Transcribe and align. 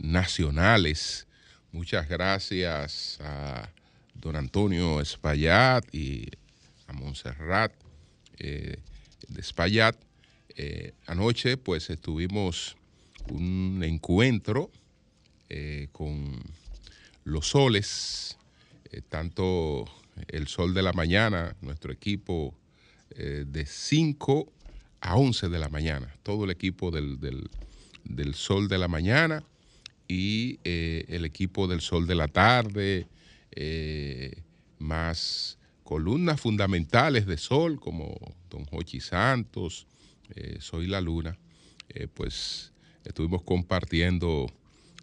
nacionales. 0.00 1.26
Muchas 1.72 2.08
gracias 2.08 3.18
a 3.20 3.70
don 4.14 4.36
Antonio 4.36 5.00
Espaillat 5.00 5.84
y 5.94 6.28
a 6.88 6.92
Montserrat 6.92 7.72
eh, 8.38 8.78
de 9.28 9.40
Espaillat. 9.40 9.96
Eh, 10.56 10.92
anoche 11.06 11.56
pues 11.56 11.90
estuvimos 11.90 12.76
un 13.28 13.82
encuentro 13.84 14.70
eh, 15.48 15.88
con 15.92 16.42
los 17.24 17.48
soles, 17.48 18.36
tanto 19.08 19.84
el 20.28 20.48
sol 20.48 20.74
de 20.74 20.82
la 20.82 20.92
mañana, 20.92 21.54
nuestro 21.60 21.92
equipo 21.92 22.54
de 23.14 23.66
5 23.66 24.52
a 25.00 25.16
11 25.16 25.48
de 25.48 25.58
la 25.58 25.68
mañana, 25.68 26.14
todo 26.22 26.44
el 26.44 26.50
equipo 26.50 26.90
del, 26.90 27.20
del 28.04 28.34
sol 28.34 28.68
de 28.68 28.78
la 28.78 28.88
mañana 28.88 29.44
y 30.10 30.58
el 30.64 31.24
equipo 31.24 31.68
del 31.68 31.80
sol 31.80 32.06
de 32.08 32.14
la 32.16 32.26
tarde, 32.26 33.06
más 34.80 35.58
columnas 35.90 36.40
fundamentales 36.40 37.26
de 37.26 37.36
Sol, 37.36 37.80
como 37.80 38.16
Don 38.48 38.64
Jochi 38.64 39.00
Santos, 39.00 39.88
eh, 40.36 40.58
Soy 40.60 40.86
la 40.86 41.00
Luna, 41.00 41.36
eh, 41.88 42.06
pues 42.06 42.72
estuvimos 43.04 43.42
compartiendo 43.42 44.46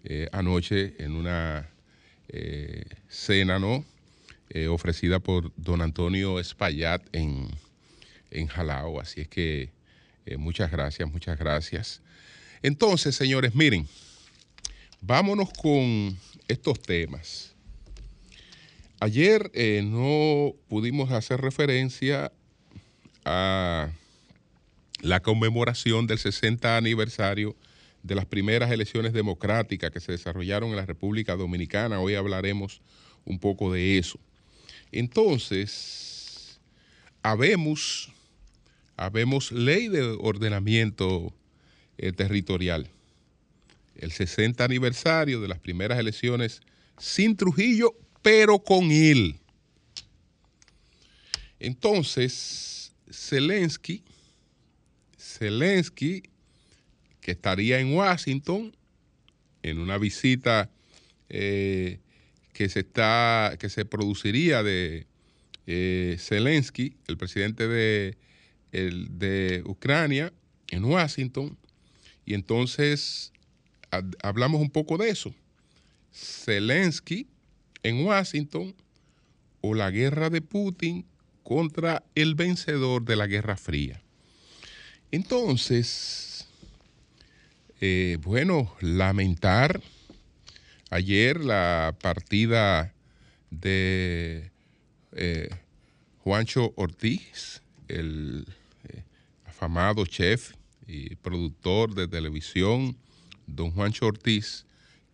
eh, 0.05 0.30
anoche 0.31 0.95
en 1.00 1.11
una 1.11 1.69
cena, 3.08 3.59
¿no? 3.59 3.85
ofrecida 4.69 5.19
por 5.19 5.53
don 5.55 5.81
Antonio 5.81 6.39
Espaillat 6.39 7.02
en, 7.13 7.47
en 8.31 8.47
Jalao. 8.47 9.00
Así 9.00 9.22
es 9.22 9.28
que 9.28 9.72
muchas 10.38 10.72
gracias, 10.72 11.09
muchas 11.09 11.38
gracias. 11.38 12.02
Entonces, 12.61 13.16
señores, 13.16 13.55
miren, 13.55 13.88
vámonos 15.02 15.50
con 15.52 16.17
estos 16.48 16.80
temas. 16.81 17.53
Ayer 19.00 19.52
eh, 19.53 19.84
no 19.86 20.53
pudimos 20.67 21.12
hacer 21.12 21.40
referencia 21.40 22.31
a 23.25 23.92
la 25.02 25.20
conmemoración 25.22 26.08
del 26.08 26.18
60 26.18 26.78
aniversario 26.78 27.56
de 28.02 28.16
las 28.16 28.25
primeras 28.25 28.72
elecciones 28.72 29.14
democráticas 29.14 29.92
que 29.92 30.00
se 30.00 30.14
desarrollaron 30.14 30.70
en 30.70 30.78
la 30.78 30.86
República 30.86 31.36
Dominicana. 31.36 32.00
Hoy 32.00 32.16
hablaremos 32.16 32.81
un 33.25 33.38
poco 33.38 33.72
de 33.72 33.98
eso. 33.98 34.18
Entonces, 34.92 36.59
habemos, 37.22 38.09
habemos 38.95 39.52
ley 39.52 39.90
de 39.90 40.02
ordenamiento 40.02 41.34
eh, 41.98 42.12
territorial. 42.14 42.90
El 43.98 44.12
60 44.12 44.64
aniversario 44.64 45.42
de 45.42 45.48
las 45.48 45.59
primeras 45.59 46.00
elecciones 46.00 46.62
sin 46.98 47.36
Trujillo, 47.36 47.94
pero 48.22 48.59
con 48.59 48.92
él. 48.92 49.40
Entonces, 51.59 52.94
Zelensky, 53.12 54.03
Zelensky, 55.18 56.24
que 57.22 57.31
estaría 57.31 57.80
en 57.80 57.94
Washington 57.94 58.75
en 59.63 59.80
una 59.80 59.97
visita 59.97 60.69
eh, 61.30 62.00
que 62.53 62.69
se 62.69 62.81
está, 62.81 63.57
que 63.59 63.69
se 63.69 63.86
produciría 63.86 64.63
de 64.63 65.07
eh, 65.66 66.16
Zelensky, 66.19 66.96
el 67.07 67.18
presidente 67.18 67.68
de, 67.68 68.18
de 68.72 69.63
Ucrania, 69.66 70.31
en 70.69 70.86
Washington, 70.86 71.57
y 72.25 72.34
entonces 72.34 73.31
hablamos 74.22 74.62
un 74.62 74.70
poco 74.70 74.98
de 74.98 75.09
eso. 75.09 75.34
Zelensky 76.14 77.28
en 77.84 78.06
Washington 78.06 78.75
o 79.62 79.74
la 79.74 79.92
guerra 79.92 80.30
de 80.30 80.42
Putin 80.42 81.06
contra 81.44 82.03
el 82.16 82.36
vencedor 82.36 83.03
de 83.03 83.16
la 83.16 83.28
Guerra 83.28 83.56
Fría. 83.56 84.02
Entonces, 85.12 86.48
eh, 87.80 88.18
bueno, 88.22 88.75
lamentar 88.81 89.81
ayer 90.90 91.40
la 91.40 91.96
partida 92.02 92.94
de 93.50 94.52
eh, 95.14 95.50
Juancho 96.24 96.74
Ortiz, 96.75 97.62
el 97.88 98.46
eh, 98.90 99.04
afamado 99.46 100.06
chef 100.06 100.54
y 100.86 101.16
productor 101.16 101.96
de 101.96 102.08
televisión, 102.08 102.98
don 103.47 103.72
Juancho 103.72 104.06
Ortiz, 104.06 104.66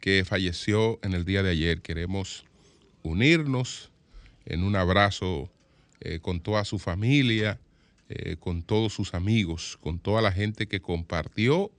que 0.02 0.26
falleció 0.26 1.00
en 1.02 1.14
el 1.14 1.24
día 1.24 1.44
de 1.44 1.52
ayer. 1.52 1.82
Queremos 1.82 2.44
unirnos 3.04 3.90
en 4.46 4.64
un 4.64 4.76
abrazo 4.76 5.50
eh, 6.02 6.20
con 6.20 6.42
toda 6.42 6.66
su 6.66 6.80
familia, 6.80 7.60
eh, 8.10 8.36
con 8.40 8.64
todos 8.64 8.94
sus 8.94 9.14
amigos, 9.14 9.78
con 9.80 10.00
toda 10.00 10.22
la 10.22 10.32
gente 10.32 10.68
que 10.68 10.82
compartió 10.82 11.72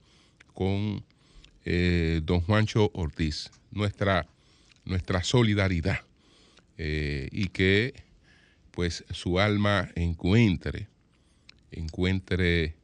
con 0.53 1.03
eh, 1.65 2.21
don 2.23 2.41
Juancho 2.41 2.89
Ortiz, 2.93 3.51
nuestra, 3.71 4.27
nuestra 4.85 5.23
solidaridad 5.23 5.99
y 6.77 7.47
que 7.49 7.93
pues 8.71 9.05
su 9.09 9.39
alma 9.39 9.89
encuentre, 9.95 10.89
encuentre 11.71 12.75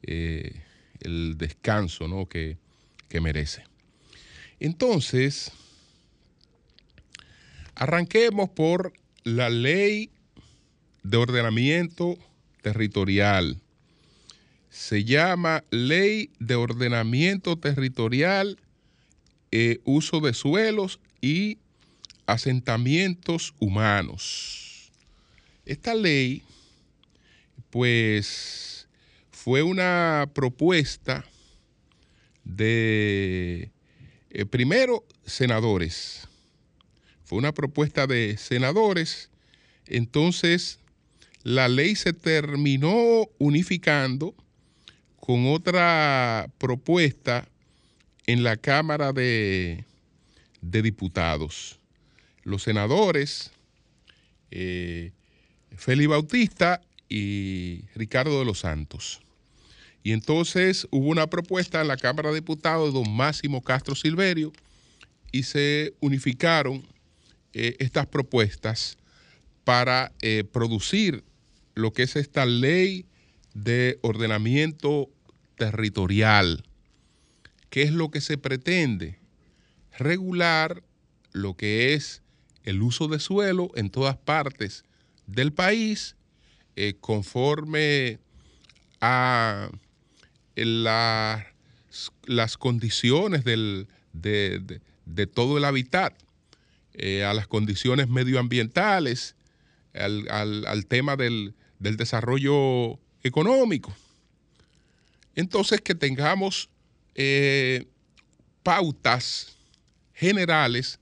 el 0.00 1.36
descanso 1.36 2.08
¿no? 2.08 2.26
que, 2.30 2.56
merece. 3.20 3.64
Entonces, 4.58 5.52
Arranquemos 7.76 8.48
por 8.48 8.94
la 9.22 9.50
ley 9.50 10.08
de 11.02 11.18
ordenamiento 11.18 12.16
territorial. 12.62 13.60
Se 14.70 15.04
llama 15.04 15.62
Ley 15.70 16.30
de 16.38 16.54
Ordenamiento 16.54 17.58
Territorial, 17.58 18.58
eh, 19.52 19.80
Uso 19.84 20.20
de 20.20 20.32
Suelos 20.32 21.00
y 21.20 21.58
Asentamientos 22.24 23.54
Humanos. 23.58 24.90
Esta 25.66 25.94
ley, 25.94 26.42
pues, 27.68 28.88
fue 29.30 29.62
una 29.62 30.30
propuesta 30.34 31.26
de, 32.46 33.70
eh, 34.30 34.46
primero, 34.46 35.04
senadores 35.24 36.28
fue 37.26 37.38
una 37.38 37.52
propuesta 37.52 38.06
de 38.06 38.36
senadores. 38.36 39.30
Entonces, 39.86 40.78
la 41.42 41.68
ley 41.68 41.96
se 41.96 42.12
terminó 42.12 43.28
unificando 43.38 44.34
con 45.18 45.46
otra 45.48 46.48
propuesta 46.58 47.48
en 48.28 48.44
la 48.44 48.56
Cámara 48.56 49.12
de, 49.12 49.84
Diputados. 50.60 51.80
Los 52.44 52.62
senadores 52.62 53.50
eh, 54.52 55.12
Bautista 56.08 56.80
y 57.08 57.82
Ricardo 57.96 58.38
de 58.38 58.44
los 58.44 58.60
Santos. 58.60 59.20
Y 60.06 60.12
entonces 60.12 60.86
hubo 60.92 61.08
una 61.08 61.26
propuesta 61.26 61.80
en 61.80 61.88
la 61.88 61.96
Cámara 61.96 62.28
de 62.28 62.36
Diputados 62.36 62.94
de 62.94 63.00
don 63.00 63.12
Máximo 63.12 63.60
Castro 63.60 63.96
Silverio 63.96 64.52
y 65.32 65.42
se 65.42 65.94
unificaron 65.98 66.86
eh, 67.52 67.74
estas 67.80 68.06
propuestas 68.06 68.98
para 69.64 70.12
eh, 70.22 70.44
producir 70.44 71.24
lo 71.74 71.92
que 71.92 72.04
es 72.04 72.14
esta 72.14 72.46
ley 72.46 73.06
de 73.52 73.98
ordenamiento 74.00 75.10
territorial. 75.56 76.62
¿Qué 77.68 77.82
es 77.82 77.90
lo 77.90 78.12
que 78.12 78.20
se 78.20 78.38
pretende? 78.38 79.18
Regular 79.98 80.84
lo 81.32 81.56
que 81.56 81.94
es 81.94 82.22
el 82.62 82.80
uso 82.80 83.08
de 83.08 83.18
suelo 83.18 83.72
en 83.74 83.90
todas 83.90 84.16
partes 84.16 84.84
del 85.26 85.52
país 85.52 86.14
eh, 86.76 86.94
conforme 87.00 88.20
a 89.00 89.68
las 90.56 92.56
condiciones 92.58 93.44
del, 93.44 93.88
de, 94.12 94.80
de 95.04 95.26
todo 95.26 95.58
el 95.58 95.64
hábitat, 95.64 96.14
eh, 96.98 97.24
a 97.24 97.34
las 97.34 97.46
condiciones 97.46 98.08
medioambientales, 98.08 99.36
al, 99.94 100.86
tema 100.88 101.16
del, 101.16 101.54
desarrollo 101.78 102.98
económico. 103.22 103.94
Entonces, 105.34 105.80
que 105.80 105.94
tengamos 105.94 106.70
eh, 107.14 107.86
pautas 108.62 109.56
generales 110.14 110.98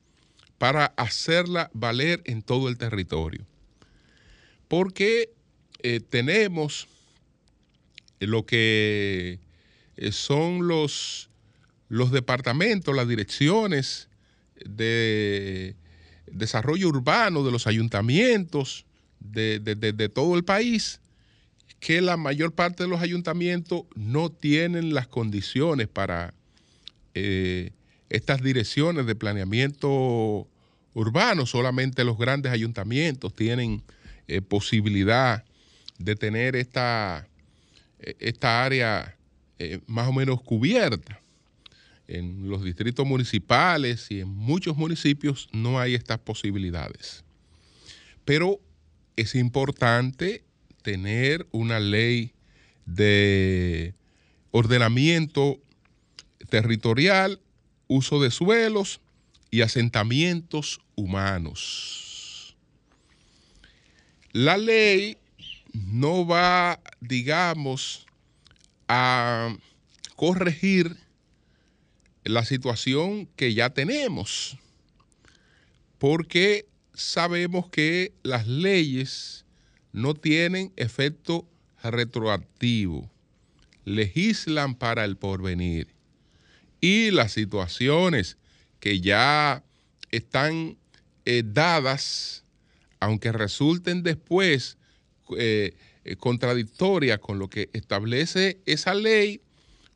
para 0.59 0.87
hacerla 0.97 1.71
valer 1.73 2.23
en 2.25 2.43
todo 2.43 2.69
el 2.69 2.77
territorio. 2.77 3.47
Porque 4.67 5.33
eh, 5.83 6.00
tenemos 6.00 6.89
lo 8.19 8.47
que 8.47 9.39
son 10.11 10.67
los, 10.67 11.31
los 11.88 12.11
departamentos, 12.11 12.94
las 12.94 13.08
direcciones 13.08 14.08
de 14.64 15.76
desarrollo 16.26 16.88
urbano 16.88 17.44
de 17.44 17.52
los 17.52 17.67
ayuntamientos 17.67 18.87
de, 19.20 20.11
todo 20.14 20.37
el 20.37 20.44
país, 20.44 21.00
que 21.81 22.00
la 22.00 22.17
mayor 22.17 22.52
parte 22.52 22.85
de 22.85 22.88
los 22.88 23.00
ayuntamientos 23.00 23.85
no 23.94 24.31
tienen 24.31 24.94
las 24.94 25.06
condiciones 25.06 25.88
para 25.88 26.35
eh, 27.14 27.70
estas 28.11 28.43
direcciones 28.43 29.06
de 29.06 29.14
planeamiento 29.14 30.47
urbano, 30.94 31.47
solamente 31.47 32.05
los 32.05 32.19
grandes 32.19 32.52
ayuntamientos 32.52 33.35
tienen 33.35 33.82
eh, 34.29 34.40
posibilidad 34.40 35.44
de 35.99 36.17
tener 36.17 36.56
esta, 36.56 37.26
eh, 37.99 38.14
esta 38.20 38.64
área 38.64 39.17
más 39.87 40.09
o 40.09 40.12
menos 40.12 40.43
cubierta 40.43 41.21
en 42.06 42.49
los 42.49 42.62
distritos 42.62 43.06
municipales 43.06 44.11
y 44.11 44.21
en 44.21 44.29
muchos 44.29 44.77
municipios 44.77 45.49
no 45.53 45.81
hay 45.81 45.95
estas 45.95 46.19
posibilidades. 46.19 47.25
Pero 48.25 48.61
es 49.17 49.35
importante 49.35 50.45
tener 50.83 51.47
una 51.51 51.81
ley 51.81 52.33
de 52.85 53.95
ordenamiento 54.51 55.59
territorial, 56.50 57.41
uso 57.87 58.23
de 58.23 58.31
suelos 58.31 59.00
y 59.50 59.62
asentamientos 59.62 60.81
humanos. 60.95 62.57
La 64.33 64.59
ley 64.59 65.17
no 65.73 66.27
va, 66.27 66.81
digamos, 67.00 68.07
a 68.89 69.57
corregir 70.17 70.97
la 72.25 72.45
situación 72.45 73.27
que 73.37 73.55
ya 73.55 73.71
tenemos, 73.71 74.59
porque 75.99 76.67
sabemos 76.95 77.69
que 77.69 78.13
las 78.23 78.47
leyes 78.47 79.45
no 79.93 80.15
tienen 80.15 80.73
efecto 80.77 81.47
retroactivo, 81.83 83.11
legislan 83.85 84.75
para 84.75 85.05
el 85.05 85.17
porvenir. 85.17 85.89
Y 86.81 87.11
las 87.11 87.33
situaciones 87.33 88.37
que 88.81 89.01
ya 89.01 89.63
están 90.11 90.77
eh, 91.25 91.43
dadas, 91.45 92.45
aunque 93.01 93.33
resulten 93.33 94.03
después 94.03 94.77
eh, 95.39 95.75
eh, 96.05 96.17
contradictorias 96.17 97.19
con 97.19 97.39
lo 97.39 97.49
que 97.49 97.71
establece 97.73 98.59
esa 98.67 98.95
ley, 98.95 99.41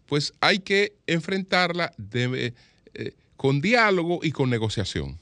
pues 0.06 0.32
hay 0.40 0.60
que 0.60 0.94
enfrentarla 1.06 1.92
eh, 2.12 2.52
con 3.36 3.60
diálogo 3.60 4.20
y 4.22 4.32
con 4.32 4.48
negociación. 4.48 5.18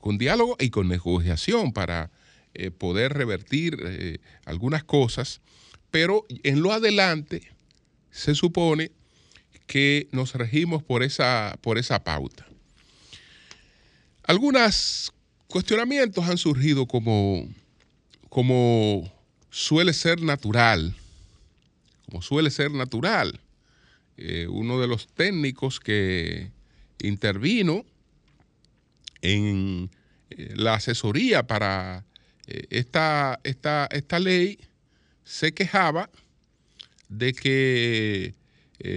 Con 0.00 0.18
diálogo 0.18 0.56
y 0.58 0.70
con 0.70 0.88
negociación 0.88 1.72
para 1.72 2.10
eh, 2.54 2.70
poder 2.70 3.12
revertir 3.12 4.20
algunas 4.44 4.82
cosas, 4.82 5.40
pero 5.90 6.26
en 6.42 6.62
lo 6.62 6.72
adelante 6.72 7.42
se 8.10 8.34
supone 8.34 8.90
que 9.66 10.08
nos 10.12 10.34
regimos 10.34 10.82
por 10.82 11.02
esa, 11.02 11.58
por 11.60 11.78
esa 11.78 12.02
pauta. 12.02 12.46
Algunos 14.24 15.12
cuestionamientos 15.46 16.28
han 16.28 16.38
surgido 16.38 16.86
como, 16.86 17.48
como 18.28 19.10
suele 19.50 19.92
ser 19.92 20.20
natural 20.20 20.94
como 22.06 22.22
suele 22.22 22.50
ser 22.50 22.70
natural. 22.70 23.38
Eh, 24.16 24.46
uno 24.48 24.80
de 24.80 24.86
los 24.86 25.08
técnicos 25.08 25.78
que 25.80 26.50
intervino 27.02 27.84
en 29.20 29.90
eh, 30.30 30.54
la 30.56 30.74
asesoría 30.74 31.46
para 31.46 32.04
eh, 32.46 32.66
esta, 32.70 33.40
esta, 33.44 33.86
esta, 33.90 34.18
ley 34.18 34.58
se 35.24 35.52
quejaba 35.52 36.08
de 37.08 37.34
que 37.34 38.34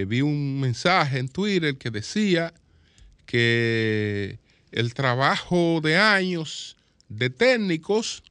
vi 0.07 0.21
un 0.21 0.59
mensaje 0.59 1.19
en 1.19 1.29
Twitter 1.29 1.77
que 1.77 1.89
decía 1.89 2.53
que 3.25 4.37
el 4.71 4.93
trabajo 4.93 5.79
de 5.81 5.97
años 5.97 6.75
de 7.07 7.29
técnicos, 7.29 8.23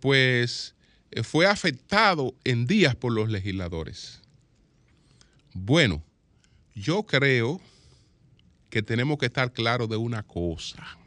pues 0.00 0.74
eh, 1.10 1.22
fue 1.22 1.46
afectado 1.46 2.34
en 2.44 2.66
días 2.66 2.94
por 2.96 3.12
los 3.12 3.28
legisladores. 3.28 4.20
Bueno, 5.52 6.02
yo 6.74 7.02
creo 7.04 7.60
que 8.70 8.82
tenemos 8.82 9.18
que 9.18 9.26
estar 9.26 9.52
claros 9.52 9.88
de 9.88 9.96
una 9.96 10.22
cosa. 10.22 10.98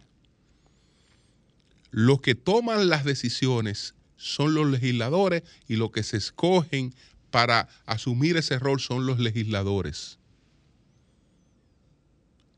Los 1.91 2.21
que 2.21 2.35
toman 2.35 2.89
las 2.89 3.05
decisiones 3.05 3.95
son 4.17 4.53
los 4.53 4.67
legisladores 4.67 5.43
y 5.67 5.75
los 5.75 5.91
que 5.91 6.03
se 6.03 6.17
escogen 6.17 6.93
para 7.31 7.67
asumir 7.85 8.37
ese 8.37 8.59
rol 8.59 8.79
son 8.79 9.05
los 9.05 9.19
legisladores. 9.19 10.19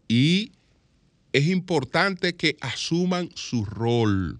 Y 0.08 0.52
es 1.34 1.48
importante 1.48 2.36
que 2.36 2.58
asuman 2.62 3.30
su 3.36 3.66
rol 3.66 4.40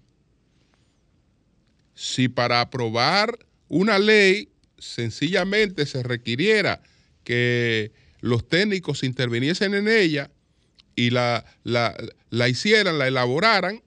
si 1.96 2.28
para 2.28 2.60
aprobar 2.60 3.38
una 3.68 3.98
ley 3.98 4.50
sencillamente 4.78 5.86
se 5.86 6.02
requiriera 6.02 6.82
que 7.24 7.90
los 8.20 8.46
técnicos 8.48 9.02
interviniesen 9.02 9.74
en 9.74 9.88
ella 9.88 10.30
y 10.94 11.10
la, 11.10 11.44
la, 11.64 12.48
hicieran, 12.48 12.98
la 12.98 13.08
elaboraran, 13.08 13.82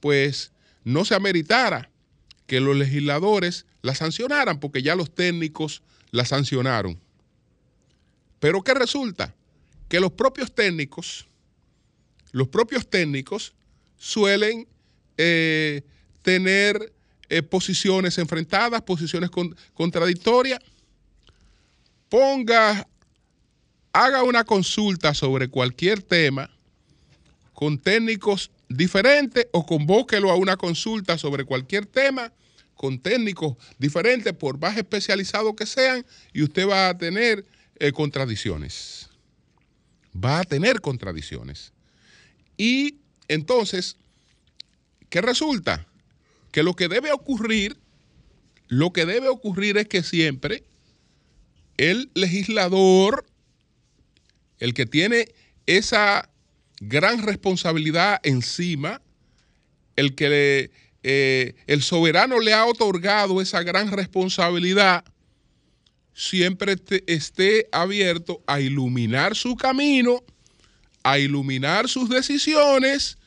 pues 0.00 0.52
no 0.84 1.04
se 1.04 1.14
ameritara 1.14 1.90
que 2.46 2.60
los 2.60 2.76
legisladores 2.76 3.66
la 3.82 3.94
sancionaran, 3.94 4.60
porque 4.60 4.82
ya 4.82 4.94
los 4.94 5.14
técnicos 5.14 5.82
la 6.10 6.24
sancionaron. 6.26 7.00
Pero 8.40 8.62
¿qué 8.62 8.74
resulta? 8.74 9.34
Que 9.88 10.00
los 10.00 10.12
propios 10.12 10.54
técnicos, 10.54 11.26
los 12.32 12.48
propios 12.48 12.88
técnicos 12.88 13.54
suelen 13.96 14.68
eh, 15.16 15.82
tener 16.22 16.92
eh, 17.28 17.42
posiciones 17.42 18.18
enfrentadas, 18.18 18.82
posiciones 18.82 19.30
contradictorias. 19.74 20.60
Ponga, 22.08 22.86
haga 23.92 24.22
una 24.22 24.44
consulta 24.44 25.14
sobre 25.14 25.48
cualquier 25.48 26.02
tema 26.02 26.50
con 27.52 27.78
técnicos 27.78 28.50
diferentes 28.68 29.46
o 29.52 29.64
convóquelo 29.64 30.30
a 30.30 30.36
una 30.36 30.56
consulta 30.56 31.16
sobre 31.18 31.44
cualquier 31.44 31.86
tema 31.86 32.32
con 32.74 32.98
técnicos 32.98 33.56
diferentes, 33.78 34.32
por 34.32 34.58
más 34.58 34.76
especializados 34.76 35.54
que 35.54 35.64
sean, 35.64 36.04
y 36.32 36.42
usted 36.42 36.68
va 36.68 36.88
a 36.88 36.98
tener 36.98 37.46
eh, 37.78 37.92
contradicciones. 37.92 39.08
Va 40.14 40.40
a 40.40 40.44
tener 40.44 40.80
contradicciones. 40.80 41.72
Y 42.56 42.98
entonces, 43.28 43.96
¿qué 45.08 45.20
resulta? 45.20 45.86
Que 46.54 46.62
lo 46.62 46.76
que 46.76 46.86
debe 46.86 47.10
ocurrir, 47.10 47.76
lo 48.68 48.92
que 48.92 49.06
debe 49.06 49.26
ocurrir 49.26 49.76
es 49.76 49.88
que 49.88 50.04
siempre 50.04 50.62
el 51.78 52.12
legislador, 52.14 53.26
el 54.60 54.72
que 54.72 54.86
tiene 54.86 55.34
esa 55.66 56.30
gran 56.78 57.24
responsabilidad 57.24 58.20
encima, 58.22 59.02
el 59.96 60.14
que 60.14 60.70
eh, 61.02 61.56
el 61.66 61.82
soberano 61.82 62.38
le 62.38 62.54
ha 62.54 62.66
otorgado 62.66 63.40
esa 63.40 63.64
gran 63.64 63.90
responsabilidad, 63.90 65.04
siempre 66.14 66.76
esté 67.08 67.66
abierto 67.72 68.44
a 68.46 68.60
iluminar 68.60 69.34
su 69.34 69.56
camino, 69.56 70.22
a 71.02 71.18
iluminar 71.18 71.88
sus 71.88 72.08
decisiones 72.08 73.18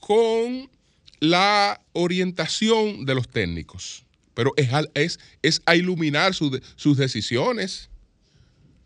con 0.00 0.68
la 1.20 1.80
orientación 1.98 3.04
de 3.04 3.14
los 3.14 3.28
técnicos, 3.28 4.04
pero 4.34 4.52
es, 4.56 4.68
es, 4.94 5.18
es 5.42 5.62
a 5.66 5.74
iluminar 5.74 6.32
sus 6.34 6.96
decisiones. 6.96 7.90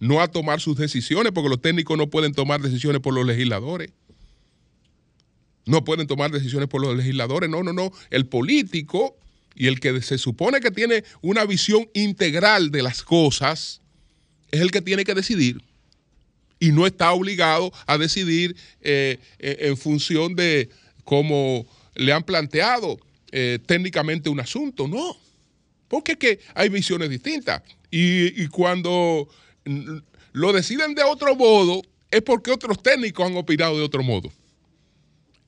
no 0.00 0.20
a 0.20 0.26
tomar 0.26 0.60
sus 0.60 0.76
decisiones, 0.76 1.30
porque 1.32 1.48
los 1.48 1.60
técnicos 1.60 1.96
no 1.96 2.08
pueden 2.08 2.32
tomar 2.32 2.60
decisiones 2.60 3.00
por 3.00 3.14
los 3.14 3.24
legisladores. 3.24 3.92
No 5.64 5.84
pueden 5.84 6.08
tomar 6.08 6.32
decisiones 6.32 6.68
por 6.68 6.80
los 6.80 6.96
legisladores, 6.96 7.48
no, 7.48 7.62
no, 7.62 7.72
no. 7.72 7.92
El 8.10 8.26
político 8.26 9.16
y 9.54 9.68
el 9.68 9.78
que 9.78 10.00
se 10.02 10.18
supone 10.18 10.60
que 10.60 10.72
tiene 10.72 11.04
una 11.20 11.44
visión 11.44 11.88
integral 11.94 12.70
de 12.72 12.82
las 12.82 13.02
cosas 13.02 13.80
es 14.50 14.60
el 14.60 14.70
que 14.72 14.82
tiene 14.82 15.04
que 15.04 15.14
decidir 15.14 15.62
y 16.58 16.70
no 16.70 16.86
está 16.86 17.12
obligado 17.12 17.72
a 17.86 17.98
decidir 17.98 18.56
eh, 18.82 19.18
en 19.40 19.76
función 19.76 20.36
de 20.36 20.70
cómo 21.04 21.66
le 21.94 22.12
han 22.12 22.24
planteado 22.24 22.98
eh, 23.30 23.58
técnicamente 23.66 24.28
un 24.28 24.40
asunto, 24.40 24.88
no. 24.88 25.16
Porque 25.88 26.16
que 26.16 26.40
hay 26.54 26.68
visiones 26.68 27.10
distintas. 27.10 27.62
Y, 27.90 28.42
y 28.42 28.48
cuando 28.48 29.28
lo 30.32 30.52
deciden 30.52 30.94
de 30.94 31.02
otro 31.02 31.36
modo, 31.36 31.82
es 32.10 32.22
porque 32.22 32.50
otros 32.50 32.82
técnicos 32.82 33.26
han 33.26 33.36
opinado 33.36 33.76
de 33.76 33.84
otro 33.84 34.02
modo. 34.02 34.32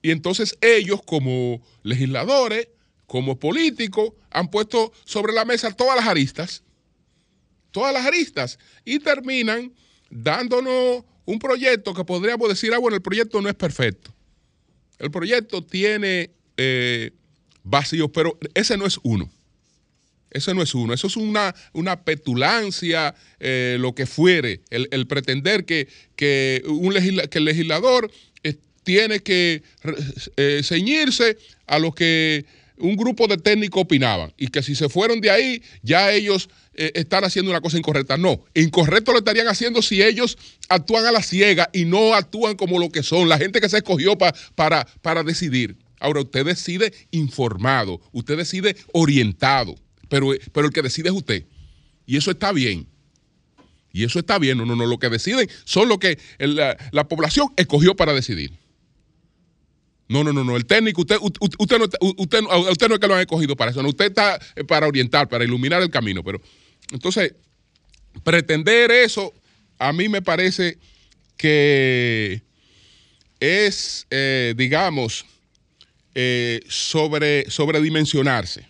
Y 0.02 0.10
entonces 0.10 0.56
ellos 0.60 1.00
como 1.04 1.62
legisladores, 1.82 2.68
como 3.06 3.38
políticos, 3.38 4.12
han 4.30 4.50
puesto 4.50 4.92
sobre 5.04 5.32
la 5.32 5.44
mesa 5.44 5.72
todas 5.72 5.96
las 5.96 6.06
aristas, 6.06 6.62
todas 7.70 7.92
las 7.92 8.04
aristas, 8.04 8.58
y 8.84 8.98
terminan 8.98 9.72
dándonos 10.10 11.04
un 11.24 11.38
proyecto 11.38 11.94
que 11.94 12.04
podríamos 12.04 12.48
decir, 12.48 12.72
ah, 12.74 12.78
bueno, 12.78 12.96
el 12.96 13.02
proyecto 13.02 13.40
no 13.40 13.48
es 13.48 13.54
perfecto. 13.54 14.13
El 14.98 15.10
proyecto 15.10 15.62
tiene 15.62 16.30
eh, 16.56 17.10
vacíos, 17.62 18.10
pero 18.12 18.38
ese 18.54 18.76
no 18.76 18.86
es 18.86 18.98
uno. 19.02 19.30
Ese 20.30 20.52
no 20.52 20.62
es 20.62 20.74
uno, 20.74 20.92
eso 20.92 21.06
es 21.06 21.16
una, 21.16 21.54
una 21.72 22.02
petulancia, 22.02 23.14
eh, 23.38 23.76
lo 23.78 23.94
que 23.94 24.04
fuere, 24.04 24.62
el, 24.70 25.06
pretender 25.06 25.64
que, 25.64 25.86
que, 26.16 26.60
un 26.66 26.92
que 27.30 27.38
el 27.38 27.44
legislador 27.44 28.10
tiene 28.84 29.20
que 29.20 29.62
eh, 30.36 30.60
ceñirse 30.62 31.38
a 31.66 31.78
lo 31.78 31.92
que 31.92 32.44
un 32.78 32.96
grupo 32.96 33.26
de 33.26 33.36
técnicos 33.36 33.82
opinaban 33.82 34.32
y 34.36 34.48
que 34.48 34.62
si 34.62 34.74
se 34.74 34.88
fueron 34.88 35.20
de 35.20 35.30
ahí 35.30 35.62
ya 35.82 36.12
ellos 36.12 36.48
eh, 36.74 36.92
están 36.94 37.24
haciendo 37.24 37.50
una 37.50 37.60
cosa 37.60 37.78
incorrecta. 37.78 38.16
No, 38.16 38.44
incorrecto 38.54 39.12
lo 39.12 39.18
estarían 39.18 39.48
haciendo 39.48 39.82
si 39.82 40.02
ellos 40.02 40.36
actúan 40.68 41.06
a 41.06 41.12
la 41.12 41.22
ciega 41.22 41.70
y 41.72 41.84
no 41.84 42.14
actúan 42.14 42.56
como 42.56 42.78
lo 42.78 42.90
que 42.90 43.02
son, 43.02 43.28
la 43.28 43.38
gente 43.38 43.60
que 43.60 43.68
se 43.68 43.78
escogió 43.78 44.18
para, 44.18 44.34
para 45.02 45.22
decidir. 45.22 45.76
Ahora, 46.00 46.20
usted 46.20 46.44
decide 46.44 46.92
informado, 47.12 48.00
usted 48.12 48.36
decide 48.36 48.76
orientado, 48.92 49.74
pero, 50.08 50.32
pero 50.52 50.66
el 50.66 50.72
que 50.72 50.82
decide 50.82 51.08
es 51.08 51.14
usted. 51.14 51.46
Y 52.06 52.16
eso 52.16 52.30
está 52.30 52.52
bien. 52.52 52.86
Y 53.92 54.04
eso 54.04 54.18
está 54.18 54.38
bien. 54.38 54.58
No, 54.58 54.66
no, 54.66 54.76
no. 54.76 54.84
Lo 54.84 54.98
que 54.98 55.08
deciden 55.08 55.48
son 55.64 55.88
lo 55.88 55.98
que 55.98 56.18
la 56.38 57.08
población 57.08 57.48
escogió 57.56 57.94
para 57.94 58.12
decidir. 58.12 58.52
No, 60.08 60.22
no, 60.22 60.32
no, 60.32 60.44
no. 60.44 60.56
El 60.56 60.66
técnico, 60.66 61.00
usted, 61.00 61.16
usted, 61.20 61.78
no, 61.78 61.84
usted, 61.84 62.40
usted 62.70 62.88
no 62.88 62.94
es 62.94 63.00
que 63.00 63.06
lo 63.08 63.14
han 63.14 63.20
escogido 63.20 63.56
para 63.56 63.70
eso. 63.70 63.80
Usted 63.80 64.06
está 64.06 64.38
eh, 64.54 64.64
para 64.64 64.86
orientar, 64.86 65.28
para 65.28 65.44
iluminar 65.44 65.82
el 65.82 65.90
camino. 65.90 66.22
Pero 66.22 66.40
entonces, 66.92 67.34
pretender 68.22 68.90
eso, 68.90 69.32
a 69.78 69.92
mí 69.92 70.08
me 70.08 70.22
parece 70.22 70.78
que 71.36 72.42
es, 73.40 74.06
eh, 74.10 74.54
digamos, 74.56 75.24
eh, 76.14 76.60
sobre, 76.68 77.50
sobredimensionarse. 77.50 78.68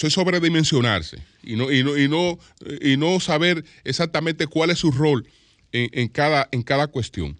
Es 0.00 0.12
sobredimensionarse. 0.12 1.18
Y 1.42 1.56
no, 1.56 1.72
y 1.72 1.82
no, 1.82 1.96
y 1.96 2.08
no, 2.08 2.38
y 2.80 2.96
no 2.96 3.18
saber 3.20 3.64
exactamente 3.84 4.46
cuál 4.46 4.70
es 4.70 4.78
su 4.78 4.92
rol 4.92 5.26
en, 5.72 6.08
cada, 6.08 6.48
en 6.52 6.62
cada 6.62 6.86
cuestión. 6.86 7.38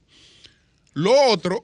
Lo 0.95 1.13
otro 1.31 1.63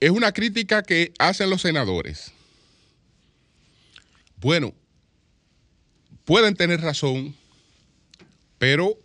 es 0.00 0.10
una 0.10 0.32
crítica 0.32 0.82
que 0.82 1.12
hacen 1.18 1.50
los 1.50 1.62
senadores. 1.62 2.32
Bueno, 4.36 4.72
pueden 6.24 6.54
tener 6.54 6.80
razón, 6.80 7.34
pero 8.58 8.96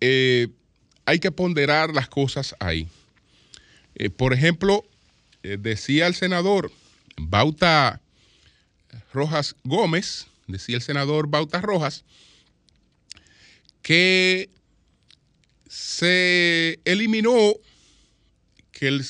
eh, 0.00 0.48
hay 1.06 1.18
que 1.18 1.30
ponderar 1.30 1.94
las 1.94 2.08
cosas 2.08 2.54
ahí. 2.58 2.88
Eh, 3.94 4.10
por 4.10 4.32
ejemplo, 4.32 4.84
eh, 5.42 5.56
decía 5.58 6.06
el 6.06 6.14
senador 6.14 6.70
Bauta 7.16 8.00
Rojas 9.12 9.56
Gómez, 9.64 10.26
decía 10.46 10.76
el 10.76 10.82
senador 10.82 11.28
Bauta 11.28 11.60
Rojas, 11.60 12.04
que 13.80 14.50
se 15.68 16.78
eliminó 16.84 17.54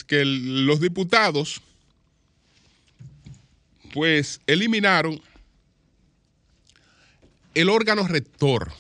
que, 0.07 0.25
los 0.25 0.81
diputados 0.81 1.63
pues 3.95 4.41
eliminaron 4.47 5.21
el 7.55 7.71
órgano 7.71 8.07
rector. 8.07 8.73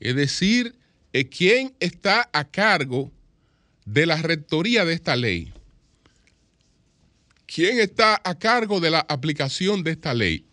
Es 0.00 0.16
decir, 0.16 0.74
eh, 1.14 1.28
quién 1.28 1.74
está 1.80 2.28
a 2.32 2.44
cargo 2.44 3.10
de 3.86 4.04
la 4.04 4.16
rectoría 4.20 4.84
de 4.84 4.92
esta 4.92 5.16
ley. 5.16 5.52
¿Quién 7.46 7.78
está 7.78 8.20
a 8.22 8.38
cargo 8.38 8.80
de 8.80 8.90
la 8.90 9.00
aplicación 9.00 9.82
de 9.82 9.92
esta 9.92 10.12
ley? 10.12 10.44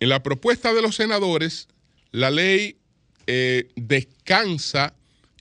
En 0.00 0.08
la 0.08 0.22
propuesta 0.22 0.72
de 0.72 0.80
los 0.80 0.96
senadores, 0.96 1.68
la 2.10 2.30
ley 2.30 2.76
eh, 3.26 3.68
descansa 3.76 4.94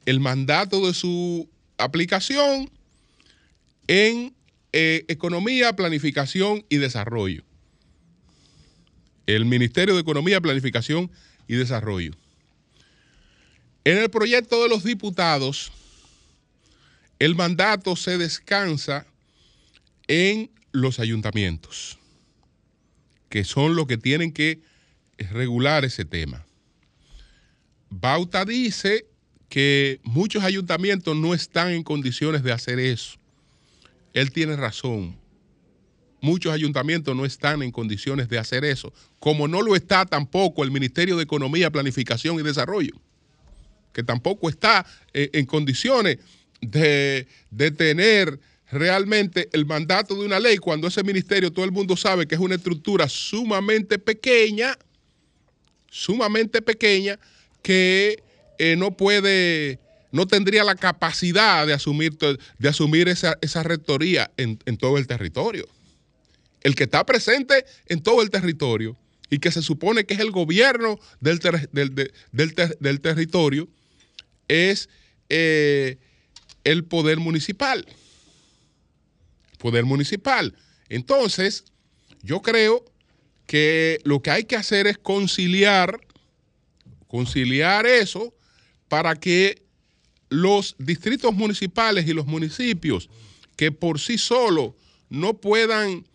el 0.06 0.20
mandato 0.20 0.86
de 0.86 0.94
su 0.94 1.51
aplicación 1.84 2.70
en 3.88 4.34
eh, 4.74 5.06
economía, 5.08 5.76
planificación 5.76 6.66
y 6.70 6.78
desarrollo. 6.78 7.44
El 9.26 9.46
Ministerio 9.46 9.96
de 9.96 10.02
Economía, 10.02 10.42
Planificación 10.42 11.12
y 11.48 11.56
Desarrollo. 11.56 12.14
En 13.84 13.98
el 13.98 14.10
proyecto 14.10 14.64
de 14.64 14.70
los 14.70 14.84
diputados, 14.84 15.72
el 17.20 17.36
mandato 17.36 17.96
se 17.96 18.18
descansa 18.18 19.06
en 20.08 20.52
los 20.72 21.00
ayuntamientos, 21.00 21.98
que 23.30 23.44
son 23.44 23.76
los 23.76 23.88
que 23.88 23.98
tienen 23.98 24.32
que 24.32 24.62
regular 25.18 25.86
ese 25.86 26.06
tema. 26.06 26.46
Bauta 27.90 28.46
dice 28.46 29.11
que 29.52 30.00
muchos 30.04 30.46
ayuntamientos 30.46 31.14
no 31.14 31.34
están 31.34 31.72
en 31.72 31.84
condiciones 31.84 32.42
de 32.42 32.54
hacer 32.54 32.80
eso. 32.80 33.18
Él 34.14 34.32
tiene 34.32 34.56
razón. 34.56 35.18
Muchos 36.22 36.54
ayuntamientos 36.54 37.14
no 37.18 37.26
están 37.26 37.62
en 37.62 37.70
condiciones 37.70 38.30
de 38.30 38.38
hacer 38.38 38.64
eso, 38.64 38.94
como 39.20 39.50
no 39.50 39.62
lo 39.62 39.76
está 39.76 40.06
tampoco 40.06 40.64
el 40.64 40.72
Ministerio 40.72 41.18
de 41.18 41.24
Economía, 41.24 41.70
Planificación 41.70 42.40
y 42.40 42.44
Desarrollo, 42.44 42.94
que 43.92 44.04
tampoco 44.04 44.48
está 44.48 44.86
eh, 45.14 45.30
en 45.34 45.46
condiciones 45.46 46.20
de, 46.62 47.28
de 47.50 47.72
tener 47.72 48.40
realmente 48.72 49.50
el 49.52 49.66
mandato 49.66 50.16
de 50.16 50.26
una 50.26 50.40
ley 50.40 50.60
cuando 50.60 50.88
ese 50.88 51.04
ministerio 51.04 51.52
todo 51.52 51.66
el 51.66 51.74
mundo 51.74 51.98
sabe 51.98 52.26
que 52.26 52.36
es 52.36 52.42
una 52.42 52.56
estructura 52.56 53.10
sumamente 53.10 54.00
pequeña, 54.00 54.78
sumamente 55.90 56.62
pequeña, 56.62 57.20
que 57.62 58.31
eh, 58.64 58.76
no 58.76 58.96
puede, 58.96 59.80
no 60.12 60.28
tendría 60.28 60.64
la 60.64 60.76
capacidad 60.76 61.66
de 61.66 61.74
asumir, 61.74 62.16
de 62.60 62.70
asumir 62.70 63.08
esa, 63.08 63.64
rectoría 63.64 64.30
en, 64.38 64.60
todo 64.78 65.00
el 65.00 65.08
territorio. 65.08 65.68
El 66.62 66.76
que 66.76 66.84
está 66.84 67.04
presente 67.04 67.66
en 67.88 68.04
todo 68.04 68.22
el 68.22 68.30
territorio 68.30 68.96
y 69.32 69.40
que 69.40 69.52
se 69.52 69.64
supone 69.64 70.06
que 70.06 70.14
es 70.14 70.20
el 70.20 70.30
gobierno 70.30 71.00
del, 71.22 71.40
del, 71.72 73.02
territorio 73.02 73.68
es 74.48 74.90
eh, 75.30 75.98
el 76.64 76.84
poder 76.84 77.18
municipal. 77.18 77.84
Poder 79.58 79.86
municipal. 79.86 80.56
Entonces, 80.88 81.64
yo 82.22 82.44
creo 82.44 82.86
que 83.48 84.00
lo 84.04 84.22
que 84.22 84.30
hay 84.30 84.44
que 84.44 84.56
hacer 84.56 84.86
es 84.86 85.00
conciliar, 85.00 86.00
conciliar 87.08 87.88
eso 87.88 88.36
para 88.92 89.16
que 89.16 89.62
los 90.28 90.76
distritos 90.78 91.34
municipales 91.34 92.06
y 92.06 92.12
los 92.12 92.26
municipios 92.26 93.10
que 93.56 93.72
por 93.72 94.02
sí 94.02 94.18
solos 94.18 94.74
no 95.10 95.36
puedan, 95.36 96.06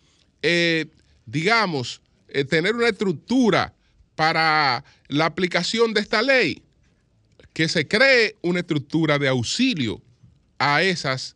eh, 0.43 0.85
digamos, 1.25 2.01
eh, 2.27 2.45
tener 2.45 2.75
una 2.75 2.89
estructura 2.89 3.73
para 4.13 4.85
la 5.07 5.25
aplicación 5.25 5.91
de 5.95 6.01
esta 6.01 6.21
ley, 6.21 6.61
que 7.51 7.67
se 7.67 7.87
cree 7.87 8.35
una 8.43 8.59
estructura 8.59 9.17
de 9.17 9.27
auxilio 9.27 9.99
a 10.59 10.83
esas 10.83 11.35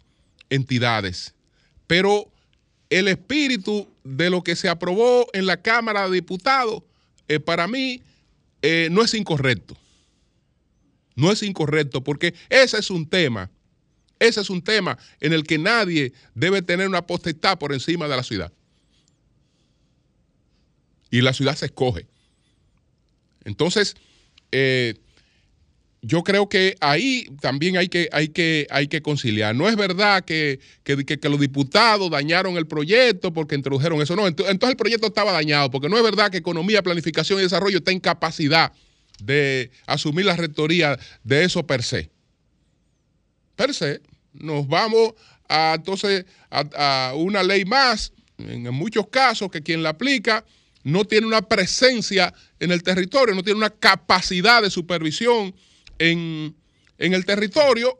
entidades. 0.51 1.33
Pero 1.87 2.31
el 2.91 3.07
espíritu 3.07 3.89
de 4.03 4.29
lo 4.29 4.43
que 4.43 4.55
se 4.55 4.69
aprobó 4.69 5.25
en 5.33 5.47
la 5.47 5.59
Cámara 5.59 6.07
de 6.07 6.13
Diputados 6.13 6.83
para 7.45 7.67
mí 7.67 8.03
no 8.91 9.01
es 9.01 9.15
incorrecto. 9.15 9.80
No 11.15 11.31
es 11.31 11.43
incorrecto 11.43 12.03
porque 12.03 12.33
ese 12.49 12.77
es 12.79 12.89
un 12.89 13.07
tema, 13.07 13.49
ese 14.19 14.41
es 14.41 14.49
un 14.49 14.61
tema 14.61 14.97
en 15.19 15.33
el 15.33 15.43
que 15.43 15.57
nadie 15.57 16.13
debe 16.35 16.61
tener 16.61 16.87
una 16.87 17.05
potestad 17.05 17.57
por 17.57 17.73
encima 17.73 18.07
de 18.07 18.15
la 18.15 18.23
ciudad. 18.23 18.51
Y 21.09 21.21
la 21.21 21.33
ciudad 21.33 21.55
se 21.55 21.65
escoge. 21.65 22.07
Entonces, 23.43 23.95
eh, 24.51 24.95
yo 26.03 26.23
creo 26.23 26.49
que 26.49 26.75
ahí 26.79 27.27
también 27.41 27.77
hay 27.77 27.87
que, 27.87 28.09
hay 28.11 28.29
que, 28.29 28.65
hay 28.71 28.87
que 28.87 29.01
conciliar. 29.01 29.55
No 29.55 29.69
es 29.69 29.75
verdad 29.75 30.25
que, 30.25 30.59
los 31.23 31.39
diputados 31.39 32.09
dañaron 32.09 32.57
el 32.57 32.65
proyecto 32.65 33.31
porque 33.31 33.55
introdujeron 33.55 34.01
eso. 34.01 34.15
No, 34.15 34.27
entonces 34.27 34.69
el 34.69 34.77
proyecto 34.77 35.07
estaba 35.07 35.31
dañado, 35.31 35.69
porque 35.69 35.89
no 35.89 35.97
es 35.97 36.03
verdad 36.03 36.31
que 36.31 36.37
Economía, 36.37 36.81
Planificación 36.81 37.39
y 37.39 37.43
Desarrollo 37.43 37.77
está 37.77 37.91
en 37.91 37.99
capacidad 37.99 38.73
de 39.19 39.71
asumir 39.85 40.25
la 40.25 40.35
rectoría 40.35 40.97
de 41.23 41.43
eso 41.43 41.65
per 41.65 41.83
se. 41.83 42.09
Per 43.55 43.73
se. 43.73 44.01
Nos 44.33 44.67
vamos 44.67 45.13
a, 45.47 45.73
entonces 45.75 46.25
a, 46.49 47.13
una 47.15 47.43
ley 47.43 47.65
más, 47.65 48.13
en 48.37 48.63
muchos 48.73 49.07
casos, 49.09 49.51
que 49.51 49.61
quien 49.61 49.83
la 49.83 49.89
aplica 49.89 50.45
no 50.83 51.05
tiene 51.05 51.27
una 51.27 51.41
presencia 51.41 52.33
en 52.59 52.71
el 52.71 52.81
territorio, 52.83 53.35
no 53.35 53.43
tiene 53.43 53.57
una 53.57 53.69
capacidad 53.69 54.61
de 54.61 54.71
supervisión 54.71 55.53
en, 55.99 56.55
el 56.97 57.25
territorio, 57.25 57.95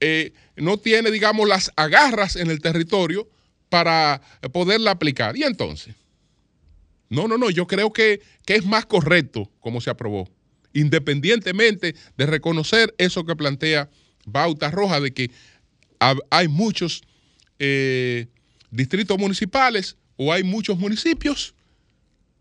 eh, 0.00 0.32
no 0.56 0.78
tiene, 0.78 1.10
digamos, 1.10 1.48
las 1.48 1.70
agarras 1.76 2.36
en 2.36 2.50
el 2.50 2.60
territorio 2.60 3.28
para 3.68 4.20
poderla 4.52 4.92
aplicar. 4.92 5.36
Y 5.36 5.44
entonces, 5.44 5.94
no, 7.08 7.28
no, 7.28 7.38
no, 7.38 7.50
yo 7.50 7.66
creo 7.66 7.92
que, 7.92 8.20
que 8.44 8.56
es 8.56 8.64
más 8.64 8.86
correcto 8.86 9.50
como 9.60 9.80
se 9.80 9.90
aprobó, 9.90 10.28
independientemente 10.76 11.94
de 12.18 12.26
reconocer 12.26 12.94
eso 12.98 13.24
que 13.24 13.34
plantea 13.34 13.88
Bauta 14.26 14.70
Roja, 14.70 15.00
de 15.00 15.14
que 15.14 15.30
hay 16.28 16.48
muchos 16.48 17.02
eh, 17.58 18.26
distritos 18.70 19.18
municipales 19.18 19.96
o 20.16 20.34
hay 20.34 20.42
muchos 20.42 20.78
municipios 20.78 21.54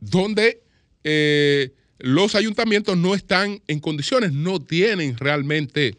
donde 0.01 0.61
eh, 1.05 1.71
los 1.99 2.35
ayuntamientos 2.35 2.97
no 2.97 3.15
están 3.15 3.61
en 3.67 3.79
condiciones, 3.79 4.33
no 4.33 4.59
tienen 4.59 5.15
realmente 5.15 5.95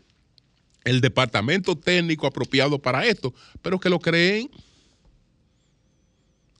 el 0.85 1.01
departamento 1.01 1.75
técnico 1.75 2.27
apropiado 2.27 2.79
para 2.79 3.07
esto, 3.07 3.35
pero 3.63 3.81
que 3.81 3.89
lo 3.89 3.99
creen, 3.99 4.51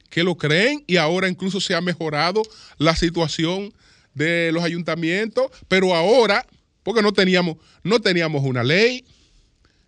que 0.09 0.25
lo 0.25 0.37
creen 0.37 0.83
y 0.87 0.97
ahora 0.97 1.29
incluso 1.29 1.61
se 1.61 1.75
ha 1.75 1.83
mejorado 1.83 2.43
la 2.79 2.97
situación 2.97 3.75
de 4.17 4.51
los 4.53 4.65
ayuntamientos, 4.65 5.53
pero 5.69 5.95
ahora, 5.95 6.45
porque 6.83 7.03
no 7.03 7.13
teníamos, 7.13 7.59
no 7.85 8.01
teníamos 8.01 8.43
una 8.45 8.65
ley 8.65 9.05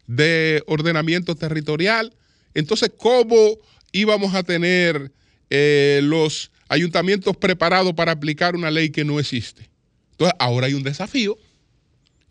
de 0.06 0.62
ordenamiento 0.66 1.34
territorial, 1.34 2.14
entonces, 2.54 2.92
¿cómo 2.96 3.58
íbamos 3.92 4.34
a 4.34 4.42
tener 4.42 5.12
eh, 5.50 6.00
los 6.02 6.50
ayuntamientos 6.68 7.36
preparados 7.36 7.94
para 7.94 8.12
aplicar 8.12 8.54
una 8.54 8.70
ley 8.70 8.90
que 8.90 9.04
no 9.04 9.18
existe. 9.18 9.70
Entonces, 10.12 10.36
ahora 10.38 10.66
hay 10.66 10.74
un 10.74 10.82
desafío. 10.82 11.38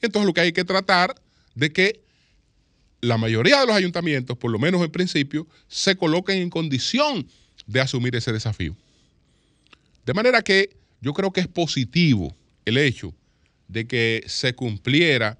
Entonces, 0.01 0.27
lo 0.27 0.33
que 0.33 0.41
hay 0.41 0.51
que 0.51 0.63
tratar 0.63 1.15
de 1.55 1.71
que 1.71 2.01
la 3.01 3.17
mayoría 3.17 3.59
de 3.59 3.67
los 3.67 3.75
ayuntamientos, 3.75 4.37
por 4.37 4.51
lo 4.51 4.59
menos 4.59 4.83
en 4.83 4.91
principio, 4.91 5.47
se 5.67 5.95
coloquen 5.95 6.37
en 6.37 6.49
condición 6.49 7.27
de 7.65 7.81
asumir 7.81 8.15
ese 8.15 8.31
desafío. 8.31 8.75
De 10.05 10.13
manera 10.13 10.41
que 10.41 10.76
yo 11.01 11.13
creo 11.13 11.31
que 11.31 11.41
es 11.41 11.47
positivo 11.47 12.35
el 12.65 12.77
hecho 12.77 13.13
de 13.67 13.85
que 13.87 14.23
se 14.27 14.53
cumpliera 14.53 15.37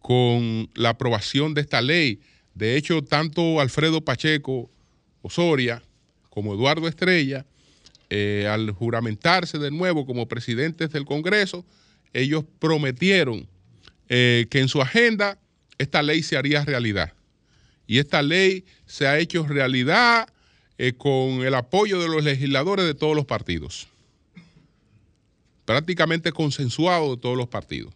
con 0.00 0.68
la 0.74 0.90
aprobación 0.90 1.54
de 1.54 1.60
esta 1.60 1.80
ley. 1.80 2.20
De 2.54 2.76
hecho, 2.76 3.02
tanto 3.02 3.60
Alfredo 3.60 4.00
Pacheco 4.02 4.70
Osoria 5.22 5.82
como 6.30 6.54
Eduardo 6.54 6.88
Estrella 6.88 7.46
eh, 8.10 8.46
al 8.48 8.70
juramentarse 8.70 9.58
de 9.58 9.70
nuevo 9.70 10.06
como 10.06 10.28
presidentes 10.28 10.90
del 10.90 11.04
Congreso, 11.04 11.64
ellos 12.12 12.44
prometieron 12.58 13.48
eh, 14.08 14.46
que 14.50 14.60
en 14.60 14.68
su 14.68 14.82
agenda 14.82 15.38
esta 15.78 16.02
ley 16.02 16.22
se 16.22 16.36
haría 16.36 16.64
realidad. 16.64 17.12
Y 17.86 17.98
esta 17.98 18.22
ley 18.22 18.64
se 18.86 19.06
ha 19.06 19.18
hecho 19.18 19.46
realidad 19.46 20.28
eh, 20.78 20.92
con 20.92 21.44
el 21.44 21.54
apoyo 21.54 22.00
de 22.00 22.08
los 22.08 22.22
legisladores 22.22 22.84
de 22.84 22.94
todos 22.94 23.16
los 23.16 23.26
partidos. 23.26 23.88
Prácticamente 25.64 26.32
consensuado 26.32 27.14
de 27.14 27.20
todos 27.20 27.36
los 27.36 27.48
partidos. 27.48 27.94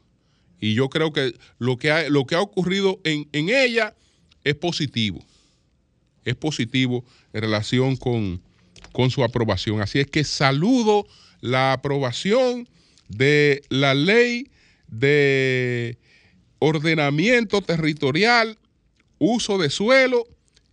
Y 0.61 0.75
yo 0.75 0.89
creo 0.89 1.13
que 1.13 1.35
lo 1.59 1.77
que 1.77 1.91
ha, 1.91 2.09
lo 2.09 2.27
que 2.27 2.35
ha 2.35 2.41
ocurrido 2.41 3.01
en, 3.05 3.29
en 3.33 3.49
ella 3.49 3.95
es 4.45 4.55
positivo. 4.55 5.25
Es 6.25 6.35
positivo 6.35 7.05
en 7.33 7.43
relación 7.43 7.97
con, 7.97 8.41
con 8.93 9.11
su 9.11 9.23
aprobación. 9.23 9.81
Así 9.81 10.01
es 10.01 10.07
que 10.07 10.25
saludo 10.25 11.07
la 11.41 11.73
aprobación 11.73 12.69
de 13.09 13.63
la 13.69 13.95
ley 13.95 14.51
de 14.89 15.99
ordenamiento 16.59 17.61
territorial, 17.63 18.59
uso 19.19 19.59
de 19.59 19.71
suelo 19.71 20.27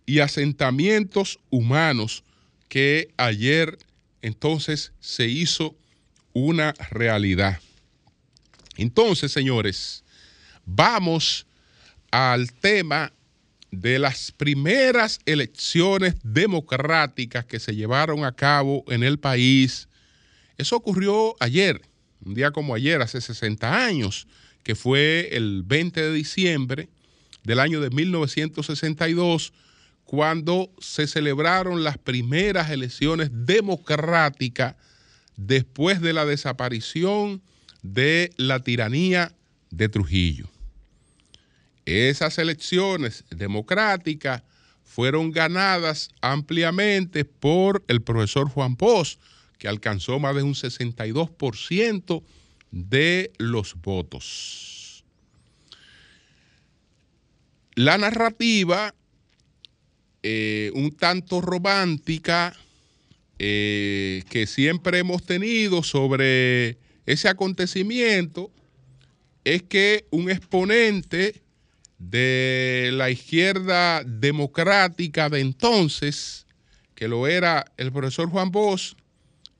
y 0.04 0.20
asentamientos 0.20 1.38
humanos 1.50 2.24
que 2.68 3.08
ayer 3.16 3.78
entonces 4.22 4.92
se 5.00 5.26
hizo 5.28 5.76
una 6.36 6.74
realidad. 6.90 7.60
Entonces, 8.76 9.32
señores, 9.32 10.04
vamos 10.66 11.46
al 12.10 12.52
tema 12.52 13.10
de 13.70 13.98
las 13.98 14.32
primeras 14.32 15.18
elecciones 15.24 16.14
democráticas 16.22 17.46
que 17.46 17.58
se 17.58 17.74
llevaron 17.74 18.22
a 18.26 18.32
cabo 18.32 18.84
en 18.88 19.02
el 19.02 19.18
país. 19.18 19.88
Eso 20.58 20.76
ocurrió 20.76 21.34
ayer, 21.40 21.80
un 22.22 22.34
día 22.34 22.50
como 22.50 22.74
ayer, 22.74 23.00
hace 23.00 23.22
60 23.22 23.86
años, 23.86 24.26
que 24.62 24.74
fue 24.74 25.30
el 25.32 25.62
20 25.62 26.02
de 26.02 26.12
diciembre 26.12 26.90
del 27.44 27.60
año 27.60 27.80
de 27.80 27.88
1962, 27.88 29.54
cuando 30.04 30.70
se 30.80 31.06
celebraron 31.06 31.82
las 31.82 31.96
primeras 31.96 32.70
elecciones 32.70 33.30
democráticas 33.32 34.76
después 35.36 36.00
de 36.00 36.12
la 36.12 36.24
desaparición 36.24 37.42
de 37.82 38.32
la 38.36 38.60
tiranía 38.60 39.34
de 39.70 39.88
Trujillo. 39.88 40.48
Esas 41.84 42.38
elecciones 42.38 43.24
democráticas 43.30 44.42
fueron 44.84 45.30
ganadas 45.30 46.10
ampliamente 46.20 47.24
por 47.24 47.84
el 47.86 48.02
profesor 48.02 48.48
Juan 48.48 48.76
Pos, 48.76 49.18
que 49.58 49.68
alcanzó 49.68 50.18
más 50.18 50.34
de 50.34 50.42
un 50.42 50.54
62% 50.54 52.22
de 52.70 53.32
los 53.38 53.74
votos. 53.80 55.04
La 57.74 57.98
narrativa, 57.98 58.94
eh, 60.22 60.72
un 60.74 60.90
tanto 60.92 61.40
romántica, 61.40 62.56
eh, 63.38 64.24
que 64.30 64.46
siempre 64.46 64.98
hemos 64.98 65.24
tenido 65.24 65.82
sobre 65.82 66.78
ese 67.04 67.28
acontecimiento, 67.28 68.50
es 69.44 69.62
que 69.62 70.06
un 70.10 70.30
exponente 70.30 71.42
de 71.98 72.90
la 72.92 73.10
izquierda 73.10 74.02
democrática 74.04 75.28
de 75.28 75.40
entonces, 75.40 76.46
que 76.94 77.08
lo 77.08 77.26
era 77.26 77.64
el 77.76 77.92
profesor 77.92 78.28
Juan 78.28 78.50
Bosch, 78.50 78.94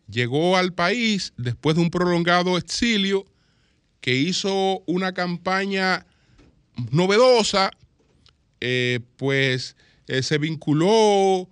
llegó 0.09 0.57
al 0.57 0.73
país 0.73 1.33
después 1.37 1.77
de 1.77 1.83
un 1.83 1.91
prolongado 1.91 2.57
exilio, 2.57 3.25
que 4.01 4.15
hizo 4.15 4.83
una 4.87 5.13
campaña 5.13 6.07
novedosa, 6.91 7.71
eh, 8.61 9.01
pues 9.17 9.77
eh, 10.07 10.23
se 10.23 10.39
vinculó 10.39 11.49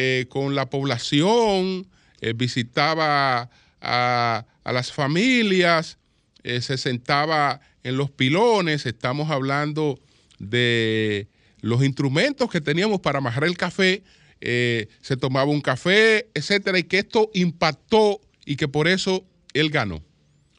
eh, 0.00 0.26
con 0.28 0.54
la 0.54 0.70
población, 0.70 1.88
visitaba 2.36 3.50
a, 3.80 4.44
las 4.64 4.92
familias, 4.92 5.98
se 6.42 6.76
sentaba 6.76 7.60
en 7.82 7.96
los 7.96 8.10
pilones, 8.10 8.86
estamos 8.86 9.30
hablando 9.30 10.00
de 10.38 11.28
los 11.60 11.84
instrumentos 11.84 12.50
que 12.50 12.60
teníamos 12.60 13.00
para 13.00 13.18
amarrar 13.18 13.44
el 13.44 13.56
café, 13.56 14.02
eh, 14.40 14.88
se 15.00 15.16
tomaba 15.16 15.50
un 15.50 15.60
café, 15.60 16.28
etcétera, 16.34 16.78
y 16.78 16.84
que 16.84 16.98
esto 16.98 17.30
impactó 17.34 18.20
y 18.44 18.56
que 18.56 18.68
por 18.68 18.86
eso 18.86 19.24
él 19.52 19.70
ganó. 19.70 20.02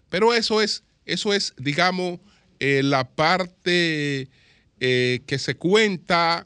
Pero 0.09 0.33
eso 0.33 0.61
es, 0.61 0.83
eso 1.05 1.33
es 1.33 1.53
digamos, 1.57 2.19
eh, 2.59 2.81
la 2.83 3.09
parte 3.09 4.27
eh, 4.79 5.21
que 5.25 5.39
se 5.39 5.55
cuenta, 5.55 6.45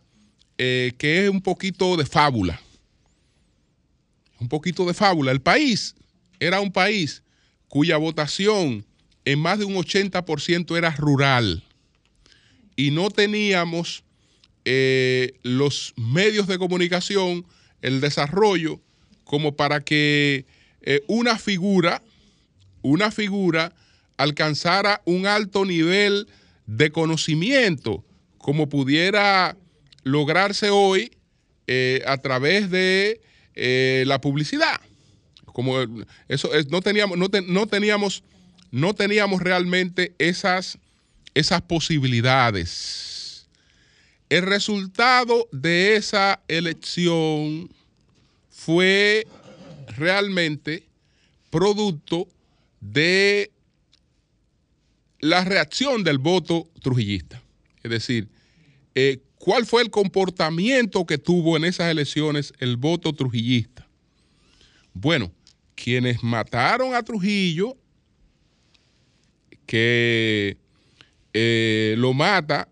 que 0.56 1.26
es 1.26 1.30
un 1.30 1.42
poquito 1.42 1.98
de 1.98 2.06
fábula. 2.06 2.62
Un 4.44 4.50
poquito 4.50 4.86
de 4.86 4.94
fábula. 4.94 5.32
El 5.32 5.42
país 5.42 5.96
era 6.38 6.60
un 6.60 6.70
país 6.70 7.24
cuya 7.70 7.96
votación 7.96 8.86
en 9.24 9.40
más 9.40 9.58
de 9.58 9.64
un 9.64 9.76
80% 9.76 10.78
era 10.78 10.92
rural 10.92 11.64
y 12.76 12.92
no 12.92 13.10
teníamos 13.10 14.04
eh, 14.66 15.32
los 15.44 15.94
medios 15.96 16.48
de 16.48 16.58
comunicación, 16.58 17.46
el 17.82 18.02
desarrollo, 18.02 18.82
como 19.24 19.56
para 19.56 19.80
que 19.80 20.46
eh, 20.82 21.06
una 21.08 21.38
figura, 21.38 22.04
una 22.82 23.12
figura 23.12 23.74
alcanzara 24.18 25.02
un 25.06 25.26
alto 25.26 25.64
nivel 25.64 26.28
de 26.66 26.92
conocimiento, 26.92 28.04
como 28.40 28.68
pudiera 28.68 29.56
lograrse 30.04 30.70
hoy 30.70 31.14
eh, 31.68 32.04
a 32.06 32.18
través 32.18 32.70
de 32.70 33.22
la 33.56 34.20
publicidad. 34.20 34.80
Como 35.46 35.80
eso 36.28 36.50
no 36.70 36.82
teníamos, 36.82 37.18
no 37.18 37.30
teníamos, 37.68 38.24
no 38.72 38.94
teníamos 38.96 39.42
realmente 39.42 40.16
esas, 40.18 40.80
esas 41.36 41.62
posibilidades. 41.62 43.48
El 44.30 44.44
resultado 44.44 45.48
de 45.52 45.96
esa 45.96 46.42
elección 46.48 47.70
fue 48.50 49.28
realmente 49.96 50.88
producto 51.52 52.28
de 52.80 53.52
la 55.20 55.44
reacción 55.44 56.04
del 56.04 56.18
voto 56.18 56.68
trujillista. 56.82 57.42
Es 57.84 57.92
decir, 57.92 58.28
eh, 58.96 59.20
¿cuál 59.44 59.66
fue 59.66 59.82
el 59.82 59.90
comportamiento 59.90 61.06
que 61.06 61.18
tuvo 61.18 61.58
en 61.58 61.66
esas 61.66 61.92
elecciones 61.92 62.54
el 62.60 62.78
voto 62.78 63.12
trujillista? 63.12 63.86
Bueno, 64.94 65.34
quienes 65.76 66.24
mataron 66.24 66.96
a 66.96 67.04
Trujillo, 67.04 67.76
que 69.66 70.56
eh, 71.34 71.96
lo 71.98 72.14
mata 72.14 72.70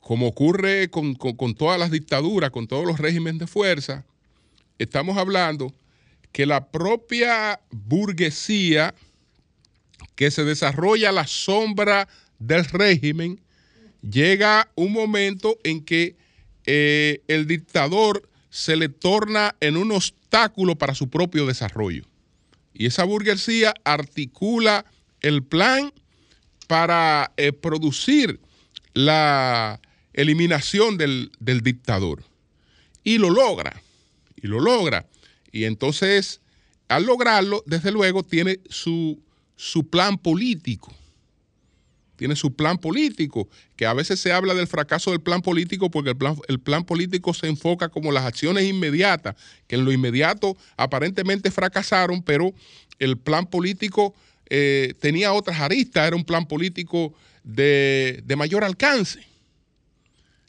como 0.00 0.28
ocurre 0.28 0.90
con, 0.90 1.16
todas 1.56 1.80
las 1.80 1.90
dictaduras, 1.90 2.52
con 2.52 2.68
todos 2.68 2.86
los 2.86 3.00
regímenes 3.00 3.40
de 3.40 3.48
fuerza, 3.48 4.06
estamos 4.78 5.16
hablando 5.16 5.74
que 6.30 6.46
la 6.46 6.68
propia 6.68 7.58
burguesía 7.72 8.94
que 10.14 10.30
se 10.30 10.44
desarrolla 10.44 11.08
a 11.08 11.12
la 11.12 11.26
sombra 11.26 12.06
del 12.38 12.64
régimen, 12.64 13.40
llega 14.02 14.70
un 14.74 14.92
momento 14.92 15.58
en 15.64 15.84
que 15.84 16.16
eh, 16.66 17.22
el 17.28 17.46
dictador 17.46 18.28
se 18.50 18.76
le 18.76 18.88
torna 18.88 19.56
en 19.60 19.76
un 19.76 19.92
obstáculo 19.92 20.76
para 20.76 20.94
su 20.94 21.08
propio 21.08 21.46
desarrollo. 21.46 22.04
Y 22.74 22.86
esa 22.86 23.04
burguesía 23.04 23.74
articula 23.84 24.84
el 25.20 25.42
plan 25.42 25.92
para 26.66 27.32
eh, 27.36 27.52
producir 27.52 28.40
la, 28.94 29.80
eliminación 30.18 30.98
del, 30.98 31.30
dictador. 31.40 32.24
Y 33.04 33.18
lo 33.18 33.30
logra, 33.30 33.80
y 34.36 34.48
lo 34.48 34.58
logra. 34.58 35.06
Y 35.52 35.64
entonces, 35.64 36.40
al 36.88 37.06
lograrlo, 37.06 37.62
desde 37.66 37.92
luego, 37.92 38.24
tiene 38.24 38.58
su, 38.68 39.22
su 39.54 39.88
plan 39.88 40.18
político. 40.18 40.92
Tiene 42.18 42.34
su 42.34 42.52
plan 42.52 42.78
político, 42.78 43.48
que 43.76 43.86
a 43.86 43.92
veces 43.94 44.18
se 44.18 44.32
habla 44.32 44.52
del 44.52 44.66
fracaso 44.66 45.12
del 45.12 45.20
plan 45.20 45.40
político 45.40 45.88
porque 45.88 46.10
el 46.10 46.16
plan, 46.16 46.36
el 46.48 46.58
plan 46.58 46.84
político 46.84 47.32
se 47.32 47.46
enfoca 47.46 47.90
como 47.90 48.10
las 48.10 48.24
acciones 48.24 48.64
inmediatas, 48.64 49.36
que 49.68 49.76
en 49.76 49.84
lo 49.84 49.92
inmediato 49.92 50.56
aparentemente 50.76 51.52
fracasaron, 51.52 52.20
pero 52.20 52.52
el 52.98 53.18
plan 53.18 53.46
político 53.46 54.16
eh, 54.50 54.94
tenía 54.98 55.32
otras 55.32 55.60
aristas, 55.60 56.08
era 56.08 56.16
un 56.16 56.24
plan 56.24 56.44
político 56.48 57.14
de, 57.44 58.20
de 58.24 58.34
mayor 58.34 58.64
alcance. 58.64 59.24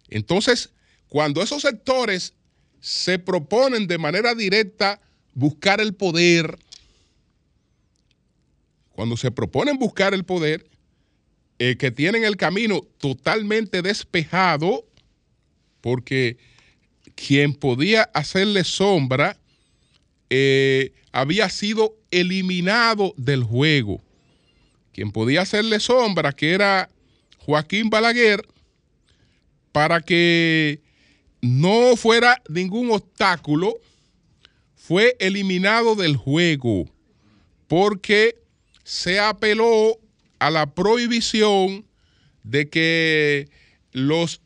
Entonces, 0.08 0.72
cuando 1.08 1.44
esos 1.44 1.62
sectores 1.62 2.34
se 2.82 3.20
proponen 3.20 3.86
de 3.86 4.00
manera 4.00 4.34
directa 4.34 5.00
buscar 5.36 5.82
el 5.82 5.94
poder, 5.94 6.58
cuando 8.94 9.16
se 9.18 9.30
proponen 9.30 9.78
buscar 9.78 10.16
el 10.16 10.24
poder, 10.24 10.66
eh, 11.60 11.76
que 11.78 11.92
tienen 11.92 12.24
el 12.24 12.38
camino 12.38 12.82
totalmente 12.98 13.82
despejado, 13.82 14.86
porque 15.82 16.38
quien 17.16 17.54
podía 17.54 18.04
hacerle 18.14 18.64
sombra 18.64 19.38
eh, 20.30 20.94
había 21.12 21.50
sido 21.50 21.96
eliminado 22.12 23.14
del 23.18 23.44
juego. 23.44 24.02
Quien 24.94 25.12
podía 25.12 25.42
hacerle 25.42 25.80
sombra, 25.80 26.32
que 26.32 26.54
era 26.54 26.90
Joaquín 27.38 27.90
Balaguer, 27.90 28.48
para 29.72 30.02
que 30.02 30.82
no 31.42 31.96
fuera 31.96 32.42
ningún 32.50 32.92
obstáculo, 32.92 33.76
fue 34.76 35.16
eliminado 35.20 35.96
del 35.96 36.16
juego 36.18 36.90
porque 37.68 38.36
se 38.84 39.20
apeló 39.20 40.00
a 40.40 40.50
la 40.50 40.74
prohibición 40.74 41.86
de 42.44 42.70
que 42.70 43.50
los, 43.92 44.42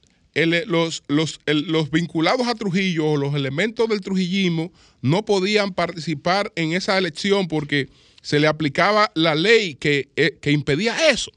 los, 0.66 1.04
los, 1.08 1.92
vinculados 1.92 2.48
a 2.48 2.56
Trujillo 2.56 3.12
o 3.12 3.18
los 3.18 3.36
elementos 3.36 3.88
del 3.88 4.02
trujillismo 4.02 4.72
no 5.02 5.26
podían 5.26 5.74
participar 5.74 6.52
en 6.56 6.74
esa 6.74 6.98
elección 6.98 7.48
porque 7.48 7.90
se 8.22 8.40
le 8.40 8.48
aplicaba 8.48 9.12
la 9.16 9.36
ley 9.36 9.76
que, 9.76 10.10
eh, 10.16 10.38
impedía 10.46 11.10
eso. 11.10 11.32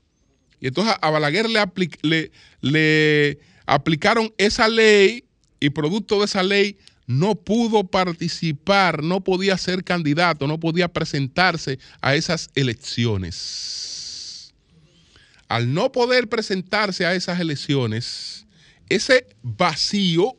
Y 0.60 0.68
entonces 0.68 0.94
a 1.00 1.10
Balaguer 1.10 1.46
le, 1.50 2.30
le 2.60 3.38
aplicaron 3.66 4.32
esa 4.38 4.68
ley 4.68 5.24
y 5.60 5.70
producto 5.70 6.20
de 6.20 6.26
esa 6.26 6.42
ley 6.42 6.78
no 7.06 7.34
pudo 7.36 7.84
participar, 7.84 9.02
no 9.02 9.22
podía 9.22 9.56
ser 9.58 9.84
candidato, 9.84 10.46
no 10.46 10.58
podía 10.58 10.88
presentarse 10.88 11.78
a 12.00 12.14
esas 12.16 12.50
elecciones. 12.54 13.95
Al 15.48 15.72
no 15.72 15.92
poder 15.92 16.28
presentarse 16.28 17.06
a 17.06 17.14
esas 17.14 17.38
elecciones, 17.40 18.46
ese 18.88 19.26
vacío, 19.42 20.36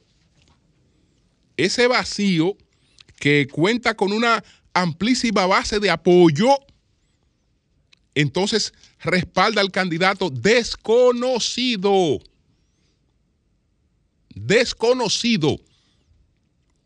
ese 1.55 1.87
vacío 1.87 2.57
que 3.19 3.47
cuenta 3.51 3.95
con 3.95 4.11
una 4.11 4.43
amplísima 4.73 5.45
base 5.45 5.79
de 5.79 5.89
apoyo, 5.89 6.49
entonces 8.15 8.73
respalda 8.99 9.61
al 9.61 9.71
candidato 9.71 10.29
desconocido 10.29 12.19
desconocido. 14.45 15.59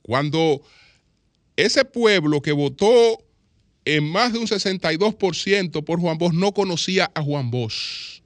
Cuando 0.01 0.61
ese 1.55 1.85
pueblo 1.85 2.41
que 2.41 2.51
votó 2.51 3.23
en 3.85 4.09
más 4.09 4.33
de 4.33 4.39
un 4.39 4.47
62% 4.47 5.83
por 5.83 5.99
Juan 5.99 6.17
Bosch 6.17 6.33
no 6.33 6.53
conocía 6.53 7.11
a 7.13 7.21
Juan 7.21 7.49
Bosch. 7.49 8.21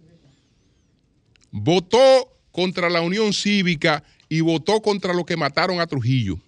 Votó 1.51 2.31
contra 2.51 2.89
la 2.89 3.01
Unión 3.01 3.33
Cívica 3.33 4.03
y 4.27 4.41
votó 4.41 4.81
contra 4.81 5.13
lo 5.13 5.25
que 5.25 5.37
mataron 5.37 5.79
a 5.79 5.87
Trujillo. 5.87 6.39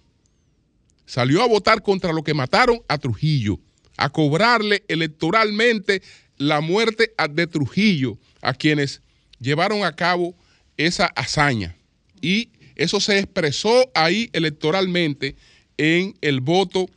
Salió 1.06 1.42
a 1.42 1.48
votar 1.48 1.82
contra 1.82 2.12
lo 2.12 2.22
que 2.22 2.34
mataron 2.34 2.80
a 2.88 2.98
Trujillo, 2.98 3.58
a 3.96 4.10
cobrarle 4.10 4.84
electoralmente 4.88 6.02
la 6.36 6.60
muerte 6.60 7.12
de 7.30 7.46
Trujillo 7.46 8.18
a 8.42 8.52
quienes 8.52 9.00
llevaron 9.40 9.84
a 9.84 9.94
cabo 9.96 10.34
esa 10.76 11.06
hazaña. 11.06 11.76
Y 12.20 12.50
eso 12.76 13.00
se 13.00 13.18
expresó 13.18 13.90
ahí 13.94 14.28
electoralmente 14.32 15.36
en 15.78 16.14
el 16.20 16.40
voto 16.40 16.88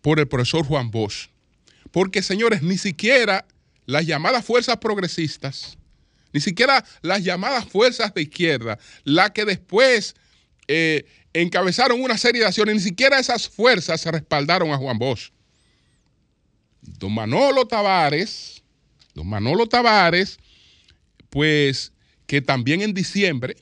por 0.00 0.18
el 0.18 0.26
profesor 0.26 0.64
Juan 0.66 0.90
Bosch. 0.90 1.31
Porque, 1.92 2.22
señores, 2.22 2.62
ni 2.62 2.78
siquiera 2.78 3.46
las 3.86 4.06
llamadas 4.06 4.44
fuerzas 4.44 4.78
progresistas, 4.78 5.78
ni 6.32 6.40
siquiera 6.40 6.84
las 7.02 7.22
llamadas 7.22 7.66
fuerzas 7.66 8.12
de 8.14 8.22
izquierda, 8.22 8.78
las 9.04 9.30
que 9.32 9.44
después 9.44 10.16
eh, 10.66 11.04
encabezaron 11.34 12.02
una 12.02 12.16
serie 12.16 12.40
de 12.40 12.46
acciones, 12.46 12.74
ni 12.76 12.80
siquiera 12.80 13.18
esas 13.18 13.48
fuerzas 13.48 14.00
se 14.00 14.10
respaldaron 14.10 14.70
a 14.72 14.78
Juan 14.78 14.98
Bosch. 14.98 15.30
Don 16.80 17.12
Manolo 17.12 17.66
Tavares, 17.66 18.62
don 19.14 19.28
Manolo 19.28 19.66
Tavares, 19.66 20.38
pues 21.30 21.92
que 22.26 22.40
también 22.40 22.80
en 22.80 22.94
diciembre 22.94 23.56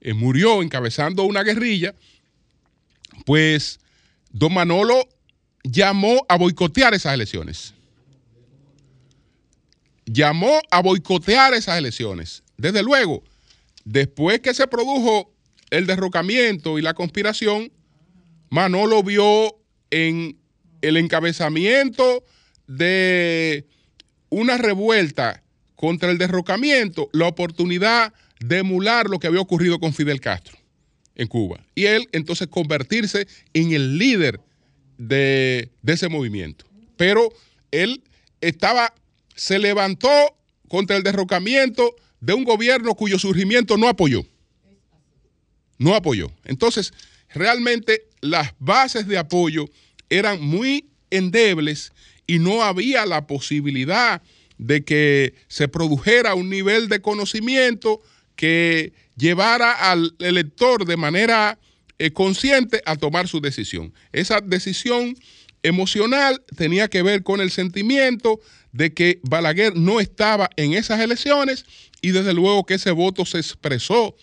eh, 0.00 0.14
murió 0.14 0.62
encabezando 0.62 1.24
una 1.24 1.42
guerrilla, 1.42 1.94
pues 3.24 3.80
don 4.30 4.54
Manolo 4.54 5.08
llamó 5.66 6.24
a 6.28 6.36
boicotear 6.36 6.94
esas 6.94 7.14
elecciones. 7.14 7.74
Llamó 10.04 10.60
a 10.70 10.80
boicotear 10.80 11.54
esas 11.54 11.78
elecciones. 11.78 12.44
Desde 12.56 12.82
luego, 12.82 13.24
después 13.84 14.40
que 14.40 14.54
se 14.54 14.66
produjo 14.68 15.32
el 15.70 15.86
derrocamiento 15.86 16.78
y 16.78 16.82
la 16.82 16.94
conspiración, 16.94 17.72
Manolo 18.48 19.02
vio 19.02 19.56
en 19.90 20.38
el 20.82 20.96
encabezamiento 20.96 22.24
de 22.68 23.66
una 24.30 24.58
revuelta 24.58 25.42
contra 25.74 26.10
el 26.10 26.18
derrocamiento 26.18 27.08
la 27.12 27.26
oportunidad 27.26 28.14
de 28.38 28.58
emular 28.58 29.08
lo 29.10 29.18
que 29.18 29.26
había 29.26 29.40
ocurrido 29.40 29.80
con 29.80 29.92
Fidel 29.92 30.20
Castro 30.20 30.56
en 31.16 31.26
Cuba. 31.26 31.66
Y 31.74 31.86
él 31.86 32.08
entonces 32.12 32.46
convertirse 32.46 33.26
en 33.52 33.72
el 33.72 33.98
líder 33.98 34.40
de, 34.98 35.70
ese 35.86 36.08
movimiento. 36.08 36.64
Pero 36.96 37.32
él 37.70 38.02
estaba, 38.40 38.94
se 39.34 39.58
levantó 39.58 40.08
contra 40.68 40.96
el 40.96 41.02
derrocamiento 41.02 41.94
de 42.20 42.34
un 42.34 42.44
gobierno 42.44 42.94
cuyo 42.94 43.18
surgimiento 43.18 43.76
no 43.76 43.88
apoyó. 43.88 44.24
No 45.78 45.94
apoyó. 45.94 46.32
Entonces, 46.44 46.92
realmente 47.28 48.08
las 48.20 48.54
bases 48.58 49.06
de 49.06 49.18
apoyo 49.18 49.66
eran 50.08 50.40
muy 50.40 50.86
endebles 51.10 51.92
y 52.26 52.38
no 52.38 52.62
había 52.62 53.06
la 53.06 53.26
posibilidad 53.26 54.22
de 54.58 54.84
que 54.84 55.34
se 55.48 55.68
produjera 55.68 56.34
un 56.34 56.48
nivel 56.48 56.88
de 56.88 57.00
conocimiento 57.00 58.00
que 58.36 58.92
llevara 59.16 59.72
al 59.72 60.14
elector 60.18 60.86
de 60.86 60.96
manera 60.96 61.58
consciente 62.12 62.82
a 62.84 62.96
tomar 62.96 63.28
su 63.28 63.40
decisión. 63.40 63.92
Esa 64.12 64.40
decisión 64.40 65.16
emocional 65.62 66.42
tenía 66.56 66.88
que 66.88 67.02
ver 67.02 67.22
con 67.22 67.40
el 67.40 67.50
sentimiento 67.50 68.40
de 68.72 68.92
que 68.92 69.20
Balaguer 69.22 69.74
no 69.76 70.00
estaba 70.00 70.50
en 70.56 70.74
esas 70.74 71.00
elecciones 71.00 71.64
y 72.02 72.10
desde 72.10 72.34
luego 72.34 72.64
que 72.64 72.74
ese 72.74 72.90
voto 72.90 73.24
se 73.24 73.38
expresó 73.38 74.14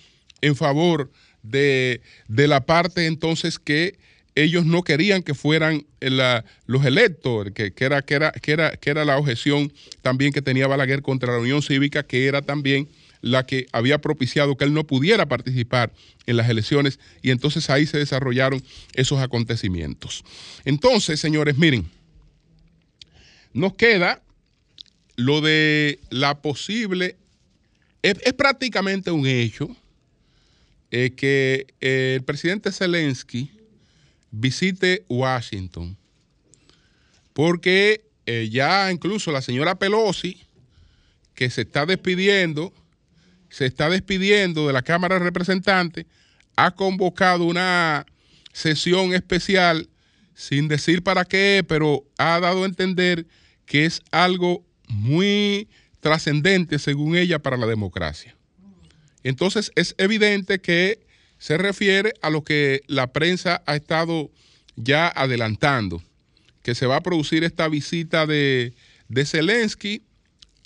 en 0.41 0.55
favor 0.55 1.11
de, 1.41 2.01
la 2.27 2.65
parte 2.65 3.07
entonces 3.07 3.59
que 3.59 3.97
ellos 4.35 4.65
no 4.65 4.83
querían 4.83 5.21
que 5.21 5.33
fueran 5.33 5.85
los 6.65 6.85
electos, 6.85 7.47
que, 7.53 7.73
era, 7.77 8.01
que, 8.01 8.13
era, 8.15 8.31
que, 8.31 8.51
era, 8.51 8.71
que 8.77 8.89
era 8.89 9.05
la 9.05 9.17
objeción 9.17 9.71
también 10.01 10.33
que 10.33 10.41
tenía 10.41 10.67
Balaguer 10.67 11.01
contra 11.01 11.33
la 11.33 11.39
Unión 11.39 11.61
Cívica, 11.61 12.03
que 12.03 12.25
era 12.25 12.41
también 12.41 12.87
la 13.23 13.45
que 13.45 13.67
había 13.71 13.99
propiciado 13.99 14.57
que 14.57 14.65
él 14.65 14.73
no 14.73 14.85
pudiera 14.85 15.25
participar 15.27 15.93
en 16.25 16.35
las 16.35 16.49
elecciones 16.49 16.99
y 17.21 17.31
entonces 17.31 17.69
ahí 17.69 17.85
se 17.85 17.97
desarrollaron 17.97 18.61
esos 18.93 19.19
acontecimientos. 19.19 20.25
Entonces, 20.65 21.21
señores, 21.21 21.57
miren, 21.57 21.89
nos 23.53 23.75
queda 23.75 24.21
lo 25.15 25.39
de 25.39 25.99
la 26.09 26.41
posible, 26.41 27.15
es, 28.01 28.17
prácticamente 28.33 29.09
un 29.09 29.25
hecho 29.25 29.73
eh, 30.91 31.11
que 31.15 31.67
eh, 31.79 32.15
el 32.17 32.23
presidente 32.23 32.73
Zelensky 32.73 33.51
visite 34.31 35.05
Washington, 35.07 35.95
porque 37.31 38.03
eh, 38.25 38.49
ya 38.51 38.91
incluso 38.91 39.31
la 39.31 39.41
señora 39.41 39.79
Pelosi, 39.79 40.41
que 41.35 41.49
se 41.49 41.61
está 41.61 41.85
despidiendo, 41.85 42.73
se 43.53 43.67
está 43.67 43.87
despidiendo 43.87 44.65
de 44.65 44.73
la 44.73 44.81
Cámara 44.81 45.19
de 45.19 45.25
Representantes, 45.25 46.07
ha 46.55 46.71
convocado 46.71 47.43
una 47.43 48.03
sesión 48.51 49.13
especial 49.13 49.89
sin 50.33 50.67
decir 50.67 51.03
para 51.03 51.23
qué, 51.23 51.63
pero 51.67 52.03
ha 52.17 52.39
dado 52.39 52.63
a 52.63 52.65
entender 52.65 53.27
que 53.67 53.85
es 53.85 54.01
algo 54.09 54.65
muy 54.87 55.69
trascendente, 55.99 56.79
según 56.79 57.15
ella, 57.15 57.37
para 57.37 57.55
la 57.55 57.67
democracia. 57.67 58.35
Entonces 59.21 59.71
es 59.75 59.93
evidente 59.99 60.57
que 60.57 61.05
se 61.37 61.59
refiere 61.59 62.15
a 62.23 62.31
lo 62.31 62.43
que 62.43 62.81
la 62.87 63.13
prensa 63.13 63.61
ha 63.67 63.75
estado 63.75 64.31
ya 64.75 65.07
adelantando, 65.09 66.01
que 66.63 66.73
se 66.73 66.87
va 66.87 66.95
a 66.95 67.03
producir 67.03 67.43
esta 67.43 67.67
visita 67.67 68.25
de, 68.25 68.73
Zelensky 69.27 70.01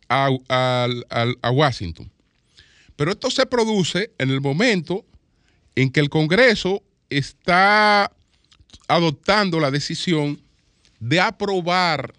a 0.07 0.29
Washington. 1.51 2.09
Pero 2.97 3.11
esto 3.11 3.31
se 3.31 3.45
produce 3.45 4.11
en 4.17 4.31
el 4.31 4.41
momento 4.41 5.05
en 5.75 5.91
que 5.91 6.01
el 6.01 6.09
Congreso 6.09 6.83
está 7.09 8.11
adoptando 8.87 9.59
la 9.59 9.71
decisión 9.71 10.41
de 10.99 11.21
aprobar, 11.21 12.13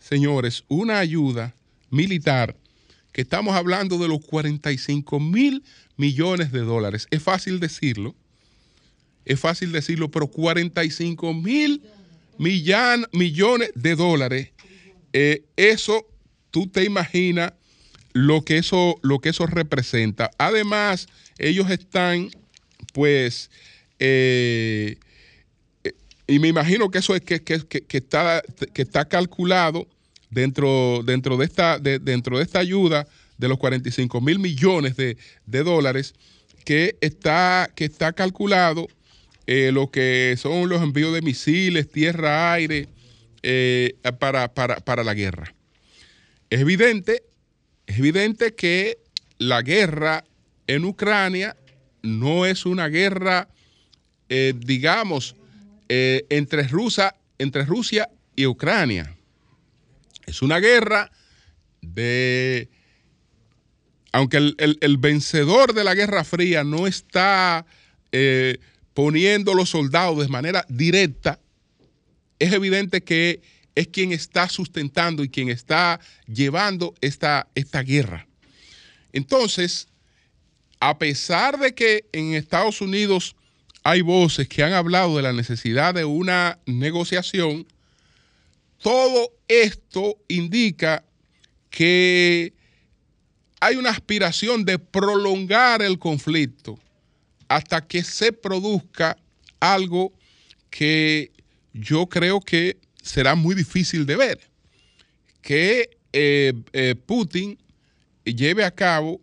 señores, 0.00 0.64
una 0.68 0.98
ayuda 0.98 1.54
militar 1.90 2.56
que 3.12 3.22
estamos 3.22 3.54
hablando 3.54 3.98
de 3.98 4.08
los 4.08 4.24
45 4.24 5.20
mil 5.20 5.62
millones 5.96 6.50
de 6.50 6.60
dólares. 6.60 7.06
Es 7.10 7.22
fácil 7.22 7.60
decirlo, 7.60 8.14
es 9.24 9.38
fácil 9.38 9.70
decirlo, 9.70 10.10
pero 10.10 10.26
45 10.26 11.32
mil 11.34 11.82
millones 12.38 13.70
de 13.74 13.94
dólares, 13.94 14.50
eh, 15.12 15.44
eso 15.54 16.08
tú 16.50 16.66
te 16.66 16.84
imaginas 16.84 17.52
lo 18.12 18.44
que 18.44 18.58
eso, 18.58 18.98
lo 19.02 19.18
que 19.20 19.30
eso 19.30 19.46
representa. 19.46 20.30
Además, 20.38 21.08
ellos 21.38 21.70
están, 21.70 22.30
pues, 22.92 23.50
eh, 23.98 24.96
eh, 25.84 25.92
y 26.26 26.38
me 26.38 26.48
imagino 26.48 26.90
que 26.90 26.98
eso 26.98 27.14
es 27.14 27.22
que, 27.22 27.42
está, 27.90 28.42
que 28.72 28.82
está 28.82 29.06
calculado 29.06 29.86
dentro, 30.30 31.02
dentro, 31.04 31.36
de 31.36 31.44
esta, 31.46 31.78
dentro 31.78 32.38
de 32.38 32.44
esta 32.44 32.58
ayuda 32.58 33.06
de 33.38 33.48
los 33.48 33.58
45 33.58 34.20
mil 34.20 34.38
millones 34.38 34.96
de, 34.96 35.16
dólares, 35.46 36.14
que 36.64 36.96
está, 37.00 37.70
que 37.74 37.84
está 37.84 38.12
calculado 38.12 38.86
eh, 39.46 39.70
lo 39.72 39.90
que 39.90 40.36
son 40.38 40.68
los 40.68 40.80
envíos 40.80 41.12
de 41.12 41.22
misiles, 41.22 41.90
tierra, 41.90 42.52
aire, 42.52 42.88
para, 44.20 44.54
para, 44.54 44.76
para 44.76 45.02
la 45.02 45.14
guerra. 45.14 45.52
Es 46.48 46.60
evidente 46.60 47.24
es 47.86 47.98
evidente 47.98 48.54
que 48.54 48.98
la 49.38 49.62
guerra 49.62 50.24
en 50.66 50.84
Ucrania 50.84 51.56
no 52.02 52.46
es 52.46 52.66
una 52.66 52.88
guerra, 52.88 53.48
eh, 54.28 54.54
digamos, 54.56 55.36
eh, 55.88 56.26
entre, 56.30 56.66
Rusia 56.68 57.14
y 58.36 58.46
Ucrania. 58.46 59.16
Es 60.26 60.42
una 60.42 60.58
guerra 60.58 61.10
de... 61.80 62.70
Aunque 64.12 64.36
el, 64.36 64.96
vencedor 64.98 65.72
de 65.72 65.84
la 65.84 65.94
Guerra 65.94 66.22
Fría 66.22 66.64
no 66.64 66.86
está 66.86 67.64
eh, 68.12 68.58
poniendo 68.92 69.54
los 69.54 69.70
soldados 69.70 70.18
de 70.18 70.28
manera 70.28 70.66
directa, 70.68 71.40
es 72.38 72.52
evidente 72.52 73.02
que 73.02 73.40
es 73.74 73.88
quien 73.88 74.12
está 74.12 74.48
sustentando 74.48 75.24
y 75.24 75.28
quien 75.28 75.48
está 75.48 76.00
llevando 76.26 76.94
esta, 77.00 77.48
esta 77.54 77.82
guerra. 77.82 78.26
Entonces, 79.12 79.88
a 80.80 80.98
pesar 80.98 81.58
de 81.58 81.74
que 81.74 82.06
en 82.12 82.34
Estados 82.34 82.80
Unidos 82.80 83.36
hay 83.84 84.00
voces 84.00 84.48
que 84.48 84.62
han 84.62 84.72
hablado 84.72 85.16
de 85.16 85.22
la 85.22 85.32
necesidad 85.32 85.94
de 85.94 86.04
una 86.04 86.58
negociación, 86.66 87.66
todo 88.78 89.32
esto 89.48 90.16
indica 90.28 91.04
que 91.70 92.52
hay 93.60 93.76
una 93.76 93.90
aspiración 93.90 94.64
de 94.64 94.78
prolongar 94.78 95.82
el 95.82 95.98
conflicto 95.98 96.78
hasta 97.48 97.86
que 97.86 98.02
se 98.02 98.32
produzca 98.32 99.16
algo 99.60 100.12
que 100.68 101.30
yo 101.72 102.08
creo 102.08 102.40
que 102.40 102.78
será 103.02 103.34
muy 103.34 103.54
difícil 103.54 104.06
de 104.06 104.16
ver 104.16 104.52
que 105.42 105.98
eh, 106.12 106.54
eh, 106.72 106.94
Putin 106.94 107.58
lleve 108.24 108.64
a 108.64 108.70
cabo 108.70 109.20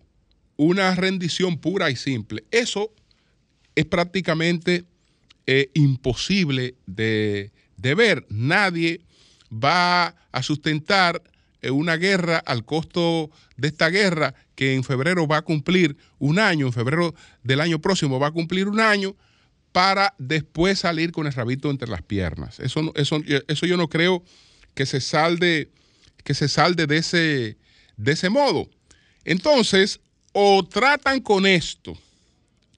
una 0.58 0.94
rendición 0.94 1.58
pura 1.58 1.90
y 1.90 1.96
simple. 1.96 2.44
Eso 2.52 2.94
es 3.76 3.86
prácticamente 3.86 4.84
eh, 5.48 5.72
imposible 5.74 6.76
de, 6.86 7.52
ver. 7.78 8.26
Nadie 8.30 9.02
va 9.52 10.16
a 10.32 10.44
sustentar 10.44 11.24
una 11.72 11.98
guerra 11.98 12.38
al 12.38 12.64
costo 12.64 13.32
de 13.58 13.70
esta 13.70 13.90
guerra 13.90 14.34
que 14.56 14.76
en 14.76 14.84
febrero 14.84 15.28
va 15.28 15.38
a 15.38 15.42
cumplir 15.42 15.98
un 16.18 16.40
año, 16.40 16.68
en 16.68 16.74
febrero 16.74 17.14
del 17.44 17.62
año 17.62 17.80
próximo 17.80 18.20
va 18.20 18.28
a 18.28 18.32
cumplir 18.32 18.68
un 18.68 18.80
año, 18.80 19.16
para 19.72 20.14
después 20.18 20.80
salir 20.80 21.12
con 21.12 21.28
el 21.28 21.34
rabito 21.34 21.70
entre 21.70 21.90
las 21.90 22.02
piernas. 22.02 22.60
Eso, 22.60 22.92
eso, 22.96 23.22
eso 23.48 23.66
yo 23.66 23.78
no 23.78 23.88
creo 23.88 24.24
que 24.74 24.86
se 24.86 25.02
salde, 25.02 25.70
que 26.24 26.34
se 26.34 26.48
salde 26.48 26.88
de, 26.88 26.98
ese, 26.98 27.58
de 27.98 28.12
ese 28.12 28.30
modo. 28.30 28.70
Entonces, 29.26 30.00
o 30.34 30.66
tratan 30.66 31.20
con 31.22 31.46
esto, 31.46 31.98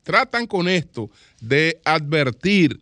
tratan 0.04 0.47
con 0.47 0.67
esto 0.67 1.10
de 1.39 1.80
advertir 1.86 2.80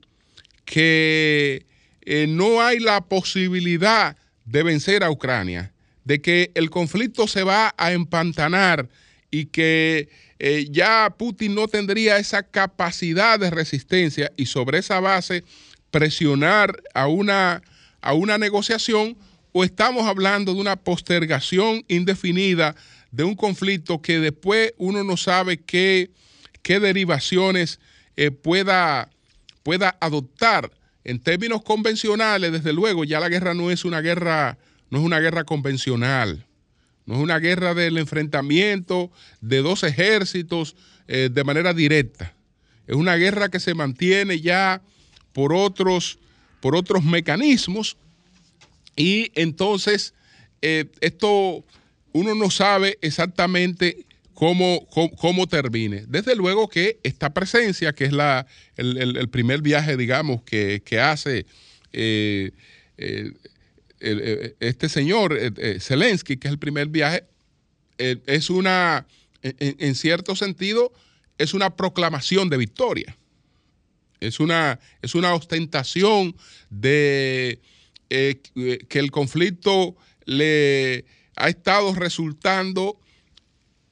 que 0.66 1.66
eh, 2.02 2.28
no 2.28 2.62
hay 2.62 2.80
la 2.80 3.02
posibilidad 3.02 4.16
de 4.46 4.64
vencer 4.64 5.04
a 5.04 5.12
Ucrania, 5.12 5.74
de 6.06 6.22
que 6.22 6.52
el 6.56 6.70
conflicto 6.70 7.28
se 7.28 7.44
va 7.44 7.74
a 7.78 7.92
empantanar 7.92 8.90
y 9.32 9.46
que 9.46 10.10
eh, 10.40 10.68
ya 10.72 11.14
Putin 11.18 11.54
no 11.54 11.68
tendría 11.68 12.18
esa 12.18 12.44
capacidad 12.44 13.38
de 13.38 13.50
resistencia 13.50 14.32
y 14.38 14.46
sobre 14.46 14.80
esa 14.80 15.02
base 15.02 15.44
presionar 15.92 16.82
a 16.94 17.08
una, 17.08 17.62
a 18.02 18.14
una 18.14 18.38
negociación 18.38 19.18
o 19.52 19.66
estamos 19.66 20.08
hablando 20.08 20.54
de 20.54 20.62
una 20.62 20.78
postergación 20.78 21.84
indefinida 21.90 22.76
de 23.12 23.26
un 23.26 23.36
conflicto 23.36 24.02
que 24.02 24.20
después 24.20 24.74
uno 24.78 25.04
no 25.04 25.18
sabe 25.18 25.58
qué, 25.58 26.12
qué 26.62 26.80
derivaciones 26.80 27.80
eh, 28.16 28.32
pueda, 28.32 29.10
pueda 29.64 29.98
adoptar? 30.00 30.72
En 31.04 31.20
términos 31.20 31.64
convencionales, 31.64 32.52
desde 32.52 32.72
luego, 32.72 33.04
ya 33.04 33.20
la 33.20 33.30
guerra 33.30 33.54
no 33.54 33.72
es 33.72 33.84
una 33.84 34.02
guerra, 34.02 34.58
no 34.90 35.00
es 35.00 35.04
una 35.04 35.20
guerra 35.20 35.44
convencional, 35.44 36.46
no 37.10 37.16
es 37.16 37.22
una 37.22 37.40
guerra 37.40 37.74
del 37.74 37.98
enfrentamiento 37.98 39.10
de 39.42 39.64
dos 39.64 39.82
ejércitos 39.82 40.76
eh, 41.08 41.30
de 41.34 41.44
manera 41.44 41.74
directa. 41.74 42.36
Es 42.86 42.96
una 42.96 43.16
guerra 43.16 43.50
que 43.50 43.60
se 43.60 43.74
mantiene 43.74 44.42
ya 44.42 44.84
por 45.34 45.52
otros, 45.52 46.20
por 46.60 46.76
otros 46.76 47.04
mecanismos 47.04 47.98
y 48.96 49.32
entonces 49.34 50.14
eh, 50.62 50.86
esto 51.02 51.66
uno 52.12 52.36
no 52.36 52.52
sabe 52.52 53.00
exactamente 53.02 54.06
cómo, 54.36 54.88
cómo, 55.18 55.48
termine. 55.48 56.06
Desde 56.08 56.36
luego 56.36 56.70
que 56.70 57.00
esta 57.02 57.34
presencia, 57.34 57.92
que 57.94 58.06
es 58.06 58.14
la, 58.14 58.46
el, 58.78 59.30
primer 59.30 59.64
viaje, 59.64 59.98
digamos, 59.98 60.44
que, 60.44 60.84
hace 61.02 61.48
eh, 61.92 62.52
eh, 62.98 63.34
este 64.00 64.90
señor 64.90 65.38
Zelensky, 65.80 66.38
que 66.38 66.48
es 66.48 66.54
el 66.54 66.60
primer 66.60 66.88
viaje, 66.88 67.26
es 67.98 68.50
una, 68.50 69.06
en, 69.42 69.96
cierto 69.96 70.36
sentido, 70.36 70.94
es 71.38 71.54
una 71.54 71.76
proclamación 71.76 72.50
de 72.50 72.58
victoria. 72.58 73.18
Es 74.20 74.40
una, 74.40 74.80
es 75.02 75.16
una 75.16 75.34
ostentación 75.34 76.36
de 76.70 77.60
eh, 78.10 78.42
que 78.88 79.00
el 79.00 79.12
conflicto 79.12 79.96
le 80.26 81.06
ha 81.36 81.50
estado 81.50 81.94
resultando 81.96 83.00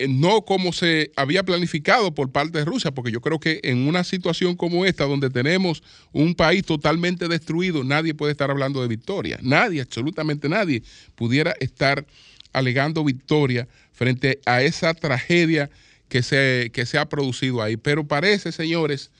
no 0.08 0.44
como 0.44 0.74
se 0.74 1.12
había 1.16 1.44
planificado 1.44 2.14
por 2.14 2.32
parte 2.32 2.60
de 2.60 2.66
Rusia, 2.66 2.92
porque 2.92 3.12
yo 3.12 3.22
creo 3.22 3.40
que 3.40 3.60
en 3.64 3.88
una 3.88 4.04
situación 4.04 4.56
como 4.56 4.86
esta, 4.86 5.06
donde 5.06 5.30
tenemos 5.30 5.82
un 6.12 6.36
país 6.36 6.64
totalmente 6.64 7.28
destruido, 7.28 7.84
nadie 7.84 8.14
puede 8.14 8.32
estar 8.32 8.52
hablando 8.52 8.82
de 8.82 8.88
victoria. 8.88 9.40
Nadie, 9.42 9.82
absolutamente 9.82 10.50
nadie, 10.50 10.84
pudiera 11.16 11.56
estar 11.60 12.06
alegando 12.54 13.04
victoria 13.04 13.68
frente 13.92 14.40
a 14.46 14.62
esa 14.62 14.94
tragedia 14.94 15.70
que 16.10 16.24
se, 16.24 16.70
que 16.74 16.86
se 16.86 16.98
ha 16.98 17.10
producido 17.10 17.62
ahí. 17.62 17.78
Pero 17.78 18.08
parece, 18.08 18.52
señores, 18.52 19.12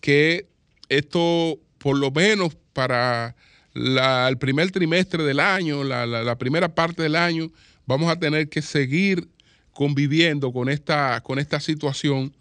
que 0.00 0.46
esto, 0.88 1.58
por 1.78 1.98
lo 1.98 2.10
menos 2.10 2.56
para 2.72 3.34
el 3.74 4.38
primer 4.38 4.70
trimestre 4.70 5.22
del 5.22 5.40
año, 5.40 5.84
la, 5.84 6.36
primera 6.38 6.74
parte 6.74 7.02
del 7.02 7.16
año, 7.16 7.50
vamos 7.86 8.10
a 8.10 8.18
tener 8.18 8.48
que 8.48 8.62
seguir 8.62 9.28
conviviendo 9.72 10.52
con 10.52 10.68
esta, 10.68 11.20
con 11.22 11.38
esta 11.38 11.60
situación, 11.60 12.32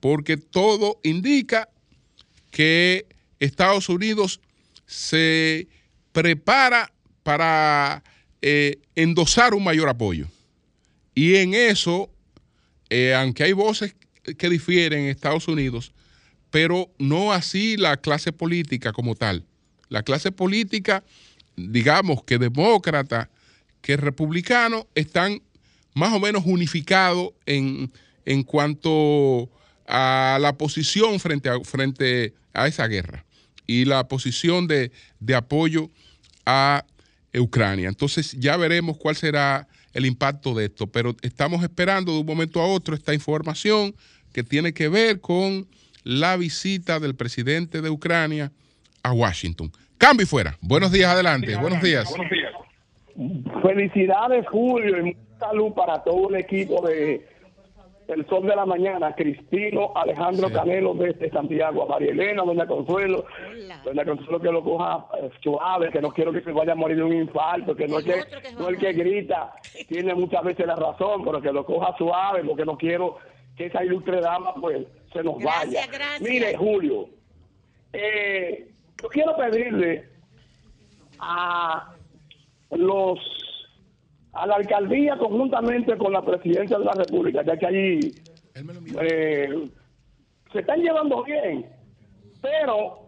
porque 0.00 0.36
todo 0.36 1.00
indica 1.02 1.68
que 2.50 3.06
Estados 3.38 3.88
Unidos 3.88 4.40
se 4.86 5.68
prepara 6.12 6.92
para 7.22 8.02
eh, 8.42 8.80
endosar 8.94 9.54
un 9.54 9.64
mayor 9.64 9.88
apoyo. 9.88 10.28
Y 11.14 11.36
en 11.36 11.54
eso, 11.54 12.10
eh, 12.88 13.14
aunque 13.14 13.44
hay 13.44 13.52
voces 13.52 13.94
que 14.36 14.48
difieren 14.48 15.00
en 15.04 15.10
Estados 15.10 15.48
Unidos, 15.48 15.92
pero 16.50 16.90
no 16.98 17.32
así 17.32 17.76
la 17.76 17.96
clase 17.96 18.32
política 18.32 18.92
como 18.92 19.14
tal. 19.14 19.44
La 19.88 20.02
clase 20.02 20.32
política, 20.32 21.04
digamos 21.56 22.22
que 22.24 22.38
demócrata, 22.38 23.30
que 23.80 23.96
republicano, 23.96 24.86
están 24.94 25.42
más 25.94 26.12
o 26.12 26.20
menos 26.20 26.42
unificados 26.46 27.30
en, 27.46 27.90
en 28.24 28.42
cuanto 28.42 29.50
a 29.86 30.38
la 30.40 30.56
posición 30.56 31.18
frente 31.20 31.48
a, 31.48 31.60
frente 31.60 32.34
a 32.52 32.66
esa 32.68 32.86
guerra 32.86 33.24
y 33.66 33.84
la 33.84 34.08
posición 34.08 34.66
de, 34.66 34.92
de 35.18 35.34
apoyo 35.34 35.90
a 36.46 36.84
Ucrania. 37.38 37.88
Entonces 37.88 38.32
ya 38.32 38.56
veremos 38.56 38.96
cuál 38.96 39.16
será 39.16 39.68
el 39.92 40.06
impacto 40.06 40.54
de 40.54 40.66
esto, 40.66 40.86
pero 40.86 41.16
estamos 41.22 41.62
esperando 41.62 42.12
de 42.12 42.20
un 42.20 42.26
momento 42.26 42.60
a 42.60 42.66
otro 42.66 42.94
esta 42.94 43.14
información 43.14 43.94
que 44.32 44.42
tiene 44.42 44.72
que 44.72 44.88
ver 44.88 45.20
con 45.20 45.66
la 46.04 46.36
visita 46.36 47.00
del 47.00 47.14
presidente 47.14 47.82
de 47.82 47.90
Ucrania 47.90 48.52
a 49.02 49.12
Washington. 49.12 49.72
Cambio 49.98 50.24
y 50.24 50.26
fuera. 50.26 50.56
Buenos 50.60 50.92
días, 50.92 51.10
adelante. 51.10 51.56
Buenos 51.56 51.82
días. 51.82 52.08
Buenos 52.08 52.30
días. 52.30 52.52
Felicidades, 53.62 54.46
Julio, 54.48 55.06
y 55.06 55.16
salud 55.38 55.72
para 55.72 56.02
todo 56.02 56.28
el 56.28 56.36
equipo 56.36 56.86
de 56.86 57.26
El 58.08 58.26
Sol 58.26 58.46
de 58.46 58.56
la 58.56 58.66
Mañana, 58.66 59.14
Cristino, 59.14 59.92
Alejandro 59.94 60.50
Canelo 60.50 60.94
desde 60.94 61.30
Santiago, 61.30 61.84
a 61.84 61.86
María 61.86 62.10
Elena, 62.10 62.42
Doña 62.42 62.66
Consuelo, 62.66 63.24
Doña 63.84 64.04
Consuelo 64.04 64.40
que 64.40 64.52
lo 64.52 64.62
coja 64.62 65.06
eh, 65.20 65.30
suave, 65.42 65.90
que 65.90 66.00
no 66.00 66.10
quiero 66.10 66.32
que 66.32 66.42
se 66.42 66.52
vaya 66.52 66.72
a 66.72 66.76
morir 66.76 66.98
de 66.98 67.04
un 67.04 67.14
infarto, 67.14 67.74
que 67.74 67.88
no 67.88 67.98
es 67.98 68.04
que, 68.04 68.52
no 68.58 68.68
el 68.68 68.78
que 68.78 68.92
grita, 68.92 69.54
tiene 69.88 70.14
muchas 70.14 70.44
veces 70.44 70.66
la 70.66 70.76
razón, 70.76 71.24
pero 71.24 71.40
que 71.40 71.52
lo 71.52 71.64
coja 71.64 71.96
suave, 71.96 72.44
porque 72.44 72.64
no 72.64 72.76
quiero 72.76 73.18
que 73.56 73.66
esa 73.66 73.84
ilustre 73.84 74.20
dama 74.20 74.54
pues 74.54 74.86
se 75.12 75.22
nos 75.22 75.42
vaya. 75.42 75.82
Mire, 76.20 76.56
Julio, 76.56 77.08
eh, 77.92 78.70
yo 79.02 79.08
quiero 79.08 79.36
pedirle 79.36 80.08
a 81.18 81.94
los 82.70 83.18
a 84.32 84.46
la 84.46 84.54
alcaldía 84.56 85.16
conjuntamente 85.16 85.96
con 85.96 86.12
la 86.12 86.22
presidencia 86.22 86.78
de 86.78 86.84
la 86.84 86.92
República, 86.92 87.42
ya 87.42 87.56
que 87.56 87.66
allí 87.66 88.00
eh, 89.00 89.68
se 90.52 90.58
están 90.60 90.80
llevando 90.80 91.22
bien, 91.24 91.66
pero 92.40 93.00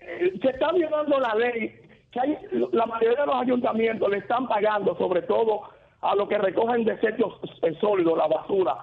eh, 0.00 0.32
se 0.42 0.50
está 0.50 0.72
violando 0.72 1.18
la 1.20 1.34
ley 1.34 1.80
que 2.10 2.20
hay, 2.20 2.38
la 2.72 2.86
mayoría 2.86 3.20
de 3.20 3.26
los 3.26 3.36
ayuntamientos 3.36 4.08
le 4.08 4.18
están 4.18 4.46
pagando, 4.46 4.96
sobre 4.96 5.22
todo 5.22 5.62
a 6.00 6.14
los 6.14 6.28
que 6.28 6.38
recogen 6.38 6.84
desechos 6.84 7.40
sólidos, 7.80 8.16
la 8.16 8.28
basura, 8.28 8.76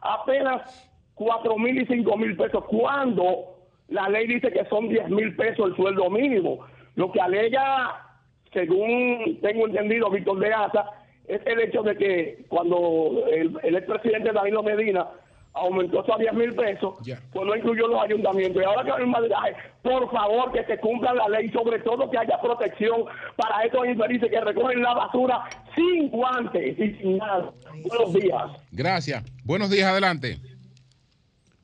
apenas 0.00 0.90
cuatro 1.14 1.56
mil 1.58 1.80
y 1.80 1.86
cinco 1.86 2.16
mil 2.16 2.36
pesos, 2.36 2.64
cuando 2.64 3.56
la 3.88 4.08
ley 4.08 4.26
dice 4.26 4.50
que 4.50 4.64
son 4.66 4.88
diez 4.88 5.08
mil 5.08 5.36
pesos 5.36 5.70
el 5.70 5.76
sueldo 5.76 6.10
mínimo. 6.10 6.64
Lo 6.94 7.12
que 7.12 7.20
alega, 7.20 8.11
según 8.52 9.38
tengo 9.40 9.66
entendido, 9.66 10.10
Víctor 10.10 10.38
de 10.38 10.52
Asa, 10.52 10.86
es 11.26 11.40
el 11.46 11.60
hecho 11.60 11.82
de 11.82 11.96
que 11.96 12.44
cuando 12.48 13.24
el, 13.30 13.58
el 13.62 13.76
expresidente 13.76 14.32
Danilo 14.32 14.62
Medina 14.62 15.08
aumentó 15.54 16.00
a 16.12 16.18
10 16.18 16.32
mil 16.32 16.54
pesos, 16.54 16.94
pues 17.32 17.46
no 17.46 17.54
incluyó 17.54 17.86
los 17.88 18.02
ayuntamientos. 18.02 18.62
Y 18.62 18.64
ahora 18.64 18.84
que 18.84 18.92
hay 18.92 19.02
un 19.02 19.10
madriaje, 19.10 19.54
por 19.82 20.10
favor 20.10 20.52
que 20.52 20.64
se 20.64 20.78
cumpla 20.78 21.12
la 21.14 21.28
ley, 21.28 21.50
sobre 21.50 21.78
todo 21.80 22.10
que 22.10 22.18
haya 22.18 22.40
protección 22.40 23.04
para 23.36 23.64
estos 23.64 23.86
infelices 23.86 24.30
que 24.30 24.40
recogen 24.40 24.82
la 24.82 24.94
basura 24.94 25.44
sin 25.74 26.08
guantes 26.08 26.78
y 26.78 26.94
sin 26.96 27.18
nada. 27.18 27.52
Buenos 27.84 28.12
días. 28.14 28.50
Gracias. 28.72 29.24
Buenos 29.44 29.70
días, 29.70 29.88
adelante. 29.90 30.38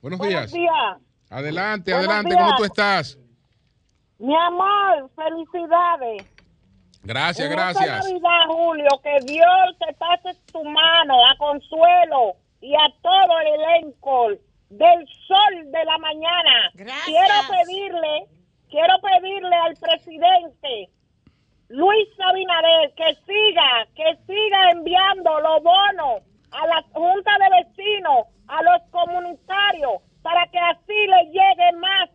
Buenos, 0.02 0.20
días. 0.20 0.54
Adelante, 1.30 1.92
adelante, 1.92 2.34
¿cómo 2.34 2.56
tú 2.56 2.64
estás? 2.64 3.18
Mi 4.18 4.34
amor, 4.34 5.10
felicidades. 5.16 6.37
Gracias, 7.02 7.48
gracias. 7.48 8.04
Navidad, 8.04 8.46
Julio, 8.48 8.88
que 9.02 9.18
Dios 9.24 9.78
te 9.78 9.92
pase 9.94 10.34
tu 10.52 10.62
mano 10.64 11.26
a 11.26 11.36
Consuelo 11.38 12.36
y 12.60 12.74
a 12.74 12.88
todo 13.02 13.40
el 13.40 13.60
elenco 13.60 14.28
del 14.70 15.06
sol 15.26 15.70
de 15.70 15.84
la 15.84 15.98
mañana. 15.98 16.70
Gracias. 16.74 17.04
Quiero 17.06 17.34
pedirle, 17.50 18.26
quiero 18.68 18.94
pedirle 19.00 19.56
al 19.56 19.74
presidente 19.76 20.90
Luis 21.68 22.08
Abinader 22.18 22.92
que 22.94 23.14
siga, 23.26 23.86
que 23.94 24.16
siga 24.26 24.70
enviando 24.72 25.40
los 25.40 25.62
bonos 25.62 26.22
a 26.50 26.66
la 26.66 26.82
Junta 26.92 27.30
de 27.38 27.64
Vecinos, 27.64 28.26
a 28.48 28.62
los 28.62 28.82
comunitarios, 28.90 30.02
para 30.22 30.46
que 30.46 30.58
así 30.58 31.06
le 31.06 31.26
llegue 31.26 31.72
más 31.78 32.08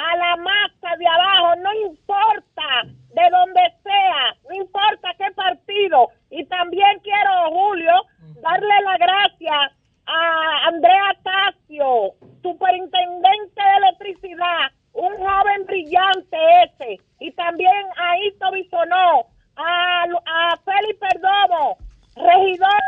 a 0.00 0.16
la 0.16 0.36
masa 0.36 0.96
de 0.96 1.06
abajo, 1.06 1.56
no 1.56 1.74
importa 1.88 2.68
de 2.84 3.30
donde 3.30 3.60
sea, 3.82 4.34
no 4.48 4.54
importa 4.54 5.14
qué 5.18 5.30
partido. 5.34 6.08
Y 6.30 6.44
también 6.46 6.98
quiero, 7.02 7.50
Julio, 7.50 7.92
darle 8.40 8.74
la 8.84 8.96
gracia 8.96 9.72
a 10.06 10.68
Andrea 10.68 11.16
Tasio, 11.22 12.14
superintendente 12.42 13.62
de 13.62 13.76
electricidad, 13.86 14.72
un 14.94 15.16
joven 15.18 15.66
brillante 15.66 16.36
ese, 16.64 17.00
y 17.20 17.30
también 17.32 17.86
a 17.96 18.18
Ito 18.18 18.52
Bisonó, 18.52 19.26
a, 19.56 20.04
a 20.04 20.56
Félix 20.64 20.98
Perdomo, 20.98 21.76
regidor 22.16 22.80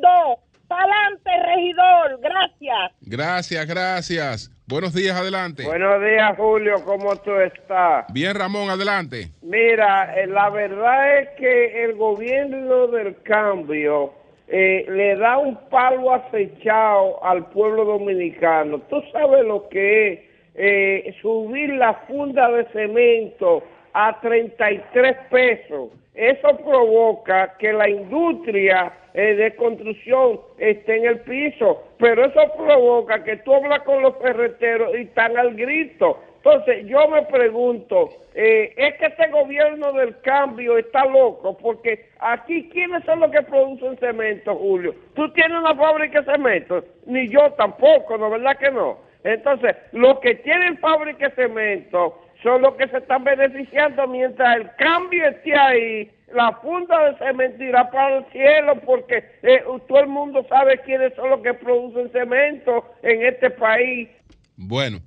2, 0.00 0.38
Palante, 0.68 1.30
regidor. 1.44 2.20
Gracias. 2.20 2.92
Gracias, 3.02 3.66
gracias. 3.66 4.50
Buenos 4.68 4.94
días, 4.94 5.16
adelante. 5.16 5.64
Buenos 5.64 6.02
días, 6.02 6.36
Julio. 6.36 6.74
¿Cómo 6.84 7.14
tú 7.16 7.32
estás? 7.36 8.06
Bien, 8.12 8.34
Ramón, 8.34 8.68
adelante. 8.68 9.28
Mira, 9.42 10.12
eh, 10.16 10.26
la 10.26 10.50
verdad 10.50 11.20
es 11.20 11.28
que 11.38 11.84
el 11.84 11.94
gobierno 11.94 12.88
del 12.88 13.22
cambio 13.22 14.12
eh, 14.48 14.84
le 14.88 15.16
da 15.16 15.38
un 15.38 15.56
palo 15.70 16.12
acechado 16.12 17.24
al 17.24 17.46
pueblo 17.50 17.84
dominicano. 17.84 18.80
Tú 18.90 19.00
sabes 19.12 19.44
lo 19.44 19.68
que 19.68 20.12
es 20.12 20.20
eh, 20.56 21.14
subir 21.22 21.70
la 21.74 21.94
funda 22.08 22.50
de 22.50 22.64
cemento 22.72 23.62
a 23.92 24.18
33 24.20 25.16
pesos. 25.30 25.90
Eso 26.14 26.56
provoca 26.64 27.54
que 27.58 27.72
la 27.72 27.88
industria 27.88 28.92
eh, 29.18 29.34
de 29.34 29.56
construcción 29.56 30.40
esté 30.58 30.96
en 30.96 31.06
el 31.06 31.20
piso, 31.20 31.84
pero 31.98 32.26
eso 32.26 32.38
provoca 32.54 33.24
que 33.24 33.38
tú 33.38 33.54
hablas 33.54 33.80
con 33.84 34.02
los 34.02 34.14
ferreteros 34.18 34.94
y 34.94 35.04
están 35.04 35.38
al 35.38 35.54
grito. 35.54 36.20
Entonces 36.36 36.86
yo 36.86 37.08
me 37.08 37.22
pregunto, 37.22 38.10
eh, 38.34 38.74
¿es 38.76 38.94
que 38.98 39.06
este 39.06 39.28
gobierno 39.28 39.90
del 39.94 40.20
cambio 40.20 40.76
está 40.76 41.06
loco? 41.06 41.56
Porque 41.56 42.10
aquí, 42.20 42.68
¿quiénes 42.68 43.04
son 43.04 43.20
los 43.20 43.30
que 43.30 43.40
producen 43.40 43.96
cemento, 43.96 44.54
Julio? 44.54 44.94
¿Tú 45.14 45.32
tienes 45.32 45.58
una 45.58 45.74
fábrica 45.74 46.20
de 46.20 46.32
cemento? 46.32 46.84
Ni 47.06 47.26
yo 47.30 47.50
tampoco, 47.52 48.18
¿no 48.18 48.28
verdad 48.28 48.58
que 48.58 48.70
no? 48.70 48.98
Entonces, 49.24 49.76
los 49.92 50.20
que 50.20 50.34
tienen 50.34 50.76
fábrica 50.76 51.30
de 51.30 51.34
cemento 51.36 52.22
son 52.42 52.60
los 52.60 52.74
que 52.74 52.86
se 52.88 52.98
están 52.98 53.24
beneficiando 53.24 54.06
mientras 54.08 54.58
el 54.58 54.70
cambio 54.76 55.26
esté 55.26 55.58
ahí. 55.58 56.10
La 56.34 56.52
funda 56.60 57.08
de 57.08 57.18
cemento 57.18 57.62
irá 57.62 57.88
para 57.90 58.18
el 58.18 58.24
cielo 58.32 58.74
porque 58.84 59.18
eh, 59.42 59.62
todo 59.88 60.00
el 60.00 60.08
mundo 60.08 60.44
sabe 60.48 60.80
quiénes 60.82 61.14
son 61.14 61.30
los 61.30 61.40
que 61.40 61.54
producen 61.54 62.10
cemento 62.10 62.84
en 63.02 63.24
este 63.26 63.50
país. 63.50 64.08
Bueno. 64.56 64.98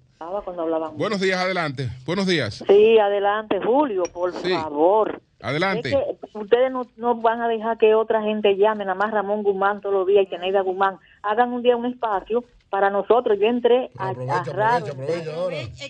Buenos 0.96 1.22
días, 1.22 1.40
adelante. 1.40 1.88
Buenos 2.06 2.28
días. 2.28 2.64
Sí, 2.68 2.98
adelante, 3.00 3.60
Julio, 3.64 4.04
por 4.14 4.34
Sí. 4.34 4.52
favor. 4.54 5.22
Adelante. 5.42 5.90
Es 5.90 5.96
que 6.32 6.38
ustedes 6.38 6.70
no, 6.72 6.82
no 6.98 7.16
van 7.16 7.42
a 7.42 7.48
dejar 7.48 7.78
que 7.78 7.96
otra 7.96 8.22
gente 8.22 8.58
llame, 8.58 8.84
nada 8.84 8.96
más 8.96 9.12
Ramón 9.12 9.44
Guzmán 9.44 9.80
todos 9.80 9.96
los 9.96 10.08
días 10.08 10.26
y 10.28 10.30
Teneida 10.30 10.60
Guzmán. 10.62 10.98
Hagan 11.24 11.54
un 11.54 11.62
día 11.64 11.78
un 11.78 11.86
espacio 11.86 12.44
para 12.70 12.90
nosotros. 12.90 13.38
Yo 13.40 13.48
entré 13.48 13.90
a, 13.98 14.10
a 14.10 14.44
raro. 14.44 14.86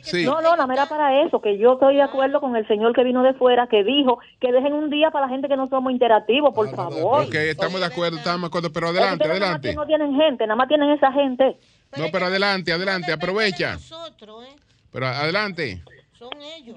Sí. 0.03 0.25
No, 0.25 0.41
no, 0.41 0.51
nada 0.51 0.67
más 0.67 0.77
era 0.77 0.85
para 0.87 1.23
eso, 1.23 1.41
que 1.41 1.57
yo 1.57 1.73
estoy 1.73 1.95
de 1.95 2.01
acuerdo 2.01 2.39
con 2.39 2.55
el 2.55 2.67
señor 2.67 2.93
que 2.93 3.03
vino 3.03 3.21
de 3.23 3.33
fuera, 3.33 3.67
que 3.67 3.83
dijo 3.83 4.19
que 4.39 4.51
dejen 4.51 4.73
un 4.73 4.89
día 4.89 5.11
para 5.11 5.25
la 5.25 5.31
gente 5.31 5.47
que 5.47 5.57
no 5.57 5.67
somos 5.67 5.91
interactivos, 5.91 6.53
por 6.53 6.73
favor. 6.73 7.23
Ok, 7.23 7.35
estamos 7.35 7.79
de 7.79 7.85
acuerdo, 7.85 8.17
estamos 8.17 8.41
de 8.41 8.47
acuerdo, 8.47 8.71
pero 8.71 8.87
adelante, 8.89 9.25
nada 9.25 9.39
más 9.39 9.41
adelante. 9.41 9.69
que 9.69 9.75
no 9.75 9.85
tienen 9.85 10.15
gente, 10.15 10.47
nada 10.47 10.55
más 10.55 10.67
tienen 10.67 10.89
esa 10.91 11.11
gente. 11.11 11.57
No, 11.97 12.05
pero 12.11 12.27
adelante, 12.27 12.71
adelante, 12.71 13.11
aprovecha. 13.11 13.73
Nosotros, 13.73 14.45
¿eh? 14.45 14.55
Pero 14.91 15.07
adelante, 15.07 15.83
Son 16.13 16.29
ellos. 16.41 16.75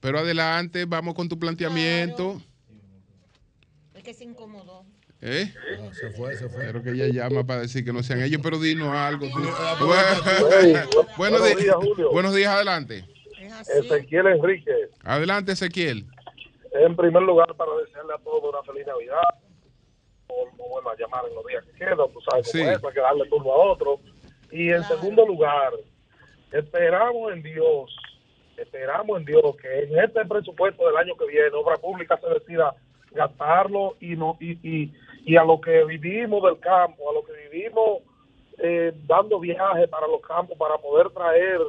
pero 0.00 0.18
adelante, 0.18 0.84
vamos 0.84 1.14
con 1.14 1.28
tu 1.28 1.38
planteamiento. 1.38 2.40
Es 3.94 4.02
que 4.02 4.14
se 4.14 4.24
incomodó. 4.24 4.84
¿Eh? 5.22 5.52
Se 5.92 6.10
fue, 6.10 6.34
se 6.36 6.48
fue. 6.48 6.66
Creo 6.70 6.82
que 6.82 6.90
ella 6.90 7.08
llama 7.08 7.44
para 7.44 7.60
decir 7.60 7.84
que 7.84 7.92
no 7.92 8.02
sean 8.02 8.22
ellos, 8.22 8.40
pero 8.42 8.58
dinos 8.58 8.88
algo. 8.88 9.26
tú. 9.28 9.38
Buenos 9.86 11.16
buenos 11.16 11.44
días, 11.44 11.56
días, 11.58 11.74
Julio. 11.76 12.10
buenos 12.10 12.34
días, 12.34 12.50
adelante. 12.54 13.04
Ezequiel 13.78 14.26
Enrique, 14.28 14.72
Adelante, 15.04 15.52
Ezequiel. 15.52 16.06
en 16.72 16.96
primer 16.96 17.22
lugar, 17.22 17.54
para 17.56 17.70
desearle 17.84 18.14
a 18.14 18.18
todos 18.24 18.42
una 18.54 18.62
feliz 18.62 18.86
Navidad. 18.86 19.20
O, 20.28 20.48
o 20.58 20.68
bueno, 20.70 20.88
a 20.90 20.96
llamar 20.96 21.24
en 21.28 21.34
los 21.34 21.44
días 21.46 21.64
que 21.66 21.72
quedan, 21.72 21.96
tú 21.96 22.20
sabes 22.30 22.48
Sí. 22.50 22.58
cómo 22.60 22.70
es, 22.70 22.78
para 22.78 22.94
que 22.94 23.00
darle 23.00 23.28
turno 23.28 23.52
a 23.52 23.56
otro. 23.72 24.00
Y 24.52 24.70
en 24.70 24.82
segundo 24.84 25.26
lugar, 25.26 25.72
esperamos 26.52 27.32
en 27.32 27.42
Dios, 27.42 27.94
esperamos 28.56 29.18
en 29.18 29.26
Dios 29.26 29.42
que 29.60 29.82
en 29.84 29.98
este 29.98 30.24
presupuesto 30.24 30.86
del 30.86 30.96
año 30.96 31.14
que 31.16 31.26
viene, 31.26 31.48
Obra 31.52 31.76
Pública 31.76 32.18
se 32.18 32.28
decida 32.30 32.74
gastarlo 33.12 33.96
y 34.00 34.14
no 34.16 34.36
y, 34.40 34.52
y, 34.66 34.94
y 35.24 35.36
a 35.36 35.44
lo 35.44 35.60
que 35.60 35.84
vivimos 35.84 36.42
del 36.42 36.58
campo, 36.60 37.10
a 37.10 37.14
lo 37.14 37.24
que 37.24 37.32
vivimos 37.48 38.02
eh, 38.58 38.92
dando 39.06 39.38
viajes 39.40 39.88
para 39.88 40.06
los 40.06 40.20
campos 40.22 40.56
para 40.58 40.76
poder 40.78 41.10
traer 41.10 41.60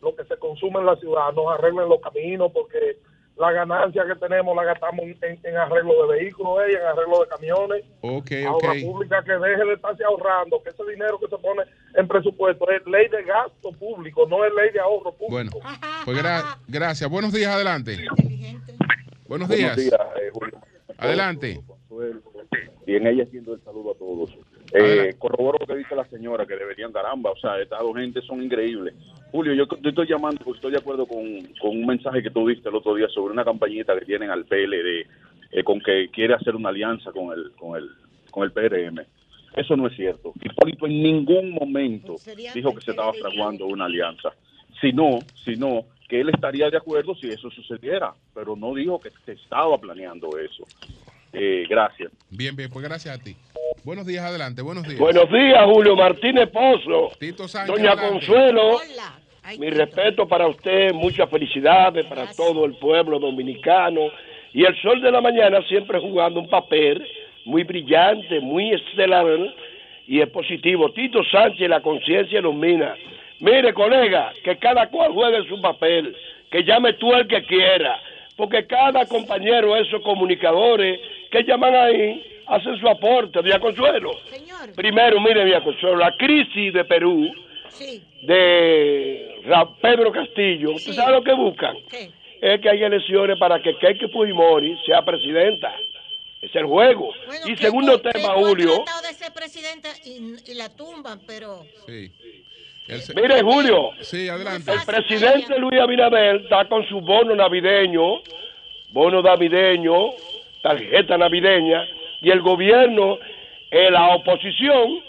lo 0.00 0.14
que 0.16 0.24
se 0.24 0.36
consume 0.38 0.80
en 0.80 0.86
la 0.86 0.96
ciudad, 0.96 1.32
nos 1.34 1.52
arreglen 1.52 1.88
los 1.88 2.00
caminos 2.00 2.50
porque 2.52 2.96
la 3.36 3.52
ganancia 3.52 4.04
que 4.06 4.16
tenemos 4.16 4.54
la 4.54 4.64
gastamos 4.64 5.04
en, 5.04 5.38
en 5.42 5.56
arreglo 5.56 6.06
de 6.06 6.18
vehículos 6.18 6.58
eh, 6.62 6.72
y 6.72 6.74
en 6.76 6.82
arreglo 6.82 7.20
de 7.20 7.28
camiones. 7.28 7.84
Ok, 8.02 8.32
A 8.46 8.52
ok. 8.52 8.64
obra 8.64 8.72
pública 8.82 9.22
que 9.24 9.32
deje 9.32 9.64
de 9.64 9.72
estarse 9.74 10.04
ahorrando, 10.04 10.62
que 10.62 10.70
ese 10.70 10.84
dinero 10.90 11.18
que 11.18 11.26
se 11.28 11.38
pone 11.38 11.62
en 11.94 12.06
presupuesto 12.08 12.70
es 12.70 12.84
ley 12.86 13.08
de 13.08 13.22
gasto 13.24 13.72
público, 13.72 14.26
no 14.28 14.44
es 14.44 14.52
ley 14.54 14.70
de 14.72 14.80
ahorro 14.80 15.14
Bueno, 15.28 15.50
público. 15.52 15.68
pues 16.04 16.18
gra- 16.22 16.58
gracias. 16.68 17.08
Buenos 17.10 17.32
días, 17.32 17.54
adelante. 17.54 17.96
Buenos 19.26 19.48
días. 19.48 19.78
eh, 19.78 19.90
Julio. 20.32 20.58
Adelante. 20.98 21.60
Bien, 22.90 23.06
ella 23.06 23.22
haciendo 23.22 23.54
el 23.54 23.60
saludo 23.60 23.92
a 23.92 23.94
todos. 23.94 24.36
Eh, 24.72 25.14
corroboro 25.16 25.58
lo 25.60 25.66
que 25.68 25.76
dice 25.76 25.94
la 25.94 26.04
señora, 26.06 26.44
que 26.44 26.56
deberían 26.56 26.90
dar 26.90 27.06
ambas. 27.06 27.34
O 27.36 27.40
sea, 27.40 27.56
estas 27.60 27.78
dos 27.78 27.94
gentes 27.94 28.24
son 28.24 28.42
increíbles. 28.42 28.94
Julio, 29.30 29.54
yo 29.54 29.68
te 29.68 29.90
estoy 29.90 30.08
llamando 30.08 30.44
porque 30.44 30.56
estoy 30.58 30.72
de 30.72 30.78
acuerdo 30.78 31.06
con, 31.06 31.22
con 31.60 31.70
un 31.70 31.86
mensaje 31.86 32.20
que 32.20 32.30
tú 32.30 32.48
diste 32.48 32.68
el 32.68 32.74
otro 32.74 32.96
día 32.96 33.06
sobre 33.06 33.32
una 33.32 33.44
campañita 33.44 33.96
que 33.96 34.04
tienen 34.04 34.28
al 34.30 34.44
PLD 34.44 35.06
eh, 35.52 35.62
con 35.62 35.78
que 35.80 36.08
quiere 36.10 36.34
hacer 36.34 36.56
una 36.56 36.70
alianza 36.70 37.12
con 37.12 37.32
el, 37.32 37.52
con 37.52 37.76
el, 37.76 37.90
con 38.32 38.42
el 38.42 38.50
PRM. 38.50 39.06
Eso 39.54 39.76
no 39.76 39.86
es 39.86 39.94
cierto. 39.94 40.32
Hipólito 40.42 40.86
en 40.86 41.00
ningún 41.00 41.52
momento 41.52 42.18
Sería 42.18 42.52
dijo 42.52 42.74
que 42.74 42.80
se 42.80 42.90
estaba 42.90 43.12
fraguando 43.12 43.66
una 43.66 43.84
alianza. 43.84 44.30
Si 44.80 44.92
no, 44.92 45.20
si 45.44 45.54
no, 45.54 45.84
que 46.08 46.22
él 46.22 46.30
estaría 46.30 46.68
de 46.68 46.78
acuerdo 46.78 47.14
si 47.14 47.28
eso 47.28 47.50
sucediera, 47.50 48.12
pero 48.34 48.56
no 48.56 48.74
dijo 48.74 48.98
que 48.98 49.10
se 49.24 49.34
estaba 49.34 49.78
planeando 49.78 50.36
eso. 50.38 50.64
Eh, 51.32 51.66
gracias. 51.68 52.10
Bien, 52.30 52.54
bien, 52.56 52.70
pues 52.70 52.84
gracias 52.84 53.18
a 53.18 53.22
ti. 53.22 53.36
Buenos 53.84 54.06
días, 54.06 54.24
adelante. 54.24 54.62
Buenos 54.62 54.84
días. 54.86 54.98
Buenos 54.98 55.30
días, 55.30 55.64
Julio 55.64 55.96
Martínez 55.96 56.48
Pozo. 56.50 57.12
Tito 57.18 57.48
Sánchez. 57.48 57.74
Doña 57.74 57.92
adelante. 57.92 58.26
Consuelo, 58.26 58.68
Hola. 58.76 59.18
Ay, 59.42 59.58
mi 59.58 59.66
Tito. 59.68 59.78
respeto 59.78 60.28
para 60.28 60.46
usted, 60.48 60.92
muchas 60.92 61.30
felicidades 61.30 62.04
para 62.06 62.22
Gracias. 62.24 62.36
todo 62.36 62.64
el 62.66 62.74
pueblo 62.74 63.18
dominicano. 63.18 64.00
Y 64.52 64.64
el 64.64 64.76
sol 64.82 65.00
de 65.00 65.10
la 65.10 65.20
mañana 65.20 65.62
siempre 65.68 65.98
jugando 66.00 66.40
un 66.40 66.48
papel 66.50 67.06
muy 67.44 67.62
brillante, 67.64 68.40
muy 68.40 68.72
estelar 68.74 69.26
y 70.06 70.20
es 70.20 70.28
positivo. 70.28 70.92
Tito 70.92 71.22
Sánchez, 71.30 71.68
la 71.68 71.80
conciencia 71.80 72.40
ilumina. 72.40 72.94
Mire, 73.38 73.72
colega, 73.72 74.32
que 74.44 74.58
cada 74.58 74.88
cual 74.88 75.12
juegue 75.12 75.48
su 75.48 75.60
papel, 75.62 76.14
que 76.50 76.64
llame 76.64 76.92
tú 76.94 77.14
el 77.14 77.26
que 77.26 77.42
quiera, 77.44 77.98
porque 78.36 78.66
cada 78.66 79.06
compañero, 79.06 79.76
esos 79.76 80.02
comunicadores 80.02 81.00
que 81.30 81.42
llaman 81.44 81.74
ahí, 81.74 82.22
hacen 82.46 82.76
su 82.78 82.88
aporte, 82.88 83.40
Doña 83.40 83.58
Consuelo. 83.60 84.10
Señor. 84.30 84.74
Primero, 84.74 85.20
mire, 85.20 85.40
Doña 85.42 85.62
Consuelo, 85.62 85.96
la 85.96 86.16
crisis 86.16 86.72
de 86.72 86.84
Perú, 86.84 87.30
Sí. 87.68 88.02
de 88.22 89.36
Pedro 89.80 90.12
Castillo, 90.12 90.72
¿usted 90.72 90.92
Sí. 90.92 90.96
sabe 90.96 91.12
lo 91.12 91.22
que 91.22 91.32
buscan? 91.32 91.76
¿Qué? 91.90 92.10
Es 92.40 92.60
que 92.60 92.68
hay 92.70 92.82
elecciones 92.82 93.38
para 93.38 93.60
que 93.62 93.76
Keiki 93.76 94.08
Fujimori 94.08 94.76
sea 94.86 95.02
presidenta. 95.04 95.72
Es 96.40 96.54
el 96.56 96.64
juego. 96.64 97.10
Bueno, 97.26 97.46
y 97.48 97.56
segundo 97.56 98.00
tema, 98.00 98.34
que 98.34 98.40
Julio. 98.40 98.74
tratado 98.76 99.02
de 99.08 99.12
ser 99.14 99.32
presidenta 99.32 99.88
y, 100.06 100.50
y 100.50 100.54
la 100.54 100.74
tumban, 100.74 101.20
pero 101.26 101.62
Sí. 101.86 102.10
Se- 102.86 103.14
Mire, 103.14 103.40
Julio, 103.42 103.90
Sí, 104.00 104.28
adelante. 104.28 104.72
el 104.72 104.78
presidente 104.86 105.58
Luis 105.58 105.78
Abinader 105.80 106.36
está 106.36 106.64
con 106.66 106.84
su 106.88 107.00
bono 107.02 107.34
navideño, 107.36 108.20
bono 108.90 109.22
navideño, 109.22 110.10
tarjeta 110.62 111.16
navideña, 111.18 111.86
y 112.20 112.30
el 112.30 112.40
gobierno, 112.40 113.18
eh, 113.70 113.90
la 113.90 114.14
oposición, 114.14 115.00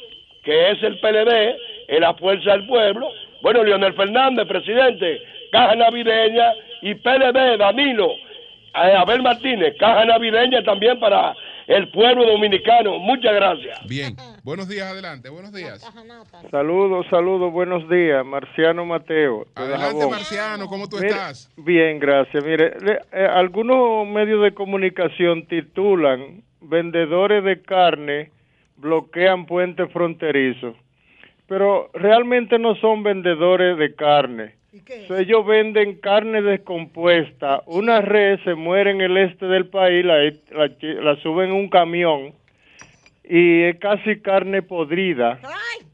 que 0.43 0.71
es 0.71 0.83
el 0.83 0.99
PLD, 0.99 1.55
es 1.87 1.99
la 1.99 2.13
fuerza 2.13 2.51
del 2.51 2.65
pueblo. 2.65 3.09
Bueno, 3.41 3.63
Leonel 3.63 3.93
Fernández, 3.93 4.47
presidente, 4.47 5.21
caja 5.51 5.75
navideña, 5.75 6.53
y 6.81 6.95
PLD, 6.95 7.57
Danilo, 7.57 8.11
eh, 8.11 8.95
Abel 8.97 9.21
Martínez, 9.21 9.75
caja 9.77 10.05
navideña 10.05 10.63
también 10.63 10.99
para 10.99 11.35
el 11.75 11.89
pueblo 11.91 12.25
dominicano. 12.25 12.99
Muchas 12.99 13.33
gracias. 13.33 13.87
Bien. 13.87 14.15
Buenos 14.43 14.67
días, 14.67 14.87
adelante. 14.91 15.29
Buenos 15.29 15.53
días. 15.53 15.81
Saludos, 16.49 17.05
saludos, 17.09 17.51
buenos 17.51 17.87
días. 17.89 18.25
Marciano 18.25 18.85
Mateo. 18.85 19.45
de 19.55 19.61
Adelante. 19.61 20.07
Marciano. 20.09 20.67
¿Cómo 20.67 20.87
tú 20.89 20.97
Mire, 20.97 21.09
estás? 21.09 21.51
Bien, 21.57 21.99
gracias. 21.99 22.43
Mire, 22.43 22.75
le- 22.81 22.99
eh, 23.11 23.25
algunos 23.25 24.07
medios 24.07 24.41
de 24.43 24.53
comunicación 24.53 25.45
titulan 25.47 26.41
vendedores 26.61 27.43
de 27.43 27.61
carne 27.61 28.31
bloquean 28.77 29.45
puente 29.45 29.87
fronterizo, 29.87 30.75
pero 31.47 31.89
realmente 31.93 32.57
no 32.59 32.75
son 32.75 33.03
vendedores 33.03 33.77
de 33.77 33.93
carne. 33.95 34.55
¿Y 34.73 34.81
qué? 34.81 35.05
Ellos 35.19 35.45
venden 35.45 35.95
carne 35.99 36.41
descompuesta. 36.41 37.61
Una 37.65 38.01
red 38.01 38.39
se 38.45 38.55
muere 38.55 38.91
en 38.91 39.01
el 39.01 39.17
este 39.17 39.45
del 39.47 39.67
país, 39.67 40.05
la, 40.05 40.17
la, 40.51 40.71
la 41.01 41.15
suben 41.17 41.49
en 41.49 41.55
un 41.55 41.69
camión 41.69 42.33
y 43.23 43.63
es 43.63 43.75
casi 43.79 44.21
carne 44.21 44.61
podrida. 44.61 45.39
¡Ay! 45.43 45.85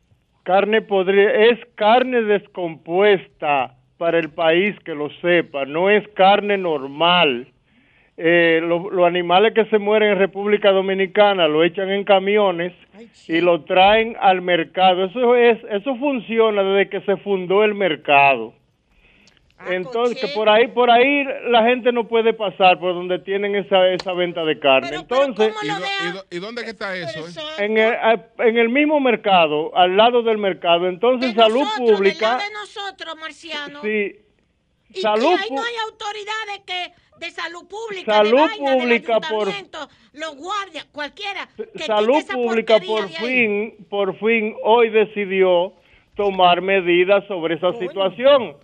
Carne 0.43 0.81
podrida, 0.81 1.31
es 1.33 1.59
carne 1.75 2.21
descompuesta 2.21 3.73
para 3.97 4.19
el 4.19 4.29
país 4.29 4.75
que 4.85 4.93
lo 4.93 5.09
sepa, 5.21 5.65
no 5.65 5.89
es 5.89 6.07
carne 6.09 6.57
normal. 6.57 7.47
Eh, 8.15 8.59
lo- 8.63 8.89
los 8.89 9.05
animales 9.05 9.53
que 9.53 9.65
se 9.65 9.77
mueren 9.77 10.11
en 10.13 10.17
República 10.19 10.71
Dominicana 10.71 11.47
lo 11.47 11.63
echan 11.63 11.89
en 11.89 12.03
camiones 12.03 12.73
y 13.27 13.41
lo 13.41 13.63
traen 13.63 14.15
al 14.19 14.41
mercado. 14.41 15.05
Eso 15.05 15.35
es, 15.35 15.59
eso 15.69 15.95
funciona 15.97 16.63
desde 16.63 16.89
que 16.89 17.01
se 17.01 17.17
fundó 17.17 17.63
el 17.63 17.73
mercado. 17.75 18.53
Entonces, 19.69 20.21
que 20.21 20.27
por 20.29 20.49
ahí, 20.49 20.67
por 20.67 20.91
ahí 20.91 21.23
la 21.49 21.63
gente 21.63 21.91
no 21.91 22.07
puede 22.07 22.33
pasar 22.33 22.79
por 22.79 22.93
donde 22.93 23.19
tienen 23.19 23.55
esa, 23.55 23.87
esa 23.89 24.13
venta 24.13 24.43
de 24.45 24.59
carne. 24.59 24.89
Entonces, 24.95 25.53
¿Y, 26.31 26.35
y 26.35 26.39
dónde 26.39 26.63
que 26.63 26.69
está 26.71 26.95
eso? 26.95 27.27
eh? 27.27 27.65
en 27.65 27.77
el, 27.77 27.95
en 28.39 28.57
el 28.57 28.69
mismo 28.69 28.99
mercado, 28.99 29.75
al 29.75 29.97
lado 29.97 30.21
del 30.21 30.37
mercado. 30.37 30.87
Entonces, 30.87 31.33
salud 31.33 31.65
pública, 31.77 32.37
de 32.37 32.51
nosotros, 32.53 33.15
Marciano. 33.19 33.81
sí, 33.81 34.15
Y 34.89 35.01
salud 35.01 35.35
que 35.35 35.43
ahí 35.43 35.49
no 35.51 35.63
hay 35.63 35.75
autoridades 35.89 36.61
que 36.65 36.93
de 37.19 37.31
salud 37.31 37.67
pública, 37.67 38.13
Salud 38.13 38.37
de 38.37 38.43
vaina, 38.43 38.69
del 38.71 38.79
pública 38.79 39.19
por- 39.21 39.51
los 40.13 40.35
guardias, 40.35 40.85
cualquiera. 40.91 41.47
Que 41.75 41.83
salud 41.83 42.23
pública 42.31 42.79
por 42.79 43.07
de 43.09 43.15
fin, 43.15 43.87
por 43.89 44.17
fin 44.19 44.55
hoy 44.63 44.89
decidió 44.91 45.73
tomar 46.17 46.61
medidas 46.61 47.23
sobre 47.27 47.55
esa 47.55 47.71
situación. 47.73 48.55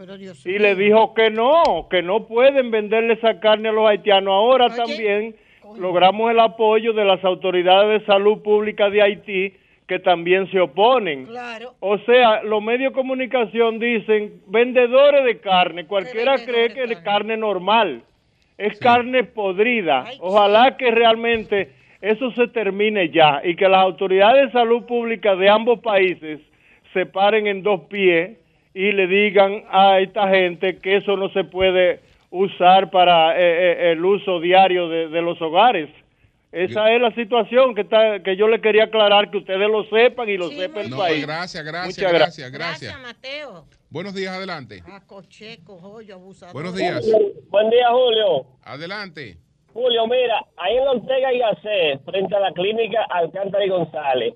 y 0.44 0.60
le 0.60 0.76
dijo 0.76 1.14
que 1.14 1.30
no, 1.30 1.88
que 1.90 2.02
no 2.02 2.28
pueden 2.28 2.72
venderle 2.72 3.14
esa 3.14 3.40
carne 3.40 3.70
a 3.70 3.72
los 3.72 3.88
haitianos. 3.88 4.34
Ahora 4.34 4.68
también. 4.76 5.36
logramos 5.78 6.30
el 6.30 6.40
apoyo 6.40 6.92
de 6.92 7.06
las 7.06 7.24
autoridades 7.24 8.02
de 8.02 8.06
salud 8.06 8.44
pública 8.44 8.90
de 8.90 9.02
Haití 9.02 9.54
que 9.88 10.00
también 10.00 10.50
se 10.52 10.60
oponen. 10.60 11.28
O 11.80 11.98
sea, 12.00 12.44
los 12.44 12.62
medios 12.62 12.92
de 12.92 12.96
comunicación 12.96 13.80
dicen 13.80 14.42
vendedores 14.48 15.26
de 15.26 15.40
carne, 15.40 15.86
cualquiera 15.86 16.36
cree 16.44 16.74
que 16.74 16.84
es 16.84 17.00
carne. 17.02 17.38
normal, 17.38 18.04
es 18.58 18.78
carne 18.80 19.24
podrida. 19.24 20.06
Ojalá 20.20 20.78
que 20.78 20.92
realmente 20.92 21.72
eso 22.02 22.32
se 22.32 22.48
termine 22.48 23.10
ya 23.10 23.42
y 23.44 23.56
que 23.56 23.68
las 23.68 23.82
autoridades 23.82 24.48
de 24.48 24.52
salud 24.52 24.84
pública 24.86 25.36
de 25.36 25.50
ambos 25.50 25.80
países 25.80 26.40
se 26.94 27.06
paren 27.06 27.48
en 27.48 27.64
dos 27.64 27.82
pies 27.90 28.38
y 28.74 28.92
le 28.92 29.08
digan 29.08 29.64
a 29.70 30.00
esta 30.00 30.28
gente 30.30 30.78
que 30.80 30.98
eso 30.98 31.16
no 31.18 31.30
se 31.30 31.44
puede 31.44 32.00
usar 32.32 32.90
para 32.90 33.38
eh, 33.40 33.42
eh, 33.44 33.92
el 33.92 34.04
uso 34.04 34.40
diario 34.40 34.90
de, 34.90 35.08
de 35.10 35.22
los 35.22 35.40
hogares. 35.42 35.90
Esa 36.52 36.92
es 36.94 37.02
la 37.02 37.12
situación 37.16 37.74
que, 37.74 37.82
está, 37.82 38.20
que 38.22 38.36
yo 38.36 38.48
le 38.48 38.62
quería 38.62 38.84
aclarar, 38.84 39.32
que 39.32 39.38
ustedes 39.38 39.68
lo 39.68 39.86
sepan 39.86 40.30
y 40.30 40.38
lo 40.38 40.50
sepa 40.50 40.82
el 40.82 40.90
No, 40.92 40.98
país. 40.98 41.26
gracias, 41.26 41.66
gracias, 41.66 41.98
Muchas 41.98 42.14
gracias, 42.14 42.52
gracias. 42.52 43.00
Mateo. 43.02 43.66
Buenos 43.90 44.14
días, 44.14 44.36
adelante. 44.36 44.84
Cocheco, 45.08 45.78
joyo, 45.80 46.14
abusador. 46.16 46.54
Buenos 46.54 46.76
días. 46.76 47.04
Buen 47.50 47.70
día, 47.72 47.88
Julio. 47.90 48.46
Adelante. 48.64 49.38
Julio, 49.74 50.06
mira, 50.06 50.46
ahí 50.58 50.78
en 50.78 50.86
la 50.86 50.92
Ortega 50.92 51.34
y 51.34 51.40
Gasset, 51.40 52.04
frente 52.06 52.36
a 52.36 52.40
la 52.40 52.52
clínica 52.52 53.04
Alcántara 53.10 53.66
y 53.66 53.70
González, 53.70 54.34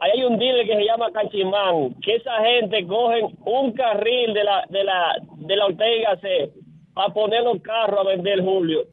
ahí 0.00 0.10
hay 0.14 0.24
un 0.24 0.38
dealer 0.38 0.66
que 0.66 0.76
se 0.76 0.84
llama 0.84 1.10
Cachimán, 1.12 1.94
que 2.02 2.16
esa 2.16 2.36
gente 2.44 2.86
cogen 2.86 3.26
un 3.44 3.72
carril 3.72 4.34
de 4.34 4.44
la, 4.44 4.64
de 4.68 4.84
la, 4.84 5.16
de 5.36 5.56
la 5.56 5.66
Ortega 5.66 6.10
Gasset 6.10 6.50
para 6.94 7.12
poner 7.12 7.42
los 7.42 7.60
carros 7.62 8.00
a 8.00 8.08
vender, 8.08 8.40
Julio. 8.42 8.84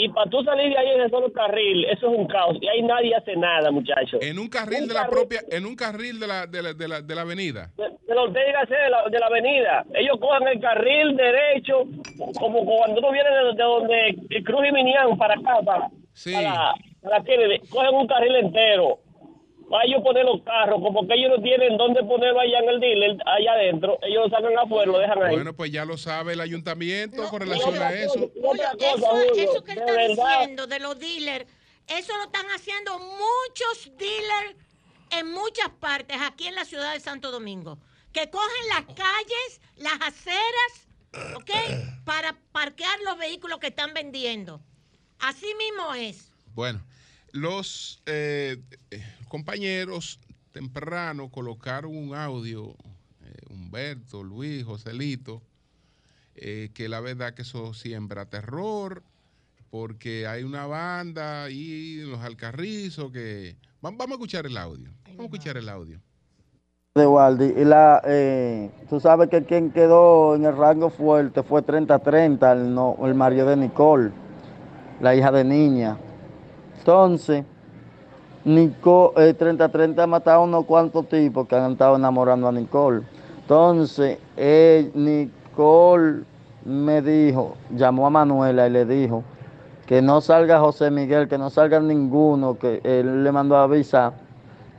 Y 0.00 0.08
para 0.10 0.30
tú 0.30 0.44
salir 0.44 0.70
de 0.70 0.78
ahí 0.78 0.90
en 0.90 1.00
ese 1.00 1.10
solo 1.10 1.32
carril, 1.32 1.84
eso 1.86 2.08
es 2.12 2.18
un 2.18 2.28
caos. 2.28 2.56
Y 2.60 2.68
ahí 2.68 2.82
nadie 2.82 3.16
hace 3.16 3.34
nada, 3.34 3.72
muchachos. 3.72 4.20
En 4.22 4.38
un 4.38 4.48
carril 4.48 4.86
de 4.86 4.94
la 4.94 5.08
propia, 5.08 5.40
en 5.50 5.66
un 5.66 5.74
carril 5.74 6.20
de 6.20 6.26
la, 6.28 6.46
de 6.46 6.62
la, 6.62 6.72
de 6.72 6.86
la, 6.86 7.02
de 7.02 7.14
la 7.16 7.22
avenida. 7.22 7.72
de, 7.76 7.82
de 8.06 8.14
la 8.14 8.22
Ortega 8.22 8.60
Gasset, 8.60 8.78
de 8.78 8.90
la, 8.90 9.08
de 9.10 9.18
la 9.18 9.26
avenida. 9.26 9.84
Ellos 9.94 10.18
cogen 10.20 10.46
el 10.46 10.60
carril 10.60 11.16
derecho, 11.16 11.82
como 12.38 12.64
cuando 12.64 13.00
uno 13.00 13.10
viene 13.10 13.28
de, 13.28 13.44
de 13.56 13.62
donde 13.64 14.42
Cruz 14.44 14.68
y 14.68 14.72
Minián 14.72 15.18
para 15.18 15.34
acá, 15.34 15.58
para, 15.64 15.88
para, 15.88 16.74
para 17.02 17.24
Kennedy, 17.24 17.58
cogen 17.68 17.92
un 17.96 18.06
carril 18.06 18.36
entero. 18.36 19.00
Para 19.68 19.84
ellos 19.84 20.02
poner 20.02 20.24
los 20.24 20.42
carros, 20.42 20.80
como 20.80 21.06
que 21.06 21.14
ellos 21.14 21.32
no 21.36 21.42
tienen 21.42 21.76
dónde 21.76 22.02
ponerlo 22.04 22.40
allá 22.40 22.58
en 22.60 22.68
el 22.70 22.80
dealer, 22.80 23.16
allá 23.26 23.52
adentro. 23.52 23.98
Ellos 24.02 24.30
lo 24.30 24.36
sacan 24.36 24.58
afuera, 24.58 24.90
lo 24.90 24.98
dejan 24.98 25.22
ahí. 25.22 25.34
Bueno, 25.34 25.52
pues 25.54 25.70
ya 25.70 25.84
lo 25.84 25.98
sabe 25.98 26.32
el 26.32 26.40
ayuntamiento 26.40 27.28
con 27.28 27.40
relación 27.40 27.76
a 27.82 27.92
eso. 27.92 28.14
Oye, 28.14 28.32
Otra 28.42 28.72
cosa, 28.72 28.94
eso, 28.94 29.06
Julio, 29.06 29.50
eso 29.52 29.64
que 29.64 29.72
él 29.72 29.78
de 29.78 29.82
está 29.84 29.92
verdad. 30.24 30.38
diciendo 30.40 30.66
de 30.66 30.78
los 30.80 30.98
dealers, 30.98 31.46
eso 31.86 32.16
lo 32.16 32.24
están 32.24 32.46
haciendo 32.46 32.98
muchos 32.98 33.92
dealers 33.98 34.56
en 35.10 35.30
muchas 35.32 35.68
partes 35.80 36.16
aquí 36.22 36.46
en 36.46 36.54
la 36.54 36.64
ciudad 36.64 36.92
de 36.94 37.00
Santo 37.00 37.30
Domingo, 37.30 37.78
que 38.12 38.30
cogen 38.30 38.68
las 38.70 38.84
calles, 38.94 39.60
las 39.76 40.00
aceras, 40.00 41.34
¿ok? 41.36 41.50
Para 42.04 42.36
parquear 42.52 42.98
los 43.04 43.18
vehículos 43.18 43.58
que 43.58 43.68
están 43.68 43.92
vendiendo. 43.94 44.60
Así 45.18 45.46
mismo 45.54 45.94
es. 45.94 46.30
Bueno, 46.54 46.82
los 47.32 48.02
eh, 48.06 48.56
eh, 48.90 49.02
compañeros 49.28 50.18
temprano 50.52 51.28
colocaron 51.30 51.96
un 51.96 52.14
audio, 52.14 52.70
eh, 53.22 53.32
Humberto, 53.50 54.22
Luis, 54.22 54.64
Joselito, 54.64 55.42
eh, 56.34 56.70
que 56.74 56.88
la 56.88 57.00
verdad 57.00 57.34
que 57.34 57.42
eso 57.42 57.74
siembra 57.74 58.26
terror, 58.26 59.02
porque 59.70 60.26
hay 60.26 60.42
una 60.44 60.66
banda 60.66 61.44
ahí 61.44 62.00
en 62.00 62.10
los 62.10 62.20
alcarrizos 62.20 63.12
que... 63.12 63.56
Va- 63.84 63.90
Vamos 63.90 64.08
a 64.10 64.14
escuchar 64.14 64.46
el 64.46 64.56
audio. 64.56 64.90
Vamos 65.06 65.20
a 65.20 65.24
escuchar 65.24 65.56
el 65.58 65.68
audio. 65.68 66.00
de 66.94 67.06
Waldi. 67.06 67.44
Y 67.56 67.64
la, 67.64 68.00
eh, 68.06 68.70
tú 68.88 68.98
sabes 68.98 69.28
que 69.28 69.44
quien 69.44 69.70
quedó 69.70 70.34
en 70.36 70.44
el 70.46 70.56
rango 70.56 70.90
fuerte 70.90 71.42
fue 71.42 71.62
30-30, 71.62 72.52
el, 72.52 72.74
no, 72.74 72.96
el 73.04 73.14
marido 73.14 73.46
de 73.46 73.56
Nicole, 73.56 74.10
la 75.00 75.14
hija 75.14 75.30
de 75.30 75.44
niña. 75.44 75.96
Entonces, 76.78 77.44
Nico, 78.48 79.12
eh, 79.18 79.34
30-30 79.38 80.02
ha 80.02 80.06
matado 80.06 80.44
unos 80.44 80.64
cuantos 80.64 81.06
tipos 81.06 81.46
que 81.46 81.54
han 81.54 81.72
estado 81.72 81.96
enamorando 81.96 82.48
a 82.48 82.52
Nicole. 82.52 83.02
Entonces, 83.42 84.16
eh, 84.38 84.90
Nicole 84.94 86.22
me 86.64 87.02
dijo, 87.02 87.56
llamó 87.76 88.06
a 88.06 88.10
Manuela 88.10 88.66
y 88.66 88.70
le 88.70 88.86
dijo 88.86 89.22
que 89.84 90.00
no 90.00 90.22
salga 90.22 90.60
José 90.60 90.90
Miguel, 90.90 91.28
que 91.28 91.36
no 91.36 91.50
salga 91.50 91.78
ninguno, 91.80 92.58
que 92.58 92.80
él 92.84 93.22
le 93.22 93.32
mandó 93.32 93.54
a 93.56 93.64
avisar 93.64 94.14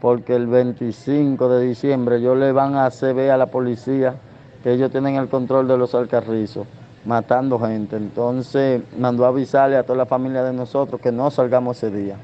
porque 0.01 0.35
el 0.35 0.47
25 0.47 1.47
de 1.49 1.67
diciembre 1.67 2.17
ellos 2.17 2.37
le 2.37 2.51
van 2.51 2.73
a 2.73 2.87
hacer 2.87 3.13
ver 3.13 3.29
a 3.29 3.37
la 3.37 3.47
policía 3.47 4.15
que 4.63 4.71
ellos 4.71 4.89
tienen 4.89 5.15
el 5.15 5.29
control 5.29 5.67
de 5.67 5.77
los 5.77 5.93
alcarrizos, 5.93 6.65
matando 7.05 7.59
gente. 7.59 7.97
Entonces 7.97 8.81
mandó 8.97 9.25
a 9.25 9.27
avisarle 9.27 9.77
a 9.77 9.83
toda 9.83 9.97
la 9.99 10.05
familia 10.07 10.43
de 10.43 10.53
nosotros 10.53 10.99
que 10.99 11.11
no 11.11 11.29
salgamos 11.29 11.77
ese 11.77 11.95
día, 11.95 12.15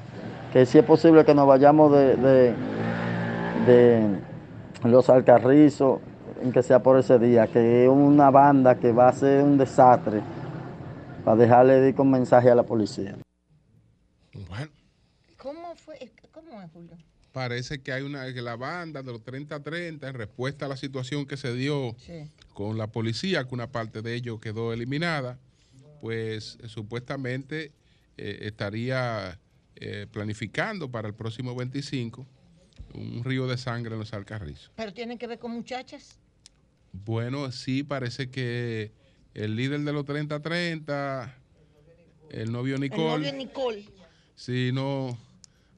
que 0.56 0.66
si 0.66 0.78
es 0.78 0.86
posible 0.86 1.26
que 1.26 1.34
nos 1.36 1.46
vayamos 1.46 1.92
de, 1.92 2.16
de, 2.16 2.54
de 3.68 4.20
los 4.86 5.10
alcarrizos, 5.10 6.00
en 6.42 6.54
que 6.54 6.64
sea 6.64 6.82
por 6.82 6.98
ese 6.98 7.20
día, 7.20 7.46
que 7.48 7.84
es 7.84 7.90
una 7.90 8.30
banda 8.30 8.80
que 8.80 8.94
va 8.94 9.10
a 9.10 9.12
ser 9.14 9.44
un 9.44 9.58
desastre, 9.58 10.22
para 11.26 11.36
dejarle 11.36 11.82
de 11.82 11.90
ir 11.90 11.96
con 11.96 12.10
mensaje 12.10 12.50
a 12.50 12.56
la 12.56 12.64
policía. 12.64 13.18
Bueno, 14.48 14.72
¿Cómo 15.36 15.76
fue? 15.76 16.10
¿Cómo 16.32 16.62
es, 16.62 16.72
Julio? 16.72 16.96
parece 17.34 17.82
que 17.82 17.92
hay 17.92 18.04
una 18.04 18.34
que 18.34 18.42
la 18.42 18.56
banda 18.56 19.04
de 19.04 19.12
los 19.12 19.22
30-30 19.26 20.08
en 20.08 20.14
respuesta 20.14 20.68
a 20.68 20.70
la 20.70 20.78
situación 20.78 21.26
que 21.26 21.36
se 21.36 21.54
dio 21.54 21.94
Sí. 21.98 22.32
con 22.54 22.78
la 22.78 22.88
policía, 22.88 23.44
que 23.46 23.54
una 23.54 23.68
parte 23.68 24.02
de 24.02 24.16
ellos 24.16 24.40
quedó 24.40 24.72
eliminada, 24.72 25.38
pues 26.00 26.58
supuestamente 26.68 27.74
eh, 28.16 28.38
estaría 28.44 29.38
eh, 29.78 30.08
planificando 30.12 30.90
para 30.90 31.08
el 31.08 31.14
próximo 31.14 31.56
25 31.56 32.26
un 32.94 33.24
río 33.24 33.48
de 33.48 33.58
sangre 33.58 33.94
en 33.94 34.00
los 34.00 34.14
Alcarrizos. 34.14 34.72
Pero 34.76 34.94
tiene 34.94 35.18
que 35.18 35.28
ver 35.28 35.40
con 35.40 35.52
muchachas. 35.52 36.18
Bueno, 36.94 37.52
sí, 37.52 37.84
parece 37.84 38.30
que 38.30 38.92
el 39.34 39.56
líder 39.56 39.82
de 39.82 39.92
los 39.92 40.06
30-30, 40.06 41.34
el 42.30 42.52
novio 42.52 42.76
El 42.76 42.82
Nicole, 42.82 43.28
novio 43.28 43.34
Nicole. 43.34 43.86
sí, 44.36 44.72
no, 44.74 45.18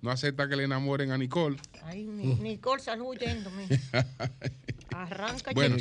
no 0.01 0.11
acepta 0.11 0.47
que 0.47 0.55
le 0.55 0.65
enamoren 0.65 1.11
a 1.11 1.17
Nicole. 1.17 1.57
Ay, 1.83 2.03
Nicole, 2.05 2.81
salud 2.81 3.07
huyéndome. 3.07 3.67
Arranca, 4.91 5.51
bueno, 5.53 5.75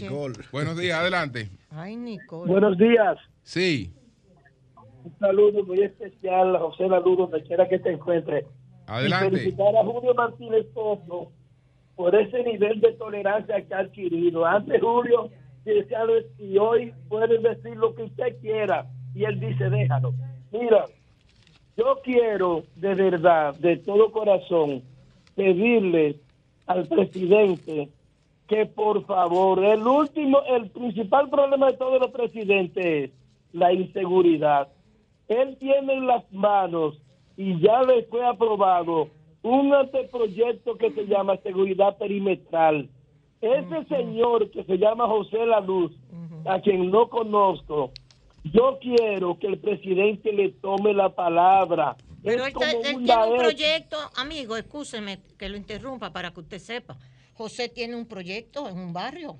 buenos 0.52 0.78
días, 0.78 0.98
adelante. 0.98 1.50
Ay, 1.70 1.96
Nicole. 1.96 2.50
Buenos 2.50 2.78
días. 2.78 3.18
Sí, 3.42 3.92
Un 5.06 5.16
saludo 5.20 5.62
muy 5.62 5.82
especial 5.82 6.56
a 6.56 6.58
José 6.58 6.88
Laludo, 6.88 7.28
donde 7.28 7.44
quiera 7.44 7.68
que 7.68 7.78
te 7.78 7.92
encuentre. 7.92 8.44
Adelante. 8.88 9.36
Y 9.36 9.38
felicitar 9.38 9.76
a 9.76 9.84
Julio 9.84 10.14
Martínez 10.14 10.66
Pozo 10.74 11.30
por 11.94 12.12
ese 12.16 12.42
nivel 12.42 12.80
de 12.80 12.92
tolerancia 12.94 13.64
que 13.64 13.72
ha 13.72 13.78
adquirido. 13.78 14.44
Antes 14.44 14.80
Julio 14.80 15.30
decía 15.64 16.00
y 16.38 16.58
hoy 16.58 16.92
puede 17.08 17.38
decir 17.38 17.76
lo 17.76 17.94
que 17.94 18.02
usted 18.02 18.36
quiera. 18.40 18.86
Y 19.14 19.24
él 19.24 19.38
dice, 19.38 19.70
déjalo. 19.70 20.12
Mira, 20.50 20.86
yo 21.76 22.00
quiero 22.02 22.64
de 22.74 22.94
verdad, 22.94 23.54
de 23.54 23.76
todo 23.76 24.10
corazón, 24.10 24.82
pedirle 25.36 26.16
al 26.66 26.88
presidente 26.88 27.90
que 28.48 28.66
por 28.66 29.06
favor, 29.06 29.64
el 29.64 29.86
último, 29.86 30.40
el 30.48 30.68
principal 30.70 31.30
problema 31.30 31.70
de 31.70 31.76
todos 31.76 32.00
los 32.00 32.10
presidentes 32.10 32.84
es 32.84 33.10
la 33.52 33.72
inseguridad. 33.72 34.68
Él 35.28 35.56
tiene 35.58 35.94
en 35.94 36.06
las 36.06 36.30
manos 36.32 36.98
y 37.36 37.60
ya 37.60 37.82
le 37.82 38.04
fue 38.04 38.24
aprobado 38.24 39.08
un 39.42 39.72
anteproyecto 39.74 40.76
que 40.76 40.92
se 40.92 41.06
llama 41.06 41.36
seguridad 41.42 41.96
perimetral. 41.98 42.88
Ese 43.40 43.84
señor 43.88 44.50
que 44.50 44.64
se 44.64 44.78
llama 44.78 45.06
José 45.06 45.44
La 45.46 45.60
Luz, 45.60 45.92
a 46.46 46.60
quien 46.60 46.90
no 46.90 47.08
conozco, 47.08 47.92
yo 48.44 48.78
quiero 48.80 49.38
que 49.38 49.48
el 49.48 49.58
presidente 49.58 50.32
le 50.32 50.50
tome 50.52 50.94
la 50.94 51.10
palabra. 51.10 51.96
Pero 52.22 52.42
Es 52.42 52.48
él, 52.48 52.52
como 52.54 52.66
él 52.66 52.96
un 52.96 53.04
tiene 53.04 53.24
un 53.24 53.38
proyecto, 53.38 53.96
amigo, 54.16 54.56
escúcheme 54.56 55.18
que 55.38 55.48
lo 55.48 55.56
interrumpa 55.56 56.12
para 56.12 56.32
que 56.32 56.40
usted 56.40 56.58
sepa. 56.58 56.96
José 57.34 57.68
tiene 57.68 57.94
un 57.96 58.06
proyecto 58.06 58.68
en 58.68 58.78
un 58.78 58.92
barrio. 58.92 59.36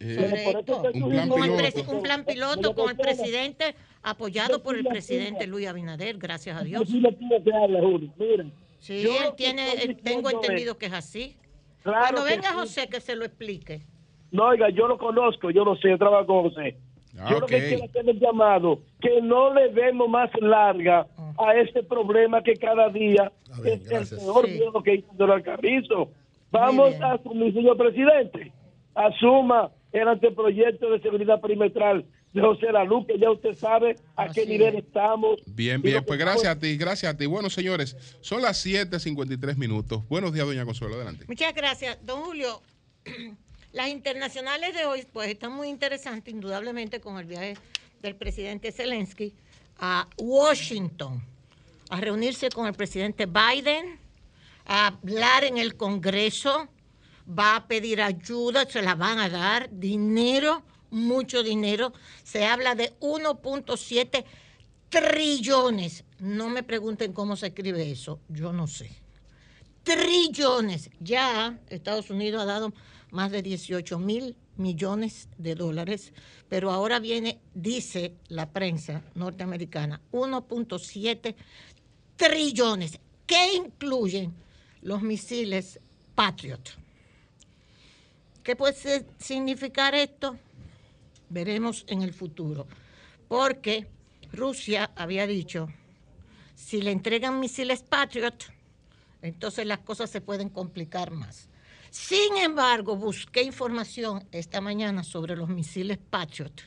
Un 0.00 1.10
plan 1.10 1.28
Con 1.28 1.44
el 1.44 1.50
piloto. 1.50 1.62
presi- 1.62 1.88
un 1.94 2.02
plan 2.02 2.24
piloto 2.24 2.74
con 2.74 2.90
el 2.90 2.96
presidente, 2.96 3.74
apoyado 4.02 4.62
por 4.62 4.76
el 4.76 4.84
presidente 4.84 5.46
Luis 5.46 5.66
Abinader, 5.68 6.18
gracias 6.18 6.56
a 6.60 6.64
Dios. 6.64 6.82
Así 6.82 7.00
le 7.00 7.12
pido 7.12 7.42
que 7.42 7.52
hable, 7.52 7.80
Julio. 7.80 8.10
Mira, 8.18 8.44
Sí, 8.78 9.02
yo 9.02 9.10
él 9.10 9.34
tiene, 9.36 9.94
tengo 10.02 10.30
entendido 10.30 10.78
que 10.78 10.86
es 10.86 10.92
así. 10.94 11.36
Claro 11.82 12.00
Cuando 12.00 12.24
venga 12.24 12.50
sí. 12.50 12.54
José, 12.56 12.88
que 12.88 13.00
se 13.00 13.14
lo 13.14 13.24
explique. 13.26 13.82
No, 14.30 14.44
oiga, 14.46 14.70
yo 14.70 14.86
lo 14.88 14.96
conozco, 14.96 15.50
yo 15.50 15.64
lo 15.64 15.76
sé, 15.76 15.90
yo 15.90 15.98
trabajo 15.98 16.26
con 16.26 16.42
José. 16.50 16.76
Ah, 17.18 17.26
yo 17.30 17.40
lo 17.40 17.46
que 17.46 17.58
quiero 17.58 17.84
hacer 17.84 18.08
el 18.08 18.18
llamado, 18.20 18.78
que 19.00 19.20
no 19.20 19.52
le 19.52 19.68
demos 19.70 20.08
más 20.08 20.30
larga 20.40 21.06
a 21.36 21.54
este 21.56 21.82
problema 21.82 22.42
que 22.42 22.54
cada 22.54 22.88
día 22.88 23.30
es 23.64 23.90
el 23.90 24.18
peor 24.18 24.48
miedo 24.48 24.82
que 24.82 24.94
hizo 24.94 25.08
Donald 25.14 25.44
Carrizo. 25.44 26.10
Vamos 26.52 26.94
a 27.02 27.14
asumir, 27.14 27.52
señor 27.52 27.76
presidente, 27.76 28.52
asuma 28.94 29.70
el 29.92 30.08
anteproyecto 30.08 30.90
de 30.90 31.00
seguridad 31.00 31.40
perimetral 31.40 32.04
de 32.32 32.40
José 32.40 32.66
Luz, 32.86 33.06
que 33.06 33.18
ya 33.18 33.30
usted 33.30 33.54
sabe 33.54 33.96
a 34.16 34.28
qué 34.28 34.46
nivel 34.46 34.76
estamos. 34.76 35.40
Bien, 35.46 35.82
bien, 35.82 36.04
pues 36.04 36.18
gracias 36.18 36.54
a 36.54 36.58
ti, 36.58 36.76
gracias 36.76 37.12
a 37.12 37.16
ti. 37.16 37.26
Bueno, 37.26 37.50
señores, 37.50 37.96
son 38.20 38.42
las 38.42 38.64
7:53 38.64 39.56
minutos. 39.56 40.06
Buenos 40.08 40.32
días, 40.32 40.46
doña 40.46 40.64
Consuelo, 40.64 40.94
adelante. 40.94 41.24
Muchas 41.26 41.54
gracias, 41.54 41.98
don 42.04 42.22
Julio. 42.22 42.62
Las 43.72 43.88
internacionales 43.88 44.74
de 44.74 44.84
hoy, 44.84 45.06
pues 45.12 45.28
están 45.28 45.52
muy 45.52 45.68
interesantes, 45.68 46.34
indudablemente, 46.34 47.00
con 47.00 47.18
el 47.18 47.24
viaje 47.24 47.56
del 48.02 48.16
presidente 48.16 48.72
Zelensky 48.72 49.32
a 49.78 50.08
Washington, 50.18 51.22
a 51.88 52.00
reunirse 52.00 52.50
con 52.50 52.66
el 52.66 52.74
presidente 52.74 53.26
Biden, 53.26 53.98
a 54.66 54.88
hablar 54.88 55.44
en 55.44 55.56
el 55.56 55.76
Congreso, 55.76 56.68
va 57.38 57.56
a 57.56 57.66
pedir 57.68 58.02
ayuda, 58.02 58.66
se 58.68 58.82
la 58.82 58.94
van 58.94 59.18
a 59.18 59.28
dar, 59.28 59.68
dinero, 59.70 60.62
mucho 60.90 61.42
dinero. 61.42 61.92
Se 62.22 62.44
habla 62.44 62.74
de 62.74 62.98
1.7 63.00 64.24
trillones. 64.88 66.04
No 66.18 66.48
me 66.48 66.62
pregunten 66.62 67.12
cómo 67.12 67.36
se 67.36 67.48
escribe 67.48 67.90
eso, 67.90 68.20
yo 68.28 68.52
no 68.52 68.66
sé 68.66 68.90
trillones. 69.82 70.90
Ya 71.00 71.58
Estados 71.68 72.10
Unidos 72.10 72.42
ha 72.42 72.46
dado 72.46 72.72
más 73.10 73.30
de 73.30 73.42
18 73.42 73.98
mil 73.98 74.36
millones 74.56 75.28
de 75.38 75.54
dólares, 75.54 76.12
pero 76.48 76.70
ahora 76.70 77.00
viene, 77.00 77.40
dice 77.54 78.14
la 78.28 78.50
prensa 78.50 79.02
norteamericana, 79.14 80.00
1.7 80.12 81.34
trillones, 82.16 82.98
que 83.26 83.54
incluyen 83.54 84.34
los 84.82 85.02
misiles 85.02 85.80
Patriot. 86.14 86.60
¿Qué 88.42 88.56
puede 88.56 89.06
significar 89.18 89.94
esto? 89.94 90.38
Veremos 91.28 91.84
en 91.88 92.02
el 92.02 92.14
futuro, 92.14 92.66
porque 93.28 93.86
Rusia 94.32 94.90
había 94.96 95.26
dicho, 95.26 95.68
si 96.54 96.80
le 96.80 96.90
entregan 96.90 97.38
misiles 97.38 97.82
Patriot, 97.82 98.52
entonces 99.22 99.66
las 99.66 99.80
cosas 99.80 100.10
se 100.10 100.20
pueden 100.20 100.48
complicar 100.48 101.10
más. 101.10 101.48
Sin 101.90 102.36
embargo, 102.36 102.96
busqué 102.96 103.42
información 103.42 104.26
esta 104.32 104.60
mañana 104.60 105.04
sobre 105.04 105.36
los 105.36 105.48
misiles 105.48 105.98
Patriot. 105.98 106.62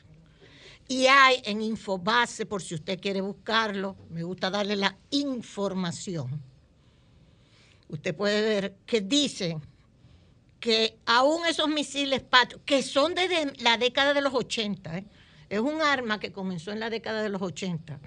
Y 0.88 1.07
hay 1.07 1.41
en 1.45 1.61
Infobase, 1.61 2.45
por 2.45 2.61
si 2.61 2.76
usted 2.76 2.99
quiere 2.99 3.21
buscarlo, 3.21 3.95
me 4.09 4.24
gusta 4.24 4.49
darle 4.49 4.76
la 4.76 4.95
información. 5.11 6.41
Usted 7.88 8.15
puede 8.15 8.41
ver 8.41 8.76
que 8.86 9.01
dicen 9.01 9.61
que 10.64 10.97
aún 11.05 11.45
esos 11.45 11.68
misiles 11.68 12.22
Patriot, 12.22 12.64
que 12.64 12.84
son 12.84 13.14
desde 13.16 13.51
la 13.61 13.78
década 13.78 14.14
de 14.14 14.22
los 14.22 14.34
80, 14.34 14.97
¿eh? 14.97 15.05
es 15.49 15.59
un 15.59 15.82
arma 15.82 16.22
que 16.22 16.32
comenzó 16.32 16.72
en 16.72 16.80
la 16.80 16.89
década 16.89 17.22
de 17.22 17.28
los 17.28 17.41
80, 17.41 17.99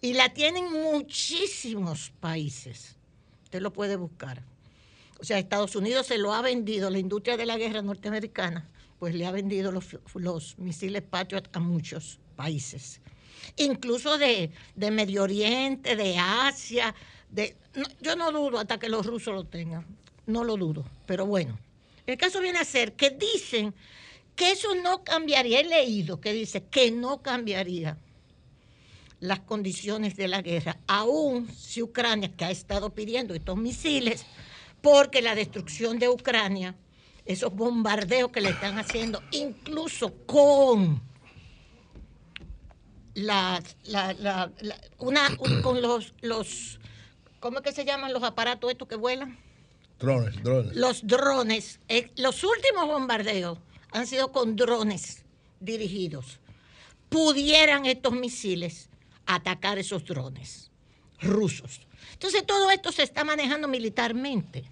y 0.00 0.12
la 0.12 0.32
tienen 0.32 0.72
muchísimos 0.72 2.12
países. 2.20 2.94
Usted 3.42 3.60
lo 3.60 3.72
puede 3.72 3.96
buscar. 3.96 4.44
O 5.18 5.24
sea, 5.24 5.40
Estados 5.40 5.74
Unidos 5.74 6.06
se 6.06 6.18
lo 6.18 6.32
ha 6.32 6.40
vendido, 6.40 6.88
la 6.88 7.00
industria 7.00 7.36
de 7.36 7.46
la 7.46 7.58
guerra 7.58 7.82
norteamericana, 7.82 8.68
pues 9.00 9.12
le 9.16 9.26
ha 9.26 9.32
vendido 9.32 9.72
los, 9.72 10.56
misiles 10.56 11.02
Patriot 11.02 11.48
a 11.52 11.58
muchos 11.58 12.20
países. 12.36 13.00
Incluso 13.56 14.18
de, 14.18 14.52
de 14.76 14.90
Medio 14.92 15.24
Oriente, 15.24 15.96
de 15.96 16.16
Asia. 16.16 16.94
De, 17.28 17.56
yo 18.00 18.14
no 18.14 18.30
dudo 18.30 18.60
hasta 18.60 18.78
que 18.78 18.88
los 18.88 19.04
rusos 19.04 19.34
lo 19.34 19.42
tengan. 19.42 19.84
No 20.26 20.44
lo 20.44 20.56
dudo. 20.56 20.84
Pero 21.06 21.26
bueno, 21.26 21.58
el 22.06 22.18
caso 22.18 22.40
viene 22.40 22.58
a 22.58 22.64
ser 22.64 22.94
que 22.94 23.10
dicen 23.10 23.74
que 24.36 24.52
eso 24.52 24.74
no 24.74 25.04
cambiaría. 25.04 25.60
He 25.60 25.64
leído 25.64 26.20
que 26.20 26.32
dice 26.32 26.64
que 26.64 26.90
no 26.90 27.22
cambiaría 27.22 27.98
las 29.20 29.40
condiciones 29.40 30.16
de 30.16 30.28
la 30.28 30.42
guerra, 30.42 30.76
aún 30.86 31.48
si 31.50 31.80
Ucrania, 31.82 32.30
que 32.36 32.44
ha 32.44 32.50
estado 32.50 32.90
pidiendo 32.94 33.34
estos 33.34 33.56
misiles, 33.56 34.26
porque 34.82 35.22
la 35.22 35.34
destrucción 35.34 35.98
de 35.98 36.10
Ucrania, 36.10 36.74
esos 37.24 37.54
bombardeos 37.54 38.30
que 38.30 38.42
le 38.42 38.50
están 38.50 38.78
haciendo, 38.78 39.22
incluso 39.30 40.12
con 40.26 41.00
la, 43.14 43.62
una, 44.98 45.34
un- 45.38 45.62
con 45.62 45.80
los, 45.80 46.12
los, 46.20 46.78
¿cómo 47.40 47.58
es 47.58 47.62
que 47.64 47.72
se 47.72 47.84
llaman 47.86 48.12
los 48.12 48.24
aparatos 48.24 48.70
estos 48.70 48.88
que 48.88 48.96
vuelan? 48.96 49.38
Drones, 49.98 50.42
drones. 50.42 50.76
Los 50.76 51.06
drones, 51.06 51.80
eh, 51.88 52.10
los 52.16 52.44
últimos 52.44 52.86
bombardeos 52.86 53.58
han 53.92 54.06
sido 54.06 54.32
con 54.32 54.56
drones 54.56 55.24
dirigidos. 55.60 56.40
Pudieran 57.08 57.86
estos 57.86 58.12
misiles 58.12 58.88
atacar 59.26 59.78
esos 59.78 60.04
drones 60.04 60.70
rusos. 61.20 61.80
Entonces 62.12 62.44
todo 62.44 62.70
esto 62.70 62.92
se 62.92 63.02
está 63.02 63.24
manejando 63.24 63.68
militarmente. 63.68 64.64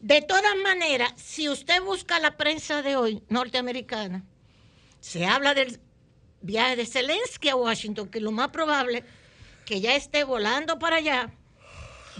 De 0.00 0.20
todas 0.22 0.56
maneras, 0.62 1.12
si 1.16 1.48
usted 1.48 1.80
busca 1.82 2.18
la 2.18 2.36
prensa 2.36 2.82
de 2.82 2.96
hoy 2.96 3.22
norteamericana, 3.28 4.24
se 5.00 5.26
habla 5.26 5.54
del 5.54 5.80
viaje 6.40 6.76
de 6.76 6.86
Zelensky 6.86 7.48
a 7.48 7.56
Washington, 7.56 8.08
que 8.08 8.20
lo 8.20 8.32
más 8.32 8.48
probable 8.48 9.04
que 9.64 9.80
ya 9.80 9.94
esté 9.94 10.24
volando 10.24 10.78
para 10.78 10.96
allá, 10.96 11.32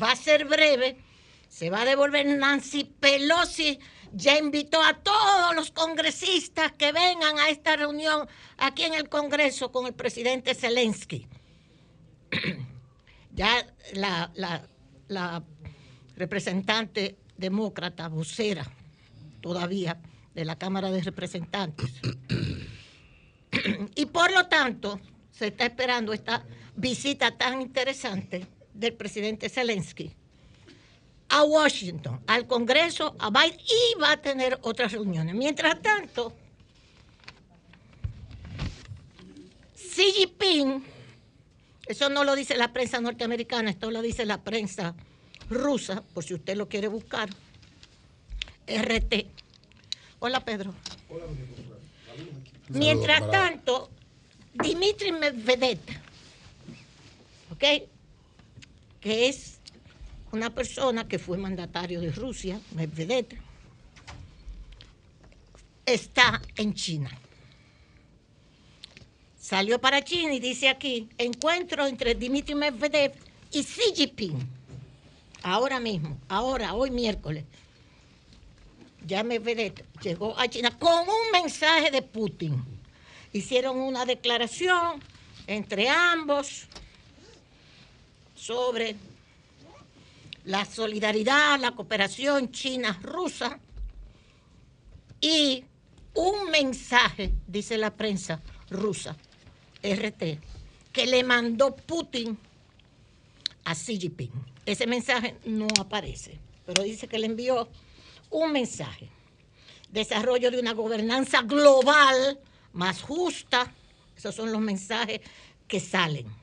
va 0.01 0.13
a 0.13 0.17
ser 0.17 0.45
breve, 0.45 0.97
se 1.53 1.69
va 1.69 1.83
a 1.83 1.85
devolver 1.85 2.25
Nancy 2.25 2.85
Pelosi, 2.85 3.79
ya 4.15 4.39
invitó 4.39 4.83
a 4.83 4.95
todos 4.95 5.55
los 5.55 5.71
congresistas 5.71 6.73
que 6.73 6.93
vengan 6.93 7.39
a 7.39 7.51
esta 7.51 7.77
reunión 7.77 8.27
aquí 8.57 8.85
en 8.85 8.95
el 8.95 9.11
Congreso 9.11 9.71
con 9.71 9.87
el 9.87 9.93
presidente 9.93 10.55
Zelensky. 10.55 11.29
ya 13.35 13.67
la, 13.93 15.45
representante 16.17 17.19
demócrata, 17.37 18.09
vocera 18.09 18.67
todavía 19.43 20.01
de 20.35 20.47
la 20.47 20.57
Cámara 20.57 20.91
de 20.91 21.03
Representantes. 21.03 21.93
y 23.95 24.07
por 24.07 24.33
lo 24.33 24.47
tanto, 24.47 24.99
se 25.31 25.49
está 25.49 25.67
esperando 25.67 26.15
esta 26.15 26.47
visita 26.77 27.37
tan 27.37 27.61
interesante 27.61 28.47
del 28.73 28.95
presidente 28.95 29.51
Zelensky 29.51 30.17
a 31.33 31.45
Washington, 31.45 32.21
al 32.27 32.47
Congreso, 32.47 33.17
a 33.19 33.31
Biden 33.31 33.59
y 33.59 33.99
va 33.99 34.13
a 34.13 34.17
tener 34.19 34.59
otras 34.61 34.93
reuniones. 34.93 35.35
Mientras 35.35 35.81
tanto, 35.81 36.35
Xi 39.75 40.13
Jinping, 40.13 40.85
eso 41.87 42.11
no 42.11 42.25
lo 42.25 42.35
dice 42.35 42.55
la 42.55 42.75
prensa 42.75 43.01
norteamericana, 43.01 43.71
esto 43.71 43.91
lo 43.91 44.03
dice 44.03 44.27
la 44.27 44.43
prensa 44.43 44.95
rusa, 45.49 46.03
por 46.13 46.23
si 46.23 46.35
usted 46.35 46.55
lo 46.55 46.69
quiere 46.69 46.89
buscar, 46.89 47.31
RT. 48.67 49.27
Hola 50.19 50.45
Pedro. 50.45 50.75
Mientras 52.69 53.21
Saludos, 53.21 53.33
tanto, 53.33 53.91
Dmitry 54.53 55.13
Medvedev, 55.13 55.81
¿ok? 57.53 57.89
Que 59.01 59.29
es 59.29 59.62
una 60.33 60.51
persona 60.51 61.07
que 61.07 61.19
fue 61.19 61.37
mandatario 61.37 62.01
de 62.01 62.11
Rusia, 62.11 62.59
Medvedev, 62.75 63.27
está 65.85 66.41
en 66.57 66.75
China. 66.75 67.11
Salió 69.39 69.79
para 69.79 70.03
China 70.03 70.33
y 70.33 70.41
dice 70.41 70.69
aquí, 70.69 71.09
encuentro 71.19 71.87
entre 71.87 72.15
Dmitry 72.15 72.55
Medvedev 72.55 73.13
y 73.51 73.63
Xi 73.63 73.95
Jinping. 73.95 74.49
Ahora 75.43 75.81
mismo, 75.81 76.19
ahora, 76.29 76.75
hoy 76.75 76.91
miércoles. 76.91 77.45
Ya 79.07 79.23
Medvedev 79.25 79.85
llegó 80.01 80.39
a 80.39 80.49
China 80.49 80.79
con 80.79 81.01
un 81.09 81.31
mensaje 81.33 81.91
de 81.91 82.01
Putin. 82.01 82.65
Hicieron 83.33 83.79
una 83.79 84.07
declaración 84.07 85.03
entre 85.47 85.89
ambos 85.89 86.67
sobre 88.35 88.97
la 90.45 90.65
solidaridad, 90.65 91.59
la 91.61 91.73
cooperación 91.73 92.51
china-rusa 92.51 93.59
y 95.21 95.65
un 96.15 96.51
mensaje, 96.51 97.33
dice 97.47 97.79
la 97.79 97.95
prensa 97.95 98.41
rusa, 98.71 99.17
RT, 99.83 100.39
que 100.93 101.07
le 101.07 101.25
mandó 101.25 101.75
Putin 101.75 102.39
a 103.65 103.75
Xi 103.75 103.99
Jinping. 103.99 104.33
Ese 104.67 104.87
mensaje 104.87 105.37
no 105.45 105.69
aparece, 105.81 106.39
pero 106.67 106.83
dice 106.83 107.09
que 107.09 107.19
le 107.19 107.27
envió 107.27 107.69
un 108.31 108.53
mensaje. 108.53 109.09
Desarrollo 109.91 110.51
de 110.51 110.59
una 110.59 110.73
gobernanza 110.73 111.43
global 111.43 112.39
más 112.73 113.03
justa. 113.03 113.73
Esos 114.17 114.35
son 114.35 114.51
los 114.51 114.61
mensajes 114.61 115.21
que 115.69 115.81
salen. 115.81 116.42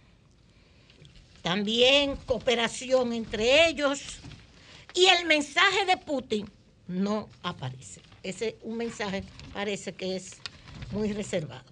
También 1.41 2.15
cooperación 2.25 3.13
entre 3.13 3.67
ellos. 3.67 4.19
Y 4.93 5.05
el 5.05 5.25
mensaje 5.25 5.85
de 5.85 5.97
Putin 5.97 6.49
no 6.87 7.29
aparece. 7.43 8.01
Ese 8.23 8.57
un 8.63 8.77
mensaje 8.77 9.23
parece 9.53 9.93
que 9.93 10.15
es 10.15 10.37
muy 10.91 11.13
reservado. 11.13 11.63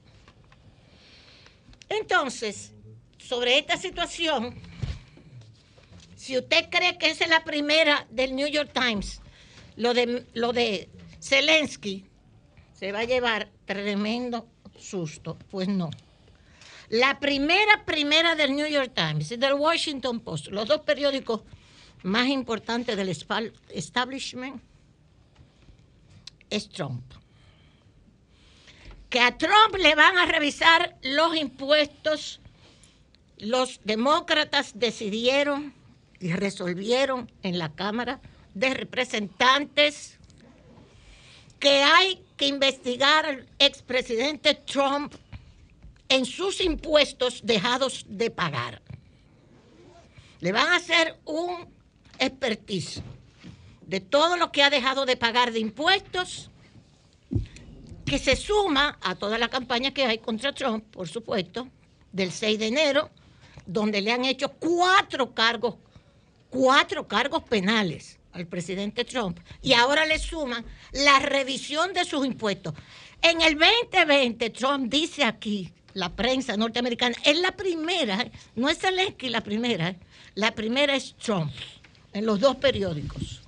Entonces, 1.90 2.72
sobre 3.18 3.58
esta 3.58 3.78
situación, 3.78 4.56
si 6.16 6.38
usted 6.38 6.70
cree 6.70 6.98
que 6.98 7.10
esa 7.10 7.26
es 7.26 7.30
la 7.30 7.44
primera 7.44 8.08
del 8.10 8.36
New 8.36 8.48
York 8.48 8.72
Times, 8.74 9.22
lo 9.76 9.94
de, 9.94 10.26
lo 10.34 10.54
de 10.54 10.90
Zelensky 11.22 12.06
se 12.74 12.92
va 12.92 13.00
a 13.00 13.04
llevar 13.06 13.50
tremendo 13.66 14.48
susto. 14.80 15.38
Pues 15.50 15.68
no. 15.68 15.90
La 16.90 17.20
primera, 17.20 17.84
primera 17.86 18.36
del 18.36 18.56
New 18.56 18.68
York 18.68 18.94
Times 18.94 19.32
y 19.32 19.38
del 19.38 19.56
Washington 19.56 20.22
Post, 20.22 20.48
los 20.48 20.68
dos 20.68 20.82
periódicos 20.82 21.42
más 22.04 22.28
importantes 22.28 22.96
del 22.96 23.10
establishment, 23.10 24.62
es 26.50 26.70
Trump. 26.70 27.04
Que 29.10 29.20
a 29.20 29.38
Trump 29.38 29.76
le 29.80 29.96
van 29.96 30.18
a 30.18 30.26
revisar 30.26 30.98
los 31.02 31.36
impuestos. 31.36 32.40
Los 33.38 33.82
demócratas 33.84 34.80
decidieron 34.80 35.74
y 36.20 36.32
resolvieron 36.32 37.30
en 37.44 37.60
la 37.60 37.74
Cámara 37.74 38.22
de 38.54 38.74
Representantes 38.74 40.18
que 41.60 41.84
hay 41.84 42.24
que 42.38 42.48
investigar 42.48 43.26
al 43.26 43.48
expresidente 43.60 44.56
Trump 44.56 45.14
en 46.10 46.26
sus 46.26 46.62
impuestos 46.62 47.42
dejados 47.44 48.06
de 48.08 48.30
pagar. 48.30 48.82
Le 50.40 50.52
van 50.52 50.68
a 50.68 50.76
hacer 50.76 51.18
un 51.26 51.68
expertise 52.20 53.02
de 53.86 54.00
todo 54.00 54.38
lo 54.38 54.52
que 54.52 54.64
ha 54.64 54.70
dejado 54.70 55.06
de 55.06 55.18
pagar 55.18 55.52
de 55.52 55.60
impuestos, 55.60 56.50
que 58.06 58.20
se 58.20 58.36
suma 58.36 58.98
a 59.02 59.16
toda 59.16 59.38
la 59.38 59.50
campaña 59.50 59.94
que 59.94 60.06
hay 60.06 60.20
contra 60.20 60.54
Trump, 60.54 60.84
por 60.92 61.08
supuesto, 61.08 61.68
del 62.12 62.32
6 62.32 62.60
de 62.60 62.68
enero, 62.68 63.10
donde 63.66 64.02
le 64.02 64.12
han 64.12 64.26
hecho 64.26 64.50
cuatro 64.50 65.34
cargos, 65.34 65.76
cuatro 66.50 67.08
cargos 67.08 67.44
penales 67.44 68.18
al 68.32 68.46
presidente 68.48 69.04
Trump, 69.04 69.40
y 69.62 69.74
ahora 69.74 70.06
le 70.06 70.20
suman 70.20 70.66
la 70.92 71.20
revisión 71.20 71.94
de 71.94 72.06
sus 72.06 72.26
impuestos. 72.26 72.74
En 73.22 73.42
el 73.42 73.58
2020, 73.58 74.50
Trump 74.52 74.92
dice 74.92 75.24
aquí, 75.24 75.74
la 75.98 76.16
prensa 76.16 76.56
norteamericana, 76.56 77.16
es 77.26 77.40
la 77.40 77.54
primera, 77.54 78.30
no 78.56 78.70
es 78.70 78.78
Zelensky 78.78 79.30
la 79.30 79.42
primera, 79.42 79.96
la 80.36 80.54
primera 80.54 80.96
es 80.96 81.16
Trump, 81.16 81.52
en 82.14 82.24
los 82.24 82.40
dos 82.40 82.58
periódicos. 82.58 83.42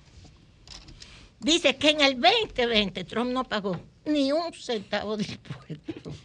Dice 1.39 1.75
que 1.77 1.91
en 1.91 2.01
el 2.01 2.19
2020 2.19 3.03
Trump 3.03 3.31
no 3.31 3.43
pagó 3.43 3.79
ni 4.03 4.31
un 4.31 4.51
centavo 4.51 5.15
de 5.15 5.25
impuestos. 5.25 6.15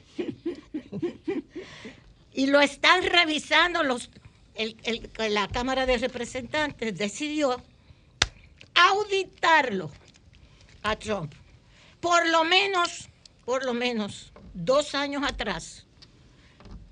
y 2.32 2.46
lo 2.46 2.62
están 2.62 3.02
revisando 3.02 3.82
los, 3.82 4.08
la 5.28 5.48
Cámara 5.48 5.84
de 5.84 5.98
Representantes 5.98 6.96
decidió 6.96 7.62
auditarlo 8.74 9.90
a 10.82 10.96
Trump. 10.96 11.34
Por 12.00 12.26
lo 12.30 12.44
menos, 12.44 13.10
por 13.44 13.62
lo 13.66 13.74
menos 13.74 14.32
dos 14.54 14.94
años 14.94 15.22
atrás, 15.22 15.83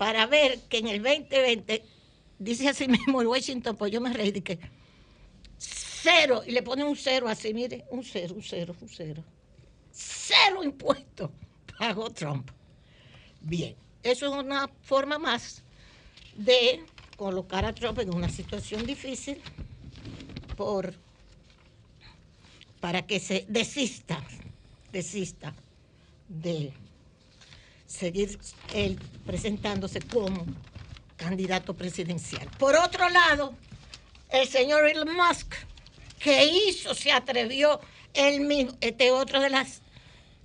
para 0.03 0.25
ver 0.25 0.59
que 0.67 0.79
en 0.79 0.87
el 0.89 1.01
2020, 1.01 1.81
dice 2.37 2.67
así 2.67 2.87
mismo 2.89 3.21
el 3.21 3.27
Washington, 3.27 3.77
pues 3.77 3.89
yo 3.89 4.01
me 4.01 4.11
reí 4.11 4.33
que 4.41 4.59
cero, 5.57 6.43
y 6.45 6.51
le 6.51 6.61
pone 6.61 6.83
un 6.83 6.97
cero 6.97 7.29
así, 7.29 7.53
mire, 7.53 7.85
un 7.89 8.03
cero, 8.03 8.33
un 8.35 8.43
cero, 8.43 8.75
un 8.81 8.89
cero. 8.89 9.23
Cero 9.93 10.61
impuestos 10.61 11.31
pagó 11.79 12.09
Trump. 12.09 12.51
Bien, 13.39 13.77
eso 14.03 14.25
es 14.25 14.43
una 14.43 14.69
forma 14.81 15.17
más 15.17 15.63
de 16.35 16.83
colocar 17.15 17.63
a 17.63 17.73
Trump 17.73 17.99
en 17.99 18.13
una 18.13 18.27
situación 18.27 18.85
difícil 18.85 19.39
por 20.57 20.93
para 22.81 23.03
que 23.03 23.21
se 23.21 23.45
desista, 23.47 24.21
desista 24.91 25.53
de 26.27 26.73
seguir 27.93 28.39
él 28.73 28.99
presentándose 29.25 30.01
como 30.01 30.45
candidato 31.15 31.75
presidencial. 31.75 32.49
Por 32.57 32.75
otro 32.75 33.07
lado, 33.09 33.53
el 34.29 34.47
señor 34.47 34.89
Elon 34.89 35.15
Musk, 35.15 35.53
que 36.19 36.45
hizo, 36.45 36.95
se 36.95 37.11
atrevió 37.11 37.79
él 38.13 38.41
mismo, 38.41 38.75
este 38.81 39.11
otra 39.11 39.39
de 39.39 39.49
las 39.49 39.81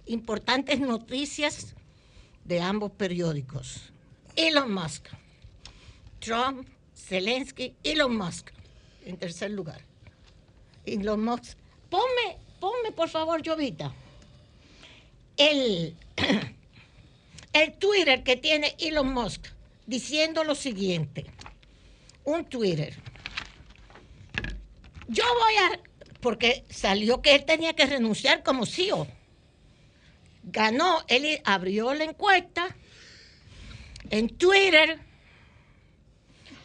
importantes 0.06 0.78
noticias 0.78 1.74
de 2.44 2.60
ambos 2.60 2.92
periódicos. 2.92 3.92
Elon 4.36 4.72
Musk, 4.72 5.06
Trump, 6.20 6.68
Zelensky, 6.94 7.74
Elon 7.82 8.16
Musk, 8.16 8.50
en 9.06 9.16
tercer 9.16 9.52
lugar. 9.52 9.80
Elon 10.84 11.24
Musk, 11.24 11.56
ponme, 11.88 12.36
ponme 12.60 12.92
por 12.92 13.08
favor, 13.08 13.42
Jovita, 13.44 13.92
el, 15.36 15.96
el 17.52 17.74
Twitter 17.74 18.22
que 18.22 18.36
tiene 18.36 18.74
Elon 18.78 19.12
Musk 19.12 19.46
diciendo 19.86 20.44
lo 20.44 20.54
siguiente. 20.54 21.26
Un 22.24 22.44
Twitter. 22.44 22.94
Yo 25.08 25.24
voy 25.24 25.54
a, 25.54 25.80
porque 26.20 26.64
salió 26.68 27.22
que 27.22 27.34
él 27.34 27.44
tenía 27.44 27.74
que 27.74 27.86
renunciar 27.86 28.42
como 28.42 28.66
CEO. 28.66 29.06
Ganó, 30.44 31.02
él 31.08 31.40
abrió 31.44 31.94
la 31.94 32.04
encuesta 32.04 32.76
en 34.10 34.28
Twitter. 34.28 35.00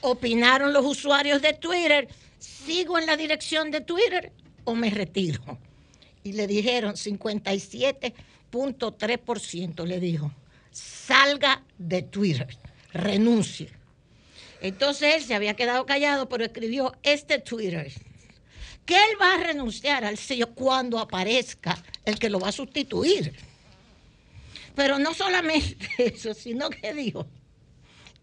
Opinaron 0.01 0.73
los 0.73 0.85
usuarios 0.85 1.41
de 1.41 1.53
Twitter, 1.53 2.09
sigo 2.39 2.99
en 2.99 3.05
la 3.05 3.15
dirección 3.15 3.71
de 3.71 3.79
Twitter 3.79 4.33
o 4.65 4.75
me 4.75 4.89
retiro. 4.89 5.57
Y 6.23 6.33
le 6.33 6.45
dijeron 6.45 6.95
57.3% 6.95 9.85
le 9.85 10.01
dijo, 10.01 10.29
salga 10.73 11.63
de 11.77 12.01
Twitter, 12.01 12.57
renuncie. 12.91 13.69
Entonces 14.61 15.15
él 15.15 15.23
se 15.23 15.35
había 15.35 15.55
quedado 15.55 15.85
callado, 15.85 16.27
pero 16.27 16.43
escribió 16.43 16.93
este 17.03 17.39
Twitter, 17.39 17.91
que 18.85 18.95
él 18.95 19.17
va 19.21 19.35
a 19.35 19.37
renunciar 19.37 20.03
al 20.03 20.17
CEO 20.17 20.53
cuando 20.53 20.99
aparezca 20.99 21.81
el 22.05 22.19
que 22.19 22.29
lo 22.29 22.39
va 22.39 22.49
a 22.49 22.53
sustituir. 22.53 23.33
Pero 24.75 24.99
no 24.99 25.13
solamente 25.13 25.87
eso, 25.97 26.33
sino 26.33 26.69
que 26.69 26.93
dijo, 26.93 27.27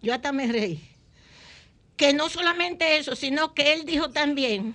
yo 0.02 0.14
hasta 0.14 0.32
me 0.32 0.50
reí, 0.50 0.80
que 1.96 2.12
no 2.12 2.28
solamente 2.28 2.96
eso, 2.96 3.14
sino 3.14 3.54
que 3.54 3.74
él 3.74 3.84
dijo 3.84 4.10
también 4.10 4.74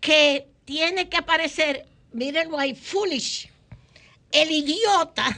que 0.00 0.48
tiene 0.64 1.08
que 1.08 1.16
aparecer, 1.16 1.86
mírenlo 2.12 2.58
ahí, 2.58 2.74
foolish, 2.74 3.48
el 4.32 4.50
idiota, 4.50 5.34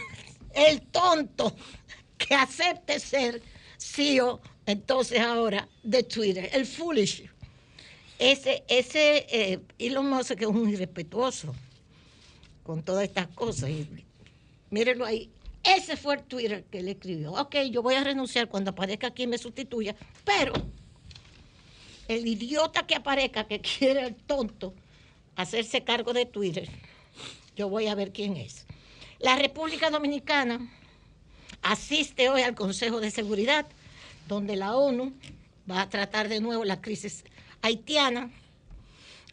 el 0.56 0.82
tonto 0.82 1.54
que 2.18 2.34
acepte 2.34 2.98
ser 2.98 3.42
CEO, 3.78 4.40
entonces 4.64 5.20
ahora, 5.20 5.68
de 5.82 6.02
Twitter, 6.02 6.50
el 6.52 6.66
foolish. 6.66 7.30
Ese, 8.18 8.64
ese 8.68 9.26
eh, 9.28 9.60
Elon 9.78 10.08
Musk 10.08 10.40
es 10.40 10.46
un 10.46 10.68
irrespetuoso. 10.68 11.54
con 12.62 12.82
todas 12.82 13.04
estas 13.04 13.28
cosas. 13.28 13.70
Mírenlo 14.70 15.04
ahí. 15.04 15.30
Ese 15.62 15.96
fue 15.96 16.14
el 16.16 16.22
Twitter 16.22 16.64
que 16.64 16.78
él 16.78 16.88
escribió. 16.88 17.32
Ok, 17.32 17.56
yo 17.70 17.82
voy 17.82 17.94
a 17.94 18.04
renunciar 18.04 18.48
cuando 18.48 18.70
aparezca 18.70 19.10
quien 19.10 19.30
me 19.30 19.38
sustituya, 19.38 19.94
pero 20.24 20.52
el 22.08 22.26
idiota 22.26 22.86
que 22.86 22.94
aparezca, 22.94 23.46
que 23.46 23.60
quiere 23.78 24.06
el 24.06 24.14
tonto 24.14 24.74
hacerse 25.36 25.84
cargo 25.84 26.12
de 26.12 26.24
Twitter, 26.26 26.68
yo 27.56 27.68
voy 27.68 27.86
a 27.88 27.94
ver 27.94 28.12
quién 28.12 28.36
es. 28.36 28.65
La 29.18 29.36
República 29.36 29.90
Dominicana 29.90 30.60
asiste 31.62 32.28
hoy 32.28 32.42
al 32.42 32.54
Consejo 32.54 33.00
de 33.00 33.10
Seguridad, 33.10 33.66
donde 34.28 34.56
la 34.56 34.76
ONU 34.76 35.12
va 35.70 35.82
a 35.82 35.88
tratar 35.88 36.28
de 36.28 36.40
nuevo 36.40 36.64
la 36.64 36.80
crisis 36.80 37.24
haitiana. 37.62 38.30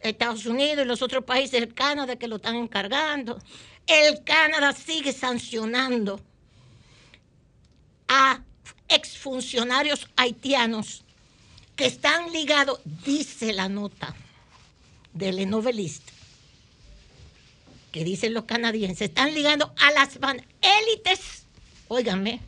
Estados 0.00 0.46
Unidos 0.46 0.84
y 0.84 0.88
los 0.88 1.02
otros 1.02 1.24
países, 1.24 1.54
el 1.54 1.72
Canadá 1.74 2.16
que 2.16 2.28
lo 2.28 2.36
están 2.36 2.56
encargando. 2.56 3.38
El 3.86 4.22
Canadá 4.24 4.72
sigue 4.72 5.12
sancionando 5.12 6.20
a 8.08 8.40
exfuncionarios 8.88 10.08
haitianos 10.16 11.04
que 11.76 11.86
están 11.86 12.32
ligados, 12.32 12.80
dice 13.04 13.52
la 13.52 13.68
nota 13.68 14.14
del 15.12 15.48
novelista, 15.48 16.12
que 17.94 18.02
dicen 18.02 18.34
los 18.34 18.42
canadienses, 18.42 19.02
están 19.02 19.32
ligando 19.34 19.72
a 19.80 19.92
las 19.92 20.18
élites, 20.60 21.46
óiganme, 21.86 22.40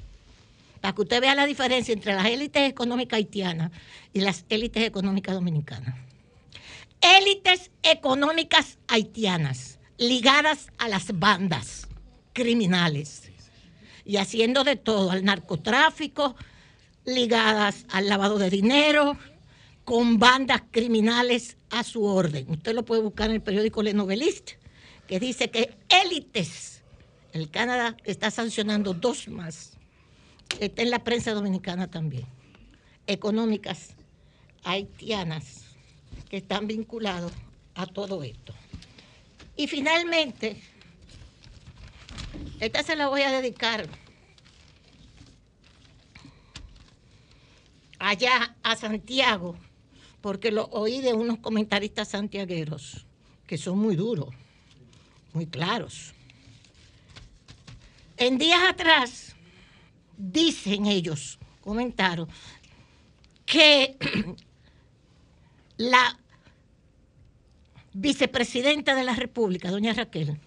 para 0.81 0.93
que 0.93 1.03
usted 1.03 1.21
vea 1.21 1.37
la 1.37 1.47
diferencia 1.47 1.95
entre 1.95 2.15
las 2.15 2.27
élites 2.27 2.69
económicas 2.69 3.19
haitianas 3.19 3.71
y 4.13 4.23
las 4.23 4.45
élites 4.49 4.83
económicas 4.83 5.37
dominicanas. 5.37 5.95
Élites 7.01 7.71
económicas 7.85 8.79
haitianas 8.89 9.79
ligadas 9.99 10.67
a 10.79 10.89
las 10.89 11.17
bandas 11.17 11.87
criminales 12.33 13.31
y 14.05 14.17
haciendo 14.17 14.65
de 14.65 14.75
todo, 14.75 15.13
al 15.13 15.25
narcotráfico, 15.25 16.35
ligadas 17.05 17.87
al 17.91 18.09
lavado 18.09 18.39
de 18.39 18.51
dinero, 18.51 19.17
con 19.85 20.19
bandas 20.19 20.63
criminales 20.73 21.57
a 21.71 21.85
su 21.85 22.05
orden. 22.05 22.51
Usted 22.51 22.75
lo 22.75 22.85
puede 22.85 23.03
buscar 23.03 23.29
en 23.29 23.37
el 23.37 23.43
periódico 23.43 23.85
Le 23.85 23.95
Noveliste, 23.95 24.59
que 25.07 25.21
dice 25.21 25.51
que 25.51 25.77
élites, 25.89 26.83
el 27.33 27.51
Canadá 27.51 27.97
está 28.05 28.31
sancionando 28.31 28.95
dos 28.95 29.29
más, 29.29 29.77
está 30.61 30.83
en 30.83 30.91
la 30.91 31.05
prensa 31.05 31.33
dominicana 31.33 31.89
también, 31.89 32.27
económicas 33.07 33.95
haitianas, 34.65 35.65
que 36.29 36.39
están 36.39 36.67
vinculados 36.67 37.33
a 37.75 37.87
todo 37.87 38.23
esto. 38.23 38.53
Y 39.57 39.69
finalmente, 39.69 40.61
esta 42.61 42.83
se 42.83 42.97
la 42.97 43.09
voy 43.09 43.23
a 43.23 43.31
dedicar 43.31 43.89
allá 47.99 48.57
a 48.63 48.77
Santiago, 48.77 49.57
porque 50.21 50.51
lo 50.51 50.65
oí 50.67 51.01
de 51.01 51.15
unos 51.15 51.39
comentaristas 51.39 52.09
santiagueros 52.09 53.07
que 53.47 53.59
son 53.59 53.79
muy 53.79 53.95
duros, 53.95 54.35
muy 55.37 55.47
claros. 55.47 56.15
En 58.17 58.39
días 58.39 58.61
atrás, 58.71 59.37
dicen 60.17 60.87
ellos, 60.87 61.39
comentaron, 61.61 62.27
que 63.45 63.97
la 65.77 66.19
vicepresidenta 67.93 68.95
de 68.95 69.05
la 69.05 69.15
República, 69.15 69.71
doña 69.71 69.93
Raquel, 69.93 70.41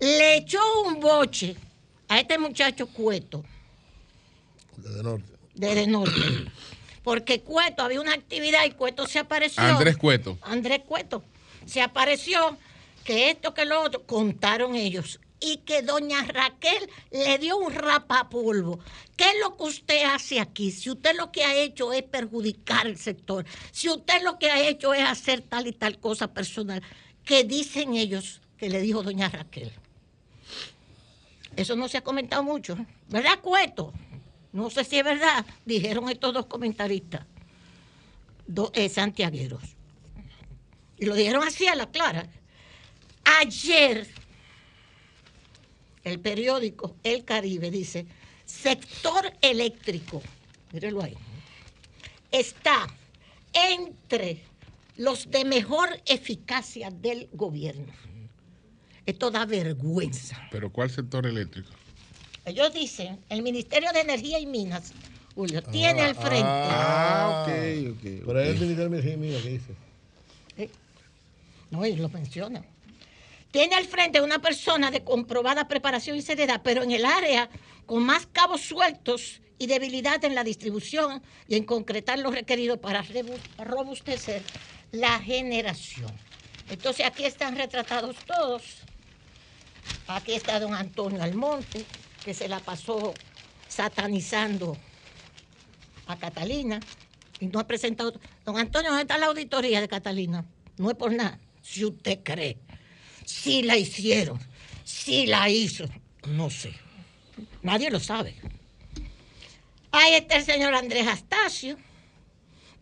le 0.00 0.38
echó 0.38 0.58
un 0.84 0.98
boche 0.98 1.56
a 2.08 2.18
este 2.18 2.36
muchacho 2.36 2.88
Cueto, 2.88 3.44
Desde 4.76 5.04
norte. 5.04 5.32
de 5.54 5.86
Norte. 5.86 6.50
Porque 7.04 7.42
Cueto, 7.42 7.84
había 7.84 8.00
una 8.00 8.14
actividad 8.14 8.64
y 8.64 8.72
Cueto 8.72 9.06
se 9.06 9.20
apareció. 9.20 9.62
Andrés 9.62 9.96
Cueto. 9.96 10.36
Andrés 10.42 10.80
Cueto. 10.84 11.22
Se 11.64 11.80
apareció 11.80 12.58
que 13.06 13.30
esto, 13.30 13.54
que 13.54 13.64
lo 13.64 13.82
otro, 13.82 14.04
contaron 14.04 14.74
ellos. 14.74 15.20
Y 15.38 15.58
que 15.58 15.82
doña 15.82 16.22
Raquel 16.24 16.90
le 17.12 17.38
dio 17.38 17.56
un 17.56 17.72
rapapolvo. 17.72 18.80
¿Qué 19.16 19.24
es 19.24 19.34
lo 19.40 19.56
que 19.56 19.64
usted 19.64 20.04
hace 20.04 20.40
aquí? 20.40 20.72
Si 20.72 20.90
usted 20.90 21.14
lo 21.16 21.30
que 21.30 21.44
ha 21.44 21.54
hecho 21.54 21.92
es 21.92 22.02
perjudicar 22.02 22.86
el 22.86 22.98
sector, 22.98 23.46
si 23.70 23.88
usted 23.88 24.22
lo 24.22 24.38
que 24.38 24.50
ha 24.50 24.66
hecho 24.66 24.92
es 24.92 25.02
hacer 25.02 25.42
tal 25.42 25.68
y 25.68 25.72
tal 25.72 26.00
cosa 26.00 26.34
personal, 26.34 26.82
que 27.24 27.44
dicen 27.44 27.94
ellos 27.94 28.40
que 28.58 28.68
le 28.68 28.80
dijo 28.80 29.02
doña 29.02 29.28
Raquel. 29.28 29.70
Eso 31.54 31.76
no 31.76 31.88
se 31.88 31.98
ha 31.98 32.04
comentado 32.04 32.42
mucho. 32.42 32.76
¿verdad, 33.08 33.40
Cueto? 33.40 33.92
No 34.52 34.68
sé 34.70 34.84
si 34.84 34.98
es 34.98 35.04
verdad, 35.04 35.44
dijeron 35.64 36.08
estos 36.08 36.32
dos 36.32 36.46
comentaristas, 36.46 37.26
dos 38.46 38.70
eh, 38.74 38.88
santiagueros. 38.88 39.62
Y 40.98 41.04
lo 41.04 41.14
dijeron 41.14 41.44
así 41.44 41.66
a 41.66 41.74
la 41.74 41.90
clara. 41.90 42.26
Ayer, 43.26 44.06
el 46.04 46.20
periódico 46.20 46.94
El 47.02 47.24
Caribe 47.24 47.70
dice, 47.70 48.06
sector 48.44 49.32
eléctrico, 49.40 50.22
mírelo 50.72 51.02
ahí, 51.02 51.14
está 52.30 52.86
entre 53.52 54.42
los 54.96 55.28
de 55.30 55.44
mejor 55.44 55.88
eficacia 56.06 56.90
del 56.90 57.28
gobierno. 57.32 57.92
Esto 59.04 59.30
da 59.30 59.44
vergüenza. 59.44 60.40
Pero 60.50 60.70
¿cuál 60.70 60.90
sector 60.90 61.26
eléctrico? 61.26 61.70
Ellos 62.44 62.72
dicen, 62.72 63.18
el 63.28 63.42
Ministerio 63.42 63.92
de 63.92 64.00
Energía 64.00 64.38
y 64.38 64.46
Minas, 64.46 64.92
Julio, 65.34 65.62
tiene 65.64 66.00
al 66.02 66.14
frente. 66.14 66.44
Ah, 66.46 67.42
ok, 67.42 67.96
ok. 67.96 68.24
Pero 68.24 68.40
es 68.40 68.48
el 68.48 68.60
Ministerio 68.60 68.88
de 68.90 68.98
Energía 68.98 69.16
Mía 69.16 69.42
que 69.42 69.48
dice. 69.48 69.74
Eh, 70.56 70.70
No, 71.70 71.84
ellos 71.84 71.98
lo 71.98 72.08
mencionan. 72.08 72.64
Tiene 73.56 73.74
al 73.74 73.86
frente 73.86 74.20
una 74.20 74.38
persona 74.38 74.90
de 74.90 75.02
comprobada 75.02 75.66
preparación 75.66 76.14
y 76.18 76.20
seriedad, 76.20 76.60
pero 76.62 76.82
en 76.82 76.90
el 76.90 77.06
área 77.06 77.48
con 77.86 78.04
más 78.04 78.26
cabos 78.26 78.60
sueltos 78.60 79.40
y 79.56 79.66
debilidad 79.66 80.22
en 80.26 80.34
la 80.34 80.44
distribución 80.44 81.22
y 81.48 81.56
en 81.56 81.64
concretar 81.64 82.18
lo 82.18 82.30
requerido 82.30 82.78
para 82.78 83.02
robustecer 83.56 84.42
la 84.92 85.18
generación. 85.20 86.12
Entonces 86.68 87.06
aquí 87.06 87.24
están 87.24 87.56
retratados 87.56 88.16
todos. 88.26 88.62
Aquí 90.06 90.34
está 90.34 90.60
don 90.60 90.74
Antonio 90.74 91.22
Almonte, 91.22 91.86
que 92.26 92.34
se 92.34 92.48
la 92.48 92.60
pasó 92.60 93.14
satanizando 93.68 94.76
a 96.06 96.18
Catalina 96.18 96.78
y 97.40 97.46
no 97.46 97.58
ha 97.58 97.66
presentado. 97.66 98.20
Don 98.44 98.58
Antonio, 98.58 98.90
¿dónde 98.90 99.04
está 99.04 99.16
la 99.16 99.28
auditoría 99.28 99.80
de 99.80 99.88
Catalina? 99.88 100.44
No 100.76 100.90
es 100.90 100.96
por 100.98 101.10
nada. 101.10 101.40
Si 101.62 101.86
usted 101.86 102.20
cree, 102.22 102.58
si 103.26 103.62
la 103.62 103.76
hicieron, 103.76 104.38
si 104.84 105.26
la 105.26 105.50
hizo, 105.50 105.84
no 106.28 106.48
sé. 106.48 106.72
Nadie 107.62 107.90
lo 107.90 108.00
sabe. 108.00 108.34
Ahí 109.92 110.14
está 110.14 110.36
el 110.36 110.44
señor 110.44 110.74
Andrés 110.74 111.06
Astacio, 111.06 111.76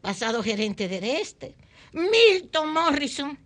pasado 0.01 0.41
gerente 0.41 0.87
de 0.87 1.21
este. 1.21 1.57
Milton 1.93 2.73
Morrison, 2.73 3.37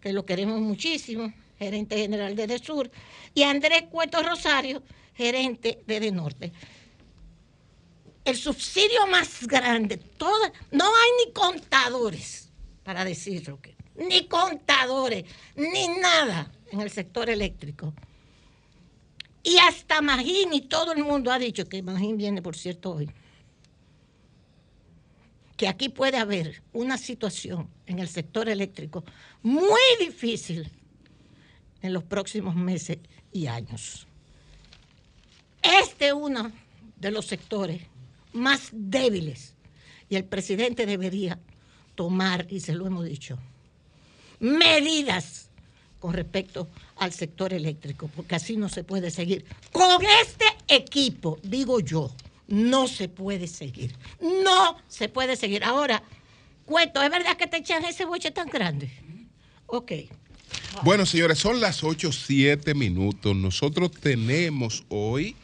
que 0.00 0.14
lo 0.14 0.24
queremos 0.24 0.60
muchísimo, 0.60 1.34
gerente 1.58 1.98
general 1.98 2.34
de 2.34 2.58
Sur. 2.58 2.90
Y 3.34 3.42
Andrés 3.42 3.84
Cueto 3.90 4.22
Rosario, 4.22 4.82
gerente 5.14 5.82
de 5.86 6.00
De 6.00 6.10
Norte 6.10 6.52
el 8.26 8.36
subsidio 8.36 9.06
más 9.06 9.46
grande, 9.46 9.96
toda, 9.96 10.52
no 10.72 10.84
hay 10.84 11.10
ni 11.24 11.32
contadores 11.32 12.50
para 12.82 13.04
decirlo, 13.04 13.60
que, 13.60 13.75
ni 13.98 14.26
contadores, 14.26 15.24
ni 15.56 15.88
nada 15.88 16.50
en 16.70 16.80
el 16.80 16.90
sector 16.90 17.30
eléctrico. 17.30 17.94
Y 19.42 19.58
hasta 19.58 20.02
Magín 20.02 20.52
y 20.52 20.62
todo 20.62 20.92
el 20.92 21.04
mundo 21.04 21.30
ha 21.30 21.38
dicho 21.38 21.68
que 21.68 21.82
Magín 21.82 22.16
viene, 22.16 22.42
por 22.42 22.56
cierto, 22.56 22.92
hoy. 22.92 23.10
Que 25.56 25.68
aquí 25.68 25.88
puede 25.88 26.18
haber 26.18 26.62
una 26.72 26.98
situación 26.98 27.70
en 27.86 27.98
el 28.00 28.08
sector 28.08 28.48
eléctrico 28.48 29.04
muy 29.42 29.80
difícil 30.00 30.70
en 31.80 31.92
los 31.92 32.04
próximos 32.04 32.56
meses 32.56 32.98
y 33.32 33.46
años. 33.46 34.06
Este 35.62 36.08
es 36.08 36.12
uno 36.12 36.52
de 36.96 37.10
los 37.10 37.26
sectores 37.26 37.82
más 38.32 38.68
débiles 38.72 39.54
y 40.08 40.16
el 40.16 40.24
presidente 40.24 40.86
debería 40.86 41.38
tomar, 41.94 42.46
y 42.50 42.60
se 42.60 42.74
lo 42.74 42.86
hemos 42.86 43.04
dicho, 43.04 43.38
medidas 44.40 45.48
con 46.00 46.12
respecto 46.12 46.68
al 46.96 47.12
sector 47.12 47.52
eléctrico, 47.52 48.10
porque 48.14 48.36
así 48.36 48.56
no 48.56 48.68
se 48.68 48.84
puede 48.84 49.10
seguir. 49.10 49.44
Con 49.72 50.04
este 50.22 50.44
equipo, 50.68 51.38
digo 51.42 51.80
yo, 51.80 52.10
no 52.48 52.86
se 52.86 53.08
puede 53.08 53.46
seguir. 53.46 53.94
No 54.20 54.76
se 54.88 55.08
puede 55.08 55.36
seguir. 55.36 55.64
Ahora, 55.64 56.02
Cueto, 56.66 57.00
¿es 57.00 57.10
verdad 57.10 57.36
que 57.36 57.46
te 57.46 57.58
echan 57.58 57.84
ese 57.84 58.04
boche 58.04 58.32
tan 58.32 58.48
grande? 58.48 58.90
Ok. 59.66 59.92
Bueno, 60.82 61.06
señores, 61.06 61.38
son 61.38 61.60
las 61.60 61.84
8, 61.84 62.10
7 62.12 62.74
minutos. 62.74 63.34
Nosotros 63.36 63.92
tenemos 63.92 64.84
hoy 64.88 65.36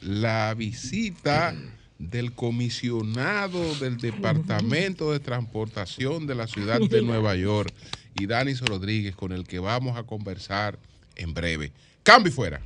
la 0.00 0.54
visita 0.54 1.54
del 1.98 2.32
comisionado 2.32 3.74
del 3.76 3.98
Departamento 3.98 5.12
de 5.12 5.20
Transportación 5.20 6.26
de 6.26 6.34
la 6.36 6.46
ciudad 6.46 6.80
de 6.80 7.02
Nueva 7.02 7.34
York 7.34 7.72
y 8.14 8.26
Danis 8.26 8.60
Rodríguez, 8.60 9.16
con 9.16 9.32
el 9.32 9.44
que 9.44 9.58
vamos 9.58 9.96
a 9.96 10.04
conversar 10.04 10.78
en 11.16 11.34
breve. 11.34 11.72
Cambio 12.02 12.30
y 12.30 12.34
fuera. 12.34 12.60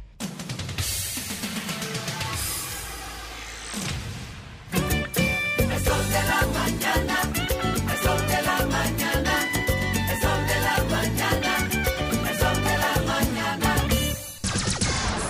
El 5.58 5.84
sol 5.84 6.08
de 6.08 6.22
la 6.22 6.46
mañana, 6.54 7.16
el 7.92 7.98
sol 7.98 8.26
de 8.26 8.42
la 8.42 8.66
mañana, 8.66 9.34
el 10.10 10.20
sol 10.20 10.46
de 10.46 10.60
la 10.60 10.84
mañana, 10.90 11.52
el 12.30 12.38
sol 12.38 12.56
de 12.64 12.78
la 12.78 12.94
mañana. 13.06 13.70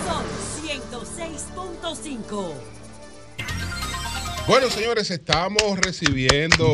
Son 0.05 0.25
106.5. 0.63 2.53
Bueno, 4.47 4.69
señores, 4.69 5.11
estamos 5.11 5.77
recibiendo 5.79 6.71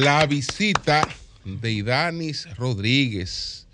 la 0.00 0.26
visita 0.26 1.06
de 1.46 1.70
Idanis 1.70 2.56
Rodríguez, 2.56 3.68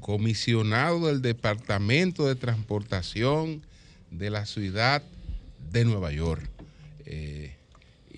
comisionado 0.00 1.06
del 1.06 1.20
Departamento 1.20 2.26
de 2.26 2.34
Transportación 2.34 3.62
de 4.10 4.30
la 4.30 4.46
ciudad 4.46 5.02
de 5.70 5.84
Nueva 5.84 6.12
York, 6.12 6.48
eh, 7.04 7.56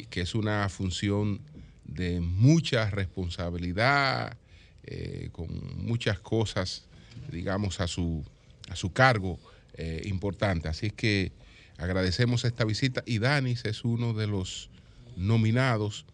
que 0.08 0.20
es 0.20 0.36
una 0.36 0.68
función 0.68 1.40
de 1.84 2.20
mucha 2.20 2.90
responsabilidad, 2.90 4.36
eh, 4.84 5.30
con 5.32 5.48
muchas 5.84 6.20
cosas, 6.20 6.84
digamos, 7.30 7.80
a 7.80 7.88
su, 7.88 8.24
a 8.68 8.76
su 8.76 8.92
cargo 8.92 9.40
eh, 9.74 10.02
importante. 10.04 10.68
Así 10.68 10.86
es 10.86 10.92
que 10.92 11.32
agradecemos 11.76 12.44
esta 12.44 12.64
visita 12.64 13.02
y 13.04 13.18
Danis 13.18 13.64
es 13.64 13.84
uno 13.84 14.14
de 14.14 14.28
los 14.28 14.70
nominados 15.16 16.06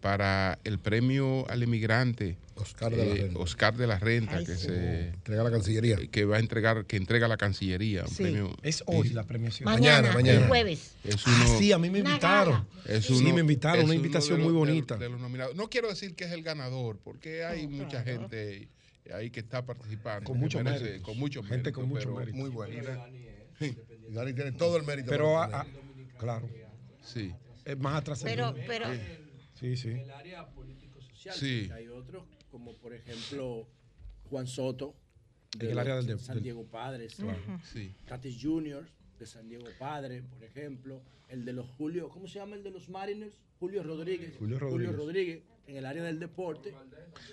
para 0.00 0.58
el 0.64 0.78
premio 0.78 1.48
al 1.50 1.62
inmigrante 1.62 2.36
Oscar 2.54 2.90
de 2.90 2.96
la 2.96 3.04
eh, 3.04 3.14
Renta. 3.22 3.38
Oscar 3.38 3.76
de 3.76 3.86
la 3.86 3.98
Renta 3.98 4.36
Ay, 4.36 4.44
que 4.46 4.54
sí. 4.56 4.66
se 4.66 5.08
Entrega 5.08 5.42
la 5.44 5.50
Cancillería. 5.50 5.96
que 6.10 6.24
va 6.24 6.36
a 6.36 6.38
entregar 6.40 6.86
que 6.86 6.96
entrega 6.96 7.28
la 7.28 7.36
Cancillería 7.36 8.02
un 8.04 8.08
Sí. 8.10 8.22
premio 8.24 8.56
Es 8.62 8.82
hoy 8.86 9.10
la 9.10 9.24
premiación. 9.24 9.64
Mañana, 9.64 10.12
Mañana, 10.12 10.40
el 10.42 10.46
jueves. 10.48 10.94
es 11.04 11.16
Ah, 11.26 11.44
uno, 11.46 11.58
sí, 11.58 11.72
a 11.72 11.78
mí 11.78 11.90
me 11.90 11.98
invitaron. 12.00 12.66
es 12.86 13.04
sí, 13.06 13.12
uno- 13.14 13.34
me 13.34 13.40
invitaron, 13.40 13.78
es 13.80 13.84
una 13.84 13.92
uno 13.92 13.94
invitación 13.94 14.38
de 14.38 14.44
muy 14.44 14.52
de- 14.52 14.58
bonita. 14.58 14.96
de 14.96 15.08
los 15.08 15.20
nominados. 15.20 15.54
No 15.56 15.68
quiero 15.70 15.88
decir 15.88 16.14
que 16.14 16.24
es 16.24 16.32
el 16.32 16.42
ganador, 16.42 16.98
porque 17.02 17.44
hay 17.44 17.66
mucha 17.68 18.02
gente 18.02 18.68
ahí 19.14 19.30
que 19.30 19.40
está 19.40 19.64
participando. 19.64 20.24
Con 20.24 20.38
mucho 20.38 20.58
merece- 20.60 20.84
mérito. 20.84 21.02
Con 21.04 21.18
mucho 21.18 21.42
Gente 21.42 21.56
mérito, 21.56 21.72
con 21.80 21.88
mucho 21.88 22.12
mérito. 22.14 22.36
Muy 22.36 22.50
bueno. 22.50 22.82
Dani 24.10 24.32
tiene 24.32 24.52
todo 24.52 24.76
el 24.76 24.84
mérito. 24.84 25.10
Pero, 25.10 25.40
ah, 25.40 25.46
tener. 25.48 25.60
ah, 25.60 26.18
claro. 26.18 26.48
Sí. 27.04 27.32
Es 27.64 27.78
más 27.78 27.96
atrás. 27.96 28.20
Pero, 28.24 28.54
pero, 28.66 28.86
Sí, 29.58 29.76
sí. 29.76 29.88
el 29.88 30.10
área 30.10 30.46
político-social. 30.50 31.34
Sí. 31.34 31.62
porque 31.66 31.80
Hay 31.80 31.88
otros, 31.88 32.24
como 32.50 32.72
por 32.74 32.94
ejemplo 32.94 33.66
Juan 34.30 34.46
Soto, 34.46 34.94
En 35.54 35.58
de 35.60 35.72
el 35.72 35.78
área 35.78 35.96
del 35.96 36.06
de- 36.06 36.18
San 36.18 36.36
del- 36.36 36.44
Diego 36.44 36.64
Padres. 36.66 37.16
Sí. 37.72 37.94
Tatis 38.06 38.38
Jr., 38.40 38.86
de 39.18 39.26
San 39.26 39.48
Diego 39.48 39.66
Padre, 39.78 40.22
por 40.22 40.44
ejemplo, 40.44 41.02
el 41.28 41.44
de 41.44 41.52
los 41.52 41.66
Julio, 41.76 42.08
¿cómo 42.08 42.28
se 42.28 42.38
llama 42.38 42.54
el 42.56 42.62
de 42.62 42.70
los 42.70 42.88
Mariners? 42.88 43.34
Julio 43.58 43.82
Rodríguez. 43.82 44.34
Julio 44.38 44.58
Rodríguez. 44.60 44.96
Rodríguez, 44.96 45.42
en 45.66 45.76
el 45.76 45.86
área 45.86 46.04
del 46.04 46.20
deporte. 46.20 46.72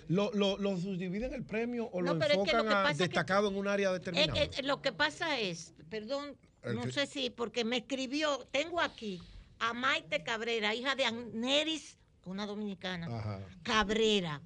¿Lo, 0.08 0.32
lo, 0.34 0.58
lo 0.58 0.76
subdividen 0.78 1.32
el 1.32 1.44
premio 1.44 1.86
o 1.86 2.02
No, 2.02 2.14
lo 2.14 2.18
pero 2.18 2.42
es 2.42 2.50
que 2.50 2.56
lo 2.56 2.62
enfocan 2.64 2.84
que 2.86 2.90
a 2.90 2.92
que- 2.96 3.02
destacado 3.04 3.48
en 3.48 3.56
un 3.56 3.68
área 3.68 3.90
Eh, 3.90 3.92
determinada? 3.92 4.42
eh, 4.42 4.50
lo 4.64 4.82
que 4.82 4.90
pasa 4.92 5.38
es, 5.38 5.72
perdón, 5.88 6.36
El 6.64 6.74
no 6.74 6.82
que- 6.82 6.92
sé 6.92 7.06
si, 7.06 7.30
porque 7.30 7.64
me 7.64 7.76
escribió, 7.78 8.48
tengo 8.50 8.80
aquí 8.80 9.22
a 9.60 9.72
Maite 9.72 10.24
Cabrera, 10.24 10.74
hija 10.74 10.96
de 10.96 11.04
Aneris, 11.04 11.96
una 12.26 12.46
dominicana, 12.46 13.06
Ajá. 13.06 13.40
Cabrera, 13.62 14.40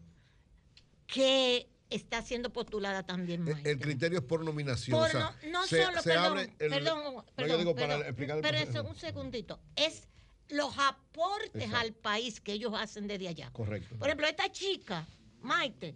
que 1.07 1.69
está 1.89 2.23
siendo 2.23 2.53
postulada 2.53 3.03
también, 3.05 3.43
Maite. 3.43 3.71
El 3.71 3.81
criterio 3.81 4.19
es 4.21 4.25
por 4.25 4.45
nominación. 4.45 4.97
Por 4.99 5.09
o 5.09 5.11
sea, 5.11 5.35
no, 5.45 5.51
no 5.61 5.67
se- 5.67 5.85
solo, 5.85 6.03
se 6.03 6.11
perdón, 6.11 6.27
abre 6.27 6.43
el- 6.59 6.71
perdón, 6.71 6.99
No, 7.05 7.13
yo 7.15 7.25
perdón, 7.35 7.59
digo 7.59 7.75
para 7.75 7.87
perdón, 7.89 8.07
explicar 8.07 8.37
el 8.37 8.43
pero 8.43 8.59
eso, 8.59 8.85
un 8.85 8.97
segundito, 8.97 9.61
es 9.75 10.07
los 10.51 10.77
aportes 10.79 11.51
Exacto. 11.55 11.77
al 11.79 11.93
país 11.95 12.41
que 12.41 12.53
ellos 12.53 12.73
hacen 12.77 13.07
desde 13.07 13.29
allá. 13.29 13.51
Correcto. 13.53 13.97
Por 13.99 14.09
ejemplo, 14.09 14.27
esta 14.27 14.51
chica, 14.53 15.07
Maite, 15.41 15.95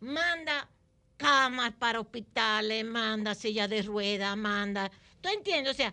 manda 0.00 0.68
camas 1.16 1.72
para 1.74 2.00
hospitales, 2.00 2.84
manda 2.84 3.34
silla 3.34 3.68
de 3.68 3.82
ruedas, 3.82 4.36
manda. 4.36 4.90
¿Tú 5.20 5.28
entiendes? 5.28 5.72
O 5.72 5.76
sea, 5.76 5.92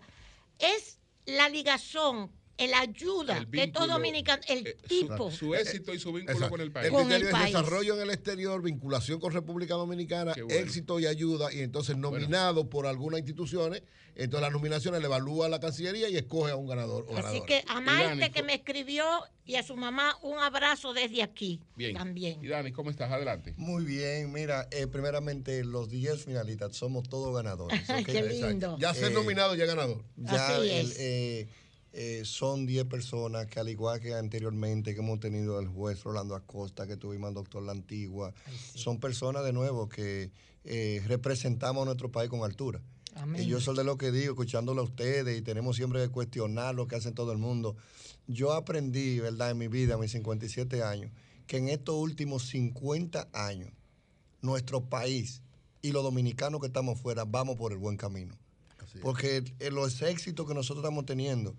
es 0.58 0.98
la 1.26 1.48
ligazón, 1.48 2.30
el 2.64 2.74
ayuda 2.74 3.38
El 3.38 3.50
de 3.50 3.66
todo 3.68 3.86
dominicano, 3.86 4.42
el 4.48 4.66
eh, 4.66 4.76
tipo. 4.88 5.30
Su, 5.30 5.54
éxito 5.54 5.92
y 5.94 5.98
su 5.98 6.12
vínculo 6.12 6.32
Exacto. 6.32 6.50
con 6.50 6.60
el 6.60 6.72
país. 6.72 6.86
El 6.86 6.92
Con 6.92 7.12
el 7.12 7.28
país. 7.28 7.46
desarrollo 7.54 7.94
en 7.96 8.02
el 8.02 8.10
exterior, 8.10 8.62
vinculación 8.62 9.20
con 9.20 9.32
República 9.32 9.74
Dominicana, 9.74 10.32
bueno. 10.34 10.52
éxito 10.54 10.98
y 11.00 11.06
ayuda, 11.06 11.52
y 11.52 11.60
entonces 11.60 11.96
nominado 11.96 12.68
por 12.68 12.86
algunas 12.86 13.20
instituciones, 13.20 13.82
entonces 14.14 14.42
las 14.42 14.52
nominaciones 14.52 15.00
le 15.00 15.06
evalúa 15.06 15.48
la 15.48 15.58
Cancillería 15.60 16.08
y 16.10 16.16
escoge 16.16 16.52
a 16.52 16.56
un 16.56 16.66
ganador 16.66 17.04
o 17.08 17.12
Así 17.16 17.22
ganadora. 17.40 17.46
que 17.46 17.64
a 17.66 17.80
Maite 17.80 18.08
Dani, 18.20 18.30
que 18.30 18.42
me 18.42 18.54
escribió 18.54 19.04
y 19.44 19.54
a 19.56 19.62
su 19.62 19.74
mamá 19.76 20.16
un 20.22 20.38
abrazo 20.38 20.92
desde 20.92 21.22
aquí 21.22 21.60
Bien. 21.76 21.94
también. 21.96 22.44
Y 22.44 22.48
Dani, 22.48 22.72
¿cómo 22.72 22.90
estás? 22.90 23.10
Adelante. 23.10 23.54
Muy 23.56 23.84
bien, 23.84 24.30
mira, 24.30 24.68
eh, 24.70 24.86
primeramente 24.86 25.64
los 25.64 25.88
10 25.88 26.24
finalistas 26.24 26.76
somos 26.76 27.08
todos 27.08 27.34
ganadores. 27.34 27.80
Qué 28.06 28.22
lindo. 28.22 28.76
Ya 28.78 28.92
ser 28.94 29.10
Eh, 29.12 29.14
nominado, 29.14 29.54
ya 29.54 29.64
ganador. 29.66 30.04
Ya 30.16 30.48
Así 30.58 30.70
es. 30.70 30.96
eh, 31.00 31.48
eh, 31.94 32.22
son 32.24 32.64
10 32.64 32.86
personas 32.86 33.46
que 33.46 33.60
al 33.60 33.68
igual 33.68 34.00
que 34.00 34.14
anteriormente 34.14 34.94
que 34.94 35.00
hemos 35.00 35.20
tenido 35.20 35.58
al 35.58 35.68
juez 35.68 36.02
Rolando 36.02 36.34
Acosta, 36.34 36.86
que 36.86 36.96
tuvimos 36.96 37.28
al 37.28 37.34
doctor 37.34 37.62
La 37.62 37.72
Antigua, 37.72 38.32
son 38.74 38.98
personas 38.98 39.44
de 39.44 39.52
nuevo 39.52 39.90
que 39.90 40.30
eh, 40.64 41.02
representamos 41.06 41.82
a 41.82 41.84
nuestro 41.86 42.10
país 42.10 42.30
con 42.30 42.44
altura. 42.44 42.80
Amén. 43.14 43.42
Y 43.42 43.46
yo 43.46 43.60
soy 43.60 43.76
de 43.76 43.84
lo 43.84 43.98
que 43.98 44.10
digo, 44.10 44.32
escuchándolo 44.32 44.80
a 44.80 44.84
ustedes 44.84 45.38
y 45.38 45.42
tenemos 45.42 45.76
siempre 45.76 46.00
que 46.00 46.08
cuestionar 46.08 46.74
lo 46.74 46.88
que 46.88 46.96
hacen 46.96 47.14
todo 47.14 47.30
el 47.32 47.38
mundo. 47.38 47.76
Yo 48.26 48.52
aprendí, 48.52 49.20
¿verdad?, 49.20 49.50
en 49.50 49.58
mi 49.58 49.68
vida, 49.68 49.94
a 49.94 49.98
mis 49.98 50.12
57 50.12 50.82
años, 50.82 51.10
que 51.46 51.58
en 51.58 51.68
estos 51.68 51.96
últimos 51.96 52.48
50 52.48 53.28
años, 53.34 53.70
nuestro 54.40 54.80
país 54.88 55.42
y 55.82 55.92
los 55.92 56.02
dominicanos 56.02 56.60
que 56.60 56.68
estamos 56.68 56.98
fuera 56.98 57.26
vamos 57.26 57.56
por 57.56 57.72
el 57.72 57.78
buen 57.78 57.98
camino. 57.98 58.38
Porque 59.00 59.44
eh, 59.58 59.70
los 59.70 60.02
éxitos 60.02 60.46
que 60.46 60.54
nosotros 60.54 60.84
estamos 60.84 61.06
teniendo 61.06 61.54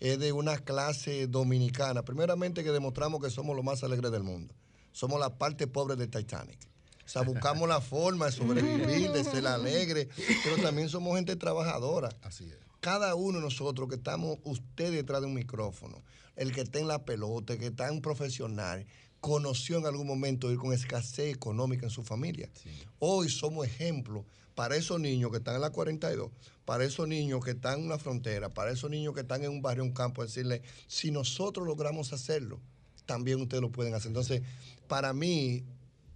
es 0.00 0.18
de 0.18 0.32
una 0.32 0.58
clase 0.58 1.26
dominicana. 1.26 2.04
Primeramente 2.04 2.64
que 2.64 2.72
demostramos 2.72 3.22
que 3.22 3.30
somos 3.30 3.56
los 3.56 3.64
más 3.64 3.82
alegres 3.82 4.12
del 4.12 4.22
mundo. 4.22 4.54
Somos 4.92 5.20
la 5.20 5.38
parte 5.38 5.66
pobre 5.66 5.96
del 5.96 6.10
Titanic. 6.10 6.58
O 7.04 7.08
sea, 7.08 7.22
buscamos 7.22 7.68
la 7.68 7.80
forma 7.80 8.26
de 8.26 8.32
sobrevivir, 8.32 9.12
de 9.12 9.22
ser 9.22 9.46
alegre, 9.46 10.08
pero 10.42 10.56
también 10.60 10.88
somos 10.88 11.14
gente 11.14 11.36
trabajadora. 11.36 12.08
Así 12.22 12.44
es. 12.46 12.56
Cada 12.80 13.14
uno 13.14 13.38
de 13.38 13.44
nosotros 13.44 13.88
que 13.88 13.94
estamos, 13.94 14.38
usted 14.44 14.92
detrás 14.92 15.20
de 15.20 15.28
un 15.28 15.34
micrófono, 15.34 16.02
el 16.34 16.52
que 16.52 16.62
está 16.62 16.80
en 16.80 16.88
la 16.88 17.04
pelota, 17.04 17.52
el 17.52 17.60
que 17.60 17.66
está 17.66 17.88
en 17.88 18.00
profesional, 18.00 18.86
conoció 19.20 19.78
en 19.78 19.86
algún 19.86 20.06
momento 20.06 20.50
ir 20.50 20.58
con 20.58 20.72
escasez 20.72 21.34
económica 21.34 21.86
en 21.86 21.90
su 21.90 22.02
familia. 22.02 22.50
Hoy 22.98 23.28
somos 23.28 23.66
ejemplo 23.66 24.24
para 24.54 24.76
esos 24.76 25.00
niños 25.00 25.30
que 25.30 25.38
están 25.38 25.54
en 25.54 25.60
la 25.60 25.70
42, 25.70 26.30
para 26.66 26.84
esos 26.84 27.08
niños 27.08 27.42
que 27.42 27.52
están 27.52 27.80
en 27.80 27.88
la 27.88 27.98
frontera, 27.98 28.52
para 28.52 28.72
esos 28.72 28.90
niños 28.90 29.14
que 29.14 29.20
están 29.20 29.42
en 29.42 29.50
un 29.50 29.62
barrio, 29.62 29.84
un 29.84 29.92
campo, 29.92 30.22
decirle, 30.22 30.60
si 30.88 31.10
nosotros 31.10 31.66
logramos 31.66 32.12
hacerlo, 32.12 32.60
también 33.06 33.40
ustedes 33.40 33.62
lo 33.62 33.70
pueden 33.70 33.94
hacer. 33.94 34.08
Entonces, 34.08 34.42
para 34.88 35.12
mí, 35.14 35.64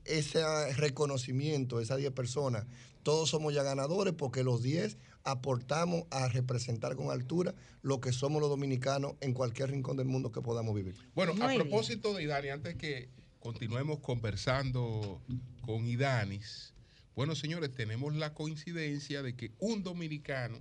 ese 0.04 0.42
reconocimiento, 0.74 1.80
esas 1.80 1.98
10 1.98 2.12
personas, 2.12 2.66
todos 3.04 3.30
somos 3.30 3.54
ya 3.54 3.62
ganadores 3.62 4.12
porque 4.12 4.42
los 4.42 4.60
10 4.62 4.98
aportamos 5.22 6.04
a 6.10 6.28
representar 6.28 6.96
con 6.96 7.10
altura 7.10 7.54
lo 7.82 8.00
que 8.00 8.12
somos 8.12 8.40
los 8.40 8.50
dominicanos 8.50 9.14
en 9.20 9.32
cualquier 9.34 9.70
rincón 9.70 9.96
del 9.96 10.06
mundo 10.06 10.32
que 10.32 10.42
podamos 10.42 10.74
vivir. 10.74 10.96
Bueno, 11.14 11.32
Muy 11.34 11.42
a 11.42 11.46
bien. 11.48 11.60
propósito 11.60 12.12
de 12.12 12.24
Idani, 12.24 12.48
antes 12.48 12.74
que 12.74 13.08
continuemos 13.38 14.00
conversando 14.00 15.22
con 15.62 15.86
Idanis, 15.86 16.69
bueno, 17.20 17.34
señores, 17.36 17.70
tenemos 17.74 18.14
la 18.16 18.32
coincidencia 18.32 19.22
de 19.22 19.36
que 19.36 19.50
un 19.58 19.82
dominicano 19.82 20.58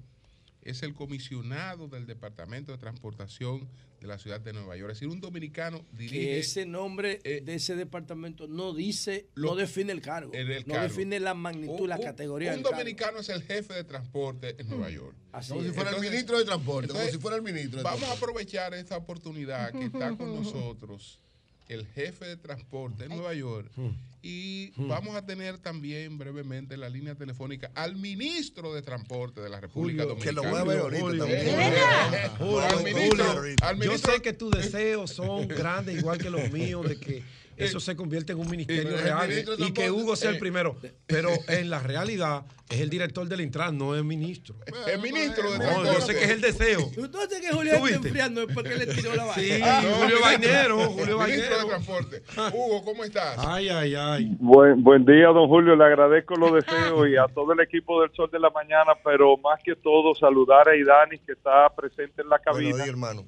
es 0.61 0.83
el 0.83 0.93
comisionado 0.93 1.87
del 1.87 2.05
Departamento 2.05 2.73
de 2.73 2.77
Transportación 2.77 3.65
de 4.01 4.07
la 4.07 4.17
ciudad 4.19 4.41
de 4.41 4.51
Nueva 4.51 4.75
York. 4.75 4.91
Es 4.91 4.97
decir, 4.99 5.07
un 5.07 5.21
dominicano 5.21 5.85
dirige 5.93 6.15
Que 6.19 6.39
ese 6.39 6.65
nombre 6.65 7.19
de 7.23 7.53
ese 7.55 7.77
departamento 7.77 8.49
no 8.49 8.73
dice, 8.73 9.27
lo- 9.35 9.51
no 9.51 9.55
define 9.55 9.93
el 9.93 10.01
cargo. 10.01 10.33
el 10.33 10.49
no 10.67 10.73
cargo. 10.73 10.89
define 10.89 11.21
la 11.21 11.33
magnitud, 11.33 11.79
Un- 11.83 11.89
la 11.89 11.97
categoría 11.97 12.53
Un 12.53 12.61
cargo. 12.61 12.77
dominicano 12.77 13.19
es 13.19 13.29
el 13.29 13.41
jefe 13.43 13.73
de 13.75 13.85
transporte 13.85 14.57
en 14.59 14.67
Nueva 14.67 14.89
York. 14.89 15.15
Así 15.31 15.53
Como 15.53 15.63
si 15.63 15.69
fuera 15.71 15.91
el 15.91 16.01
ministro 16.01 16.37
de 16.39 16.43
Transporte, 16.43 16.89
como 16.91 17.05
si 17.05 17.17
fuera 17.19 17.37
el 17.37 17.41
ministro 17.43 17.77
de 17.77 17.83
Vamos 17.83 18.03
a 18.03 18.11
aprovechar 18.11 18.73
esta 18.73 18.97
oportunidad 18.97 19.71
que 19.71 19.85
está 19.85 20.09
con 20.17 20.35
nosotros 20.43 21.21
el 21.69 21.87
jefe 21.87 22.25
de 22.25 22.35
transporte 22.37 23.05
en 23.05 23.09
Nueva 23.09 23.33
York 23.33 23.71
Y 24.21 24.73
Hmm. 24.75 24.89
vamos 24.89 25.15
a 25.15 25.25
tener 25.25 25.59
también 25.59 26.17
brevemente 26.17 26.73
en 26.73 26.81
la 26.81 26.89
línea 26.89 27.15
telefónica 27.15 27.71
al 27.73 27.95
ministro 27.95 28.73
de 28.73 28.81
Transporte 28.81 29.39
de 29.39 29.47
la 29.49 29.61
República 29.61 30.03
Julio, 30.03 30.15
Dominicana. 30.15 30.41
que 30.41 30.47
lo 30.47 30.51
voy 30.51 30.59
a 30.59 30.63
ver 30.65 30.79
ahorita 30.79 31.01
Julio, 31.01 31.23
también. 31.25 31.45
Julio, 32.37 32.59
al 32.59 32.83
ministro, 32.83 33.25
Julio, 33.33 33.55
al 33.61 33.79
yo 33.81 33.97
sé 33.97 34.21
que 34.21 34.33
tus 34.33 34.51
deseos 34.57 35.11
son 35.11 35.47
grandes, 35.47 35.97
igual 35.97 36.17
que 36.17 36.29
los 36.29 36.51
míos, 36.51 36.85
de 36.89 36.99
que 36.99 37.23
eso 37.59 37.79
se 37.79 37.95
convierte 37.95 38.33
en 38.33 38.39
un 38.39 38.49
ministerio 38.49 38.97
real 38.97 39.29
y 39.57 39.71
que 39.71 39.91
Hugo 39.91 40.15
sea 40.15 40.29
el 40.31 40.37
eh, 40.37 40.39
primero. 40.39 40.77
Pero 41.05 41.29
en 41.47 41.69
la 41.69 41.79
realidad 41.79 42.43
es 42.69 42.81
el 42.81 42.89
director 42.89 43.27
del 43.27 43.41
Intran, 43.41 43.77
no 43.77 43.95
es 43.95 44.03
ministro. 44.03 44.55
El 44.87 45.01
ministro 45.01 45.51
de 45.51 45.59
No, 45.59 45.83
yo 45.85 46.01
sé 46.01 46.13
que 46.13 46.23
es 46.25 46.29
el 46.29 46.41
deseo. 46.41 46.79
Entonces 46.97 47.41
que 47.41 47.51
Julio 47.51 47.79
¿Tú 47.79 47.87
está 47.87 47.97
enfriando 48.07 48.41
es 48.43 48.53
porque 48.53 48.75
le 48.75 48.85
tiró 48.85 49.15
la 49.15 49.25
vaina. 49.25 49.41
Sí, 49.55 49.61
Ah, 49.63 49.81
no, 49.83 49.89
Julio 49.95 50.17
ministro- 50.17 50.21
Vainero, 50.21 50.77
Julio 50.91 51.19
Ministro 51.19 51.57
de. 51.59 51.65
Transporte. 51.65 52.23
Hugo, 52.53 52.83
¿cómo 52.83 53.03
estás? 53.03 53.35
Ay, 53.39 53.69
ay, 53.69 53.95
ay. 53.95 54.35
Buen, 54.39 54.83
buen 54.83 55.05
día, 55.05 55.27
don 55.27 55.47
Julio. 55.47 55.75
Le 55.75 55.83
agradezco 55.85 56.35
los 56.35 56.53
deseos 56.53 57.07
y 57.09 57.17
a 57.17 57.25
todo 57.27 57.53
el 57.53 57.59
equipo 57.61 58.01
del 58.01 58.11
Sol 58.15 58.29
de 58.31 58.39
la 58.39 58.49
Mañana, 58.51 58.93
pero 59.03 59.35
más 59.37 59.59
que 59.63 59.75
todo 59.75 60.13
saludar 60.15 60.69
a 60.69 60.75
Idani 60.75 61.17
que 61.19 61.31
está 61.33 61.69
presente 61.75 62.21
en 62.21 62.29
la 62.29 62.39
cabina 62.39 62.69
Buenos 62.71 62.77
días, 62.77 62.87
hermano. 62.89 63.25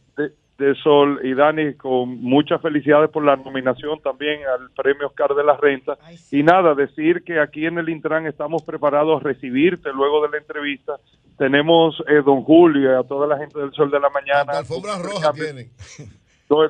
De, 0.61 0.75
Sol. 0.75 1.19
Y 1.23 1.33
Dani, 1.33 1.73
con 1.75 2.21
muchas 2.21 2.61
felicidades 2.61 3.09
por 3.09 3.25
la 3.25 3.35
nominación 3.35 3.99
también 4.01 4.41
al 4.45 4.69
Premio 4.71 5.07
Oscar 5.07 5.33
de 5.35 5.43
la 5.43 5.57
Renta. 5.57 5.97
Y 6.31 6.43
nada, 6.43 6.73
decir 6.75 7.23
que 7.23 7.39
aquí 7.39 7.65
en 7.65 7.77
el 7.77 7.89
Intran 7.89 8.27
estamos 8.27 8.63
preparados 8.63 9.21
a 9.21 9.23
recibirte 9.23 9.91
luego 9.93 10.21
de 10.23 10.29
la 10.29 10.37
entrevista. 10.37 10.93
Tenemos 11.37 12.01
eh, 12.07 12.21
don 12.25 12.43
Julio 12.43 12.91
y 12.91 12.95
a 12.95 13.03
toda 13.03 13.27
la 13.27 13.37
gente 13.37 13.59
del 13.59 13.71
Sol 13.73 13.89
de 13.91 13.99
la 13.99 14.09
Mañana. 14.09 14.59
Alfombra 14.59 14.95
un 14.95 15.03
roja 15.03 15.33
tienen. 15.33 15.69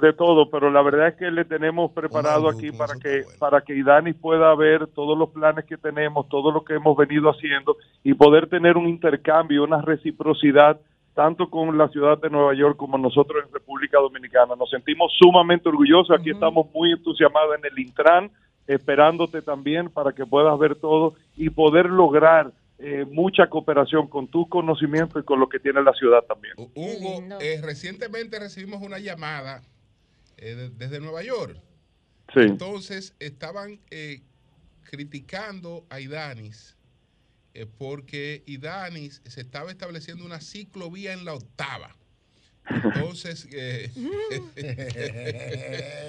de 0.02 0.14
todo, 0.14 0.48
pero 0.50 0.70
la 0.70 0.84
verdad 0.84 1.08
es 1.08 1.16
que 1.16 1.32
le 1.32 1.44
tenemos 1.44 1.92
preparado 1.92 2.48
aquí 2.48 2.72
para 2.72 2.94
que 3.02 3.24
para 3.40 3.62
que 3.62 3.76
Idani 3.76 4.14
pueda 4.14 4.54
ver 4.54 4.86
todos 4.88 5.18
los 5.18 5.30
planes 5.30 5.66
que 5.66 5.76
tenemos, 5.76 6.30
todo 6.30 6.52
lo 6.52 6.64
que 6.64 6.76
hemos 6.76 6.96
venido 6.96 7.32
haciendo 7.32 7.78
y 8.04 8.14
poder 8.14 8.48
tener 8.48 8.78
un 8.78 8.88
intercambio, 8.88 9.64
una 9.64 9.82
reciprocidad 9.82 10.80
tanto 11.22 11.52
con 11.52 11.78
la 11.78 11.88
ciudad 11.90 12.18
de 12.20 12.32
Nueva 12.32 12.56
York 12.56 12.78
como 12.78 12.98
nosotros 12.98 13.44
en 13.46 13.54
República 13.54 14.00
Dominicana. 14.00 14.56
Nos 14.56 14.72
sentimos 14.72 15.12
sumamente 15.20 15.70
orgullosos, 15.70 16.20
aquí 16.20 16.32
estamos 16.32 16.66
muy 16.74 16.92
entusiasmados 16.94 17.56
en 17.60 17.66
el 17.66 17.78
Intran, 17.78 18.32
esperándote 18.66 19.44
también 19.44 19.92
para 19.92 20.14
que 20.14 20.26
puedas 20.26 20.58
ver 20.58 20.76
todo 20.78 21.14
y 21.38 21.52
poder 21.52 21.86
lograr 21.92 22.52
eh, 22.80 23.06
mucha 23.12 23.46
cooperación 23.48 24.08
con 24.08 24.28
tus 24.30 24.48
conocimientos 24.50 25.22
y 25.22 25.26
con 25.26 25.40
lo 25.40 25.48
que 25.48 25.60
tiene 25.60 25.84
la 25.84 25.94
ciudad 25.94 26.24
también. 26.24 26.56
Hugo, 26.58 27.38
eh, 27.40 27.62
recientemente 27.62 28.40
recibimos 28.40 28.82
una 28.82 28.98
llamada 28.98 29.62
eh, 30.38 30.56
de- 30.56 30.70
desde 30.72 31.00
Nueva 31.00 31.22
York. 31.22 31.56
Sí. 32.34 32.40
Entonces 32.40 33.16
estaban 33.20 33.80
eh, 33.92 34.22
criticando 34.90 35.84
a 35.92 36.00
Idanis 36.00 36.76
eh, 37.54 37.66
porque 37.78 38.44
Idanis 38.46 39.22
se 39.26 39.42
estaba 39.42 39.72
estableciendo 39.72 40.26
una 40.26 40.42
ciclovía 40.42 41.14
en 41.14 41.26
la 41.26 41.34
octava. 41.34 41.96
Entonces, 42.70 43.48
eh, 43.52 43.92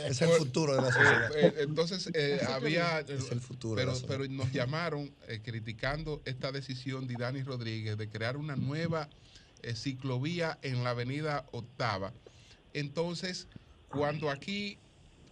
Es 0.09 0.21
el 0.21 0.29
futuro 0.31 0.77
de 0.77 0.83
la 0.83 0.93
sociedad. 0.93 1.61
entonces 1.61 2.11
eh, 2.15 2.41
había, 2.49 3.01
Es 3.01 3.31
el 3.31 3.41
futuro 3.41 3.83
pero, 4.07 4.27
nos 4.29 4.53
llamaron 4.53 5.11
eh, 5.29 5.41
criticando 5.43 6.21
esta 6.25 6.53
decisión 6.53 7.07
de 7.07 7.15
Idanis 7.15 7.47
Rodríguez 7.47 7.97
de 7.97 8.09
crear 8.09 8.37
una 8.37 8.57
nueva 8.57 9.09
eh, 9.63 9.75
ciclovía 9.75 10.59
en 10.63 10.85
la 10.85 10.91
avenida 10.91 11.47
Octava. 11.53 12.13
Entonces, 12.75 13.49
cuando 13.89 14.31
aquí 14.31 14.79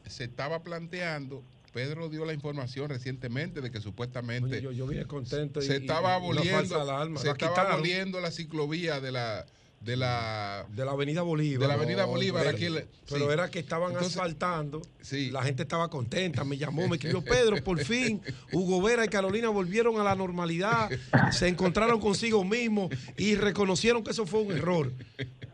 se 0.08 0.24
estaba 0.24 0.62
planteando, 0.62 1.42
Pedro 1.72 2.08
dio 2.08 2.24
la 2.24 2.32
información 2.32 2.88
recientemente 2.88 3.60
de 3.60 3.70
que 3.70 3.80
supuestamente 3.80 4.48
Oye, 4.56 4.62
yo, 4.62 4.72
yo 4.72 4.86
vine 4.86 5.04
contento 5.06 5.60
y, 5.62 5.66
se 5.66 5.76
estaba 5.76 6.00
y 6.00 6.04
una 6.06 6.14
aboliendo, 6.16 7.18
se 7.20 7.26
La 7.26 7.32
estaba 7.32 7.72
aboliendo 7.74 8.20
la 8.20 8.30
ciclovía 8.30 9.00
de 9.00 9.12
la 9.12 9.46
de 9.80 9.96
la 9.96 10.66
de 10.76 10.84
la 10.84 10.90
Avenida 10.90 11.22
Bolívar. 11.22 11.60
de 11.62 11.68
la 11.68 11.72
Avenida 11.74 12.04
Bolívar 12.04 12.42
pero- 12.44 12.54
aquí 12.56 12.66
en 12.66 12.74
la- 12.74 12.84
Pero 13.08 13.26
sí. 13.26 13.32
era 13.32 13.50
que 13.50 13.60
estaban 13.60 13.92
Entonces- 13.92 14.14
asfaltando. 14.14 14.82
La 15.30 15.42
gente 15.42 15.62
estaba 15.62 15.88
contenta. 15.88 16.44
Me 16.44 16.58
llamó, 16.58 16.86
me 16.86 16.96
escribió 16.96 17.22
Pedro, 17.24 17.64
por 17.64 17.82
fin. 17.82 18.20
Hugo 18.52 18.82
Vera 18.82 19.06
y 19.06 19.08
Carolina 19.08 19.48
volvieron 19.48 19.98
a 19.98 20.04
la 20.04 20.14
normalidad. 20.14 20.90
Se 21.32 21.48
encontraron 21.48 21.98
consigo 21.98 22.44
mismos 22.44 22.90
y 23.16 23.36
reconocieron 23.36 24.04
que 24.04 24.10
eso 24.10 24.26
fue 24.26 24.40
un 24.42 24.52
error. 24.52 24.92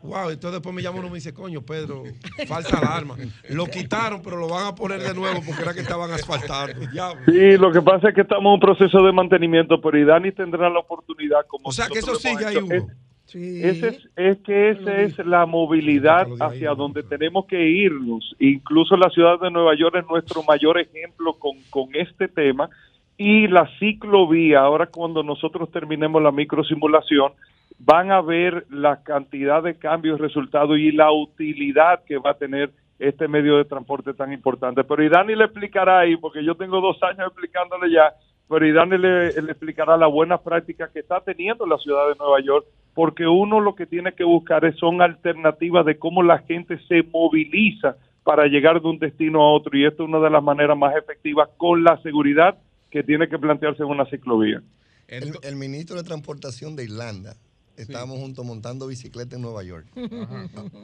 Wow, 0.07 0.29
entonces 0.29 0.53
después 0.53 0.73
me 0.73 0.81
llamó 0.81 0.99
uno 0.99 1.07
y 1.07 1.11
me 1.11 1.15
dice, 1.15 1.33
coño, 1.33 1.61
Pedro, 1.61 2.03
falsa 2.47 2.77
alarma. 2.79 3.15
Lo 3.49 3.65
quitaron, 3.71 4.21
pero 4.21 4.37
lo 4.37 4.47
van 4.47 4.67
a 4.67 4.75
poner 4.75 5.01
de 5.01 5.13
nuevo 5.13 5.41
porque 5.45 5.61
era 5.61 5.73
que 5.73 5.81
estaban 5.81 6.09
asfaltando. 6.11 6.87
Diablo. 6.87 7.21
Sí, 7.25 7.57
lo 7.57 7.71
que 7.71 7.81
pasa 7.81 8.09
es 8.09 8.15
que 8.15 8.21
estamos 8.21 8.45
en 8.45 8.53
un 8.53 8.59
proceso 8.59 9.03
de 9.03 9.11
mantenimiento, 9.11 9.81
pero 9.81 9.99
Idani 9.99 10.31
tendrá 10.31 10.69
la 10.69 10.79
oportunidad 10.79 11.45
como 11.47 11.67
O 11.67 11.71
sea 11.71 11.87
que 11.87 11.99
eso 11.99 12.15
sigue 12.15 12.45
ahí. 12.45 12.57
Hugo. 12.57 12.87
Ese 13.33 13.87
es, 13.89 14.09
es 14.15 14.37
que 14.39 14.69
esa 14.69 15.01
es 15.01 15.17
la 15.17 15.45
movilidad 15.45 16.27
hacia 16.39 16.73
donde 16.73 17.03
tenemos 17.03 17.45
que 17.45 17.61
irnos. 17.61 18.33
Incluso 18.39 18.95
la 18.95 19.09
ciudad 19.09 19.37
de 19.41 19.51
Nueva 19.51 19.75
York 19.75 19.97
es 19.97 20.07
nuestro 20.07 20.43
mayor 20.43 20.79
ejemplo 20.79 21.33
con, 21.33 21.57
con 21.69 21.93
este 21.93 22.29
tema. 22.29 22.69
Y 23.17 23.47
la 23.47 23.69
ciclovía, 23.79 24.61
ahora 24.61 24.85
cuando 24.85 25.23
nosotros 25.23 25.69
terminemos 25.71 26.21
la 26.23 26.31
microsimulación, 26.31 27.33
van 27.79 28.11
a 28.11 28.21
ver 28.21 28.65
la 28.69 29.03
cantidad 29.03 29.61
de 29.63 29.75
cambios, 29.75 30.19
resultados 30.19 30.77
y 30.77 30.91
la 30.91 31.11
utilidad 31.11 32.03
que 32.05 32.17
va 32.17 32.31
a 32.31 32.37
tener 32.37 32.71
este 32.99 33.27
medio 33.27 33.57
de 33.57 33.65
transporte 33.65 34.13
tan 34.13 34.33
importante. 34.33 34.83
Pero 34.83 35.03
Idani 35.03 35.35
le 35.35 35.45
explicará 35.45 35.99
ahí, 35.99 36.17
porque 36.17 36.43
yo 36.43 36.55
tengo 36.55 36.81
dos 36.81 36.97
años 37.03 37.27
explicándole 37.27 37.91
ya, 37.93 38.13
pero 38.49 38.65
Idani 38.65 38.97
le, 38.97 39.41
le 39.41 39.51
explicará 39.51 39.95
la 39.97 40.07
buena 40.07 40.39
práctica 40.39 40.89
que 40.91 40.99
está 40.99 41.21
teniendo 41.21 41.67
la 41.67 41.77
ciudad 41.77 42.07
de 42.09 42.15
Nueva 42.17 42.39
York, 42.41 42.65
porque 42.95 43.27
uno 43.27 43.59
lo 43.59 43.75
que 43.75 43.85
tiene 43.85 44.13
que 44.13 44.23
buscar 44.23 44.65
es- 44.65 44.75
son 44.77 45.01
alternativas 45.03 45.85
de 45.85 45.99
cómo 45.99 46.23
la 46.23 46.39
gente 46.39 46.79
se 46.87 47.03
moviliza 47.03 47.97
para 48.23 48.47
llegar 48.47 48.81
de 48.81 48.87
un 48.89 48.97
destino 48.97 49.41
a 49.41 49.53
otro, 49.53 49.77
y 49.77 49.85
esto 49.85 50.03
es 50.03 50.09
una 50.09 50.19
de 50.19 50.31
las 50.31 50.43
maneras 50.43 50.75
más 50.77 50.95
efectivas 50.95 51.47
con 51.57 51.83
la 51.83 52.01
seguridad 52.01 52.57
que 52.89 53.03
tiene 53.03 53.27
que 53.29 53.37
plantearse 53.37 53.83
en 53.83 53.89
una 53.89 54.05
ciclovía. 54.05 54.61
El, 55.07 55.33
el 55.43 55.55
ministro 55.55 55.95
de 55.97 56.03
Transportación 56.03 56.75
de 56.75 56.85
Irlanda, 56.85 57.35
estábamos 57.77 58.19
juntos 58.19 58.45
montando 58.45 58.87
bicicleta 58.87 59.35
en 59.35 59.41
Nueva 59.41 59.63
York. 59.63 59.87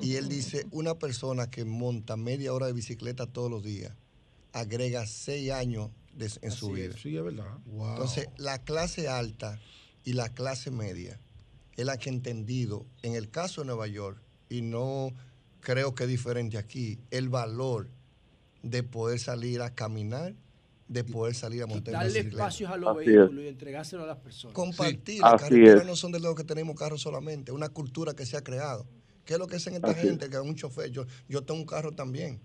Y 0.02 0.16
él 0.16 0.30
dice, 0.30 0.66
una 0.72 0.96
persona 0.96 1.50
que 1.50 1.66
monta 1.66 2.16
media 2.18 2.54
hora 2.54 2.68
de 2.68 2.74
bicicleta 2.74 3.28
todos 3.28 3.50
los 3.52 3.64
días, 3.64 3.94
agrega 4.54 5.06
seis 5.08 5.52
años 5.52 5.90
de- 6.16 6.32
en 6.42 6.52
su 6.52 6.72
vida. 6.72 6.94
es, 6.96 7.02
sí, 7.02 7.16
es 7.18 7.24
verdad. 7.24 7.58
Entonces, 7.66 8.28
la 8.38 8.60
clase 8.64 9.08
alta 9.08 9.60
y 10.06 10.14
la 10.14 10.30
clase 10.30 10.70
media 10.72 11.20
es 11.76 11.86
la 11.86 11.98
que 11.98 12.10
ha 12.10 12.14
entendido, 12.14 12.86
en 13.02 13.16
el 13.16 13.30
caso 13.30 13.62
de 13.62 13.68
Nueva 13.68 13.88
York, 13.88 14.22
y 14.50 14.62
no 14.62 15.12
creo 15.62 15.96
que 15.96 16.04
es 16.04 16.10
diferente 16.10 16.58
aquí, 16.58 17.00
el 17.10 17.30
valor 17.30 17.90
de 18.62 18.84
poder 18.84 19.18
salir 19.20 19.62
a 19.62 19.74
caminar, 19.74 20.36
de 20.94 21.04
poder 21.04 21.34
salir 21.36 21.64
a 21.64 21.68
montar 21.68 21.94
Darle 21.94 22.20
espacios 22.20 22.70
a 22.72 22.78
los 22.78 22.96
Así 22.98 23.06
vehículos 23.10 23.44
y 23.44 23.48
entregárselo 23.48 24.04
a 24.04 24.08
las 24.08 24.18
personas. 24.20 24.54
Compartir. 24.56 25.16
Sí, 25.16 25.20
Las 25.20 25.34
así 25.34 25.44
carreteras 25.46 25.82
es. 25.82 25.88
no 25.88 25.96
son 25.96 26.12
de 26.12 26.20
los 26.20 26.36
que 26.36 26.44
tenemos 26.44 26.76
carros 26.78 27.02
solamente, 27.02 27.52
es 27.52 27.56
una 27.56 27.70
cultura 27.70 28.14
que 28.14 28.26
se 28.26 28.38
ha 28.38 28.44
creado. 28.44 28.86
¿Qué 29.26 29.34
es 29.34 29.40
lo 29.40 29.48
que 29.48 29.56
hacen 29.56 29.74
esta 29.74 29.88
Así 29.92 30.00
es. 30.02 30.06
gente? 30.06 30.30
Que 30.30 30.36
es 30.36 30.42
un 30.42 30.56
chofer. 30.56 30.92
Yo, 30.92 31.06
yo 31.28 31.44
tengo 31.44 31.60
un 31.60 31.66
carro 31.66 31.92
también. 31.94 32.40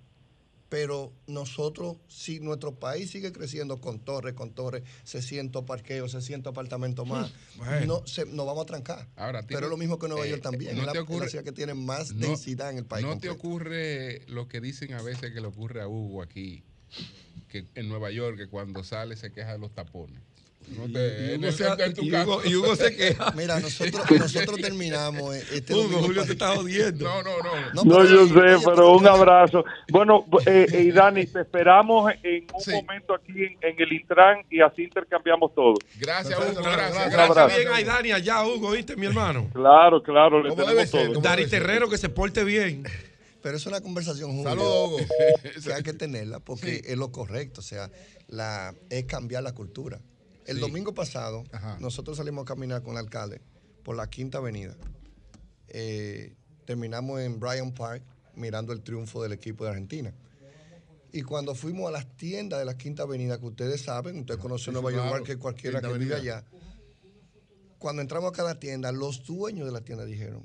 Pero 0.71 1.15
nosotros, 1.27 1.97
si 2.09 2.41
nuestro 2.41 2.75
país 2.79 3.11
sigue 3.11 3.33
creciendo 3.33 3.81
con 3.81 4.01
torres, 4.01 4.35
con 4.35 4.53
torres, 4.53 4.83
600 5.05 5.65
parqueos, 5.65 6.13
600 6.13 6.51
apartamentos 6.51 7.09
más, 7.09 7.33
Bueno. 7.57 7.87
no, 7.87 8.07
se, 8.07 8.27
nos 8.27 8.45
vamos 8.45 8.65
a 8.65 8.67
trancar. 8.67 9.09
Ahora, 9.17 9.43
Pero 9.47 9.61
es 9.65 9.71
lo 9.71 9.79
mismo 9.79 9.99
que 9.99 10.09
Nueva 10.09 10.27
eh, 10.27 10.31
York 10.31 10.43
también. 10.43 10.75
no 10.77 10.83
es 10.83 10.87
la, 10.87 10.93
te 10.93 10.99
es 10.99 11.09
la 11.09 11.11
ocurre- 11.15 11.29
ciudad 11.31 11.43
que 11.45 11.53
tiene 11.53 11.73
más 11.73 12.13
no- 12.13 12.27
densidad 12.27 12.71
en 12.71 12.77
el 12.79 12.85
país. 12.85 13.07
¿No 13.07 13.19
te 13.19 13.31
ocurre 13.31 14.21
lo 14.27 14.47
que 14.47 14.61
dicen 14.61 14.93
a 14.93 15.01
veces 15.01 15.33
que 15.33 15.41
le 15.41 15.47
ocurre 15.47 15.81
a 15.81 15.89
Hugo 15.89 16.21
aquí, 16.21 16.63
que 17.49 17.65
en 17.75 17.89
Nueva 17.89 18.11
York, 18.11 18.37
que 18.37 18.49
cuando 18.49 18.85
sale 18.85 19.17
se 19.17 19.33
queja 19.33 19.53
de 19.53 19.59
los 19.59 19.73
tapones? 19.75 20.19
No 20.77 20.85
te- 20.87 21.35
y 21.35 21.39
Hugo 21.39 21.51
se- 21.51 21.65
en 21.85 21.95
tu 21.95 22.03
y 22.05 22.11
caso. 22.11 22.29
Hugo- 22.29 22.43
y 22.45 22.55
Hugo 22.57 22.77
se 22.77 22.95
queja. 22.95 23.33
Mira, 23.37 23.59
nosotros, 23.59 24.05
nosotros 24.19 24.61
terminamos 24.61 25.35
eh, 25.35 25.43
este 25.55 25.73
Hugo, 25.75 26.01
Julio 26.03 26.27
te 26.27 26.33
está 26.33 26.55
jodiendo. 26.57 27.07
No, 27.07 27.23
no, 27.23 27.31
no. 27.73 27.85
No, 27.85 28.05
yo 28.05 28.27
sé, 28.27 28.63
pero 28.67 28.95
un 28.99 29.07
abrazo. 29.07 29.65
Bueno, 29.91 30.27
eh, 30.45 30.67
eh, 30.71 30.93
Dani, 30.93 31.25
te 31.25 31.41
esperamos 31.41 32.13
en 32.23 32.47
un 32.53 32.75
momento 32.85 33.15
aquí 33.15 33.33
en, 33.45 33.57
en 33.63 33.81
el 33.81 33.93
Intran 33.95 34.43
y 34.51 34.61
así 34.61 34.83
intercambiamos 34.83 35.55
todo. 35.55 35.73
Gracias, 35.99 36.39
Hugo, 36.39 36.61
gracias. 36.61 37.07
Un 37.07 37.13
Gracias 37.13 37.31
abrazo. 37.31 37.57
bien 37.57 37.69
a 37.73 37.95
Dani 37.95 38.13
allá, 38.13 38.45
Hugo, 38.47 38.71
¿viste, 38.73 38.95
mi 38.95 39.07
hermano? 39.07 39.49
Claro, 39.55 40.03
claro, 40.03 40.43
le 40.43 40.55
tenemos 40.55 40.91
todo. 40.91 41.21
Dari 41.23 41.47
Terrero, 41.49 41.89
que 41.89 41.97
se 41.97 42.11
porte 42.11 42.45
bien. 42.45 42.85
Pero 43.43 43.57
es 43.57 43.67
una 43.67 43.81
conversación 43.81 44.31
Julio, 44.33 44.45
Saludos, 44.51 45.03
que 45.65 45.73
hay 45.73 45.83
que 45.83 45.93
tenerla 45.93 46.41
porque 46.41 46.83
es 46.85 46.97
lo 46.97 47.13
correcto, 47.13 47.61
o 47.61 47.65
sea, 47.65 47.91
la, 48.27 48.75
es 48.91 49.05
cambiar 49.05 49.43
la 49.45 49.55
cultura. 49.55 50.01
El 50.45 50.57
Sí. 50.57 50.61
domingo 50.63 50.93
pasado, 50.95 51.45
nosotros 51.79 52.17
salimos 52.17 52.43
a 52.43 52.47
caminar 52.47 52.83
con 52.83 52.93
el 52.93 52.99
alcalde 52.99 53.41
por 53.85 53.95
la 53.97 54.09
Quinta 54.11 54.39
Avenida. 54.39 54.77
Eh, 55.69 56.35
terminamos 56.65 57.21
en 57.21 57.39
Bryant 57.39 57.77
Park 57.77 58.03
mirando 58.35 58.73
el 58.73 58.83
triunfo 58.83 59.23
del 59.23 59.33
equipo 59.33 59.65
de 59.65 59.71
Argentina. 59.71 60.15
Y 61.13 61.23
cuando 61.23 61.55
fuimos 61.55 61.89
a 61.89 61.93
las 61.93 62.17
tiendas 62.17 62.59
de 62.59 62.65
la 62.65 62.77
Quinta 62.77 63.05
Avenida, 63.05 63.39
que 63.39 63.47
ustedes 63.47 63.83
saben, 63.83 64.19
ustedes 64.21 64.41
conocen 64.41 64.73
Sí, 64.75 64.81
Nueva 64.81 64.91
York 64.91 65.09
claro. 65.09 65.25
que 65.25 65.37
cualquiera 65.37 65.81
Quinta 65.81 65.93
que 65.93 65.99
vive 65.99 66.15
allá. 66.17 66.45
Cuando 67.79 68.03
entramos 68.03 68.31
a 68.31 68.33
cada 68.37 68.59
tienda, 68.59 68.91
los 68.93 69.25
dueños 69.25 69.65
de 69.67 69.73
la 69.73 69.81
tienda 69.83 70.05
dijeron, 70.05 70.43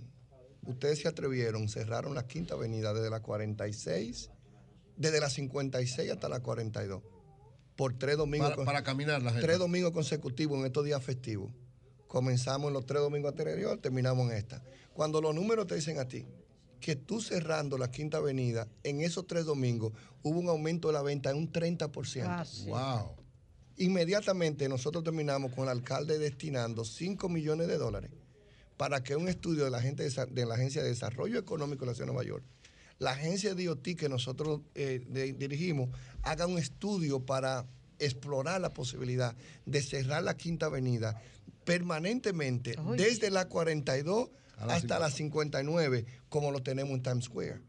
ustedes 0.65 0.99
se 0.99 1.07
atrevieron, 1.07 1.67
cerraron 1.69 2.15
la 2.15 2.27
Quinta 2.27 2.53
Avenida 2.55 2.93
desde 2.93 3.09
la 3.09 3.21
46, 3.21 4.29
desde 4.97 5.19
la 5.19 5.29
56 5.29 6.11
hasta 6.11 6.29
la 6.29 6.39
42, 6.41 7.01
por 7.75 7.97
tres 7.97 8.17
domingos. 8.17 8.51
Para- 8.51 8.65
para 8.65 8.83
caminar 8.83 9.21
la 9.21 9.31
gente. 9.31 9.45
Tres 9.45 9.59
domingos 9.59 9.91
consecutivos 9.91 10.59
en 10.59 10.65
estos 10.65 10.85
días 10.85 11.03
festivos. 11.03 11.51
Comenzamos 12.07 12.67
en 12.67 12.73
los 12.73 12.85
tres 12.85 13.01
domingos 13.01 13.31
anteriores, 13.31 13.81
terminamos 13.81 14.29
en 14.31 14.37
esta. 14.37 14.63
Cuando 14.93 15.19
los 15.21 15.33
números 15.33 15.65
te 15.67 15.75
dicen 15.75 15.97
a 15.99 16.07
ti 16.07 16.25
que 16.79 16.95
tú 16.95 17.19
cerrando 17.21 17.77
la 17.77 17.89
Quinta 17.89 18.17
Avenida, 18.17 18.67
en 18.83 19.01
esos 19.01 19.25
tres 19.25 19.45
domingos 19.45 19.93
hubo 20.21 20.39
un 20.39 20.49
aumento 20.49 20.89
de 20.89 20.93
la 20.93 21.01
venta 21.01 21.31
en 21.31 21.37
un 21.37 21.51
30%. 21.51 22.25
Ah, 22.27 22.45
sí. 22.45 22.67
Wow. 22.67 23.15
Inmediatamente 23.77 24.69
nosotros 24.69 25.03
terminamos 25.03 25.51
con 25.53 25.63
el 25.63 25.69
alcalde 25.69 26.19
destinando 26.19 26.85
5 26.85 27.27
millones 27.29 27.67
de 27.67 27.77
dólares 27.77 28.11
para 28.77 29.03
que 29.03 29.15
un 29.15 29.27
estudio 29.27 29.63
de 29.65 29.69
la, 29.71 29.81
gente 29.81 30.03
de, 30.09 30.45
la 30.45 30.55
Agencia 30.55 30.81
de 30.83 30.89
Desarrollo 30.89 31.39
Económico 31.39 31.85
de 31.85 31.91
la 31.91 31.95
Ciudad 31.95 32.07
de 32.07 32.13
Nueva 32.13 32.27
York, 32.27 32.43
la 32.99 33.11
agencia 33.11 33.53
de 33.55 33.63
IoT 33.63 33.95
que 33.97 34.09
nosotros 34.09 34.61
eh, 34.75 35.05
de- 35.09 35.33
dirigimos, 35.33 35.89
haga 36.21 36.45
un 36.47 36.57
estudio 36.57 37.19
para 37.19 37.65
explorar 37.99 38.61
la 38.61 38.73
posibilidad 38.73 39.35
de 39.65 39.81
cerrar 39.81 40.23
la 40.23 40.35
Quinta 40.35 40.67
Avenida 40.67 41.21
permanentemente 41.65 42.75
desde 42.97 43.29
la 43.29 43.47
42 43.47 44.29
A 44.57 44.65
la 44.67 44.75
hasta 44.75 44.99
la 44.99 45.09
59, 45.09 46.05
como 46.29 46.51
lo 46.51 46.61
tenemos 46.61 46.93
en 46.93 47.03
Times 47.03 47.25
Square. 47.25 47.59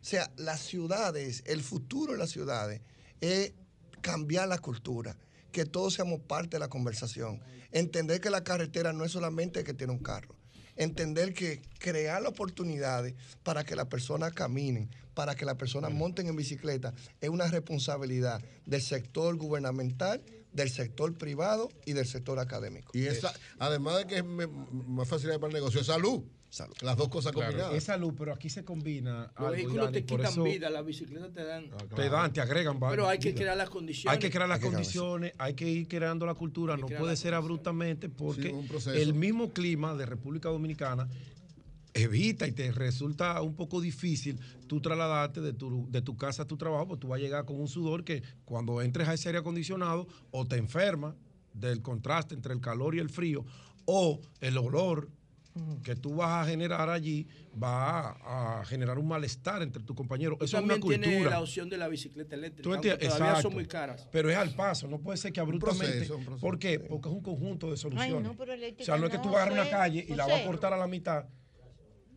O 0.00 0.04
sea, 0.04 0.30
las 0.36 0.60
ciudades, 0.60 1.42
el 1.46 1.62
futuro 1.62 2.12
de 2.12 2.18
las 2.18 2.30
ciudades 2.30 2.80
es 3.20 3.52
cambiar 4.00 4.48
la 4.48 4.58
cultura, 4.58 5.16
que 5.52 5.64
todos 5.64 5.94
seamos 5.94 6.20
parte 6.20 6.50
de 6.56 6.60
la 6.60 6.68
conversación, 6.68 7.40
entender 7.72 8.20
que 8.20 8.30
la 8.30 8.44
carretera 8.44 8.92
no 8.92 9.04
es 9.04 9.12
solamente 9.12 9.60
el 9.60 9.66
que 9.66 9.74
tiene 9.74 9.92
un 9.92 9.98
carro, 9.98 10.34
entender 10.78 11.34
que 11.34 11.60
crear 11.78 12.24
oportunidades 12.26 13.14
para 13.42 13.64
que 13.64 13.76
las 13.76 13.86
personas 13.86 14.32
caminen, 14.32 14.88
para 15.14 15.34
que 15.34 15.44
las 15.44 15.56
personas 15.56 15.92
monten 15.92 16.28
en 16.28 16.36
bicicleta, 16.36 16.94
es 17.20 17.28
una 17.28 17.48
responsabilidad 17.48 18.42
del 18.64 18.80
sector 18.80 19.36
gubernamental, 19.36 20.22
del 20.52 20.70
sector 20.70 21.16
privado 21.18 21.68
y 21.84 21.92
del 21.92 22.06
sector 22.06 22.38
académico. 22.38 22.90
Y 22.94 23.06
esa, 23.06 23.34
además 23.58 23.98
de 23.98 24.06
que 24.06 24.16
es 24.18 24.24
más 24.24 25.08
fácil 25.08 25.30
para 25.34 25.48
el 25.48 25.52
negocio, 25.52 25.80
es 25.80 25.86
salud. 25.86 26.22
Las 26.80 26.96
dos 26.96 27.08
cosas 27.08 27.32
combinadas. 27.32 27.74
Es 27.74 27.84
salud, 27.84 28.14
pero 28.16 28.32
aquí 28.32 28.48
se 28.48 28.64
combina. 28.64 29.30
Los 29.38 29.50
vehículos 29.52 29.92
te 29.92 30.04
quitan 30.04 30.26
eso 30.26 30.44
vida, 30.44 30.70
las 30.70 30.84
bicicletas 30.84 31.32
te 31.32 31.44
dan. 31.44 31.68
Te 31.94 32.08
dan, 32.08 32.32
te 32.32 32.40
agregan. 32.40 32.78
va- 32.82 32.88
Pero 32.90 33.06
hay 33.06 33.18
que 33.18 33.34
crear 33.34 33.56
las 33.56 33.68
condiciones. 33.68 34.12
Hay 34.14 34.18
que 34.18 34.30
crear 34.30 34.48
las 34.48 34.56
Hay 34.56 34.60
que 34.62 34.68
crear 34.68 34.74
condiciones, 34.82 35.32
hay 35.38 35.54
que 35.54 35.68
ir 35.68 35.88
creando 35.88 36.24
la 36.24 36.34
cultura, 36.34 36.76
no 36.76 36.86
puede 36.86 37.16
ser 37.16 37.34
abruptamente 37.34 38.08
porque 38.08 38.54
Sí, 38.80 38.90
el 38.90 39.12
mismo 39.14 39.50
clima 39.52 39.94
de 39.94 40.06
República 40.06 40.48
Dominicana 40.48 41.06
evita 41.94 42.46
y 42.46 42.52
te 42.52 42.70
resulta 42.72 43.40
un 43.42 43.54
poco 43.54 43.80
difícil 43.80 44.38
tú 44.68 44.80
trasladarte 44.80 45.40
de 45.40 45.52
tu, 45.52 45.86
de 45.90 46.00
tu 46.02 46.16
casa 46.16 46.42
a 46.42 46.46
tu 46.46 46.56
trabajo, 46.56 46.88
pues 46.88 47.00
tú 47.00 47.08
vas 47.08 47.18
a 47.18 47.22
llegar 47.22 47.44
con 47.44 47.60
un 47.60 47.68
sudor 47.68 48.04
que 48.04 48.22
cuando 48.44 48.80
entres 48.82 49.08
a 49.08 49.14
ese 49.14 49.28
aire 49.30 49.38
acondicionado 49.40 50.06
o 50.30 50.46
te 50.46 50.56
enferma 50.56 51.14
del 51.54 51.82
contraste 51.82 52.34
entre 52.34 52.54
el 52.54 52.60
calor 52.60 52.94
y 52.94 53.00
el 53.00 53.08
frío 53.10 53.44
o 53.84 54.20
el 54.40 54.58
olor 54.58 55.08
que 55.82 55.96
tú 55.96 56.16
vas 56.16 56.46
a 56.46 56.50
generar 56.50 56.88
allí 56.88 57.26
va 57.62 58.10
a, 58.10 58.60
a 58.60 58.64
generar 58.64 58.98
un 58.98 59.08
malestar 59.08 59.62
entre 59.62 59.82
tus 59.82 59.94
compañeros. 59.96 60.38
Eso 60.40 60.58
es 60.58 60.64
una 60.64 60.78
cultura. 60.78 61.30
la 61.30 61.40
opción 61.40 61.68
de 61.68 61.76
la 61.78 61.88
bicicleta 61.88 62.34
eléctrica, 62.36 62.62
¿Tú 62.62 62.72
aunque 62.72 62.90
entiendes? 62.90 63.08
todavía 63.16 63.30
Exacto. 63.32 63.48
son 63.48 63.54
muy 63.54 63.66
caras. 63.66 64.08
Pero 64.12 64.30
es 64.30 64.36
al 64.36 64.54
paso, 64.54 64.88
no 64.88 64.98
puede 64.98 65.16
ser 65.18 65.32
que 65.32 65.40
abruptamente. 65.40 65.86
proceso, 65.86 66.16
un 66.16 66.24
proceso. 66.24 66.40
¿Por 66.40 66.58
qué? 66.58 66.80
Porque 66.80 67.08
es 67.08 67.14
un 67.14 67.22
conjunto 67.22 67.70
de 67.70 67.76
soluciones. 67.76 68.22
no, 68.22 68.36
pero 68.36 68.54
o 68.54 68.84
sea, 68.84 68.96
no 68.96 69.06
es 69.06 69.10
que 69.10 69.16
no, 69.18 69.22
tú 69.22 69.28
vas 69.30 69.38
a 69.38 69.42
agarrar 69.44 69.60
una 69.60 69.70
calle 69.70 70.04
y 70.08 70.14
la 70.14 70.26
vas 70.26 70.40
a 70.40 70.44
cortar 70.46 70.72
a 70.72 70.76
la 70.76 70.86
mitad. 70.86 71.24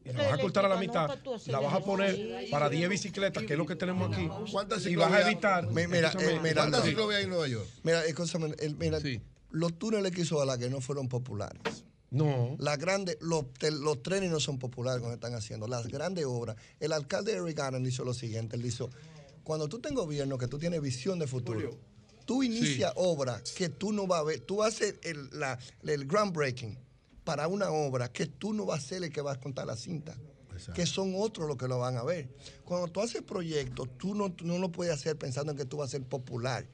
Y 0.03 0.11
la 0.13 0.23
vas 0.23 0.33
a 0.33 0.37
cortar 0.39 0.65
a 0.65 0.69
la 0.69 0.75
no, 0.75 0.81
mitad, 0.81 1.19
la 1.45 1.59
vas 1.59 1.73
a 1.75 1.79
poner 1.81 2.49
para 2.49 2.69
10 2.69 2.89
bicicletas, 2.89 3.43
que 3.43 3.53
es 3.53 3.57
lo 3.57 3.67
que 3.67 3.75
tenemos 3.75 4.11
aquí. 4.11 4.27
¿Cuántas 4.51 4.83
Y 4.87 4.95
vas 4.95 5.11
a 5.11 5.21
evitar. 5.29 5.67
Mi- 5.67 5.85
Mira, 5.85 6.11
eh, 6.19 6.39
mira, 6.41 6.61
¿Cuántas 6.63 6.81
sí. 6.81 6.89
ciclovías 6.89 7.19
hay 7.19 7.23
en 7.25 7.29
Nueva 7.29 7.47
York? 7.47 7.67
Mira, 7.83 8.03
escúchame, 8.05 8.49
mira, 8.79 8.97
los 9.51 9.77
túneles 9.77 10.11
que 10.11 10.21
hizo 10.21 10.37
Balaguer 10.37 10.71
no 10.71 10.81
fueron 10.81 11.07
populares. 11.07 11.85
No. 12.11 12.55
Las 12.59 12.77
grandes, 12.77 13.17
los, 13.21 13.45
los 13.79 14.03
trenes 14.03 14.29
no 14.29 14.39
son 14.39 14.59
populares 14.59 14.99
cuando 14.99 15.15
están 15.15 15.33
haciendo. 15.33 15.67
Las 15.67 15.87
grandes 15.87 16.25
obras. 16.25 16.57
El 16.79 16.91
alcalde 16.91 17.31
Eric 17.33 17.57
Garner 17.57 17.81
dijo 17.81 18.03
lo 18.03 18.13
siguiente, 18.13 18.55
él 18.57 18.61
dijo, 18.61 18.89
cuando 19.43 19.67
tú 19.69 19.79
tengas 19.79 20.03
gobierno, 20.05 20.37
que 20.37 20.47
tú 20.47 20.59
tienes 20.59 20.81
visión 20.81 21.17
de 21.19 21.25
futuro, 21.27 21.59
tú 22.25 22.43
inicias 22.43 22.91
obras 22.97 23.41
que 23.53 23.69
tú 23.69 23.91
no 23.93 24.07
vas 24.07 24.19
a 24.19 24.23
ver, 24.23 24.39
tú 24.41 24.61
haces 24.61 24.95
el, 25.03 25.29
la- 25.31 25.57
el 25.83 26.05
groundbreaking 26.05 26.77
para 27.23 27.47
una 27.47 27.71
obra 27.71 28.11
que 28.11 28.25
tú 28.27 28.53
no 28.53 28.65
vas 28.65 28.83
a 28.83 28.87
ser 28.87 29.03
el 29.03 29.11
que 29.11 29.21
vas 29.21 29.37
a 29.37 29.39
contar 29.39 29.65
la 29.65 29.75
cinta. 29.77 30.15
Que 30.75 30.85
son 30.85 31.13
otros 31.15 31.47
los 31.47 31.57
que 31.57 31.67
lo 31.67 31.79
van 31.79 31.97
a 31.97 32.03
ver. 32.03 32.29
Cuando 32.65 32.87
tú 32.89 32.99
haces 33.01 33.21
proyectos, 33.23 33.87
tú 33.97 34.13
no, 34.13 34.31
tú 34.31 34.45
no 34.45 34.59
lo 34.59 34.69
puedes 34.71 34.93
hacer 34.93 35.17
pensando 35.17 35.51
en 35.53 35.57
que 35.57 35.65
tú 35.65 35.77
vas 35.77 35.87
a 35.87 35.91
ser 35.91 36.03
popular. 36.03 36.67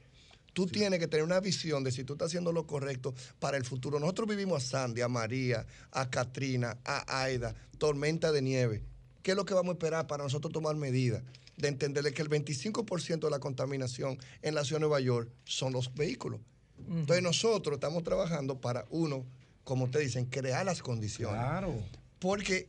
Tú 0.52 0.66
tienes 0.66 0.98
que 0.98 1.06
tener 1.06 1.24
una 1.24 1.40
visión 1.40 1.84
de 1.84 1.92
si 1.92 2.04
tú 2.04 2.14
estás 2.14 2.26
haciendo 2.26 2.52
lo 2.52 2.66
correcto 2.66 3.14
para 3.38 3.56
el 3.56 3.64
futuro. 3.64 4.00
Nosotros 4.00 4.28
vivimos 4.28 4.64
a 4.64 4.66
Sandy, 4.66 5.02
a 5.02 5.08
María, 5.08 5.66
a 5.92 6.10
Katrina, 6.10 6.78
a 6.84 7.22
Aida, 7.22 7.54
tormenta 7.78 8.32
de 8.32 8.42
nieve. 8.42 8.82
¿Qué 9.22 9.32
es 9.32 9.36
lo 9.36 9.44
que 9.44 9.54
vamos 9.54 9.70
a 9.70 9.72
esperar 9.74 10.06
para 10.06 10.24
nosotros 10.24 10.52
tomar 10.52 10.74
medidas? 10.76 11.22
De 11.56 11.68
entenderle 11.68 12.12
que 12.12 12.22
el 12.22 12.30
25% 12.30 13.20
de 13.20 13.30
la 13.30 13.40
contaminación 13.40 14.18
en 14.42 14.54
la 14.54 14.64
ciudad 14.64 14.78
de 14.78 14.86
Nueva 14.86 15.00
York 15.00 15.30
son 15.44 15.72
los 15.72 15.92
vehículos. 15.94 16.40
Entonces 16.88 17.22
nosotros 17.22 17.74
estamos 17.74 18.04
trabajando 18.04 18.60
para, 18.60 18.86
uno, 18.90 19.26
como 19.64 19.86
ustedes 19.86 20.06
dicen, 20.06 20.26
crear 20.26 20.64
las 20.64 20.82
condiciones. 20.82 21.40
Claro. 21.40 21.74
Porque 22.18 22.68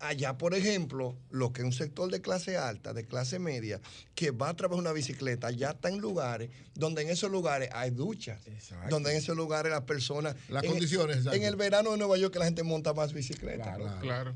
allá, 0.00 0.36
por 0.38 0.54
ejemplo, 0.54 1.16
lo 1.30 1.52
que 1.52 1.62
es 1.62 1.66
un 1.66 1.72
sector 1.72 2.10
de 2.10 2.20
clase 2.20 2.56
alta, 2.56 2.92
de 2.92 3.04
clase 3.06 3.38
media, 3.38 3.80
que 4.14 4.30
va 4.30 4.48
a 4.48 4.56
trabajar 4.56 4.80
una 4.80 4.92
bicicleta, 4.92 5.50
ya 5.50 5.70
está 5.70 5.88
en 5.88 5.98
lugares 5.98 6.50
donde 6.74 7.02
en 7.02 7.10
esos 7.10 7.30
lugares 7.30 7.68
hay 7.72 7.90
duchas. 7.90 8.40
Donde 8.88 9.12
en 9.12 9.18
esos 9.18 9.36
lugares 9.36 9.70
las 9.70 9.82
personas... 9.82 10.34
Las 10.48 10.64
en- 10.64 10.70
condiciones, 10.70 11.18
exacto. 11.18 11.36
En 11.36 11.44
el 11.44 11.56
verano 11.56 11.92
de 11.92 11.98
Nueva 11.98 12.16
York 12.18 12.32
que 12.32 12.38
la 12.38 12.46
gente 12.46 12.62
monta 12.62 12.92
más 12.94 13.12
bicicleta. 13.12 13.76
Claro, 14.00 14.34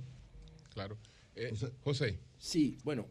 claro. 0.73 0.99
Eh, 1.35 1.53
José. 1.82 2.19
Sí, 2.39 2.78
bueno, 2.85 3.07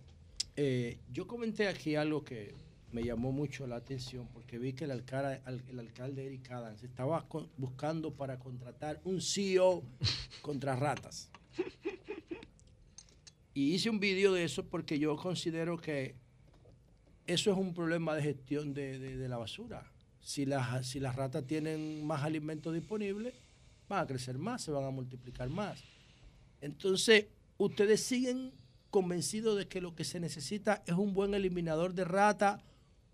eh, 0.56 0.98
yo 1.12 1.28
comenté 1.28 1.68
aquí 1.68 1.96
algo 1.96 2.24
que 2.24 2.54
me 2.92 3.04
llamó 3.04 3.32
mucho 3.32 3.66
la 3.66 3.78
atención 3.78 4.28
porque 4.32 4.60
vi 4.60 4.74
que 4.74 4.84
el 4.84 4.92
alcalde, 4.92 5.42
al- 5.46 5.64
el 5.68 5.80
alcalde 5.80 6.26
Eric 6.28 6.52
Adams 6.52 6.84
estaba 6.84 7.26
buscando 7.58 8.14
para 8.14 8.38
contratar 8.38 9.02
un 9.04 9.20
CEO 9.22 9.84
contra 10.44 10.76
ratas. 10.76 11.30
Y 13.54 13.74
hice 13.74 13.90
un 13.90 14.00
vídeo 14.00 14.34
de 14.34 14.44
eso 14.44 14.66
porque 14.66 14.98
yo 15.00 15.16
considero 15.16 15.78
que 15.78 16.16
eso 17.28 17.52
es 17.52 17.58
un 17.58 17.74
problema 17.74 18.16
de 18.16 18.24
gestión 18.24 18.74
de, 18.74 18.98
de- 19.00 19.18
de 19.18 19.30
la 19.30 19.38
basura. 19.38 19.90
Si 20.20 20.46
las, 20.46 20.88
si 20.88 21.00
las 21.00 21.16
ratas 21.16 21.46
tienen 21.46 22.06
más 22.06 22.24
alimento 22.24 22.72
disponible, 22.72 23.34
van 23.90 24.04
a 24.04 24.08
crecer 24.08 24.38
más, 24.38 24.62
se 24.64 24.72
van 24.72 24.86
a 24.86 24.90
multiplicar 24.90 25.50
más. 25.50 25.84
Entonces, 26.62 27.28
ustedes 27.58 28.02
siguen 28.02 28.52
convencidos 28.90 29.58
de 29.58 29.68
que 29.68 29.82
lo 29.82 29.96
que 29.96 30.04
se 30.04 30.20
necesita 30.20 30.84
es 30.86 30.94
un 30.96 31.14
buen 31.14 31.34
eliminador 31.34 31.94
de 31.94 32.06
rata 32.06 32.64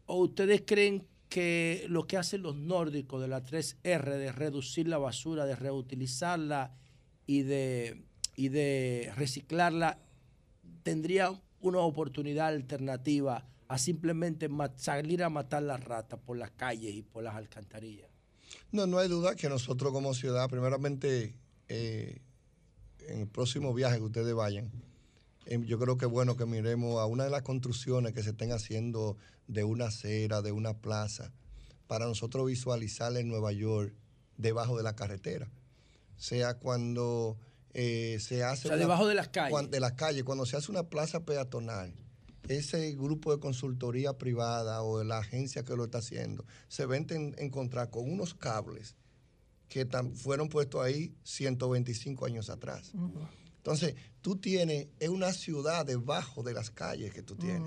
o 0.05 0.17
ustedes 0.17 0.63
creen 0.65 1.05
que 1.29 1.85
lo 1.89 2.05
que 2.07 2.17
hacen 2.17 2.41
los 2.41 2.55
nórdicos 2.55 3.21
de 3.21 3.27
la 3.27 3.43
3R, 3.43 4.17
de 4.17 4.31
reducir 4.31 4.87
la 4.87 4.97
basura, 4.97 5.45
de 5.45 5.55
reutilizarla 5.55 6.73
y 7.27 7.41
de, 7.43 8.03
y 8.35 8.49
de 8.49 9.11
reciclarla, 9.15 9.99
tendría 10.89 11.39
una 11.61 11.81
oportunidad 11.81 12.47
alternativa 12.47 13.45
a 13.67 13.77
simplemente 13.77 14.49
salir 14.77 15.23
a 15.23 15.29
matar 15.29 15.61
las 15.61 15.83
ratas 15.83 16.19
por 16.19 16.35
las 16.35 16.49
calles 16.49 16.95
y 16.95 17.03
por 17.03 17.23
las 17.23 17.35
alcantarillas? 17.35 18.09
No, 18.71 18.87
no 18.87 18.97
hay 18.97 19.07
duda 19.07 19.35
que 19.35 19.49
nosotros 19.49 19.93
como 19.93 20.15
ciudad, 20.15 20.49
primeramente, 20.49 21.35
eh, 21.67 22.21
en 23.07 23.19
el 23.21 23.27
próximo 23.27 23.71
viaje 23.71 23.97
que 23.97 24.03
ustedes 24.03 24.33
vayan, 24.33 24.71
eh, 25.45 25.61
yo 25.63 25.77
creo 25.77 25.95
que 25.95 26.05
es 26.05 26.11
bueno 26.11 26.35
que 26.35 26.47
miremos 26.47 26.99
a 26.99 27.05
una 27.05 27.25
de 27.25 27.29
las 27.29 27.43
construcciones 27.43 28.13
que 28.13 28.23
se 28.23 28.31
estén 28.31 28.51
haciendo 28.51 29.15
de 29.45 29.63
una 29.63 29.89
acera, 29.89 30.41
de 30.41 30.51
una 30.51 30.73
plaza, 30.73 31.31
para 31.85 32.07
nosotros 32.07 32.47
visualizar 32.47 33.15
en 33.15 33.27
Nueva 33.27 33.51
York 33.51 33.93
debajo 34.37 34.75
de 34.75 34.81
la 34.81 34.95
carretera. 34.95 35.51
Sea 36.17 36.55
cuando 36.55 37.37
eh, 37.73 38.17
se 38.19 38.43
hace... 38.43 38.67
O 38.67 38.71
sea, 38.71 38.77
debajo 38.77 39.07
de 39.07 39.15
las 39.15 39.27
calles. 39.29 39.71
de 39.71 39.79
las 39.79 39.93
calles, 39.93 40.23
cuando 40.23 40.45
se 40.45 40.57
hace 40.57 40.71
una 40.71 40.83
plaza 40.83 41.21
peatonal, 41.25 41.93
ese 42.47 42.91
grupo 42.93 43.31
de 43.33 43.39
consultoría 43.39 44.13
privada 44.17 44.81
o 44.81 44.97
de 44.99 45.05
la 45.05 45.19
agencia 45.19 45.63
que 45.63 45.75
lo 45.75 45.85
está 45.85 45.99
haciendo, 45.99 46.45
se 46.67 46.85
ven 46.85 47.05
en- 47.11 47.35
encontrar 47.37 47.89
con 47.89 48.09
unos 48.11 48.33
cables 48.33 48.95
que 49.67 49.87
tam- 49.87 50.15
fueron 50.15 50.49
puestos 50.49 50.81
ahí 50.83 51.13
125 51.23 52.25
años 52.25 52.49
atrás. 52.49 52.91
Entonces, 53.57 53.93
tú 54.21 54.37
tienes, 54.37 54.87
es 54.99 55.09
una 55.09 55.31
ciudad 55.33 55.85
debajo 55.85 56.41
de 56.43 56.53
las 56.53 56.71
calles 56.71 57.13
que 57.13 57.21
tú 57.21 57.35
tienes. 57.35 57.61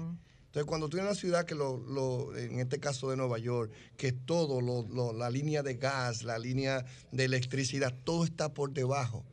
Entonces, 0.46 0.66
cuando 0.66 0.88
tú 0.88 0.96
en 0.98 1.04
una 1.04 1.14
ciudad 1.14 1.44
que 1.46 1.54
lo, 1.54 1.76
lo- 1.78 2.36
en 2.36 2.58
este 2.58 2.80
caso 2.80 3.08
de 3.08 3.16
Nueva 3.16 3.38
York, 3.38 3.70
que 3.96 4.10
todo, 4.12 4.60
lo- 4.60 4.82
lo- 4.88 5.12
la 5.12 5.30
línea 5.30 5.62
de 5.62 5.74
gas, 5.74 6.24
la 6.24 6.38
línea 6.38 6.84
de 7.12 7.24
electricidad, 7.24 7.94
todo 8.04 8.24
está 8.24 8.52
por 8.52 8.72
debajo, 8.72 9.24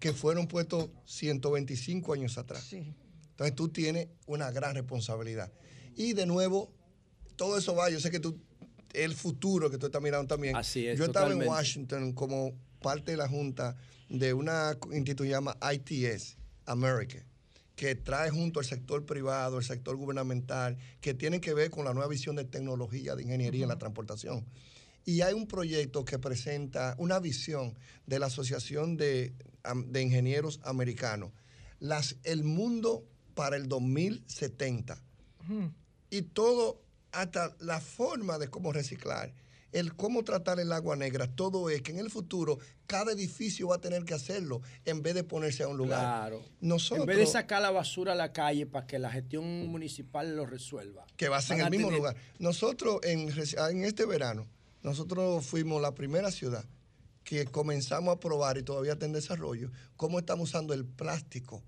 que 0.00 0.12
fueron 0.12 0.46
puestos 0.46 0.90
125 1.04 2.12
años 2.12 2.38
atrás. 2.38 2.72
Entonces 2.72 3.54
tú 3.54 3.68
tienes 3.68 4.08
una 4.26 4.50
gran 4.50 4.74
responsabilidad. 4.74 5.52
Y 5.94 6.12
de 6.12 6.26
nuevo, 6.26 6.72
todo 7.36 7.58
eso 7.58 7.74
va, 7.74 7.90
yo 7.90 8.00
sé 8.00 8.10
que 8.10 8.20
tú, 8.20 8.38
el 8.92 9.14
futuro 9.14 9.70
que 9.70 9.78
tú 9.78 9.86
estás 9.86 10.02
mirando 10.02 10.26
también. 10.26 10.56
Así 10.56 10.86
es, 10.86 10.98
Yo 10.98 11.04
estaba 11.04 11.26
totalmente. 11.26 11.46
en 11.46 11.50
Washington 11.50 12.12
como 12.12 12.54
parte 12.80 13.12
de 13.12 13.16
la 13.16 13.28
junta 13.28 13.76
de 14.08 14.32
una 14.32 14.76
institución 14.92 15.28
llamada 15.28 15.72
ITS, 15.72 16.36
America, 16.66 17.24
que 17.74 17.94
trae 17.94 18.30
junto 18.30 18.60
al 18.60 18.66
sector 18.66 19.04
privado, 19.04 19.58
el 19.58 19.64
sector 19.64 19.96
gubernamental, 19.96 20.78
que 21.00 21.14
tienen 21.14 21.40
que 21.40 21.52
ver 21.52 21.70
con 21.70 21.84
la 21.84 21.92
nueva 21.92 22.08
visión 22.08 22.36
de 22.36 22.44
tecnología, 22.44 23.14
de 23.16 23.22
ingeniería 23.22 23.64
en 23.64 23.68
la 23.68 23.78
transportación. 23.78 24.46
Y 25.04 25.20
hay 25.20 25.34
un 25.34 25.46
proyecto 25.46 26.04
que 26.04 26.18
presenta 26.18 26.94
una 26.98 27.20
visión 27.20 27.78
de 28.06 28.18
la 28.18 28.26
Asociación 28.26 28.96
de, 28.96 29.34
de 29.74 30.02
Ingenieros 30.02 30.60
Americanos, 30.64 31.30
las, 31.80 32.16
el 32.24 32.44
mundo 32.44 33.04
para 33.34 33.56
el 33.56 33.68
2070 33.68 35.02
y 36.10 36.22
todo, 36.22 36.80
hasta 37.12 37.54
la 37.60 37.80
forma 37.80 38.38
de 38.38 38.48
cómo 38.48 38.72
reciclar, 38.72 39.32
el 39.72 39.94
cómo 39.94 40.24
tratar 40.24 40.58
el 40.58 40.72
agua 40.72 40.96
negra, 40.96 41.26
todo 41.28 41.68
es 41.70 41.82
que 41.82 41.92
en 41.92 41.98
el 41.98 42.10
futuro 42.10 42.58
cada 42.86 43.12
edificio 43.12 43.68
va 43.68 43.76
a 43.76 43.80
tener 43.80 44.04
que 44.04 44.14
hacerlo 44.14 44.62
en 44.84 45.02
vez 45.02 45.14
de 45.14 45.22
ponerse 45.24 45.62
a 45.64 45.68
un 45.68 45.76
lugar. 45.76 46.00
Claro. 46.00 46.44
Nosotros, 46.60 47.00
En 47.00 47.06
vez 47.06 47.18
de 47.18 47.26
sacar 47.26 47.60
la 47.62 47.70
basura 47.70 48.12
a 48.12 48.14
la 48.16 48.32
calle 48.32 48.66
para 48.66 48.86
que 48.86 48.98
la 48.98 49.10
gestión 49.10 49.66
municipal 49.66 50.34
lo 50.36 50.46
resuelva. 50.46 51.04
que 51.16 51.28
va 51.28 51.38
a 51.38 51.42
ser 51.42 51.58
en 51.58 51.64
el 51.66 51.70
mismo 51.70 51.88
tener- 51.88 51.98
lugar. 51.98 52.16
Nosotros 52.38 53.00
en, 53.02 53.28
en 53.30 53.84
este 53.84 54.06
verano, 54.06 54.46
nosotros 54.82 55.44
fuimos 55.44 55.82
la 55.82 55.94
primera 55.94 56.30
ciudad 56.30 56.64
que 57.26 57.44
comenzamos 57.44 58.14
a 58.16 58.20
probar 58.20 58.56
y 58.56 58.62
todavía 58.62 58.92
está 58.92 59.04
en 59.04 59.12
desarrollo, 59.12 59.70
cómo 59.96 60.20
estamos 60.20 60.48
usando 60.48 60.72
el 60.74 60.84
plástico 60.86 61.60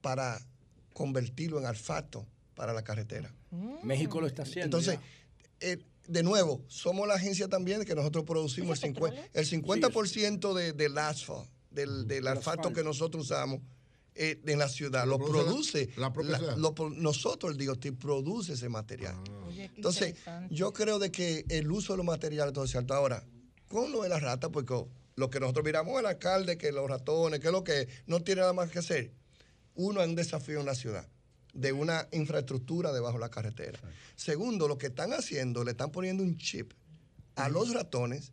para 0.00 0.44
convertirlo 0.92 1.58
en 1.60 1.66
alfato 1.66 2.26
para 2.56 2.72
la 2.72 2.82
carretera. 2.82 3.32
México 3.84 4.20
lo 4.20 4.26
está 4.26 4.42
haciendo. 4.42 4.64
Entonces, 4.76 4.98
eh, 5.60 5.78
de 6.08 6.22
nuevo, 6.24 6.62
somos 6.66 7.06
la 7.06 7.14
agencia 7.14 7.46
también 7.48 7.84
que 7.84 7.94
nosotros 7.94 8.24
producimos 8.24 8.82
el 8.82 8.94
50%, 8.94 9.28
el 9.34 9.46
50 9.46 9.88
de, 10.54 10.72
del 10.72 10.98
asfalto, 10.98 11.48
del, 11.70 12.08
del 12.08 12.26
asfalto 12.26 12.72
que 12.72 12.82
nosotros 12.82 13.24
usamos 13.26 13.60
eh, 14.16 14.40
en 14.46 14.58
la 14.58 14.68
ciudad, 14.68 15.04
lo, 15.06 15.16
Lo 15.18 15.24
produce, 15.26 15.86
produce 15.86 16.00
la 16.00 16.12
propia 16.12 16.38
ciudad. 16.38 16.56
lo 16.56 16.74
pro- 16.74 16.90
nosotros, 16.90 17.56
el 17.56 17.64
DOT, 17.64 17.86
produce 18.00 18.54
ese 18.54 18.68
material. 18.68 19.14
Entonces, 19.76 20.14
yo 20.50 20.72
creo 20.72 20.98
de 20.98 21.12
que 21.12 21.44
el 21.50 21.70
uso 21.70 21.92
de 21.92 21.98
los 21.98 22.06
materiales 22.06 22.52
todo 22.52 22.64
es 22.64 22.72
cierto. 22.72 22.94
Ahora, 22.94 23.22
con 23.68 23.92
lo 23.92 24.02
de 24.02 24.08
las 24.08 24.22
ratas, 24.22 24.50
porque 24.52 24.74
lo 25.16 25.30
que 25.30 25.40
nosotros 25.40 25.64
miramos 25.64 25.98
al 25.98 26.06
alcalde, 26.06 26.56
que 26.58 26.72
los 26.72 26.88
ratones, 26.88 27.40
que 27.40 27.46
es 27.48 27.52
lo 27.52 27.64
que 27.64 27.82
es, 27.82 27.88
no 28.06 28.20
tiene 28.22 28.40
nada 28.40 28.52
más 28.52 28.70
que 28.70 28.78
hacer. 28.78 29.12
Uno, 29.74 30.02
es 30.02 30.08
un 30.08 30.14
desafío 30.14 30.60
en 30.60 30.66
la 30.66 30.74
ciudad 30.74 31.06
de 31.54 31.72
una 31.72 32.08
infraestructura 32.12 32.92
debajo 32.92 33.14
de 33.18 33.20
la 33.20 33.30
carretera. 33.30 33.78
Segundo, 34.16 34.68
lo 34.68 34.78
que 34.78 34.86
están 34.88 35.12
haciendo, 35.12 35.64
le 35.64 35.72
están 35.72 35.90
poniendo 35.90 36.22
un 36.22 36.36
chip 36.36 36.72
a 37.36 37.48
los 37.48 37.72
ratones 37.72 38.32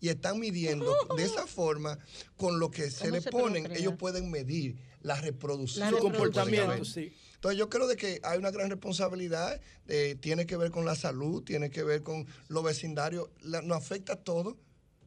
y 0.00 0.08
están 0.08 0.38
midiendo 0.40 0.92
de 1.16 1.24
esa 1.24 1.46
forma, 1.46 1.98
con 2.36 2.58
lo 2.58 2.70
que 2.70 2.90
se 2.90 3.04
¿Cómo 3.04 3.14
le 3.16 3.20
se 3.20 3.30
ponen, 3.30 3.64
procrea? 3.64 3.80
ellos 3.80 3.94
pueden 3.98 4.30
medir 4.30 4.76
la 5.02 5.20
reproducción. 5.20 5.88
Pueden 5.90 6.02
comportamiento, 6.12 6.84
sí. 6.84 7.12
Entonces 7.34 7.58
yo 7.58 7.68
creo 7.68 7.86
de 7.86 7.96
que 7.96 8.20
hay 8.22 8.38
una 8.38 8.50
gran 8.50 8.70
responsabilidad, 8.70 9.60
eh, 9.86 10.16
tiene 10.20 10.46
que 10.46 10.56
ver 10.56 10.70
con 10.70 10.84
la 10.86 10.94
salud, 10.94 11.42
tiene 11.44 11.70
que 11.70 11.82
ver 11.84 12.02
con 12.02 12.26
los 12.48 12.64
vecindarios, 12.64 13.28
la- 13.42 13.60
nos 13.62 13.76
afecta 13.76 14.14
a 14.14 14.16
todo, 14.16 14.56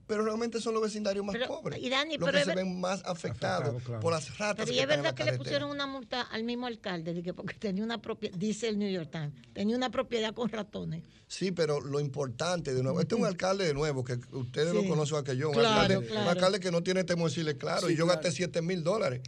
pero 0.07 0.23
realmente 0.23 0.61
son 0.61 0.73
los 0.73 0.81
vecindarios 0.81 1.23
más 1.25 1.35
pobres, 1.47 1.79
y 1.83 1.89
Dani, 1.89 2.17
los 2.17 2.25
pero 2.25 2.37
que 2.39 2.43
se 2.45 2.55
ver- 2.55 2.55
ven 2.65 2.79
más 2.79 3.01
afectados 3.05 3.83
por 4.01 4.13
las 4.13 4.37
ratas 4.37 4.65
Pero 4.65 4.71
y 4.75 4.79
es 4.79 4.87
verdad 4.87 5.13
que 5.13 5.25
le 5.25 5.33
pusieron 5.37 5.69
una 5.69 5.85
multa 5.85 6.21
al 6.21 6.43
mismo 6.45 6.65
alcalde, 6.65 7.13
de 7.13 7.21
que 7.21 7.33
porque 7.33 7.55
tenía 7.55 7.83
una 7.83 8.01
propiedad, 8.01 8.37
dice 8.37 8.69
el 8.69 8.79
New 8.79 8.89
York 8.89 9.09
Times, 9.11 9.33
tenía 9.53 9.75
una 9.75 9.89
propiedad 9.91 10.33
con 10.33 10.49
ratones. 10.49 11.03
Sí, 11.27 11.51
pero 11.51 11.81
lo 11.81 11.99
importante, 11.99 12.73
de 12.73 12.81
nuevo, 12.81 13.01
este 13.01 13.15
es 13.15 13.19
un 13.21 13.27
alcalde 13.27 13.65
de 13.65 13.73
nuevo, 13.73 14.05
que 14.05 14.13
ustedes 14.31 14.69
Sí. 14.71 14.75
lo 14.75 14.87
conocen 14.87 15.07
igual 15.09 15.23
que 15.25 15.35
yo, 15.35 15.49
un, 15.49 15.55
Claro, 15.55 15.69
alcalde, 15.81 15.97
un 15.97 16.05
claro. 16.05 16.29
alcalde 16.29 16.59
que 16.61 16.71
no 16.71 16.81
tiene 16.83 17.03
temor 17.03 17.29
de 17.29 17.31
decirle 17.35 17.57
claro, 17.57 17.87
Sí, 17.87 17.93
y 17.93 17.97
yo 17.97 18.05
claro. 18.05 18.21
gasté 18.21 18.31
7 18.35 18.61
mil 18.61 18.81
dólares 18.85 19.21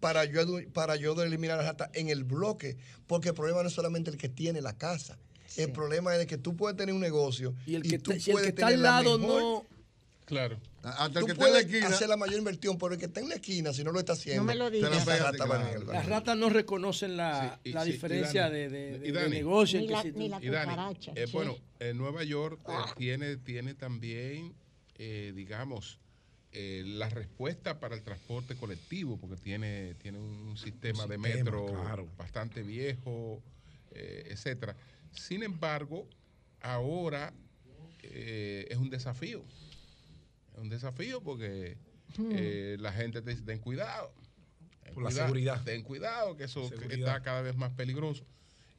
para, 0.00 0.24
yo, 0.26 0.44
para 0.72 0.94
yo 0.94 1.20
eliminar 1.20 1.58
la 1.58 1.64
rata 1.64 1.90
en 1.92 2.08
el 2.08 2.22
bloque, 2.22 2.76
porque 3.08 3.30
el 3.30 3.34
problema 3.34 3.62
no 3.62 3.68
es 3.68 3.74
solamente 3.74 4.10
el 4.10 4.16
que 4.16 4.28
tiene 4.28 4.60
la 4.62 4.76
casa, 4.78 5.18
el 5.56 5.72
problema 5.72 6.12
es 6.12 6.20
de 6.20 6.26
que 6.28 6.38
tú 6.38 6.56
puedes 6.56 6.76
tener 6.76 6.94
un 6.94 7.00
negocio 7.00 7.54
y, 7.66 7.74
el 7.76 7.82
que 7.82 7.98
tú 7.98 8.10
te- 8.12 8.16
el 8.16 8.22
puedes 8.24 8.42
que 8.42 8.48
está 8.50 8.66
al 8.68 8.82
la 8.82 9.02
lado 9.02 9.18
mejor- 9.18 9.40
no- 9.42 9.73
Claro. 10.24 10.58
Hasta 10.82 11.10
Tú 11.10 11.18
el 11.20 11.26
que 11.26 11.32
está 11.32 11.44
en 11.46 11.52
la 11.52 11.58
puedes 11.60 11.66
esquina. 11.66 11.88
hacer 11.88 12.08
la 12.08 12.16
mayor 12.16 12.38
inversión, 12.38 12.78
pero 12.78 12.94
el 12.94 12.98
que 12.98 13.06
está 13.06 13.20
en 13.20 13.28
la 13.28 13.34
esquina, 13.34 13.72
si 13.74 13.84
no 13.84 13.92
lo 13.92 13.98
está 14.00 14.14
haciendo, 14.14 14.42
No 14.42 14.46
me 14.46 14.54
lo 14.54 14.70
digas. 14.70 15.06
la 15.06 15.16
rata 15.16 15.46
Las 15.92 16.06
ratas 16.06 16.36
no 16.36 16.48
reconocen 16.48 17.16
la, 17.16 17.58
Sí, 17.62 17.70
y- 17.70 17.72
la 17.72 17.84
sí, 17.84 17.88
y 17.90 17.92
diferencia 17.92 18.42
Dani, 18.44 18.54
de, 18.54 18.68
de- 18.70 18.98
de- 19.00 19.08
y 19.08 19.12
de 19.12 19.20
Dani, 19.20 19.30
negocio. 19.36 19.78
en 19.78 19.82
Ni 19.82 19.88
que 19.88 19.94
la- 19.94 20.02
tú- 20.02 20.18
ni 20.18 20.28
la 20.28 20.38
Y 20.42 20.48
Dani, 20.48 20.70
cucaracha, 20.70 21.12
eh, 21.14 21.26
bueno, 21.32 21.56
en 21.78 21.98
Nueva 21.98 22.24
York 22.24 22.58
eh, 22.60 22.64
Ah. 22.68 22.94
tiene, 22.96 23.36
tiene 23.36 23.74
también, 23.74 24.54
eh, 24.96 25.32
digamos, 25.36 25.98
eh, 26.52 26.82
la 26.86 27.08
respuesta 27.10 27.80
para 27.80 27.94
el 27.94 28.02
transporte 28.02 28.54
colectivo, 28.54 29.18
porque 29.18 29.36
tiene, 29.36 29.94
tiene 29.96 30.18
un 30.18 30.56
sistema, 30.56 31.06
de 31.06 31.16
sistema, 31.16 31.34
metro 31.36 31.66
claro. 31.66 32.08
bastante 32.16 32.62
viejo, 32.62 33.42
eh, 33.90 34.28
etcétera. 34.30 34.76
Sin 35.12 35.42
embargo, 35.42 36.06
ahora 36.60 37.32
eh, 38.06 38.66
es 38.70 38.76
un 38.76 38.90
desafío. 38.90 39.42
Es 40.54 40.60
un 40.60 40.68
desafío 40.68 41.20
porque 41.22 41.76
Hmm. 42.16 42.30
eh, 42.32 42.76
la 42.80 42.92
gente 42.92 43.22
te 43.22 43.30
dice, 43.30 43.42
ten 43.42 43.58
cuidado. 43.58 44.12
ten 44.84 44.94
Por 44.94 45.02
la 45.04 45.10
seguridad. 45.10 45.62
Ten 45.64 45.82
cuidado, 45.82 46.36
que 46.36 46.44
eso 46.44 46.70
está 46.90 47.20
cada 47.22 47.42
vez 47.42 47.56
más 47.56 47.72
peligroso. 47.72 48.24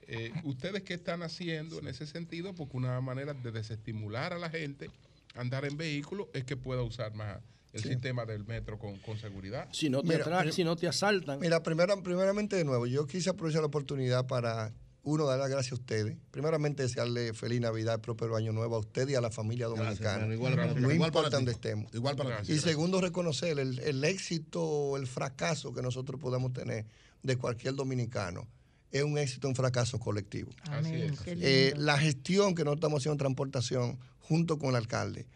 Eh, 0.07 0.31
¿Ustedes 0.43 0.84
qué 0.84 0.93
están 0.93 1.23
haciendo 1.23 1.80
en 1.80 1.88
ese 1.88 2.06
sentido? 2.06 2.53
Porque 2.53 2.77
una 2.77 3.02
manera 3.02 3.34
de 3.34 3.52
desestimular 3.52 4.31
a 4.34 4.38
la 4.38 4.49
gente 4.52 4.89
a 5.34 5.41
andar 5.41 5.65
en 5.65 5.76
vehículos 5.77 6.27
es 6.34 6.43
que 6.45 6.56
pueda 6.56 6.84
usar 6.84 7.14
más 7.15 7.39
el 7.73 7.81
Sí. 7.81 7.89
sistema 7.89 8.23
del 8.26 8.45
metro 8.45 8.77
con, 8.80 8.97
con 8.99 9.18
seguridad. 9.18 9.68
Si 9.73 9.89
no 9.89 10.02
te 10.02 10.10
Mira, 10.10 10.22
atracan, 10.22 10.53
si 10.53 10.64
no 10.64 10.76
te 10.76 10.88
asaltan. 10.88 11.39
Mira, 11.39 11.61
primera- 11.64 11.97
primeramente 12.02 12.56
de 12.56 12.64
nuevo, 12.64 12.85
yo 12.85 13.06
quise 13.07 13.31
aprovechar 13.31 13.61
la 13.61 13.68
oportunidad 13.68 14.27
para, 14.27 14.72
uno, 15.06 15.26
dar 15.26 15.38
las 15.38 15.49
gracias 15.49 15.73
a 15.73 15.76
ustedes. 15.76 16.18
Primeramente, 16.32 16.84
desearle 16.84 17.34
feliz 17.34 17.61
Navidad, 17.61 18.02
próspero 18.02 18.36
año 18.36 18.52
nuevo 18.52 18.76
a 18.76 18.80
usted 18.80 19.07
y 19.07 19.15
a 19.15 19.22
la 19.22 19.30
familia 19.30 19.68
dominicana. 19.68 20.34
Igual 20.34 20.56
para 20.56 20.73
ti. 20.73 20.82
no 20.82 20.91
Igual 20.91 21.10
importa 21.10 21.30
donde 21.30 21.52
estemos. 21.52 21.94
Igual 21.94 22.15
para 22.15 22.41
ti. 22.41 22.52
Y 22.52 22.60
segundo, 22.60 22.99
reconocer 22.99 23.60
el, 23.60 23.80
el 23.80 24.03
éxito 24.03 24.61
o 24.64 24.98
el 24.98 25.06
fracaso 25.06 25.73
que 25.73 25.84
nosotros 25.84 26.19
podamos 26.19 26.53
tener 26.53 26.86
de 27.22 27.38
cualquier 27.38 27.76
dominicano. 27.76 28.48
Es 28.91 29.03
un 29.03 29.18
éxito, 29.18 29.48
un 29.48 29.56
fracaso 29.56 29.99
colectivo. 29.99 30.52
Lindo. 30.82 31.22
Eh, 31.26 31.73
la 31.77 31.98
gestión 31.99 32.56
que 32.56 32.64
nosotros 32.64 32.77
estamos 32.77 33.02
haciendo 33.02 33.14
en 33.14 33.18
transportación 33.19 33.99
junto 34.19 34.57
con 34.57 34.69
el 34.69 34.76
alcalde 34.76 35.27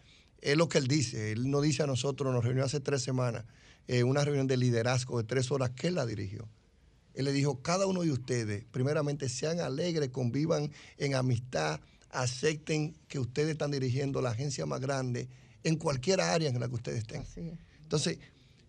es 0.41 0.57
lo 0.57 0.67
que 0.67 0.79
él 0.79 0.87
dice. 0.87 1.31
Él 1.31 1.49
nos 1.49 1.61
dice 1.61 1.83
a 1.83 1.87
nosotros, 1.87 2.33
nos 2.33 2.43
reunió 2.43 2.63
hace 2.63 2.79
tres 2.79 3.03
semanas, 3.03 3.45
eh, 3.87 4.03
una 4.03 4.23
reunión 4.23 4.47
de 4.47 4.57
liderazgo 4.57 5.17
de 5.17 5.25
tres 5.25 5.51
horas 5.51 5.71
que 5.71 5.87
él 5.87 5.95
la 5.95 6.05
dirigió. 6.05 6.47
Él 7.19 7.25
le 7.25 7.33
dijo, 7.33 7.61
cada 7.61 7.85
uno 7.85 8.03
de 8.03 8.13
ustedes, 8.13 8.63
primeramente, 8.71 9.27
sean 9.27 9.59
alegres, 9.59 10.07
convivan 10.07 10.71
en 10.97 11.15
amistad, 11.15 11.81
acepten 12.11 12.95
que 13.09 13.19
ustedes 13.19 13.49
están 13.49 13.71
dirigiendo 13.71 14.21
la 14.21 14.29
agencia 14.29 14.65
más 14.65 14.79
grande 14.79 15.27
en 15.65 15.75
cualquier 15.75 16.21
área 16.21 16.47
en 16.47 16.57
la 16.57 16.69
que 16.69 16.75
ustedes 16.75 16.99
estén. 16.99 17.25
Entonces, 17.81 18.19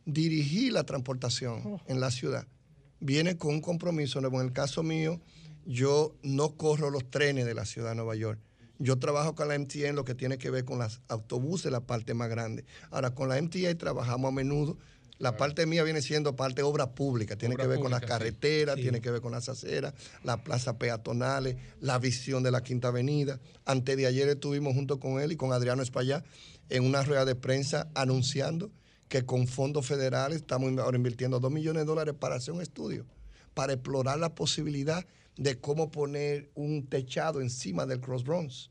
dirigir 0.04 0.72
la 0.72 0.82
transportación 0.82 1.80
en 1.86 2.00
la 2.00 2.10
ciudad 2.10 2.44
viene 2.98 3.36
con 3.36 3.54
un 3.54 3.60
compromiso. 3.60 4.18
En 4.18 4.34
el 4.34 4.52
caso 4.52 4.82
mío, 4.82 5.20
yo 5.64 6.16
no 6.24 6.56
corro 6.56 6.90
los 6.90 7.08
trenes 7.08 7.46
de 7.46 7.54
la 7.54 7.64
ciudad 7.64 7.90
de 7.90 7.94
Nueva 7.94 8.16
York. 8.16 8.40
Yo 8.80 8.98
trabajo 8.98 9.36
con 9.36 9.46
la 9.46 9.56
MTA 9.56 9.86
en 9.86 9.94
lo 9.94 10.04
que 10.04 10.16
tiene 10.16 10.38
que 10.38 10.50
ver 10.50 10.64
con 10.64 10.80
los 10.80 11.00
autobuses, 11.06 11.70
la 11.70 11.86
parte 11.86 12.14
más 12.14 12.28
grande. 12.28 12.64
Ahora, 12.90 13.14
con 13.14 13.28
la 13.28 13.40
MTA 13.40 13.78
trabajamos 13.78 14.30
a 14.30 14.32
menudo. 14.32 14.76
La 15.20 15.36
parte 15.36 15.66
mía 15.66 15.84
viene 15.84 16.00
siendo 16.00 16.34
parte 16.34 16.56
de 16.56 16.62
obra 16.62 16.92
pública, 16.94 17.36
tiene 17.36 17.54
Obra 17.54 17.64
que 17.64 17.68
ver 17.68 17.78
con 17.80 17.90
las 17.90 18.00
carreteras, 18.00 18.76
Sí. 18.76 18.82
tiene 18.82 19.02
que 19.02 19.10
ver 19.10 19.20
con 19.20 19.32
las 19.32 19.50
aceras, 19.50 19.92
las 20.24 20.38
plazas 20.38 20.76
peatonales, 20.76 21.56
la 21.78 21.98
visión 21.98 22.42
de 22.42 22.50
la 22.50 22.62
Quinta 22.62 22.88
Avenida. 22.88 23.38
Antes 23.66 23.98
de 23.98 24.06
ayer 24.06 24.26
estuvimos 24.28 24.72
junto 24.72 24.98
con 24.98 25.20
él 25.20 25.30
y 25.30 25.36
con 25.36 25.52
Adriano 25.52 25.82
Espaillá 25.82 26.24
en 26.70 26.84
una 26.84 27.02
rueda 27.02 27.26
de 27.26 27.34
prensa 27.34 27.90
anunciando 27.94 28.72
que 29.08 29.26
con 29.26 29.46
fondos 29.46 29.86
federales 29.86 30.38
estamos 30.38 30.72
ahora 30.78 30.96
invirtiendo 30.96 31.38
dos 31.38 31.52
millones 31.52 31.82
de 31.82 31.86
dólares 31.86 32.14
para 32.18 32.36
hacer 32.36 32.54
un 32.54 32.62
estudio, 32.62 33.04
para 33.52 33.74
explorar 33.74 34.18
la 34.18 34.34
posibilidad 34.34 35.04
de 35.36 35.60
cómo 35.60 35.90
poner 35.90 36.50
un 36.54 36.86
techado 36.86 37.42
encima 37.42 37.84
del 37.84 38.00
Cross 38.00 38.24
Bronx. 38.24 38.70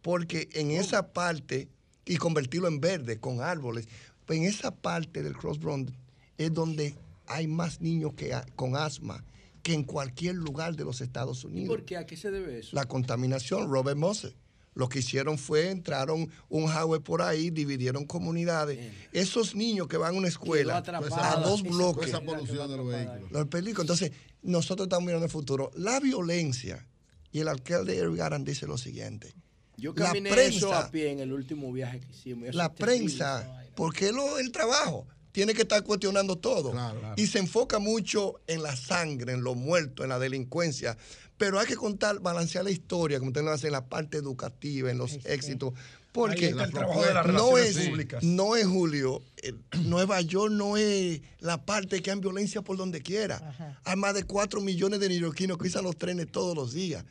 Porque 0.00 0.48
en 0.54 0.70
esa 0.70 1.12
parte, 1.12 1.68
y 2.06 2.16
convertirlo 2.16 2.66
en 2.68 2.80
verde 2.80 3.20
con 3.20 3.42
árboles, 3.42 3.88
pues 4.26 4.38
en 4.38 4.44
esa 4.44 4.74
parte 4.74 5.22
del 5.22 5.36
Cross 5.36 5.58
Bronx 5.58 5.92
es 6.38 6.52
donde 6.52 6.94
hay 7.26 7.46
más 7.46 7.80
niños 7.80 8.14
que 8.14 8.34
con 8.56 8.76
asma 8.76 9.24
que 9.62 9.74
en 9.74 9.84
cualquier 9.84 10.34
lugar 10.34 10.74
de 10.74 10.84
los 10.84 11.00
Estados 11.00 11.44
¿Y 11.44 11.46
Unidos. 11.46 11.68
por 11.76 11.84
qué? 11.84 11.96
¿A 11.96 12.06
qué 12.06 12.16
se 12.16 12.30
debe 12.30 12.58
eso? 12.58 12.74
La 12.74 12.84
contaminación, 12.86 13.70
Robert 13.70 13.96
Moses. 13.96 14.34
Lo 14.74 14.88
que 14.88 15.00
hicieron 15.00 15.36
fue, 15.36 15.70
entraron 15.70 16.30
un 16.48 16.64
highway 16.64 16.98
por 16.98 17.20
ahí, 17.20 17.50
dividieron 17.50 18.06
comunidades. 18.06 18.78
Esos 19.12 19.54
niños 19.54 19.86
que 19.86 19.98
van 19.98 20.14
a 20.14 20.18
una 20.18 20.28
escuela, 20.28 20.78
atrapado. 20.78 21.14
a 21.14 21.36
dos 21.48 21.62
bloques. 21.68 22.08
esa 22.08 22.22
polución 22.22 22.70
de 22.70 22.76
los 22.78 22.86
vehículos. 22.88 23.30
Los 23.30 23.46
peligros. 23.48 23.82
Entonces, 23.82 24.12
nosotros 24.42 24.86
estamos 24.86 25.04
mirando 25.04 25.26
el 25.26 25.30
futuro. 25.30 25.70
La 25.76 26.00
violencia, 26.00 26.88
y 27.30 27.40
el 27.40 27.48
alcalde 27.48 27.98
Eric 27.98 28.16
Garan 28.16 28.44
dice 28.44 28.66
lo 28.66 28.78
siguiente. 28.78 29.34
Yo 29.76 29.92
la 29.94 30.06
caminé 30.06 30.30
prensa, 30.30 30.56
eso 30.56 30.74
a 30.74 30.90
pie 30.90 31.10
en 31.10 31.20
el 31.20 31.32
último 31.32 31.70
viaje 31.72 32.00
que 32.00 32.10
hicimos. 32.10 32.54
la 32.54 32.72
prensa, 32.72 33.61
porque 33.74 34.12
lo, 34.12 34.38
el 34.38 34.52
trabajo 34.52 35.06
tiene 35.32 35.54
que 35.54 35.62
estar 35.62 35.82
cuestionando 35.82 36.36
todo. 36.36 36.72
Y 37.16 37.26
se 37.26 37.38
enfoca 37.38 37.78
mucho 37.78 38.40
en 38.46 38.62
la 38.62 38.76
sangre, 38.76 39.32
en 39.32 39.42
los 39.42 39.56
muertos, 39.56 40.04
en 40.04 40.10
la 40.10 40.18
delincuencia. 40.18 40.96
Pero 41.38 41.58
hay 41.58 41.66
que 41.66 41.76
contar, 41.76 42.20
balancear 42.20 42.64
la 42.64 42.70
historia, 42.70 43.18
como 43.18 43.30
usted 43.30 43.42
lo 43.42 43.50
hace 43.50 43.66
en 43.66 43.72
la 43.72 43.86
parte 43.86 44.18
educativa, 44.18 44.90
en 44.90 44.98
los 44.98 45.18
éxitos. 45.24 45.72
Porque 46.12 46.44
Ahí 46.46 46.50
está 46.50 46.64
el 46.64 46.72
trabajo 46.72 47.02
de 47.02 47.14
las 47.14 47.26
no 47.26 47.56
es, 47.56 47.78
públicas. 47.78 48.22
no 48.22 48.54
es 48.54 48.66
Julio, 48.66 49.22
eh, 49.38 49.54
Nueva 49.84 50.20
York 50.20 50.52
no 50.52 50.76
es 50.76 51.22
la 51.40 51.64
parte 51.64 52.02
que 52.02 52.10
hay 52.10 52.20
violencia 52.20 52.60
por 52.60 52.76
donde 52.76 53.00
quiera. 53.00 53.78
Hay 53.84 53.96
más 53.96 54.12
de 54.12 54.24
4 54.24 54.60
millones 54.60 55.00
de 55.00 55.08
neoyorquinos 55.08 55.56
que 55.56 55.68
usan 55.68 55.84
los 55.84 55.96
trenes 55.96 56.30
todos 56.30 56.54
los 56.54 56.74
días. 56.74 57.06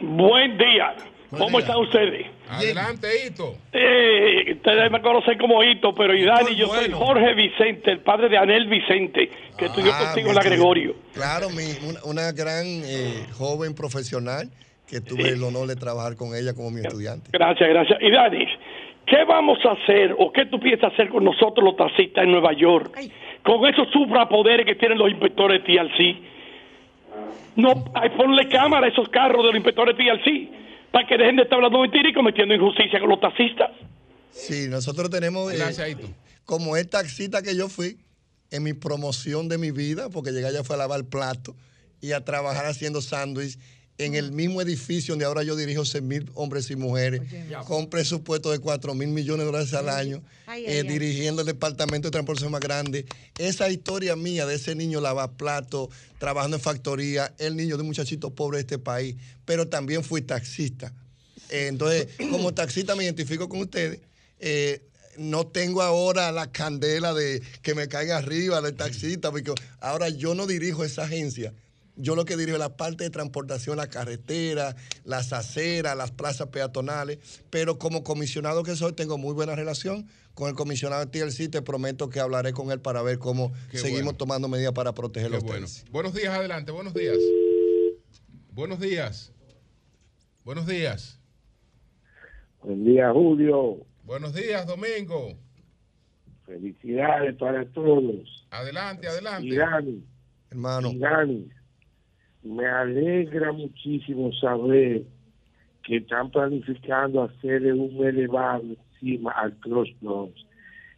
Buen 0.00 0.58
día. 0.58 0.94
Buen 1.30 1.42
¿Cómo 1.44 1.58
día. 1.58 1.60
están 1.60 1.76
ustedes? 1.78 2.26
Adelante, 2.50 3.08
Hito. 3.26 3.54
Eh, 3.72 4.52
ustedes 4.54 4.90
me 4.90 5.00
conocen 5.00 5.38
como 5.38 5.62
Hito, 5.62 5.94
pero 5.94 6.14
Idani, 6.14 6.54
yo 6.56 6.66
soy 6.66 6.90
Jorge 6.90 7.34
Vicente, 7.34 7.90
el 7.92 8.00
padre 8.00 8.28
de 8.28 8.38
Anel 8.38 8.66
Vicente, 8.68 9.30
que 9.56 9.66
estudió 9.66 9.92
Ah, 9.94 10.06
contigo 10.06 10.30
en 10.30 10.34
la. 10.34 10.42
Gregorio. 10.42 10.94
Claro, 11.14 11.48
mi- 11.50 11.88
una, 11.88 12.00
una 12.04 12.32
gran 12.32 12.64
eh, 12.66 13.26
joven 13.38 13.74
profesional 13.74 14.48
que 14.88 15.00
tuve 15.00 15.28
el 15.30 15.42
honor 15.44 15.68
de 15.68 15.76
trabajar 15.76 16.16
con 16.16 16.34
ella 16.34 16.52
como 16.54 16.70
mi 16.70 16.80
estudiante. 16.80 17.30
Gracias, 17.32 17.68
gracias. 17.68 18.02
Idani, 18.02 18.44
¿qué 19.06 19.24
vamos 19.24 19.58
a 19.64 19.72
hacer 19.72 20.14
o 20.18 20.32
qué 20.32 20.46
tú 20.46 20.58
piensas 20.58 20.92
hacer 20.92 21.08
con 21.10 21.24
nosotros 21.24 21.64
los 21.64 21.76
taxistas 21.76 22.24
en 22.24 22.32
Nueva 22.32 22.52
York? 22.54 22.98
Con 23.44 23.66
esos 23.66 23.88
suprapoderes 23.92 24.66
que 24.66 24.74
tienen 24.74 24.98
los 24.98 25.08
inspectores 25.10 25.62
TLC. 25.64 26.16
No, 27.56 27.84
hay, 27.94 28.10
ponle 28.10 28.48
cámara 28.48 28.86
a 28.86 28.90
esos 28.90 29.08
carros 29.08 29.42
de 29.42 29.48
los 29.48 29.56
inspectores 29.56 29.96
TLC 29.96 30.48
para 30.92 31.06
que 31.06 31.16
dejen 31.16 31.36
de 31.36 31.42
estar 31.42 31.56
hablando 31.56 31.80
mentiras 31.80 32.10
y 32.10 32.14
cometiendo 32.14 32.54
injusticia 32.54 33.00
con 33.00 33.08
los 33.08 33.20
taxistas. 33.20 33.70
Sí, 34.30 34.68
nosotros 34.68 35.10
tenemos, 35.10 35.52
eh, 35.52 35.56
Gracias, 35.56 35.90
Hito. 35.90 36.08
como 36.44 36.76
el 36.76 36.88
taxista 36.88 37.42
que 37.42 37.56
yo 37.56 37.68
fui 37.68 37.98
en 38.50 38.62
mi 38.62 38.72
promoción 38.72 39.48
de 39.48 39.58
mi 39.58 39.70
vida, 39.70 40.08
porque 40.10 40.30
llegué 40.32 40.46
allá 40.46 40.64
fue 40.64 40.76
a 40.76 40.78
lavar 40.78 41.04
plato 41.04 41.54
y 42.00 42.12
a 42.12 42.24
trabajar 42.24 42.66
haciendo 42.66 43.00
sándwich 43.00 43.58
en 44.00 44.14
el 44.14 44.32
mismo 44.32 44.62
edificio 44.62 45.12
donde 45.12 45.26
ahora 45.26 45.42
yo 45.42 45.54
dirijo 45.56 45.84
6 45.84 46.02
mil 46.02 46.30
hombres 46.34 46.70
y 46.70 46.76
mujeres, 46.76 47.20
con 47.66 47.88
presupuesto 47.88 48.50
de 48.50 48.58
4 48.58 48.94
mil 48.94 49.08
millones 49.08 49.40
de 49.40 49.44
dólares 49.52 49.74
al 49.74 49.90
año, 49.90 50.22
Ay, 50.46 50.64
eh, 50.64 50.70
ay, 50.70 50.76
ay. 50.78 50.88
dirigiendo 50.88 51.42
el 51.42 51.46
departamento 51.46 52.08
de 52.08 52.12
transportación 52.12 52.50
más 52.50 52.62
grande. 52.62 53.04
Esa 53.38 53.68
historia 53.68 54.16
mía 54.16 54.46
de 54.46 54.54
ese 54.54 54.74
niño 54.74 55.00
lavaplato, 55.00 55.90
trabajando 56.18 56.56
en 56.56 56.62
factoría, 56.62 57.34
el 57.38 57.56
niño 57.56 57.76
de 57.76 57.82
un 57.82 57.88
muchachito 57.88 58.34
pobre 58.34 58.56
de 58.56 58.62
este 58.62 58.78
país, 58.78 59.16
pero 59.44 59.68
también 59.68 60.02
fui 60.02 60.22
taxista. 60.22 60.94
Eh, 61.50 61.66
entonces, 61.68 62.08
como 62.30 62.54
taxista 62.54 62.96
me 62.96 63.04
identifico 63.04 63.48
con 63.48 63.60
ustedes. 63.60 64.00
Eh, 64.38 64.82
no 65.18 65.46
tengo 65.46 65.82
ahora 65.82 66.32
la 66.32 66.50
candela 66.50 67.12
de 67.12 67.42
que 67.60 67.74
me 67.74 67.88
caiga 67.88 68.16
arriba 68.16 68.62
del 68.62 68.74
taxista, 68.74 69.30
porque 69.30 69.52
ahora 69.80 70.08
yo 70.08 70.34
no 70.34 70.46
dirijo 70.46 70.84
esa 70.84 71.02
agencia. 71.02 71.52
Yo 72.00 72.16
lo 72.16 72.24
que 72.24 72.36
dirijo 72.36 72.56
es 72.56 72.60
la 72.60 72.76
parte 72.76 73.04
de 73.04 73.10
transportación, 73.10 73.76
la 73.76 73.88
carretera, 73.88 74.74
las 75.04 75.32
aceras, 75.32 75.96
las 75.96 76.10
plazas 76.10 76.48
peatonales, 76.48 77.42
pero 77.50 77.78
como 77.78 78.02
comisionado 78.02 78.62
que 78.62 78.74
soy, 78.76 78.92
tengo 78.92 79.18
muy 79.18 79.34
buena 79.34 79.54
relación 79.54 80.06
con 80.34 80.48
el 80.48 80.54
comisionado 80.54 81.04
de 81.04 81.10
TLC. 81.10 81.50
Te 81.50 81.62
prometo 81.62 82.08
que 82.08 82.20
hablaré 82.20 82.52
con 82.52 82.70
él 82.70 82.80
para 82.80 83.02
ver 83.02 83.18
cómo 83.18 83.52
Qué 83.70 83.78
seguimos 83.78 84.04
bueno. 84.04 84.18
tomando 84.18 84.48
medidas 84.48 84.72
para 84.72 84.92
Qué 84.92 84.96
proteger 84.96 85.30
los 85.30 85.42
bueno. 85.42 85.66
Buenos 85.90 86.14
días, 86.14 86.34
adelante. 86.34 86.72
Buenos 86.72 86.94
días. 86.94 87.18
Buenos 88.52 88.80
días. 88.80 89.32
Buenos 90.44 90.66
días. 90.66 91.20
Buen 92.62 92.84
día, 92.84 93.12
Julio. 93.12 93.86
Buenos 94.04 94.34
días, 94.34 94.66
Domingo. 94.66 95.36
Felicidades 96.46 97.36
para 97.36 97.64
todos. 97.72 98.46
Adelante, 98.50 99.06
adelante. 99.06 99.56
Hermano. 100.50 100.90
Me 102.42 102.66
alegra 102.66 103.52
muchísimo 103.52 104.32
saber 104.32 105.02
que 105.82 105.96
están 105.96 106.30
planificando 106.30 107.22
hacerle 107.22 107.72
un 107.72 108.04
elevado 108.04 108.62
encima 108.62 109.32
al 109.32 109.54
Cross. 109.58 109.90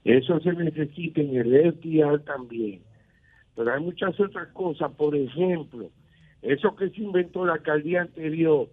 Eso 0.04 0.40
se 0.40 0.52
necesita 0.52 1.20
en 1.20 1.36
el 1.36 1.72
FDR 1.74 2.20
también. 2.24 2.82
Pero 3.54 3.72
hay 3.72 3.80
muchas 3.80 4.18
otras 4.18 4.48
cosas. 4.48 4.90
Por 4.92 5.14
ejemplo, 5.14 5.90
eso 6.42 6.74
que 6.74 6.90
se 6.90 7.00
inventó 7.00 7.44
la 7.44 7.54
alcaldía 7.54 8.02
anterior 8.02 8.68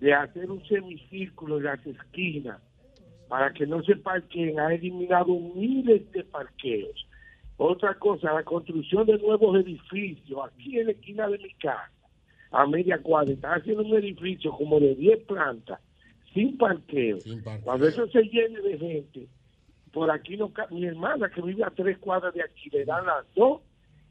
de 0.00 0.14
hacer 0.14 0.50
un 0.50 0.64
semicírculo 0.66 1.58
en 1.58 1.64
las 1.64 1.86
esquinas 1.86 2.60
para 3.28 3.52
que 3.52 3.66
no 3.66 3.82
se 3.82 3.96
parqueen, 3.96 4.60
ha 4.60 4.74
eliminado 4.74 5.38
miles 5.54 6.10
de 6.12 6.22
parqueos. 6.24 7.06
Otra 7.56 7.94
cosa, 7.94 8.32
la 8.32 8.42
construcción 8.42 9.06
de 9.06 9.18
nuevos 9.18 9.56
edificios 9.64 10.38
aquí 10.44 10.78
en 10.78 10.86
la 10.86 10.92
esquina 10.92 11.28
de 11.28 11.38
mi 11.38 11.50
casa, 11.54 11.90
a 12.52 12.66
media 12.66 12.98
cuadra, 12.98 13.32
está 13.32 13.54
haciendo 13.54 13.82
un 13.82 13.94
edificio 13.94 14.52
como 14.52 14.78
de 14.78 14.94
10 14.94 15.24
plantas, 15.24 15.80
sin 16.34 16.56
parqueo. 16.58 17.18
Cuando 17.62 17.86
eso 17.86 18.06
se 18.08 18.22
llene 18.22 18.60
de 18.60 18.78
gente, 18.78 19.28
por 19.92 20.10
aquí 20.10 20.36
no 20.36 20.52
mi 20.70 20.84
hermana 20.84 21.30
que 21.30 21.42
vive 21.42 21.64
a 21.64 21.70
tres 21.70 21.98
cuadras 21.98 22.32
de 22.34 22.42
aquí, 22.42 22.70
le 22.70 22.84
dan 22.84 23.06
las 23.06 23.24
dos 23.34 23.60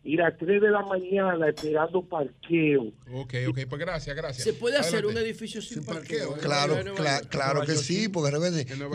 y 0.03 0.15
las 0.18 0.36
tres 0.38 0.61
de 0.61 0.69
la 0.72 0.82
mañana 0.82 1.48
esperando 1.48 2.03
parqueo. 2.03 2.91
Ok, 3.14 3.34
ok, 3.49 3.60
pues 3.69 3.80
gracias, 3.80 4.15
gracias. 4.15 4.44
¿Se 4.44 4.53
puede 4.53 4.78
hacer 4.78 5.06
un 5.06 5.15
edificio 5.18 5.61
sin, 5.61 5.84
parqueo? 5.84 6.34
Claro, 6.38 6.78
En 6.80 6.86
Nueva 6.86 6.99
cla- 6.99 7.19
York. 7.19 7.30
claro 7.30 7.61
que 7.61 7.76
sí, 7.76 8.07
porque 8.10 8.32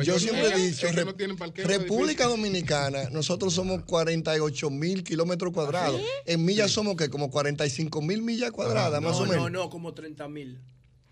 yo 0.04 0.18
siempre 0.18 0.48
he 0.48 0.58
dicho, 0.58 0.88
Re- 0.90 1.04
no 1.04 1.14
tienen 1.14 1.36
parqueo 1.36 1.66
República. 1.66 2.26
Dominicana, 2.26 3.08
nosotros 3.10 3.54
somos 3.54 3.84
48 3.84 4.70
mil 4.70 5.04
kilómetros 5.04 5.52
cuadrados. 5.52 6.00
En 6.24 6.44
millas 6.44 6.72
somos 6.72 6.96
que 6.96 7.08
como 7.08 7.30
45 7.30 8.02
mil 8.02 8.22
millas 8.22 8.50
cuadradas, 8.50 9.00
más 9.00 9.12
no, 9.18 9.24
o 9.24 9.26
menos. 9.26 9.50
No, 9.50 9.50
no, 9.64 9.70
como 9.70 9.94
30 9.94 10.28
mil. 10.28 10.58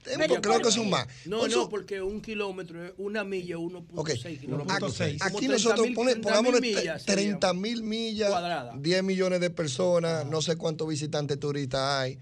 Tiempo, 0.04 0.40
creo 0.42 0.60
que 0.60 0.70
son 0.70 0.90
más. 0.90 1.06
No, 1.24 1.40
Ocho- 1.40 1.56
no, 1.62 1.68
porque 1.68 2.00
un 2.02 2.20
kilómetro 2.20 2.84
es 2.84 2.92
una 2.98 3.24
milla, 3.24 3.56
1.6 3.56 3.84
Ok, 3.94 4.10
kilómetros. 4.40 5.00
Aquí, 5.00 5.18
Como 5.18 5.38
aquí 5.38 5.46
30.000 5.46 5.50
nosotros 5.50 5.86
pone- 5.94 6.12
30.000 6.16 6.20
pongámosle 6.22 6.60
millas 6.60 7.02
serían. 7.02 7.40
30 7.40 7.52
mil 7.54 7.82
millas, 7.82 8.32
10 8.82 9.02
millones 9.02 9.40
de 9.40 9.50
personas, 9.50 10.26
no 10.26 10.42
sé 10.42 10.56
cuántos 10.56 10.86
visitantes 10.88 11.38
turistas 11.40 11.80
hay. 12.02 12.18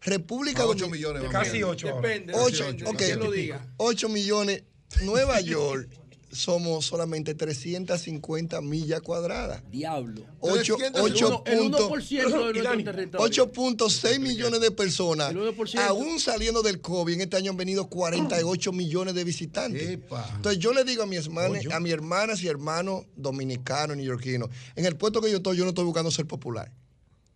República 0.00 0.62
A 0.62 0.66
ocho 0.66 0.84
Dominicana. 0.86 1.14
millones, 1.20 1.32
Casi 1.32 1.60
vamos. 1.62 1.76
ocho 1.76 1.88
ahora. 1.88 2.08
Depende, 2.08 2.32
Ocho, 2.34 2.64
depende, 2.64 2.84
ok, 2.90 2.96
que 2.96 3.16
lo 3.16 3.30
diga. 3.30 3.66
8 3.78 4.08
millones. 4.08 4.62
Nueva 5.02 5.40
York 5.42 5.88
somos 6.30 6.84
solamente 6.86 7.34
350 7.34 8.60
millas 8.60 9.00
cuadradas. 9.00 9.62
Diablo. 9.70 10.22
8, 10.40 10.76
El 10.94 11.00
uno- 11.24 11.42
el 11.46 11.58
1% 11.60 12.08
de 12.08 12.22
nuestro 12.52 12.84
territorio. 12.84 13.26
8.6 13.46 14.18
millones 14.20 14.60
de 14.60 14.70
personas. 14.70 15.30
El 15.30 15.38
1%. 15.38 15.78
Aún 15.80 16.20
saliendo 16.20 16.62
del 16.62 16.80
COVID, 16.80 17.14
en 17.14 17.20
este 17.22 17.36
año 17.36 17.50
han 17.52 17.56
venido 17.56 17.88
48 17.88 18.72
millones 18.72 19.14
de 19.14 19.24
visitantes. 19.24 19.98
Entonces 20.36 20.58
yo 20.58 20.72
le 20.72 20.84
digo 20.84 21.02
a 21.02 21.06
mi 21.06 21.16
hermana, 21.16 21.58
a 21.72 21.80
mis 21.80 21.92
hermanas 21.92 22.42
y 22.42 22.48
hermanos 22.48 23.04
dominicanos, 23.16 23.96
neoyorquinos, 23.96 24.50
en 24.76 24.84
el 24.84 24.96
puesto 24.96 25.20
que 25.20 25.30
yo 25.30 25.38
estoy, 25.38 25.56
yo 25.56 25.64
no 25.64 25.70
estoy 25.70 25.84
buscando 25.84 26.10
ser 26.10 26.26
popular. 26.26 26.72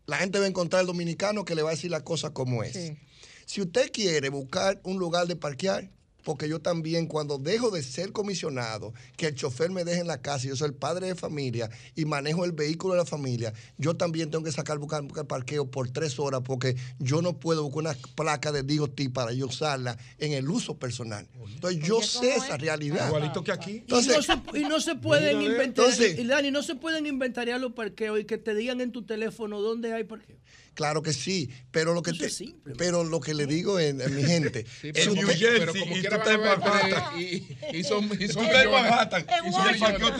La 0.07 0.17
gente 0.19 0.39
va 0.39 0.45
a 0.45 0.49
encontrar 0.49 0.81
al 0.81 0.87
dominicano 0.87 1.45
que 1.45 1.55
le 1.55 1.63
va 1.63 1.71
a 1.71 1.75
decir 1.75 1.91
las 1.91 2.03
cosas 2.03 2.33
como 2.33 2.63
es. 2.63 2.93
Si 3.47 3.61
usted 3.61 3.91
quiere 3.93 4.29
buscar 4.29 4.81
un 4.85 4.99
lugar 4.99 5.27
de 5.27 5.37
parquear, 5.37 5.91
porque 6.23 6.49
yo 6.49 6.61
también 6.61 7.07
cuando 7.07 7.39
dejo 7.39 7.71
de 7.71 7.83
ser 7.83 8.13
comisionado, 8.13 8.93
que 9.17 9.27
el 9.29 9.35
chofer 9.35 9.71
me 9.71 9.85
deje 9.85 10.01
en 10.01 10.07
la 10.07 10.21
casa, 10.21 10.47
y 10.47 10.51
yo 10.51 10.57
soy 10.57 10.69
el 10.69 10.75
padre 10.75 11.09
de 11.09 11.15
familia 11.15 11.71
y 11.95 12.05
manejo 12.05 12.45
el 12.45 12.53
vehículo 12.53 12.95
de 12.95 13.01
la 13.01 13.07
familia, 13.07 13.53
yo 13.79 13.97
también 13.97 14.31
tengo 14.31 14.45
que 14.45 14.53
sacar 14.53 14.79
buscar, 14.79 15.03
buscar 15.03 15.27
parqueo 15.27 15.71
por 15.71 15.91
tres 15.91 16.19
horas 16.19 16.43
porque 16.45 16.77
yo 16.99 17.23
no 17.23 17.39
puedo 17.39 17.65
buscar 17.65 17.81
una 17.95 17.95
placa 18.15 18.53
de 18.53 18.63
DOT 18.63 19.01
para 19.13 19.33
yo 19.33 19.47
usarla 19.47 19.97
en 20.19 20.33
el 20.33 20.49
uso 20.49 20.77
personal. 20.77 21.27
Entonces 21.55 21.83
yo 21.83 22.01
sé 22.03 22.35
esa 22.35 22.57
realidad. 22.57 23.09
Igualito 23.09 23.43
que 23.43 23.53
aquí. 23.53 23.71
Entonces, 23.79 24.13
y, 24.15 24.17
no 24.17 24.23
se, 24.53 24.59
y 24.61 24.63
no 24.65 24.81
se 24.81 24.95
pueden 24.97 25.43
inventar, 25.43 25.87
entonces- 25.87 26.19
y 26.19 26.25
Dani, 26.27 26.51
no 26.51 26.63
se 26.63 26.75
pueden 26.75 27.07
inventariar 27.07 27.61
los 27.61 27.73
parqueos 27.73 28.21
y 28.21 28.25
que 28.25 28.39
te 28.39 28.55
digan 28.55 28.81
en 28.81 28.93
tu 28.93 29.03
teléfono 29.05 29.61
dónde 29.61 29.93
hay 29.93 30.05
parqueo. 30.05 30.37
Claro 30.75 31.03
que 31.03 31.13
sí, 31.13 31.51
pero 31.71 31.93
lo 31.93 32.03
que 32.03 32.13
te- 32.15 32.31
pero 32.79 33.05
lo 33.05 33.21
que 33.21 33.35
le 33.35 33.47
digo 33.47 33.79
es, 33.79 33.95
es 34.01 34.11
mi 34.11 34.23
gente, 34.25 34.65
Sí, 34.81 34.91
pero, 34.93 35.13
usted- 35.13 35.25
como, 35.27 35.37
pero 35.59 35.73
como 35.75 35.95
quiera 35.95 36.17
van 36.19 36.29
a 36.29 36.37
ver 36.39 36.61
tres 36.61 37.21
y, 37.21 37.47
y 37.79 37.85
son, 37.85 38.05
y 38.19 38.29
son 38.29 38.43
Tú 38.47 38.51
estás 38.51 38.65
en 38.65 38.71
millones. 38.71 38.71
Manhattan, 38.91 39.27
Y 39.47 39.53
son 39.53 39.65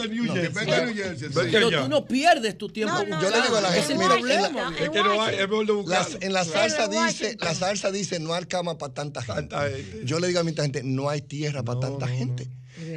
de 0.03 0.09
New 0.09 0.25
No, 0.27 0.35
Jersey. 0.35 0.67
a. 0.95 1.29
Pero 1.51 1.71
tú 1.83 1.89
no 1.89 2.05
pierdes 2.07 2.59
tu 2.59 2.69
tiempo. 2.69 2.95
yo 3.03 3.31
le 3.31 3.43
digo 3.43 3.57
a 3.57 3.61
la 3.63 3.77
Es 3.77 3.87
gente, 3.87 3.95
mira, 4.05 4.15
problema. 4.17 4.47
en 4.49 4.55
la- 4.55 4.79
Es 4.79 4.91
que 4.91 5.03
no 5.03 5.23
hay, 5.23 5.35
es 5.37 5.41
mejor 5.49 5.67
de 5.67 5.73
buscarlo. 5.73 6.19
en 6.21 6.33
la 6.35 6.45
salsa 6.45 6.89
dice, 6.89 7.37
la 7.41 7.55
salsa 7.55 7.91
dice 7.91 8.19
no 8.21 8.35
hay 8.35 8.45
cama 8.45 8.77
para 8.77 8.93
tanta 8.93 9.23
gente. 9.23 9.57
Yo 10.05 10.21
le 10.21 10.29
digo 10.29 10.41
a 10.41 10.45
mi 10.45 10.55
gente, 10.55 10.83
no 10.83 11.09
hay 11.09 11.23
tierra 11.23 11.63
para 11.63 11.81
tanta 11.81 12.09
gente. 12.09 12.47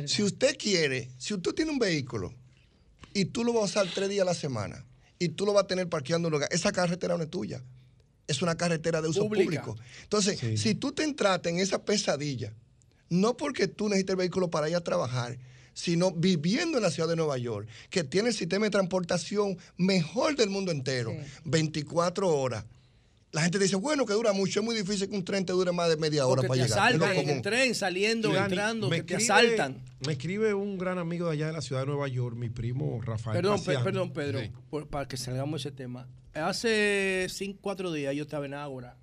Si 0.08 0.24
usted 0.24 0.58
quiere, 0.58 1.10
si 1.18 1.34
usted 1.34 1.54
tiene 1.54 1.72
un 1.72 1.80
vehículo 1.80 2.34
y 3.14 3.26
tú 3.26 3.44
lo 3.46 3.54
vas 3.54 3.62
a 3.62 3.82
usar 3.82 3.94
tres 3.94 4.10
días 4.10 4.24
a 4.24 4.26
la 4.26 4.34
semana 4.34 4.84
y 5.20 5.30
tú 5.30 5.46
lo 5.46 5.54
vas 5.54 5.64
a 5.64 5.68
tener 5.68 5.88
parqueando 5.90 6.28
en 6.28 6.34
un 6.34 6.40
lugar, 6.40 6.50
esa 6.52 6.72
carretera 6.72 7.18
no 7.18 7.24
es 7.24 7.30
tuya. 7.30 7.62
Es 8.28 8.42
una 8.42 8.56
carretera 8.56 9.02
de 9.02 9.10
uso 9.10 9.22
Pública. 9.28 9.64
público. 9.64 9.76
Entonces, 10.04 10.40
si 10.60 10.76
tú 10.76 10.92
te 10.92 11.04
entraste 11.04 11.50
en 11.50 11.60
esa 11.60 11.84
pesadilla, 11.84 12.54
no 13.10 13.38
porque 13.38 13.68
tú 13.68 13.88
necesites 13.88 14.14
el 14.14 14.18
vehículo 14.18 14.50
para 14.50 14.68
ir 14.68 14.76
a 14.76 14.82
trabajar, 14.82 15.38
sino 15.74 16.12
viviendo 16.12 16.78
en 16.78 16.84
la 16.84 16.90
ciudad 16.90 17.08
de 17.10 17.16
Nueva 17.16 17.38
York, 17.38 17.68
que 17.90 18.04
tiene 18.04 18.30
el 18.30 18.34
sistema 18.34 18.66
de 18.66 18.72
transportación 18.72 19.58
mejor 19.78 20.36
del 20.36 20.50
mundo 20.50 20.72
entero, 20.72 21.14
24 21.44 22.28
horas. 22.28 22.66
La 23.36 23.42
gente 23.42 23.60
dice, 23.60 23.76
bueno, 23.76 24.06
que 24.06 24.14
dura 24.14 24.32
mucho, 24.32 24.62
es 24.62 24.66
muy 24.66 24.76
difícil 24.76 25.10
que 25.10 25.16
un 25.16 25.26
tren 25.26 25.46
te 25.46 25.52
dure 25.52 25.72
más 25.74 25.90
de 25.90 25.98
media 25.98 26.26
hora 26.26 26.38
Porque 26.42 26.48
para 26.48 26.62
te 26.62 26.68
llegar. 26.70 26.88
Asaltan 26.88 27.16
en 27.18 27.30
el 27.30 27.42
tren, 27.42 27.76
saliendo, 27.76 28.30
Dani, 28.32 28.46
entrando, 28.46 28.90
me 28.90 28.98
que 28.98 29.04
te 29.04 29.16
escribe- 29.16 29.34
asaltan. 29.56 29.82
Me 30.08 30.14
escribe 30.14 30.54
un 30.54 30.78
gran 30.78 30.98
amigo 31.00 31.28
de 31.28 31.34
allá 31.34 31.48
de 31.48 31.52
la 31.54 31.62
ciudad 31.62 31.82
de 31.82 31.88
Nueva 31.88 32.08
York, 32.08 32.38
mi 32.38 32.50
primo 32.50 33.02
Rafael. 33.04 33.36
Perdón, 33.36 33.62
perdón, 33.84 34.14
Pedro, 34.14 34.40
Sí. 34.40 34.52
por- 34.70 34.88
para 34.88 35.06
que 35.08 35.18
salgamos 35.18 35.62
de 35.62 35.70
ese 35.70 35.76
tema. 35.76 36.08
Hace 36.34 37.28
cinco, 37.30 37.60
cuatro 37.62 37.92
días 37.92 38.16
yo 38.16 38.24
estaba 38.24 38.46
en 38.46 38.54
Ágora. 38.54 38.96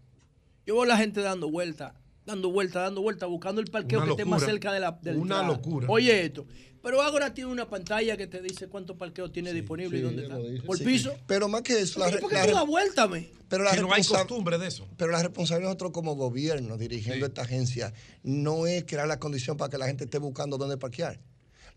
Yo 0.67 0.75
veo 0.75 0.85
a 0.85 0.87
la 0.87 0.97
gente 0.97 1.21
dando 1.21 1.51
vuelta, 1.51 1.95
dando 2.25 2.51
vuelta, 2.51 2.81
dando 2.81 3.03
vuelta, 3.03 3.27
buscando 3.27 3.61
el 3.61 3.67
parqueo 3.71 3.99
Una 3.99 4.07
que 4.07 4.11
esté 4.13 4.25
más 4.25 4.43
cerca 4.43 4.73
de 4.73 4.81
la 4.81 4.93
del 5.03 5.17
Una 5.19 5.43
locura. 5.43 5.89
Oye 5.91 6.25
esto. 6.25 6.47
Pero 6.83 7.01
Ágora 7.01 7.33
tiene 7.33 7.51
una 7.51 7.69
pantalla 7.69 8.17
que 8.17 8.27
te 8.27 8.43
dice 8.43 8.67
cuántos 8.69 8.97
parqueos 8.97 9.33
tiene 9.33 9.53
disponible 9.53 9.99
y 9.99 10.03
dónde 10.03 10.23
está. 10.25 10.37
Por 10.67 10.79
Sí. 10.79 10.85
piso. 10.85 11.15
Pero 11.27 11.49
más 11.49 11.63
que 11.63 11.79
eso, 11.81 12.01
¿Por 12.01 12.11
qué- 12.11 12.19
por 12.19 12.31
qué 12.31 12.49
tú 12.49 12.55
das 12.55 12.67
vuelta, 12.67 13.07
me? 13.07 13.29
Pero 13.49 13.65
la 13.65 13.71
Que 13.73 13.81
no 13.83 13.93
hay 13.93 14.03
costumbre 14.03 14.59
de 14.59 14.67
eso. 14.67 14.89
Pero 14.97 15.13
la 15.13 15.23
responsabilidad 15.23 15.69
de 15.69 15.75
nosotros 15.75 15.93
como 15.93 16.15
gobierno, 16.17 16.77
dirigiendo 16.79 17.27
esta 17.27 17.43
agencia, 17.43 17.93
no 18.23 18.67
es 18.67 18.85
crear 18.85 19.07
la 19.07 19.19
condición 19.19 19.57
para 19.57 19.71
que 19.71 19.79
la 19.79 19.87
gente 19.87 20.05
esté 20.05 20.19
buscando 20.19 20.59
dónde 20.59 20.77
parquear. 20.79 21.21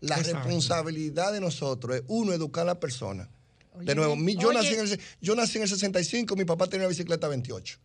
La 0.00 0.16
Exacto. 0.18 0.38
responsabilidad 0.44 1.32
de 1.32 1.40
nosotros 1.40 1.96
es, 1.96 2.02
uno, 2.08 2.32
educar 2.32 2.62
a 2.62 2.66
la 2.66 2.80
persona. 2.80 3.28
Oye, 3.74 3.84
de 3.86 3.94
nuevo, 3.94 4.16
mi- 4.16 4.36
yo, 4.36 4.52
nací 4.52 4.74
en 4.74 4.80
el, 4.80 5.00
yo 5.20 5.34
nací 5.36 5.58
en 5.58 5.62
el 5.64 5.68
65, 5.68 6.34
mi 6.34 6.44
papá 6.44 6.66
tenía 6.66 6.86
una 6.86 6.88
bicicleta 6.90 7.28
28. 7.28 7.78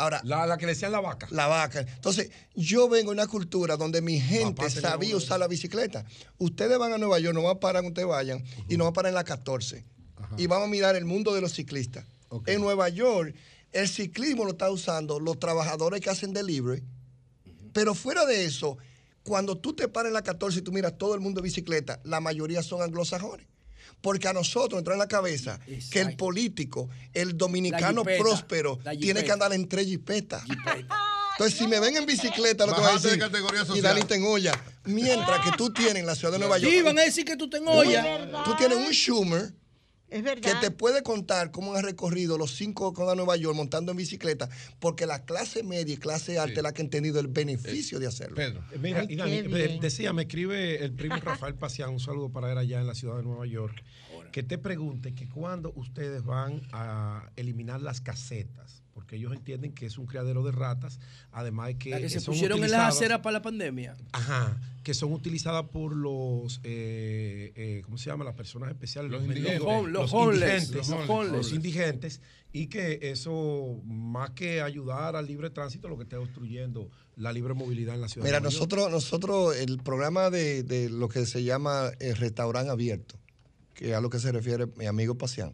Ahora, 0.00 0.20
La, 0.24 0.46
la 0.46 0.56
que 0.56 0.66
le 0.66 0.72
decían 0.72 0.92
la 0.92 1.00
vaca. 1.00 1.28
la 1.30 1.46
vaca. 1.46 1.80
Entonces, 1.80 2.30
yo 2.54 2.88
vengo 2.88 3.10
de 3.10 3.14
una 3.16 3.26
cultura 3.26 3.76
donde 3.76 4.00
mi 4.00 4.18
gente 4.18 4.62
Papá 4.62 4.70
sabía 4.70 5.16
usar 5.16 5.38
la 5.40 5.46
bicicleta. 5.46 6.04
Ustedes 6.38 6.78
van 6.78 6.92
a 6.92 6.98
Nueva 6.98 7.18
York, 7.18 7.34
no 7.34 7.42
van 7.42 7.56
a 7.56 7.60
parar 7.60 7.82
donde 7.82 8.00
ustedes 8.00 8.08
vayan, 8.08 8.42
y 8.68 8.76
no 8.76 8.84
van 8.84 8.90
a 8.90 8.94
parar 8.94 9.10
en 9.10 9.14
la 9.16 9.24
14. 9.24 9.84
Y 10.38 10.46
vamos 10.46 10.68
a 10.68 10.70
mirar 10.70 10.96
el 10.96 11.04
mundo 11.04 11.34
de 11.34 11.40
los 11.40 11.52
ciclistas. 11.52 12.04
En 12.46 12.60
Nueva 12.60 12.88
York, 12.88 13.34
el 13.72 13.88
ciclismo 13.88 14.44
lo 14.44 14.52
está 14.52 14.70
usando 14.70 15.20
los 15.20 15.38
trabajadores 15.38 16.00
que 16.00 16.10
hacen 16.10 16.32
delivery. 16.32 16.82
Pero 17.72 17.94
fuera 17.94 18.24
de 18.24 18.44
eso, 18.44 18.78
cuando 19.22 19.58
tú 19.58 19.74
te 19.74 19.86
paras 19.88 20.08
en 20.08 20.14
la 20.14 20.22
14 20.22 20.60
y 20.60 20.62
tú 20.62 20.72
miras 20.72 20.96
todo 20.96 21.14
el 21.14 21.20
mundo 21.20 21.40
de 21.40 21.44
bicicleta, 21.44 22.00
la 22.04 22.20
mayoría 22.20 22.62
son 22.62 22.82
anglosajones. 22.82 23.46
Porque 24.00 24.28
a 24.28 24.32
nosotros 24.32 24.78
entra 24.78 24.94
en 24.94 24.98
la 24.98 25.08
cabeza 25.08 25.60
que 25.90 26.00
el 26.00 26.16
político, 26.16 26.88
el 27.12 27.36
dominicano 27.36 28.02
jipeta, 28.02 28.22
próspero, 28.22 28.78
tiene 28.98 29.24
que 29.24 29.32
andar 29.32 29.52
en 29.52 29.68
tres 29.68 29.86
jipetas. 29.86 30.42
Entonces, 31.32 31.58
si 31.58 31.66
me 31.66 31.80
ven 31.80 31.96
en 31.96 32.04
bicicleta, 32.04 32.66
lo 32.66 32.74
que 32.74 32.80
va 32.82 32.88
a 32.88 32.90
Bajate 32.92 33.08
de 33.08 33.16
decir, 33.16 33.32
categoría 33.32 33.64
y. 33.74 33.80
Dani 33.80 34.02
te 34.02 34.16
engolla. 34.16 34.52
Mientras 34.84 35.42
que 35.44 35.56
tú 35.56 35.72
tienes 35.72 35.96
en 35.96 36.06
la 36.06 36.14
ciudad 36.14 36.32
de 36.32 36.38
Nueva 36.38 36.58
York. 36.58 36.72
Sí, 36.72 36.82
van 36.82 36.98
a 36.98 37.02
decir 37.02 37.24
que 37.24 37.36
tú 37.36 37.48
te 37.48 37.58
enollas. 37.58 38.06
Tú 38.44 38.54
tienes 38.56 38.76
un 38.76 38.92
Schumer 38.92 39.52
Es 40.10 40.22
que 40.22 40.34
verdad. 40.34 40.60
te 40.60 40.70
puede 40.70 41.02
contar 41.02 41.50
cómo 41.50 41.74
han 41.74 41.84
recorrido 41.84 42.36
los 42.36 42.50
cinco 42.56 42.92
con 42.92 43.08
a 43.08 43.14
Nueva 43.14 43.36
York 43.36 43.56
montando 43.56 43.92
en 43.92 43.96
bicicleta, 43.98 44.48
porque 44.78 45.06
la 45.06 45.24
clase 45.24 45.62
media 45.62 45.94
y 45.94 45.96
clase 45.96 46.38
alta 46.38 46.58
es 46.60 46.62
la 46.62 46.72
que 46.72 46.82
ha 46.82 46.84
entendido 46.84 47.20
el 47.20 47.28
beneficio 47.28 47.98
de 48.00 48.06
hacerlo. 48.08 48.34
Pedro. 48.36 48.64
Eh, 48.72 48.78
Mira, 48.80 49.00
Ay, 49.00 49.06
y 49.10 49.16
Dani, 49.16 49.30
qué 49.42 49.42
de- 49.48 49.66
bien. 49.68 49.80
decía, 49.80 50.12
me 50.12 50.22
escribe 50.22 50.84
el 50.84 50.92
primo 50.92 51.14
Rafael 51.24 51.54
Pacián, 51.54 51.90
un 51.90 52.00
saludo 52.00 52.30
para 52.30 52.50
él 52.50 52.58
allá 52.58 52.80
en 52.80 52.86
la 52.86 52.94
ciudad 52.94 53.16
de 53.16 53.22
Nueva 53.22 53.46
York, 53.46 53.82
que 54.32 54.42
te 54.42 54.58
pregunte 54.58 55.14
que 55.14 55.28
cuando 55.28 55.72
ustedes 55.74 56.24
van 56.24 56.62
a 56.72 57.30
eliminar 57.36 57.80
las 57.80 58.00
casetas, 58.00 58.79
porque 59.10 59.16
ellos 59.16 59.32
entienden 59.32 59.72
que 59.72 59.86
es 59.86 59.98
un 59.98 60.06
criadero 60.06 60.44
de 60.44 60.52
ratas, 60.52 61.00
además 61.32 61.66
de 61.66 61.78
que, 61.78 61.90
La 61.90 61.98
que 61.98 62.08
se 62.08 62.20
son 62.20 62.32
pusieron 62.32 62.62
en 62.62 62.70
las 62.70 62.94
aceras 62.94 63.18
para 63.18 63.32
la 63.32 63.42
pandemia. 63.42 63.96
Ajá, 64.12 64.56
que 64.84 64.94
son 64.94 65.12
utilizadas 65.12 65.64
por 65.64 65.96
los, 65.96 66.60
eh, 66.62 67.52
eh, 67.56 67.82
¿cómo 67.84 67.98
se 67.98 68.08
llama? 68.08 68.24
Las 68.24 68.34
personas 68.34 68.70
especiales, 68.70 69.10
Los 69.10 69.24
indigentes. 69.24 69.58
Los 69.62 69.88
los 69.88 70.14
homeless, 70.14 70.68
indigentes, 70.68 70.88
los 70.88 71.08
homeless. 71.10 71.32
los 71.32 71.52
indigentes, 71.52 72.20
y 72.52 72.68
que 72.68 73.00
eso, 73.02 73.80
más 73.84 74.30
que 74.30 74.62
ayudar 74.62 75.16
al 75.16 75.26
libre 75.26 75.50
tránsito, 75.50 75.88
lo 75.88 75.96
que 75.96 76.04
está 76.04 76.20
obstruyendo 76.20 76.88
la 77.16 77.32
libre 77.32 77.54
movilidad 77.54 77.96
en 77.96 78.02
la 78.02 78.08
ciudad. 78.08 78.24
Mira, 78.24 78.38
nosotros, 78.38 78.92
nosotros, 78.92 79.56
el 79.56 79.78
programa 79.78 80.30
de, 80.30 80.62
de 80.62 80.88
lo 80.88 81.08
que 81.08 81.26
se 81.26 81.42
llama 81.42 81.90
el 81.98 82.14
restaurante 82.14 82.70
abierto, 82.70 83.16
que 83.74 83.90
es 83.90 83.96
a 83.96 84.00
lo 84.00 84.08
que 84.08 84.20
se 84.20 84.30
refiere 84.30 84.66
mi 84.76 84.86
amigo 84.86 85.16
Pacián, 85.16 85.52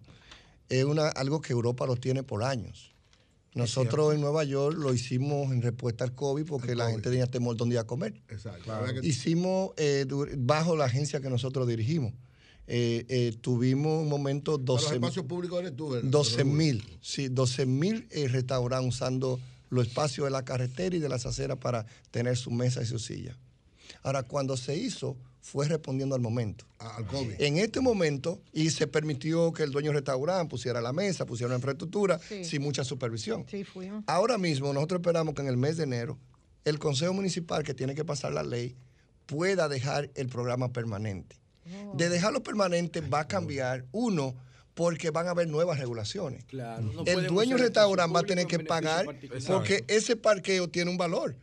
es 0.68 0.84
una, 0.84 1.08
algo 1.08 1.40
que 1.40 1.54
Europa 1.54 1.86
lo 1.86 1.96
tiene 1.96 2.22
por 2.22 2.44
años. 2.44 2.95
Nosotros 3.56 4.14
en 4.14 4.20
Nueva 4.20 4.44
York 4.44 4.76
lo 4.78 4.92
hicimos 4.92 5.50
en 5.50 5.62
respuesta 5.62 6.04
al 6.04 6.14
COVID 6.14 6.44
porque 6.44 6.74
la 6.74 6.90
gente 6.90 7.10
tenía 7.10 7.26
temor 7.26 7.56
donde 7.56 7.74
iba 7.74 7.82
a 7.82 7.86
comer. 7.86 8.20
Exacto. 8.28 8.72
Hicimos 9.02 9.70
eh, 9.76 10.06
bajo 10.36 10.76
la 10.76 10.84
agencia 10.84 11.20
que 11.20 11.30
nosotros 11.30 11.66
dirigimos. 11.66 12.12
Eh, 12.68 13.06
eh, 13.08 13.36
tuvimos 13.40 14.02
un 14.02 14.08
momento 14.08 14.58
Para 14.58 14.72
los 14.72 14.82
12 14.82 14.94
espacios 14.96 15.24
públicos 15.26 15.60
eres 15.60 15.76
tú. 15.76 15.90
¿verdad? 15.90 16.10
12 16.10 16.44
mil, 16.44 16.98
sí, 17.00 17.28
12 17.28 17.64
mil 17.64 18.08
eh, 18.10 18.28
restaurantes 18.28 18.88
usando 18.94 19.40
los 19.70 19.86
espacios 19.86 20.26
de 20.26 20.32
la 20.32 20.44
carretera 20.44 20.96
y 20.96 20.98
de 20.98 21.08
las 21.08 21.26
aceras 21.26 21.58
para 21.58 21.86
tener 22.10 22.36
su 22.36 22.50
mesa 22.50 22.82
y 22.82 22.86
su 22.86 22.98
silla. 22.98 23.36
Ahora, 24.02 24.24
cuando 24.24 24.56
se 24.56 24.76
hizo, 24.76 25.16
fue 25.46 25.68
respondiendo 25.68 26.16
al 26.16 26.20
momento. 26.20 26.64
Al 26.80 27.06
COVID. 27.06 27.34
En 27.40 27.58
este 27.58 27.80
momento, 27.80 28.40
y 28.52 28.70
se 28.70 28.88
permitió 28.88 29.52
que 29.52 29.62
el 29.62 29.70
dueño 29.70 29.90
del 29.90 29.98
restaurante 30.00 30.50
pusiera 30.50 30.80
la 30.80 30.92
mesa, 30.92 31.24
pusiera 31.24 31.46
una 31.46 31.56
infraestructura, 31.56 32.18
Sí. 32.18 32.44
sin 32.44 32.62
mucha 32.62 32.82
supervisión. 32.82 33.46
Sí, 33.48 33.62
fuimos. 33.62 34.02
Ahora 34.08 34.38
mismo, 34.38 34.72
nosotros 34.72 34.98
esperamos 35.00 35.34
que 35.34 35.42
en 35.42 35.48
el 35.48 35.56
mes 35.56 35.76
de 35.76 35.84
enero, 35.84 36.18
el 36.64 36.80
Consejo 36.80 37.12
Municipal, 37.14 37.62
que 37.62 37.74
tiene 37.74 37.94
que 37.94 38.04
pasar 38.04 38.32
la 38.32 38.42
ley, 38.42 38.74
pueda 39.26 39.68
dejar 39.68 40.10
el 40.16 40.28
programa 40.28 40.72
permanente. 40.72 41.36
De 41.94 42.08
dejarlo 42.08 42.42
permanente 42.42 43.00
va 43.00 43.20
a 43.20 43.28
cambiar, 43.28 43.84
uno, 43.92 44.34
porque 44.74 45.10
van 45.10 45.28
a 45.28 45.30
haber 45.30 45.46
nuevas 45.48 45.78
regulaciones. 45.78 46.44
Claro. 46.46 46.82
no 46.82 47.04
el 47.06 47.28
dueño 47.28 47.54
del 47.56 47.66
restaurante 47.66 48.12
va 48.12 48.20
a 48.20 48.24
tener 48.24 48.42
en 48.42 48.48
que 48.48 48.58
pagar 48.58 49.04
particular. 49.06 49.42
porque 49.46 49.84
ese 49.86 50.16
parqueo 50.16 50.68
tiene 50.68 50.90
un 50.90 50.96
valor. 50.96 51.36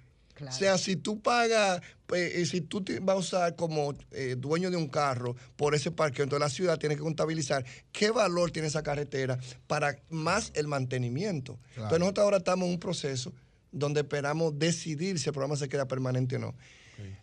O 0.46 0.52
sea, 0.52 0.78
si 0.78 0.96
tú 0.98 1.22
pagas, 1.22 1.82
eh, 2.16 2.46
si 2.46 2.62
tú 2.62 2.84
te 2.84 3.00
vas 3.00 3.16
a 3.16 3.20
usar 3.20 3.56
como 3.56 3.94
eh, 4.12 4.36
dueño 4.38 4.70
de 4.72 4.78
un 4.78 4.88
carro 4.88 5.36
por 5.56 5.76
ese 5.76 5.92
parqueo, 5.92 6.24
entonces 6.24 6.42
la 6.48 6.50
ciudad 6.50 6.78
tiene 6.78 6.96
que 6.96 7.02
contabilizar 7.02 7.66
qué 7.92 8.12
valor 8.12 8.52
tiene 8.52 8.68
esa 8.68 8.84
carretera 8.84 9.38
para 9.68 9.96
más 10.10 10.52
el 10.56 10.68
mantenimiento. 10.68 11.60
Entonces 11.76 12.00
nosotros 12.00 12.24
ahora 12.24 12.38
estamos 12.38 12.66
en 12.68 12.74
un 12.74 12.80
proceso 12.80 13.34
donde 13.72 14.02
esperamos 14.02 14.58
decidir 14.60 15.18
si 15.20 15.30
el 15.30 15.34
programa 15.34 15.56
se 15.56 15.68
queda 15.70 15.88
permanente 15.88 16.36
o 16.36 16.40
no. 16.40 16.56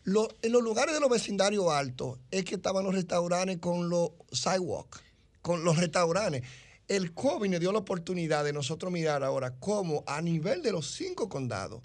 Lo- 0.03 0.29
en 0.43 0.51
los 0.53 0.63
lugares 0.63 0.93
de 0.95 1.01
los 1.01 1.09
vecindarios 1.09 1.71
altos 1.71 2.19
es 2.31 2.45
que 2.45 2.57
estaban 2.57 2.85
los 2.85 2.95
restaurantes 2.95 3.59
con 3.59 3.89
los 3.89 4.11
sidewalk, 4.33 5.01
con 5.43 5.63
los 5.65 5.77
restaurantes. 5.77 6.43
El 6.89 7.13
COVID 7.15 7.49
nos 7.49 7.61
dio 7.61 7.71
la 7.71 7.79
oportunidad 7.79 8.43
de 8.45 8.53
nosotros 8.53 8.91
mirar 8.91 9.23
ahora 9.23 9.55
cómo 9.61 10.03
a 10.09 10.21
nivel 10.21 10.61
de 10.61 10.73
los 10.73 10.91
cinco 10.91 11.29
condados, 11.29 11.83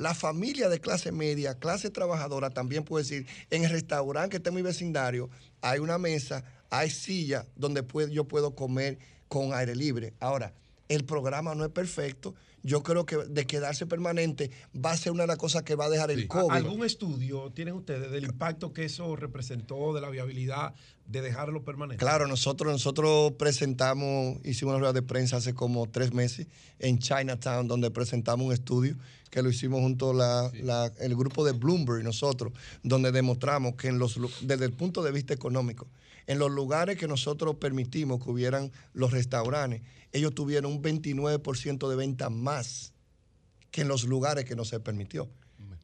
la 0.00 0.14
familia 0.14 0.70
de 0.70 0.80
clase 0.80 1.12
media, 1.12 1.58
clase 1.58 1.90
trabajadora, 1.90 2.48
también 2.48 2.84
puede 2.84 3.04
decir, 3.04 3.26
en 3.50 3.64
el 3.64 3.70
restaurante 3.70 4.30
que 4.30 4.36
está 4.38 4.48
en 4.48 4.56
mi 4.56 4.62
vecindario, 4.62 5.28
hay 5.60 5.78
una 5.78 5.98
mesa, 5.98 6.42
hay 6.70 6.88
silla 6.88 7.46
donde 7.54 7.84
yo 8.10 8.24
puedo 8.24 8.54
comer 8.54 8.98
con 9.28 9.52
aire 9.52 9.76
libre. 9.76 10.14
Ahora, 10.18 10.54
el 10.88 11.04
programa 11.04 11.54
no 11.54 11.66
es 11.66 11.70
perfecto. 11.70 12.34
Yo 12.62 12.82
creo 12.82 13.04
que 13.04 13.16
de 13.16 13.46
quedarse 13.46 13.86
permanente 13.86 14.50
va 14.74 14.92
a 14.92 14.96
ser 14.96 15.12
una 15.12 15.24
de 15.24 15.28
las 15.28 15.36
cosas 15.36 15.64
que 15.64 15.74
va 15.74 15.84
a 15.84 15.90
dejar 15.90 16.10
el 16.10 16.26
COVID. 16.28 16.50
¿Algún 16.50 16.82
estudio 16.82 17.52
tienen 17.52 17.74
ustedes 17.74 18.10
del 18.10 18.24
impacto 18.24 18.72
que 18.72 18.86
eso 18.86 19.16
representó, 19.16 19.92
de 19.92 20.00
la 20.00 20.08
viabilidad 20.08 20.74
de 21.10 21.20
dejarlo 21.22 21.64
permanente? 21.64 21.98
Claro, 21.98 22.26
nosotros, 22.28 22.70
nosotros 22.72 23.32
presentamos, 23.38 24.38
hicimos 24.44 24.72
una 24.72 24.78
rueda 24.80 24.92
de 24.92 25.02
prensa 25.02 25.36
hace 25.38 25.54
como 25.54 25.88
tres 25.88 26.12
meses 26.12 26.46
en 26.78 26.98
Chinatown, 26.98 27.66
donde 27.66 27.90
presentamos 27.90 28.46
un 28.46 28.52
estudio 28.52 28.96
que 29.30 29.42
lo 29.42 29.50
hicimos 29.50 29.80
junto 29.80 30.10
a 30.10 30.14
la, 30.14 30.52
la- 30.62 30.92
el 31.00 31.16
grupo 31.16 31.44
de 31.44 31.52
Bloomberg 31.52 32.00
y 32.00 32.04
nosotros, 32.04 32.52
donde 32.82 33.12
demostramos 33.12 33.74
que 33.74 33.88
en 33.88 33.98
los, 33.98 34.18
desde 34.42 34.64
el 34.64 34.72
punto 34.72 35.02
de 35.02 35.12
vista 35.12 35.34
económico, 35.34 35.88
en 36.26 36.38
los 36.38 36.50
lugares 36.50 36.96
que 36.96 37.08
nosotros 37.08 37.56
permitimos 37.56 38.22
que 38.22 38.30
hubieran 38.30 38.70
los 38.92 39.10
restaurantes, 39.10 39.82
ellos 40.12 40.34
tuvieron 40.34 40.70
un 40.72 40.82
29% 40.82 41.88
de 41.88 41.96
venta 41.96 42.30
más 42.30 42.92
que 43.70 43.80
en 43.82 43.88
los 43.88 44.04
lugares 44.04 44.44
que 44.44 44.54
no 44.56 44.64
se 44.64 44.78
permitió. 44.80 45.28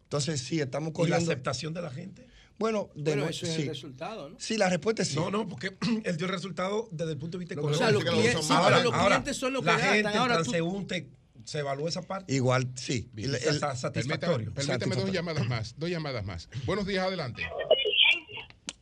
Entonces, 0.05 0.41
sí, 0.41 0.61
estamos 0.61 0.93
¿Y 1.05 1.09
la 1.09 1.17
aceptación 1.17 1.75
de 1.75 1.83
la 1.83 1.91
gente? 1.91 2.29
Bueno, 2.59 2.89
de 2.95 3.13
Bueno, 3.13 3.29
eso 3.29 3.45
es 3.47 3.53
sí. 3.55 3.63
el 3.63 3.69
resultado, 3.69 4.31
¿no? 4.31 4.37
Sí, 4.39 4.57
la 4.57 4.69
respuesta 4.71 5.03
es 5.03 5.09
sí. 5.09 5.17
No, 5.17 5.31
no, 5.31 5.47
porque 5.49 5.77
él 6.05 6.17
dio 6.17 6.27
el 6.27 6.33
resultado 6.33 6.89
desde 6.91 7.13
el 7.13 7.19
punto 7.19 7.37
de 7.39 7.45
vista 7.45 7.55
Lo 7.55 7.63
que 7.63 7.75
económico. 7.75 7.85
o 7.85 7.87
sea, 7.87 7.93
los 7.93 8.05
clientes- 8.05 8.47
sí, 8.47 8.55
pero 8.65 8.83
los 8.83 8.93
clientes 9.07 9.37
son 9.37 9.53
los 9.53 9.63
que 9.63 9.67
la 9.67 9.73
gastan. 9.77 9.95
gente, 9.95 10.19
Ahora 10.19 10.37
tú- 10.39 10.43
transeúnte, 10.45 11.09
se 11.45 11.59
evalúa 11.61 11.89
esa 11.89 12.03
parte. 12.03 12.35
Igual, 12.35 12.69
sí. 12.75 13.11
El- 13.17 13.37
satisfactorio. 13.77 14.53
permítame 14.55 14.97
dos 14.97 15.13
llamadas 15.13 15.47
más. 15.49 15.79
Dos 15.79 15.91
llamadas 15.91 16.25
más. 16.25 16.49
Buenos 16.65 16.87
días, 16.87 17.07
adelante. 17.07 17.43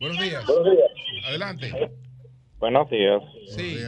Buenos 0.01 0.19
días. 0.23 0.45
Adelante. 1.27 1.73
Buenos 2.59 2.89
días. 2.91 3.23
Sí. 3.57 3.79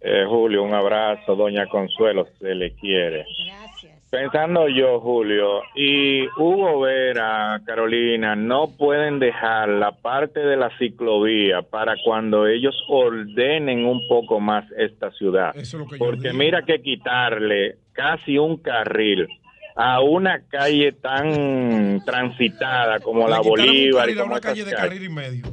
Eh, 0.00 0.24
Julio, 0.28 0.62
un 0.62 0.74
abrazo. 0.74 1.34
Doña 1.34 1.66
Consuelo, 1.68 2.26
se 2.38 2.54
le 2.54 2.74
quiere. 2.74 3.24
Pensando 4.14 4.68
yo, 4.68 5.00
Julio, 5.00 5.62
y 5.74 6.24
Hugo 6.38 6.82
Vera, 6.82 7.60
Carolina, 7.66 8.36
no 8.36 8.68
pueden 8.68 9.18
dejar 9.18 9.68
la 9.68 9.90
parte 9.90 10.38
de 10.38 10.56
la 10.56 10.70
ciclovía 10.78 11.62
para 11.62 11.96
cuando 12.04 12.46
ellos 12.46 12.76
ordenen 12.88 13.84
un 13.84 14.06
poco 14.06 14.38
más 14.38 14.70
esta 14.78 15.10
ciudad. 15.10 15.52
Porque 15.98 16.32
mira 16.32 16.62
que 16.62 16.80
quitarle 16.80 17.78
casi 17.92 18.38
un 18.38 18.58
carril 18.58 19.26
a 19.74 20.00
una 20.00 20.46
calle 20.46 20.92
tan 20.92 22.04
transitada 22.04 23.00
como 23.00 23.26
la 23.26 23.40
Le 23.40 23.48
Bolívar 23.48 24.10
y 24.10 24.16
a 24.16 24.22
una 24.22 24.40
calle 24.40 24.64
de 24.64 24.74
carril 24.74 25.02
y 25.02 25.08
medio. 25.08 25.44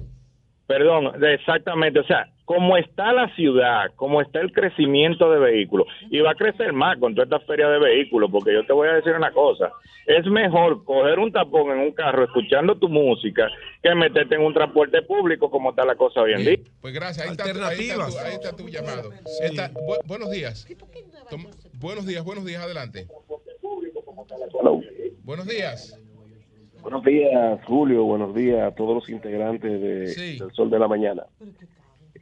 Perdón, 0.68 1.14
exactamente, 1.24 2.00
o 2.00 2.04
sea, 2.04 2.28
como 2.54 2.76
está 2.76 3.14
la 3.14 3.34
ciudad, 3.36 3.92
como 3.96 4.20
está 4.22 4.42
el 4.42 4.52
crecimiento 4.52 5.32
de 5.32 5.40
vehículos, 5.40 5.88
y 6.10 6.20
va 6.20 6.32
a 6.32 6.36
crecer 6.36 6.74
más 6.74 6.98
con 7.00 7.16
toda 7.16 7.24
esta 7.24 7.40
feria 7.48 7.70
de 7.70 7.80
vehículos, 7.80 8.30
porque 8.30 8.54
yo 8.54 8.66
te 8.66 8.74
voy 8.74 8.90
a 8.90 8.94
decir 8.96 9.14
una 9.14 9.32
cosa, 9.32 9.72
es 10.06 10.26
mejor 10.26 10.84
coger 10.84 11.18
un 11.20 11.32
tapón 11.32 11.72
en 11.72 11.80
un 11.80 11.92
carro 11.94 12.26
escuchando 12.26 12.76
tu 12.76 12.90
música 12.90 13.48
que 13.82 13.96
meterte 13.96 14.36
en 14.36 14.42
un 14.42 14.54
transporte 14.54 15.02
público 15.04 15.50
como 15.50 15.70
está 15.70 15.86
la 15.86 15.96
cosa 15.96 16.22
hoy 16.24 16.34
en 16.34 16.44
día. 16.44 16.58
Pues 16.82 16.94
gracias. 16.94 17.26
Ahí 17.26 17.32
está, 17.32 17.44
tu- 17.46 17.50
ahí 17.50 17.56
está, 17.56 17.66
Alternativas. 18.04 18.14
tu, 18.14 18.20
ahí 18.20 18.34
está 18.34 18.56
tu 18.58 18.68
llamado. 18.68 19.10
Está- 19.42 19.72
bu- 19.72 20.06
buenos 20.06 20.30
días. 20.32 20.68
Buenos 21.80 22.06
días, 22.06 22.24
buenos 22.26 22.44
días, 22.46 22.62
adelante. 22.64 23.08
Buenos 25.24 25.48
días. 25.48 25.98
Buenos 26.82 27.04
días, 27.06 27.60
Julio. 27.66 28.04
Buenos 28.04 28.36
días 28.36 28.62
a 28.64 28.76
todos 28.76 28.96
los 28.96 29.10
integrantes 29.10 29.80
de, 29.82 30.08
Sí. 30.08 30.40
del 30.40 30.52
Sol 30.52 30.70
de 30.70 30.80
la 30.80 30.88
Mañana. 30.90 31.24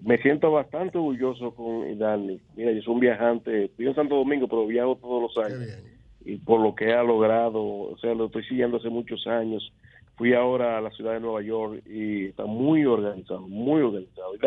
Me 0.04 0.18
siento 0.18 0.52
bastante 0.52 0.98
orgulloso 0.98 1.52
con 1.54 1.98
Dani. 1.98 2.40
Mira, 2.56 2.72
yo 2.72 2.82
soy 2.82 2.94
un 2.94 3.00
viajante, 3.00 3.66
estoy 3.66 3.88
en 3.88 3.96
Santo 3.96 4.16
Domingo, 4.16 4.48
pero 4.48 4.66
viajo 4.66 4.96
todos 4.96 5.22
los 5.22 5.46
años. 5.46 5.78
Y 6.24 6.38
por 6.38 6.62
lo 6.62 6.76
que 6.76 6.94
ha 6.94 7.04
logrado, 7.04 7.62
o 7.62 7.98
sea, 8.00 8.14
lo 8.14 8.26
estoy 8.26 8.44
siguiendo 8.44 8.78
hace 8.78 8.90
muchos 8.90 9.26
años. 9.28 9.74
Fui 10.16 10.34
ahora 10.34 10.78
a 10.78 10.82
la 10.82 10.92
ciudad 10.92 11.14
de 11.14 11.22
Nueva 11.22 11.42
York 11.42 11.82
y 11.88 12.26
está 12.28 12.46
muy 12.46 12.86
organizado, 12.86 13.42
muy 13.42 13.82
organizado. 13.82 14.36
Y 14.36 14.40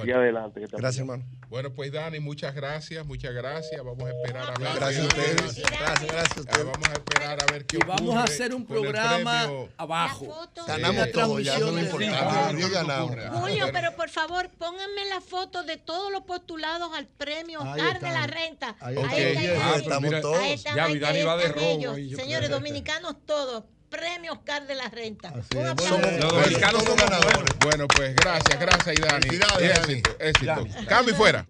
Dani, 0.00 0.10
y 0.10 0.14
adelante. 0.14 0.60
Que 0.60 0.66
te 0.66 0.76
Gracias, 0.76 1.00
hermano. 1.00 1.24
Bueno, 1.48 1.72
pues 1.72 1.92
Dani, 1.92 2.20
muchas 2.20 2.54
gracias, 2.54 3.06
muchas 3.06 3.32
gracias. 3.32 3.82
Vamos 3.84 4.04
a 4.04 4.10
esperar 4.10 4.42
a 4.42 4.58
ver. 4.58 4.68
Gracias 4.74 5.04
a 5.04 5.06
ustedes. 5.06 5.56
Gracias, 5.56 6.12
gracias 6.12 6.36
a 6.36 6.40
ustedes. 6.40 6.66
Vamos 6.66 6.88
a 6.88 6.92
esperar 6.92 7.42
a 7.42 7.52
ver 7.52 7.66
qué 7.66 7.76
Y 7.76 7.86
vamos 7.86 8.16
a 8.16 8.22
hacer 8.24 8.54
un 8.54 8.66
programa 8.66 9.48
abajo. 9.76 10.48
Ganamos 10.66 11.12
todo, 11.12 11.40
ya 11.40 11.58
importante. 11.58 12.56
Dios 12.56 12.70
ganamos. 12.70 13.16
Julio, 13.40 13.66
pero 13.72 13.94
por 13.96 14.08
favor, 14.08 14.50
pónganme 14.58 15.04
la 15.06 15.20
foto 15.20 15.62
de 15.62 15.76
todos 15.76 16.10
los 16.12 16.22
postulados 16.22 16.92
al 16.94 17.06
premio 17.06 17.60
Oscar 17.60 18.00
de 18.00 18.10
la 18.10 18.26
Renta. 18.26 18.76
Ahí 18.80 18.96
ah, 18.98 19.16
está. 19.16 19.76
estamos 19.76 20.20
todos. 20.20 20.64
Ya, 20.64 20.84
ahí 20.84 21.20
iba 21.20 21.36
de 21.36 21.48
rojo 21.48 21.94
Señores, 22.16 22.50
dominicanos 22.50 23.16
todos. 23.24 23.64
Premio 23.96 24.34
Oscar 24.34 24.66
de 24.66 24.74
la 24.74 24.88
Renta. 24.90 25.32
Un 25.32 25.40
es. 25.40 25.68
aplauso. 25.68 25.98
Bueno, 25.98 26.18
Los 26.18 26.32
dominicanos 26.34 26.84
ganadores. 26.84 27.58
Bueno, 27.60 27.88
pues 27.88 28.14
gracias, 28.14 28.60
gracias, 28.60 28.96
Dani. 29.00 29.26
Y 29.28 29.64
éxito, 29.64 30.16
éxito. 30.20 30.66
Cambio 30.86 31.14
y 31.14 31.16
fuera. 31.16 31.48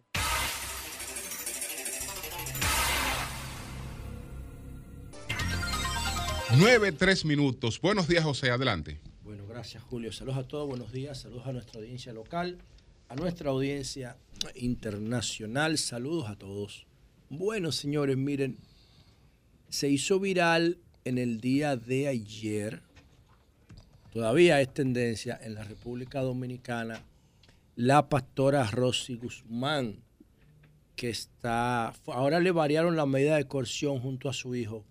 Nueve, 6.56 6.92
tres 6.92 7.24
minutos. 7.24 7.80
Buenos 7.80 8.06
días, 8.06 8.22
José. 8.22 8.52
Adelante. 8.52 9.00
Bueno, 9.24 9.44
gracias 9.48 9.82
Julio. 9.82 10.12
Saludos 10.12 10.38
a 10.38 10.46
todos, 10.46 10.68
buenos 10.68 10.92
días. 10.92 11.18
Saludos 11.20 11.48
a 11.48 11.52
nuestra 11.52 11.80
audiencia 11.80 12.12
local, 12.12 12.58
a 13.08 13.16
nuestra 13.16 13.50
audiencia 13.50 14.18
internacional. 14.54 15.78
Saludos 15.78 16.30
a 16.30 16.36
todos. 16.36 16.86
Bueno, 17.28 17.72
señores, 17.72 18.16
miren, 18.16 18.56
se 19.68 19.88
hizo 19.88 20.20
viral 20.20 20.78
en 21.06 21.18
el 21.18 21.40
día 21.40 21.76
de 21.76 22.08
ayer, 22.08 22.82
todavía 24.12 24.60
es 24.60 24.74
tendencia 24.74 25.38
en 25.40 25.54
la 25.54 25.62
República 25.62 26.20
Dominicana, 26.20 27.00
la 27.76 28.08
pastora 28.08 28.68
Rosy 28.68 29.14
Guzmán, 29.14 30.02
que 30.96 31.08
está, 31.08 31.94
ahora 32.06 32.40
le 32.40 32.50
variaron 32.50 32.96
la 32.96 33.06
medida 33.06 33.36
de 33.36 33.46
coerción 33.46 34.00
junto 34.00 34.28
a 34.28 34.32
su 34.32 34.56
hijo. 34.56 34.84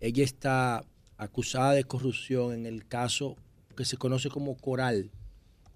Ella 0.00 0.24
está 0.24 0.86
acusada 1.18 1.72
de 1.72 1.84
corrupción 1.84 2.54
en 2.54 2.64
el 2.64 2.86
caso 2.86 3.36
que 3.76 3.84
se 3.84 3.98
conoce 3.98 4.30
como 4.30 4.56
Coral, 4.56 5.10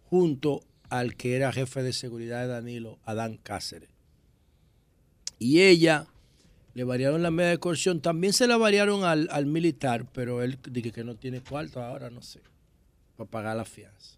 junto 0.09 0.62
al 0.89 1.16
que 1.16 1.36
era 1.36 1.52
jefe 1.52 1.82
de 1.82 1.93
seguridad 1.93 2.40
de 2.40 2.47
Danilo, 2.47 2.98
Adán 3.05 3.36
Cáceres. 3.36 3.90
Y 5.39 5.60
ella 5.60 6.06
le 6.74 6.84
variaron 6.84 7.22
la 7.22 7.30
medida 7.30 7.50
de 7.50 7.58
coerción, 7.58 8.00
también 8.00 8.32
se 8.32 8.46
la 8.46 8.56
variaron 8.56 9.04
al, 9.04 9.28
al 9.30 9.46
militar, 9.46 10.06
pero 10.12 10.42
él 10.42 10.58
dice 10.70 10.92
que 10.92 11.04
no 11.04 11.16
tiene 11.16 11.40
cuarto 11.42 11.82
ahora, 11.82 12.10
no 12.10 12.22
sé, 12.22 12.40
para 13.16 13.30
pagar 13.30 13.56
la 13.56 13.64
fianza, 13.64 14.16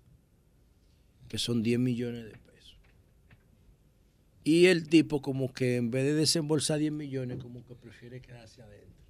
que 1.28 1.38
son 1.38 1.62
10 1.62 1.78
millones 1.80 2.24
de 2.24 2.30
pesos. 2.30 2.76
Y 4.44 4.66
el 4.66 4.88
tipo 4.88 5.20
como 5.20 5.52
que 5.52 5.76
en 5.76 5.90
vez 5.90 6.04
de 6.04 6.14
desembolsar 6.14 6.78
10 6.78 6.92
millones, 6.92 7.38
como 7.42 7.64
que 7.64 7.74
prefiere 7.74 8.20
quedarse 8.20 8.62
adentro. 8.62 9.04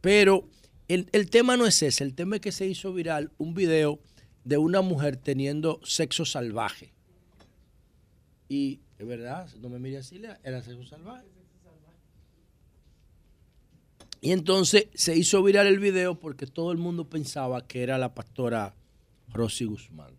Pero 0.00 0.48
el, 0.86 1.08
el 1.12 1.28
tema 1.28 1.56
no 1.56 1.66
es 1.66 1.82
ese, 1.82 2.04
el 2.04 2.14
tema 2.14 2.36
es 2.36 2.42
que 2.42 2.52
se 2.52 2.66
hizo 2.66 2.92
viral 2.92 3.32
un 3.38 3.54
video 3.54 3.98
de 4.44 4.58
una 4.58 4.80
mujer 4.80 5.16
teniendo 5.16 5.80
sexo 5.82 6.24
salvaje. 6.24 6.92
Y 8.48 8.80
es 8.98 9.06
verdad, 9.06 9.48
no 9.60 9.68
me 9.68 9.78
mire 9.78 9.98
así, 9.98 10.20
era 10.44 10.62
sexo 10.62 10.84
salvaje. 10.84 11.26
Y 14.20 14.32
entonces 14.32 14.88
se 14.94 15.16
hizo 15.16 15.42
viral 15.42 15.66
el 15.66 15.78
video 15.78 16.18
porque 16.18 16.46
todo 16.46 16.72
el 16.72 16.78
mundo 16.78 17.08
pensaba 17.08 17.66
que 17.66 17.82
era 17.82 17.96
la 17.96 18.14
pastora 18.14 18.74
Rosy 19.32 19.64
Guzmán. 19.64 20.12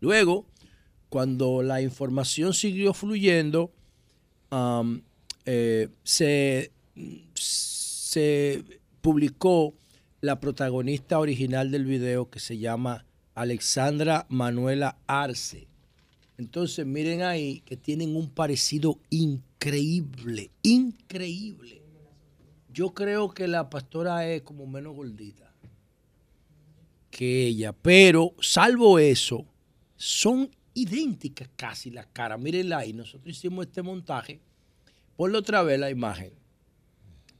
Luego, 0.00 0.46
cuando 1.08 1.62
la 1.62 1.80
información 1.80 2.52
siguió 2.52 2.92
fluyendo, 2.92 3.72
eh, 5.46 5.88
se, 6.04 6.70
se 7.34 8.64
publicó 9.00 9.74
la 10.20 10.40
protagonista 10.40 11.18
original 11.18 11.70
del 11.70 11.86
video 11.86 12.28
que 12.28 12.40
se 12.40 12.58
llama 12.58 13.06
Alexandra 13.34 14.26
Manuela 14.28 14.98
Arce. 15.06 15.66
Entonces 16.36 16.84
miren 16.84 17.22
ahí 17.22 17.60
que 17.60 17.76
tienen 17.76 18.16
un 18.16 18.28
parecido 18.28 18.98
increíble, 19.08 20.50
increíble. 20.62 21.85
Yo 22.76 22.92
creo 22.92 23.30
que 23.30 23.48
la 23.48 23.70
pastora 23.70 24.28
es 24.28 24.42
como 24.42 24.66
menos 24.66 24.94
gordita 24.94 25.50
que 27.10 27.46
ella, 27.46 27.72
pero 27.72 28.34
salvo 28.38 28.98
eso, 28.98 29.46
son 29.96 30.50
idénticas 30.74 31.48
casi 31.56 31.90
las 31.90 32.04
caras. 32.08 32.38
Mírenla 32.38 32.76
ahí, 32.76 32.92
nosotros 32.92 33.34
hicimos 33.34 33.64
este 33.64 33.80
montaje. 33.80 34.40
Ponle 35.16 35.38
otra 35.38 35.62
vez 35.62 35.80
la 35.80 35.88
imagen. 35.88 36.34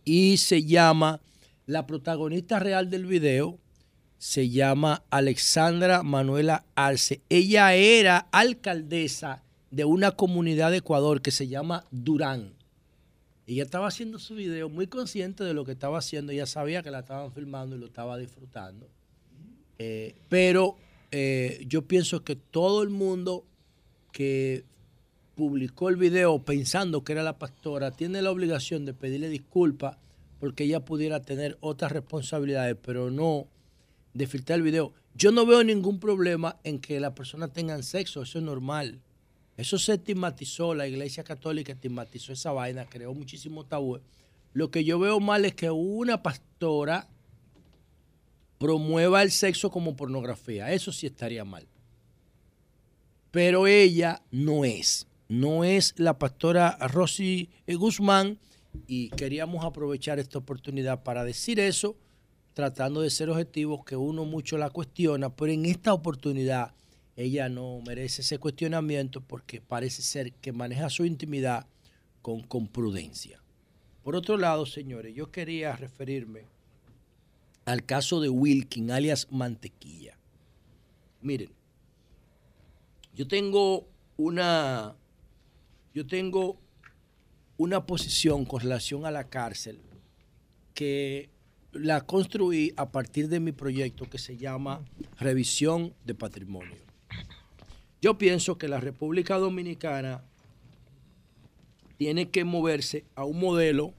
Y 0.06 0.38
se 0.38 0.64
llama, 0.64 1.20
la 1.66 1.86
protagonista 1.86 2.58
real 2.58 2.88
del 2.88 3.04
video 3.04 3.58
se 4.16 4.48
llama 4.48 5.02
Alexandra 5.10 6.02
Manuela 6.02 6.64
Arce. 6.76 7.20
Ella 7.28 7.74
era 7.74 8.26
alcaldesa 8.32 9.42
de 9.70 9.84
una 9.84 10.12
comunidad 10.12 10.70
de 10.70 10.78
Ecuador 10.78 11.20
que 11.20 11.30
se 11.30 11.46
llama 11.46 11.84
Durán. 11.90 12.55
Ella 13.46 13.62
estaba 13.62 13.86
haciendo 13.86 14.18
su 14.18 14.34
video 14.34 14.68
muy 14.68 14.88
consciente 14.88 15.44
de 15.44 15.54
lo 15.54 15.64
que 15.64 15.72
estaba 15.72 15.98
haciendo. 15.98 16.32
Ella 16.32 16.46
sabía 16.46 16.82
que 16.82 16.90
la 16.90 17.00
estaban 17.00 17.32
filmando 17.32 17.76
y 17.76 17.78
lo 17.78 17.86
estaba 17.86 18.18
disfrutando. 18.18 18.88
Eh, 19.78 20.16
pero 20.28 20.76
eh, 21.12 21.64
yo 21.68 21.82
pienso 21.82 22.24
que 22.24 22.34
todo 22.34 22.82
el 22.82 22.90
mundo 22.90 23.44
que 24.10 24.64
publicó 25.36 25.90
el 25.90 25.96
video 25.96 26.42
pensando 26.42 27.04
que 27.04 27.12
era 27.12 27.22
la 27.22 27.38
pastora 27.38 27.90
tiene 27.90 28.22
la 28.22 28.30
obligación 28.30 28.84
de 28.84 28.94
pedirle 28.94 29.28
disculpas 29.28 29.98
porque 30.40 30.64
ella 30.64 30.84
pudiera 30.84 31.22
tener 31.22 31.56
otras 31.60 31.92
responsabilidades, 31.92 32.76
pero 32.82 33.10
no 33.10 33.46
de 34.14 34.26
filtrar 34.26 34.58
el 34.58 34.62
video. 34.62 34.92
Yo 35.14 35.30
no 35.30 35.46
veo 35.46 35.62
ningún 35.62 36.00
problema 36.00 36.56
en 36.64 36.80
que 36.80 37.00
las 37.00 37.12
personas 37.12 37.52
tengan 37.52 37.82
sexo, 37.82 38.22
eso 38.22 38.38
es 38.38 38.44
normal. 38.44 39.00
Eso 39.56 39.78
se 39.78 39.94
estigmatizó, 39.94 40.74
la 40.74 40.86
Iglesia 40.86 41.24
Católica 41.24 41.72
estigmatizó 41.72 42.32
esa 42.32 42.52
vaina, 42.52 42.84
creó 42.86 43.14
muchísimo 43.14 43.64
tabú. 43.64 44.00
Lo 44.52 44.70
que 44.70 44.84
yo 44.84 44.98
veo 44.98 45.18
mal 45.20 45.44
es 45.44 45.54
que 45.54 45.70
una 45.70 46.22
pastora 46.22 47.08
promueva 48.58 49.22
el 49.22 49.30
sexo 49.30 49.70
como 49.70 49.96
pornografía. 49.96 50.72
Eso 50.72 50.92
sí 50.92 51.06
estaría 51.06 51.44
mal. 51.44 51.66
Pero 53.30 53.66
ella 53.66 54.22
no 54.30 54.64
es. 54.64 55.06
No 55.28 55.64
es 55.64 55.94
la 55.96 56.18
pastora 56.18 56.78
Rosy 56.88 57.50
Guzmán 57.66 58.38
y 58.86 59.10
queríamos 59.10 59.64
aprovechar 59.64 60.18
esta 60.18 60.38
oportunidad 60.38 61.02
para 61.02 61.24
decir 61.24 61.58
eso, 61.58 61.96
tratando 62.54 63.00
de 63.00 63.10
ser 63.10 63.28
objetivos, 63.28 63.84
que 63.84 63.96
uno 63.96 64.24
mucho 64.24 64.56
la 64.56 64.70
cuestiona, 64.70 65.34
pero 65.34 65.52
en 65.52 65.66
esta 65.66 65.92
oportunidad 65.92 66.74
ella 67.16 67.48
no 67.48 67.80
merece 67.86 68.20
ese 68.20 68.38
cuestionamiento 68.38 69.22
porque 69.22 69.60
parece 69.62 70.02
ser 70.02 70.32
que 70.34 70.52
maneja 70.52 70.90
su 70.90 71.04
intimidad 71.04 71.66
con, 72.20 72.66
prudencia. 72.66 73.40
Por 74.02 74.16
otro 74.16 74.36
lado, 74.36 74.66
señores, 74.66 75.14
yo 75.14 75.30
quería 75.30 75.74
referirme 75.76 76.44
al 77.64 77.84
caso 77.84 78.20
de 78.20 78.28
Wilkin, 78.28 78.90
alias 78.90 79.28
Mantequilla. 79.30 80.18
Miren, 81.22 81.50
yo 83.14 83.26
tengo 83.26 83.88
una, 84.16 84.94
yo 85.94 86.06
tengo 86.06 86.58
una 87.56 87.86
posición 87.86 88.44
con 88.44 88.60
relación 88.60 89.06
a 89.06 89.10
la 89.10 89.28
cárcel 89.28 89.80
que 90.74 91.30
la 91.72 92.02
construí 92.02 92.74
a 92.76 92.90
partir 92.90 93.28
de 93.28 93.40
mi 93.40 93.52
proyecto 93.52 94.08
que 94.10 94.18
se 94.18 94.36
llama 94.36 94.84
Revisión 95.18 95.94
de 96.04 96.14
Patrimonio. 96.14 96.85
Yo 98.06 98.16
pienso 98.18 98.56
que 98.56 98.68
la 98.68 98.78
República 98.78 99.36
Dominicana 99.36 100.22
tiene 101.96 102.28
que 102.28 102.44
moverse 102.44 103.04
a 103.16 103.24
un 103.24 103.40
modelo 103.40 103.94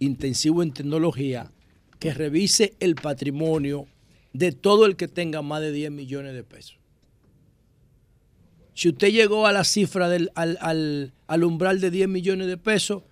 intensivo 0.00 0.64
en 0.64 0.72
tecnología 0.72 1.52
que 2.00 2.12
revise 2.12 2.74
el 2.80 2.96
patrimonio 2.96 3.86
de 4.32 4.50
todo 4.50 4.84
el 4.84 4.96
que 4.96 5.06
tenga 5.06 5.42
más 5.42 5.60
de 5.60 5.70
10 5.70 5.92
millones 5.92 6.34
de 6.34 6.42
pesos. 6.42 6.76
Si 8.74 8.88
usted 8.88 9.12
llegó 9.12 9.46
a 9.46 9.52
la 9.52 9.62
cifra 9.62 10.08
del, 10.08 10.32
al, 10.34 10.58
al- 10.60 11.12
al 11.28 11.44
umbral 11.44 11.80
de 11.80 11.92
10 11.92 12.08
millones 12.08 12.48
de 12.48 12.56
pesos, 12.56 13.04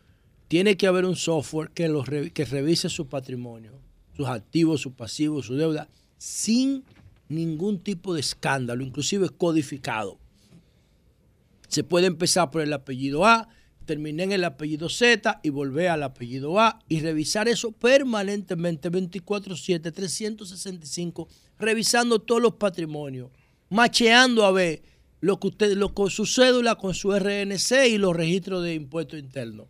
tiene 0.49 0.77
que 0.77 0.89
haber 0.89 1.05
un 1.05 1.15
software 1.15 1.71
que, 1.71 1.87
lo 1.89 2.03
re- 2.05 2.33
que 2.33 2.45
revise 2.45 2.89
su 2.89 3.07
patrimonio, 3.07 3.71
sus 4.17 4.27
activos, 4.27 4.81
sus 4.81 4.95
pasivos, 4.95 5.47
su 5.47 5.55
deuda, 5.55 5.87
sin 6.19 6.83
ningún 7.29 7.79
tipo 7.79 8.15
de 8.15 8.19
escándalo, 8.21 8.83
inclusive 8.83 9.29
codificado. 9.29 10.19
Se 11.71 11.85
puede 11.85 12.09
empezar 12.09 12.51
por 12.51 12.63
el 12.63 12.73
apellido 12.73 13.25
A, 13.25 13.49
terminar 13.87 14.25
en 14.25 14.33
el 14.33 14.45
apellido 14.45 14.89
Z 14.89 15.41
y 15.43 15.51
volver 15.51 15.89
al 15.89 16.03
apellido 16.03 16.61
A 16.61 16.81
y 16.89 17.01
revisar 17.01 17.49
eso 17.49 17.73
permanentemente, 17.73 18.91
24/7, 18.91 19.93
365, 19.93 21.29
revisando 21.59 22.19
todos 22.19 22.43
los 22.43 22.55
patrimonios, 22.55 23.31
macheando 23.69 24.45
a 24.45 24.51
ver 24.51 24.83
lo 25.21 25.39
que 25.39 25.47
usted, 25.49 25.77
lo 25.77 25.95
con 25.95 26.11
su 26.11 26.27
cédula, 26.27 26.75
con 26.75 26.93
su 26.93 27.13
RNC 27.13 27.89
y 27.89 27.99
los 27.99 28.17
registros 28.17 28.65
de 28.65 28.75
impuestos 28.75 29.21
internos. 29.21 29.69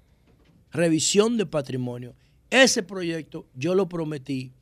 Revisión 0.73 1.37
de 1.37 1.45
patrimonio. 1.45 2.15
Ese 2.49 2.83
proyecto 2.83 3.47
yo 3.55 3.75
lo 3.75 3.89
prometí 3.89 4.53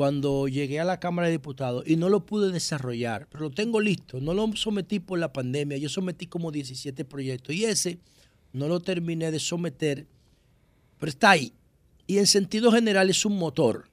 cuando 0.00 0.48
llegué 0.48 0.80
a 0.80 0.84
la 0.86 0.98
Cámara 0.98 1.26
de 1.28 1.32
Diputados 1.32 1.84
y 1.86 1.96
no 1.96 2.08
lo 2.08 2.24
pude 2.24 2.50
desarrollar, 2.50 3.28
pero 3.30 3.44
lo 3.44 3.50
tengo 3.50 3.82
listo. 3.82 4.18
No 4.18 4.32
lo 4.32 4.50
sometí 4.56 4.98
por 4.98 5.18
la 5.18 5.30
pandemia, 5.30 5.76
yo 5.76 5.90
sometí 5.90 6.26
como 6.26 6.50
17 6.50 7.04
proyectos 7.04 7.54
y 7.54 7.66
ese 7.66 7.98
no 8.54 8.66
lo 8.66 8.80
terminé 8.80 9.30
de 9.30 9.38
someter, 9.38 10.06
pero 10.98 11.10
está 11.10 11.32
ahí. 11.32 11.52
Y 12.06 12.16
en 12.16 12.26
sentido 12.26 12.72
general 12.72 13.10
es 13.10 13.26
un 13.26 13.36
motor 13.36 13.90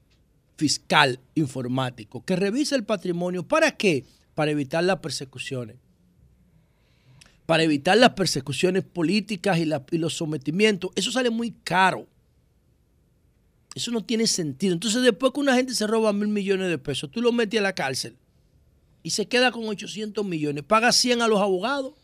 fiscal 0.56 1.20
informático 1.34 2.24
que 2.24 2.36
revisa 2.36 2.74
el 2.74 2.84
patrimonio. 2.84 3.46
¿Para 3.46 3.72
qué? 3.72 4.06
Para 4.34 4.50
evitar 4.50 4.82
las 4.84 5.00
persecuciones. 5.00 5.76
Para 7.44 7.64
evitar 7.64 7.98
las 7.98 8.14
persecuciones 8.14 8.82
políticas 8.82 9.58
y, 9.58 9.66
la- 9.66 9.84
y 9.90 9.98
los 9.98 10.14
sometimientos. 10.14 10.90
Eso 10.94 11.12
sale 11.12 11.28
muy 11.28 11.50
caro. 11.50 12.06
Eso 13.78 13.90
no 13.92 14.04
tiene 14.04 14.26
sentido. 14.26 14.74
Entonces, 14.74 15.02
después 15.02 15.32
que 15.32 15.40
una 15.40 15.54
gente 15.54 15.74
se 15.74 15.86
roba 15.86 16.12
mil 16.12 16.28
millones 16.28 16.68
de 16.68 16.78
pesos, 16.78 17.10
tú 17.10 17.20
lo 17.22 17.32
metes 17.32 17.58
a 17.60 17.62
la 17.62 17.74
cárcel 17.74 18.16
y 19.02 19.10
se 19.10 19.26
queda 19.26 19.50
con 19.52 19.66
800 19.68 20.24
millones. 20.24 20.64
Paga 20.64 20.92
100 20.92 21.22
a 21.22 21.28
los 21.28 21.40
abogados. 21.40 21.94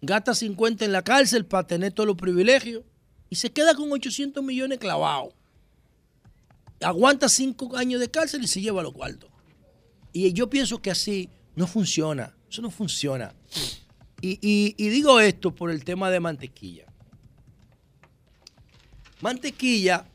Gasta 0.00 0.34
50 0.34 0.84
en 0.84 0.92
la 0.92 1.02
cárcel 1.02 1.44
para 1.44 1.66
tener 1.66 1.92
todos 1.92 2.06
los 2.06 2.16
privilegios 2.16 2.82
y 3.30 3.36
se 3.36 3.50
queda 3.50 3.74
con 3.74 3.90
800 3.92 4.42
millones 4.44 4.78
clavados. 4.78 5.34
Aguanta 6.80 7.28
5 7.28 7.76
años 7.76 8.00
de 8.00 8.08
cárcel 8.10 8.44
y 8.44 8.46
se 8.46 8.60
lleva 8.60 8.82
los 8.82 8.92
cuartos. 8.92 9.30
Y 10.12 10.32
yo 10.32 10.48
pienso 10.48 10.80
que 10.80 10.90
así 10.90 11.28
no 11.56 11.66
funciona. 11.66 12.34
Eso 12.50 12.62
no 12.62 12.70
funciona. 12.70 13.34
Y- 14.20 14.38
y 14.76 14.88
digo 14.88 15.20
esto 15.20 15.54
por 15.54 15.70
el 15.70 15.84
tema 15.84 16.10
de 16.10 16.20
mantequilla. 16.20 16.86
Mantequilla 19.20 20.06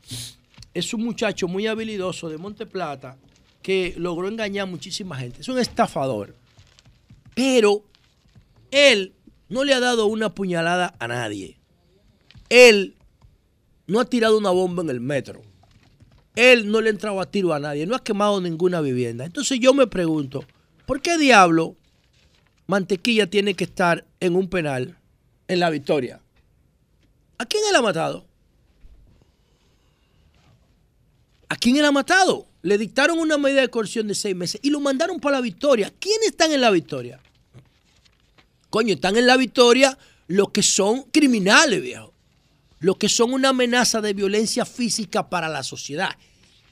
es 0.72 0.94
un 0.94 1.04
muchacho 1.04 1.46
muy 1.46 1.66
habilidoso 1.66 2.28
de 2.28 2.38
Monte 2.38 2.66
Plata 2.66 3.16
que 3.62 3.94
logró 3.96 4.28
engañar 4.28 4.64
a 4.64 4.70
muchísima 4.70 5.16
gente. 5.16 5.40
Es 5.40 5.48
un 5.48 5.58
estafador. 5.58 6.34
Pero 7.34 7.84
él 8.70 9.14
no 9.48 9.64
le 9.64 9.74
ha 9.74 9.80
dado 9.80 10.06
una 10.06 10.34
puñalada 10.34 10.94
a 10.98 11.08
nadie. 11.08 11.58
Él 12.48 12.94
no 13.86 14.00
ha 14.00 14.04
tirado 14.04 14.38
una 14.38 14.50
bomba 14.50 14.82
en 14.82 14.90
el 14.90 15.00
metro. 15.00 15.42
Él 16.34 16.70
no 16.70 16.80
le 16.80 16.88
ha 16.88 16.92
entrado 16.92 17.20
a 17.20 17.30
tiro 17.30 17.52
a 17.54 17.60
nadie. 17.60 17.86
No 17.86 17.94
ha 17.94 18.02
quemado 18.02 18.40
ninguna 18.40 18.80
vivienda. 18.80 19.24
Entonces 19.24 19.58
yo 19.60 19.74
me 19.74 19.86
pregunto, 19.86 20.44
¿por 20.86 21.00
qué 21.00 21.18
diablo 21.18 21.76
Mantequilla 22.66 23.28
tiene 23.28 23.54
que 23.54 23.64
estar 23.64 24.06
en 24.20 24.34
un 24.34 24.48
penal 24.48 24.98
en 25.48 25.60
la 25.60 25.70
victoria? 25.70 26.20
¿A 27.38 27.46
quién 27.46 27.62
él 27.68 27.76
ha 27.76 27.82
matado? 27.82 28.26
¿A 31.54 31.56
quién 31.56 31.76
él 31.76 31.84
ha 31.84 31.92
matado? 31.92 32.48
Le 32.62 32.76
dictaron 32.76 33.16
una 33.16 33.38
medida 33.38 33.60
de 33.60 33.68
coerción 33.68 34.08
de 34.08 34.16
seis 34.16 34.34
meses 34.34 34.60
y 34.64 34.70
lo 34.70 34.80
mandaron 34.80 35.20
para 35.20 35.36
la 35.36 35.40
victoria. 35.40 35.94
¿Quiénes 36.00 36.30
están 36.30 36.50
en 36.50 36.60
la 36.60 36.72
victoria? 36.72 37.20
Coño, 38.70 38.94
están 38.94 39.16
en 39.16 39.28
la 39.28 39.36
victoria 39.36 39.96
los 40.26 40.50
que 40.50 40.64
son 40.64 41.02
criminales, 41.12 41.80
viejo. 41.80 42.12
Los 42.80 42.96
que 42.96 43.08
son 43.08 43.32
una 43.32 43.50
amenaza 43.50 44.00
de 44.00 44.14
violencia 44.14 44.66
física 44.66 45.30
para 45.30 45.48
la 45.48 45.62
sociedad. 45.62 46.10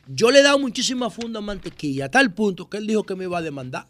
Yo 0.09 0.33
le 0.33 0.41
he 0.41 0.43
dado 0.43 0.59
muchísima 0.59 1.11
funda 1.11 1.39
a 1.39 1.43
Mantequilla, 1.43 2.07
a 2.07 2.11
tal 2.11 2.35
punto 2.35 2.69
que 2.69 2.79
él 2.79 2.89
dijo 2.89 3.05
que 3.05 3.15
me 3.15 3.23
iba 3.23 3.39
a 3.39 3.43
demandar. 3.43 3.87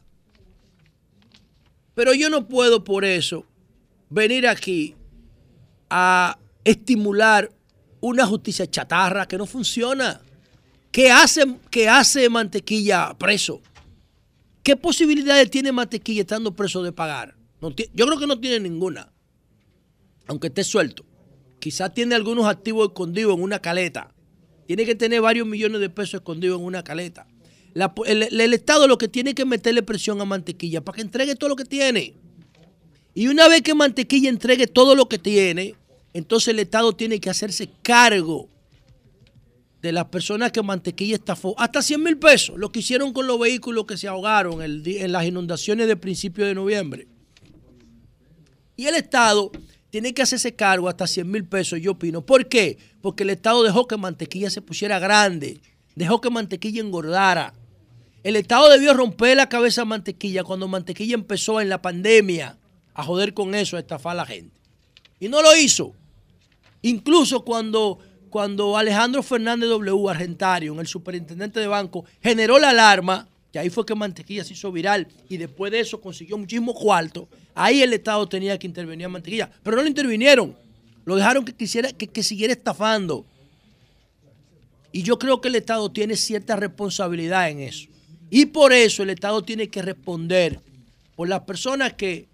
Pero 1.95 2.13
yo 2.13 2.29
no 2.29 2.47
puedo 2.49 2.85
por 2.85 3.07
eso 3.07 3.47
venir 4.11 4.47
aquí 4.47 4.95
a 5.89 6.39
estimular 6.65 7.51
una 8.03 8.27
justicia 8.27 8.71
chatarra 8.71 9.27
que 9.27 9.39
no 9.39 9.47
funciona. 9.47 10.21
¿Qué 10.93 11.11
hace, 11.11 11.57
qué 11.71 11.89
hace 11.89 12.29
mantequilla 12.29 13.15
preso? 13.19 13.61
¿Qué 14.63 14.77
posibilidades 14.77 15.51
tiene 15.51 15.73
mantequilla 15.73 16.21
estando 16.21 16.55
preso 16.55 16.83
de 16.83 16.93
pagar? 16.93 17.35
Yo 17.95 18.07
creo 18.07 18.19
que 18.19 18.27
no 18.27 18.39
tiene 18.39 18.61
ninguna. 18.61 19.11
Aunque 20.27 20.49
esté 20.49 20.63
suelto. 20.65 21.05
Quizás 21.59 21.95
tiene 21.95 22.15
algunos 22.15 22.47
activos 22.47 22.89
escondidos 22.89 23.37
en 23.37 23.43
una 23.43 23.59
caleta. 23.61 24.13
Tiene 24.67 24.85
que 24.85 24.95
tener 24.95 25.21
varios 25.21 25.47
millones 25.47 25.81
de 25.81 25.89
pesos 25.91 26.15
escondidos 26.15 26.61
en 26.61 26.67
una 26.67 26.85
caleta. 26.85 27.27
El- 28.05 28.41
el 28.41 28.53
Estado 28.55 28.87
lo 28.87 28.99
que 28.99 29.09
tiene 29.09 29.35
que 29.35 29.45
meterle 29.47 29.83
presión 29.83 30.21
a 30.21 30.25
Mantequilla 30.27 30.83
para 30.85 30.97
que 30.97 31.03
entregue 31.03 31.37
todo 31.37 31.49
lo 31.51 31.57
que 31.57 31.65
tiene. 31.65 32.15
Y 33.15 33.29
una 33.29 33.49
vez 33.49 33.63
que 33.63 33.75
Mantequilla 33.75 34.29
entregue 34.29 34.67
todo 34.67 34.95
lo 34.95 35.09
que 35.09 35.19
tiene, 35.19 35.75
entonces 36.13 36.49
el 36.49 36.59
Estado 36.59 36.93
tiene 36.93 37.19
que 37.19 37.31
hacerse 37.31 37.71
cargo 37.83 38.49
de 39.83 39.93
las 39.93 40.07
personas 40.07 40.53
que 40.53 40.63
Mantequilla 40.63 41.17
estafó. 41.17 41.55
Hasta 41.59 41.83
100 41.83 42.03
mil 42.03 42.17
pesos, 42.17 42.57
lo 42.57 42.71
que 42.71 42.79
hicieron 42.79 43.13
con 43.13 43.27
los 43.27 43.39
vehículos 43.39 43.85
que 43.85 43.97
se 43.97 44.07
ahogaron 44.07 44.63
en 44.63 45.13
las 45.13 45.25
inundaciones 45.25 45.89
de 45.89 45.97
principio 45.97 46.47
de 46.47 46.55
noviembre. 46.55 47.09
Y 48.77 48.87
el 48.87 48.95
Estado 48.95 49.51
tiene 49.91 50.15
que 50.15 50.23
hacerse 50.23 50.55
cargo 50.55 50.89
hasta 50.89 51.07
100 51.07 51.31
mil 51.31 51.45
pesos, 51.45 51.81
yo 51.81 51.93
opino. 51.93 52.25
¿Por 52.25 52.49
qué? 52.49 52.79
Porque 53.03 53.25
el 53.25 53.31
Estado 53.31 53.65
dejó 53.65 53.87
que 53.89 53.97
Mantequilla 53.97 54.51
se 54.51 54.63
pusiera 54.63 55.01
grande, 55.01 55.61
dejó 55.97 56.21
que 56.21 56.31
Mantequilla 56.31 56.81
engordara. 56.81 57.53
El 58.23 58.37
Estado 58.37 58.71
debió 58.71 58.95
romper 58.95 59.37
la 59.37 59.49
cabeza 59.49 59.83
a 59.83 59.85
Mantequilla 59.85 60.45
cuando 60.45 60.69
Mantequilla 60.69 61.15
empezó 61.15 61.61
en 61.61 61.69
la 61.69 61.83
pandemia 61.83 62.57
a 62.95 63.03
joder 63.03 63.35
con 63.35 63.57
eso, 63.57 63.77
a 63.77 63.81
estafar 63.81 64.13
a 64.13 64.17
la 64.17 64.27
gente. 64.27 64.61
Y 65.19 65.29
no 65.29 65.43
lo 65.43 65.57
hizo. 65.57 65.93
Incluso 66.83 67.45
cuando, 67.45 67.99
cuando 68.33 68.79
Alejandro 68.79 69.23
Fernández 69.23 69.69
W. 69.69 70.09
Argentario, 70.09 70.81
el 70.81 70.87
superintendente 70.87 71.61
de 71.61 71.67
banco, 71.67 72.07
generó 72.23 72.59
la 72.59 72.71
alarma, 72.71 73.29
que 73.53 73.59
ahí 73.59 73.69
fue 73.69 73.85
que 73.85 73.95
Mantequilla 73.95 74.43
se 74.43 74.55
hizo 74.55 74.73
viral 74.73 75.07
y 75.29 75.37
después 75.37 75.71
de 75.71 75.81
eso 75.81 76.01
consiguió 76.01 76.39
muchísimo 76.39 76.73
cuarto, 76.73 77.29
ahí 77.55 77.83
el 77.83 77.93
Estado 77.93 78.27
tenía 78.27 78.59
que 78.59 78.67
intervenir 78.67 79.05
a 79.05 79.11
Mantequilla. 79.11 79.51
Pero 79.63 79.77
no 79.77 79.83
lo 79.83 79.89
intervinieron. 79.89 80.57
Lo 81.05 81.15
dejaron 81.15 81.45
que, 81.45 81.53
quisiera, 81.53 81.93
que, 81.93 82.23
siguiera 82.23 82.55
estafando. 82.55 83.27
Y 84.93 85.03
yo 85.03 85.19
creo 85.19 85.43
que 85.43 85.49
el 85.49 85.57
Estado 85.57 85.91
tiene 85.91 86.17
cierta 86.17 86.57
responsabilidad 86.57 87.51
en 87.51 87.61
eso. 87.61 87.87
Y 88.31 88.47
por 88.47 88.73
eso 88.73 89.03
el 89.03 89.11
Estado 89.11 89.43
tiene 89.43 89.69
que 89.69 89.83
responder 89.83 90.59
por 91.17 91.29
las 91.29 91.41
personas 91.41 91.93
que, 91.93 92.29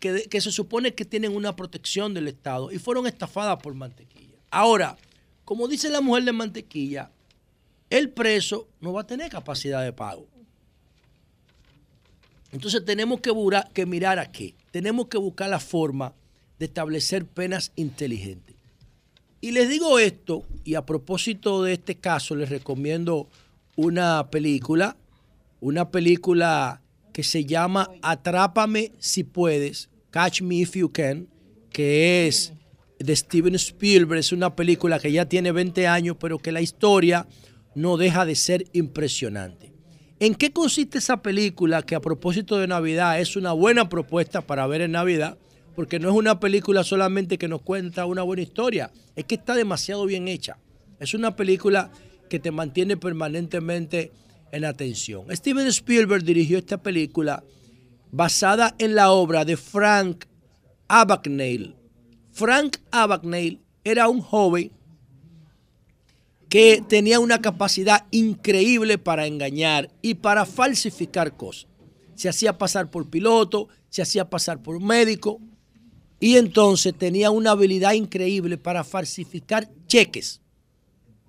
que 0.00 0.40
se 0.40 0.50
supone 0.50 0.94
que 0.94 1.04
tienen 1.04 1.36
una 1.36 1.54
protección 1.54 2.12
del 2.12 2.26
Estado 2.26 2.72
y 2.72 2.80
fueron 2.80 3.06
estafadas 3.06 3.62
por 3.62 3.72
Mantequilla. 3.74 4.33
Ahora, 4.54 4.96
como 5.44 5.66
dice 5.66 5.88
la 5.88 6.00
mujer 6.00 6.22
de 6.22 6.32
Mantequilla, 6.32 7.10
el 7.90 8.10
preso 8.10 8.68
no 8.80 8.92
va 8.92 9.00
a 9.00 9.06
tener 9.06 9.28
capacidad 9.28 9.82
de 9.82 9.92
pago. 9.92 10.28
Entonces 12.52 12.84
tenemos 12.84 13.20
que, 13.20 13.32
bura- 13.32 13.68
que 13.74 13.84
mirar 13.84 14.20
a 14.20 14.30
qué. 14.30 14.54
Tenemos 14.70 15.08
que 15.08 15.18
buscar 15.18 15.50
la 15.50 15.58
forma 15.58 16.14
de 16.60 16.66
establecer 16.66 17.26
penas 17.26 17.72
inteligentes. 17.74 18.54
Y 19.40 19.50
les 19.50 19.68
digo 19.68 19.98
esto, 19.98 20.44
y 20.62 20.76
a 20.76 20.86
propósito 20.86 21.64
de 21.64 21.72
este 21.72 21.96
caso, 21.96 22.36
les 22.36 22.48
recomiendo 22.48 23.28
una 23.74 24.30
película, 24.30 24.96
una 25.60 25.90
película 25.90 26.80
que 27.12 27.24
se 27.24 27.44
llama 27.44 27.90
Atrápame 28.02 28.92
si 29.00 29.24
puedes, 29.24 29.88
Catch 30.12 30.42
Me 30.42 30.54
If 30.56 30.76
You 30.76 30.90
Can, 30.92 31.26
que 31.72 32.28
es 32.28 32.52
de 33.04 33.14
Steven 33.14 33.54
Spielberg, 33.56 34.20
es 34.20 34.32
una 34.32 34.56
película 34.56 34.98
que 34.98 35.12
ya 35.12 35.26
tiene 35.26 35.52
20 35.52 35.86
años, 35.86 36.16
pero 36.18 36.38
que 36.38 36.52
la 36.52 36.62
historia 36.62 37.26
no 37.74 37.98
deja 37.98 38.24
de 38.24 38.34
ser 38.34 38.64
impresionante. 38.72 39.72
¿En 40.20 40.34
qué 40.34 40.52
consiste 40.52 40.98
esa 40.98 41.20
película 41.20 41.82
que 41.82 41.94
a 41.94 42.00
propósito 42.00 42.56
de 42.56 42.66
Navidad 42.66 43.20
es 43.20 43.36
una 43.36 43.52
buena 43.52 43.90
propuesta 43.90 44.40
para 44.40 44.66
ver 44.66 44.80
en 44.80 44.92
Navidad? 44.92 45.36
Porque 45.76 45.98
no 45.98 46.08
es 46.08 46.14
una 46.14 46.40
película 46.40 46.82
solamente 46.82 47.36
que 47.36 47.48
nos 47.48 47.60
cuenta 47.60 48.06
una 48.06 48.22
buena 48.22 48.42
historia, 48.42 48.90
es 49.16 49.24
que 49.26 49.34
está 49.34 49.54
demasiado 49.54 50.06
bien 50.06 50.26
hecha. 50.26 50.56
Es 50.98 51.12
una 51.12 51.36
película 51.36 51.90
que 52.30 52.38
te 52.38 52.52
mantiene 52.52 52.96
permanentemente 52.96 54.12
en 54.50 54.64
atención. 54.64 55.26
Steven 55.30 55.66
Spielberg 55.66 56.22
dirigió 56.22 56.56
esta 56.56 56.82
película 56.82 57.44
basada 58.10 58.74
en 58.78 58.94
la 58.94 59.10
obra 59.10 59.44
de 59.44 59.58
Frank 59.58 60.24
Abagnale. 60.88 61.83
Frank 62.34 62.78
Abagnale 62.90 63.60
era 63.84 64.08
un 64.08 64.20
joven 64.20 64.72
que 66.48 66.82
tenía 66.88 67.20
una 67.20 67.40
capacidad 67.40 68.06
increíble 68.10 68.98
para 68.98 69.26
engañar 69.26 69.88
y 70.02 70.14
para 70.14 70.44
falsificar 70.44 71.36
cosas. 71.36 71.68
Se 72.16 72.28
hacía 72.28 72.58
pasar 72.58 72.90
por 72.90 73.08
piloto, 73.08 73.68
se 73.88 74.02
hacía 74.02 74.28
pasar 74.28 74.60
por 74.60 74.80
médico 74.80 75.40
y 76.18 76.36
entonces 76.36 76.92
tenía 76.98 77.30
una 77.30 77.52
habilidad 77.52 77.92
increíble 77.92 78.58
para 78.58 78.82
falsificar 78.82 79.70
cheques, 79.86 80.40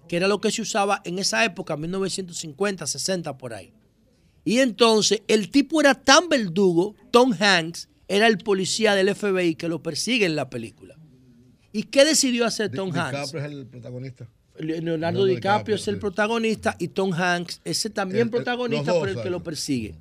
que 0.08 0.18
era 0.18 0.28
lo 0.28 0.42
que 0.42 0.52
se 0.52 0.64
usaba 0.64 1.04
en 1.06 1.20
esa 1.20 1.46
época, 1.46 1.78
1950, 1.78 2.88
60 2.88 3.38
por 3.38 3.54
ahí. 3.54 3.72
Y 4.44 4.58
entonces 4.58 5.22
el 5.28 5.52
tipo 5.52 5.82
era 5.82 5.94
tan 5.94 6.30
verdugo, 6.30 6.96
Tom 7.12 7.32
Hanks 7.40 7.90
era 8.08 8.28
el 8.28 8.38
policía 8.38 8.96
del 8.96 9.14
FBI 9.16 9.56
que 9.56 9.68
lo 9.68 9.82
persigue 9.82 10.26
en 10.26 10.36
la 10.36 10.50
película. 10.50 10.96
¿Y 11.72 11.84
qué 11.84 12.06
decidió 12.06 12.46
hacer 12.46 12.72
Tom 12.72 12.92
Di- 12.92 13.00
Hanks? 13.00 13.12
DiCaprio 13.34 13.44
es 13.46 13.52
el 13.52 13.66
protagonista. 13.68 14.30
Leonardo, 14.58 14.82
Leonardo 14.86 15.26
DiCaprio, 15.26 15.36
DiCaprio, 15.36 15.76
es 15.76 15.88
el 15.90 16.00
protagonista 16.00 16.76
y 16.80 16.88
Tom 16.90 17.12
Hanks, 17.14 17.62
ese 17.66 17.90
también 17.90 18.22
El- 18.22 18.28
el- 18.28 18.32
protagonista, 18.32 18.92
dos, 18.92 19.00
pero 19.02 19.10
el 19.12 19.16
que 19.16 19.20
¿sabes? 19.20 19.32
lo 19.32 19.44
persigue. 19.44 19.96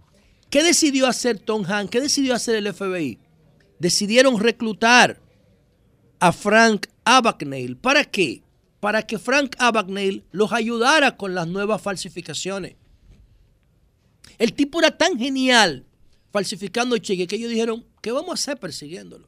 ¿Qué 0.51 0.62
decidió 0.62 1.06
hacer 1.09 1.39
Tom 1.40 1.64
Hanks? 1.66 1.90
¿Qué 1.90 2.01
decidió 2.01 2.35
hacer 2.35 2.55
el 2.55 2.66
FBI? 2.72 3.18
Decidieron 3.81 4.39
reclutar 4.39 5.20
a 6.20 6.31
Frank 6.32 6.86
Abagnale. 7.05 7.74
¿Para 7.74 8.05
qué? 8.05 8.43
Para 8.78 9.02
que 9.02 9.18
Frank 9.18 9.56
Abagnale 9.59 10.22
los 10.31 10.52
ayudara 10.52 11.16
con 11.16 11.35
las 11.35 11.48
nuevas 11.48 11.82
falsificaciones. 11.82 12.76
El 14.39 14.52
tipo 14.52 14.78
era 14.78 14.97
tan 14.97 15.18
genial 15.18 15.85
falsificando 16.32 16.97
cheques 16.98 17.26
que 17.26 17.36
ellos 17.36 17.51
dijeron, 17.51 17.85
¿qué 18.05 18.12
vamos 18.12 18.32
a 18.32 18.35
hacer 18.35 18.60
persiguiéndolo? 18.60 19.26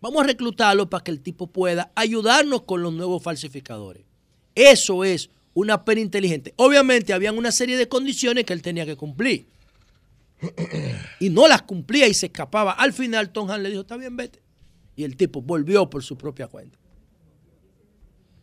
Vamos 0.00 0.24
a 0.24 0.26
reclutarlo 0.26 0.90
para 0.90 1.04
que 1.04 1.12
el 1.12 1.20
tipo 1.20 1.46
pueda 1.46 1.92
ayudarnos 1.94 2.62
con 2.62 2.82
los 2.82 2.92
nuevos 2.92 3.22
falsificadores. 3.22 4.02
Eso 4.56 5.04
es 5.04 5.30
una 5.54 5.84
pena 5.84 6.00
inteligente. 6.00 6.52
Obviamente 6.56 7.12
habían 7.12 7.38
una 7.38 7.52
serie 7.52 7.76
de 7.76 7.88
condiciones 7.88 8.44
que 8.44 8.52
él 8.52 8.62
tenía 8.62 8.84
que 8.84 8.96
cumplir. 8.96 9.46
Y 11.20 11.30
no 11.30 11.46
las 11.46 11.62
cumplía 11.62 12.08
y 12.08 12.14
se 12.14 12.26
escapaba. 12.26 12.72
Al 12.72 12.92
final 12.92 13.30
Tom 13.30 13.48
Hanks 13.48 13.62
le 13.62 13.68
dijo, 13.70 13.82
está 13.82 13.96
bien, 13.96 14.16
vete. 14.16 14.42
Y 14.96 15.04
el 15.04 15.16
tipo 15.16 15.40
volvió 15.40 15.88
por 15.88 16.02
su 16.02 16.18
propia 16.18 16.48
cuenta. 16.48 16.76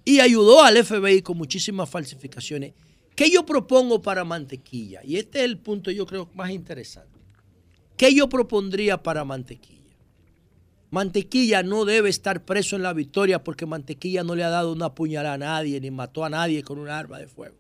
Y 0.06 0.22
ayudó 0.22 0.64
al 0.64 0.82
FBI 0.82 1.22
con 1.24 1.38
muchísimas 1.38 1.90
falsificaciones. 1.90 2.74
¿Qué 3.16 3.30
yo 3.30 3.46
propongo 3.46 4.02
para 4.02 4.24
mantequilla? 4.24 5.02
Y 5.04 5.18
este 5.18 5.40
es 5.40 5.46
el 5.46 5.58
punto 5.58 5.92
yo 5.92 6.06
creo 6.06 6.30
más 6.34 6.52
interesante. 6.52 7.15
¿Qué 7.98 8.14
yo 8.14 8.28
propondría 8.30 9.02
para 9.02 9.24
mantequilla? 9.24 9.82
Mantequilla 10.92 11.64
no 11.64 11.86
debe 11.86 12.10
estar 12.10 12.46
preso 12.46 12.76
en 12.76 12.84
la 12.84 12.94
victoria 12.94 13.44
porque 13.44 13.66
Mantequilla 13.66 14.24
no 14.24 14.36
le 14.36 14.44
ha 14.44 14.50
dado 14.50 14.72
una 14.72 14.94
puñalada 14.96 15.34
a 15.36 15.38
nadie 15.38 15.80
ni 15.82 15.92
mató 15.92 16.24
a 16.24 16.30
nadie 16.30 16.64
con 16.64 16.78
un 16.80 16.90
arma 16.90 17.20
de 17.20 17.28
fuego. 17.28 17.56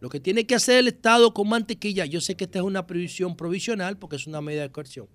Lo 0.00 0.08
que 0.08 0.20
tiene 0.20 0.46
que 0.46 0.54
hacer 0.54 0.78
el 0.78 0.88
Estado 0.88 1.32
con 1.34 1.48
Mantequilla, 1.48 2.04
yo 2.06 2.20
sé 2.20 2.34
que 2.36 2.44
esta 2.44 2.58
es 2.58 2.64
una 2.64 2.86
previsión 2.86 3.36
provisional 3.36 3.98
porque 3.98 4.16
es 4.16 4.26
una 4.26 4.40
medida 4.40 4.62
de 4.62 4.70
coerción. 4.72 5.06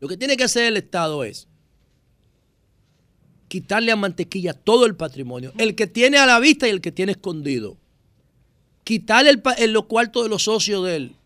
Lo 0.00 0.06
que 0.08 0.16
tiene 0.16 0.36
que 0.36 0.44
hacer 0.44 0.64
el 0.64 0.76
Estado 0.76 1.24
es 1.24 1.48
quitarle 3.48 3.90
a 3.92 3.96
Mantequilla 3.96 4.52
todo 4.52 4.86
el 4.86 4.94
patrimonio, 4.94 5.52
el 5.58 5.74
que 5.74 5.86
tiene 5.86 6.18
a 6.18 6.26
la 6.26 6.38
vista 6.38 6.66
y 6.66 6.70
el 6.70 6.80
que 6.80 6.92
tiene 6.92 7.12
escondido. 7.12 7.76
Quitarle 8.84 9.30
el, 9.30 9.42
el- 9.58 9.72
los 9.72 9.86
cuartos 9.86 10.22
de 10.24 10.28
los 10.28 10.42
socios 10.44 10.84
de 10.84 10.96
él. 10.96 11.16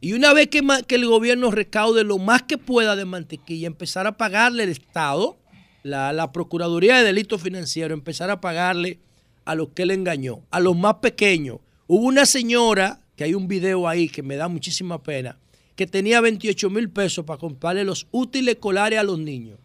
Y 0.00 0.12
una 0.12 0.32
vez 0.32 0.48
que, 0.48 0.62
el 0.88 1.06
gobierno 1.06 1.50
recaude 1.50 2.04
lo 2.04 2.18
más 2.18 2.42
que 2.42 2.56
pueda 2.56 2.94
de 2.94 3.04
mantequilla, 3.04 3.66
empezar 3.66 4.06
a 4.06 4.16
pagarle 4.16 4.64
el 4.64 4.70
Estado, 4.70 5.36
la, 5.82 6.30
Procuraduría 6.32 6.98
de 6.98 7.04
Delitos 7.04 7.42
Financieros, 7.42 7.96
empezar 7.96 8.30
a 8.30 8.40
pagarle 8.40 9.00
a 9.44 9.54
los 9.54 9.70
que 9.70 9.86
le 9.86 9.94
engañó, 9.94 10.42
a 10.50 10.60
los 10.60 10.76
más 10.76 10.96
pequeños. 10.96 11.58
Hubo 11.88 12.06
una 12.06 12.26
señora, 12.26 13.00
que 13.16 13.24
hay 13.24 13.34
un 13.34 13.48
video 13.48 13.88
ahí 13.88 14.08
que 14.08 14.22
me 14.22 14.36
da 14.36 14.46
muchísima 14.46 15.02
pena, 15.02 15.38
que 15.74 15.86
tenía 15.86 16.20
28 16.20 16.70
mil 16.70 16.90
pesos 16.90 17.24
para 17.24 17.38
comprarle 17.38 17.82
los 17.82 18.06
útiles 18.12 18.54
escolares 18.54 18.98
a 18.98 19.02
los 19.02 19.18
niños. 19.18 19.58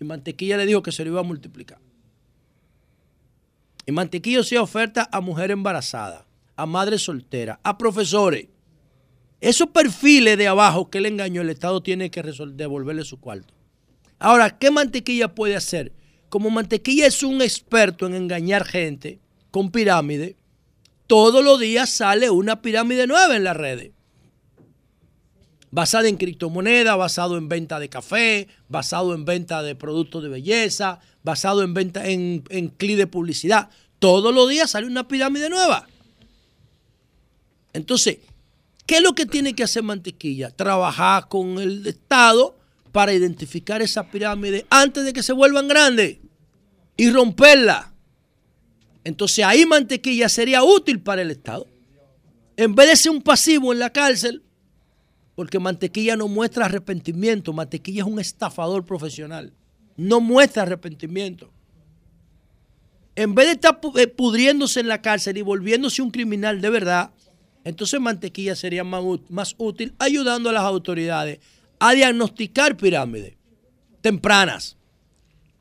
Y 0.00 0.04
Mantequilla 0.04 0.56
le 0.56 0.66
dijo 0.66 0.82
que 0.82 0.92
se 0.92 1.04
lo 1.04 1.10
iba 1.10 1.20
a 1.20 1.24
multiplicar. 1.24 1.78
Y 3.86 3.92
Mantequilla 3.92 4.40
hacía 4.40 4.62
oferta 4.62 5.08
a 5.12 5.20
mujeres 5.20 5.54
embarazadas, 5.54 6.24
a 6.56 6.66
madres 6.66 7.02
solteras, 7.02 7.58
a 7.62 7.78
profesores. 7.78 8.48
Esos 9.40 9.68
perfiles 9.68 10.36
de 10.36 10.48
abajo 10.48 10.90
que 10.90 11.00
le 11.00 11.08
engañó, 11.08 11.42
el 11.42 11.50
Estado 11.50 11.82
tiene 11.82 12.10
que 12.10 12.22
devolverle 12.22 13.04
su 13.04 13.20
cuarto. 13.20 13.54
Ahora, 14.18 14.58
¿qué 14.58 14.70
mantequilla 14.70 15.34
puede 15.34 15.54
hacer? 15.54 15.92
como 16.28 16.50
Mantequilla 16.50 17.06
es 17.06 17.22
un 17.22 17.40
experto 17.42 18.06
en 18.06 18.14
engañar 18.14 18.64
gente 18.64 19.18
con 19.50 19.70
pirámide, 19.70 20.36
todos 21.06 21.42
los 21.42 21.58
días 21.58 21.88
sale 21.88 22.28
una 22.28 22.60
pirámide 22.60 23.06
nueva 23.06 23.36
en 23.36 23.44
las 23.44 23.56
redes. 23.56 23.92
Basada 25.70 26.08
en 26.08 26.16
criptomonedas, 26.16 26.96
basado 26.96 27.36
en 27.38 27.48
venta 27.48 27.78
de 27.78 27.88
café, 27.88 28.48
basado 28.68 29.14
en 29.14 29.24
venta 29.24 29.62
de 29.62 29.74
productos 29.74 30.22
de 30.22 30.28
belleza, 30.28 31.00
basado 31.22 31.62
en 31.62 31.74
venta 31.74 32.08
en, 32.08 32.44
en 32.50 32.68
clic 32.68 32.96
de 32.96 33.06
publicidad. 33.06 33.70
Todos 33.98 34.34
los 34.34 34.48
días 34.48 34.70
sale 34.70 34.86
una 34.86 35.08
pirámide 35.08 35.48
nueva. 35.48 35.86
Entonces, 37.72 38.18
¿qué 38.88 38.96
es 38.96 39.02
lo 39.02 39.14
que 39.14 39.26
tiene 39.26 39.54
que 39.54 39.62
hacer 39.62 39.82
Mantequilla? 39.82 40.50
Trabajar 40.50 41.28
con 41.28 41.58
el 41.58 41.86
Estado 41.86 42.58
para 42.90 43.12
identificar 43.12 43.82
esa 43.82 44.10
pirámide 44.10 44.66
antes 44.70 45.04
de 45.04 45.12
que 45.12 45.22
se 45.22 45.34
vuelvan 45.34 45.68
grandes 45.68 46.16
y 46.96 47.10
romperla. 47.10 47.92
Entonces 49.04 49.44
ahí 49.44 49.66
Mantequilla 49.66 50.30
sería 50.30 50.64
útil 50.64 51.00
para 51.00 51.20
el 51.20 51.30
Estado. 51.30 51.68
En 52.56 52.74
vez 52.74 52.88
de 52.88 52.96
ser 52.96 53.12
un 53.12 53.20
pasivo 53.20 53.74
en 53.74 53.78
la 53.78 53.90
cárcel, 53.90 54.42
porque 55.34 55.58
Mantequilla 55.58 56.16
no 56.16 56.26
muestra 56.26 56.64
arrepentimiento, 56.64 57.52
Mantequilla 57.52 58.02
es 58.02 58.08
un 58.08 58.18
estafador 58.18 58.86
profesional, 58.86 59.52
no 59.98 60.20
muestra 60.20 60.62
arrepentimiento. 60.62 61.52
En 63.14 63.34
vez 63.34 63.48
de 63.48 63.52
estar 63.52 63.78
eh, 63.96 64.06
pudriéndose 64.06 64.80
en 64.80 64.88
la 64.88 65.02
cárcel 65.02 65.36
y 65.36 65.42
volviéndose 65.42 66.00
un 66.00 66.10
criminal 66.10 66.60
de 66.62 66.70
verdad, 66.70 67.10
entonces 67.64 68.00
Mantequilla 68.00 68.54
sería 68.56 68.84
más, 68.84 69.02
más 69.28 69.54
útil 69.58 69.94
ayudando 69.98 70.50
a 70.50 70.52
las 70.52 70.62
autoridades 70.64 71.38
a 71.78 71.92
diagnosticar 71.92 72.76
pirámides 72.76 73.34
tempranas. 74.00 74.76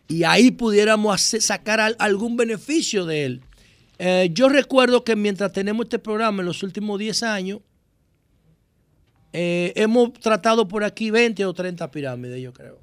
Y 0.08 0.24
ahí 0.24 0.52
pudiéramos 0.52 1.14
hacer- 1.14 1.42
sacar 1.42 1.80
al- 1.82 1.96
algún 2.00 2.38
beneficio 2.38 3.06
de 3.06 3.26
él. 3.26 3.42
Eh, 4.00 4.30
yo 4.32 4.48
recuerdo 4.48 5.04
que 5.04 5.16
mientras 5.16 5.52
tenemos 5.52 5.86
este 5.86 6.00
programa 6.00 6.42
en 6.42 6.46
los 6.46 6.64
últimos 6.64 6.98
10 7.00 7.24
años, 7.24 7.60
eh, 9.34 9.74
hemos 9.76 10.14
tratado 10.14 10.68
por 10.68 10.84
aquí 10.84 11.12
20 11.12 11.46
o 11.46 11.54
30 11.54 11.92
pirámides, 11.92 12.42
yo 12.42 12.54
creo. 12.54 12.80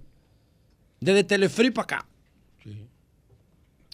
Desde 1.01 1.25
Telefree 1.25 1.71
para 1.73 1.85
acá. 1.85 2.09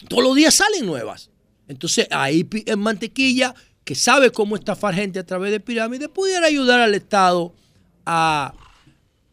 Todos 0.09 0.23
los 0.23 0.35
días 0.35 0.53
salen 0.55 0.85
nuevas. 0.85 1.29
Entonces, 1.67 2.07
ahí 2.11 2.47
en 2.65 2.79
Mantequilla, 2.79 3.53
que 3.83 3.95
sabe 3.95 4.31
cómo 4.31 4.55
estafar 4.55 4.93
gente 4.93 5.19
a 5.19 5.25
través 5.25 5.51
de 5.51 5.59
pirámides, 5.59 6.09
pudiera 6.09 6.47
ayudar 6.47 6.79
al 6.79 6.93
Estado 6.93 7.53
a, 8.05 8.53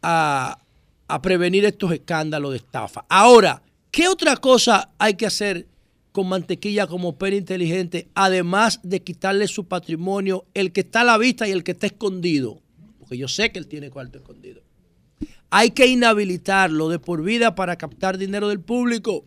a, 0.02 1.22
prevenir 1.22 1.64
estos 1.64 1.92
escándalos 1.92 2.52
de 2.52 2.58
estafa. 2.58 3.04
Ahora, 3.08 3.62
¿qué 3.90 4.08
otra 4.08 4.36
cosa 4.36 4.90
hay 4.98 5.14
que 5.14 5.26
hacer 5.26 5.66
con 6.12 6.28
Mantequilla 6.28 6.86
como 6.86 7.16
pera 7.16 7.36
inteligente, 7.36 8.08
además 8.14 8.80
de 8.82 9.02
quitarle 9.02 9.48
su 9.48 9.66
patrimonio, 9.66 10.46
el 10.54 10.72
que 10.72 10.80
está 10.80 11.02
a 11.02 11.04
la 11.04 11.18
vista 11.18 11.46
y 11.46 11.52
el 11.52 11.64
que 11.64 11.72
está 11.72 11.86
escondido? 11.86 12.60
Porque 12.98 13.18
yo 13.18 13.28
sé 13.28 13.52
que 13.52 13.58
él 13.58 13.66
tiene 13.66 13.90
cuarto 13.90 14.18
escondido. 14.18 14.62
Hay 15.50 15.70
que 15.70 15.86
inhabilitarlo 15.86 16.88
de 16.88 16.98
por 16.98 17.22
vida 17.22 17.54
para 17.54 17.76
captar 17.76 18.18
dinero 18.18 18.48
del 18.48 18.60
público. 18.60 19.24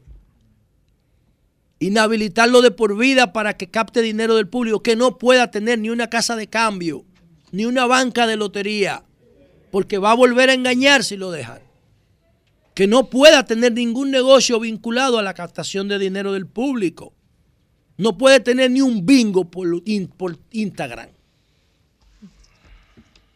Inhabilitarlo 1.82 2.62
de 2.62 2.70
por 2.70 2.95
vida 2.95 3.34
para 3.34 3.58
que 3.58 3.68
capte 3.72 4.03
dinero 4.03 4.36
del 4.36 4.48
público, 4.48 4.84
que 4.84 4.95
no 4.95 5.18
pueda 5.18 5.49
tener 5.49 5.80
ni 5.80 5.90
una 5.90 6.12
casa 6.12 6.36
de 6.36 6.45
cambio, 6.45 7.06
ni 7.52 7.66
una 7.66 7.88
banca 7.88 8.28
de 8.28 8.38
lotería, 8.38 9.03
porque 9.72 9.98
va 9.98 10.12
a 10.12 10.16
volver 10.16 10.52
a 10.52 10.53
engañar 10.53 11.03
si 11.03 11.18
lo 11.18 11.32
dejan. 11.32 11.60
Que 12.76 12.86
no 12.86 13.10
pueda 13.10 13.48
tener 13.48 13.74
ningún 13.74 14.12
negocio 14.12 14.60
vinculado 14.60 15.18
a 15.18 15.24
la 15.24 15.34
captación 15.34 15.88
de 15.88 15.98
dinero 15.98 16.34
del 16.34 16.45
público. 16.45 17.14
No 17.98 18.16
puede 18.16 18.40
tener 18.40 18.70
ni 18.70 18.82
un 18.82 19.03
bingo 19.03 19.49
por, 19.49 19.82
in- 19.86 20.08
por 20.08 20.38
Instagram. 20.52 21.10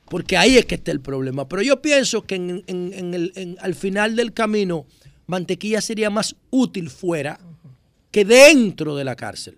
Porque 0.07 0.37
ahí 0.37 0.55
es 0.57 0.65
que 0.67 0.75
está 0.75 0.91
el 0.91 1.01
problema. 1.01 1.47
Pero 1.49 1.63
yo 1.63 1.81
pienso 1.81 2.21
que 2.25 2.35
en- 2.35 2.63
el- 2.67 3.57
al 3.59 3.73
final 3.73 4.15
del 4.15 4.33
camino, 4.33 4.85
Mantequilla 5.25 5.81
sería 5.81 6.11
más 6.11 6.35
útil 6.51 6.91
fuera 6.91 7.39
que 8.15 8.23
dentro 8.23 8.95
de 8.95 9.03
la 9.03 9.13
cárcel. 9.17 9.57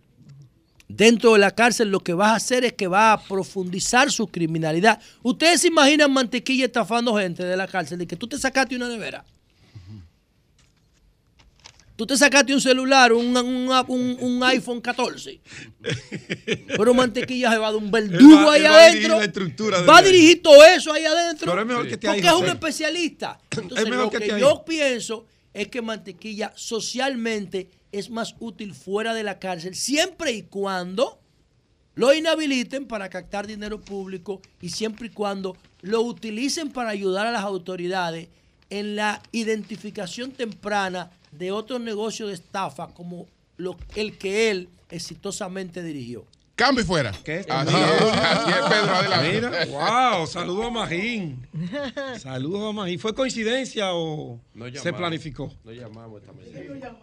Dentro 0.87 1.33
de 1.33 1.37
la 1.39 1.51
cárcel 1.51 1.91
lo 1.91 1.99
que 1.99 2.13
vas 2.13 2.29
a 2.31 2.35
hacer 2.37 2.65
es 2.65 2.73
que 2.73 2.87
va 2.87 3.13
a 3.13 3.21
profundizar 3.21 4.11
su 4.11 4.25
criminalidad. 4.25 4.99
Ustedes 5.21 5.61
se 5.61 5.67
imaginan 5.67 6.11
Mantequilla 6.11 6.65
estafando 6.65 7.15
gente 7.15 7.43
de 7.45 7.55
la 7.55 7.67
cárcel, 7.67 7.99
de 7.99 8.07
que 8.07 8.15
tú 8.15 8.25
te 8.27 8.39
sacaste 8.39 8.75
una 8.75 8.87
nevera. 8.89 9.23
Tú 11.95 12.07
te 12.07 12.17
sacaste 12.17 12.51
un 12.53 12.61
celular, 12.61 13.13
un, 13.13 13.37
un- 13.37 13.69
un- 13.89 14.17
un 14.21 14.43
iPhone 14.43 14.81
14. 14.81 15.39
Pero 16.77 16.93
Mantequilla 16.95 17.51
se 17.51 17.57
va 17.59 17.69
de 17.71 17.77
un 17.77 17.91
verdugo 17.91 18.45
va- 18.47 18.53
ahí 18.53 18.61
él 18.65 18.71
va 18.71 18.85
a 18.85 18.89
dirigir 18.89 19.11
adentro. 19.11 19.69
la 19.69 19.81
Va 19.81 19.97
a 19.99 20.01
dirigir 20.01 20.41
todo 20.41 20.65
eso 20.65 20.93
ahí 20.93 21.05
adentro. 21.05 21.51
Pero 21.51 21.61
es 21.61 21.67
mejor 21.67 21.87
que 21.87 21.93
ahí, 22.07 22.21
Porque 22.21 22.27
es 22.27 22.33
un 22.33 22.45
especialista. 22.47 23.39
Entonces, 23.51 23.87
lo 23.87 24.09
que 24.09 24.17
que, 24.17 24.23
esté 24.23 24.35
ahí. 24.35 24.41
yo 24.41 24.63
pienso 24.65 25.25
es 25.53 25.67
que 25.67 25.81
Mantequilla 25.81 26.53
socialmente 26.55 27.67
es 27.99 28.09
más 28.09 28.35
útil 28.39 28.73
fuera 28.73 29.13
de 29.13 29.23
la 29.23 29.39
cárcel, 29.39 29.75
siempre 29.75 30.31
y 30.31 30.43
cuando 30.43 31.19
lo 31.95 32.13
inhabiliten 32.13 32.85
para 32.85 33.09
captar 33.09 33.47
dinero 33.47 33.81
público 33.81 34.41
y 34.61 34.69
siempre 34.69 35.07
y 35.07 35.09
cuando 35.09 35.57
lo 35.81 36.01
utilicen 36.01 36.69
para 36.71 36.89
ayudar 36.91 37.25
a 37.27 37.31
las 37.31 37.43
autoridades 37.43 38.27
en 38.69 38.95
la 38.95 39.21
identificación 39.31 40.31
temprana 40.31 41.09
de 41.31 41.51
otros 41.51 41.79
negocios 41.81 42.29
de 42.29 42.35
estafa 42.35 42.87
como 42.93 43.25
lo- 43.57 43.77
el 43.95 44.17
que 44.17 44.51
él 44.51 44.69
exitosamente 44.89 45.81
dirigió. 45.81 46.25
Cambio 46.55 46.83
y 46.83 46.87
fuera. 46.87 47.09
Así 47.11 47.21
es, 47.31 47.45
Así 47.49 48.51
es, 48.51 48.65
Pedro, 48.67 48.95
adelante. 48.95 49.31
Mira, 49.33 49.65
wow, 50.15 50.25
saludos 50.25 50.65
a 50.65 50.69
Magín. 50.71 51.47
Saludos 52.19 52.69
a 52.69 52.71
Magín. 52.73 52.99
¿Fue 52.99 53.13
coincidencia 53.13 53.93
o 53.93 54.39
se 54.53 54.59
llamamos. 54.71 54.97
planificó? 54.97 55.53
No 55.63 55.71
llamamos 55.71 56.19
esta 56.21 56.33
mañana. 56.33 56.97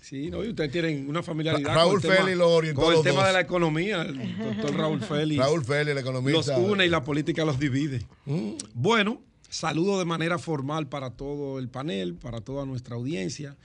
Sí, 0.00 0.30
no, 0.30 0.44
y 0.44 0.50
ustedes 0.50 0.70
tienen 0.70 1.08
una 1.08 1.20
familiaridad 1.22 1.66
Ra- 1.68 1.74
Raúl 1.74 1.94
con 1.94 1.96
el 1.96 2.02
tema, 2.02 2.14
Félix 2.24 2.38
lo 2.38 2.50
orientó 2.54 2.80
con 2.82 2.90
el 2.90 2.94
los 2.96 3.04
tema 3.04 3.18
dos. 3.18 3.26
de 3.26 3.32
la 3.32 3.40
economía. 3.40 4.02
El 4.02 4.38
doctor 4.38 4.76
Raúl 4.76 5.00
Félix. 5.02 5.40
Raúl 5.40 5.64
Félix, 5.64 5.90
el 5.90 5.98
economista. 5.98 6.58
Los 6.58 6.70
une 6.70 6.86
y 6.86 6.88
la 6.88 7.02
política 7.02 7.44
los 7.44 7.58
divide. 7.58 8.02
Mm. 8.24 8.52
Bueno, 8.74 9.20
saludo 9.48 9.98
de 9.98 10.04
manera 10.04 10.38
formal 10.38 10.88
para 10.88 11.10
todo 11.10 11.58
el 11.58 11.68
panel, 11.68 12.14
para 12.14 12.40
toda 12.40 12.64
nuestra 12.66 12.94
audiencia, 12.94 13.56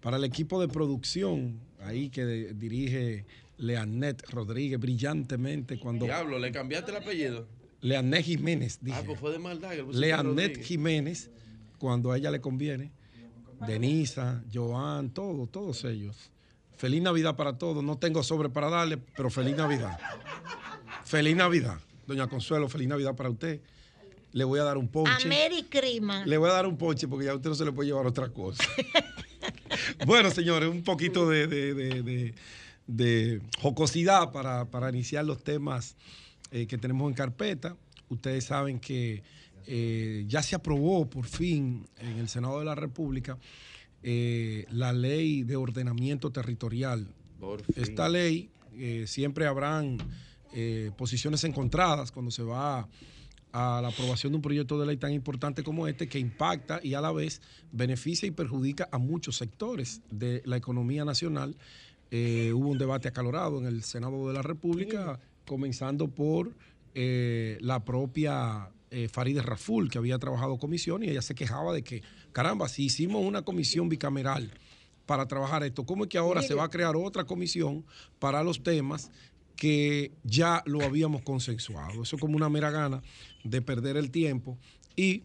para 0.00 0.16
el 0.16 0.24
equipo 0.24 0.60
de 0.60 0.66
producción 0.66 1.60
ahí 1.80 2.08
que 2.10 2.24
de- 2.24 2.54
dirige 2.54 3.24
Leanet 3.58 4.28
Rodríguez 4.30 4.80
brillantemente 4.80 5.78
cuando... 5.78 6.06
Diablo, 6.06 6.40
¿le 6.40 6.50
cambiaste 6.50 6.90
el 6.90 6.96
apellido? 6.96 7.46
Leanet 7.82 8.24
Jiménez, 8.24 8.78
dije. 8.82 8.96
Ah, 8.98 9.02
pues 9.06 9.20
fue 9.20 9.30
de 9.30 9.38
maldad. 9.38 9.72
Leanet. 9.92 10.60
Jiménez, 10.60 11.30
cuando 11.78 12.10
a 12.10 12.16
ella 12.18 12.32
le 12.32 12.40
conviene. 12.40 12.90
Denisa, 13.66 14.42
Joan, 14.52 15.10
todos, 15.10 15.50
todos 15.50 15.84
ellos. 15.84 16.30
Feliz 16.76 17.02
Navidad 17.02 17.36
para 17.36 17.56
todos. 17.58 17.82
No 17.84 17.98
tengo 17.98 18.22
sobre 18.22 18.48
para 18.48 18.68
darle, 18.68 18.98
pero 18.98 19.30
feliz 19.30 19.56
Navidad. 19.56 19.98
Feliz 21.04 21.36
Navidad. 21.36 21.78
Doña 22.06 22.26
Consuelo, 22.26 22.68
feliz 22.68 22.88
Navidad 22.88 23.14
para 23.14 23.30
usted. 23.30 23.60
Le 24.32 24.44
voy 24.44 24.58
a 24.58 24.64
dar 24.64 24.76
un 24.76 24.88
ponche. 24.88 25.26
Americrima. 25.26 26.24
Le 26.26 26.36
voy 26.36 26.50
a 26.50 26.54
dar 26.54 26.66
un 26.66 26.76
ponche 26.76 27.06
porque 27.06 27.26
ya 27.26 27.32
a 27.32 27.36
usted 27.36 27.50
no 27.50 27.54
se 27.54 27.64
le 27.64 27.72
puede 27.72 27.88
llevar 27.88 28.06
otra 28.06 28.28
cosa. 28.30 28.64
bueno, 30.06 30.30
señores, 30.30 30.68
un 30.68 30.82
poquito 30.82 31.28
de, 31.28 31.46
de- 31.46 31.74
de- 31.74 32.02
de- 32.02 32.34
de 32.86 33.40
jocosidad 33.60 34.30
para, 34.32 34.66
para 34.66 34.90
iniciar 34.90 35.24
los 35.24 35.42
temas 35.42 35.96
eh, 36.50 36.66
que 36.66 36.76
tenemos 36.76 37.08
en 37.08 37.14
carpeta. 37.14 37.76
Ustedes 38.10 38.44
saben 38.44 38.78
que 38.78 39.22
eh, 39.66 40.24
ya 40.28 40.42
se 40.42 40.54
aprobó 40.56 41.08
por 41.08 41.24
fin 41.24 41.86
en 41.98 42.18
el 42.18 42.28
Senado 42.28 42.58
de 42.58 42.66
la 42.66 42.74
República 42.74 43.38
eh, 44.02 44.66
la 44.70 44.92
ley 44.92 45.42
de 45.42 45.56
ordenamiento 45.56 46.30
territorial. 46.30 47.06
Esta 47.76 48.08
ley 48.08 48.50
eh, 48.76 49.04
siempre 49.06 49.46
habrán 49.46 49.98
posiciones 50.96 51.42
encontradas 51.42 52.12
cuando 52.12 52.30
se 52.30 52.44
va 52.44 52.86
a 53.50 53.80
la 53.82 53.88
aprobación 53.88 54.30
de 54.32 54.36
un 54.36 54.42
proyecto 54.42 54.78
de 54.78 54.86
ley 54.86 54.96
tan 54.96 55.12
importante 55.12 55.64
como 55.64 55.88
este 55.88 56.06
que 56.08 56.20
impacta 56.20 56.78
y 56.80 56.94
a 56.94 57.00
la 57.00 57.10
vez 57.10 57.42
beneficia 57.72 58.28
y 58.28 58.30
perjudica 58.30 58.88
a 58.92 58.98
muchos 58.98 59.36
sectores 59.36 60.00
de 60.12 60.42
la 60.44 60.56
economía 60.56 61.04
nacional. 61.04 61.56
Hubo 62.12 62.68
un 62.68 62.78
debate 62.78 63.08
acalorado 63.08 63.58
en 63.58 63.66
el 63.66 63.82
Senado 63.82 64.28
de 64.28 64.34
la 64.34 64.42
República, 64.42 65.18
comenzando 65.44 66.06
por 66.06 66.54
la 66.94 67.84
propia 67.84 68.70
eh, 68.94 69.08
Farideh 69.08 69.42
Raful, 69.42 69.90
que 69.90 69.98
había 69.98 70.20
trabajado 70.20 70.56
comisión 70.56 71.02
y 71.02 71.08
ella 71.08 71.20
se 71.20 71.34
quejaba 71.34 71.72
de 71.72 71.82
que, 71.82 72.02
caramba, 72.30 72.68
si 72.68 72.84
hicimos 72.84 73.24
una 73.24 73.42
comisión 73.42 73.88
bicameral 73.88 74.52
para 75.04 75.26
trabajar 75.26 75.64
esto, 75.64 75.84
¿cómo 75.84 76.04
es 76.04 76.10
que 76.10 76.16
ahora 76.16 76.42
se 76.42 76.54
va 76.54 76.62
a 76.62 76.70
crear 76.70 76.94
otra 76.94 77.24
comisión 77.24 77.84
para 78.20 78.44
los 78.44 78.62
temas 78.62 79.10
que 79.56 80.12
ya 80.22 80.62
lo 80.64 80.80
habíamos 80.82 81.22
consensuado? 81.22 82.04
Eso 82.04 82.14
es 82.14 82.20
como 82.20 82.36
una 82.36 82.48
mera 82.48 82.70
gana 82.70 83.02
de 83.42 83.60
perder 83.60 83.96
el 83.96 84.12
tiempo 84.12 84.56
y 84.94 85.24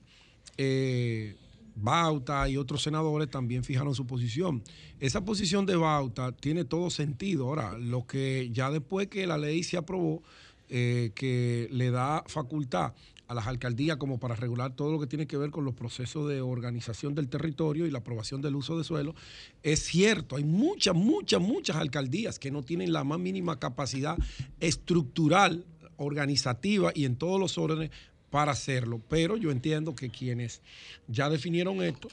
eh, 0.57 1.35
Bauta 1.75 2.49
y 2.49 2.57
otros 2.57 2.81
senadores 2.81 3.29
también 3.29 3.63
fijaron 3.63 3.93
su 3.93 4.07
posición. 4.07 4.63
Esa 4.99 5.23
posición 5.23 5.67
de 5.67 5.75
Bauta 5.75 6.31
tiene 6.31 6.65
todo 6.65 6.89
sentido. 6.89 7.45
Ahora, 7.45 7.77
lo 7.77 8.07
que 8.07 8.49
ya 8.51 8.71
después 8.71 9.07
que 9.07 9.27
la 9.27 9.37
ley 9.37 9.63
se 9.63 9.77
aprobó, 9.77 10.23
eh, 10.69 11.11
que 11.13 11.69
le 11.71 11.91
da 11.91 12.23
facultad 12.27 12.93
a 13.29 13.35
las 13.35 13.45
alcaldías 13.45 13.97
como 13.97 14.19
para 14.19 14.35
regular 14.35 14.75
todo 14.75 14.91
lo 14.91 14.99
que 14.99 15.05
tiene 15.05 15.27
que 15.27 15.37
ver 15.37 15.51
con 15.51 15.63
los 15.63 15.75
procesos 15.75 16.27
de 16.27 16.41
organización 16.41 17.13
del 17.13 17.29
territorio 17.29 17.85
y 17.85 17.91
la 17.91 17.99
aprobación 17.99 18.41
del 18.41 18.55
uso 18.55 18.75
de 18.75 18.83
suelo, 18.83 19.13
es 19.61 19.83
cierto, 19.83 20.35
hay 20.35 20.43
muchas, 20.43 20.95
muchas, 20.95 21.39
muchas 21.39 21.75
alcaldías 21.75 22.39
que 22.39 22.49
no 22.49 22.63
tienen 22.63 22.91
la 22.91 23.03
más 23.03 23.19
mínima 23.19 23.59
capacidad 23.59 24.17
estructural, 24.59 25.63
organizativa 25.97 26.91
y 26.95 27.05
en 27.05 27.17
todos 27.17 27.39
los 27.39 27.59
órdenes 27.59 27.91
para 28.31 28.53
hacerlo. 28.53 28.99
Pero 29.07 29.37
yo 29.37 29.51
entiendo 29.51 29.93
que 29.93 30.09
quienes 30.09 30.63
ya 31.07 31.29
definieron 31.29 31.83
esto, 31.83 32.07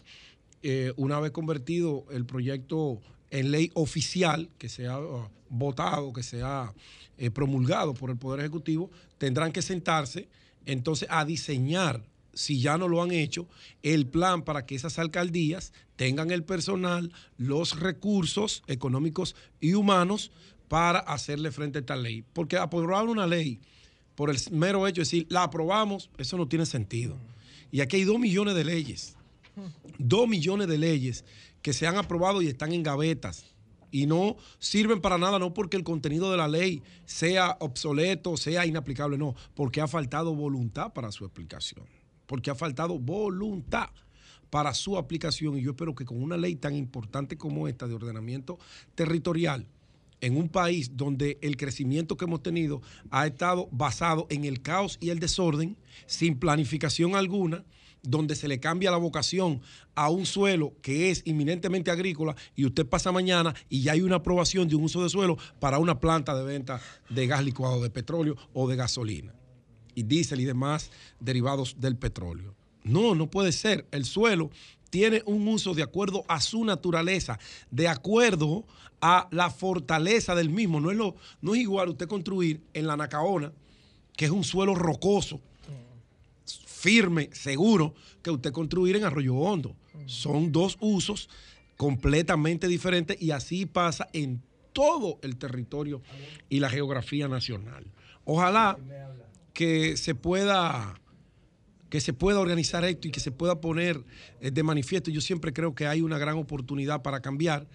eh, 0.62 0.92
una 0.96 1.18
vez 1.18 1.30
convertido 1.30 2.04
el 2.10 2.26
proyecto 2.26 3.00
en 3.30 3.52
ley 3.52 3.70
oficial, 3.72 4.50
que 4.58 4.68
sea 4.68 5.00
uh, 5.00 5.30
votado, 5.48 6.12
que 6.12 6.22
sea 6.22 6.74
eh, 7.16 7.30
promulgado 7.30 7.94
por 7.94 8.10
el 8.10 8.18
Poder 8.18 8.40
Ejecutivo, 8.40 8.90
tendrán 9.16 9.50
que 9.50 9.62
sentarse 9.62 10.28
entonces 10.66 11.08
a 11.10 11.24
diseñar, 11.24 12.02
si 12.34 12.60
ya 12.60 12.76
no 12.76 12.88
lo 12.88 13.02
han 13.02 13.12
hecho, 13.12 13.48
el 13.82 14.06
plan 14.06 14.42
para 14.42 14.66
que 14.66 14.74
esas 14.74 14.98
alcaldías 14.98 15.72
tengan 15.96 16.30
el 16.30 16.44
personal, 16.44 17.12
los 17.38 17.80
recursos 17.80 18.62
económicos 18.66 19.34
y 19.60 19.72
humanos 19.72 20.30
para 20.68 20.98
hacerle 20.98 21.50
frente 21.50 21.78
a 21.78 21.80
esta 21.80 21.96
ley. 21.96 22.24
Porque 22.34 22.58
aprobar 22.58 23.06
una 23.06 23.26
ley 23.26 23.60
por 24.14 24.30
el 24.30 24.36
mero 24.50 24.86
hecho 24.86 24.96
de 24.96 25.04
decir, 25.04 25.26
la 25.30 25.44
aprobamos, 25.44 26.10
eso 26.18 26.36
no 26.36 26.46
tiene 26.48 26.66
sentido. 26.66 27.16
Y 27.70 27.80
aquí 27.80 27.96
hay 27.96 28.04
dos 28.04 28.18
millones 28.18 28.54
de 28.54 28.64
leyes, 28.64 29.16
dos 29.98 30.28
millones 30.28 30.68
de 30.68 30.78
leyes 30.78 31.24
que 31.62 31.72
se 31.72 31.86
han 31.86 31.96
aprobado 31.96 32.42
y 32.42 32.48
están 32.48 32.72
en 32.72 32.82
gavetas 32.82 33.55
y 33.96 34.06
no 34.06 34.36
sirven 34.58 35.00
para 35.00 35.16
nada, 35.16 35.38
no 35.38 35.54
porque 35.54 35.78
el 35.78 35.82
contenido 35.82 36.30
de 36.30 36.36
la 36.36 36.48
ley 36.48 36.82
sea 37.06 37.56
obsoleto, 37.60 38.36
sea 38.36 38.66
inaplicable, 38.66 39.16
no, 39.16 39.34
porque 39.54 39.80
ha 39.80 39.88
faltado 39.88 40.34
voluntad 40.34 40.92
para 40.92 41.10
su 41.10 41.24
aplicación, 41.24 41.86
porque 42.26 42.50
ha 42.50 42.54
faltado 42.54 42.98
voluntad 42.98 43.88
para 44.50 44.74
su 44.74 44.98
aplicación. 44.98 45.56
Y 45.56 45.62
yo 45.62 45.70
espero 45.70 45.94
que 45.94 46.04
con 46.04 46.22
una 46.22 46.36
ley 46.36 46.56
tan 46.56 46.76
importante 46.76 47.38
como 47.38 47.68
esta 47.68 47.88
de 47.88 47.94
ordenamiento 47.94 48.58
territorial, 48.94 49.66
en 50.20 50.36
un 50.36 50.50
país 50.50 50.94
donde 50.94 51.38
el 51.40 51.56
crecimiento 51.56 52.18
que 52.18 52.26
hemos 52.26 52.42
tenido 52.42 52.82
ha 53.10 53.26
estado 53.26 53.66
basado 53.72 54.26
en 54.28 54.44
el 54.44 54.60
caos 54.60 54.98
y 55.00 55.08
el 55.08 55.20
desorden, 55.20 55.78
sin 56.04 56.38
planificación 56.38 57.16
alguna, 57.16 57.64
donde 58.06 58.36
se 58.36 58.48
le 58.48 58.60
cambia 58.60 58.90
la 58.90 58.96
vocación 58.96 59.60
a 59.94 60.10
un 60.10 60.26
suelo 60.26 60.72
que 60.82 61.10
es 61.10 61.22
inminentemente 61.24 61.90
agrícola 61.90 62.36
y 62.54 62.64
usted 62.64 62.86
pasa 62.86 63.12
mañana 63.12 63.54
y 63.68 63.82
ya 63.82 63.92
hay 63.92 64.02
una 64.02 64.16
aprobación 64.16 64.68
de 64.68 64.76
un 64.76 64.84
uso 64.84 65.02
de 65.02 65.08
suelo 65.08 65.36
para 65.60 65.78
una 65.78 66.00
planta 66.00 66.36
de 66.36 66.44
venta 66.44 66.80
de 67.08 67.26
gas 67.26 67.44
licuado, 67.44 67.82
de 67.82 67.90
petróleo 67.90 68.36
o 68.52 68.68
de 68.68 68.76
gasolina 68.76 69.34
y 69.94 70.02
diésel 70.04 70.40
y 70.40 70.44
demás 70.44 70.90
derivados 71.18 71.76
del 71.80 71.96
petróleo. 71.96 72.54
No, 72.84 73.16
no 73.16 73.28
puede 73.28 73.50
ser. 73.50 73.86
El 73.90 74.04
suelo 74.04 74.50
tiene 74.90 75.22
un 75.26 75.48
uso 75.48 75.74
de 75.74 75.82
acuerdo 75.82 76.24
a 76.28 76.40
su 76.40 76.64
naturaleza, 76.64 77.38
de 77.70 77.88
acuerdo 77.88 78.64
a 79.00 79.26
la 79.32 79.50
fortaleza 79.50 80.34
del 80.34 80.50
mismo. 80.50 80.80
No 80.80 80.90
es, 80.90 80.96
lo, 80.96 81.16
no 81.40 81.54
es 81.54 81.62
igual 81.62 81.88
usted 81.88 82.06
construir 82.06 82.60
en 82.74 82.86
la 82.86 82.96
Nacaona, 82.96 83.52
que 84.16 84.26
es 84.26 84.30
un 84.30 84.44
suelo 84.44 84.74
rocoso, 84.74 85.40
firme, 86.86 87.30
seguro, 87.32 87.94
que 88.22 88.30
usted 88.30 88.52
construir 88.52 88.94
en 88.94 89.02
Arroyo 89.02 89.34
Hondo. 89.34 89.74
Son 90.06 90.52
dos 90.52 90.76
usos 90.78 91.28
completamente 91.76 92.68
diferentes 92.68 93.20
y 93.20 93.32
así 93.32 93.66
pasa 93.66 94.06
en 94.12 94.40
todo 94.72 95.18
el 95.22 95.36
territorio 95.36 96.00
y 96.48 96.60
la 96.60 96.70
geografía 96.70 97.26
nacional. 97.26 97.90
Ojalá 98.24 98.78
que 99.52 99.96
se 99.96 100.14
pueda 100.14 101.00
que 101.90 102.00
se 102.00 102.12
pueda 102.12 102.38
organizar 102.38 102.84
esto 102.84 103.08
y 103.08 103.10
que 103.10 103.20
se 103.20 103.32
pueda 103.32 103.60
poner 103.60 104.04
eh, 104.40 104.52
de 104.52 104.62
manifiesto. 104.62 105.10
Yo 105.10 105.20
siempre 105.20 105.52
creo 105.52 105.74
que 105.74 105.86
hay 105.86 106.02
una 106.02 106.18
gran 106.18 106.36
oportunidad 106.36 107.02
para 107.02 107.20
cambiar. 107.20 107.66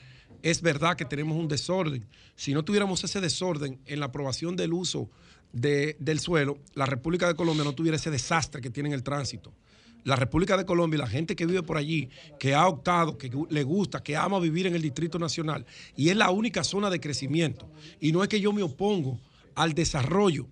Es 0.41 0.61
verdad 0.61 0.95
que 0.95 1.05
tenemos 1.05 1.37
un 1.37 1.47
desorden. 1.47 2.05
Si 2.35 2.53
no 2.53 2.63
tuviéramos 2.63 3.03
ese 3.03 3.21
desorden 3.21 3.79
en 3.85 3.99
la 3.99 4.07
aprobación 4.07 4.55
del 4.55 4.73
uso 4.73 5.09
de- 5.53 5.95
del 5.99 6.19
suelo, 6.19 6.57
la 6.73 6.85
República 6.85 7.27
de 7.27 7.35
Colombia 7.35 7.63
no 7.63 7.73
tuviera 7.73 7.97
ese 7.97 8.09
desastre 8.09 8.61
que 8.61 8.69
tiene 8.69 8.89
en 8.89 8.93
el 8.95 9.03
tránsito. 9.03 9.53
La 10.03 10.15
República 10.15 10.57
de 10.57 10.65
Colombia 10.65 10.97
y 10.97 10.99
la 11.01 11.07
gente 11.07 11.35
que 11.35 11.45
vive 11.45 11.61
por 11.61 11.77
allí, 11.77 12.09
que 12.39 12.55
ha 12.55 12.67
optado, 12.67 13.19
que 13.19 13.29
le 13.49 13.63
gusta, 13.63 14.01
que 14.01 14.15
ama 14.17 14.39
vivir 14.39 14.65
en 14.65 14.73
el 14.73 14.81
Distrito 14.81 15.19
Nacional, 15.19 15.65
y 15.95 16.09
es 16.09 16.15
la 16.15 16.31
única 16.31 16.63
zona 16.63 16.89
de 16.89 16.99
crecimiento. 16.99 17.69
Y 17.99 18.11
no 18.11 18.23
es 18.23 18.29
que 18.29 18.41
yo 18.41 18.51
me 18.51 18.63
opongo 18.63 19.19
al 19.53 19.73
desarrollo 19.73 20.47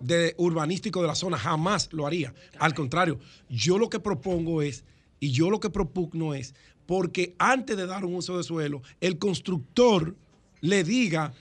de 0.00 0.34
urbanístico 0.38 1.02
de 1.02 1.06
la 1.08 1.14
zona, 1.14 1.36
jamás 1.36 1.90
lo 1.92 2.06
haría. 2.06 2.32
Al 2.58 2.74
contrario, 2.74 3.18
yo 3.50 3.76
lo 3.76 3.90
que 3.90 4.00
propongo 4.00 4.62
es, 4.62 4.84
y 5.20 5.30
yo 5.32 5.50
lo 5.50 5.60
que 5.60 5.68
propugno 5.70 6.32
es, 6.34 6.54
porque 6.86 7.34
antes 7.38 7.76
de 7.76 7.86
dar 7.86 8.04
un 8.04 8.14
uso 8.14 8.36
de 8.36 8.42
suelo, 8.42 8.82
el 9.00 9.18
constructor 9.18 10.16
le 10.60 10.84
diga 10.84 11.32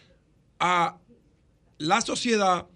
a 0.60 0.98
la 1.78 2.02
sociedad, 2.02 2.68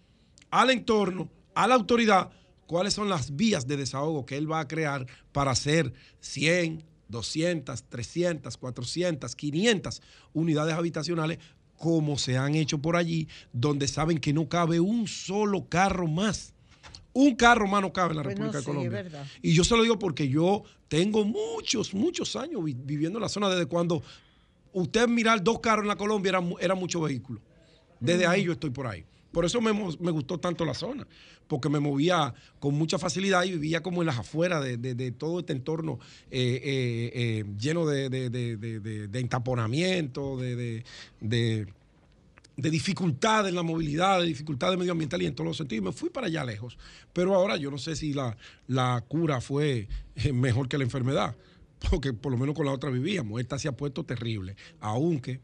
al 0.49 0.71
entorno, 0.71 1.29
a 1.53 1.67
la 1.67 1.75
autoridad, 1.75 2.31
cuáles 2.65 2.93
son 2.93 3.09
las 3.09 3.35
vías 3.35 3.67
de 3.67 3.77
desahogo 3.77 4.25
que 4.25 4.37
él 4.37 4.51
va 4.51 4.59
a 4.59 4.67
crear 4.67 5.05
para 5.31 5.51
hacer 5.51 5.93
100, 6.19 6.83
200, 7.07 7.83
300, 7.83 8.57
400, 8.57 9.35
500 9.35 10.01
unidades 10.33 10.73
habitacionales 10.73 11.39
como 11.77 12.17
se 12.17 12.37
han 12.37 12.55
hecho 12.55 12.79
por 12.81 12.95
allí, 12.95 13.27
donde 13.53 13.87
saben 13.87 14.17
que 14.17 14.33
no 14.33 14.49
cabe 14.49 14.79
un 14.79 15.07
solo 15.07 15.67
carro 15.67 16.07
más. 16.07 16.55
Un 17.17 17.33
carro 17.35 17.65
más 17.65 17.81
no 17.81 17.93
cabe 17.93 18.11
en 18.11 18.17
la 18.17 18.23
República 18.23 18.57
de 18.57 18.63
Colombia. 18.65 18.89
Y 19.41 19.53
yo 19.53 19.63
se 19.63 19.77
lo 19.77 19.83
digo 19.83 19.97
porque 19.97 20.27
yo 20.27 20.63
tengo 20.89 21.23
muchos, 21.23 21.93
muchos 21.93 22.35
años 22.35 22.61
vi- 22.61 22.73
viviendo 22.77 23.19
en 23.19 23.23
la 23.23 23.29
zona 23.29 23.49
desde 23.49 23.67
cuando 23.67 24.03
usted 24.73 25.07
mirar 25.07 25.41
dos 25.41 25.61
carros 25.61 25.83
en 25.83 25.87
la 25.87 25.95
Colombia 25.95 26.29
era, 26.31 26.43
era 26.59 26.75
mucho 26.75 26.99
vehículo. 26.99 27.39
Desde 28.01 28.27
ahí 28.27 28.43
yo 28.43 28.51
estoy 28.51 28.69
por 28.71 28.85
ahí. 28.87 29.05
Por 29.31 29.45
eso 29.45 29.61
me, 29.61 29.71
me 29.73 30.11
gustó 30.11 30.37
tanto 30.39 30.65
la 30.65 30.73
zona, 30.73 31.07
porque 31.47 31.69
me 31.69 31.79
movía 31.79 32.33
con 32.59 32.73
mucha 32.75 32.99
facilidad 32.99 33.45
y 33.45 33.51
vivía 33.51 33.81
como 33.81 34.01
en 34.01 34.07
las 34.07 34.19
afueras 34.19 34.61
de, 34.63 34.75
de- 34.75 34.93
de 34.95 35.11
todo 35.13 35.39
este 35.39 35.53
entorno 35.53 35.99
eh, 36.31 36.59
eh, 36.63 37.11
eh, 37.13 37.45
lleno 37.57 37.85
de, 37.85 38.09
de- 38.09 38.29
de- 38.29 38.57
de- 38.57 38.79
de- 41.21 41.67
de, 42.57 42.69
dificultad 42.69 43.48
en 43.48 43.56
la 43.56 43.64
movilidad, 43.64 44.19
de 44.22 44.27
dificultades 44.27 44.77
medioambientales 44.77 45.26
y 45.26 45.27
en 45.27 45.36
todos 45.36 45.48
los 45.48 45.57
sentidos. 45.57 45.86
Me 45.86 45.91
fui 45.91 46.10
para 46.10 46.27
allá 46.27 46.44
lejos. 46.44 46.77
Pero 47.14 47.36
ahora 47.36 47.57
yo 47.57 47.72
no 47.72 47.77
sé 47.77 47.95
si 47.95 48.14
la, 48.14 48.38
la 48.68 49.03
cura 49.07 49.41
fue 49.41 49.88
eh, 50.15 50.34
mejor 50.34 50.68
que 50.68 50.77
la 50.77 50.84
enfermedad, 50.84 51.36
porque 51.90 52.14
por 52.14 52.32
lo 52.32 52.38
menos 52.38 52.56
con 52.56 52.65
la 52.65 52.72
otra 52.72 52.90
vivíamos. 52.90 53.40
Esta 53.40 53.60
se 53.60 53.68
ha 53.68 53.73
puesto 53.73 54.03
terrible, 54.03 54.56
aunque 54.80 55.41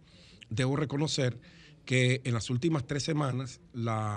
debo 0.49 0.75
reconocer 0.75 1.39
que 1.85 2.21
en 2.23 2.33
las 2.33 2.49
últimas 2.49 2.85
tres 2.85 3.03
semanas 3.03 3.59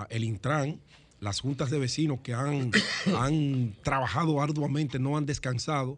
el 0.09 0.23
Intran, 0.23 0.79
las 1.19 1.39
juntas 1.39 1.71
de 1.71 1.79
vecinos 1.79 2.19
que 2.21 2.33
han, 2.33 2.71
han 3.17 3.75
trabajado 3.83 4.41
arduamente, 4.41 4.99
no 4.99 5.17
han 5.17 5.25
descansado, 5.25 5.97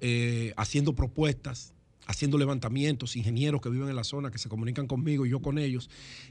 eh, 0.00 0.52
haciendo 0.56 0.94
propuestas, 0.94 1.74
haciendo 2.08 2.38
levantamientos, 2.38 3.16
ingenieros 3.16 3.60
que 3.60 3.68
viven 3.68 3.88
en 3.90 3.94
la 3.94 4.02
zona, 4.02 4.30
que 4.30 4.38
se 4.38 4.48
comunican 4.48 4.86
conmigo 4.86 5.26
y 5.26 5.30
yo 5.30 5.40
con 5.40 5.58
ellos. 5.58 5.90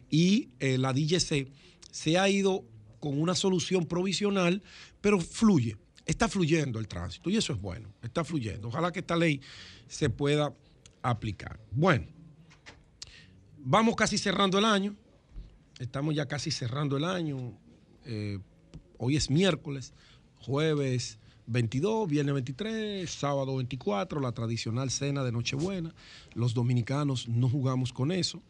Y 0.09 0.49
eh, 0.59 0.77
la 0.77 0.91
DGC 0.91 1.47
se 1.91 2.17
ha 2.17 2.27
ido 2.27 2.65
con 2.99 3.21
una 3.21 3.35
solución 3.35 3.85
provisional, 3.85 4.63
pero 4.99 5.19
fluye. 5.21 5.77
Está 6.05 6.27
fluyendo 6.27 6.79
el 6.79 6.87
tránsito 6.87 7.29
y 7.29 7.37
eso 7.37 7.53
es 7.53 7.61
bueno, 7.61 7.93
está 8.01 8.23
fluyendo. 8.23 8.69
Ojalá 8.69 8.91
que 8.91 8.99
esta 8.99 9.15
ley 9.15 9.39
se 9.87 10.09
pueda 10.09 10.53
aplicar. 11.03 11.59
Bueno, 11.71 12.07
vamos 13.59 13.95
casi 13.95 14.17
cerrando 14.17 14.57
el 14.57 14.65
año. 14.65 14.95
Estamos 15.79 16.15
ya 16.15 16.25
casi 16.25 16.49
cerrando 16.49 16.97
el 16.97 17.03
año. 17.03 17.53
Eh, 18.05 18.39
hoy 18.97 19.15
es 19.15 19.29
miércoles, 19.29 19.93
jueves 20.39 21.19
22, 21.47 22.09
viernes 22.09 22.33
23, 22.33 23.09
sábado 23.09 23.55
24, 23.55 24.19
la 24.19 24.33
tradicional 24.33 24.91
cena 24.91 25.23
de 25.23 25.31
Nochebuena. 25.31 25.95
Los 26.33 26.53
dominicanos 26.53 27.29
no 27.29 27.49
jugamos 27.49 27.93
con 27.93 28.11
eso. 28.11 28.41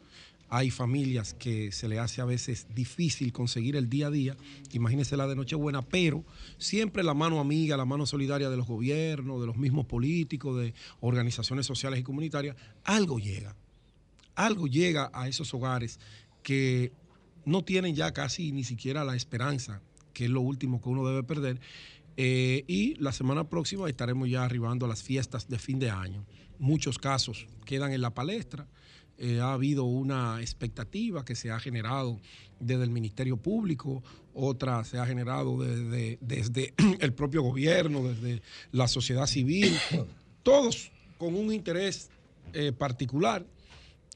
Hay 0.50 0.70
familias 0.70 1.34
que 1.34 1.70
se 1.70 1.88
le 1.88 1.98
hace 2.00 2.20
a 2.20 2.24
veces 2.24 2.66
difícil 2.74 3.32
conseguir 3.32 3.76
el 3.76 3.88
día 3.88 4.08
a 4.08 4.10
día. 4.10 4.36
Imagínense 4.72 5.16
la 5.16 5.28
de 5.28 5.36
Nochebuena, 5.36 5.82
pero 5.82 6.24
siempre 6.56 7.04
la 7.04 7.14
mano 7.14 7.38
amiga, 7.38 7.76
la 7.76 7.84
mano 7.84 8.04
solidaria 8.04 8.50
de 8.50 8.56
los 8.56 8.66
gobiernos, 8.66 9.40
de 9.40 9.46
los 9.46 9.56
mismos 9.56 9.86
políticos, 9.86 10.58
de 10.58 10.74
organizaciones 11.00 11.66
sociales 11.66 12.00
y 12.00 12.02
comunitarias, 12.02 12.56
algo 12.82 13.18
llega. 13.18 13.54
Algo 14.34 14.66
llega 14.66 15.10
a 15.12 15.28
esos 15.28 15.54
hogares 15.54 16.00
que 16.42 16.92
no 17.44 17.62
tienen 17.62 17.94
ya 17.94 18.12
casi 18.12 18.50
ni 18.50 18.64
siquiera 18.64 19.04
la 19.04 19.14
esperanza, 19.14 19.82
que 20.14 20.24
es 20.24 20.30
lo 20.30 20.40
último 20.40 20.80
que 20.80 20.88
uno 20.88 21.06
debe 21.06 21.22
perder, 21.22 21.60
Eh, 22.20 22.64
y 22.66 22.96
la 22.96 23.12
semana 23.12 23.48
próxima 23.48 23.88
estaremos 23.88 24.28
ya 24.28 24.42
arribando 24.42 24.86
a 24.86 24.88
las 24.88 25.04
fiestas 25.04 25.48
de 25.48 25.56
fin 25.56 25.78
de 25.78 25.88
año. 25.88 26.26
Muchos 26.58 26.98
casos 26.98 27.46
quedan 27.64 27.92
en 27.92 28.00
la 28.00 28.12
palestra. 28.12 28.66
Eh, 29.18 29.38
ha 29.40 29.52
habido 29.52 29.84
una 29.84 30.40
expectativa 30.40 31.24
que 31.24 31.36
se 31.36 31.52
ha 31.52 31.60
generado 31.60 32.20
desde 32.58 32.82
el 32.82 32.90
Ministerio 32.90 33.36
Público, 33.36 34.02
otra 34.34 34.82
se 34.82 34.98
ha 34.98 35.06
generado 35.06 35.62
desde, 35.62 36.18
desde 36.20 36.74
el 36.98 37.12
propio 37.12 37.42
gobierno, 37.42 38.02
desde 38.02 38.42
la 38.72 38.88
sociedad 38.88 39.26
civil, 39.26 39.76
todos 40.42 40.90
con 41.18 41.36
un 41.36 41.52
interés 41.52 42.10
eh, 42.52 42.72
particular. 42.72 43.46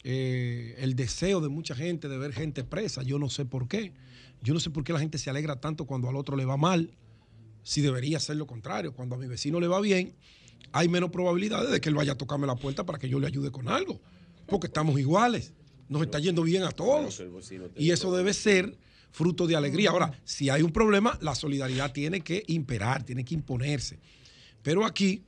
Eh, 0.02 0.74
el 0.78 0.96
deseo 0.96 1.40
de 1.40 1.48
mucha 1.48 1.76
gente 1.76 2.08
de 2.08 2.18
ver 2.18 2.32
gente 2.32 2.64
presa, 2.64 3.04
yo 3.04 3.20
no 3.20 3.30
sé 3.30 3.44
por 3.44 3.68
qué. 3.68 3.92
Yo 4.42 4.54
no 4.54 4.58
sé 4.58 4.70
por 4.70 4.82
qué 4.82 4.92
la 4.92 4.98
gente 4.98 5.18
se 5.18 5.30
alegra 5.30 5.60
tanto 5.60 5.84
cuando 5.84 6.08
al 6.08 6.16
otro 6.16 6.36
le 6.36 6.44
va 6.44 6.56
mal, 6.56 6.90
si 7.62 7.80
debería 7.80 8.20
ser 8.20 8.36
lo 8.36 8.46
contrario. 8.46 8.92
Cuando 8.92 9.16
a 9.16 9.18
mi 9.18 9.26
vecino 9.26 9.60
le 9.60 9.68
va 9.68 9.80
bien, 9.80 10.14
hay 10.72 10.88
menos 10.88 11.10
probabilidades 11.10 11.70
de 11.70 11.80
que 11.80 11.88
él 11.88 11.94
vaya 11.94 12.12
a 12.12 12.18
tocarme 12.18 12.46
la 12.46 12.56
puerta 12.56 12.84
para 12.84 12.98
que 12.98 13.08
yo 13.08 13.20
le 13.20 13.26
ayude 13.26 13.50
con 13.50 13.68
algo, 13.68 14.00
porque 14.46 14.66
estamos 14.66 14.98
iguales, 14.98 15.52
nos 15.88 16.02
está 16.02 16.18
yendo 16.18 16.42
bien 16.42 16.62
a 16.62 16.70
todos. 16.70 17.22
Y 17.76 17.90
eso 17.90 18.14
debe 18.16 18.32
ser 18.32 18.78
fruto 19.10 19.46
de 19.46 19.56
alegría. 19.56 19.90
Ahora, 19.90 20.18
si 20.24 20.48
hay 20.48 20.62
un 20.62 20.72
problema, 20.72 21.18
la 21.20 21.34
solidaridad 21.34 21.92
tiene 21.92 22.22
que 22.22 22.42
imperar, 22.46 23.04
tiene 23.04 23.24
que 23.24 23.34
imponerse. 23.34 23.98
Pero 24.62 24.84
aquí 24.84 25.24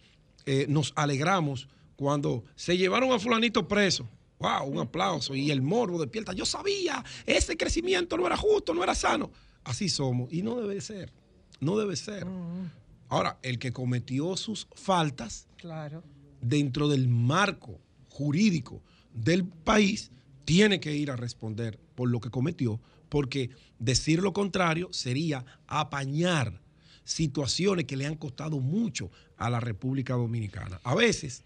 eh, 0.46 0.66
nos 0.68 0.92
alegramos 0.96 1.68
cuando 1.96 2.44
se 2.56 2.76
llevaron 2.76 3.12
a 3.12 3.18
fulanito 3.18 3.68
preso. 3.68 4.08
Wow, 4.38 4.64
un 4.66 4.78
aplauso. 4.78 5.34
Y 5.34 5.50
el 5.50 5.62
morbo 5.62 6.00
despierta. 6.00 6.32
Yo 6.32 6.44
sabía, 6.44 7.04
ese 7.26 7.56
crecimiento 7.56 8.16
no 8.16 8.26
era 8.26 8.36
justo, 8.36 8.74
no 8.74 8.82
era 8.82 8.94
sano. 8.94 9.30
Así 9.64 9.88
somos. 9.88 10.32
Y 10.32 10.42
no 10.42 10.60
debe 10.60 10.80
ser. 10.80 11.12
No 11.60 11.76
debe 11.78 11.96
ser. 11.96 12.26
Ahora, 13.08 13.38
el 13.42 13.58
que 13.58 13.72
cometió 13.72 14.36
sus 14.36 14.66
faltas 14.74 15.46
Claro. 15.56 16.02
dentro 16.40 16.88
del 16.88 17.08
marco 17.08 17.78
jurídico 18.08 18.82
del 19.12 19.44
país 19.46 20.10
tiene 20.44 20.80
que 20.80 20.94
ir 20.94 21.10
a 21.10 21.16
responder 21.16 21.78
por 21.94 22.08
lo 22.10 22.20
que 22.20 22.30
cometió, 22.30 22.80
porque 23.08 23.50
decir 23.78 24.22
lo 24.22 24.32
contrario 24.32 24.88
sería 24.92 25.44
apañar 25.66 26.60
situaciones 27.04 27.84
que 27.84 27.96
le 27.96 28.06
han 28.06 28.16
costado 28.16 28.58
mucho 28.60 29.10
a 29.36 29.50
la 29.50 29.60
República 29.60 30.14
Dominicana. 30.14 30.80
A 30.84 30.94
veces 30.94 31.42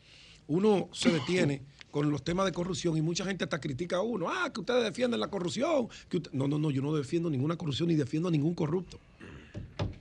uno 0.46 0.88
se 0.92 1.10
detiene 1.12 1.62
con 1.90 2.10
los 2.10 2.22
temas 2.22 2.46
de 2.46 2.52
corrupción 2.52 2.96
y 2.96 3.02
mucha 3.02 3.24
gente 3.24 3.44
hasta 3.44 3.60
critica 3.60 3.96
a 3.96 4.02
uno, 4.02 4.28
ah, 4.30 4.50
que 4.52 4.60
ustedes 4.60 4.84
defienden 4.84 5.20
la 5.20 5.28
corrupción. 5.28 5.88
que 6.08 6.18
usted-". 6.18 6.32
No, 6.32 6.48
no, 6.48 6.58
no, 6.58 6.70
yo 6.70 6.80
no 6.82 6.94
defiendo 6.94 7.28
ninguna 7.30 7.56
corrupción 7.56 7.88
ni 7.88 7.94
defiendo 7.94 8.28
a 8.28 8.32
ningún 8.32 8.54
corrupto. 8.54 8.98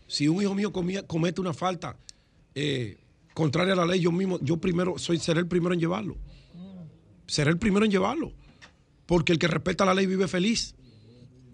Si 0.08 0.28
un 0.28 0.42
hijo 0.42 0.56
mío 0.56 0.72
comete 0.72 1.42
una 1.42 1.54
falta 1.54 1.98
eh, 2.56 2.98
contraria 3.34 3.74
a 3.74 3.78
la 3.78 3.86
ley, 3.86 4.00
yo 4.00 4.12
mismo, 4.12 4.40
yo 4.42 4.58
primero 4.58 4.98
soy, 4.98 5.20
seré 5.20 5.42
el 5.42 5.48
primero 5.48 5.74
en 5.74 5.80
llevarlo. 5.80 6.18
Seré 7.28 7.52
el 7.52 7.58
primero 7.58 7.86
en 7.86 7.92
llevarlo. 7.92 8.32
Porque 9.06 9.34
el 9.34 9.40
que 9.40 9.48
respeta 9.48 9.86
la 9.86 9.94
ley 9.94 10.06
vive 10.06 10.28
feliz. 10.28 10.76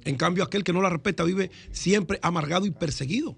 En 0.05 0.15
cambio, 0.15 0.43
aquel 0.43 0.63
que 0.63 0.73
no 0.73 0.81
la 0.81 0.89
respeta 0.89 1.23
vive 1.23 1.49
siempre 1.71 2.19
amargado 2.21 2.65
y 2.65 2.71
perseguido. 2.71 3.37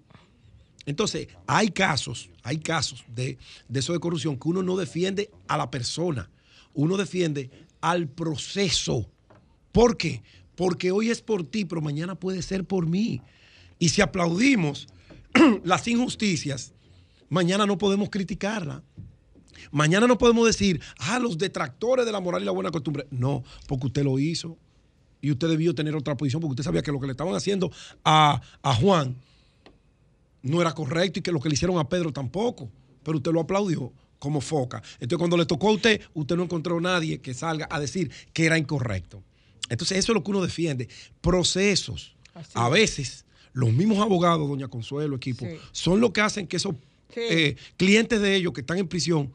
Entonces, 0.85 1.27
hay 1.47 1.69
casos, 1.69 2.29
hay 2.43 2.59
casos 2.59 3.03
de, 3.07 3.37
de 3.67 3.79
eso 3.79 3.93
de 3.93 3.99
corrupción 3.99 4.37
que 4.37 4.49
uno 4.49 4.61
no 4.61 4.75
defiende 4.77 5.31
a 5.47 5.57
la 5.57 5.71
persona, 5.71 6.29
uno 6.73 6.97
defiende 6.97 7.49
al 7.81 8.07
proceso. 8.07 9.09
¿Por 9.71 9.97
qué? 9.97 10.21
Porque 10.55 10.91
hoy 10.91 11.09
es 11.09 11.21
por 11.21 11.43
ti, 11.45 11.65
pero 11.65 11.81
mañana 11.81 12.15
puede 12.15 12.41
ser 12.41 12.65
por 12.65 12.87
mí. 12.87 13.21
Y 13.79 13.89
si 13.89 14.01
aplaudimos 14.01 14.87
las 15.63 15.87
injusticias, 15.87 16.73
mañana 17.29 17.65
no 17.65 17.77
podemos 17.77 18.09
criticarla. 18.09 18.83
Mañana 19.71 20.07
no 20.07 20.17
podemos 20.17 20.45
decir, 20.45 20.81
ah, 20.99 21.19
los 21.19 21.37
detractores 21.37 22.05
de 22.05 22.11
la 22.11 22.19
moral 22.19 22.41
y 22.41 22.45
la 22.45 22.51
buena 22.51 22.71
costumbre. 22.71 23.07
No, 23.11 23.43
porque 23.67 23.87
usted 23.87 24.03
lo 24.03 24.19
hizo. 24.19 24.57
Y 25.21 25.31
usted 25.31 25.49
debió 25.49 25.73
tener 25.73 25.95
otra 25.95 26.15
posición 26.15 26.41
porque 26.41 26.51
usted 26.51 26.63
sabía 26.63 26.83
que 26.83 26.91
lo 26.91 26.99
que 26.99 27.07
le 27.07 27.11
estaban 27.11 27.33
haciendo 27.33 27.71
a, 28.03 28.41
a 28.61 28.75
Juan 28.75 29.15
no 30.43 30.61
era 30.61 30.73
correcto 30.73 31.19
y 31.19 31.21
que 31.23 31.31
lo 31.31 31.39
que 31.39 31.49
le 31.49 31.55
hicieron 31.55 31.79
a 31.79 31.89
Pedro 31.89 32.13
tampoco. 32.13 32.69
Pero 33.03 33.17
usted 33.17 33.31
lo 33.31 33.41
aplaudió 33.41 33.91
como 34.19 34.41
foca. 34.41 34.81
Entonces, 34.93 35.17
cuando 35.17 35.37
le 35.37 35.45
tocó 35.45 35.69
a 35.69 35.71
usted, 35.73 36.01
usted 36.13 36.35
no 36.35 36.43
encontró 36.43 36.77
a 36.77 36.81
nadie 36.81 37.19
que 37.19 37.33
salga 37.33 37.67
a 37.69 37.79
decir 37.79 38.11
que 38.33 38.45
era 38.45 38.57
incorrecto. 38.57 39.23
Entonces, 39.69 39.97
eso 39.97 40.11
es 40.11 40.15
lo 40.15 40.23
que 40.23 40.31
uno 40.31 40.41
defiende. 40.41 40.87
Procesos. 41.21 42.15
A 42.53 42.69
veces, 42.69 43.24
los 43.55 43.71
mismos 43.73 43.99
abogados, 43.99 44.47
doña 44.47 44.67
Consuelo, 44.67 45.15
equipo, 45.15 45.45
Sí. 45.45 45.57
son 45.71 45.99
los 46.01 46.11
que 46.11 46.21
hacen 46.21 46.45
que 46.45 46.57
esos 46.57 46.75
eh, 47.15 47.55
clientes 47.77 48.19
de 48.21 48.35
ellos 48.35 48.51
que 48.53 48.59
están 48.61 48.77
en 48.77 48.87
prisión 48.89 49.31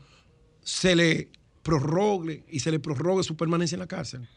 se 0.62 0.94
le 0.94 1.30
prorrogue 1.62 2.44
y 2.50 2.60
se 2.60 2.70
le 2.70 2.78
prorrogue 2.78 3.22
su 3.24 3.34
permanencia 3.36 3.76
en 3.76 3.80
la 3.80 3.86
cárcel. 3.86 4.28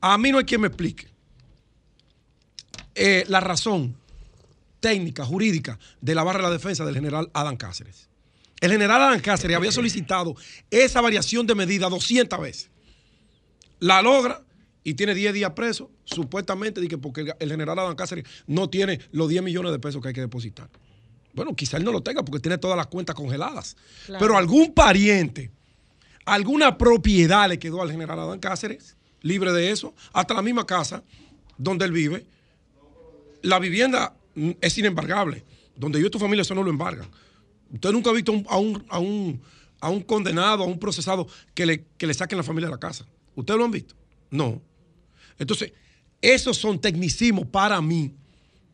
A 0.00 0.18
mí 0.18 0.30
no 0.30 0.36
hay 0.38 0.44
quien 0.44 0.60
me 0.60 0.66
explique 0.68 1.08
eh, 2.94 3.24
la 3.28 3.40
razón 3.40 3.96
técnica, 4.80 5.24
jurídica 5.24 5.78
de 6.02 6.14
la 6.14 6.22
barra 6.22 6.40
de 6.40 6.44
la 6.44 6.50
defensa 6.50 6.84
del 6.84 6.94
general 6.94 7.30
Adán 7.32 7.56
Cáceres. 7.56 8.08
El 8.60 8.70
general 8.72 9.00
Adán 9.00 9.20
Cáceres 9.20 9.56
había 9.56 9.72
solicitado 9.72 10.36
esa 10.70 11.00
variación 11.00 11.46
de 11.46 11.54
medida 11.54 11.88
200 11.88 12.38
veces. 12.40 12.70
La 13.80 14.02
logra 14.02 14.43
y 14.84 14.94
tiene 14.94 15.14
10 15.14 15.32
días 15.32 15.50
preso, 15.52 15.90
supuestamente 16.04 16.86
porque 16.98 17.34
el 17.40 17.50
general 17.50 17.78
Adán 17.78 17.96
Cáceres 17.96 18.24
no 18.46 18.68
tiene 18.68 19.00
los 19.10 19.28
10 19.30 19.42
millones 19.42 19.72
de 19.72 19.78
pesos 19.78 20.02
que 20.02 20.08
hay 20.08 20.14
que 20.14 20.20
depositar. 20.20 20.68
Bueno, 21.32 21.56
quizá 21.56 21.78
él 21.78 21.84
no 21.84 21.90
lo 21.90 22.02
tenga 22.02 22.22
porque 22.22 22.40
tiene 22.40 22.58
todas 22.58 22.76
las 22.76 22.86
cuentas 22.86 23.16
congeladas. 23.16 23.76
Claro. 24.06 24.20
Pero 24.22 24.36
algún 24.36 24.72
pariente, 24.72 25.50
alguna 26.26 26.76
propiedad 26.78 27.48
le 27.48 27.58
quedó 27.58 27.82
al 27.82 27.90
general 27.90 28.20
Adán 28.20 28.38
Cáceres, 28.38 28.96
libre 29.22 29.52
de 29.52 29.70
eso, 29.70 29.94
hasta 30.12 30.34
la 30.34 30.42
misma 30.42 30.66
casa 30.66 31.02
donde 31.56 31.86
él 31.86 31.92
vive. 31.92 32.26
La 33.42 33.58
vivienda 33.58 34.14
mm, 34.34 34.50
es 34.60 34.78
inembargable. 34.78 35.44
Donde 35.76 36.00
yo 36.00 36.06
y 36.06 36.10
tu 36.10 36.18
familia 36.18 36.42
eso 36.42 36.54
no 36.54 36.62
lo 36.62 36.70
embargan. 36.70 37.08
Usted 37.72 37.90
nunca 37.90 38.10
ha 38.10 38.12
visto 38.12 38.32
a, 38.48 38.58
un, 38.58 38.84
a, 38.88 38.98
un, 39.00 39.40
a 39.80 39.88
un 39.88 40.02
condenado, 40.02 40.62
a 40.62 40.66
un 40.66 40.78
procesado 40.78 41.26
que 41.54 41.66
le, 41.66 41.84
que 41.96 42.06
le 42.06 42.14
saquen 42.14 42.38
la 42.38 42.44
familia 42.44 42.68
de 42.68 42.74
la 42.74 42.80
casa. 42.80 43.06
¿Ustedes 43.34 43.58
lo 43.58 43.64
han 43.64 43.72
visto? 43.72 43.96
No. 44.30 44.62
Entonces, 45.38 45.72
esos 46.22 46.56
son 46.56 46.80
tecnicismos 46.80 47.46
para 47.46 47.80
mí 47.80 48.14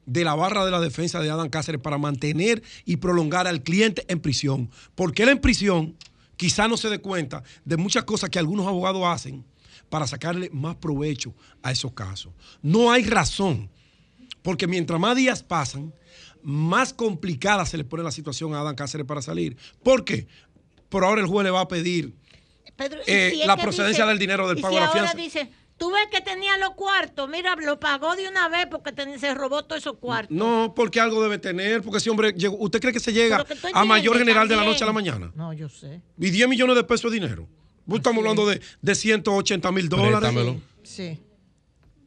de 0.07 0.25
la 0.25 0.35
barra 0.35 0.65
de 0.65 0.71
la 0.71 0.81
defensa 0.81 1.21
de 1.21 1.31
Adán 1.31 1.49
Cáceres 1.51 1.81
para 1.81 1.99
mantener 1.99 2.63
y 2.85 2.97
prolongar 2.97 3.47
al 3.47 3.63
cliente 3.63 4.05
en 4.09 4.21
prisión. 4.21 4.71
Porque 4.95 5.23
él 5.23 5.29
en 5.31 5.39
prisión 5.41 5.97
quizá 6.37 6.69
no 6.69 6.77
se 6.77 6.89
dé 6.89 6.99
cuenta 7.01 7.43
de 7.65 7.77
muchas 7.77 8.05
cosas 8.05 8.31
que 8.31 8.39
algunos 8.39 8.67
abogados 8.67 9.03
hacen 9.05 9.45
para 9.89 10.07
sacarle 10.07 10.51
más 10.53 10.77
provecho 10.77 11.35
a 11.63 11.71
esos 11.73 11.93
casos. 11.93 12.33
No 12.63 12.91
hay 12.93 13.05
razón, 13.05 13.69
porque 14.43 14.67
mientras 14.67 14.99
más 15.01 15.17
días 15.17 15.43
pasan, 15.43 15.93
más 16.43 16.93
complicada 16.95 17.67
se 17.67 17.77
le 17.77 17.85
pone 17.85 18.03
la 18.03 18.11
situación 18.13 18.55
a 18.55 18.61
Adán 18.61 18.75
Cáceres 18.77 19.07
para 19.07 19.21
salir. 19.23 19.57
¿Por 19.83 20.05
qué? 20.05 20.27
Por 20.89 21.05
ahora 21.05 21.21
el 21.21 21.27
juez 21.27 21.45
le 21.45 21.51
va 21.51 21.61
a 21.61 21.69
pedir 21.69 22.15
Pedro, 22.77 23.01
eh, 23.07 23.31
si 23.35 23.47
la 23.47 23.57
procedencia 23.57 24.05
dice- 24.05 24.09
del 24.09 24.19
dinero 24.19 24.49
del 24.49 24.59
pago 24.61 24.73
si 24.73 24.75
de 24.77 24.81
la 24.81 24.87
ahora 24.89 25.01
fianza. 25.13 25.17
dice, 25.23 25.51
tú 25.81 25.91
ves 25.91 26.07
que 26.13 26.21
tenía 26.21 26.59
los 26.59 26.71
cuartos, 26.75 27.27
mira, 27.29 27.57
lo 27.57 27.81
pagó 27.81 28.15
de 28.15 28.29
una 28.29 28.49
vez 28.51 28.67
porque 28.71 28.93
ten- 28.93 29.19
se 29.19 29.35
robó 29.35 29.65
todos 29.65 29.81
esos 29.81 29.97
cuartos. 29.97 30.37
No, 30.37 30.75
porque 30.77 31.01
algo 31.01 31.23
debe 31.23 31.39
tener, 31.39 31.81
porque 31.83 31.99
ese 31.99 32.11
hombre 32.11 32.33
llegó. 32.37 32.57
¿Usted 32.59 32.81
cree 32.81 32.93
que 32.93 33.01
se 33.01 33.13
llega 33.15 33.43
que 33.45 33.57
a 33.73 33.85
mayor 33.87 34.19
general 34.19 34.47
de 34.47 34.57
la 34.57 34.65
noche 34.65 34.85
a 34.85 34.87
la 34.87 34.93
mañana? 34.93 35.33
No, 35.35 35.53
yo 35.55 35.69
sé. 35.71 36.03
Y 36.19 36.31
10 36.31 36.49
millones 36.49 36.77
de 36.77 36.85
pesos 36.85 37.11
de 37.11 37.19
dinero. 37.19 37.49
Pues 37.89 38.01
Estamos 38.01 38.19
hablando 38.21 38.47
de, 38.47 38.61
de 38.83 38.95
180 38.95 39.73
mil 39.73 39.89
dólares. 39.89 40.19
Préstamelo. 40.19 40.61
Sí. 40.83 41.19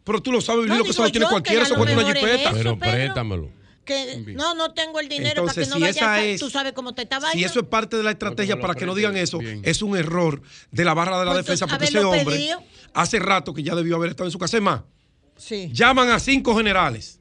Pero 0.03 0.21
tú 0.21 0.31
lo 0.31 0.39
sabes, 0.39 0.67
No, 0.67 0.75
lo 0.75 0.83
que 0.83 0.89
digo 0.89 0.93
se 0.93 1.01
lo 1.01 1.09
tiene 1.11 1.27
cualquiera, 1.27 1.63
eso 1.63 1.75
cuesta 1.75 1.97
una 1.97 2.05
jipeta. 2.13 2.51
Pero 2.53 2.77
Pedro. 2.77 2.91
préstamelo. 2.91 3.49
Que 3.85 4.23
no, 4.35 4.55
no 4.55 4.73
tengo 4.73 4.99
el 5.01 5.09
dinero 5.09 5.41
Entonces, 5.41 5.55
para 5.55 5.63
que 5.65 5.69
no 5.69 5.75
si 5.75 5.81
vaya 5.81 5.89
esa 5.91 6.13
a 6.13 6.23
es- 6.23 6.39
Tú 6.39 6.49
sabes 6.49 6.71
cómo 6.73 6.93
te 6.95 7.01
estaba 7.01 7.31
Si 7.31 7.43
eso 7.43 7.59
es 7.59 7.65
parte 7.67 7.97
de 7.97 8.03
la 8.03 8.11
estrategia 8.11 8.59
para 8.59 8.75
que 8.75 8.85
no 8.85 8.95
digan 8.95 9.17
eso, 9.17 9.39
es 9.63 9.81
un 9.81 9.97
error 9.97 10.41
de 10.71 10.85
la 10.85 10.93
barra 10.93 11.19
de 11.19 11.25
la 11.25 11.31
Pues, 11.33 11.45
defensa, 11.45 11.67
porque 11.67 11.85
ese 11.85 11.99
hombre 11.99 12.23
pedido. 12.25 12.63
hace 12.93 13.19
rato 13.19 13.53
que 13.53 13.61
ya 13.63 13.75
debió 13.75 13.95
haber 13.97 14.11
estado 14.11 14.27
en 14.27 14.31
su 14.31 14.39
casa. 14.39 14.57
Es 14.57 14.63
más, 14.63 14.81
Sí. 15.35 15.69
llaman 15.73 16.09
a 16.11 16.19
cinco 16.19 16.55
generales, 16.55 17.19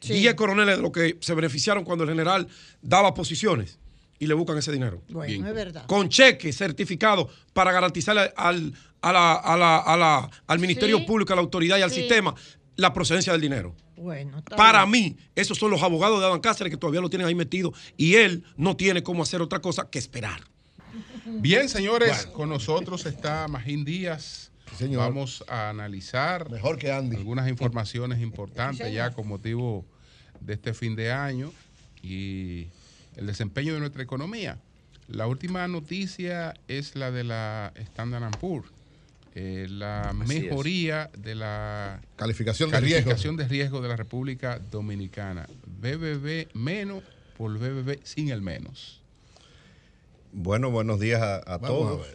Sí. 0.00 0.14
10 0.14 0.34
coroneles 0.34 0.76
de 0.76 0.82
los 0.82 0.92
que 0.92 1.16
se 1.20 1.34
beneficiaron 1.34 1.84
cuando 1.84 2.04
el 2.04 2.10
general 2.10 2.46
daba 2.82 3.14
posiciones 3.14 3.78
y 4.18 4.26
le 4.26 4.34
buscan 4.34 4.56
ese 4.58 4.70
dinero. 4.72 5.02
Bueno, 5.08 5.46
es 5.48 5.54
verdad. 5.54 5.86
Con 5.86 6.08
cheque 6.08 6.52
certificado 6.52 7.28
para 7.52 7.72
garantizarle 7.72 8.32
al, 8.36 8.72
a 9.00 9.12
la- 9.12 9.34
a 9.34 9.56
la- 9.56 9.78
a 9.78 9.96
la- 9.96 10.30
al 10.46 10.58
Ministerio 10.58 10.98
Sí. 10.98 11.04
Público, 11.04 11.32
a 11.32 11.36
la 11.36 11.42
autoridad 11.42 11.78
y 11.78 11.82
al 11.82 11.90
Sí. 11.90 12.00
sistema 12.00 12.34
la 12.78 12.92
procedencia 12.94 13.32
del 13.32 13.42
dinero. 13.42 13.74
Bueno, 13.96 14.40
Para 14.56 14.86
bien. 14.86 14.90
mí, 15.16 15.16
esos 15.34 15.58
son 15.58 15.70
los 15.72 15.82
abogados 15.82 16.20
de 16.20 16.26
Adán 16.26 16.40
Cáceres 16.40 16.70
que 16.70 16.76
todavía 16.76 17.00
lo 17.00 17.10
tienen 17.10 17.26
ahí 17.26 17.34
metido 17.34 17.74
y 17.96 18.14
él 18.14 18.44
no 18.56 18.76
tiene 18.76 19.02
cómo 19.02 19.24
hacer 19.24 19.42
otra 19.42 19.58
cosa 19.60 19.90
que 19.90 19.98
esperar. 19.98 20.40
Bien, 21.26 21.68
señores, 21.68 22.26
con 22.26 22.48
nosotros 22.48 23.04
está 23.04 23.48
Magín 23.48 23.84
Díaz. 23.84 24.52
señor. 24.78 25.00
Vamos 25.00 25.44
a 25.48 25.70
analizar 25.70 26.48
Mejor 26.50 26.78
que 26.78 26.92
Andy. 26.92 27.16
algunas 27.16 27.48
informaciones 27.48 28.20
importantes 28.20 28.92
ya 28.92 29.10
con 29.10 29.26
motivo 29.26 29.84
de 30.40 30.54
este 30.54 30.72
fin 30.72 30.94
de 30.96 31.10
año. 31.12 31.52
y 32.00 32.68
el 33.16 33.26
desempeño 33.26 33.74
de 33.74 33.80
nuestra 33.80 34.04
economía. 34.04 34.56
La 35.08 35.26
última 35.26 35.66
noticia 35.66 36.54
es 36.68 36.94
la 36.94 37.10
de 37.10 37.24
la 37.24 37.72
Standard 37.74 38.38
Poor's. 38.38 38.68
Eh, 39.40 39.66
la 39.70 40.10
Así 40.10 40.36
es. 40.36 40.42
mejoría 40.42 41.10
de 41.16 41.34
la 41.36 42.00
Calificación 42.16 42.70
de 42.70 42.80
riesgo. 42.80 42.96
calificación 42.96 43.36
de 43.36 43.46
riesgo 43.46 43.80
de 43.80 43.88
la 43.88 43.94
República 43.96 44.58
Dominicana. 44.70 45.46
BBB 45.80 46.48
menos 46.54 47.04
por 47.36 47.56
BBB 47.56 48.00
sin 48.02 48.30
el 48.30 48.42
menos. 48.42 49.00
Bueno, 50.32 50.70
buenos 50.70 50.98
días 51.00 51.22
a, 51.22 51.36
a 51.38 51.58
Vamos 51.58 51.68
todos. 51.68 52.00
a 52.00 52.08
ver. 52.08 52.14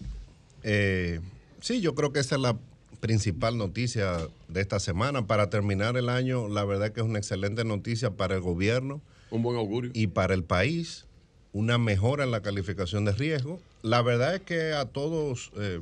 Eh, 0.63 1.19
sí, 1.61 1.81
yo 1.81 1.95
creo 1.95 2.11
que 2.11 2.19
esa 2.19 2.35
es 2.35 2.41
la 2.41 2.57
principal 2.99 3.57
noticia 3.57 4.17
de 4.47 4.61
esta 4.61 4.79
semana. 4.79 5.25
Para 5.25 5.49
terminar 5.49 5.97
el 5.97 6.09
año, 6.09 6.47
la 6.47 6.63
verdad 6.65 6.91
que 6.91 6.99
es 7.01 7.05
una 7.05 7.19
excelente 7.19 7.63
noticia 7.63 8.11
para 8.11 8.35
el 8.35 8.41
gobierno. 8.41 9.01
Un 9.31 9.43
buen 9.43 9.57
augurio. 9.57 9.91
Y 9.93 10.07
para 10.07 10.33
el 10.33 10.43
país, 10.43 11.05
una 11.53 11.77
mejora 11.77 12.23
en 12.23 12.31
la 12.31 12.41
calificación 12.41 13.05
de 13.05 13.13
riesgo. 13.13 13.59
La 13.81 14.01
verdad 14.01 14.35
es 14.35 14.41
que 14.41 14.73
a 14.73 14.85
todos 14.85 15.51
eh, 15.57 15.81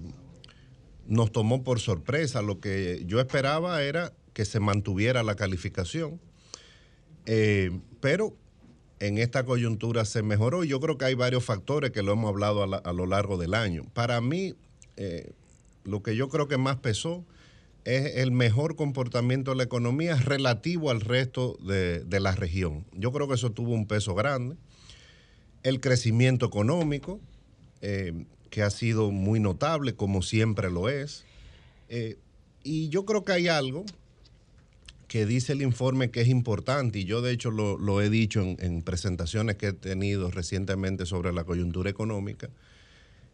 nos 1.11 1.33
tomó 1.33 1.61
por 1.61 1.81
sorpresa. 1.81 2.41
Lo 2.41 2.61
que 2.61 3.03
yo 3.05 3.19
esperaba 3.19 3.83
era 3.83 4.13
que 4.33 4.45
se 4.45 4.61
mantuviera 4.61 5.23
la 5.23 5.35
calificación. 5.35 6.21
Eh, 7.25 7.77
pero 7.99 8.33
en 8.99 9.17
esta 9.17 9.43
coyuntura 9.43 10.05
se 10.05 10.23
mejoró. 10.23 10.63
Yo 10.63 10.79
creo 10.79 10.97
que 10.97 11.03
hay 11.03 11.15
varios 11.15 11.43
factores 11.43 11.91
que 11.91 12.01
lo 12.01 12.13
hemos 12.13 12.29
hablado 12.29 12.63
a, 12.63 12.93
lo 12.93 13.05
largo 13.05 13.38
del 13.38 13.55
año. 13.55 13.83
Para 13.93 14.21
mí, 14.21 14.55
eh, 14.95 15.33
lo 15.83 16.01
que 16.01 16.15
yo 16.15 16.29
creo 16.29 16.47
que 16.47 16.57
más 16.57 16.77
pesó 16.77 17.25
es 17.83 18.15
el 18.15 18.31
mejor 18.31 18.77
comportamiento 18.77 19.51
de 19.51 19.57
la 19.57 19.63
economía 19.63 20.15
relativo 20.15 20.91
al 20.91 21.01
resto 21.01 21.57
de, 21.61 22.05
de 22.05 22.19
la 22.21 22.35
región. 22.35 22.85
Yo 22.93 23.11
creo 23.11 23.27
que 23.27 23.33
eso 23.33 23.51
tuvo 23.51 23.73
un 23.73 23.85
peso 23.85 24.15
grande. 24.15 24.55
El 25.63 25.81
crecimiento 25.81 26.45
económico, 26.45 27.19
eh, 27.81 28.13
que 28.52 28.61
ha 28.61 28.69
sido 28.69 29.10
muy 29.10 29.40
notable, 29.40 29.95
como 29.95 30.22
siempre 30.22 30.69
lo 30.69 30.90
es. 30.90 31.23
Eh, 31.90 32.18
y 32.64 32.90
yo 32.90 33.06
creo 33.06 33.23
que 33.23 33.32
hay 33.32 33.48
algo 33.48 33.84
que 35.07 35.26
dice 35.26 35.53
el 35.53 35.61
informe 35.61 36.11
que 36.11 36.22
es 36.22 36.28
importante, 36.28 36.99
y 36.99 37.06
yo 37.06 37.22
de 37.22 37.32
hecho 37.32 37.49
lo, 37.49 37.78
lo 37.78 38.02
he 38.02 38.10
dicho 38.10 38.41
en, 38.41 38.57
en 38.60 38.82
presentaciones 38.84 39.56
que 39.56 39.68
he 39.68 39.73
tenido 39.73 40.30
recientemente 40.30 41.06
sobre 41.06 41.34
la 41.34 41.44
coyuntura 41.44 41.90
económica. 41.90 42.49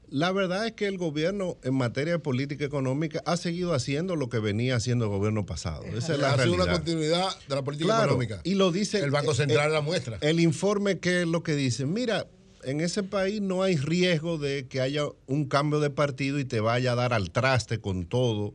La 0.10 0.32
verdad 0.32 0.66
es 0.66 0.72
que 0.72 0.88
el 0.88 0.98
gobierno 0.98 1.58
en 1.64 1.74
materia 1.74 2.14
de 2.14 2.20
política 2.20 2.64
económica 2.64 3.22
ha 3.26 3.36
seguido 3.36 3.74
haciendo 3.74 4.16
lo 4.16 4.30
que 4.30 4.40
venía 4.40 4.76
haciendo 4.78 5.06
el 5.06 5.12
gobierno 5.12 5.46
pasado. 5.46 5.84
Esa 5.84 6.14
es 6.14 6.20
la 6.20 6.34
ha 6.34 6.42
sido 6.42 6.54
una 6.54 6.72
continuidad 6.72 7.28
de 7.50 7.56
la 7.56 7.62
política 7.64 7.88
Claro, 7.88 8.06
económica. 8.06 8.40
Y 8.46 8.54
lo 8.56 8.72
dice 8.72 9.00
El 9.00 9.12
Banco 9.12 9.34
Central 9.34 9.74
la 9.74 9.82
muestra. 9.82 10.18
El 10.22 10.40
informe 10.40 11.00
que 11.00 11.22
es 11.22 11.28
lo 11.28 11.44
que 11.44 11.56
dice, 11.56 11.86
mira, 11.86 12.26
en 12.68 12.82
ese 12.82 13.02
país 13.02 13.40
no 13.40 13.64
hay 13.64 13.78
riesgo 13.78 14.38
de 14.38 14.68
que 14.68 14.82
haya 14.82 15.04
un 15.26 15.46
cambio 15.46 15.80
de 15.80 15.90
partido 15.90 16.38
y 16.38 16.44
te 16.44 16.60
vaya 16.60 16.92
a 16.92 16.96
dar 16.96 17.14
al 17.14 17.32
traste 17.32 17.80
con 17.80 18.06
todo, 18.06 18.54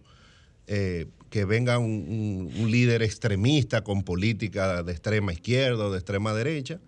eh, 0.66 1.06
que 1.30 1.46
venga 1.46 1.78
un, 1.78 2.52
líder 2.66 3.02
extremista 3.02 3.82
con 3.82 4.02
política 4.02 4.82
de 4.82 4.92
extrema 4.92 5.32
izquierda 5.32 5.86
o 5.86 5.90
de 5.90 5.96
extrema 5.96 6.34
derecha. 6.34 6.78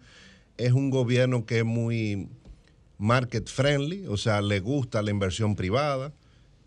Es 0.58 0.72
un 0.72 0.90
gobierno 0.90 1.46
que 1.46 1.60
es 1.60 1.64
muy 1.64 2.28
market 2.98 3.48
friendly, 3.48 4.06
o 4.06 4.18
sea, 4.18 4.42
le 4.42 4.60
gusta 4.60 5.00
la 5.00 5.10
inversión 5.10 5.56
privada. 5.56 6.12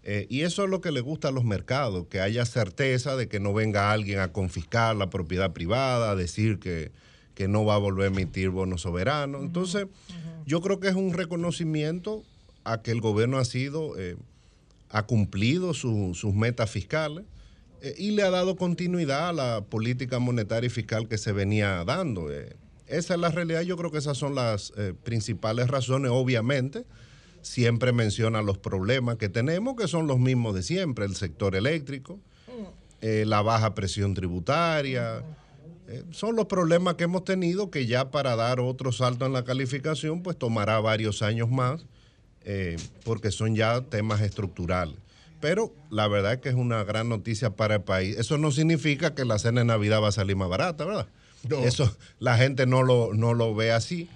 Eh, 0.01 0.25
y 0.27 0.41
eso 0.41 0.63
es 0.63 0.71
lo 0.71 0.81
que 0.81 0.91
le 0.91 1.01
gusta 1.01 1.27
a 1.27 1.31
los 1.31 1.43
mercados, 1.43 2.07
que 2.07 2.19
haya 2.19 2.45
certeza 2.45 3.15
de 3.15 3.27
que 3.27 3.39
no 3.39 3.53
venga 3.53 3.91
alguien 3.91 4.21
a 4.21 4.31
confiscar 4.31 4.95
la 4.95 5.11
propiedad 5.11 5.53
privada, 5.53 6.09
a 6.09 6.15
decir 6.15 6.57
que, 6.57 6.91
que 7.37 7.47
no 7.47 7.63
va 7.65 7.75
a 7.75 7.77
volver 7.77 8.05
a 8.05 8.07
emitir 8.07 8.49
bonos 8.49 8.81
soberanos. 8.81 9.43
Entonces, 9.43 9.85
yo 10.47 10.59
creo 10.59 10.79
que 10.79 10.87
es 10.87 10.95
un 10.95 11.13
reconocimiento 11.13 12.23
a 12.63 12.81
que 12.81 12.89
el 12.89 12.99
gobierno 12.99 13.37
ha 13.37 13.45
sido, 13.45 13.95
eh, 13.99 14.15
ha 14.89 15.03
cumplido 15.03 15.75
su- 15.75 16.15
sus 16.15 16.33
metas 16.33 16.71
fiscales 16.71 17.25
eh, 17.83 17.93
y 17.95 18.09
le 18.11 18.23
ha 18.23 18.31
dado 18.31 18.55
continuidad 18.55 19.29
a 19.29 19.33
la 19.33 19.61
política 19.61 20.17
monetaria 20.17 20.65
y 20.65 20.71
fiscal 20.71 21.07
que 21.07 21.19
se 21.19 21.31
venía 21.31 21.83
dando. 21.85 22.31
eh. 22.31 22.55
esa 22.87 23.13
es 23.13 23.19
la 23.19 23.29
realidad, 23.29 23.61
yo 23.61 23.77
creo 23.77 23.91
que 23.91 23.99
esas 23.99 24.17
son 24.17 24.33
las 24.33 24.73
principales 25.03 25.67
razones, 25.67 26.09
obviamente 26.11 26.85
siempre 27.43 27.91
menciona 27.91 28.41
los 28.41 28.57
problemas 28.57 29.17
que 29.17 29.29
tenemos, 29.29 29.75
que 29.75 29.87
son 29.87 30.07
los 30.07 30.17
mismos 30.19 30.55
de 30.55 30.63
siempre, 30.63 31.05
el 31.05 31.15
sector 31.15 31.55
eléctrico, 31.55 32.19
eh, 33.01 33.25
la 33.27 33.41
baja 33.43 33.75
presión 33.75 34.15
tributaria. 34.15 35.21
Eh, 35.87 36.03
son 36.11 36.35
los 36.35 36.45
problemas 36.45 36.95
que 36.95 37.05
hemos 37.05 37.23
tenido 37.23 37.69
que 37.71 37.85
ya 37.85 38.11
para 38.11 38.35
dar 38.35 38.59
otro 38.59 38.91
salto 38.91 39.25
en 39.25 39.33
la 39.33 39.43
calificación, 39.45 40.21
pues 40.23 40.37
tomará 40.37 40.79
varios 40.79 41.21
años 41.21 41.49
más, 41.49 41.85
eh, 42.43 42.77
porque 43.03 43.31
son 43.31 43.55
ya 43.55 43.81
temas 43.81 44.21
estructurales. 44.21 44.95
Pero 45.39 45.71
la 45.91 46.07
verdad 46.07 46.33
es 46.33 46.39
que 46.39 46.49
es 46.49 46.55
una 46.55 46.83
gran 46.83 47.09
noticia 47.09 47.51
para 47.51 47.75
el 47.75 47.81
país. 47.81 48.17
Eso 48.17 48.37
no 48.37 48.51
significa 48.51 49.13
que 49.13 49.23
la 49.23 49.37
cena 49.37 49.61
de 49.61 49.65
Navidad 49.65 50.01
va 50.01 50.07
a 50.09 50.11
salir 50.11 50.35
más 50.35 50.49
barata, 50.49 50.83
¿verdad? 50.85 51.07
Eso 51.63 51.95
la 52.19 52.37
gente 52.37 52.65
no 52.65 52.81
lo, 52.83 53.13
no 53.13 53.33
lo 53.33 53.53
ve 53.55 53.71
así 53.71 54.09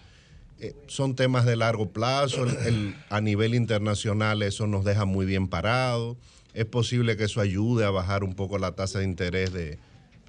eh, 0.60 0.76
son 0.88 1.16
temas 1.16 1.46
de 1.46 1.56
largo 1.56 1.90
plazo, 1.90 2.44
el- 2.44 2.58
el- 2.68 2.96
a 3.10 3.20
nivel 3.20 3.56
internacional 3.56 4.44
eso 4.44 4.68
nos 4.68 4.86
deja 4.86 5.06
muy 5.06 5.26
bien 5.26 5.48
parados, 5.48 6.18
es 6.54 6.66
posible 6.66 7.18
que 7.18 7.24
eso 7.24 7.42
ayude 7.42 7.84
a 7.84 7.90
bajar 7.90 8.24
un 8.24 8.36
poco 8.36 8.60
la 8.60 8.74
tasa 8.74 9.00
de 9.00 9.06
interés 9.06 9.52
de 9.54 9.80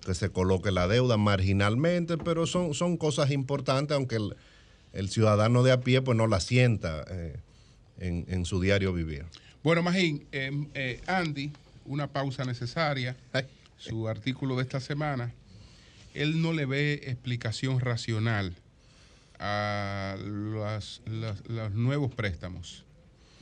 que 0.04 0.14
se 0.14 0.30
coloque 0.30 0.70
la 0.70 0.88
deuda 0.88 1.16
marginalmente, 1.16 2.18
pero 2.18 2.46
son, 2.46 2.74
son 2.74 2.96
cosas 2.96 3.30
importantes, 3.30 3.94
aunque 3.96 4.16
el, 4.16 4.36
el 4.92 5.08
ciudadano 5.08 5.62
de 5.62 5.72
a 5.72 5.80
pie 5.80 6.02
pues 6.02 6.16
no 6.16 6.26
la 6.26 6.40
sienta 6.40 7.04
eh, 7.08 7.36
en, 7.98 8.24
en 8.28 8.44
su 8.44 8.60
diario 8.60 8.92
vivir. 8.92 9.24
Bueno, 9.62 9.82
Magín, 9.82 10.26
eh, 10.32 10.50
eh, 10.74 11.00
Andy, 11.06 11.52
una 11.86 12.08
pausa 12.08 12.44
necesaria. 12.44 13.16
Su 13.76 14.08
artículo 14.08 14.56
de 14.56 14.62
esta 14.62 14.80
semana, 14.80 15.32
él 16.14 16.40
no 16.42 16.52
le 16.52 16.66
ve 16.66 16.94
explicación 17.04 17.80
racional 17.80 18.54
a 19.38 20.16
las- 20.18 21.00
las- 21.06 21.46
los 21.48 21.72
nuevos 21.72 22.14
préstamos. 22.14 22.84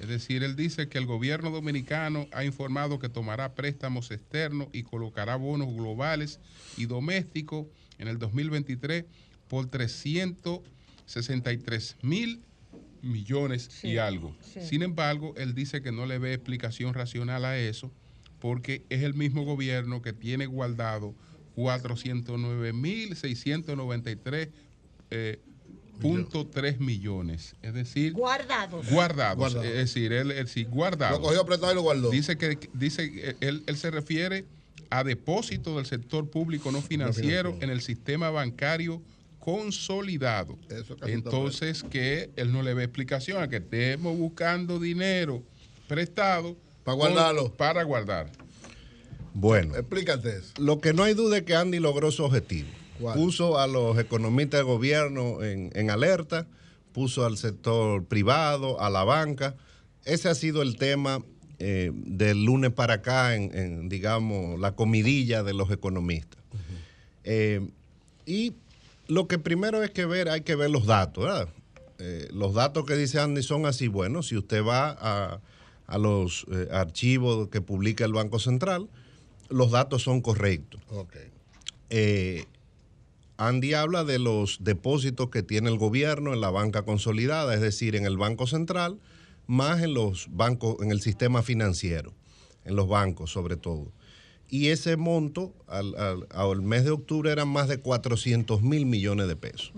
Es 0.01 0.09
decir, 0.09 0.43
él 0.43 0.57
dice 0.57 0.89
que 0.89 0.97
el 0.97 1.05
gobierno 1.05 1.51
dominicano 1.51 2.27
ha 2.33 2.43
informado 2.45 2.99
que 2.99 3.11
tomará 3.11 3.55
préstamos 3.55 4.11
externos 4.11 4.69
y 4.73 4.83
colocará 4.83 5.37
bonos 5.37 5.75
globales 5.75 6.41
y 6.79 6.87
domésticos 6.87 7.67
en 7.99 8.09
el 8.09 8.19
2023 8.19 9.05
por 9.47 9.67
363 9.67 11.99
mil 12.01 12.41
millones 13.03 13.85
y 13.85 13.99
algo. 13.99 14.35
sí. 14.41 14.63
Sin 14.63 14.83
embargo, 14.83 15.35
él 15.37 15.55
dice 15.55 15.83
que 15.83 15.93
no 15.93 16.07
le 16.07 16.17
ve 16.19 16.33
explicación 16.33 16.95
racional 16.95 17.45
a 17.45 17.59
eso 17.59 17.93
porque 18.39 18.87
es 18.89 19.03
el 19.03 19.13
mismo 19.13 19.45
gobierno 19.45 20.01
que 20.01 20.15
tiene 20.15 20.47
guardado 20.47 21.15
409.693 21.57 24.49
eh, 25.11 25.41
punto 26.01 26.47
tres 26.47 26.81
millones. 26.81 27.55
Es 27.63 27.75
decir, 27.75 28.13
Guardados. 28.13 28.89
guardados. 28.91 29.37
Guardados. 29.39 29.67
Es 29.67 29.75
decir, 29.75 30.13
él, 30.13 30.31
él 30.31 30.49
sí, 30.49 30.65
guardados. 30.65 31.19
Lo 31.19 31.25
cogió 31.25 31.41
apretado 31.43 31.73
y 31.73 31.75
lo 31.75 31.83
guardó. 31.83 32.11
Dice 32.11 32.37
que 32.37 32.59
dice 32.75 33.11
que 33.13 33.37
él, 33.41 33.63
él 33.67 33.77
se 33.77 33.91
refiere 33.91 34.45
a 34.91 35.05
depósitos 35.05 35.77
del 35.77 35.87
sector 35.87 36.29
público 36.31 36.73
no 36.73 36.83
financiero 36.83 37.57
en 37.61 37.71
el 37.71 37.81
sistema 37.81 38.31
bancario 38.31 39.01
consolidado. 39.39 40.59
casi 40.99 41.13
Entonces 41.13 41.83
que 41.83 42.31
él 42.37 42.53
no 42.53 42.63
le 42.63 42.75
ve 42.75 42.85
explicación 42.85 43.43
a 43.43 43.49
que 43.49 43.57
estemos 43.57 44.17
buscando 44.19 44.79
dinero 44.79 45.43
prestado 45.89 46.57
Para 46.85 46.97
guardarlo. 46.97 47.43
con- 47.49 47.57
para 47.57 47.83
guardar. 47.85 48.31
Bueno, 49.33 49.77
Explícate 49.77 50.39
eso. 50.39 50.53
lo 50.59 50.81
que 50.81 50.93
no 50.93 51.05
hay 51.05 51.15
duda 51.15 51.39
es 51.39 51.43
que 51.45 51.55
Andy 51.55 51.79
logró 51.79 52.11
su 52.11 52.25
objetivo. 52.25 52.69
¿Cuál? 53.01 53.17
Puso 53.17 53.59
a 53.59 53.67
los 53.67 53.99
economistas 53.99 54.61
de 54.61 54.65
gobierno 54.65 55.43
en, 55.43 55.71
en 55.75 55.91
alerta, 55.91 56.47
puso 56.93 57.25
al 57.25 57.37
sector 57.37 58.05
privado, 58.05 58.81
a 58.81 58.91
la 58.91 59.05
banca. 59.05 59.55
Ese 60.05 60.29
ha 60.29 60.35
sido 60.35 60.61
el 60.63 60.77
tema 60.77 61.23
eh, 61.59 61.93
del 61.95 62.45
lunes 62.45 62.73
para 62.73 62.95
acá 62.95 63.35
en, 63.35 63.57
en, 63.57 63.89
digamos, 63.89 64.59
la 64.61 64.75
comidilla 64.75 65.43
de 65.43 65.55
los 65.55 65.71
economistas. 65.71 66.41
Eh, 67.25 67.69
y 68.27 68.55
lo 69.09 69.29
que 69.29 69.39
primero 69.39 69.83
es 69.83 69.91
que 69.91 70.07
ver, 70.07 70.29
hay 70.29 70.41
que 70.41 70.57
ver 70.57 70.71
los 70.71 70.87
datos, 70.87 71.25
¿verdad? 71.25 71.49
Eh, 71.99 72.29
los 72.33 72.55
datos 72.55 72.87
que 72.87 72.97
dice 72.97 73.21
Andy 73.21 73.43
son 73.43 73.67
así, 73.67 73.89
bueno, 73.89 74.23
si 74.23 74.37
usted 74.37 74.65
va 74.65 74.97
a, 74.99 75.41
a 75.87 75.99
los 75.99 76.47
archivos 76.71 77.49
que 77.49 77.61
publica 77.61 78.05
el 78.05 78.13
Banco 78.13 78.39
Central, 78.39 78.89
los 79.49 79.71
datos 79.71 80.03
son 80.03 80.21
correctos. 80.21 80.81
Ok. 80.89 81.15
Andy 83.41 83.75
habla 83.75 84.05
de 84.05 84.19
los 84.19 84.59
depósitos 84.61 85.31
que 85.31 85.43
tiene 85.43 85.71
el 85.71 85.79
gobierno 85.79 86.33
en 86.35 86.41
la 86.41 86.51
banca 86.51 86.83
consolidada, 86.83 87.55
es 87.55 87.61
decir, 87.61 87.97
en 87.97 88.05
el 88.05 88.17
Banco 88.19 88.47
Central, 88.47 88.99
más 89.47 89.81
en 89.83 89.95
los 89.95 90.29
bancos, 90.31 90.77
en 90.83 90.91
el 90.91 91.01
sistema 91.01 91.43
financiero, 91.43 92.13
en 92.65 92.77
los 92.77 92.87
bancos 92.89 93.33
sobre 93.33 93.57
todo. 93.57 93.93
Y 94.53 94.67
ese 94.69 94.97
monto 94.97 95.55
al, 95.69 95.95
al- 95.97 96.27
al 96.31 96.61
mes 96.61 96.85
de 96.85 96.91
octubre 96.91 97.31
eran 97.31 97.49
más 97.49 97.69
de 97.69 97.79
400 97.79 98.63
mil 98.63 98.85
millones 98.85 99.29
de 99.29 99.37
pesos. 99.37 99.73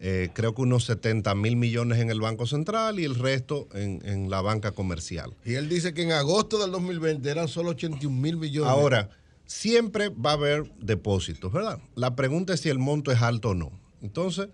eh, 0.00 0.30
creo 0.32 0.54
que 0.54 0.62
unos 0.62 0.84
70 0.84 1.34
mil 1.34 1.56
millones 1.56 1.98
en 1.98 2.08
el 2.10 2.20
Banco 2.20 2.46
Central 2.46 3.00
y 3.00 3.04
el 3.04 3.16
resto 3.16 3.68
en, 3.74 4.00
en 4.04 4.30
la 4.30 4.40
banca 4.40 4.70
comercial. 4.70 5.34
Y 5.44 5.54
él 5.54 5.68
dice 5.68 5.92
que 5.94 6.02
en 6.04 6.12
agosto 6.12 6.58
del 6.58 6.70
2020 6.70 7.28
eran 7.28 7.48
solo 7.48 7.70
81 7.70 8.16
mil 8.16 8.36
millones. 8.36 8.70
Ahora, 8.70 9.10
siempre 9.48 10.10
va 10.10 10.30
a 10.30 10.34
haber 10.34 10.70
depósitos, 10.78 11.50
¿verdad? 11.50 11.80
La 11.96 12.14
pregunta 12.14 12.52
es 12.52 12.60
si 12.60 12.68
el 12.68 12.78
monto 12.78 13.10
es 13.10 13.20
alto 13.22 13.50
o 13.50 13.54
no. 13.54 13.72
Entonces, 14.02 14.50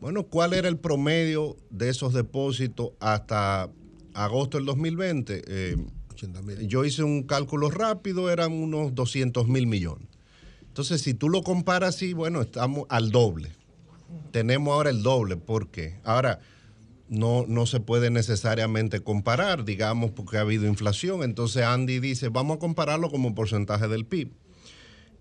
bueno, 0.00 0.22
¿cuál 0.22 0.54
era 0.54 0.68
el 0.68 0.78
promedio 0.78 1.56
de 1.70 1.90
esos 1.90 2.14
depósitos 2.14 2.92
hasta 3.00 3.68
agosto 4.14 4.56
del 4.56 4.64
2020? 4.66 5.42
Eh, 5.46 5.76
yo 6.66 6.84
hice 6.84 7.02
un 7.02 7.24
cálculo 7.24 7.68
rápido, 7.68 8.30
eran 8.30 8.52
unos 8.52 8.94
200 8.94 9.48
mil 9.48 9.66
millones. 9.66 10.08
Entonces, 10.68 11.02
si 11.02 11.14
tú 11.14 11.28
lo 11.28 11.42
comparas 11.42 11.96
así, 11.96 12.12
bueno, 12.12 12.40
estamos 12.40 12.86
al 12.88 13.10
doble. 13.10 13.50
Tenemos 14.30 14.72
ahora 14.72 14.90
el 14.90 15.02
doble. 15.02 15.36
¿Por 15.36 15.68
qué? 15.68 15.98
Ahora, 16.04 16.40
no, 17.08 17.44
no 17.46 17.66
se 17.66 17.80
puede 17.80 18.10
necesariamente 18.10 19.00
comparar, 19.00 19.64
digamos, 19.64 20.10
porque 20.10 20.36
ha 20.38 20.42
habido 20.42 20.66
inflación. 20.66 21.22
Entonces 21.22 21.62
Andy 21.64 22.00
dice, 22.00 22.28
vamos 22.28 22.56
a 22.56 22.60
compararlo 22.60 23.10
como 23.10 23.34
porcentaje 23.34 23.88
del 23.88 24.04
PIB. 24.04 24.30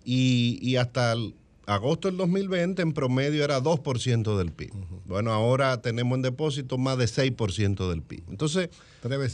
Y, 0.04 0.60
y 0.62 0.78
hasta 0.78 1.14
el 1.14 1.36
agosto 1.68 2.08
del 2.08 2.18
2020 2.18 2.82
en 2.82 2.94
promedio 2.94 3.44
era 3.44 3.62
2% 3.62 4.38
del 4.38 4.52
PIB. 4.52 4.72
Bueno, 5.06 5.34
ahora 5.34 5.82
tenemos 5.82 6.16
en 6.16 6.22
depósito 6.22 6.78
más 6.78 6.98
de 6.98 7.06
6% 7.06 7.90
del 7.90 8.02
PIB. 8.02 8.24
Entonces, 8.30 8.70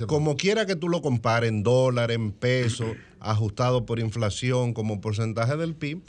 como 0.08 0.36
quiera 0.36 0.66
que 0.66 0.76
tú 0.76 0.90
lo 0.90 1.02
compares 1.02 1.50
en 1.50 1.64
dólar, 1.64 2.12
en 2.12 2.32
peso, 2.32 2.86
ajustado 3.20 3.86
por 3.86 4.00
inflación 4.00 4.74
como 4.74 5.00
porcentaje 5.00 5.56
del 5.58 5.76
PIB, 5.76 6.02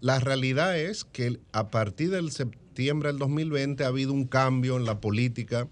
la 0.00 0.20
realidad 0.20 0.78
es 0.78 1.04
que 1.04 1.38
a 1.52 1.70
partir 1.70 2.10
del 2.10 2.30
septiembre 2.30 3.10
del 3.10 3.18
2020 3.18 3.84
ha 3.84 3.88
habido 3.88 4.12
un 4.12 4.24
cambio 4.24 4.76
en 4.76 4.84
la 4.84 5.00
política 5.00 5.68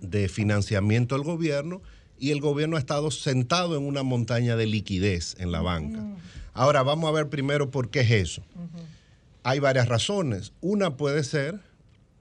de 0.00 0.28
financiamiento 0.28 1.14
del 1.14 1.24
gobierno 1.24 1.82
y 2.18 2.30
el 2.30 2.40
gobierno 2.40 2.76
ha 2.76 2.80
estado 2.80 3.10
sentado 3.10 3.76
en 3.76 3.84
una 3.84 4.02
montaña 4.02 4.56
de 4.56 4.66
liquidez 4.66 5.36
en 5.38 5.52
la 5.52 5.60
banca. 5.60 6.04
Ahora 6.52 6.82
vamos 6.82 7.08
a 7.08 7.12
ver 7.12 7.28
primero 7.28 7.70
por 7.70 7.90
qué 7.90 8.00
es 8.00 8.10
eso. 8.10 8.42
Hay 9.44 9.60
varias 9.60 9.88
razones. 9.88 10.52
Una 10.60 10.96
puede 10.96 11.22
ser 11.24 11.60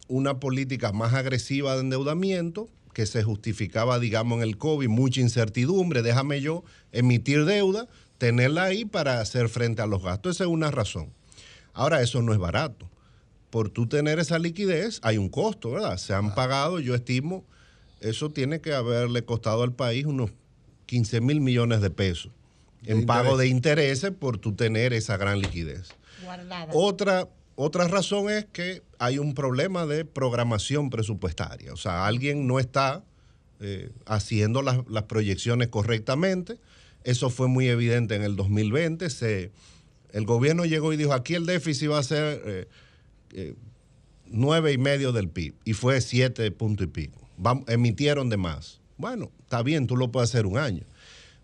una 0.08 0.40
política 0.40 0.92
más 0.92 1.14
agresiva 1.14 1.74
de 1.74 1.82
endeudamiento 1.82 2.70
que 2.94 3.06
se 3.06 3.24
justificaba, 3.24 4.00
digamos, 4.00 4.38
en 4.38 4.44
el 4.44 4.58
COVID, 4.58 4.88
mucha 4.88 5.22
incertidumbre, 5.22 6.02
déjame 6.02 6.42
yo 6.42 6.64
emitir 6.92 7.46
deuda, 7.46 7.88
tenerla 8.18 8.64
ahí 8.64 8.86
para 8.86 9.22
hacer 9.22 9.50
frente 9.50 9.82
a 9.82 9.86
los 9.86 10.02
gastos. 10.02 10.38
Esa 10.38 10.46
es 10.46 10.50
una 10.50 10.72
razón. 10.72 11.12
Ahora, 11.74 12.02
eso 12.02 12.22
no 12.22 12.34
es 12.34 12.40
barato. 12.40 12.90
Por 13.52 13.70
tú 13.70 13.88
tener 13.88 14.18
esa 14.20 14.40
liquidez 14.40 15.00
hay 15.04 15.18
un 15.18 15.30
costo, 15.30 15.72
¿verdad? 15.72 15.98
Se 15.98 16.14
han 16.14 16.34
pagado, 16.34 16.80
yo 16.80 16.96
estimo, 16.96 17.46
eso 18.02 18.32
tiene 18.32 18.62
que 18.62 18.74
haberle 18.74 19.24
costado 19.24 19.64
al 19.64 19.74
país 19.74 20.06
unos 20.06 20.32
15 20.86 21.22
mil 21.22 21.42
millones 21.42 21.82
de 21.82 21.90
pesos 21.90 22.32
en 22.86 23.06
pago 23.06 23.38
de 23.38 23.48
intereses 23.48 24.12
por 24.12 24.38
tú 24.38 24.56
tener 24.56 24.94
esa 24.94 25.18
gran 25.18 25.40
liquidez. 25.40 25.90
Otra, 26.74 27.28
otra 27.56 27.88
razón 27.88 28.30
es 28.30 28.46
que 28.46 28.82
hay 29.00 29.20
un 29.20 29.34
problema 29.34 29.86
de 29.86 30.06
programación 30.06 30.90
presupuestaria. 30.90 31.74
O 31.74 31.78
sea, 31.78 32.06
alguien 32.06 32.48
no 32.48 32.60
está 32.60 33.04
eh, 33.60 33.90
haciendo 34.06 34.62
las, 34.62 34.80
las 34.88 35.04
proyecciones 35.04 35.68
correctamente. 35.68 36.58
Eso 37.04 37.30
fue 37.30 37.48
muy 37.48 37.68
evidente 37.68 38.16
en 38.16 38.24
el 38.24 38.36
2020. 38.36 39.10
Se, 39.10 39.52
el 40.12 40.26
gobierno 40.26 40.66
llegó 40.66 40.94
y 40.94 40.98
dijo, 40.98 41.14
aquí 41.14 41.36
el 41.36 41.46
déficit 41.46 41.90
va 41.90 42.00
a 42.00 42.04
ser 42.04 42.42
eh, 42.46 42.68
eh, 43.34 43.56
nueve 44.28 44.74
y 44.74 44.78
medio 44.78 45.12
del 45.12 45.30
PIB. 45.30 45.56
Y 45.66 45.74
fue 45.74 46.02
siete 46.02 46.50
punto 46.52 46.84
y 46.84 46.88
pico. 46.88 47.27
Emitieron 47.68 48.30
de 48.30 48.38
más. 48.38 48.80
Bueno, 48.98 49.32
está 49.42 49.62
bien, 49.64 49.88
tú 49.88 49.96
lo 49.96 50.12
puedes 50.12 50.30
hacer 50.30 50.46
un 50.46 50.58
año. 50.58 50.84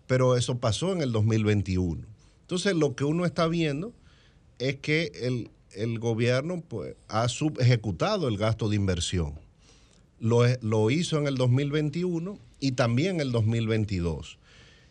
Pero 0.06 0.36
eso 0.36 0.58
pasó 0.58 0.92
en 0.92 1.00
el 1.00 1.12
2021. 1.12 2.02
Entonces, 2.42 2.74
lo 2.74 2.94
que 2.94 3.04
uno 3.04 3.24
está 3.24 3.46
viendo 3.46 3.92
es 4.58 4.76
que 4.76 5.12
el, 5.22 5.50
el 5.72 5.98
gobierno 5.98 6.62
pues, 6.66 6.94
ha 7.08 7.28
subejecutado 7.28 8.28
el 8.28 8.36
gasto 8.36 8.68
de 8.68 8.76
inversión. 8.76 9.34
Lo, 10.20 10.44
lo 10.60 10.90
hizo 10.90 11.18
en 11.18 11.26
el 11.26 11.36
2021 11.36 12.38
y 12.60 12.72
también 12.72 13.16
en 13.16 13.20
el 13.22 13.32
2022. 13.32 14.38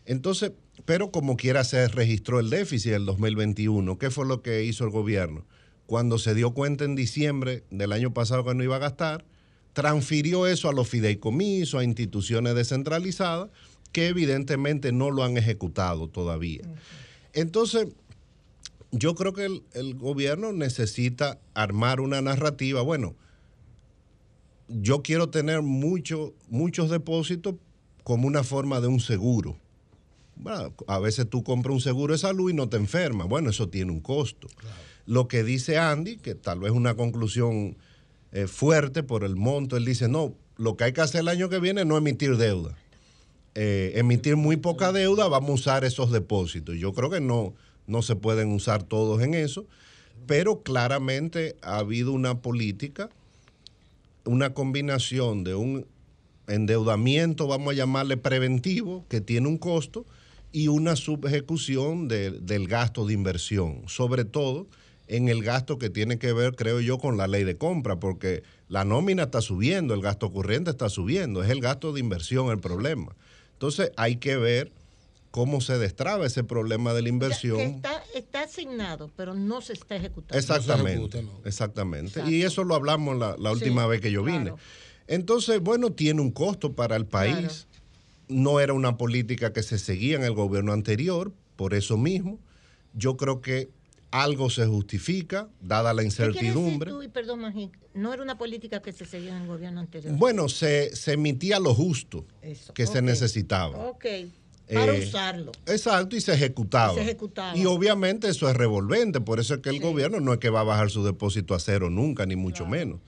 Entonces, 0.05 0.51
pero 0.85 1.11
como 1.11 1.38
quiera 1.38 1.63
se 1.63 1.88
registró 1.88 2.39
el 2.39 2.49
déficit 2.49 2.91
del 2.91 3.05
2021. 3.05 3.97
¿Qué 3.97 4.09
fue 4.09 4.25
lo 4.25 4.41
que 4.41 4.63
hizo 4.63 4.84
el 4.84 4.89
gobierno? 4.89 5.45
Cuando 5.85 6.17
se 6.17 6.34
dio 6.34 6.51
cuenta 6.51 6.85
en 6.85 6.95
diciembre 6.95 7.63
del 7.69 7.91
año 7.91 8.13
pasado 8.13 8.43
que 8.43 8.53
no 8.55 8.63
iba 8.63 8.77
a 8.77 8.80
gastar, 8.80 9.25
transfirió 9.74 10.48
eso 10.48 10.70
a 10.70 10.74
los 10.74 10.88
fideicomisos, 10.88 11.80
a 11.80 11.84
instituciones 11.84 12.56
descentralizadas, 12.56 13.50
que 13.91 14.08
evidentemente 14.08 14.91
no 14.91 15.12
lo 15.12 15.24
han 15.24 15.38
ejecutado 15.38 16.08
todavía. 16.08 16.62
Entonces, 17.34 17.88
yo 18.91 19.16
creo 19.16 19.34
que 19.34 19.45
el, 19.45 19.64
el 19.74 19.95
gobierno 19.95 20.54
necesita 20.54 21.40
armar 21.54 22.00
una 22.00 22.22
narrativa. 22.22 22.82
Bueno, 22.82 23.16
yo 24.68 25.02
quiero 25.02 25.30
tener 25.30 25.62
mucho, 25.62 26.34
muchos 26.50 26.90
depósitos 26.90 27.56
como 28.04 28.28
una 28.28 28.44
forma 28.44 28.82
de 28.82 28.88
un 28.88 29.00
seguro. 29.00 29.58
Bueno, 30.36 30.74
a 30.88 31.00
veces 31.00 31.30
tú 31.30 31.44
compras 31.44 31.74
un 31.74 31.82
seguro 31.82 32.14
de 32.14 32.18
salud 32.18 32.50
y 32.50 32.54
no 32.54 32.70
te 32.70 32.78
enfermas. 32.78 33.28
Bueno, 33.28 33.50
eso 33.50 33.70
tiene 33.70 33.91
un 33.91 34.00
costo. 34.00 34.48
Lo 35.06 35.28
que 35.28 35.44
dice 35.44 35.78
Andy, 35.78 36.18
que 36.18 36.36
tal 36.36 36.60
vez 36.60 36.72
es 36.72 36.78
una 36.78 36.95
conclusión 36.95 37.78
eh, 38.34 38.47
fuerte 38.47 39.03
por 39.03 39.23
el 39.23 39.35
monto, 39.35 39.77
él 39.77 39.85
dice, 39.85 40.07
no, 40.10 40.34
lo 40.57 40.76
que 40.76 40.84
hay 40.85 40.93
que 40.93 41.01
hacer 41.01 41.22
el 41.22 41.27
año 41.30 41.49
que 41.49 41.60
viene 41.60 41.81
es 41.81 41.88
no 41.88 41.97
emitir 41.97 42.35
deuda. 42.38 42.76
Eh, 43.55 43.93
emitir 43.95 44.35
muy 44.35 44.57
poca 44.57 44.91
deuda, 44.91 45.27
vamos 45.27 45.49
a 45.49 45.53
usar 45.53 45.85
esos 45.85 46.11
depósitos. 46.11 46.76
Yo 46.77 46.93
creo 46.93 47.10
que 47.10 47.22
no, 47.22 47.53
no 47.88 48.01
se 48.01 48.15
pueden 48.15 48.51
usar 48.51 48.84
todos 48.84 49.22
en 49.22 49.34
eso, 49.35 49.65
pero 50.26 50.64
claramente 50.64 51.55
ha 51.61 51.77
habido 51.77 52.11
una 52.11 52.41
política, 52.41 53.10
una 54.26 54.53
combinación 54.53 55.43
de 55.43 55.55
un 55.55 55.85
endeudamiento, 56.47 57.47
vamos 57.47 57.73
a 57.73 57.76
llamarle 57.77 58.18
preventivo, 58.18 59.05
que 59.10 59.22
tiene 59.22 59.47
un 59.47 59.57
costo, 59.57 60.05
y 60.51 60.68
una 60.68 60.95
subejecución 60.95 62.07
de- 62.07 62.31
del 62.31 62.68
gasto 62.68 63.05
de 63.05 63.14
inversión, 63.14 63.81
sobre 63.88 64.23
todo 64.26 64.68
en 65.07 65.27
el 65.30 65.43
gasto 65.43 65.77
que 65.77 65.89
tiene 65.89 66.17
que 66.17 66.34
ver, 66.34 66.55
creo 66.55 66.80
yo, 66.80 66.97
con 66.97 67.17
la 67.17 67.27
ley 67.27 67.43
de 67.43 67.57
compra, 67.57 67.99
porque 67.99 68.43
la 68.69 68.85
nómina 68.85 69.23
está 69.23 69.41
subiendo, 69.41 69.93
el 69.93 70.01
gasto 70.01 70.31
corriente 70.31 70.71
está 70.71 70.89
subiendo, 70.89 71.43
es 71.43 71.49
el 71.49 71.59
gasto 71.61 71.91
de 71.93 71.99
inversión 71.99 72.49
el 72.49 72.59
problema. 72.59 73.15
Entonces 73.53 73.91
hay 73.97 74.15
que 74.17 74.38
ver 74.38 74.71
cómo 75.31 75.61
se 75.61 75.77
destraba 75.77 76.25
ese 76.25 76.43
problema 76.43 76.93
de 76.93 77.01
la 77.01 77.05
Que 77.05 77.09
inversión. 77.09 77.59
está, 77.59 78.03
está 78.15 78.41
asignado, 78.43 79.09
pero 79.15 79.34
no 79.34 79.61
se 79.61 79.73
está 79.73 79.95
ejecutando. 79.95 80.38
Exactamente, 80.39 81.25
exactamente. 81.43 82.21
Y 82.30 82.43
eso 82.43 82.63
lo 82.63 82.75
hablamos 82.75 83.17
la, 83.17 83.35
la 83.38 83.49
Sí, 83.49 83.55
última 83.55 83.85
vez 83.88 83.99
que 83.99 84.11
yo 84.11 84.23
vine. 84.23 84.41
claro. 84.51 84.57
Entonces, 85.07 85.59
bueno, 85.59 85.91
tiene 85.91 86.21
un 86.21 86.31
costo 86.31 86.73
para 86.73 86.95
el 86.95 87.05
país. 87.05 87.67
No 88.30 88.59
era 88.61 88.71
una 88.73 88.97
política 88.97 89.51
que 89.51 89.61
se 89.63 89.77
seguía 89.77 90.15
en 90.15 90.23
el 90.23 90.34
gobierno 90.34 90.71
anterior, 90.71 91.34
por 91.57 91.73
eso 91.73 91.97
mismo. 91.97 92.39
Yo 92.93 93.17
creo 93.17 93.41
que 93.41 93.69
algo 94.14 94.49
se 94.49 94.65
justifica, 94.68 95.49
dada 95.60 95.94
la 95.94 96.03
¿Qué 96.03 96.10
quiere 96.10 96.26
decir 96.34 96.44
incertidumbre. 96.45 96.91
tú? 96.91 97.02
Y 97.03 97.07
perdón, 97.07 97.41
Magín, 97.41 97.72
no 97.94 98.14
era 98.14 98.22
una 98.22 98.38
política 98.38 98.81
que 98.81 98.91
se 98.94 99.06
seguía 99.06 99.35
en 99.35 99.41
el 99.44 99.48
gobierno 99.48 99.80
anterior. 99.80 100.14
Bueno, 100.15 100.48
se, 100.49 100.95
se 100.95 101.14
emitía 101.14 101.60
lo 101.60 101.73
justo 101.73 102.26
Eso, 102.41 102.73
que 102.73 102.85
se 102.88 103.02
necesitaba. 103.02 103.77
Ok, 103.88 104.06
para 104.72 104.95
Eh, 104.95 105.07
usarlo. 105.07 105.52
Exacto, 105.65 106.15
y 106.15 106.22
se 106.22 106.34
ejecutaba. 106.34 106.94
Y 106.94 106.95
se 106.98 107.02
ejecutaba. 107.02 107.57
Y 107.57 107.65
obviamente 107.65 108.30
eso 108.30 108.48
es 108.49 108.56
revolvente, 108.56 109.19
por 109.19 109.40
eso 109.40 109.56
es 109.56 109.61
que 109.61 109.69
el 109.69 109.80
gobierno 109.80 110.19
no 110.19 110.31
es 110.34 110.40
que 110.40 110.49
va 110.49 110.61
a 110.61 110.64
bajar 110.64 110.90
su 110.91 111.03
depósito 111.03 111.56
a 111.56 111.60
cero 111.60 111.90
nunca, 111.90 112.26
ni 112.26 112.35
mucho 112.35 112.65
menos. 112.68 112.99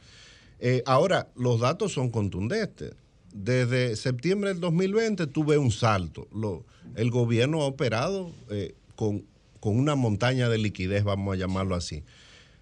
Eh, 0.60 0.82
ahora, 0.86 1.28
los 1.36 1.60
datos 1.60 1.94
son 1.94 2.10
contundentes. 2.10 2.94
Desde 3.34 3.96
septiembre 3.98 4.50
del 4.52 4.60
2020 4.62 5.28
tuve 5.28 5.58
un 5.58 5.70
salto. 5.72 6.28
Lo- 6.34 6.66
el 6.96 7.12
gobierno 7.12 7.62
ha 7.62 7.66
operado 7.66 8.32
eh, 8.50 8.74
con, 8.96 9.26
con 9.66 9.80
una 9.80 9.96
montaña 9.96 10.48
de 10.48 10.60
liquidez, 10.60 11.04
vamos 11.04 11.34
a 11.34 11.38
llamarlo 11.40 11.74
así. 11.74 12.04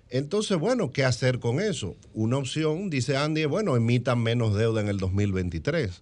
Entonces, 0.10 0.58
bueno, 0.58 0.94
¿qué 0.94 1.04
hacer 1.04 1.40
con 1.40 1.60
eso? 1.60 1.98
Una 2.14 2.38
opción, 2.38 2.90
dice 2.90 3.18
Andy, 3.18 3.42
es, 3.42 3.48
bueno, 3.50 3.76
emitan 3.76 4.24
menos 4.24 4.56
deuda 4.56 4.80
en 4.80 4.88
el 4.88 5.00
2023. 5.00 6.02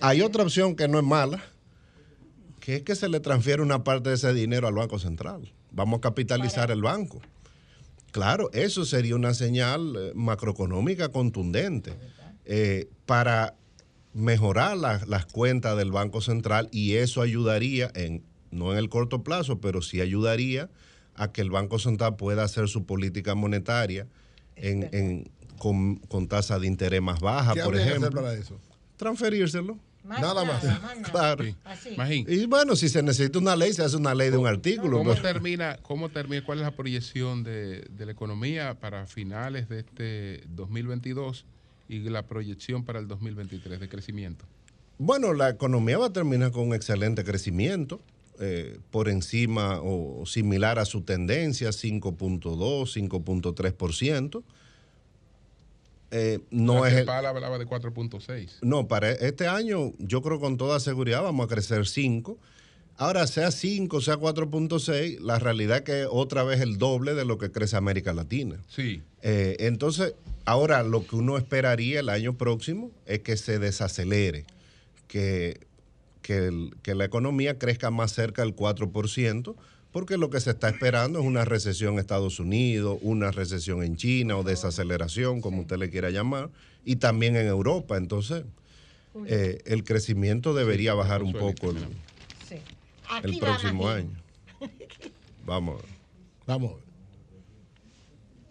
Hay 0.00 0.20
otra 0.20 0.42
opción 0.42 0.74
que 0.74 0.88
no 0.88 0.98
es 0.98 1.04
mala, 1.04 1.40
que 2.58 2.74
es 2.76 2.82
que 2.82 2.96
se 2.96 3.08
le 3.08 3.20
transfiere 3.20 3.62
una 3.62 3.84
parte 3.84 4.08
de 4.08 4.16
ese 4.16 4.32
dinero 4.34 4.66
al 4.66 4.74
Banco 4.74 4.98
Central. 4.98 5.52
Vamos 5.70 5.98
a 5.98 6.00
capitalizar 6.00 6.72
el 6.72 6.82
banco. 6.82 7.20
Claro, 8.10 8.50
eso 8.52 8.84
sería 8.84 9.14
una 9.14 9.34
señal 9.34 9.94
eh, 9.96 10.12
macroeconómica 10.16 11.10
contundente 11.10 11.92
eh, 12.46 12.88
para 13.06 13.54
mejorar 14.12 14.76
la- 14.76 15.04
las 15.06 15.24
cuentas 15.26 15.76
del 15.76 15.92
Banco 15.92 16.20
Central 16.20 16.68
y 16.72 16.94
eso 16.94 17.22
ayudaría, 17.22 17.92
en, 17.94 18.24
no 18.52 18.70
en 18.72 18.78
el 18.78 18.88
corto 18.88 19.22
plazo, 19.24 19.60
pero 19.60 19.82
sí 19.82 20.00
ayudaría 20.00 20.70
a 21.14 21.32
que 21.32 21.40
el 21.40 21.50
Banco 21.50 21.78
Central 21.78 22.16
pueda 22.16 22.44
hacer 22.44 22.68
su 22.68 22.84
política 22.86 23.34
monetaria 23.34 24.06
en- 24.56 24.88
en- 24.92 25.30
con, 25.58 25.96
con 25.96 26.28
tasa 26.28 26.58
de 26.58 26.66
interés 26.66 27.02
más 27.02 27.20
baja, 27.20 27.54
¿Qué 27.54 27.60
por 27.60 27.68
habría 27.74 27.84
que 27.84 27.90
ejemplo. 27.98 28.20
hacer 28.20 28.22
para 28.22 28.34
eso? 28.34 28.58
Transferírselo. 28.96 29.78
Nada 30.04 30.44
más. 30.44 30.64
Claro. 31.12 31.44
Así. 31.64 31.90
Magín. 31.96 32.26
Y 32.28 32.46
bueno, 32.46 32.74
si 32.74 32.88
se 32.88 33.02
necesita 33.04 33.38
una 33.38 33.54
ley, 33.54 33.72
se 33.72 33.84
hace 33.84 33.96
una 33.96 34.14
ley 34.16 34.30
de 34.30 34.36
un 34.36 34.48
artículo. 34.48 34.98
¿Cómo 34.98 35.10
pero- 35.12 35.22
termina, 35.22 35.78
¿Cómo 35.82 36.08
termina? 36.08 36.44
¿Cuál 36.44 36.58
es 36.58 36.64
la 36.64 36.72
proyección 36.72 37.44
de, 37.44 37.82
de 37.88 38.06
la 38.06 38.10
economía 38.12 38.74
para 38.80 39.06
finales 39.06 39.68
de 39.68 39.80
este 39.80 40.42
2022 40.48 41.46
y 41.88 42.00
la 42.00 42.26
proyección 42.26 42.84
para 42.84 42.98
el 42.98 43.06
2023 43.06 43.78
de 43.78 43.88
crecimiento? 43.88 44.44
Bueno, 44.98 45.32
la 45.34 45.50
economía 45.50 45.98
va 45.98 46.06
a 46.06 46.12
terminar 46.12 46.50
con 46.50 46.66
un 46.68 46.74
excelente 46.74 47.22
crecimiento, 47.22 48.00
eh, 48.44 48.78
por 48.90 49.08
encima 49.08 49.80
o 49.80 50.26
similar 50.26 50.78
a 50.80 50.84
su 50.84 51.02
tendencia, 51.02 51.70
5.2, 51.70 52.92
5.3%. 52.92 54.42
Eh, 56.10 56.40
no 56.50 56.84
es 56.84 56.92
el- 56.94 57.08
hablaba 57.08 57.56
de 57.58 57.66
4.6. 57.66 58.58
no, 58.60 58.86
para 58.86 59.12
este 59.12 59.46
año 59.46 59.92
yo 59.98 60.20
creo 60.20 60.40
con 60.40 60.58
toda 60.58 60.78
seguridad 60.80 61.22
vamos 61.22 61.46
a 61.46 61.48
crecer 61.48 61.86
5. 61.86 62.36
Ahora, 62.98 63.26
sea 63.26 63.50
5, 63.50 64.02
sea 64.02 64.16
4.6, 64.18 65.18
la 65.20 65.38
realidad 65.38 65.78
es 65.78 65.82
que 65.84 66.06
otra 66.10 66.42
vez 66.44 66.60
el 66.60 66.76
doble 66.76 67.14
de 67.14 67.24
lo 67.24 67.38
que 67.38 67.50
crece 67.50 67.76
América 67.76 68.12
Latina. 68.12 68.56
Sí. 68.68 69.00
Eh, 69.22 69.56
entonces, 69.60 70.14
ahora 70.44 70.82
lo 70.82 71.06
que 71.06 71.16
uno 71.16 71.38
esperaría 71.38 72.00
el 72.00 72.10
año 72.10 72.34
próximo 72.34 72.90
es 73.06 73.20
que 73.20 73.38
se 73.38 73.58
desacelere, 73.58 74.44
que, 75.08 75.58
que, 76.22 76.36
el- 76.46 76.76
que 76.82 76.94
la 76.94 77.04
economía 77.04 77.58
crezca 77.58 77.90
más 77.90 78.12
cerca 78.12 78.42
del 78.42 78.54
4%, 78.56 79.54
porque 79.90 80.16
lo 80.16 80.30
que 80.30 80.40
se 80.40 80.50
está 80.50 80.70
esperando 80.70 81.18
es 81.20 81.26
una 81.26 81.44
recesión 81.44 81.94
en 81.94 81.98
Estados 82.00 82.40
Unidos, 82.40 82.98
una 83.02 83.30
recesión 83.30 83.82
en 83.82 83.96
China 83.96 84.38
o 84.38 84.42
desaceleración, 84.42 85.40
como 85.42 85.60
usted 85.62 85.76
le 85.76 85.90
quiera 85.90 86.08
llamar, 86.10 86.50
y 86.84 86.96
también 86.96 87.36
en 87.36 87.46
Europa. 87.46 87.96
Entonces, 87.98 88.44
eh, 89.26 89.58
el 89.66 89.84
crecimiento 89.84 90.54
debería 90.54 90.94
bajar 90.94 91.22
un 91.22 91.32
poco 91.34 91.70
el, 91.72 91.76
Sí. 92.48 93.38
próximo 93.38 93.88
año. 93.88 94.10
Vamos. 95.44 95.82
Vamos. 96.46 96.74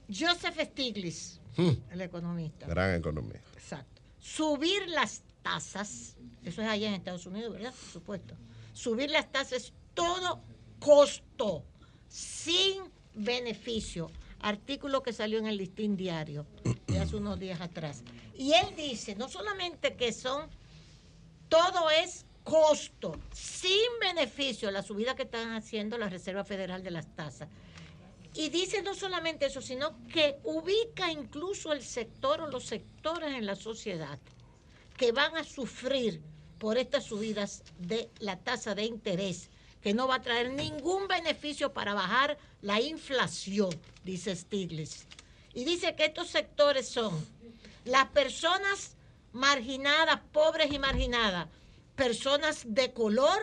Joseph 0.07 0.57
Stiglitz, 0.71 1.39
Hmm. 1.57 1.71
el 1.91 2.01
economista. 2.01 2.67
Gran 2.67 2.95
economía. 2.99 3.41
Exacto. 3.55 4.01
Subir 4.19 4.87
las 4.89 5.23
tasas, 5.41 6.15
eso 6.43 6.61
es 6.61 6.67
allá 6.67 6.87
en 6.87 6.95
Estados 6.95 7.25
Unidos, 7.25 7.53
¿verdad? 7.53 7.73
Por 7.73 7.91
supuesto. 7.91 8.35
Subir 8.73 9.09
las 9.09 9.31
tasas 9.31 9.53
es 9.53 9.73
todo 9.93 10.41
costo, 10.79 11.63
sin 12.07 12.83
beneficio. 13.13 14.11
Artículo 14.39 15.03
que 15.03 15.13
salió 15.13 15.37
en 15.37 15.45
el 15.45 15.57
listín 15.57 15.95
diario 15.95 16.47
de 16.87 16.99
hace 16.99 17.15
unos 17.15 17.39
días 17.39 17.61
atrás. 17.61 18.03
Y 18.35 18.53
él 18.53 18.75
dice, 18.75 19.15
no 19.15 19.29
solamente 19.29 19.95
que 19.95 20.11
son, 20.11 20.49
todo 21.47 21.91
es 21.91 22.25
costo, 22.43 23.19
sin 23.33 23.99
beneficio, 23.99 24.71
la 24.71 24.81
subida 24.81 25.15
que 25.15 25.23
están 25.23 25.53
haciendo 25.53 25.97
la 25.97 26.09
Reserva 26.09 26.43
Federal 26.43 26.81
de 26.81 26.91
las 26.91 27.15
tasas. 27.15 27.49
Y 28.33 28.49
dice 28.49 28.81
no 28.81 28.95
solamente 28.95 29.45
eso, 29.45 29.61
sino 29.61 29.95
que 30.07 30.39
ubica 30.43 31.11
incluso 31.11 31.73
el 31.73 31.83
sector 31.83 32.41
o 32.41 32.47
los 32.47 32.65
sectores 32.65 33.35
en 33.35 33.45
la 33.45 33.55
sociedad 33.55 34.17
que 35.01 35.11
van 35.11 35.35
a 35.35 35.43
sufrir 35.43 36.21
por 36.59 36.77
estas 36.77 37.05
subidas 37.05 37.63
de 37.79 38.11
la 38.19 38.37
tasa 38.37 38.75
de 38.75 38.83
interés, 38.83 39.49
que 39.81 39.95
no 39.95 40.07
va 40.07 40.17
a 40.17 40.21
traer 40.21 40.51
ningún 40.51 41.07
beneficio 41.07 41.73
para 41.73 41.95
bajar 41.95 42.37
la 42.61 42.79
inflación, 42.79 43.71
dice 44.03 44.35
Stiglitz. 44.35 45.07
Y 45.55 45.63
dice 45.65 45.95
que 45.95 46.05
estos 46.05 46.29
sectores 46.29 46.87
son 46.87 47.19
las 47.83 48.09
personas 48.09 48.95
marginadas, 49.33 50.19
pobres 50.31 50.71
y 50.71 50.77
marginadas, 50.77 51.47
personas 51.95 52.61
de 52.67 52.93
color 52.93 53.41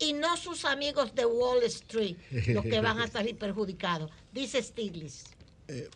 y 0.00 0.14
no 0.14 0.36
sus 0.36 0.64
amigos 0.64 1.14
de 1.14 1.26
Wall 1.26 1.62
Street, 1.62 2.16
los 2.48 2.64
que 2.64 2.80
van 2.80 2.98
a 2.98 3.06
salir 3.06 3.38
perjudicados, 3.38 4.10
dice 4.32 4.60
Stiglitz. 4.60 5.26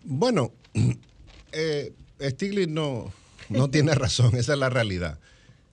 Bueno, 0.04 0.52
eh, 1.50 1.92
Stiglitz 2.20 2.68
no, 2.68 3.12
no 3.50 3.70
tiene 3.70 3.94
razón, 3.94 4.34
esa 4.36 4.52
es 4.54 4.58
la 4.58 4.70
realidad. 4.70 5.18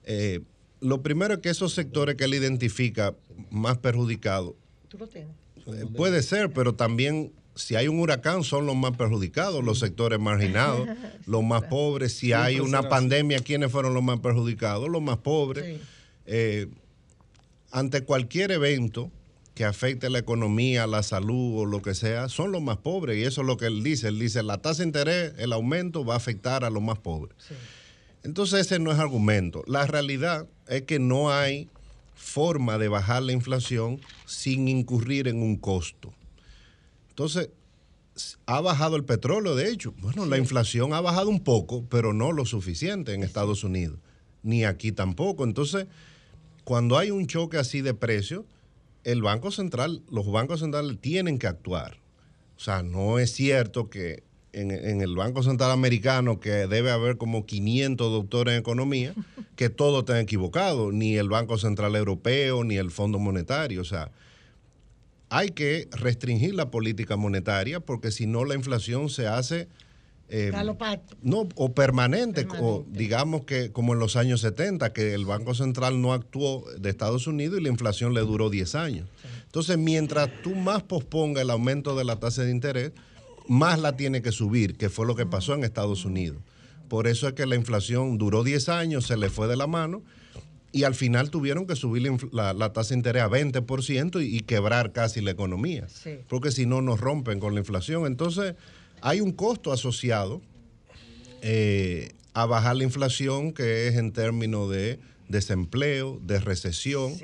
Eh, 0.04 0.40
lo 0.80 1.02
primero 1.02 1.34
es 1.34 1.40
que 1.40 1.50
esos 1.50 1.72
sectores 1.72 2.16
que 2.16 2.24
él 2.24 2.34
identifica 2.34 3.14
más 3.50 3.78
perjudicados, 3.78 4.54
¿Tú 4.88 4.98
lo 4.98 5.06
tienes? 5.06 5.30
eh, 5.66 5.86
puede 5.96 6.22
ser, 6.22 6.52
pero 6.52 6.74
también 6.74 7.32
si 7.54 7.74
hay 7.74 7.88
un 7.88 7.98
huracán 7.98 8.44
son 8.44 8.66
los 8.66 8.76
más 8.76 8.96
perjudicados, 8.96 9.64
los 9.64 9.80
sectores 9.80 10.20
marginados, 10.20 10.88
los 11.26 11.42
más 11.42 11.64
pobres. 11.64 12.16
Si 12.16 12.32
hay 12.32 12.60
una 12.60 12.88
pandemia, 12.88 13.40
¿quiénes 13.40 13.72
fueron 13.72 13.94
los 13.94 14.02
más 14.02 14.20
perjudicados? 14.20 14.88
Los 14.88 15.02
más 15.02 15.18
pobres. 15.18 15.80
Eh, 16.26 16.68
ante 17.70 18.02
cualquier 18.02 18.52
evento 18.52 19.10
que 19.58 19.64
afecte 19.64 20.08
la 20.08 20.20
economía, 20.20 20.86
la 20.86 21.02
salud 21.02 21.62
o 21.62 21.66
lo 21.66 21.82
que 21.82 21.92
sea, 21.96 22.28
son 22.28 22.52
los 22.52 22.62
más 22.62 22.76
pobres. 22.76 23.18
Y 23.18 23.24
eso 23.24 23.40
es 23.40 23.46
lo 23.48 23.56
que 23.56 23.66
él 23.66 23.82
dice. 23.82 24.06
Él 24.06 24.20
dice, 24.20 24.44
la 24.44 24.58
tasa 24.58 24.84
de 24.84 24.86
interés, 24.86 25.32
el 25.36 25.52
aumento 25.52 26.04
va 26.04 26.14
a 26.14 26.16
afectar 26.18 26.64
a 26.64 26.70
los 26.70 26.80
más 26.80 26.98
pobres. 26.98 27.34
Entonces 28.22 28.60
ese 28.60 28.78
no 28.78 28.92
es 28.92 29.00
argumento. 29.00 29.64
La 29.66 29.84
realidad 29.84 30.46
es 30.68 30.82
que 30.82 31.00
no 31.00 31.32
hay 31.32 31.68
forma 32.14 32.78
de 32.78 32.86
bajar 32.86 33.24
la 33.24 33.32
inflación 33.32 34.00
sin 34.26 34.68
incurrir 34.68 35.26
en 35.26 35.42
un 35.42 35.56
costo. 35.56 36.14
Entonces, 37.08 37.50
ha 38.46 38.60
bajado 38.60 38.94
el 38.94 39.02
petróleo, 39.02 39.56
de 39.56 39.72
hecho. 39.72 39.92
Bueno, 39.98 40.24
la 40.24 40.38
inflación 40.38 40.94
ha 40.94 41.00
bajado 41.00 41.30
un 41.30 41.40
poco, 41.40 41.84
pero 41.90 42.12
no 42.12 42.30
lo 42.30 42.44
suficiente 42.44 43.12
en 43.12 43.24
Estados 43.24 43.64
Unidos, 43.64 43.98
ni 44.44 44.64
aquí 44.64 44.92
tampoco. 44.92 45.42
Entonces, 45.42 45.88
cuando 46.62 46.96
hay 46.96 47.10
un 47.10 47.26
choque 47.26 47.56
así 47.56 47.80
de 47.80 47.94
precios, 47.94 48.44
el 49.04 49.22
Banco 49.22 49.50
Central, 49.50 50.02
los 50.10 50.30
bancos 50.30 50.60
centrales 50.60 51.00
tienen 51.00 51.38
que 51.38 51.46
actuar. 51.46 51.98
O 52.56 52.60
sea, 52.60 52.82
no 52.82 53.18
es 53.18 53.32
cierto 53.32 53.88
que 53.88 54.24
en, 54.52 55.00
el 55.00 55.14
Banco 55.14 55.42
Central 55.42 55.70
Americano, 55.70 56.40
que 56.40 56.50
debe 56.66 56.90
haber 56.90 57.16
como 57.16 57.46
500 57.46 58.10
doctores 58.10 58.54
en 58.54 58.60
economía, 58.60 59.14
que 59.56 59.68
todos 59.68 60.00
estén 60.00 60.16
equivocados, 60.16 60.92
ni 60.92 61.16
el 61.16 61.28
Banco 61.28 61.58
Central 61.58 61.94
Europeo, 61.94 62.64
ni 62.64 62.76
el 62.76 62.90
Fondo 62.90 63.18
Monetario. 63.18 63.82
O 63.82 63.84
sea, 63.84 64.10
hay 65.28 65.50
que 65.50 65.88
restringir 65.92 66.54
la 66.54 66.70
política 66.70 67.16
monetaria 67.16 67.80
porque 67.80 68.10
si 68.10 68.26
no 68.26 68.44
la 68.44 68.54
inflación 68.54 69.08
se 69.08 69.26
hace... 69.26 69.68
eh, 70.30 70.50
Galopante. 70.52 71.14
no, 71.22 71.48
o 71.54 71.72
permanente, 71.72 72.46
o 72.60 72.84
digamos 72.90 73.44
que 73.44 73.72
como 73.72 73.94
en 73.94 73.98
los 73.98 74.16
años 74.16 74.40
70, 74.42 74.92
que 74.92 75.14
el 75.14 75.24
Banco 75.24 75.54
Central 75.54 76.00
no 76.02 76.12
actuó 76.12 76.64
de 76.78 76.90
Estados 76.90 77.26
Unidos 77.26 77.58
y 77.58 77.62
la 77.62 77.68
inflación 77.70 78.12
le 78.14 78.20
duró 78.20 78.50
10 78.50 78.74
años. 78.74 79.08
Entonces, 79.46 79.78
mientras 79.78 80.28
tú 80.42 80.54
más 80.54 80.82
posponga 80.82 81.40
el 81.42 81.50
aumento 81.50 81.96
de 81.96 82.04
la 82.04 82.16
tasa 82.20 82.42
de 82.42 82.50
interés, 82.50 82.92
más 83.48 83.80
la 83.80 83.96
tiene 83.96 84.20
que 84.20 84.30
subir, 84.32 84.76
que 84.76 84.90
fue 84.90 85.06
lo 85.06 85.16
que 85.16 85.24
pasó 85.24 85.54
en 85.54 85.64
Estados 85.64 86.04
Unidos. 86.04 86.38
Por 86.88 87.06
eso 87.06 87.28
es 87.28 87.34
que 87.34 87.46
la 87.46 87.54
inflación 87.56 88.18
duró 88.18 88.44
10 88.44 88.68
años, 88.68 89.06
se 89.06 89.16
le 89.16 89.30
fue 89.30 89.46
de 89.48 89.56
la 89.56 89.66
mano 89.66 90.02
y 90.70 90.84
al 90.84 90.94
final 90.94 91.30
tuvieron 91.30 91.66
que 91.66 91.74
subir 91.76 92.02
la, 92.02 92.10
infl- 92.10 92.28
la- 92.32 92.52
la 92.52 92.74
tasa 92.74 92.90
de 92.90 92.96
interés 92.96 93.22
a 93.22 93.28
20% 93.28 94.22
y, 94.22 94.36
y 94.36 94.40
quebrar 94.40 94.92
casi 94.92 95.22
la 95.22 95.30
economía. 95.30 95.86
Sí. 95.88 96.18
Porque 96.28 96.50
si 96.50 96.66
no, 96.66 96.82
nos 96.82 97.00
rompen 97.00 97.40
con 97.40 97.54
la 97.54 97.60
inflación. 97.60 98.06
Entonces, 98.06 98.54
hay 99.00 99.20
un 99.20 99.32
costo 99.32 99.72
asociado 99.72 100.40
eh, 101.42 102.12
a 102.34 102.46
bajar 102.46 102.76
la 102.76 102.84
inflación, 102.84 103.52
que 103.52 103.88
es 103.88 103.96
en 103.96 104.12
términos 104.12 104.70
de 104.70 105.00
desempleo, 105.28 106.20
de 106.22 106.40
recesión, 106.40 107.14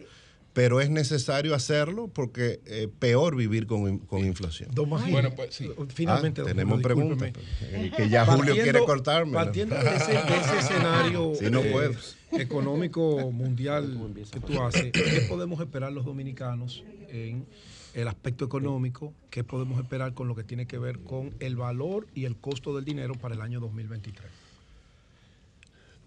pero 0.52 0.80
es 0.80 0.88
necesario 0.88 1.55
hacerlo 1.55 2.09
porque 2.09 2.60
es 2.64 2.88
peor 3.01 3.34
vivir 3.34 3.66
con, 3.66 3.98
con 3.98 4.24
inflación. 4.24 4.70
Bueno, 4.74 5.34
pues 5.34 5.55
sí. 5.55 5.68
Finalmente, 5.92 6.40
Ah, 6.40 6.44
don 6.44 6.52
tenemos 6.52 6.80
Julio, 6.80 6.88
preguntas. 6.88 7.32
Eh, 7.62 7.90
que 7.96 8.09
ya 8.09 8.24
Julio 8.24 8.55
quiere 8.55 8.78
cortarme. 8.80 9.32
Partiendo 9.32 9.74
de 9.74 9.96
ese, 9.96 10.12
de 10.12 10.18
ese 10.18 10.59
escenario 10.60 11.32
no 11.51 11.60
eh, 11.60 11.96
económico 12.32 13.30
mundial 13.32 14.14
que 14.30 14.40
tú 14.40 14.60
haces, 14.62 14.92
¿qué 14.92 15.26
podemos 15.28 15.60
esperar 15.60 15.92
los 15.92 16.05
dominicanos 16.05 16.84
en 17.09 17.46
el 17.94 18.08
aspecto 18.08 18.44
económico? 18.44 19.12
¿Qué 19.30 19.44
podemos 19.44 19.80
esperar 19.80 20.14
con 20.14 20.28
lo 20.28 20.34
que 20.34 20.44
tiene 20.44 20.66
que 20.66 20.78
ver 20.78 20.98
con 20.98 21.34
el 21.40 21.56
valor 21.56 22.06
y 22.14 22.24
el 22.24 22.36
costo 22.36 22.74
del 22.74 22.84
dinero 22.84 23.14
para 23.14 23.34
el 23.34 23.40
año 23.40 23.60
2023? 23.60 24.30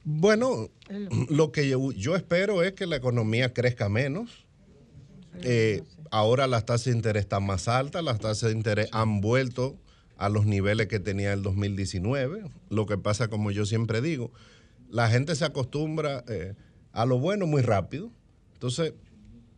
Bueno, 0.04 0.70
lo 1.30 1.52
que 1.52 1.68
yo, 1.68 1.92
yo 1.92 2.16
espero 2.16 2.64
es 2.64 2.74
que 2.74 2.86
la 2.86 2.96
economía 2.96 3.54
crezca 3.54 3.90
menos. 3.90 4.46
Eh, 5.42 5.84
ahora 6.12 6.48
las 6.48 6.66
tasas 6.66 6.86
de 6.86 6.92
interés 6.92 7.24
están 7.24 7.46
más 7.46 7.68
altas, 7.68 8.04
las 8.04 8.20
tasas 8.20 8.50
de 8.50 8.56
interés 8.56 8.90
han 8.92 9.22
vuelto 9.22 9.76
a 10.18 10.30
los 10.30 10.46
niveles 10.46 10.88
que 10.88 11.00
tenía 11.00 11.34
el 11.34 11.42
2019. 11.42 12.44
Lo 12.70 12.86
que 12.86 12.98
pasa, 12.98 13.28
como 13.28 13.52
yo 13.52 13.66
siempre 13.66 14.02
digo, 14.02 14.32
la 14.90 15.10
gente 15.10 15.36
se 15.36 15.46
acostumbra 15.46 16.24
eh, 16.28 16.56
a 16.92 17.06
lo 17.06 17.20
bueno 17.20 17.46
muy 17.46 17.62
rápido. 17.62 18.10
Entonces, 18.54 18.94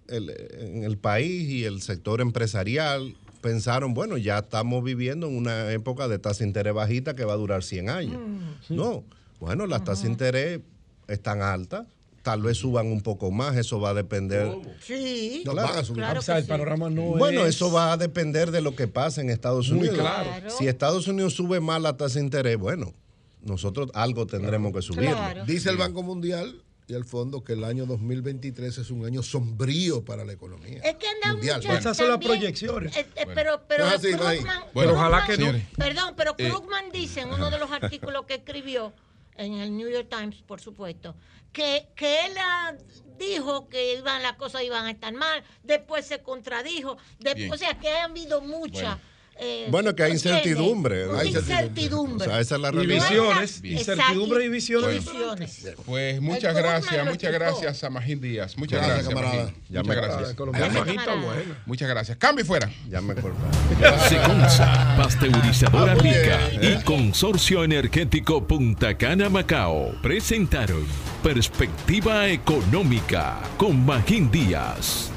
el- 0.09 0.29
en 0.59 0.83
el 0.83 0.97
país 0.97 1.49
y 1.49 1.65
el 1.65 1.81
sector 1.81 2.21
empresarial 2.21 3.15
pensaron, 3.41 3.93
bueno, 3.93 4.17
ya 4.17 4.39
estamos 4.39 4.83
viviendo 4.83 5.27
en 5.27 5.37
una 5.37 5.71
época 5.71 6.07
de 6.07 6.19
tasa 6.19 6.39
de 6.39 6.47
interés 6.47 6.73
bajita 6.73 7.15
que 7.15 7.23
va 7.25 7.33
a 7.33 7.37
durar 7.37 7.63
100 7.63 7.89
años. 7.89 8.19
No, 8.69 9.03
bueno, 9.39 9.65
las 9.67 9.83
tasas 9.83 10.03
de 10.03 10.09
interés 10.11 10.59
están 11.07 11.41
altas, 11.41 11.85
tal 12.21 12.41
vez 12.41 12.57
suban 12.57 12.87
un 12.87 13.01
poco 13.01 13.31
más, 13.31 13.55
eso 13.55 13.79
va 13.79 13.91
a 13.91 13.93
depender. 13.93 14.51
Sí. 14.81 15.41
No, 15.45 15.55
van 15.55 15.77
a 15.77 15.83
subir. 15.85 16.03
O 16.03 16.21
sea, 16.21 16.37
el 16.37 16.45
panorama 16.45 16.89
no 16.89 17.03
Bueno, 17.03 17.45
es... 17.45 17.55
eso 17.55 17.71
va 17.71 17.93
a 17.93 17.97
depender 17.97 18.51
de 18.51 18.59
lo 18.61 18.75
que 18.75 18.87
pase 18.89 19.21
en 19.21 19.29
Estados 19.29 19.69
Muy 19.71 19.79
Unidos. 19.87 19.99
claro. 19.99 20.29
Claro. 20.29 20.49
Si 20.51 20.67
Estados 20.67 21.07
Unidos 21.07 21.33
sube 21.33 21.61
más 21.61 21.81
la 21.81 21.95
tasa 21.95 22.19
de 22.19 22.25
interés, 22.25 22.57
bueno, 22.57 22.93
nosotros 23.41 23.89
algo 23.93 24.27
tendremos 24.27 24.73
que 24.73 24.81
subir. 24.81 25.09
Dice 25.47 25.69
el 25.69 25.77
Banco 25.77 26.03
Mundial 26.03 26.61
y 26.89 26.95
el 26.95 27.05
fondo 27.05 27.43
que 27.43 27.53
el 27.53 27.63
año 27.63 27.85
2023 27.85 28.79
es 28.79 28.89
un 28.89 29.05
año 29.05 29.21
sombrío 29.21 30.03
para 30.03 30.25
la 30.25 30.33
economía. 30.33 30.81
Es 30.83 30.95
que 30.95 31.07
andan 31.07 31.33
Mundial. 31.33 31.57
muchas 31.61 31.79
Esas 31.79 31.97
son 31.97 32.09
las 32.09 32.17
proyecciones. 32.17 32.97
eh, 32.97 33.01
eh, 33.15 33.25
Bueno. 33.25 33.31
pero 33.35 33.61
pero 33.67 33.83
No 33.85 33.89
es 33.91 33.95
así, 33.99 34.11
no 34.11 34.15
es 34.17 34.21
ahí. 34.27 34.37
Krugman, 34.39 34.63
Bueno, 34.73 34.93
ojalá 34.93 35.25
que 35.27 35.37
no. 35.37 35.51
Perdón, 35.77 36.15
pero 36.17 36.33
Eh, 36.39 36.49
Krugman 36.49 36.91
dice 36.91 37.21
en 37.21 37.29
uno 37.31 37.51
de 37.51 37.59
los 37.59 37.71
artículos 37.71 38.25
que 38.25 38.33
escribió 38.35 38.91
en 39.37 39.53
el 39.53 39.77
New 39.77 39.87
York 39.87 40.07
Times, 40.09 40.41
por 40.41 40.61
supuesto, 40.61 41.15
que, 41.53 41.89
que 41.95 42.25
él 42.25 42.31
ah, 42.39 42.73
dijo 43.19 43.69
que 43.69 43.93
iban, 43.95 44.23
las 44.23 44.33
cosas 44.33 44.63
iban 44.63 44.85
a 44.87 44.89
estar 44.91 45.13
mal, 45.13 45.43
después 45.63 46.07
se 46.07 46.23
contradijo, 46.23 46.97
de- 47.19 47.35
Bien. 47.35 47.53
o 47.53 47.57
sea 47.57 47.77
que 47.77 47.87
ha 47.89 48.05
habido 48.05 48.41
mucha... 48.41 48.97
eh, 49.41 49.67
Bueno, 49.69 49.95
que 49.95 50.03
hay 50.03 50.11
incertidumbre. 50.13 51.05
Hay 51.17 51.29
incertidumbre. 51.29 52.27
O 52.27 52.29
sea, 52.29 52.39
esa 52.39 52.55
es 52.55 52.61
la 52.61 52.69
Y 52.69 52.71
realidad. 52.71 53.09
visiones, 53.09 53.61
Bien. 53.61 53.77
incertidumbre 53.77 54.45
y 54.45 54.49
visiones. 54.49 55.05
Visiones. 55.05 55.67
Pues 55.85 56.21
muchas 56.21 56.55
gracias, 56.55 57.05
muchas 57.05 57.31
gracias 57.33 57.83
a 57.83 57.89
Magín 57.89 58.19
Díaz. 58.21 58.57
Muchas 58.57 58.79
Gracias, 58.85 59.09
gracias, 59.09 59.13
camarada. 59.23 59.53
Ya 59.69 59.83
Muchas 59.83 59.95
gracias. 59.95 60.35
Muchas 61.65 61.89
gracias. 61.89 62.17
Cambio 62.17 62.43
y 62.43 62.47
fuera. 62.47 62.69
Ya 62.89 63.01
me. 63.01 63.15
Seconza, 64.09 64.95
pasteurizadora 64.97 65.91
Ah, 65.93 65.95
rica 65.95 66.39
y 66.61 66.83
Consorcio 66.83 67.63
Energético 67.63 68.45
Punta 68.47 68.97
Cana 68.97 69.29
Macao 69.29 69.93
presentaron 70.01 70.85
Perspectiva 71.23 72.27
Económica 72.29 73.39
con 73.57 73.85
Magín 73.85 74.29
Díaz. 74.31 75.11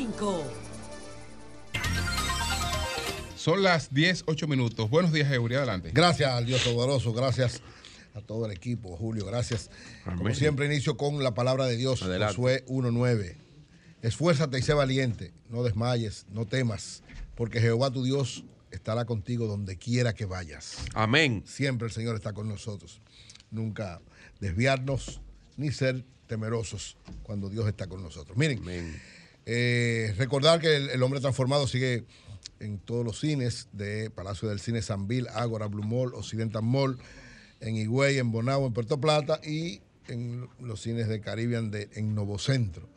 106.5. 0.00 0.42
Son 3.36 3.62
las 3.62 3.92
10, 3.92 4.24
8 4.26 4.46
minutos. 4.48 4.88
Buenos 4.90 5.12
días, 5.12 5.30
Eury. 5.32 5.56
Adelante. 5.56 5.90
Gracias 5.92 6.30
al 6.30 6.46
Dios 6.46 6.62
Todopoderoso, 6.64 7.12
gracias 7.12 7.62
a 8.14 8.20
todo 8.20 8.46
el 8.46 8.52
equipo, 8.52 8.96
Julio, 8.96 9.24
gracias. 9.26 9.70
Como 10.04 10.20
Amén. 10.20 10.34
siempre, 10.34 10.66
inicio 10.66 10.96
con 10.96 11.22
la 11.22 11.34
palabra 11.34 11.66
de 11.66 11.76
Dios, 11.76 12.02
Adelante. 12.02 12.36
Josué 12.36 12.64
1.9. 12.66 13.36
Esfuérzate 14.02 14.58
y 14.58 14.62
sé 14.62 14.72
valiente, 14.72 15.32
no 15.48 15.62
desmayes, 15.62 16.26
no 16.30 16.46
temas, 16.46 17.02
porque 17.34 17.60
Jehová 17.60 17.90
tu 17.90 18.02
Dios 18.02 18.44
estará 18.70 19.04
contigo 19.04 19.46
donde 19.46 19.76
quiera 19.76 20.14
que 20.14 20.24
vayas. 20.24 20.78
Amén. 20.94 21.42
Siempre 21.46 21.86
el 21.86 21.92
Señor 21.92 22.16
está 22.16 22.32
con 22.32 22.48
nosotros. 22.48 23.00
Nunca 23.50 24.00
desviarnos 24.40 25.20
ni 25.56 25.70
ser 25.70 26.04
temerosos 26.26 26.96
cuando 27.22 27.48
Dios 27.50 27.68
está 27.68 27.86
con 27.88 28.02
nosotros. 28.02 28.38
Miren, 28.38 28.62
eh, 29.52 30.14
recordar 30.16 30.60
que 30.60 30.76
el, 30.76 31.02
Hombre 31.02 31.18
Transformado 31.18 31.66
sigue 31.66 32.04
en 32.60 32.78
todos 32.78 33.04
los 33.04 33.18
cines 33.18 33.66
de 33.72 34.08
Palacio 34.08 34.48
del 34.48 34.60
Cine 34.60 34.80
Sanville, 34.80 35.28
Ágora, 35.34 35.66
Blue 35.66 35.82
Mall, 35.82 36.14
Occidental 36.14 36.62
Mall, 36.62 36.98
en 37.58 37.74
Higüey, 37.74 38.18
en 38.18 38.30
Bonao, 38.30 38.64
en 38.64 38.72
Puerto 38.72 39.00
Plata 39.00 39.40
y 39.42 39.80
en 40.06 40.48
los 40.60 40.80
cines 40.80 41.08
de 41.08 41.20
Caribbean 41.20 41.72
de, 41.72 41.90
en 41.94 42.14
Novocentro. 42.14 42.88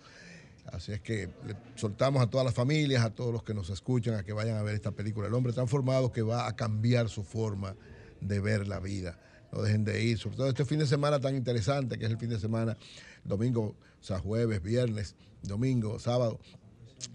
Así 0.66 0.92
es 0.92 1.02
que 1.02 1.28
le 1.48 1.56
soltamos 1.74 2.22
a 2.22 2.28
todas 2.28 2.46
las 2.46 2.54
familias, 2.54 3.04
a 3.04 3.10
todos 3.10 3.34
los 3.34 3.42
que 3.42 3.56
nos 3.56 3.72
escuchan, 3.72 4.14
a 4.14 4.24
que 4.24 4.32
vayan 4.32 4.56
a 4.58 4.62
ver 4.62 4.76
esta 4.76 4.92
película, 4.92 5.28
El 5.30 5.34
hombre 5.34 5.54
transformado, 5.54 6.12
que 6.12 6.22
va 6.22 6.48
a 6.48 6.56
cambiar 6.56 7.10
su 7.10 7.24
forma 7.24 7.76
de 8.22 8.40
ver 8.40 8.68
la 8.68 8.80
vida. 8.80 9.20
No 9.52 9.64
dejen 9.64 9.86
de 9.86 10.04
ir, 10.04 10.20
sobre 10.20 10.38
todo 10.38 10.50
este 10.50 10.66
fin 10.66 10.78
de 10.78 10.86
semana 10.86 11.20
tan 11.20 11.36
interesante, 11.36 11.98
que 11.98 12.06
es 12.06 12.12
el 12.12 12.20
fin 12.20 12.30
de 12.30 12.40
semana, 12.40 12.78
domingo, 13.24 13.76
o 14.08 14.20
jueves, 14.20 14.62
viernes, 14.62 15.16
domingo, 15.44 16.00
sábado, 16.00 16.40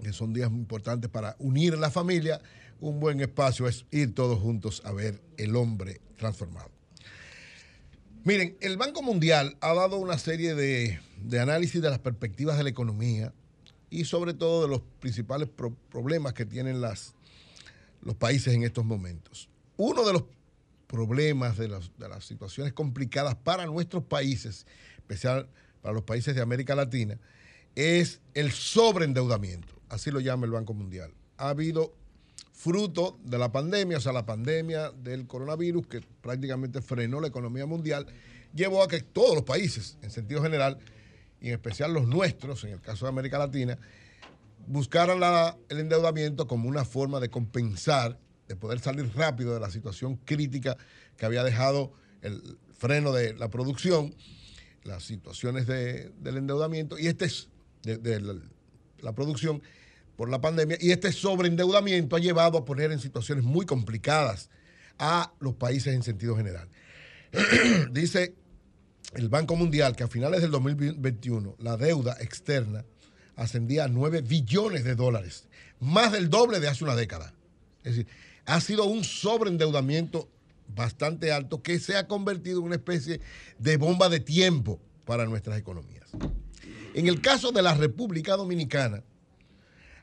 que 0.02 0.12
son 0.12 0.32
días 0.32 0.50
importantes 0.50 1.10
para 1.10 1.36
unir 1.38 1.74
a 1.74 1.76
la 1.76 1.90
familia. 1.90 2.40
Un 2.80 3.00
buen 3.00 3.20
espacio 3.20 3.66
es 3.66 3.86
ir 3.90 4.14
todos 4.14 4.38
juntos 4.40 4.82
a 4.84 4.92
ver 4.92 5.20
El 5.36 5.56
hombre 5.56 6.00
transformado. 6.16 6.70
Miren, 8.24 8.56
el 8.60 8.76
Banco 8.76 9.02
Mundial 9.02 9.56
ha 9.60 9.72
dado 9.74 9.96
una 9.96 10.18
serie 10.18 10.54
de, 10.54 11.00
de 11.22 11.40
análisis 11.40 11.80
de 11.80 11.88
las 11.90 11.98
perspectivas 11.98 12.56
de 12.58 12.64
la 12.64 12.68
economía 12.70 13.32
y 13.90 14.04
sobre 14.04 14.34
todo 14.34 14.62
de 14.62 14.68
los 14.68 14.82
principales 15.00 15.48
pro- 15.48 15.74
problemas 15.90 16.34
que 16.34 16.44
tienen 16.44 16.80
las, 16.80 17.14
los 18.02 18.16
países 18.16 18.52
en 18.54 18.64
estos 18.64 18.84
momentos. 18.84 19.48
Uno 19.76 20.04
de 20.04 20.12
los 20.12 20.24
problemas, 20.86 21.56
de, 21.56 21.68
las- 21.68 21.90
de 21.98 22.08
las 22.08 22.24
situaciones 22.26 22.72
complicadas 22.74 23.34
para 23.36 23.64
nuestros 23.66 24.04
países, 24.04 24.66
especial 24.98 25.48
para 25.80 25.94
los 25.94 26.02
países 26.02 26.34
de 26.34 26.42
América 26.42 26.74
Latina, 26.74 27.18
es 27.74 28.20
el 28.34 28.50
sobreendeudamiento, 28.52 29.74
así 29.88 30.10
lo 30.10 30.20
llama 30.20 30.46
el 30.46 30.52
Banco 30.52 30.74
Mundial. 30.74 31.12
Ha 31.36 31.50
habido 31.50 31.94
fruto 32.52 33.18
de 33.24 33.38
la 33.38 33.52
pandemia, 33.52 33.98
o 33.98 34.00
sea, 34.00 34.12
la 34.12 34.26
pandemia 34.26 34.90
del 34.90 35.26
coronavirus 35.26 35.86
que 35.86 36.00
prácticamente 36.20 36.82
frenó 36.82 37.20
la 37.20 37.28
economía 37.28 37.66
mundial, 37.66 38.06
llevó 38.54 38.82
a 38.82 38.88
que 38.88 39.00
todos 39.00 39.34
los 39.36 39.44
países, 39.44 39.96
en 40.02 40.10
sentido 40.10 40.42
general, 40.42 40.78
y 41.40 41.48
en 41.48 41.54
especial 41.54 41.92
los 41.92 42.08
nuestros, 42.08 42.64
en 42.64 42.70
el 42.70 42.80
caso 42.80 43.06
de 43.06 43.10
América 43.10 43.38
Latina, 43.38 43.78
buscaran 44.66 45.20
el 45.68 45.78
endeudamiento 45.78 46.48
como 46.48 46.68
una 46.68 46.84
forma 46.84 47.20
de 47.20 47.30
compensar, 47.30 48.18
de 48.48 48.56
poder 48.56 48.80
salir 48.80 49.08
rápido 49.14 49.54
de 49.54 49.60
la 49.60 49.70
situación 49.70 50.16
crítica 50.16 50.76
que 51.16 51.26
había 51.26 51.44
dejado 51.44 51.92
el 52.22 52.58
freno 52.76 53.12
de 53.12 53.34
la 53.34 53.50
producción, 53.50 54.14
las 54.82 55.04
situaciones 55.04 55.66
de- 55.66 56.10
del 56.18 56.38
endeudamiento 56.38 56.98
y 56.98 57.06
este 57.06 57.26
es 57.26 57.48
de, 57.82 58.20
la, 58.20 58.34
la 59.00 59.12
producción 59.14 59.62
por 60.16 60.28
la 60.28 60.40
pandemia 60.40 60.76
y 60.80 60.90
este 60.90 61.12
sobreendeudamiento 61.12 62.16
ha 62.16 62.18
llevado 62.18 62.58
a 62.58 62.64
poner 62.64 62.90
en 62.92 62.98
situaciones 62.98 63.44
muy 63.44 63.66
complicadas 63.66 64.50
a 64.98 65.32
los 65.40 65.54
países 65.54 65.94
en 65.94 66.02
sentido 66.02 66.36
general. 66.36 66.68
Dice 67.92 68.34
el 69.14 69.28
Banco 69.28 69.56
Mundial 69.56 69.96
que 69.96 70.04
a 70.04 70.08
finales 70.08 70.42
del 70.42 70.50
2021 70.50 71.56
la 71.58 71.76
deuda 71.76 72.16
externa 72.20 72.84
ascendía 73.36 73.84
a 73.84 73.88
9 73.88 74.22
billones 74.22 74.84
de 74.84 74.96
dólares, 74.96 75.46
más 75.78 76.12
del 76.12 76.28
doble 76.28 76.58
de 76.60 76.68
hace 76.68 76.84
una 76.84 76.96
década. 76.96 77.32
Es 77.84 77.96
decir, 77.96 78.06
ha 78.44 78.60
sido 78.60 78.84
un 78.86 79.04
sobreendeudamiento 79.04 80.28
bastante 80.74 81.32
alto 81.32 81.62
que 81.62 81.78
se 81.78 81.96
ha 81.96 82.08
convertido 82.08 82.58
en 82.58 82.66
una 82.66 82.74
especie 82.74 83.20
de 83.58 83.76
bomba 83.76 84.08
de 84.08 84.20
tiempo 84.20 84.80
para 85.04 85.26
nuestras 85.26 85.58
economías. 85.58 86.10
En 86.98 87.06
el 87.06 87.20
caso 87.20 87.52
de 87.52 87.62
la 87.62 87.74
República 87.74 88.34
Dominicana, 88.34 89.04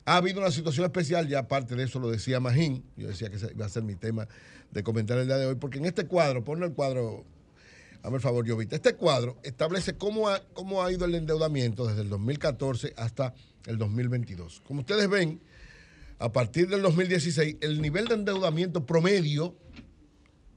ha 0.06 0.16
habido 0.16 0.40
una 0.40 0.50
situación 0.50 0.86
especial, 0.86 1.28
ya 1.28 1.40
aparte 1.40 1.74
de 1.74 1.84
eso 1.84 1.98
lo 1.98 2.10
decía 2.10 2.40
Magín, 2.40 2.84
yo 2.96 3.08
decía 3.08 3.28
que 3.28 3.36
ese 3.36 3.52
iba 3.52 3.66
a 3.66 3.68
ser 3.68 3.82
mi 3.82 3.96
tema 3.96 4.26
de 4.70 4.82
comentar 4.82 5.18
el 5.18 5.26
día 5.26 5.36
de 5.36 5.44
hoy, 5.44 5.56
porque 5.56 5.76
en 5.76 5.84
este 5.84 6.06
cuadro, 6.06 6.42
ponle 6.42 6.64
el 6.64 6.72
cuadro, 6.72 7.26
hazme 8.02 8.16
el 8.16 8.22
favor, 8.22 8.48
Jovita, 8.48 8.76
este 8.76 8.94
cuadro 8.94 9.36
establece 9.42 9.98
cómo 9.98 10.30
ha, 10.30 10.40
cómo 10.54 10.82
ha 10.82 10.90
ido 10.90 11.04
el 11.04 11.14
endeudamiento 11.14 11.86
desde 11.86 12.00
el 12.00 12.08
2014 12.08 12.94
hasta 12.96 13.34
el 13.66 13.76
2022. 13.76 14.62
Como 14.66 14.80
ustedes 14.80 15.06
ven, 15.10 15.38
a 16.18 16.32
partir 16.32 16.66
del 16.66 16.80
2016, 16.80 17.56
el 17.60 17.82
nivel 17.82 18.06
de 18.06 18.14
endeudamiento 18.14 18.86
promedio 18.86 19.54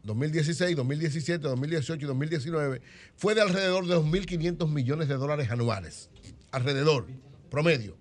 2016, 0.04 0.78
2017, 0.78 1.40
2018 1.46 2.06
y 2.06 2.08
2019 2.08 2.82
fue 3.18 3.36
de 3.36 3.42
alrededor 3.42 3.86
de 3.86 3.96
2.500 3.98 4.70
millones 4.70 5.10
de 5.10 5.16
dólares 5.16 5.52
anuales. 5.52 6.10
Alrededor, 6.52 7.08
promedio. 7.50 7.98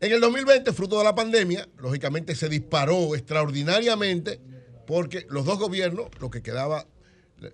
En 0.00 0.10
el 0.10 0.20
2020, 0.20 0.72
fruto 0.72 0.98
de 0.98 1.04
la 1.04 1.14
pandemia, 1.14 1.68
lógicamente 1.78 2.34
se 2.34 2.48
disparó 2.48 3.14
extraordinariamente 3.14 4.40
porque 4.86 5.26
los 5.30 5.44
dos 5.44 5.58
gobiernos, 5.58 6.08
lo 6.20 6.28
que 6.28 6.42
quedaba, 6.42 6.86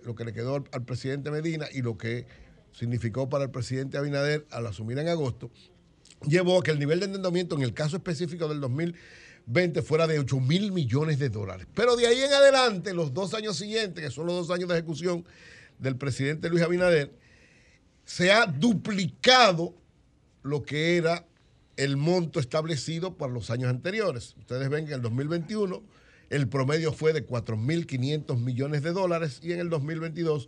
lo 0.03 0.15
que 0.15 0.25
le 0.25 0.33
quedó 0.33 0.65
al, 0.71 0.83
presidente 0.83 1.29
Medina 1.29 1.67
y 1.71 1.81
lo 1.81 1.97
que 1.97 2.25
significó 2.71 3.29
para 3.29 3.43
el 3.43 3.51
presidente 3.51 3.97
Abinader 3.97 4.47
al 4.49 4.65
asumir 4.65 4.97
en 4.97 5.09
agosto, 5.09 5.51
llevó 6.27 6.59
a 6.59 6.63
que 6.63 6.71
el 6.71 6.79
nivel 6.79 6.99
de 6.99 7.05
endeudamiento 7.05 7.55
en 7.55 7.61
el 7.61 7.73
caso 7.73 7.97
específico 7.97 8.47
del 8.47 8.61
2020 8.61 9.81
fuera 9.83 10.07
de 10.07 10.19
8 10.19 10.39
mil 10.39 10.71
millones 10.71 11.19
de 11.19 11.29
dólares. 11.29 11.67
Pero 11.75 11.95
de 11.95 12.07
ahí 12.07 12.19
en 12.19 12.33
adelante, 12.33 12.93
los 12.93 13.13
dos 13.13 13.33
años 13.35 13.57
siguientes, 13.57 14.03
que 14.03 14.11
son 14.11 14.25
los 14.25 14.47
dos 14.47 14.55
años 14.55 14.69
de 14.69 14.75
ejecución 14.75 15.23
del 15.77 15.97
presidente 15.97 16.49
Luis 16.49 16.63
Abinader, 16.63 17.11
se 18.05 18.31
ha 18.31 18.47
duplicado 18.47 19.75
lo 20.43 20.63
que 20.63 20.97
era 20.97 21.25
el 21.77 21.97
monto 21.97 22.39
establecido 22.39 23.15
para 23.17 23.31
los 23.31 23.49
años 23.49 23.69
anteriores. 23.69 24.35
Ustedes 24.37 24.69
ven 24.69 24.85
que 24.85 24.91
en 24.91 24.97
el 24.97 25.01
2021 25.01 25.81
el 26.29 26.47
promedio 26.47 26.93
fue 26.93 27.13
de 27.13 27.25
4.500 27.25 28.37
millones 28.37 28.83
de 28.83 28.91
dólares 28.91 29.39
y 29.41 29.53
en 29.53 29.59
el 29.59 29.69
2022 29.69 30.47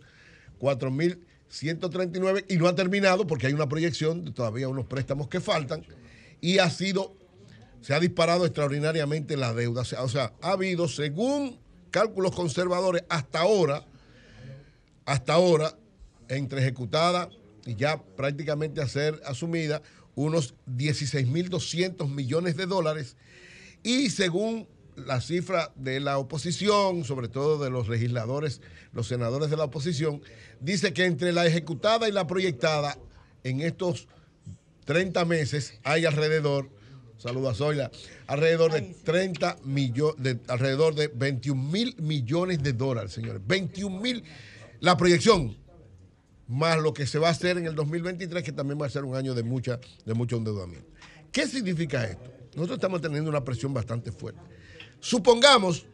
4.000 0.60 1.18
139 1.52 2.46
y 2.48 2.56
no 2.56 2.66
ha 2.66 2.74
terminado 2.74 3.26
porque 3.26 3.46
hay 3.46 3.52
una 3.52 3.68
proyección 3.68 4.24
de 4.24 4.32
todavía 4.32 4.68
unos 4.68 4.86
préstamos 4.86 5.28
que 5.28 5.38
faltan 5.38 5.84
y 6.40 6.58
ha 6.58 6.70
sido, 6.70 7.14
se 7.82 7.94
ha 7.94 8.00
disparado 8.00 8.46
extraordinariamente 8.46 9.36
la 9.36 9.52
deuda. 9.52 9.82
O 10.00 10.08
sea, 10.08 10.32
ha 10.40 10.52
habido, 10.52 10.88
según 10.88 11.58
cálculos 11.90 12.34
conservadores, 12.34 13.04
hasta 13.10 13.40
ahora, 13.40 13.84
hasta 15.04 15.34
ahora, 15.34 15.76
entre 16.28 16.62
ejecutada 16.62 17.28
y 17.28 17.41
ya 17.66 18.02
prácticamente 18.02 18.80
a 18.80 18.88
ser 18.88 19.20
asumida, 19.24 19.82
unos 20.14 20.54
16.200 20.66 22.08
millones 22.08 22.56
de 22.56 22.66
dólares. 22.66 23.16
Y 23.82 24.10
según 24.10 24.68
la 24.96 25.20
cifra 25.20 25.72
de 25.74 26.00
la 26.00 26.18
oposición, 26.18 27.04
sobre 27.04 27.28
todo 27.28 27.62
de 27.62 27.70
los 27.70 27.88
legisladores, 27.88 28.60
los 28.92 29.06
senadores 29.06 29.50
de 29.50 29.56
la 29.56 29.64
oposición, 29.64 30.22
dice 30.60 30.92
que 30.92 31.06
entre 31.06 31.32
la 31.32 31.46
ejecutada 31.46 32.08
y 32.08 32.12
la 32.12 32.26
proyectada 32.26 32.98
en 33.44 33.60
estos 33.60 34.06
30 34.84 35.24
meses 35.24 35.78
hay 35.82 36.04
alrededor, 36.04 36.68
saludos 37.16 37.52
a 37.52 37.54
Zoila, 37.54 37.90
alrededor 38.26 38.72
de 38.72 38.82
30 38.82 39.58
millones, 39.64 40.22
de, 40.22 40.38
alrededor 40.48 40.94
de 40.94 41.08
21 41.08 41.62
mil 41.62 41.96
millones 41.98 42.62
de 42.62 42.72
dólares, 42.72 43.12
señores. 43.12 43.40
21 43.46 44.00
mil, 44.00 44.24
la 44.80 44.96
proyección, 44.96 45.56
más 46.52 46.78
lo 46.78 46.92
que 46.92 47.06
se 47.06 47.18
va 47.18 47.28
a 47.28 47.30
hacer 47.30 47.56
en 47.56 47.66
el 47.66 47.74
2023, 47.74 48.44
que 48.44 48.52
también 48.52 48.80
va 48.80 48.86
a 48.86 48.90
ser 48.90 49.04
un 49.04 49.16
año 49.16 49.34
de, 49.34 49.42
mucha, 49.42 49.80
de 50.04 50.14
mucho 50.14 50.36
endeudamiento. 50.36 50.88
¿Qué 51.32 51.46
significa 51.46 52.04
esto? 52.04 52.30
Nosotros 52.54 52.76
estamos 52.76 53.00
teniendo 53.00 53.30
una 53.30 53.42
presión 53.42 53.72
bastante 53.72 54.12
fuerte. 54.12 54.40
Supongamos, 55.00 55.86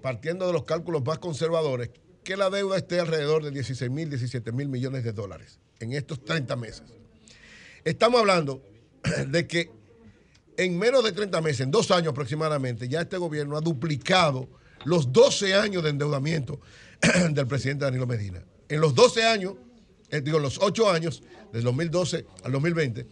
partiendo 0.00 0.46
de 0.46 0.52
los 0.52 0.64
cálculos 0.64 1.04
más 1.04 1.18
conservadores, 1.18 1.90
que 2.22 2.36
la 2.36 2.48
deuda 2.48 2.76
esté 2.76 3.00
alrededor 3.00 3.42
de 3.42 3.50
16 3.50 3.90
mil, 3.90 4.08
17 4.08 4.52
mil 4.52 4.68
millones 4.68 5.02
de 5.02 5.12
dólares 5.12 5.58
en 5.80 5.92
estos 5.92 6.24
30 6.24 6.54
meses. 6.56 6.84
Estamos 7.84 8.20
hablando 8.20 8.62
de 9.28 9.46
que 9.48 9.70
en 10.56 10.78
menos 10.78 11.02
de 11.02 11.12
30 11.12 11.40
meses, 11.40 11.60
en 11.60 11.70
dos 11.70 11.90
años 11.90 12.12
aproximadamente, 12.12 12.88
ya 12.88 13.00
este 13.00 13.16
gobierno 13.16 13.56
ha 13.56 13.60
duplicado 13.60 14.48
los 14.84 15.12
12 15.12 15.54
años 15.54 15.82
de 15.82 15.90
endeudamiento 15.90 16.60
del 17.30 17.46
presidente 17.46 17.84
Danilo 17.84 18.06
Medina. 18.06 18.44
En 18.68 18.80
los 18.80 18.94
12 18.94 19.24
años, 19.24 19.54
eh, 20.10 20.20
digo, 20.20 20.38
los 20.38 20.58
8 20.60 20.90
años, 20.90 21.22
del 21.52 21.62
2012 21.64 22.26
al 22.44 22.52
2020, 22.52 23.06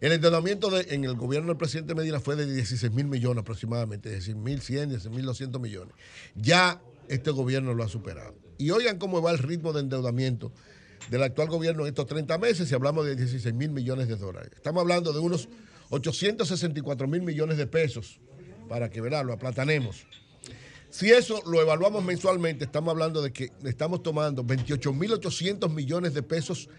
el 0.00 0.12
endeudamiento 0.12 0.70
de- 0.70 0.94
en 0.94 1.04
el 1.04 1.14
gobierno 1.14 1.48
del 1.48 1.56
presidente 1.56 1.94
Medina 1.94 2.20
fue 2.20 2.36
de 2.36 2.46
16 2.52 2.92
mil 2.92 3.06
millones 3.06 3.42
aproximadamente, 3.42 4.10
16 4.10 4.36
mil 4.36 4.60
100, 4.60 4.90
16 4.90 5.14
mil 5.14 5.24
200 5.24 5.60
millones. 5.60 5.94
Ya 6.34 6.80
este 7.08 7.30
gobierno 7.30 7.72
lo 7.74 7.82
ha 7.82 7.88
superado. 7.88 8.34
Y 8.58 8.70
oigan 8.70 8.98
cómo 8.98 9.22
va 9.22 9.30
el 9.30 9.38
ritmo 9.38 9.72
de 9.72 9.80
endeudamiento 9.80 10.52
del 11.10 11.22
actual 11.22 11.48
gobierno 11.48 11.82
en 11.82 11.88
estos 11.88 12.06
30 12.06 12.36
meses 12.38 12.68
si 12.68 12.74
hablamos 12.74 13.06
de 13.06 13.16
16 13.16 13.54
mil 13.54 13.70
millones 13.70 14.08
de 14.08 14.16
dólares. 14.16 14.50
Estamos 14.54 14.80
hablando 14.82 15.12
de 15.12 15.18
unos 15.20 15.48
864 15.90 17.06
mil 17.08 17.22
millones 17.22 17.56
de 17.58 17.66
pesos 17.66 18.18
para 18.68 18.90
que 18.90 19.00
verá, 19.00 19.22
lo 19.22 19.32
aplatanemos. 19.32 20.06
Si 20.96 21.10
eso 21.10 21.42
lo 21.44 21.60
evaluamos 21.60 22.02
mensualmente, 22.02 22.64
estamos 22.64 22.90
hablando 22.92 23.20
de 23.20 23.30
que 23.30 23.52
estamos 23.64 24.02
tomando 24.02 24.42
28.800 24.42 25.68
millones 25.68 26.14
de 26.14 26.22
pesos 26.22 26.70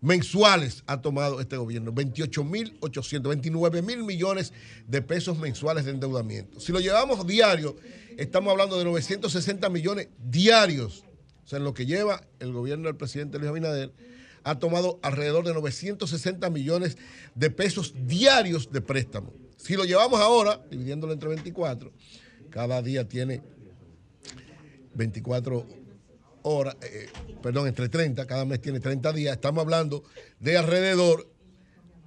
mensuales 0.00 0.82
ha 0.88 1.00
tomado 1.00 1.40
este 1.40 1.56
gobierno. 1.56 1.92
28.800, 1.92 3.28
29 3.28 3.82
mil 3.82 4.02
millones 4.02 4.52
de 4.88 5.02
pesos 5.02 5.38
mensuales 5.38 5.84
de 5.84 5.92
endeudamiento. 5.92 6.58
Si 6.58 6.72
lo 6.72 6.80
llevamos 6.80 7.24
diario, 7.24 7.76
estamos 8.18 8.50
hablando 8.50 8.76
de 8.76 8.86
960 8.86 9.68
millones 9.68 10.08
diarios. 10.18 11.04
O 11.44 11.48
sea, 11.48 11.58
en 11.58 11.64
lo 11.64 11.74
que 11.74 11.86
lleva 11.86 12.26
el 12.40 12.52
gobierno 12.52 12.88
del 12.88 12.96
presidente 12.96 13.38
Luis 13.38 13.50
Abinader, 13.50 13.92
ha 14.42 14.58
tomado 14.58 14.98
alrededor 15.00 15.46
de 15.46 15.54
960 15.54 16.50
millones 16.50 16.98
de 17.36 17.50
pesos 17.50 17.94
diarios 18.04 18.72
de 18.72 18.80
préstamo. 18.80 19.32
Si 19.58 19.76
lo 19.76 19.84
llevamos 19.84 20.18
ahora, 20.18 20.60
dividiéndolo 20.72 21.12
entre 21.12 21.28
24, 21.28 21.92
cada 22.52 22.82
día 22.82 23.08
tiene 23.08 23.42
24 24.94 25.66
horas, 26.42 26.76
eh, 26.82 27.08
perdón, 27.42 27.66
entre 27.66 27.88
30, 27.88 28.26
cada 28.26 28.44
mes 28.44 28.60
tiene 28.60 28.78
30 28.78 29.12
días, 29.12 29.34
estamos 29.34 29.62
hablando 29.62 30.04
de 30.38 30.56
alrededor 30.56 31.28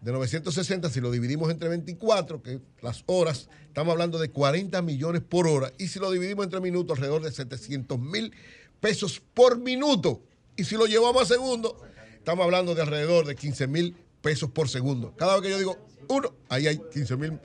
de 0.01 0.11
960, 0.11 0.89
si 0.89 1.01
lo 1.01 1.09
dividimos 1.09 1.49
entre 1.49 1.67
24, 1.67 2.43
que 2.43 2.59
las 2.81 3.03
horas, 3.07 3.49
estamos 3.67 3.91
hablando 3.91 4.19
de 4.19 4.29
40 4.29 4.81
millones 4.83 5.23
por 5.23 5.47
hora, 5.47 5.73
y 5.79 5.87
si 5.87 5.99
lo 5.99 6.11
dividimos 6.11 6.45
entre 6.45 6.61
minutos, 6.61 6.97
alrededor 6.97 7.23
de 7.23 7.31
700 7.31 7.99
mil 7.99 8.31
pesos 8.79 9.21
por 9.33 9.57
minuto, 9.57 10.21
y 10.55 10.63
si 10.63 10.75
lo 10.75 10.85
llevamos 10.85 11.23
a 11.23 11.25
segundo, 11.25 11.81
estamos 12.15 12.45
hablando 12.45 12.75
de 12.75 12.83
alrededor 12.83 13.25
de 13.25 13.35
15 13.35 13.67
mil 13.67 13.95
pesos 14.21 14.51
por 14.51 14.69
segundo. 14.69 15.13
Cada 15.17 15.33
vez 15.33 15.43
que 15.43 15.49
yo 15.49 15.57
digo 15.57 15.77
uno, 16.07 16.33
ahí 16.49 16.67
hay 16.67 16.79
15 16.93 17.15
mil. 17.17 17.39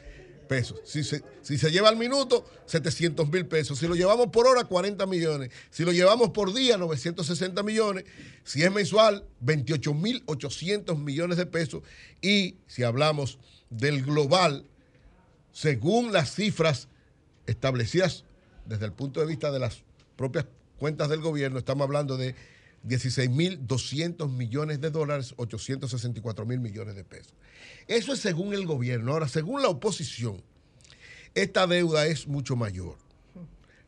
Si 0.84 1.04
se, 1.04 1.22
si 1.42 1.58
se 1.58 1.70
lleva 1.70 1.88
al 1.88 1.96
minuto, 1.96 2.44
700 2.66 3.30
mil 3.30 3.46
pesos. 3.46 3.78
Si 3.78 3.86
lo 3.86 3.94
llevamos 3.94 4.28
por 4.28 4.48
hora, 4.48 4.64
40 4.64 5.06
millones. 5.06 5.50
Si 5.70 5.84
lo 5.84 5.92
llevamos 5.92 6.30
por 6.30 6.52
día, 6.52 6.76
960 6.76 7.62
millones. 7.62 8.04
Si 8.42 8.64
es 8.64 8.72
mensual, 8.72 9.24
28 9.40 9.94
mil 9.94 10.24
800 10.26 10.98
millones 10.98 11.38
de 11.38 11.46
pesos. 11.46 11.84
Y 12.20 12.56
si 12.66 12.82
hablamos 12.82 13.38
del 13.70 14.02
global, 14.02 14.64
según 15.52 16.12
las 16.12 16.34
cifras 16.34 16.88
establecidas 17.46 18.24
desde 18.66 18.86
el 18.86 18.92
punto 18.92 19.20
de 19.20 19.26
vista 19.26 19.52
de 19.52 19.60
las 19.60 19.84
propias 20.16 20.46
cuentas 20.78 21.08
del 21.10 21.20
gobierno, 21.20 21.60
estamos 21.60 21.84
hablando 21.84 22.16
de 22.16 22.34
16.200 22.86 24.30
millones 24.30 24.80
de 24.80 24.90
dólares, 24.90 25.34
864 25.36 26.46
mil 26.46 26.60
millones 26.60 26.94
de 26.94 27.04
pesos. 27.04 27.34
Eso 27.86 28.12
es 28.12 28.20
según 28.20 28.54
el 28.54 28.66
gobierno. 28.66 29.12
Ahora, 29.12 29.28
según 29.28 29.62
la 29.62 29.68
oposición, 29.68 30.42
esta 31.34 31.66
deuda 31.66 32.06
es 32.06 32.26
mucho 32.26 32.56
mayor. 32.56 32.96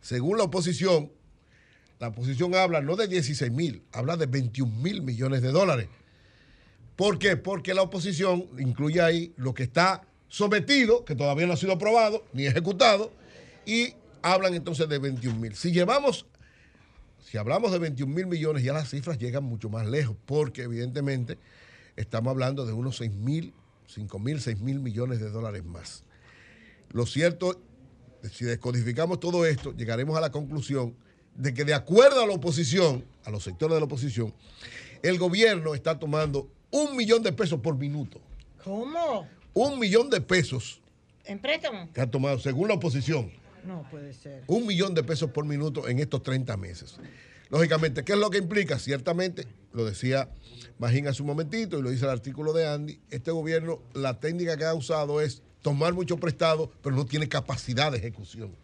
Según 0.01 0.37
la 0.37 0.45
oposición, 0.45 1.11
la 1.99 2.09
oposición 2.09 2.55
habla 2.55 2.81
no 2.81 2.97
de 2.97 3.09
16 3.09 3.51
mil, 3.53 3.83
habla 3.93 4.17
de 4.17 4.27
21 4.27 4.71
mil 4.81 5.03
millones 5.03 5.43
de 5.43 5.53
dólares. 5.53 5.89
¿Por 6.97 7.19
qué? 7.19 7.37
Porque 7.37 7.75
la 7.75 7.83
oposición 7.83 8.47
incluye 8.59 9.01
ahí 9.01 9.33
lo 9.37 9.55
que 9.55 9.63
está 9.63 10.03
sometido, 10.29 11.05
que 11.05 11.15
todavía 11.15 11.47
no 11.47 11.55
ha 11.55 11.57
sido 11.57 11.73
aprobado 11.73 12.25
ni 12.33 12.47
ejecutado, 12.47 13.13
y 13.65 13.95
hablan 14.23 14.55
entonces 14.55 14.89
de 14.89 14.99
21 14.99 15.39
mil. 15.39 15.55
Si 15.55 15.73
llevamos 15.73 16.27
si 17.33 17.39
hablamos 17.39 17.73
de 17.73 17.79
21 17.79 18.15
mil 18.15 18.27
millones, 18.27 18.63
ya 18.63 18.75
las 18.75 18.91
cifras 18.91 19.17
llegan 19.17 19.43
mucho 19.45 19.71
más 19.71 19.87
lejos, 19.87 20.15
porque 20.27 20.65
evidentemente 20.65 21.39
estamos 21.97 22.31
hablando 22.31 22.67
de 22.67 22.75
unos 22.75 22.99
6 22.99 23.11
mil, 23.11 23.55
5 23.87 24.19
mil, 24.19 24.39
6 24.39 24.61
mil 24.61 24.81
millones 24.81 25.19
de 25.19 25.31
dólares 25.31 25.65
más. 25.65 26.05
Lo 26.91 27.07
cierto, 27.07 27.59
si 28.31 28.45
descodificamos 28.45 29.19
todo 29.19 29.47
esto, 29.47 29.75
llegaremos 29.75 30.15
a 30.19 30.21
la 30.21 30.31
conclusión 30.31 30.95
de 31.35 31.55
que 31.55 31.65
de 31.65 31.73
acuerdo 31.73 32.23
a 32.23 32.27
la 32.27 32.35
oposición, 32.35 33.03
a 33.25 33.31
los 33.31 33.45
sectores 33.45 33.77
de 33.77 33.81
la 33.81 33.87
oposición, 33.87 34.35
el 35.03 35.17
gobierno 35.17 35.75
está 35.75 35.99
tomando 35.99 36.51
un 36.71 36.95
millón 36.99 37.23
de 37.23 37.33
pesos 37.33 37.61
por 37.61 37.79
minuto. 37.79 38.21
¿Cómo? 38.63 39.27
Un 39.55 39.79
millón 39.79 40.11
de 40.11 40.21
pesos 40.21 40.83
¿En 41.25 41.39
préstamo? 41.39 41.89
que 41.95 42.03
ha 42.03 42.11
tomado, 42.11 42.39
según 42.39 42.69
la 42.69 42.75
oposición 42.75 43.33
No 43.65 43.87
puede 43.91 44.13
ser. 44.13 44.45
un 44.47 44.67
millón 44.67 44.95
de 44.95 45.03
pesos 45.03 45.31
por 45.31 45.45
minuto 45.45 45.89
en 45.89 45.99
estos 45.99 46.23
30 46.23 46.57
meses. 46.57 46.97
Lógicamente, 47.49 48.03
¿qué 48.03 48.15
es 48.15 48.19
lo 48.19 48.31
que 48.31 48.39
implica? 48.39 48.79
Ciertamente, 48.79 49.47
lo 49.73 49.85
decía 49.85 50.31
Magín 50.79 51.07
hace 51.07 51.23
un 51.23 51.29
momentito 51.29 51.79
y 51.79 51.83
lo 51.83 51.91
dice 51.91 52.05
el 52.05 52.11
artículo 52.11 52.53
de 52.53 52.67
Andy, 52.67 52.99
este 53.11 53.31
gobierno, 53.31 53.83
la 53.95 54.19
técnica 54.19 54.57
que 54.57 54.65
ha 54.65 54.75
usado 54.75 55.21
es 55.21 55.43
tomar 55.61 55.93
mucho 55.93 56.17
prestado, 56.17 56.73
pero 56.83 56.97
no 56.97 57.05
tiene 57.05 57.29
capacidad 57.29 57.93
de 57.93 57.99
ejecución. 57.99 58.57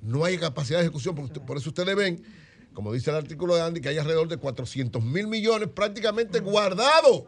No 0.00 0.24
hay 0.24 0.38
capacidad 0.38 0.78
de 0.78 0.84
ejecución, 0.84 1.14
por, 1.14 1.56
eso 1.56 1.68
ustedes 1.68 1.94
ven, 1.94 2.22
como 2.72 2.92
dice 2.92 3.10
el 3.10 3.16
artículo 3.16 3.56
de 3.56 3.62
Andy, 3.62 3.80
que 3.80 3.90
hay 3.90 3.98
alrededor 3.98 4.28
de 4.28 4.38
400 4.38 5.02
mil 5.02 5.26
millones 5.26 5.68
prácticamente 5.68 6.40
guardados, 6.40 7.24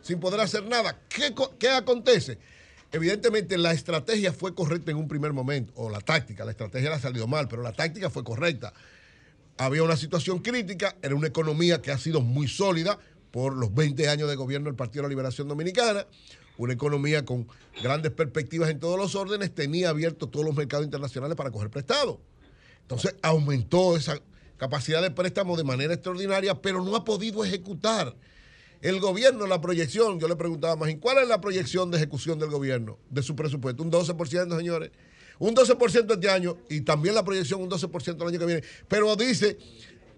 sin 0.00 0.18
poder 0.18 0.40
hacer 0.40 0.64
nada. 0.64 0.98
¿Qué, 1.08 1.32
qué 1.58 1.68
acontece? 1.68 2.38
Evidentemente 2.92 3.56
la 3.56 3.72
estrategia 3.72 4.34
fue 4.34 4.54
correcta 4.54 4.90
en 4.90 4.98
un 4.98 5.08
primer 5.08 5.32
momento, 5.32 5.72
o 5.76 5.88
la 5.88 6.00
táctica, 6.00 6.44
la 6.44 6.50
estrategia 6.50 6.90
le 6.90 6.96
ha 6.96 7.00
salido 7.00 7.26
mal, 7.26 7.48
pero 7.48 7.62
la 7.62 7.72
táctica 7.72 8.10
fue 8.10 8.22
correcta. 8.22 8.74
Había 9.56 9.82
una 9.82 9.96
situación 9.96 10.40
crítica, 10.40 10.94
era 11.00 11.14
una 11.14 11.28
economía 11.28 11.80
que 11.80 11.90
ha 11.90 11.96
sido 11.96 12.20
muy 12.20 12.48
sólida 12.48 12.98
por 13.30 13.54
los 13.54 13.74
20 13.74 14.08
años 14.08 14.28
de 14.28 14.36
gobierno 14.36 14.66
del 14.66 14.76
Partido 14.76 15.02
de 15.02 15.08
la 15.08 15.10
Liberación 15.10 15.48
Dominicana, 15.48 16.06
una 16.58 16.74
economía 16.74 17.24
con 17.24 17.48
grandes 17.82 18.12
perspectivas 18.12 18.68
en 18.68 18.78
todos 18.78 18.98
los 18.98 19.14
órdenes, 19.14 19.54
tenía 19.54 19.88
abiertos 19.88 20.30
todos 20.30 20.44
los 20.44 20.54
mercados 20.54 20.84
internacionales 20.84 21.34
para 21.34 21.50
coger 21.50 21.70
prestado. 21.70 22.20
Entonces 22.82 23.14
aumentó 23.22 23.96
esa 23.96 24.20
capacidad 24.58 25.00
de 25.00 25.10
préstamo 25.10 25.56
de 25.56 25.64
manera 25.64 25.94
extraordinaria, 25.94 26.60
pero 26.60 26.84
no 26.84 26.94
ha 26.94 27.04
podido 27.04 27.42
ejecutar. 27.42 28.14
El 28.82 28.98
gobierno, 29.00 29.46
la 29.46 29.60
proyección, 29.60 30.18
yo 30.18 30.26
le 30.28 30.34
preguntaba 30.36 30.74
más, 30.76 30.92
¿cuál 31.00 31.18
es 31.18 31.28
la 31.28 31.40
proyección 31.40 31.90
de 31.90 31.98
ejecución 31.98 32.38
del 32.40 32.50
gobierno, 32.50 32.98
de 33.08 33.22
su 33.22 33.36
presupuesto? 33.36 33.82
Un 33.82 33.92
12%, 33.92 34.56
señores. 34.56 34.90
Un 35.38 35.54
12% 35.54 36.14
este 36.14 36.28
año 36.28 36.58
y 36.68 36.80
también 36.82 37.14
la 37.14 37.24
proyección 37.24 37.62
un 37.62 37.70
12% 37.70 38.22
el 38.22 38.28
año 38.28 38.38
que 38.40 38.46
viene. 38.46 38.62
Pero 38.88 39.14
dice 39.16 39.56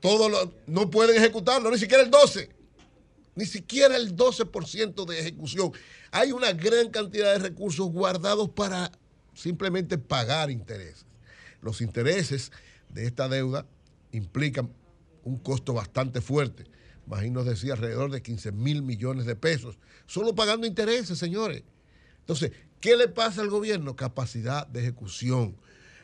todo 0.00 0.28
lo- 0.28 0.52
no 0.66 0.90
pueden 0.90 1.16
ejecutarlo, 1.16 1.70
ni 1.70 1.78
siquiera 1.78 2.02
el 2.02 2.10
12. 2.10 2.48
Ni 3.34 3.46
siquiera 3.46 3.96
el 3.96 4.16
12% 4.16 5.04
de 5.04 5.20
ejecución. 5.20 5.72
Hay 6.10 6.32
una 6.32 6.52
gran 6.52 6.88
cantidad 6.90 7.32
de 7.32 7.38
recursos 7.40 7.86
guardados 7.90 8.48
para 8.50 8.90
simplemente 9.34 9.98
pagar 9.98 10.50
intereses. 10.50 11.04
Los 11.60 11.80
intereses 11.80 12.50
de 12.88 13.06
esta 13.06 13.28
deuda 13.28 13.66
implican 14.12 14.72
un 15.24 15.38
costo 15.38 15.74
bastante 15.74 16.20
fuerte. 16.20 16.64
Imagino 17.06 17.44
decía 17.44 17.74
alrededor 17.74 18.10
de 18.10 18.22
15 18.22 18.52
mil 18.52 18.82
millones 18.82 19.26
de 19.26 19.36
pesos, 19.36 19.78
solo 20.06 20.34
pagando 20.34 20.66
intereses, 20.66 21.18
señores. 21.18 21.62
Entonces, 22.20 22.52
¿qué 22.80 22.96
le 22.96 23.08
pasa 23.08 23.42
al 23.42 23.50
gobierno? 23.50 23.96
Capacidad 23.96 24.66
de 24.66 24.80
ejecución. 24.80 25.56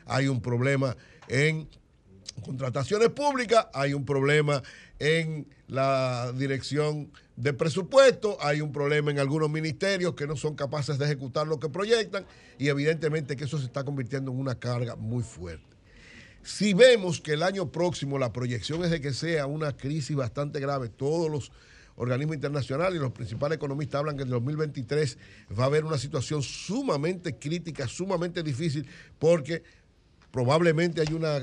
Hay 0.05 0.27
un 0.27 0.41
problema 0.41 0.95
en 1.27 1.67
contrataciones 2.43 3.09
públicas, 3.09 3.67
hay 3.73 3.93
un 3.93 4.05
problema 4.05 4.61
en 4.99 5.47
la 5.67 6.31
dirección 6.33 7.11
de 7.35 7.53
presupuesto, 7.53 8.37
hay 8.39 8.61
un 8.61 8.71
problema 8.71 9.11
en 9.11 9.19
algunos 9.19 9.49
ministerios 9.49 10.13
que 10.13 10.27
no 10.27 10.35
son 10.35 10.55
capaces 10.55 10.97
de 10.97 11.05
ejecutar 11.05 11.47
lo 11.47 11.59
que 11.59 11.69
proyectan 11.69 12.25
y 12.59 12.67
evidentemente 12.67 13.35
que 13.35 13.45
eso 13.45 13.57
se 13.57 13.65
está 13.65 13.83
convirtiendo 13.83 14.31
en 14.31 14.39
una 14.39 14.55
carga 14.55 14.95
muy 14.95 15.23
fuerte. 15.23 15.65
Si 16.43 16.73
vemos 16.73 17.21
que 17.21 17.33
el 17.33 17.43
año 17.43 17.71
próximo 17.71 18.17
la 18.17 18.33
proyección 18.33 18.83
es 18.83 18.91
de 18.91 18.99
que 18.99 19.13
sea 19.13 19.45
una 19.45 19.77
crisis 19.77 20.15
bastante 20.15 20.59
grave, 20.59 20.89
todos 20.89 21.29
los 21.29 21.51
organismos 21.95 22.35
internacionales 22.35 22.95
y 22.95 22.99
los 22.99 23.11
principales 23.11 23.57
economistas 23.57 23.99
hablan 23.99 24.15
que 24.15 24.23
en 24.23 24.29
el 24.29 24.33
2023 24.33 25.17
va 25.57 25.63
a 25.63 25.67
haber 25.67 25.85
una 25.85 25.99
situación 25.99 26.41
sumamente 26.41 27.37
crítica, 27.37 27.87
sumamente 27.87 28.41
difícil, 28.41 28.87
porque 29.19 29.63
probablemente 30.31 31.01
hay 31.01 31.13
una, 31.13 31.41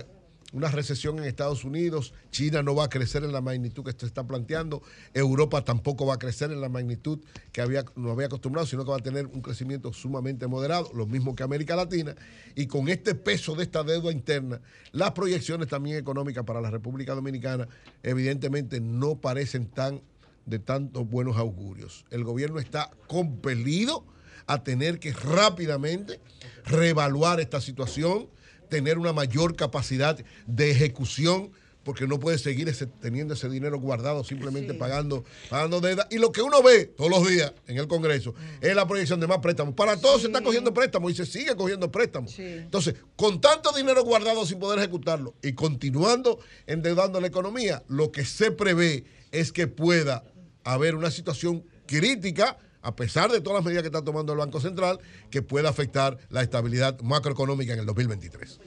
una 0.52 0.68
recesión 0.68 1.18
en 1.18 1.24
Estados 1.24 1.64
Unidos, 1.64 2.14
China 2.30 2.62
no 2.62 2.74
va 2.74 2.84
a 2.84 2.88
crecer 2.88 3.22
en 3.22 3.32
la 3.32 3.40
magnitud 3.40 3.84
que 3.84 3.92
se 3.92 4.06
está 4.06 4.26
planteando, 4.26 4.82
Europa 5.12 5.62
tampoco 5.62 6.06
va 6.06 6.14
a 6.14 6.18
crecer 6.18 6.50
en 6.50 6.60
la 6.60 6.70
magnitud 6.70 7.20
que 7.52 7.60
había, 7.60 7.84
nos 7.96 8.12
había 8.12 8.26
acostumbrado, 8.26 8.66
sino 8.66 8.84
que 8.84 8.90
va 8.90 8.96
a 8.96 9.00
tener 9.00 9.26
un 9.26 9.42
crecimiento 9.42 9.92
sumamente 9.92 10.46
moderado, 10.46 10.90
lo 10.94 11.06
mismo 11.06 11.34
que 11.34 11.42
América 11.42 11.76
Latina, 11.76 12.14
y 12.54 12.66
con 12.66 12.88
este 12.88 13.14
peso 13.14 13.54
de 13.54 13.64
esta 13.64 13.82
deuda 13.82 14.10
interna, 14.10 14.60
las 14.92 15.12
proyecciones 15.12 15.68
también 15.68 15.98
económicas 15.98 16.44
para 16.44 16.60
la 16.60 16.70
República 16.70 17.14
Dominicana 17.14 17.68
evidentemente 18.02 18.80
no 18.80 19.20
parecen 19.20 19.66
tan 19.66 20.00
de 20.46 20.58
tantos 20.58 21.08
buenos 21.08 21.36
augurios. 21.36 22.06
El 22.10 22.24
gobierno 22.24 22.58
está 22.58 22.90
compelido 23.06 24.06
a 24.46 24.64
tener 24.64 24.98
que 24.98 25.12
rápidamente 25.12 26.20
reevaluar 26.64 27.38
esta 27.38 27.60
situación, 27.60 28.28
tener 28.68 28.98
una 28.98 29.12
mayor 29.12 29.56
capacidad 29.56 30.18
de 30.46 30.70
ejecución, 30.70 31.50
porque 31.84 32.06
no 32.06 32.18
puede 32.20 32.36
seguir 32.36 32.68
ese- 32.68 32.86
teniendo 32.86 33.32
ese 33.32 33.48
dinero 33.48 33.78
guardado 33.80 34.22
simplemente 34.22 34.74
pagando, 34.74 35.24
pagando 35.48 35.80
deuda. 35.80 36.06
Y 36.10 36.18
lo 36.18 36.32
que 36.32 36.42
uno 36.42 36.62
ve 36.62 36.84
todos 36.84 37.10
los 37.10 37.26
días 37.26 37.54
en 37.66 37.78
el 37.78 37.88
Congreso 37.88 38.34
es 38.60 38.74
la 38.74 38.86
proyección 38.86 39.20
de 39.20 39.26
más 39.26 39.38
préstamos. 39.38 39.74
Para 39.74 39.96
todos 39.98 40.20
se 40.20 40.26
está 40.26 40.42
cogiendo 40.42 40.74
préstamos 40.74 41.12
y 41.12 41.14
se 41.14 41.24
sigue 41.24 41.56
cogiendo 41.56 41.90
préstamos. 41.90 42.38
Entonces, 42.38 42.94
con 43.16 43.40
tanto 43.40 43.72
dinero 43.72 44.04
guardado 44.04 44.44
sin 44.44 44.58
poder 44.58 44.80
ejecutarlo 44.80 45.34
y 45.42 45.52
continuando 45.54 46.38
endeudando 46.66 47.20
la 47.22 47.28
economía, 47.28 47.82
lo 47.88 48.12
que 48.12 48.26
se 48.26 48.50
prevé 48.50 49.04
es 49.32 49.50
que 49.50 49.66
pueda 49.66 50.24
haber 50.64 50.94
una 50.94 51.10
situación 51.10 51.64
crítica, 51.86 52.58
a 52.82 52.94
pesar 52.96 53.30
de 53.30 53.40
todas 53.40 53.58
las 53.58 53.64
medidas 53.64 53.82
que 53.82 53.88
está 53.88 54.02
tomando 54.02 54.32
el 54.32 54.38
Banco 54.38 54.60
Central, 54.60 54.98
que 55.30 55.42
pueda 55.42 55.68
afectar 55.68 56.18
la 56.30 56.42
estabilidad 56.42 57.00
macroeconómica 57.00 57.72
en 57.72 57.80
el 57.80 57.86
2023. 57.86 58.60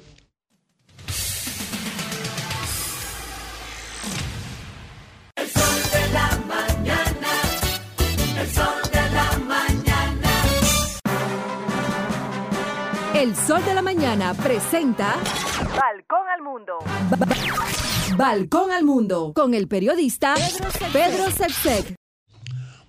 El 5.35 5.49
sol 5.49 5.81
de 5.91 6.13
la 6.13 6.39
mañana, 6.47 7.31
el 8.39 8.49
sol 8.49 8.81
de 8.91 9.09
la 9.11 9.37
mañana. 9.47 10.29
El 13.13 13.35
Sol 13.35 13.63
de 13.65 13.75
la 13.75 13.81
Mañana 13.81 14.33
presenta 14.33 15.15
Balcón 15.57 16.27
al 16.33 16.41
Mundo. 16.41 16.79
Balcón 18.17 18.71
al 18.71 18.83
Mundo 18.83 19.31
con 19.35 19.53
el 19.53 19.67
periodista 19.67 20.33
Pedro 20.91 21.29
Sepsek. 21.29 22.00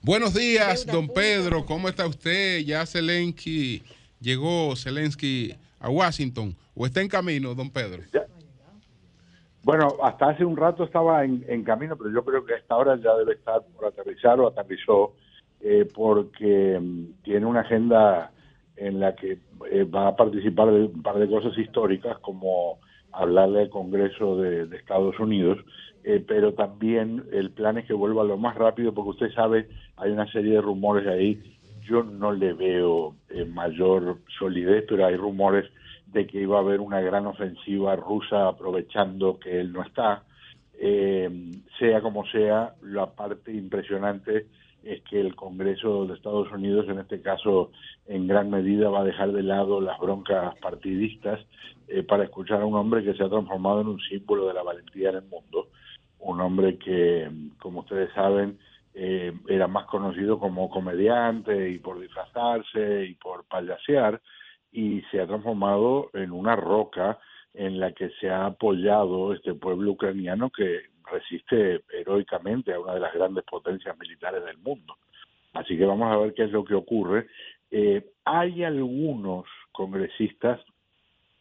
Buenos 0.05 0.35
días, 0.35 0.85
don 0.85 1.07
Pedro. 1.07 1.65
¿Cómo 1.65 1.89
está 1.89 2.09
usted? 2.09 2.59
Ya 2.67 2.85
Zelensky 2.87 3.85
llegó, 4.21 4.75
Zelensky, 4.75 5.55
a 5.79 5.91
Washington. 5.91 6.57
¿O 6.75 6.87
está 6.87 7.01
en 7.01 7.09
camino, 7.09 7.55
don 7.55 7.71
Pedro? 7.71 8.03
Bueno, 9.63 9.95
hasta 10.03 10.31
hace 10.31 10.45
un 10.45 10.57
rato 10.57 10.83
estaba 10.83 11.25
en, 11.25 11.45
en 11.47 11.63
camino, 11.63 11.97
pero 11.97 12.11
yo 12.11 12.25
creo 12.25 12.45
que 12.45 12.55
a 12.55 12.57
esta 12.57 12.77
hora 12.77 12.97
ya 12.97 13.15
debe 13.15 13.35
estar 13.35 13.63
por 13.77 13.87
aterrizar 13.87 14.41
o 14.41 14.49
aterrizó, 14.49 15.15
eh, 15.61 15.89
porque 15.95 16.81
mm, 16.81 17.23
tiene 17.23 17.47
una 17.47 17.61
agenda 17.61 18.33
en 18.75 18.99
la 18.99 19.15
que 19.15 19.39
eh, 19.71 19.85
va 19.85 20.09
a 20.09 20.17
participar 20.17 20.73
de 20.73 20.87
un 20.87 21.03
par 21.05 21.17
de 21.21 21.29
cosas 21.29 21.57
históricas, 21.57 22.19
como 22.19 22.81
hablarle 23.13 23.61
al 23.61 23.71
Congreso 23.71 24.37
de, 24.37 24.67
de 24.67 24.77
Estados 24.77 25.21
Unidos, 25.21 25.59
eh, 26.05 26.25
pero 26.27 26.53
también 26.55 27.25
el 27.33 27.51
plan 27.53 27.79
es 27.79 27.87
que 27.87 27.93
vuelva 27.93 28.25
lo 28.25 28.37
más 28.37 28.57
rápido, 28.57 28.93
porque 28.93 29.11
usted 29.11 29.35
sabe, 29.35 29.69
hay 30.03 30.11
una 30.11 30.31
serie 30.31 30.55
de 30.55 30.61
rumores 30.61 31.07
ahí. 31.07 31.41
Yo 31.83 32.03
no 32.03 32.33
le 32.33 32.53
veo 32.53 33.15
eh, 33.31 33.45
mayor 33.45 34.19
solidez, 34.39 34.85
pero 34.89 35.07
hay 35.07 35.17
rumores 35.17 35.71
de 36.07 36.27
que 36.27 36.41
iba 36.41 36.57
a 36.59 36.61
haber 36.61 36.81
una 36.81 37.01
gran 37.01 37.27
ofensiva 37.27 37.97
rusa 37.97 38.49
aprovechando 38.49 39.39
que 39.39 39.61
él 39.61 39.73
no 39.73 39.83
está. 39.83 40.25
Eh, 40.79 41.31
sea 41.79 42.01
como 42.01 42.27
sea, 42.27 42.75
la 42.83 43.07
parte 43.07 43.53
impresionante 43.53 44.47
es 44.83 45.03
que 45.03 45.21
el 45.21 45.37
Congreso 45.37 46.07
de 46.07 46.15
Estados 46.15 46.51
Unidos, 46.51 46.87
en 46.89 46.99
este 46.99 47.23
caso, 47.23 47.71
en 48.07 48.27
gran 48.27 48.51
medida 48.51 48.91
va 48.91 49.01
a 49.01 49.05
dejar 49.05 49.31
de 49.31 49.45
lado 49.45 49.81
las 49.81 49.99
broncas 50.01 50.57
partidistas 50.59 51.41
eh, 51.87 52.03
para 52.03 52.25
escuchar 52.25 52.63
a 52.63 52.67
un 52.67 52.75
hombre 52.75 53.05
que 53.05 53.15
se 53.15 53.23
ha 53.23 53.29
transformado 53.29 53.83
en 53.83 53.87
un 53.87 54.01
símbolo 54.01 54.49
de 54.49 54.55
la 54.55 54.65
valentía 54.65 55.11
en 55.11 55.17
el 55.17 55.25
mundo, 55.25 55.69
un 56.19 56.41
hombre 56.41 56.79
que, 56.79 57.31
como 57.61 57.81
ustedes 57.81 58.13
saben, 58.13 58.59
eh, 58.95 59.33
era 59.49 59.67
más 59.69 59.87
conocido 59.87 60.39
como 60.39 60.69
comediante 60.71 61.71
y 61.71 61.79
por 61.79 62.01
disfrazarse 62.01 63.07
y 63.07 63.15
por 63.15 63.45
payasear, 63.45 64.21
y 64.71 65.03
se 65.11 65.21
ha 65.21 65.27
transformado 65.27 66.11
en 66.15 66.33
una 66.33 66.57
roca 66.57 67.19
en 67.55 67.79
la 67.79 67.93
que 67.93 68.11
se 68.21 68.31
ha 68.31 68.47
apoyado 68.47 69.35
este 69.35 69.55
pueblo 69.55 69.93
ucraniano 69.93 70.51
que 70.51 70.81
resiste 71.11 71.83
heroicamente 71.93 72.73
a 72.73 72.81
una 72.81 72.95
de 72.95 73.01
las 73.01 73.13
grandes 73.13 73.45
potencias 73.45 73.99
militares 73.99 74.45
del 74.45 74.59
mundo. 74.59 74.97
Así 75.53 75.77
que 75.77 75.85
vamos 75.85 76.11
a 76.11 76.17
ver 76.17 76.33
qué 76.33 76.45
es 76.45 76.51
lo 76.51 76.65
que 76.65 76.75
ocurre. 76.75 77.27
Eh, 77.71 78.05
hay 78.25 78.65
algunos 78.65 79.45
congresistas 79.73 80.61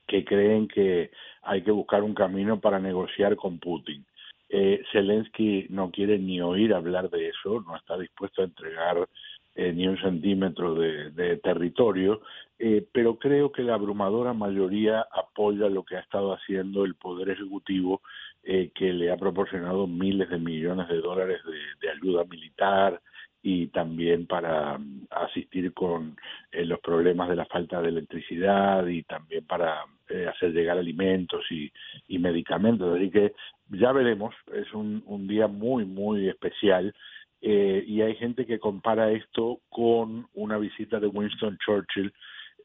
que 0.08 0.26
creen 0.26 0.68
que 0.68 1.12
hay 1.44 1.64
que 1.64 1.72
buscar 1.72 2.04
un 2.04 2.14
camino 2.14 2.60
para 2.60 2.80
negociar 2.80 3.36
con 3.38 3.60
Putin. 3.60 4.06
Eh, 4.54 4.84
Zelensky 4.92 5.68
no 5.70 5.92
quiere 5.92 6.20
ni 6.20 6.42
oír 6.42 6.74
hablar 6.74 7.10
de 7.10 7.30
eso, 7.30 7.62
no 7.62 7.78
está 7.78 7.98
dispuesto 7.98 8.42
a 8.42 8.46
entregar 8.46 9.08
eh, 9.56 9.72
ni 9.72 9.88
un 9.88 9.98
centímetro 9.98 10.76
de, 10.76 11.38
territorio, 11.38 12.22
eh, 12.60 12.86
pero 12.92 13.18
creo 13.18 13.52
que 13.52 13.64
la 13.64 13.76
abrumadora 13.76 14.34
mayoría 14.34 15.06
apoya 15.10 15.70
lo 15.70 15.84
que 15.84 15.96
ha 15.96 16.02
estado 16.02 16.34
haciendo 16.34 16.84
el 16.84 16.96
Poder 16.96 17.30
Ejecutivo, 17.30 18.02
eh, 18.44 18.72
que 18.76 18.92
le 18.92 19.10
ha 19.10 19.16
proporcionado 19.16 19.88
miles 19.88 20.30
de 20.30 20.38
millones 20.38 20.90
de 20.90 21.00
dólares 21.00 21.40
de 21.80 21.90
ayuda 21.90 22.26
militar 22.26 23.02
y 23.44 23.68
también 23.68 24.28
para 24.28 24.78
mm, 24.78 25.08
asistir 25.10 25.74
con 25.74 26.16
eh, 26.52 26.66
los 26.66 26.80
problemas 26.80 27.30
de 27.30 27.36
la 27.36 27.46
falta 27.46 27.82
de 27.82 27.90
electricidad 27.90 28.86
y 28.88 29.04
también 29.04 29.46
para 29.46 29.84
eh, 30.10 30.28
hacer 30.28 30.52
llegar 30.52 30.78
alimentos 30.78 31.46
y, 31.50 31.72
medicamentos. 32.20 32.96
Así 32.96 33.10
que 33.10 33.34
ya 33.70 33.92
veremos, 33.92 34.36
es 34.54 34.72
un, 34.74 35.02
un 35.08 35.28
día 35.28 35.48
muy, 35.48 35.86
muy 35.86 36.28
especial. 36.30 36.94
Eh, 37.42 37.84
y 37.88 38.02
hay 38.02 38.16
gente 38.16 38.46
que 38.46 38.60
compara 38.60 39.12
esto 39.12 39.62
con 39.70 40.28
una 40.34 40.58
visita 40.60 41.00
de 41.00 41.08
Winston 41.08 41.58
Churchill 41.66 42.14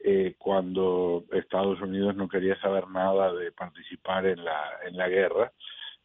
eh, 0.05 0.35
cuando 0.37 1.25
Estados 1.33 1.81
Unidos 1.81 2.17
no 2.17 2.29
quería 2.29 2.61
saber 2.61 2.87
nada 2.89 3.33
de 3.33 3.51
participar 3.53 4.27
en 4.27 4.45
la, 4.45 4.61
en 4.87 4.97
la 4.97 5.09
guerra. 5.09 5.53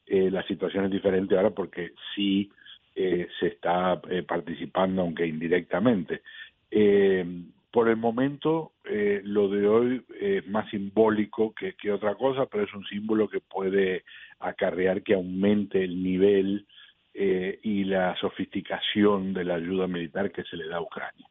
La 0.07 0.43
situación 0.43 0.85
es 0.85 0.91
diferente 0.91 1.37
ahora 1.37 1.51
porque 1.51 1.93
sí 2.15 2.51
eh, 2.95 3.27
se 3.39 3.47
está 3.47 4.01
eh, 4.09 4.23
participando, 4.23 5.01
aunque 5.01 5.25
indirectamente. 5.25 6.21
Eh, 6.69 7.25
por 7.71 7.87
el 7.87 7.95
momento, 7.95 8.73
eh, 8.83 9.21
lo 9.23 9.47
de 9.47 9.67
hoy 9.67 10.05
es 10.19 10.45
más 10.47 10.69
simbólico 10.69 11.53
que, 11.53 11.73
que 11.75 11.91
otra 11.91 12.15
cosa, 12.15 12.45
pero 12.45 12.65
es 12.65 12.73
un 12.73 12.85
símbolo 12.85 13.29
que 13.29 13.39
puede 13.39 14.03
acarrear 14.39 15.03
que 15.03 15.13
aumente 15.13 15.81
el 15.81 16.03
nivel 16.03 16.65
eh, 17.13 17.59
y 17.63 17.85
la 17.85 18.15
sofisticación 18.19 19.33
de 19.33 19.45
la 19.45 19.55
ayuda 19.55 19.87
militar 19.87 20.31
que 20.31 20.43
se 20.43 20.57
le 20.57 20.67
da 20.67 20.77
a 20.77 20.81
Ucrania. 20.81 21.27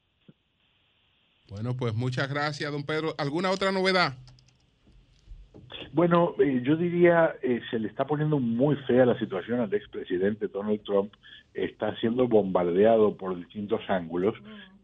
Bueno, 1.49 1.77
pues 1.77 1.95
muchas 1.95 2.31
gracias, 2.31 2.71
don 2.73 2.85
Pedro. 2.85 3.15
¿Alguna 3.19 3.51
otra 3.51 3.73
novedad? 3.73 4.15
Bueno, 5.93 6.35
eh, 6.39 6.61
yo 6.65 6.77
diría, 6.77 7.35
eh, 7.43 7.61
se 7.71 7.79
le 7.79 7.89
está 7.89 8.07
poniendo 8.07 8.39
muy 8.39 8.77
fea 8.87 9.07
la 9.07 9.19
situación 9.19 9.61
al 9.61 9.73
expresidente 9.75 10.49
Donald 10.49 10.83
Trump. 10.83 11.13
Está 11.55 11.97
siendo 11.97 12.29
bombardeado 12.29 13.17
por 13.17 13.37
distintos 13.37 13.81
ángulos. 13.89 14.35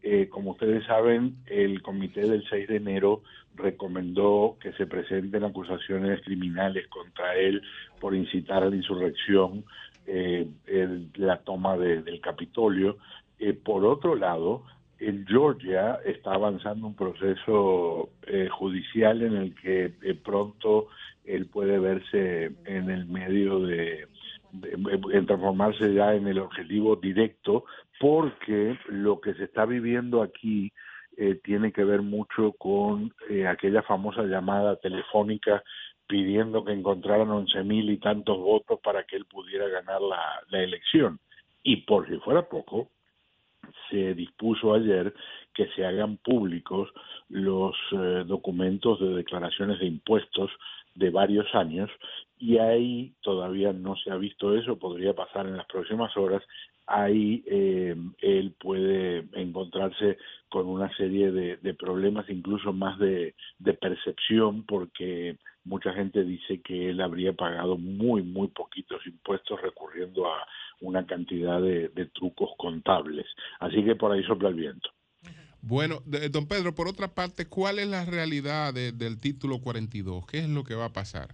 Eh, 0.03 0.27
como 0.29 0.51
ustedes 0.51 0.85
saben, 0.85 1.35
el 1.47 1.81
comité 1.81 2.21
del 2.21 2.43
6 2.49 2.67
de 2.67 2.75
enero 2.77 3.21
recomendó 3.55 4.57
que 4.61 4.71
se 4.73 4.85
presenten 4.85 5.43
acusaciones 5.43 6.21
criminales 6.23 6.87
contra 6.87 7.35
él 7.35 7.61
por 7.99 8.13
incitar 8.15 8.63
a 8.63 8.69
la 8.69 8.75
insurrección, 8.75 9.63
eh, 10.05 10.47
el- 10.67 11.09
la 11.15 11.37
toma 11.37 11.77
de- 11.77 12.01
del 12.03 12.21
Capitolio. 12.21 12.97
Eh, 13.39 13.53
por 13.53 13.85
otro 13.85 14.15
lado, 14.15 14.63
en 14.99 15.25
Georgia 15.27 15.99
está 16.05 16.33
avanzando 16.33 16.87
un 16.87 16.95
proceso 16.95 18.09
eh, 18.25 18.47
judicial 18.49 19.21
en 19.21 19.35
el 19.35 19.55
que 19.55 19.93
eh, 20.01 20.13
pronto 20.15 20.87
él 21.25 21.47
puede 21.47 21.77
verse 21.79 22.51
en 22.65 22.89
el 22.89 23.05
medio 23.07 23.59
de, 23.59 24.07
de- 24.51 25.21
transformarse 25.27 25.93
ya 25.93 26.15
en 26.15 26.27
el 26.27 26.39
objetivo 26.39 26.95
directo, 26.95 27.65
porque 27.99 28.77
lo 28.89 29.19
que 29.19 29.33
se 29.35 29.43
está 29.43 29.65
viviendo 29.65 30.21
aquí 30.21 30.71
eh, 31.17 31.39
tiene 31.43 31.71
que 31.71 31.83
ver 31.83 32.01
mucho 32.01 32.53
con 32.53 33.13
eh, 33.29 33.47
aquella 33.47 33.81
famosa 33.83 34.23
llamada 34.23 34.77
telefónica 34.77 35.63
pidiendo 36.07 36.63
que 36.63 36.71
encontraran 36.71 37.29
once 37.29 37.61
mil 37.63 37.89
y 37.89 37.97
tantos 37.97 38.37
votos 38.37 38.79
para 38.81 39.03
que 39.03 39.17
él 39.17 39.25
pudiera 39.25 39.67
ganar 39.67 40.01
la, 40.01 40.21
la 40.49 40.63
elección. 40.63 41.19
Y 41.63 41.77
por 41.85 42.07
si 42.07 42.17
fuera 42.19 42.47
poco, 42.47 42.89
se 43.89 44.13
dispuso 44.13 44.73
ayer 44.73 45.13
que 45.53 45.67
se 45.75 45.85
hagan 45.85 46.17
públicos 46.17 46.89
los 47.29 47.75
eh, 47.91 48.23
documentos 48.25 48.99
de 48.99 49.09
declaraciones 49.15 49.79
de 49.79 49.87
impuestos 49.87 50.51
de 50.95 51.09
varios 51.09 51.53
años 51.55 51.89
y 52.39 52.57
ahí 52.57 53.13
todavía 53.21 53.73
no 53.73 53.95
se 53.95 54.11
ha 54.11 54.15
visto 54.15 54.55
eso, 54.55 54.77
podría 54.77 55.13
pasar 55.13 55.47
en 55.47 55.57
las 55.57 55.65
próximas 55.65 56.15
horas, 56.17 56.43
ahí 56.85 57.43
eh, 57.47 57.95
él 58.19 58.53
puede 58.59 59.27
encontrarse 59.33 60.17
con 60.49 60.67
una 60.67 60.89
serie 60.95 61.31
de, 61.31 61.57
de 61.57 61.73
problemas, 61.73 62.29
incluso 62.29 62.71
más 62.73 62.97
de, 62.99 63.35
de 63.59 63.73
percepción, 63.73 64.63
porque 64.63 65.37
mucha 65.67 65.93
gente 65.93 66.23
dice 66.23 66.61
que 66.61 66.89
él 66.89 67.01
habría 67.01 67.33
pagado 67.33 67.77
muy, 67.77 68.23
muy 68.23 68.47
poquitos 68.47 69.05
impuestos 69.05 69.61
recurriendo 69.61 70.25
a 70.25 70.37
una 70.81 71.05
cantidad 71.05 71.61
de, 71.61 71.89
de 71.89 72.05
trucos 72.07 72.51
contables. 72.57 73.25
Así 73.59 73.83
que 73.83 73.95
por 73.95 74.11
ahí 74.11 74.23
sopla 74.23 74.49
el 74.49 74.55
viento. 74.55 74.89
Bueno, 75.61 75.99
de- 76.05 76.29
don 76.29 76.47
Pedro, 76.47 76.73
por 76.73 76.87
otra 76.87 77.07
parte, 77.09 77.47
¿cuál 77.47 77.79
es 77.79 77.87
la 77.87 78.05
realidad 78.05 78.73
de- 78.73 78.91
del 78.91 79.19
título 79.19 79.59
42? 79.59 80.25
¿Qué 80.25 80.39
es 80.39 80.49
lo 80.49 80.63
que 80.63 80.75
va 80.75 80.85
a 80.85 80.93
pasar? 80.93 81.27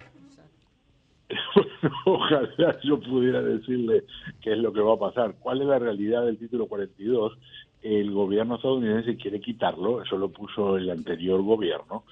Ojalá 2.06 2.80
yo 2.84 3.00
pudiera 3.00 3.42
decirle 3.42 4.04
qué 4.42 4.54
es 4.54 4.58
lo 4.58 4.72
que 4.74 4.80
va 4.82 4.94
a 4.94 5.00
pasar. 5.00 5.36
¿Cuál 5.40 5.62
es 5.62 5.68
la 5.68 5.80
realidad 5.80 6.26
del 6.26 6.38
título 6.38 6.68
42? 6.68 7.38
El 7.82 8.12
gobierno 8.12 8.56
estadounidense 8.56 9.18
quiere 9.18 9.42
quitarlo, 9.42 10.02
eso 10.02 10.18
lo 10.18 10.30
puso 10.30 10.78
el 10.78 10.90
anterior 10.90 11.42
gobierno. 11.42 12.06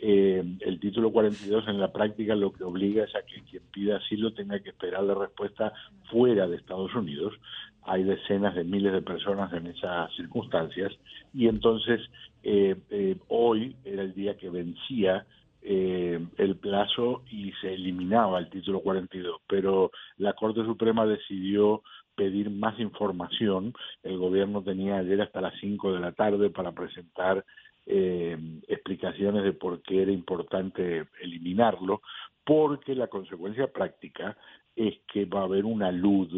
Eh, 0.00 0.44
el 0.60 0.78
título 0.78 1.10
42 1.10 1.66
en 1.66 1.80
la 1.80 1.92
práctica 1.92 2.36
lo 2.36 2.52
que 2.52 2.62
obliga 2.62 3.04
es 3.04 3.14
a 3.16 3.22
que 3.22 3.42
quien 3.42 3.62
pida 3.72 3.96
asilo 3.96 4.32
tenga 4.32 4.60
que 4.60 4.70
esperar 4.70 5.02
la 5.02 5.14
respuesta 5.14 5.72
fuera 6.10 6.46
de 6.46 6.56
Estados 6.56 6.94
Unidos. 6.94 7.34
Hay 7.82 8.04
decenas 8.04 8.54
de 8.54 8.64
miles 8.64 8.92
de 8.92 9.02
personas 9.02 9.52
en 9.52 9.66
esas 9.66 10.14
circunstancias 10.14 10.92
y 11.34 11.48
entonces 11.48 12.00
eh, 12.42 12.76
eh, 12.90 13.16
hoy 13.28 13.74
era 13.84 14.02
el 14.02 14.14
día 14.14 14.36
que 14.36 14.50
vencía 14.50 15.26
eh, 15.60 16.24
el 16.36 16.56
plazo 16.56 17.24
y 17.30 17.52
se 17.60 17.74
eliminaba 17.74 18.38
el 18.38 18.48
título 18.48 18.80
42, 18.80 19.40
pero 19.48 19.90
la 20.16 20.32
Corte 20.34 20.64
Suprema 20.64 21.04
decidió 21.04 21.82
pedir 22.14 22.50
más 22.50 22.78
información. 22.78 23.74
El 24.02 24.18
gobierno 24.18 24.62
tenía 24.62 24.98
ayer 24.98 25.20
hasta 25.20 25.40
las 25.40 25.54
5 25.60 25.92
de 25.92 26.00
la 26.00 26.12
tarde 26.12 26.50
para 26.50 26.72
presentar 26.72 27.44
eh, 27.90 28.36
explicaciones 28.68 29.44
de 29.44 29.54
por 29.54 29.80
qué 29.80 30.02
era 30.02 30.12
importante 30.12 31.06
eliminarlo, 31.22 32.02
porque 32.44 32.94
la 32.94 33.06
consecuencia 33.06 33.66
práctica 33.72 34.36
es 34.76 34.94
que 35.10 35.24
va 35.24 35.40
a 35.40 35.44
haber 35.44 35.64
una 35.64 35.90
luz, 35.90 36.28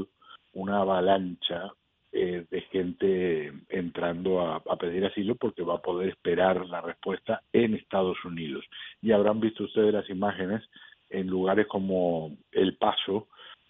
una 0.53 0.79
avalancha 0.79 1.73
eh, 2.13 2.45
de 2.49 2.61
gente 2.63 3.53
entrando 3.69 4.41
a, 4.41 4.77
pedir 4.77 5.05
asilo 5.05 5.35
porque 5.35 5.65
va 5.65 5.75
a 5.75 5.83
poder 5.83 6.11
esperar 6.11 6.67
la 6.67 6.81
respuesta 6.81 7.43
en 7.53 7.75
Estados 7.75 8.25
Unidos. 8.25 8.65
Y 9.03 9.11
habrán 9.11 9.41
visto 9.41 9.65
ustedes 9.65 9.93
las 9.93 10.09
imágenes 10.09 10.63
en 11.09 11.27
lugares 11.27 11.67
como 11.67 12.37
El 12.53 12.77
Paso, 12.77 13.27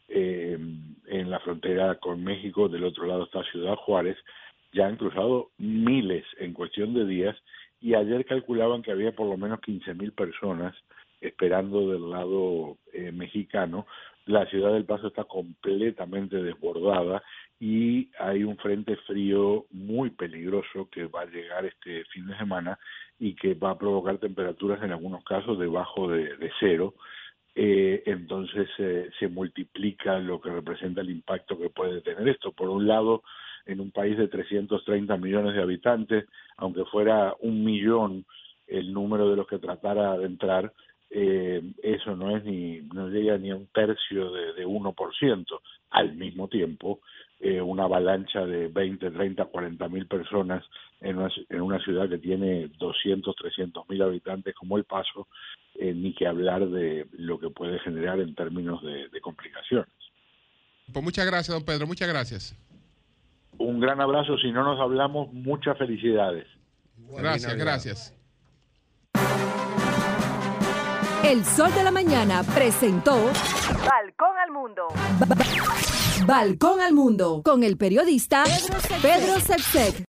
eh, 0.08 0.58
en 1.06 1.30
la 1.30 1.40
frontera 1.40 1.94
con 1.94 2.22
México, 2.22 2.68
del 2.68 2.84
otro 2.84 3.06
lado 3.06 3.24
está 3.24 3.42
Ciudad 3.44 3.76
Juárez, 3.76 4.18
ya 4.72 4.86
han 4.86 4.96
cruzado 4.96 5.50
miles 5.56 6.24
en 6.38 6.52
cuestión 6.52 6.92
de 6.92 7.06
días 7.06 7.36
y 7.80 7.94
ayer 7.94 8.24
calculaban 8.26 8.82
que 8.82 8.92
había 8.92 9.12
por 9.12 9.26
lo 9.26 9.36
menos 9.36 9.60
15 9.60 9.94
mil 9.94 10.12
personas 10.12 10.74
esperando 11.20 11.90
del 11.90 12.10
lado 12.10 12.78
eh, 12.92 13.12
mexicano. 13.12 13.86
La 14.26 14.46
ciudad 14.46 14.72
del 14.72 14.84
Paso 14.84 15.08
está 15.08 15.24
completamente 15.24 16.42
desbordada 16.42 17.22
y 17.58 18.08
hay 18.18 18.44
un 18.44 18.56
frente 18.56 18.96
frío 19.06 19.66
muy 19.70 20.10
peligroso 20.10 20.88
que 20.90 21.06
va 21.06 21.22
a 21.22 21.26
llegar 21.26 21.66
este 21.66 22.04
fin 22.06 22.26
de 22.26 22.36
semana 22.36 22.78
y 23.18 23.34
que 23.34 23.54
va 23.54 23.70
a 23.70 23.78
provocar 23.78 24.18
temperaturas 24.18 24.82
en 24.82 24.92
algunos 24.92 25.24
casos 25.24 25.58
debajo 25.58 26.08
de, 26.08 26.36
de 26.36 26.50
cero. 26.58 26.94
Eh, 27.54 28.02
entonces 28.06 28.68
eh, 28.78 29.10
se 29.18 29.28
multiplica 29.28 30.18
lo 30.18 30.40
que 30.40 30.50
representa 30.50 31.00
el 31.00 31.10
impacto 31.10 31.58
que 31.58 31.70
puede 31.70 32.00
tener 32.00 32.28
esto. 32.28 32.52
Por 32.52 32.68
un 32.68 32.86
lado, 32.86 33.22
en 33.66 33.80
un 33.80 33.90
país 33.90 34.16
de 34.16 34.28
330 34.28 35.16
millones 35.16 35.54
de 35.54 35.62
habitantes, 35.62 36.26
aunque 36.56 36.84
fuera 36.86 37.34
un 37.40 37.64
millón 37.64 38.24
el 38.66 38.92
número 38.92 39.28
de 39.28 39.36
los 39.36 39.46
que 39.46 39.58
tratara 39.58 40.16
de 40.16 40.26
entrar, 40.26 40.72
eh, 41.10 41.60
eso 41.82 42.14
no 42.14 42.36
es 42.36 42.44
ni 42.44 42.82
no 42.94 43.08
llega 43.08 43.36
ni 43.36 43.50
a 43.50 43.56
un 43.56 43.66
tercio 43.66 44.30
de, 44.30 44.52
de 44.54 44.66
1%. 44.66 45.46
Al 45.90 46.14
mismo 46.14 46.46
tiempo, 46.46 47.00
eh, 47.40 47.60
una 47.60 47.84
avalancha 47.84 48.46
de 48.46 48.68
20, 48.68 49.10
30, 49.10 49.46
40 49.46 49.88
mil 49.88 50.06
personas 50.06 50.64
en 51.00 51.16
una, 51.16 51.30
en 51.48 51.60
una 51.62 51.82
ciudad 51.82 52.08
que 52.08 52.18
tiene 52.18 52.68
200, 52.78 53.34
300 53.34 53.88
mil 53.88 54.02
habitantes 54.02 54.54
como 54.54 54.76
El 54.76 54.84
Paso, 54.84 55.26
eh, 55.74 55.92
ni 55.94 56.14
que 56.14 56.26
hablar 56.26 56.68
de 56.68 57.08
lo 57.12 57.40
que 57.40 57.50
puede 57.50 57.78
generar 57.80 58.20
en 58.20 58.34
términos 58.34 58.82
de, 58.82 59.08
de 59.08 59.20
complicaciones. 59.20 59.88
Pues 60.92 61.04
muchas 61.04 61.26
gracias, 61.26 61.56
don 61.56 61.64
Pedro, 61.64 61.86
muchas 61.86 62.08
gracias. 62.08 62.69
Un 63.60 63.78
gran 63.78 64.00
abrazo, 64.00 64.36
si 64.38 64.50
no 64.50 64.64
nos 64.64 64.80
hablamos, 64.80 65.30
muchas 65.34 65.76
felicidades. 65.76 66.46
Gracias, 66.96 67.54
gracias. 67.56 68.14
El 71.22 71.44
Sol 71.44 71.70
de 71.74 71.84
la 71.84 71.90
Mañana 71.90 72.42
presentó 72.54 73.16
Balcón 73.86 74.38
al 74.42 74.50
Mundo. 74.50 74.88
Balcón 76.26 76.80
al 76.80 76.94
Mundo 76.94 77.42
con 77.44 77.62
el 77.62 77.76
periodista 77.76 78.44
Pedro 79.02 79.38
Sepsek. 79.38 80.04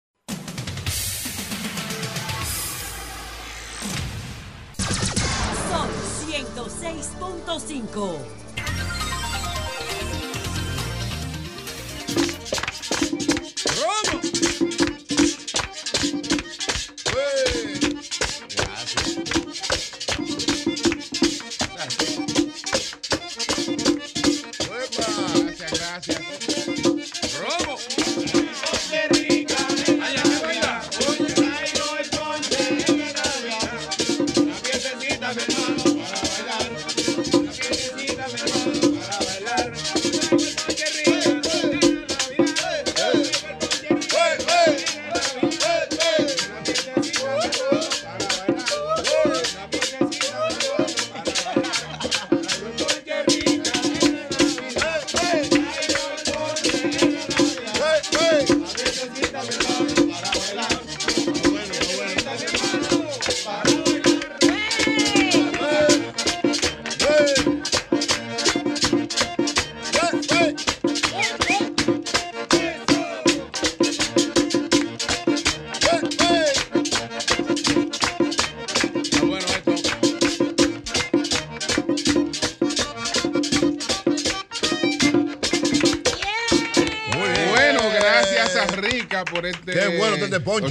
Sol 5.70 5.89
106.5. 6.26 8.35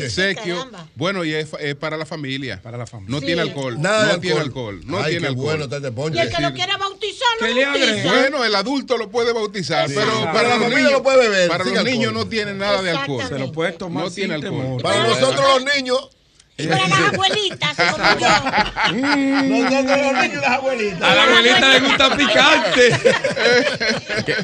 obsequio. 0.05 0.55
Caramba. 0.57 0.87
Bueno, 0.95 1.23
y 1.25 1.33
es, 1.33 1.49
es 1.59 1.75
para 1.75 1.97
la 1.97 2.05
familia. 2.05 2.59
Para 2.61 2.77
la 2.77 2.85
familia. 2.87 3.11
No 3.11 3.19
Sí. 3.19 3.25
tiene 3.25 3.41
alcohol. 3.41 3.81
Nada 3.81 4.05
de 4.07 4.13
no 4.13 4.19
tiene 4.19 4.39
alcohol. 4.39 4.75
alcohol. 4.75 4.91
No 4.91 4.97
Ay, 4.97 5.03
tiene 5.11 5.19
qué 5.21 5.27
alcohol. 5.27 5.43
bueno, 5.69 5.93
Ponche. 5.95 6.17
Y 6.17 6.21
el 6.21 6.29
que 6.35 6.41
lo 6.41 6.53
quiera 6.53 6.77
bautizar, 6.77 7.27
lo 7.39 7.47
¿Qué 7.47 7.53
le 7.53 7.65
bautiza. 7.65 7.85
agrega? 7.91 8.11
Bueno, 8.11 8.43
el 8.45 8.55
adulto 8.55 8.97
lo 8.97 9.09
puede 9.09 9.33
bautizar, 9.33 9.87
Sí. 9.89 9.95
pero 9.97 10.11
Para 10.21 10.33
para, 10.33 10.43
la 10.49 10.55
los 10.55 10.63
familia 10.63 10.77
niños, 10.77 10.91
lo 10.93 11.03
puede 11.03 11.17
beber, 11.29 11.47
Para 11.49 11.63
los 11.63 11.73
alcohol. 11.73 11.91
niños 11.91 12.13
no 12.13 12.27
tiene 12.27 12.53
nada 12.53 12.81
de 12.81 12.91
alcohol. 12.91 13.23
Se 13.27 13.39
lo 13.39 13.51
puedes 13.51 13.77
tomar 13.77 14.03
No 14.05 14.11
tiene 14.11 14.33
alcohol. 14.35 14.81
Para 14.81 15.03
nosotros 15.07 15.45
los 15.63 15.75
niños. 15.75 16.09
Y 16.57 16.67
para 16.67 16.87
las 16.87 16.99
abuelitas, 17.13 17.75
como 17.75 17.97
yo. 18.17 18.29
Nosotros 18.29 18.93
los 18.93 19.43
niños 19.43 20.31
y 20.31 20.35
las 20.37 20.47
abuelitas. 20.51 21.01
A 21.01 21.15
la 21.15 21.23
abuelita 21.23 21.67
le 21.73 21.79
gusta 21.81 22.15
picante. 22.17 22.91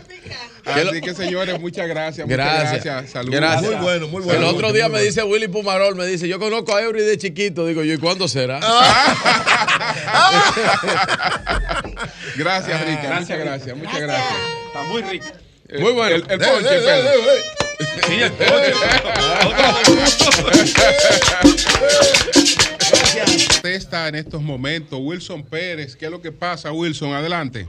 Así 0.74 1.02
que, 1.02 1.14
señores, 1.14 1.60
muchas 1.60 1.88
gracias. 1.88 2.28
Muchas 2.28 2.38
Gracias. 2.38 2.84
gracias. 2.84 3.12
Saludos. 3.12 3.36
Gracias. 3.36 3.72
Muy 3.72 3.76
bueno, 3.82 4.08
muy 4.08 4.22
bueno. 4.24 4.40
El 4.40 4.46
otro 4.46 4.68
Muy 4.70 4.76
día 4.76 4.88
bueno. 4.88 5.00
me 5.00 5.04
dice 5.06 5.24
Willy 5.24 5.48
Pumarol, 5.48 5.96
me 5.96 6.06
dice, 6.06 6.28
yo 6.28 6.40
conozco 6.40 6.76
a 6.76 6.82
Eury 6.82 7.02
de 7.04 7.18
chiquito. 7.18 7.66
Digo 7.66 7.84
yo, 7.84 7.94
¿y 7.94 7.98
cuándo 7.98 8.28
será? 8.28 8.60
Gracias, 12.38 12.82
Rica. 12.88 13.18
muchas 13.20 13.40
gracias. 13.40 13.78
Muchas 13.78 14.00
gracias. 14.00 14.34
Está 14.68 14.84
muy 14.84 15.02
rico. 15.04 15.26
Muy 15.80 15.92
bueno. 15.94 16.16
El, 16.16 16.26
el 16.30 16.40
ponche. 16.40 16.80
Sí, 18.08 18.14
el 18.22 18.32
ponche. 18.32 18.74
Usted 23.56 23.70
está 23.74 24.08
en 24.08 24.16
estos 24.16 24.42
momentos. 24.42 25.00
Wilson 25.02 25.44
Pérez, 25.44 25.96
¿qué 25.96 26.06
es 26.06 26.12
lo 26.12 26.22
que 26.22 26.32
pasa, 26.32 26.72
Wilson? 26.72 27.14
Adelante. 27.14 27.68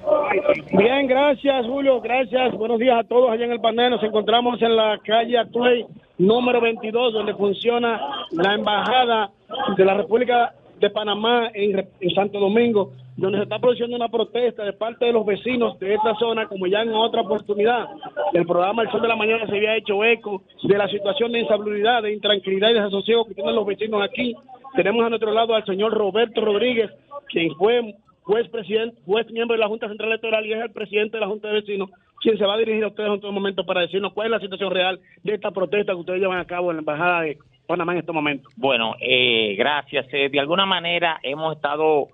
Bien, 0.73 1.07
gracias 1.07 1.67
Julio, 1.67 2.01
gracias. 2.01 2.53
Buenos 2.55 2.79
días 2.79 2.99
a 2.99 3.05
todos 3.05 3.31
allá 3.31 3.45
en 3.45 3.53
el 3.53 3.61
panel. 3.61 3.91
Nos 3.91 4.03
encontramos 4.03 4.61
en 4.61 4.77
la 4.77 4.99
calle 5.05 5.39
Atuey 5.39 5.87
número 6.19 6.61
22, 6.61 7.13
donde 7.13 7.35
funciona 7.35 8.01
la 8.33 8.55
embajada 8.55 9.31
de 9.77 9.85
la 9.85 9.95
República 9.95 10.53
de 10.79 10.91
Panamá 10.91 11.51
en, 11.55 11.89
en 12.01 12.15
Santo 12.15 12.39
Domingo, 12.39 12.93
donde 13.17 13.39
se 13.39 13.45
está 13.45 13.59
produciendo 13.59 13.97
una 13.97 14.09
protesta 14.09 14.65
de 14.65 14.73
parte 14.73 15.07
de 15.07 15.13
los 15.13 15.25
vecinos 15.25 15.79
de 15.79 15.95
esta 15.95 16.15
zona, 16.17 16.47
como 16.47 16.67
ya 16.67 16.83
en 16.83 16.93
otra 16.93 17.23
oportunidad. 17.23 17.87
El 18.33 18.47
programa 18.47 18.83
El 18.83 18.91
Sol 18.91 19.03
de 19.03 19.09
la 19.09 19.17
Mañana 19.17 19.47
se 19.47 19.57
había 19.57 19.77
hecho 19.77 20.05
eco 20.05 20.43
de 20.65 20.77
la 20.77 20.89
situación 20.89 21.33
de 21.33 21.41
insalubridad, 21.41 22.03
de 22.03 22.13
intranquilidad 22.13 22.71
y 22.71 22.75
desasosiego 22.75 23.25
que 23.25 23.35
tienen 23.35 23.55
los 23.55 23.67
vecinos 23.67 24.03
aquí. 24.03 24.35
Tenemos 24.75 25.05
a 25.05 25.09
nuestro 25.09 25.33
lado 25.33 25.55
al 25.55 25.65
señor 25.65 25.93
Roberto 25.93 26.41
Rodríguez, 26.41 26.91
quien 27.29 27.55
fue 27.55 27.95
juez 28.23 28.49
presidente, 28.49 29.01
juez 29.05 29.31
miembro 29.31 29.55
de 29.55 29.60
la 29.60 29.68
Junta 29.68 29.89
Central 29.89 30.10
Electoral 30.10 30.47
y 30.47 30.52
es 30.52 30.60
el 30.60 30.73
presidente 30.73 31.17
de 31.17 31.20
la 31.20 31.28
Junta 31.28 31.49
de 31.49 31.55
Vecinos, 31.55 31.91
quien 32.20 32.39
se 32.39 32.47
va 32.47 32.55
a 32.55 32.59
dirigir 32.59 32.84
a 32.84 32.89
ustedes 32.89 33.10
en 33.10 33.20
todo 33.20 33.33
momento 33.33 33.67
para 33.67 33.81
decirnos 33.81 34.12
cuál 34.12 34.26
es 34.26 34.31
la 34.33 34.41
situación 34.41 34.70
real 34.70 35.01
de 35.23 35.34
esta 35.34 35.51
protesta 35.51 35.92
que 35.92 35.99
ustedes 35.99 36.20
llevan 36.20 36.39
a 36.39 36.47
cabo 36.47 36.70
en 36.70 36.76
la 36.76 36.81
Embajada 36.81 37.23
de 37.23 37.39
Panamá 37.67 37.92
en 37.92 37.99
este 37.99 38.12
momento. 38.12 38.49
Bueno, 38.57 38.94
eh, 39.01 39.55
gracias. 39.57 40.07
Eh, 40.12 40.28
de 40.31 40.41
alguna 40.41 40.67
manera 40.67 41.18
hemos 41.23 41.57
estado 41.57 42.09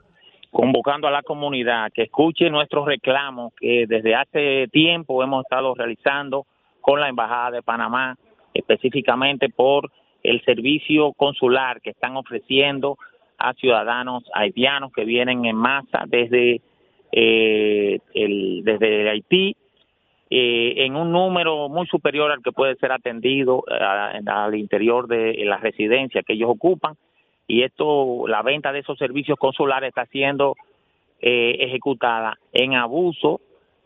convocando 0.51 1.07
a 1.07 1.11
la 1.11 1.23
comunidad 1.23 1.93
que 1.93 2.05
escuche 2.05 2.49
nuestros 2.49 2.87
reclamos 2.87 3.53
que 3.55 3.85
desde 3.87 4.15
hace 4.15 4.67
tiempo 4.73 5.23
hemos 5.23 5.45
estado 5.45 5.75
realizando 5.75 6.47
con 6.81 7.01
la 7.01 7.09
Embajada 7.09 7.51
de 7.51 7.63
Panamá, 7.63 8.17
específicamente 8.55 9.51
por 9.51 9.91
el 10.23 10.43
servicio 10.45 11.13
consular 11.13 11.81
que 11.83 11.91
están 11.91 12.17
ofreciendo 12.17 12.97
a 13.39 13.55
ciudadanos 13.55 14.25
haitianos 14.35 14.93
que 14.93 15.05
vienen 15.05 15.45
en 15.47 15.57
masa 15.57 16.05
desde 16.07 16.61
eh, 17.13 17.99
el, 18.15 18.63
desde 18.65 19.09
Haití 19.11 19.57
eh, 20.31 20.75
en 20.85 20.97
un 20.97 21.11
número 21.11 21.69
muy 21.69 21.87
superior 21.87 22.31
al 22.31 22.43
que 22.43 22.53
puede 22.53 22.75
ser 22.77 22.93
atendido 22.93 23.65
eh, 23.71 24.21
al 24.27 24.55
interior 24.55 25.07
de 25.09 25.35
la 25.45 25.57
residencia 25.59 26.23
que 26.23 26.35
ellos 26.35 26.51
ocupan. 26.51 26.95
Y 27.47 27.63
esto 27.63 28.27
la 28.29 28.43
venta 28.43 28.73
de 28.73 28.81
esos 28.81 28.99
servicios 28.99 29.39
consulares 29.39 29.89
está 29.89 30.05
siendo 30.07 30.55
eh, 31.21 31.57
ejecutada 31.61 32.37
en 32.53 32.75
abuso 32.75 33.41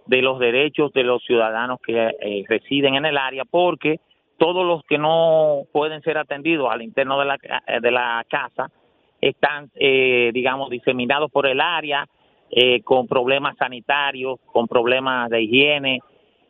de 0.07 0.21
los 0.21 0.41
derechos 0.41 0.93
de 0.93 1.05
los 1.05 1.23
ciudadanos 1.23 1.79
que 1.81 1.95
eh, 2.21 2.45
residen 2.49 2.97
en 2.97 3.05
el 3.07 3.17
área 3.17 3.45
porque 3.45 4.01
todos 4.37 4.67
los 4.67 4.83
que 4.87 4.99
no 4.99 5.63
pueden 5.73 6.03
ser 6.03 6.19
atendidos 6.19 6.69
al 6.73 6.83
interno 6.83 7.21
de 7.21 7.25
la, 7.27 7.39
ca- 7.39 7.63
de 7.81 7.91
la 7.93 8.25
casa 8.29 8.69
están, 9.23 9.70
eh, 9.76 10.31
digamos, 10.34 10.68
diseminados 10.68 11.31
por 11.31 11.47
el 11.47 11.60
área 11.60 12.07
eh, 12.51 12.83
con 12.83 13.07
problemas 13.07 13.57
sanitarios, 13.57 14.39
con 14.44 14.68
problemas 14.68 15.31
de 15.31 15.42
higiene 15.42 16.01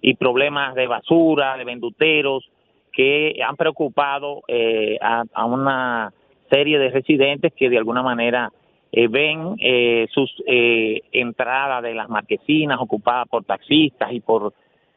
y 0.00 0.14
problemas 0.14 0.74
de 0.74 0.88
basura, 0.88 1.56
de 1.56 1.64
venduteros, 1.64 2.50
que 2.92 3.40
han 3.46 3.56
preocupado 3.56 4.42
eh, 4.48 4.98
a, 5.00 5.24
a 5.32 5.44
una 5.44 6.12
serie 6.50 6.78
de 6.78 6.90
residentes 6.90 7.52
que 7.54 7.70
de 7.70 7.78
alguna 7.78 8.02
manera 8.02 8.50
eh, 8.92 9.08
ven 9.08 9.56
eh, 9.58 10.06
sus 10.12 10.30
entradas 10.46 11.82
de 11.82 11.94
las 11.94 12.08
marquesinas 12.10 12.78
ocupadas 12.78 13.26
por 13.28 13.44
taxistas 13.44 14.12
y 14.12 14.20
por 14.20 14.52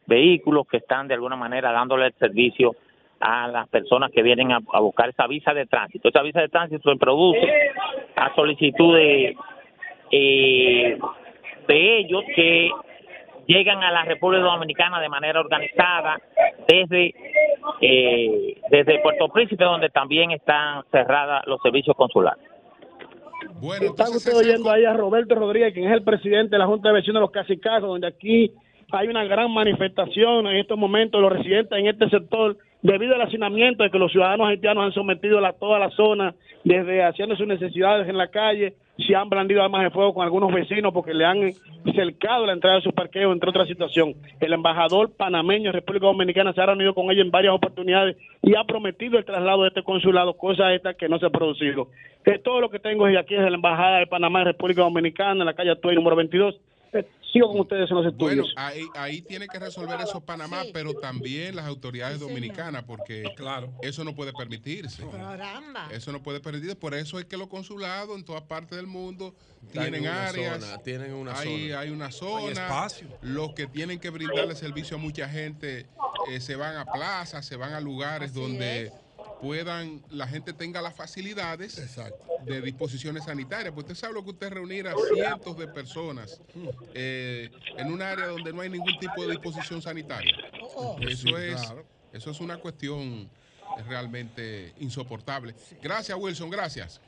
vehículos 0.06 0.66
que 0.66 0.76
están 0.78 1.08
de 1.08 1.14
alguna 1.14 1.36
manera 1.36 1.72
dándole 1.72 2.06
el 2.06 2.14
servicio 2.14 2.76
a 3.20 3.48
las 3.48 3.68
personas 3.68 4.10
que 4.10 4.22
vienen 4.22 4.52
a, 4.52 4.60
a 4.72 4.80
buscar 4.80 5.08
esa 5.08 5.26
visa 5.26 5.54
de 5.54 5.66
tránsito. 5.66 6.08
Esa 6.08 6.22
visa 6.22 6.40
de 6.40 6.48
tránsito 6.48 6.90
se 6.90 6.98
produce 6.98 7.48
a 8.16 8.34
solicitud 8.34 8.94
de, 8.96 9.36
eh, 10.10 10.98
de 11.68 11.98
ellos 11.98 12.22
que 12.34 12.70
llegan 13.46 13.82
a 13.82 13.90
la 13.90 14.04
República 14.04 14.44
Dominicana 14.44 15.00
de 15.00 15.08
manera 15.08 15.40
organizada 15.40 16.18
desde 16.68 17.14
eh, 17.80 18.60
desde 18.70 18.98
Puerto 19.00 19.28
Príncipe 19.28 19.64
donde 19.64 19.88
también 19.88 20.30
están 20.30 20.84
cerradas 20.90 21.46
los 21.46 21.60
servicios 21.62 21.96
consulares. 21.96 22.42
Bueno, 23.60 23.86
Están 23.86 24.08
ustedes 24.08 24.36
oyendo 24.36 24.70
ahí 24.70 24.84
a 24.84 24.92
Roberto 24.92 25.34
Rodríguez, 25.34 25.72
quien 25.72 25.86
es 25.86 25.92
el 25.92 26.02
presidente 26.02 26.50
de 26.56 26.58
la 26.58 26.66
Junta 26.66 26.88
de 26.88 26.96
Vecinos 26.96 27.14
de 27.14 27.20
los 27.20 27.30
Casicazos, 27.30 27.88
donde 27.88 28.06
aquí 28.06 28.52
hay 28.92 29.08
una 29.08 29.24
gran 29.24 29.50
manifestación 29.52 30.46
en 30.46 30.56
estos 30.56 30.78
momentos 30.78 31.20
los 31.20 31.32
residentes 31.32 31.78
en 31.78 31.86
este 31.86 32.08
sector 32.08 32.56
debido 32.86 33.16
al 33.16 33.22
hacinamiento 33.22 33.82
de 33.82 33.90
que 33.90 33.98
los 33.98 34.12
ciudadanos 34.12 34.48
haitianos 34.48 34.84
han 34.84 34.92
sometido 34.92 35.44
a 35.44 35.52
toda 35.52 35.78
la 35.80 35.90
zona 35.90 36.34
desde 36.62 37.02
haciendo 37.02 37.34
sus 37.34 37.46
necesidades 37.46 38.08
en 38.08 38.16
la 38.16 38.28
calle, 38.28 38.74
se 38.96 39.14
han 39.14 39.28
blandido 39.28 39.62
armas 39.62 39.82
de 39.82 39.90
fuego 39.90 40.14
con 40.14 40.24
algunos 40.24 40.52
vecinos 40.52 40.92
porque 40.92 41.12
le 41.12 41.24
han 41.24 41.52
cercado 41.94 42.46
la 42.46 42.52
entrada 42.52 42.76
de 42.76 42.82
sus 42.82 42.92
parqueos, 42.92 43.32
entre 43.32 43.50
otras 43.50 43.66
situaciones. 43.66 44.16
El 44.38 44.52
embajador 44.52 45.10
panameño 45.16 45.70
en 45.70 45.74
República 45.74 46.06
Dominicana 46.06 46.52
se 46.52 46.60
ha 46.60 46.66
reunido 46.66 46.94
con 46.94 47.10
ellos 47.10 47.24
en 47.24 47.32
varias 47.32 47.54
oportunidades 47.54 48.16
y 48.42 48.54
ha 48.54 48.62
prometido 48.62 49.18
el 49.18 49.24
traslado 49.24 49.62
de 49.62 49.68
este 49.68 49.82
consulado, 49.82 50.34
cosa 50.34 50.72
esta 50.72 50.94
que 50.94 51.08
no 51.08 51.18
se 51.18 51.26
ha 51.26 51.30
producido. 51.30 51.88
Es 52.24 52.40
todo 52.42 52.60
lo 52.60 52.70
que 52.70 52.78
tengo 52.78 53.06
desde 53.06 53.18
aquí 53.18 53.34
desde 53.34 53.50
la 53.50 53.56
Embajada 53.56 53.98
de 53.98 54.06
Panamá 54.06 54.40
en 54.40 54.46
República 54.46 54.82
Dominicana, 54.82 55.40
en 55.40 55.46
la 55.46 55.54
calle 55.54 55.72
Atuey 55.72 55.96
número 55.96 56.14
22. 56.14 56.54
Sigo 57.36 57.48
con 57.48 57.60
ustedes 57.60 57.90
en 57.90 57.96
los 57.96 58.16
Bueno, 58.16 58.44
estudios. 58.44 58.54
ahí, 58.56 58.82
ahí 58.94 59.20
tiene 59.20 59.46
que 59.46 59.58
resolver 59.58 60.00
eso 60.00 60.22
Panamá, 60.22 60.62
pero 60.72 60.94
también 60.94 61.54
las 61.54 61.66
autoridades 61.66 62.18
dominicanas, 62.18 62.84
porque 62.84 63.24
claro. 63.36 63.74
eso 63.82 64.04
no 64.04 64.14
puede 64.14 64.32
permitirse. 64.32 65.04
Eso 65.90 66.12
no 66.12 66.22
puede 66.22 66.40
permitirse. 66.40 66.76
Por 66.76 66.94
eso 66.94 67.18
es 67.18 67.26
que 67.26 67.36
los 67.36 67.48
consulados 67.48 68.16
en 68.16 68.24
todas 68.24 68.42
partes 68.42 68.76
del 68.76 68.86
mundo 68.86 69.34
tienen 69.70 70.00
una 70.02 70.28
áreas. 70.28 70.64
zona, 70.64 70.78
tienen 70.78 71.12
una 71.12 71.38
hay, 71.38 71.68
zona. 71.68 71.80
Hay 71.80 71.90
una 71.90 72.10
zona. 72.10 72.52
espacio. 72.52 73.06
Los 73.20 73.52
que 73.52 73.66
tienen 73.66 73.98
que 73.98 74.08
brindarle 74.08 74.54
servicio 74.54 74.96
a 74.96 75.00
mucha 75.00 75.28
gente 75.28 75.86
eh, 76.30 76.40
se 76.40 76.56
van 76.56 76.76
a 76.76 76.86
plazas, 76.86 77.44
se 77.44 77.56
van 77.56 77.74
a 77.74 77.80
lugares 77.80 78.32
donde 78.32 78.92
puedan 79.40 80.02
la 80.10 80.26
gente 80.26 80.52
tenga 80.52 80.80
las 80.80 80.94
facilidades 80.94 81.96
de 82.44 82.60
disposiciones 82.62 83.24
sanitarias. 83.24 83.72
Pues 83.74 83.84
usted 83.84 83.94
sabe 83.94 84.14
lo 84.14 84.24
que 84.24 84.30
usted 84.30 84.50
reunir 84.50 84.86
a 84.88 84.94
cientos 85.14 85.56
de 85.58 85.68
personas 85.68 86.40
eh, 86.94 87.50
en 87.76 87.92
un 87.92 88.02
área 88.02 88.26
donde 88.26 88.52
no 88.52 88.60
hay 88.62 88.70
ningún 88.70 88.98
tipo 88.98 89.22
de 89.22 89.32
disposición 89.32 89.82
sanitaria. 89.82 90.34
Eso 91.00 91.28
Sí, 91.28 91.34
es 91.36 91.60
claro. 91.62 91.84
eso 92.12 92.30
es 92.30 92.40
una 92.40 92.56
cuestión 92.58 93.28
realmente 93.88 94.72
insoportable. 94.80 95.54
Gracias, 95.82 96.16
Wilson, 96.18 96.50
gracias. 96.50 97.00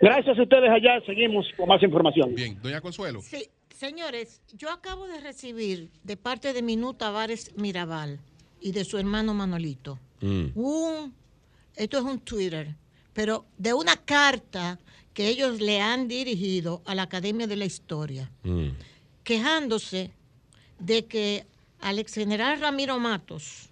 Gracias 0.00 0.38
a 0.38 0.42
ustedes 0.42 0.70
allá, 0.70 1.00
seguimos 1.06 1.46
con 1.56 1.68
más 1.68 1.82
información. 1.82 2.34
Bien, 2.34 2.58
doña 2.62 2.80
Consuelo. 2.80 3.20
Sí, 3.20 3.48
señores, 3.70 4.42
yo 4.52 4.70
acabo 4.70 5.06
de 5.06 5.20
recibir 5.20 5.90
de 6.04 6.16
parte 6.16 6.52
de 6.52 6.62
Minú 6.62 6.94
Tavares 6.94 7.56
Mirabal 7.56 8.20
y 8.60 8.72
de 8.72 8.84
su 8.84 8.98
hermano 8.98 9.34
Manolito 9.34 9.98
un, 10.20 11.14
esto 11.78 11.98
es 11.98 12.04
un 12.04 12.18
Twitter, 12.20 12.74
pero 13.12 13.46
de 13.56 13.72
una 13.72 13.96
carta 13.96 14.78
que 15.14 15.28
ellos 15.28 15.60
le 15.60 15.80
han 15.80 16.08
dirigido 16.08 16.82
a 16.84 16.94
la 16.94 17.02
Academia 17.02 17.46
de 17.46 17.56
la 17.56 17.64
Historia, 17.64 18.30
quejándose 19.24 20.10
de 20.78 21.06
que 21.06 21.46
al 21.80 21.98
ex 21.98 22.14
general 22.14 22.60
Ramiro 22.60 22.98
Matos, 22.98 23.68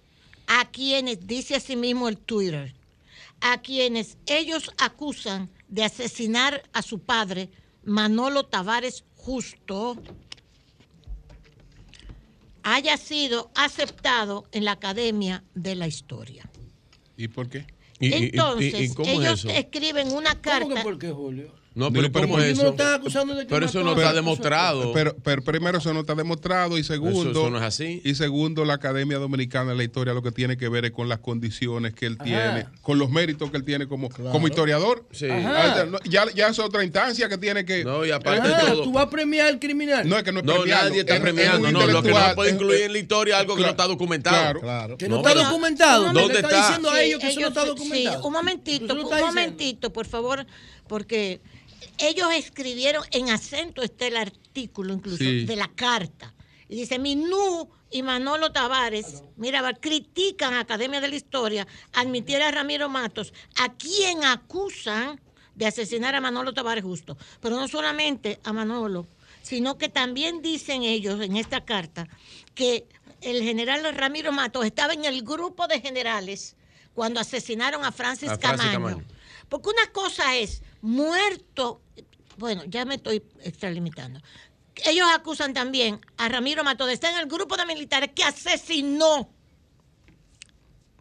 a 0.47 0.69
quienes, 0.71 1.27
dice 1.27 1.55
asimismo 1.55 2.07
el 2.07 2.17
Twitter, 2.17 2.73
a 3.41 3.61
quienes 3.61 4.17
ellos 4.25 4.71
acusan 4.77 5.49
de 5.67 5.83
asesinar 5.83 6.63
a 6.73 6.81
su 6.81 6.99
padre, 6.99 7.49
Manolo 7.83 8.45
Tavares 8.45 9.03
Justo, 9.15 9.97
haya 12.63 12.97
sido 12.97 13.51
aceptado 13.55 14.45
en 14.51 14.65
la 14.65 14.73
Academia 14.73 15.43
de 15.55 15.75
la 15.75 15.87
Historia. 15.87 16.49
¿Y 17.17 17.27
por 17.27 17.49
qué? 17.49 17.76
Entonces, 17.99 18.91
y 18.91 18.93
cómo 18.93 19.09
es 19.09 19.19
ellos 19.19 19.39
eso? 19.39 19.49
escriben 19.49 20.11
una 20.13 20.39
carta. 20.39 20.75
que 20.75 20.81
por 20.81 20.99
qué, 20.99 21.09
Julio? 21.11 21.51
No, 21.77 21.91
pero, 21.93 22.11
¿cómo 22.11 22.27
por- 22.35 22.41
es 22.43 22.57
no 22.57 22.63
eso? 22.63 22.71
están 22.71 22.93
acusando 22.95 23.35
de 23.35 23.43
que 23.45 23.49
Pero 23.53 23.65
eso 23.65 23.83
no 23.83 23.91
está 23.91 24.01
Pero- 24.03 24.15
demostrado. 24.15 24.91
Pero, 24.93 25.15
pero 25.23 25.41
primero 25.43 25.77
eso 25.77 25.93
no 25.93 26.01
está 26.01 26.15
demostrado 26.15 26.77
y 26.77 26.83
segundo 26.83 27.21
Eso- 27.21 27.31
eso 27.31 27.49
no 27.49 27.57
es 27.57 27.63
así. 27.63 28.01
y 28.03 28.15
segundo 28.15 28.65
la 28.65 28.73
Academia 28.73 29.17
Dominicana 29.19 29.71
de 29.71 29.77
la 29.77 29.83
Historia 29.83 30.13
lo 30.13 30.21
que 30.23 30.31
tiene 30.31 30.57
que 30.57 30.67
ver 30.69 30.85
es 30.85 30.91
con 30.91 31.07
las 31.07 31.19
condiciones 31.19 31.93
que 31.93 32.07
él 32.07 32.15
Ajá. 32.19 32.23
tiene, 32.25 32.65
con 32.81 32.97
los 32.97 33.09
méritos 33.09 33.51
que 33.51 33.57
él 33.57 33.63
tiene 33.63 33.87
como, 33.87 34.09
como 34.09 34.47
historiador. 34.47 35.05
Sí. 35.11 35.27
Ah, 35.29 35.85
no, 35.89 35.99
Ya, 36.03 36.25
ya 36.33 36.47
es 36.47 36.59
otra 36.59 36.83
instancia 36.83 37.29
que 37.29 37.37
tiene 37.37 37.63
que 37.65 37.83
No, 37.83 38.03
y 38.05 38.11
aparte 38.11 38.41
Ajá, 38.41 38.63
de 38.65 38.71
todo. 38.71 38.83
¿Tú 38.83 38.91
vas 38.91 39.05
a 39.05 39.09
premiar 39.09 39.47
al 39.47 39.59
criminal? 39.59 40.07
no 40.09 40.17
es 40.17 40.23
que 40.23 40.31
no 40.31 40.39
es 40.39 40.45
No, 40.45 40.65
nadie 40.65 40.99
está 41.01 41.13
es- 41.13 41.17
es 41.19 41.21
premiando. 41.21 41.71
No, 41.71 41.85
lo 41.87 42.01
que 42.01 42.09
no 42.11 42.35
puede 42.35 42.49
es- 42.49 42.55
incluir 42.55 42.81
en 42.81 42.93
la 42.93 42.99
historia 42.99 43.35
es 43.35 43.41
algo 43.41 43.53
que 43.55 43.61
no 43.61 43.67
Claro. 43.67 43.71
está 43.83 43.87
documentado. 43.87 44.35
Claro. 44.37 44.59
Claro. 44.61 44.97
Que 44.97 45.07
no, 45.07 45.15
No, 45.15 45.21
está 45.21 45.33
pero- 45.33 45.45
documentado. 45.45 46.03
¿Dónde 46.05 46.19
¿Dónde 46.21 46.35
está, 46.35 46.47
está? 46.49 46.67
diciendo 46.67 46.89
a 46.89 47.01
ellos 47.01 47.19
que 47.19 47.27
eso 47.27 47.39
no 47.41 47.47
está 47.49 47.65
documentado? 47.65 48.19
Sí, 48.21 48.27
un 48.27 48.33
momentito, 48.33 48.93
un 48.93 48.99
está 49.01 49.19
momentito, 49.19 49.93
por 49.93 50.05
favor, 50.07 50.45
porque 50.87 51.41
ellos 51.97 52.29
escribieron 52.33 53.03
en 53.11 53.29
acento 53.29 53.81
está 53.81 54.07
el 54.07 54.17
artículo 54.17 54.93
incluso 54.93 55.17
Sí. 55.23 55.45
de 55.45 55.55
la 55.55 55.67
carta. 55.69 56.33
Y 56.69 56.75
dice, 56.75 56.99
Minú 56.99 57.69
y 57.89 58.03
Manolo 58.03 58.51
Tavares, 58.51 59.23
mira, 59.37 59.61
critican 59.79 60.53
a 60.53 60.61
Academia 60.61 60.99
de 60.99 61.07
la 61.07 61.15
Historia 61.15 61.65
admitir 61.93 62.41
a 62.41 62.51
Ramiro 62.51 62.89
Matos, 62.89 63.33
a 63.57 63.73
quien 63.73 64.25
acusan 64.25 65.21
de 65.55 65.65
asesinar 65.65 66.13
a 66.13 66.21
Manolo 66.21 66.53
Tavares 66.53 66.83
justo. 66.83 67.17
Pero 67.41 67.55
no 67.55 67.67
solamente 67.67 68.39
a 68.43 68.51
Manolo, 68.53 69.07
sino 69.41 69.77
que 69.77 69.87
también 69.87 70.41
dicen 70.41 70.83
ellos 70.83 71.21
en 71.21 71.37
esta 71.37 71.63
carta 71.63 72.07
que 72.53 72.85
el 73.21 73.41
general 73.43 73.95
Ramiro 73.95 74.31
Matos 74.33 74.65
estaba 74.65 74.93
en 74.93 75.05
el 75.05 75.23
grupo 75.23 75.67
de 75.67 75.79
generales 75.79 76.55
cuando 76.93 77.19
asesinaron 77.19 77.85
a 77.85 77.91
Francis, 77.91 78.29
A 78.29 78.37
Francis 78.37 78.71
Camaño. 78.71 78.97
Camaño. 78.97 79.16
Porque 79.49 79.69
una 79.69 79.91
cosa 79.91 80.35
es 80.35 80.61
muerto, 80.81 81.81
bueno, 82.37 82.63
ya 82.65 82.85
me 82.85 82.95
estoy 82.95 83.23
extralimitando. 83.43 84.19
Ellos 84.85 85.07
acusan 85.13 85.53
también 85.53 85.99
a 86.17 86.29
Ramiro 86.29 86.63
Matos 86.63 86.87
de 86.87 86.93
estar 86.93 87.11
en 87.13 87.19
el 87.19 87.25
grupo 87.27 87.57
de 87.57 87.65
militares 87.65 88.11
que 88.13 88.23
asesinó 88.23 89.29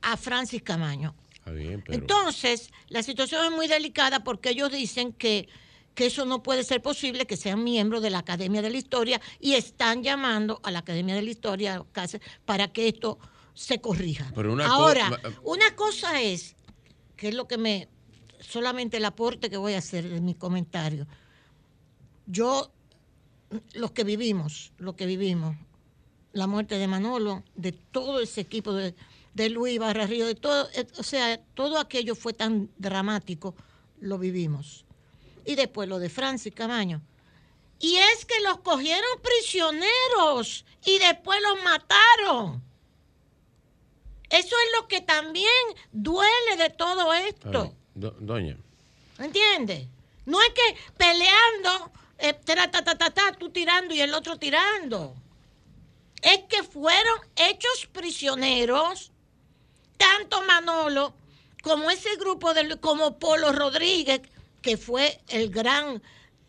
a 0.03 0.17
Francis 0.17 0.63
Camaño. 0.63 1.15
Está 1.35 1.51
bien, 1.53 1.83
pero. 1.85 1.99
Entonces, 1.99 2.71
la 2.89 3.03
situación 3.03 3.45
es 3.45 3.51
muy 3.51 3.67
delicada 3.69 4.25
porque 4.25 4.51
ellos 4.51 4.71
dicen 4.73 5.13
que, 5.13 5.49
que 5.95 6.07
eso 6.07 6.25
no 6.25 6.43
puede 6.43 6.65
ser 6.65 6.81
posible, 6.83 7.27
que 7.27 7.37
sean 7.37 7.63
miembros 7.65 8.03
de 8.03 8.11
la 8.11 8.19
Academia 8.19 8.63
de 8.63 8.71
la 8.71 8.77
Historia 8.79 9.21
y 9.41 9.55
están 9.55 10.03
llamando 10.03 10.61
a 10.63 10.71
la 10.71 10.81
Academia 10.81 11.15
de 11.15 11.23
la 11.23 11.31
Historia 11.31 11.85
para 12.45 12.73
que 12.73 12.89
esto 12.89 13.19
se 13.55 13.81
corrija. 13.81 14.31
Pero 14.35 14.53
una 14.53 14.67
co- 14.67 14.73
Ahora, 14.73 15.21
una 15.43 15.75
cosa 15.77 16.21
es, 16.23 16.57
que 17.17 17.29
es 17.29 17.35
lo 17.35 17.47
que 17.49 17.59
me, 17.59 17.89
solamente 18.41 18.97
el 18.97 19.05
aporte 19.05 19.51
que 19.51 19.57
voy 19.57 19.75
a 19.75 19.79
hacer 19.79 20.07
en 20.07 20.25
mi 20.25 20.35
comentario. 20.35 21.07
Yo, 22.27 22.71
los 23.75 23.93
que 23.93 24.05
vivimos, 24.05 24.73
lo 24.79 24.97
que 24.97 25.07
vivimos, 25.07 25.57
la 26.33 26.47
muerte 26.47 26.79
de 26.79 26.89
Manolo, 26.89 27.43
de 27.55 27.73
todo 27.73 28.21
ese 28.21 28.41
equipo 28.41 28.73
de, 28.73 28.95
de 29.35 29.51
Luis 29.51 29.79
Barra 29.79 30.07
Río, 30.07 30.27
de 30.27 30.35
todo, 30.35 30.69
eh, 30.75 30.87
o 30.99 31.03
sea, 31.03 31.39
todo 31.55 31.79
aquello 31.79 32.15
fue 32.15 32.33
tan 32.33 32.71
dramático, 32.79 33.55
lo 34.01 34.19
vivimos. 34.19 34.85
Y 35.45 35.55
después 35.55 35.89
lo 35.89 35.99
de 35.99 36.09
Francis 36.09 36.55
Camaño. 36.55 37.03
Y 37.79 37.97
es 37.97 38.25
que 38.25 38.41
los 38.41 38.59
cogieron 38.61 39.21
prisioneros 39.23 40.65
y 40.85 40.99
después 40.99 41.39
los 41.43 41.63
mataron. 41.63 42.63
Eso 44.31 44.57
es 44.57 44.81
lo 44.81 44.89
que 44.89 45.01
también 45.01 45.47
duele 45.93 46.57
de 46.59 46.71
todo 46.71 47.13
esto. 47.15 47.75
Do- 47.97 48.17
doña. 48.21 48.57
¿Entiendes? 49.19 49.87
No 50.27 50.41
es 50.41 50.49
que 50.51 50.77
peleando, 50.97 51.91
eh, 52.19 52.35
tra, 52.45 52.71
ta, 52.71 52.83
ta, 52.83 52.97
ta, 52.97 53.33
tú 53.39 53.51
tirando 53.51 53.95
y 53.95 54.01
el 54.01 54.15
otro 54.15 54.37
tirando. 54.39 55.15
Es 56.23 56.41
que 56.49 56.63
fueron 56.63 57.19
hechos 57.37 57.89
prisioneros, 57.93 59.11
tanto 59.97 60.43
Manolo 60.43 61.15
como 61.63 61.91
ese 61.91 62.15
grupo 62.17 62.55
de 62.55 62.79
como 62.79 63.19
Polo 63.19 63.53
Rodríguez, 63.53 64.21
que 64.63 64.77
fue 64.77 65.21
el 65.29 65.51
gran 65.51 66.03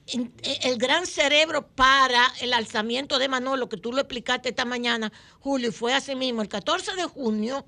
el 0.08 0.78
gran 0.78 1.06
cerebro 1.06 1.68
para 1.68 2.26
el 2.40 2.54
alzamiento 2.54 3.20
de 3.20 3.28
Manolo, 3.28 3.68
que 3.68 3.76
tú 3.76 3.92
lo 3.92 4.00
explicaste 4.00 4.50
esta 4.50 4.64
mañana, 4.64 5.12
Julio, 5.42 5.70
y 5.70 5.74
fue 5.74 5.94
así 5.94 6.16
mismo, 6.16 6.42
el 6.42 6.48
14 6.48 6.96
de 6.96 7.04
junio, 7.04 7.66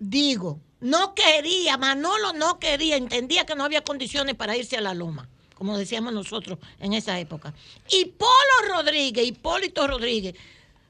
digo, 0.00 0.60
no 0.80 1.14
quería, 1.14 1.76
Manolo 1.76 2.32
no 2.32 2.58
quería, 2.58 2.96
entendía 2.96 3.46
que 3.46 3.54
no 3.54 3.64
había 3.64 3.84
condiciones 3.84 4.34
para 4.34 4.56
irse 4.56 4.76
a 4.76 4.80
la 4.80 4.94
loma, 4.94 5.28
como 5.54 5.78
decíamos 5.78 6.12
nosotros 6.12 6.58
en 6.80 6.94
esa 6.94 7.20
época. 7.20 7.54
Y 7.88 8.06
Polo 8.06 8.74
Rodríguez, 8.74 9.24
Hipólito 9.26 9.86
Rodríguez, 9.86 10.34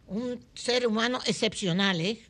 un 0.07 0.43
ser 0.55 0.87
humano 0.87 1.19
excepcional, 1.27 2.01
¿eh? 2.01 2.25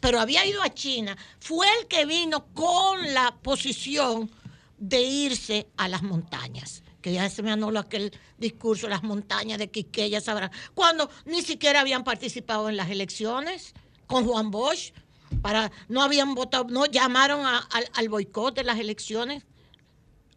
pero 0.00 0.20
había 0.20 0.46
ido 0.46 0.62
a 0.62 0.72
China, 0.72 1.16
fue 1.40 1.66
el 1.80 1.88
que 1.88 2.06
vino 2.06 2.46
con 2.54 3.12
la 3.12 3.36
posición 3.42 4.30
de 4.78 5.02
irse 5.02 5.66
a 5.76 5.88
las 5.88 6.02
montañas. 6.02 6.82
Que 7.00 7.12
ya 7.12 7.28
se 7.28 7.42
me 7.42 7.50
anuló 7.50 7.80
aquel 7.80 8.12
discurso, 8.38 8.88
las 8.88 9.02
montañas 9.02 9.58
de 9.58 9.70
Quiqueya, 9.70 10.20
sabrán. 10.20 10.50
Cuando 10.74 11.10
ni 11.26 11.42
siquiera 11.42 11.80
habían 11.80 12.02
participado 12.02 12.68
en 12.70 12.76
las 12.76 12.90
elecciones 12.90 13.74
con 14.06 14.26
Juan 14.26 14.50
Bosch, 14.50 14.92
para, 15.42 15.70
no 15.88 16.02
habían 16.02 16.34
votado, 16.34 16.64
no 16.64 16.86
llamaron 16.86 17.44
a- 17.46 17.68
al, 17.92 18.08
boicot 18.08 18.54
de 18.54 18.64
las 18.64 18.78
elecciones. 18.78 19.44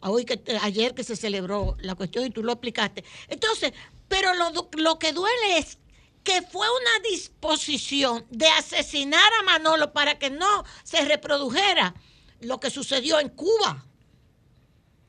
Hoy 0.00 0.24
que, 0.24 0.40
ayer 0.62 0.94
que 0.94 1.02
se 1.04 1.16
celebró 1.16 1.76
la 1.80 1.94
cuestión 1.94 2.24
y 2.24 2.30
tú 2.30 2.42
lo 2.42 2.52
explicaste. 2.52 3.04
Entonces, 3.28 3.72
pero 4.06 4.32
lo, 4.34 4.68
lo 4.76 4.98
que 4.98 5.12
duele 5.12 5.58
es 5.58 5.78
que 6.22 6.42
fue 6.42 6.66
una 6.68 7.08
disposición 7.10 8.24
de 8.30 8.46
asesinar 8.48 9.32
a 9.40 9.42
Manolo 9.44 9.92
para 9.92 10.18
que 10.18 10.30
no 10.30 10.64
se 10.84 11.04
reprodujera 11.04 11.94
lo 12.40 12.60
que 12.60 12.70
sucedió 12.70 13.18
en 13.18 13.30
Cuba. 13.30 13.84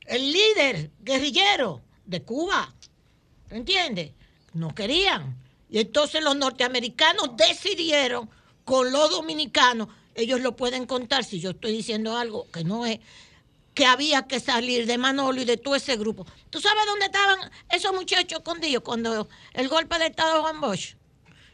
El 0.06 0.32
líder 0.32 0.90
guerrillero 1.00 1.82
de 2.04 2.22
Cuba, 2.22 2.74
¿entiendes? 3.50 4.12
No 4.54 4.74
querían. 4.74 5.36
Y 5.68 5.78
entonces 5.78 6.22
los 6.24 6.34
norteamericanos 6.34 7.36
decidieron 7.36 8.28
con 8.64 8.92
los 8.92 9.10
dominicanos, 9.10 9.88
ellos 10.14 10.40
lo 10.40 10.56
pueden 10.56 10.86
contar 10.86 11.24
si 11.24 11.40
yo 11.40 11.50
estoy 11.50 11.72
diciendo 11.72 12.16
algo 12.16 12.46
que 12.50 12.64
no 12.64 12.86
es, 12.86 13.00
que 13.74 13.86
había 13.86 14.26
que 14.26 14.40
salir 14.40 14.86
de 14.86 14.98
Manolo 14.98 15.40
y 15.40 15.44
de 15.44 15.56
todo 15.56 15.74
ese 15.74 15.96
grupo. 15.96 16.26
¿Tú 16.50 16.60
sabes 16.60 16.84
dónde 16.86 17.06
estaban 17.06 17.50
esos 17.70 17.92
muchachos 17.92 18.38
escondidos 18.40 18.82
cuando 18.82 19.28
el 19.54 19.68
golpe 19.68 19.98
de 19.98 20.06
Estado 20.06 20.34
de 20.34 20.40
Juan 20.40 20.60
Bosch? 20.60 20.96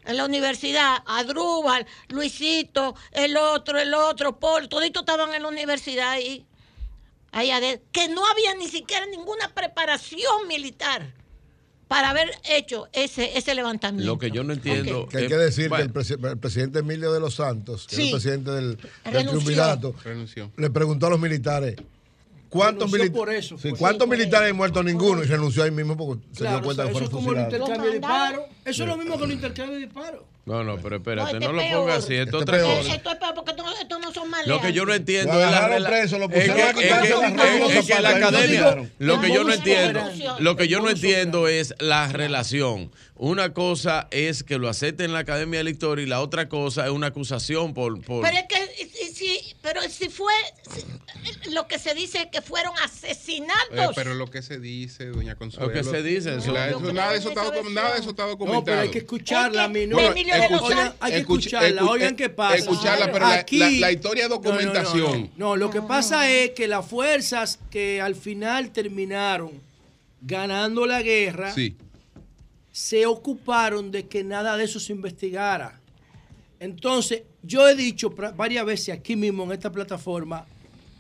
En 0.05 0.17
la 0.17 0.25
universidad, 0.25 1.03
Adrúbal, 1.05 1.87
Luisito, 2.09 2.95
el 3.13 3.37
otro, 3.37 3.79
el 3.79 3.93
otro, 3.93 4.39
Paul, 4.39 4.69
toditos 4.69 5.03
estaban 5.03 5.35
en 5.35 5.43
la 5.43 5.49
universidad 5.49 6.11
ahí, 6.11 6.47
ahí 7.33 7.51
adentro, 7.51 7.87
que 7.93 8.09
no 8.09 8.25
había 8.25 8.55
ni 8.55 8.69
siquiera 8.69 9.05
ninguna 9.07 9.53
preparación 9.53 10.47
militar 10.47 11.13
para 11.89 12.11
haber 12.11 12.31
hecho 12.51 12.89
ese, 12.93 13.37
ese 13.39 13.55
levantamiento. 13.55 14.07
Lo 14.07 14.19
que 14.19 14.31
yo 14.31 14.43
no 14.43 14.53
entiendo. 14.53 15.07
Que 15.09 15.19
hay 15.19 15.25
es- 15.25 15.31
que 15.31 15.37
decir 15.37 15.69
bueno, 15.69 15.85
que 15.93 15.99
el, 16.01 16.07
presi- 16.07 16.31
el 16.31 16.39
presidente 16.39 16.81
Emilio 16.81 17.13
de 17.13 17.21
los 17.21 17.35
Santos, 17.35 17.87
que 17.87 17.95
es 17.95 18.01
Sí. 18.01 18.07
el 18.07 18.11
presidente 18.13 18.51
del, 18.51 18.77
del 19.13 19.27
triunvirato, 19.29 19.95
Renunció. 20.05 20.51
le 20.57 20.71
preguntó 20.71 21.07
a 21.07 21.11
los 21.11 21.21
militares. 21.21 21.77
¿Cuántos, 22.49 22.91
mili- 22.93 23.11
por 23.13 23.33
eso, 23.33 23.59
sí, 23.59 23.71
por- 23.71 23.79
¿cuántos 23.79 24.09
militares 24.09 24.47
eso. 24.47 24.51
han 24.53 24.57
muerto? 24.57 24.83
Ninguno. 24.83 25.23
Y 25.23 25.27
renunció 25.27 25.63
ahí 25.65 25.71
mismo 25.71 25.97
porque 25.97 26.23
se 26.33 26.41
Claro, 26.41 26.57
dio 26.59 26.65
cuenta 26.65 26.83
o 26.85 26.87
sea, 26.87 26.93
que 26.93 27.05
eso 27.05 27.11
fueron 27.11 27.11
es 27.11 27.11
como 27.11 27.31
el 27.31 27.37
fusilados. 27.45 27.69
intercambio 27.69 27.91
de 27.93 27.99
Lo 28.01 28.07
disparos. 28.07 28.45
Eso 28.65 28.83
es 28.83 28.89
lo 28.89 28.97
mismo 28.97 29.19
que 29.19 29.25
el 29.25 29.33
intercambio 29.33 29.75
de 29.75 29.81
disparos. 29.85 30.23
No, 30.47 30.63
no, 30.63 30.77
pero 30.79 30.97
espérate, 30.97 31.41
No, 31.41 31.41
no, 31.41 31.47
este 31.47 31.53
lo 31.55 31.61
es 31.61 31.75
pongas 31.75 32.05
así. 32.05 32.15
Esto 32.15 32.39
Este 32.39 32.53
es 32.53 32.59
es 32.59 32.65
peor. 32.65 32.79
cosa. 32.79 32.95
Esto 32.95 33.11
es 33.11 33.17
peor 33.17 33.35
porque 33.35 33.51
esto, 33.51 33.65
esto 33.83 33.99
no 33.99 34.13
son 34.13 34.31
maleantes. 34.31 34.55
Lo 34.57 34.61
que 34.63 34.73
yo 34.73 34.87
no 34.87 34.95
entiendo 34.95 35.33
Lo 35.33 35.45
es 35.45 35.51
la 35.51 35.89
preso, 35.89 36.19
lo 36.19 36.25
es 36.27 36.31
pusieron 36.31 36.57
que- 36.57 36.63
a 36.63 36.71
es 36.71 36.77
que- 36.77 36.89
es- 36.89 37.77
es 37.79 37.87
que 37.97 38.03
la 38.03 38.09
academia, 38.11 38.91
lo 39.01 39.21
que 39.21 39.33
yo 39.33 39.43
no 39.45 39.53
entiendo, 39.53 40.01
lo 40.39 40.57
que 40.57 40.69
yo 40.69 40.81
no 40.81 40.89
entiendo 40.91 41.49
es 41.49 41.75
la 41.81 42.07
relación. 42.13 42.93
Una 43.19 43.55
cosa 43.55 44.07
es 44.11 44.45
que 44.45 44.59
lo 44.59 44.69
acepten 44.69 45.07
en 45.07 45.13
la 45.15 45.21
Academia 45.21 45.59
de 45.61 45.65
la 45.65 45.71
Historia 45.71 46.03
y 46.05 46.07
la 46.07 46.21
otra 46.21 46.49
cosa 46.51 46.85
es 46.85 46.91
una 46.93 47.07
acusación 47.09 47.73
por... 47.75 48.01
por 48.03 48.23
Pero 48.23 48.37
es 48.37 48.45
que, 48.45 48.89
pero 49.67 49.83
si 49.89 50.09
fue, 50.09 50.33
si- 50.73 51.51
lo 51.51 51.67
que 51.67 51.81
se 51.81 51.93
dice 51.93 52.19
es 52.23 52.27
que 52.27 52.41
fueron 52.41 52.73
asesinatos. 52.85 53.73
Eh, 53.73 53.89
pero 53.97 54.15
lo 54.15 54.31
que 54.31 54.41
se 54.41 54.61
dice, 54.61 55.07
doña 55.07 55.35
Consuelo. 55.35 55.67
Lo 55.67 55.73
que 55.73 55.83
se 55.83 56.05
dice, 56.05 56.37
eso- 56.37 56.53
la- 56.53 56.71
nada, 56.71 57.11
de 57.11 57.19
eso 57.19 57.31
está, 57.31 57.43
esa 57.43 57.53
docu- 57.55 57.73
nada 57.73 57.93
de 57.95 57.99
eso 58.01 58.11
está 58.11 58.27
documentado. 58.27 58.61
No, 58.61 58.65
pero 58.65 58.81
hay 58.83 58.91
que 58.91 58.99
escucharla, 58.99 59.63
Es 59.65 59.73
que 59.73 59.79
mi 59.81 59.87
no. 59.87 59.97
Bueno, 59.97 60.11
Emilio 60.13 60.35
de 60.35 60.41
los 60.43 60.51
escucha- 60.53 60.77
Santos- 60.77 60.97
hay 61.01 61.13
que 61.13 61.19
escucha- 61.19 61.49
escucharla. 61.59 61.83
escu- 61.83 61.89
Oigan 61.91 62.17
qué 62.17 62.29
pasa. 62.29 62.55
escucharla, 62.57 63.07
pero 63.13 63.19
la- 63.29 63.45
la- 63.51 63.71
la 63.71 63.93
historia 63.93 64.23
es 64.25 64.31
No, 64.31 64.37
no, 64.37 64.43
no, 64.43 64.51
documentación. 64.51 65.23
No, 65.37 65.47
No, 65.49 65.57
lo 65.57 65.71
que 65.71 65.83
pasa 65.83 66.31
es 66.31 66.51
que 66.53 66.69
las 66.69 66.87
fuerzas 66.87 67.59
que 67.73 68.01
al 68.01 68.15
final 68.15 68.71
terminaron 68.71 69.51
ganando 70.23 70.87
la 70.87 71.03
guerra 71.03 71.53
Sí. 71.53 71.77
se 72.71 73.05
ocuparon 73.07 73.91
de 73.91 74.07
que 74.07 74.23
nada 74.23 74.57
de 74.57 74.65
eso 74.65 74.79
se 74.79 74.93
investigara. 74.93 75.81
Entonces, 76.61 77.23
yo 77.43 77.69
he 77.69 77.75
dicho 77.75 78.11
varias 78.11 78.65
veces 78.65 78.95
aquí 78.95 79.17
mismo 79.17 79.45
en 79.45 79.53
esta 79.53 79.71
plataforma 79.71 80.47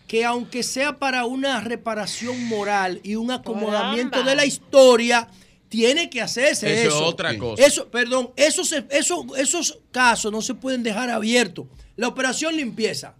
que 0.06 0.24
aunque 0.24 0.62
sea 0.62 0.98
para 0.98 1.24
una 1.24 1.60
reparación 1.60 2.44
moral 2.44 3.00
y 3.02 3.16
un 3.16 3.30
acomodamiento 3.30 4.12
Caramba. 4.12 4.30
de 4.30 4.36
la 4.36 4.46
historia, 4.46 5.28
tiene 5.68 6.08
que 6.08 6.20
hacerse 6.20 6.72
Eso 6.72 6.88
eso. 6.88 6.96
es 6.98 7.02
otra 7.02 7.36
cosa. 7.36 7.64
Eso, 7.64 7.88
perdón, 7.88 8.30
esos, 8.36 8.72
esos, 8.90 9.24
esos 9.36 9.78
casos 9.90 10.30
no 10.30 10.42
se 10.42 10.54
pueden 10.54 10.82
dejar 10.82 11.10
abiertos. 11.10 11.66
La 11.96 12.08
operación 12.08 12.56
limpieza. 12.56 13.14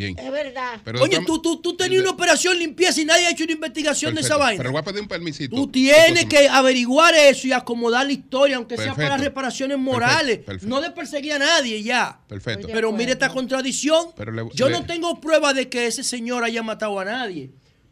Bien. 0.00 0.18
Es 0.18 0.32
verdad. 0.32 0.80
Pero 0.84 1.02
Oye, 1.02 1.18
tú, 1.26 1.40
tú, 1.42 1.60
tú 1.60 1.76
tenías 1.76 2.00
una 2.02 2.10
operación 2.12 2.58
limpieza 2.58 3.00
y 3.00 3.04
nadie 3.04 3.26
ha 3.26 3.30
hecho 3.30 3.44
una 3.44 3.52
investigación 3.52 4.14
de 4.14 4.22
esa 4.22 4.36
vaina. 4.36 4.58
Pero 4.58 4.72
voy 4.72 4.80
a 4.80 4.84
pedir 4.84 5.00
un 5.02 5.08
permisito. 5.08 5.54
Tú 5.54 5.66
tienes 5.70 6.24
que 6.26 6.48
averiguar 6.48 7.14
eso 7.14 7.46
y 7.46 7.52
acomodar 7.52 8.06
la 8.06 8.12
historia, 8.12 8.56
aunque 8.56 8.76
sea 8.76 8.94
para 8.94 9.16
reparaciones 9.16 9.78
morales, 9.78 10.38
Perfecto, 10.38 10.46
perfecto. 10.46 10.74
no 10.74 10.80
de 10.80 10.90
perseguir 10.90 11.32
a 11.34 11.38
nadie 11.38 11.82
ya. 11.82 12.18
Perfecto. 12.28 12.68
Pero 12.72 12.92
mire 12.92 13.12
esta 13.12 13.28
contradicción. 13.28 14.08
Pero 14.16 14.32
le- 14.32 14.48
Yo 14.54 14.68
le- 14.68 14.72
no 14.72 14.86
tengo 14.86 15.20
prueba 15.20 15.52
de 15.52 15.68
que 15.68 15.86
ese 15.86 16.02
señor 16.02 16.44
haya 16.44 16.62
matado 16.62 16.98
a 16.98 17.04
nadie. 17.04 17.50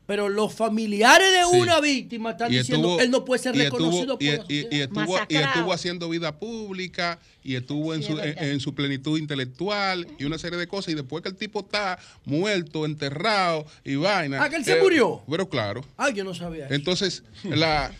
Pero 0.08 0.30
los 0.30 0.54
familiares 0.54 1.28
de 1.30 1.42
Sí. 1.52 1.60
una 1.60 1.80
víctima 1.82 2.30
están 2.30 2.50
Y 2.50 2.56
diciendo 2.56 2.88
estuvo- 2.88 3.00
él 3.02 3.10
no 3.10 3.26
puede 3.26 3.42
ser 3.42 3.54
estuvo- 3.54 3.76
reconocido 3.78 4.14
por 4.18 4.22
y, 4.22 4.26
la 4.28 4.32
y- 4.32 4.38
sociedad. 4.38 4.68
y 4.72 4.80
estuvo, 4.80 5.18
y 5.28 5.36
estuvo 5.36 5.72
haciendo 5.74 6.08
vida 6.08 6.38
pública 6.38 7.18
y 7.44 7.56
estuvo 7.56 7.92
en, 7.94 8.02
su, 8.02 8.18
en, 8.18 8.38
en 8.42 8.58
su 8.60 8.74
plenitud 8.74 9.18
intelectual 9.18 10.06
y 10.18 10.24
una 10.24 10.38
serie 10.38 10.58
de 10.58 10.66
cosas 10.66 10.92
y 10.92 10.96
después 10.96 11.22
que 11.22 11.28
el 11.28 11.36
tipo 11.36 11.60
está 11.60 11.98
muerto, 12.24 12.86
enterrado 12.86 13.66
y 13.84 13.96
vaina. 13.96 14.42
Ah, 14.42 14.48
que 14.48 14.56
él 14.56 14.64
se 14.64 14.78
eh, 14.78 14.82
murió. 14.82 15.22
Pero 15.30 15.46
claro. 15.46 15.84
Ay, 15.98 16.14
yo 16.14 16.24
no 16.24 16.32
sabía 16.34 16.64
eso. 16.64 16.74
Entonces, 16.74 17.22
la... 17.44 17.92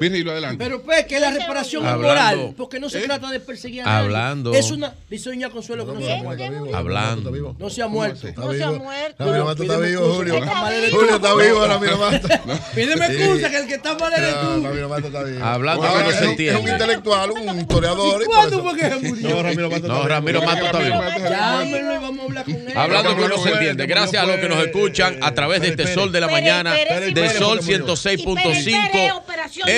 Virgilio, 0.00 0.32
adelante. 0.32 0.62
Pero 0.64 0.82
pues 0.82 1.04
que 1.06 1.20
la 1.20 1.30
reparación 1.30 1.86
es 1.86 1.96
moral, 1.96 2.54
porque 2.56 2.80
no 2.80 2.88
se 2.88 3.00
¿Eh? 3.00 3.02
trata 3.02 3.30
de 3.30 3.40
perseguir 3.40 3.82
a 3.82 3.84
nadie. 3.84 4.04
Hablando- 4.04 4.54
Es 4.54 4.70
una, 4.70 4.94
dice 5.08 5.30
doña 5.30 5.50
Consuelo 5.50 5.86
que 5.86 5.92
no, 5.92 6.00
se 6.00 6.12
ha 6.12 6.16
muerto. 6.22 6.76
Hablando. 6.76 7.30
No 7.58 7.70
se 7.70 7.82
ha 7.82 7.86
muerto. 7.88 8.26
Está 8.28 8.48
vivo. 8.48 8.84
Ramiro 9.18 9.44
Mato 9.44 9.62
está 9.62 9.74
Pídeme 9.76 9.88
vivo, 9.90 10.14
Julio. 10.14 10.34
está. 10.36 10.70
Julio 10.90 11.14
está 11.16 11.34
vivo, 11.34 11.66
Ramiro 11.66 11.98
Mato. 11.98 12.28
Pídeme 12.74 13.06
excusa 13.06 13.50
que 13.50 13.56
el 13.56 13.66
que 13.66 13.74
está 13.74 13.94
mal 13.98 14.12
eres 14.12 14.34
No, 14.34 14.40
tú. 14.56 14.62
Ramiro 14.64 14.88
Mato 14.88 15.06
está 15.06 15.22
vivo. 15.22 15.44
Hablando 15.44 15.82
Ahora 15.84 15.98
que 15.98 16.04
no 16.04 16.10
es 16.10 16.16
se 16.16 16.24
entiende. 16.24 16.58
Es 16.60 16.64
un 16.66 16.70
intelectual, 16.72 17.30
un 17.30 17.60
historiador. 17.60 18.22
¿Y 18.22 18.24
cuándo 18.26 18.62
fue 18.62 18.76
que 18.78 18.88
se 18.90 18.98
murió? 19.00 19.28
No, 19.30 19.42
Ramiro 19.42 19.70
Mato 19.70 19.88
No, 19.88 19.94
está 19.96 20.08
Ramiro 20.08 20.40
vivo. 20.40 20.52
Mato 20.52 20.66
está 20.66 20.78
vivo. 20.78 21.00
Llámenlo 21.30 21.94
y 21.94 21.98
vamos 21.98 22.18
a 22.20 22.22
hablar 22.24 22.44
con 22.44 22.54
él. 22.54 22.72
Hablando 22.76 23.16
que 23.16 23.28
no 23.28 23.38
se 23.38 23.48
entiende. 23.50 23.86
Gracias 23.86 24.22
a 24.22 24.26
los 24.26 24.36
que 24.36 24.48
nos 24.48 24.64
escuchan 24.64 25.18
a 25.22 25.32
través 25.34 25.60
de 25.60 25.68
este 25.68 25.92
Sol 25.94 26.10
de 26.12 26.20
la 26.20 26.28
Mañana, 26.28 26.72
de 26.74 27.30
Sol 27.38 27.60
106.5, 27.60 29.22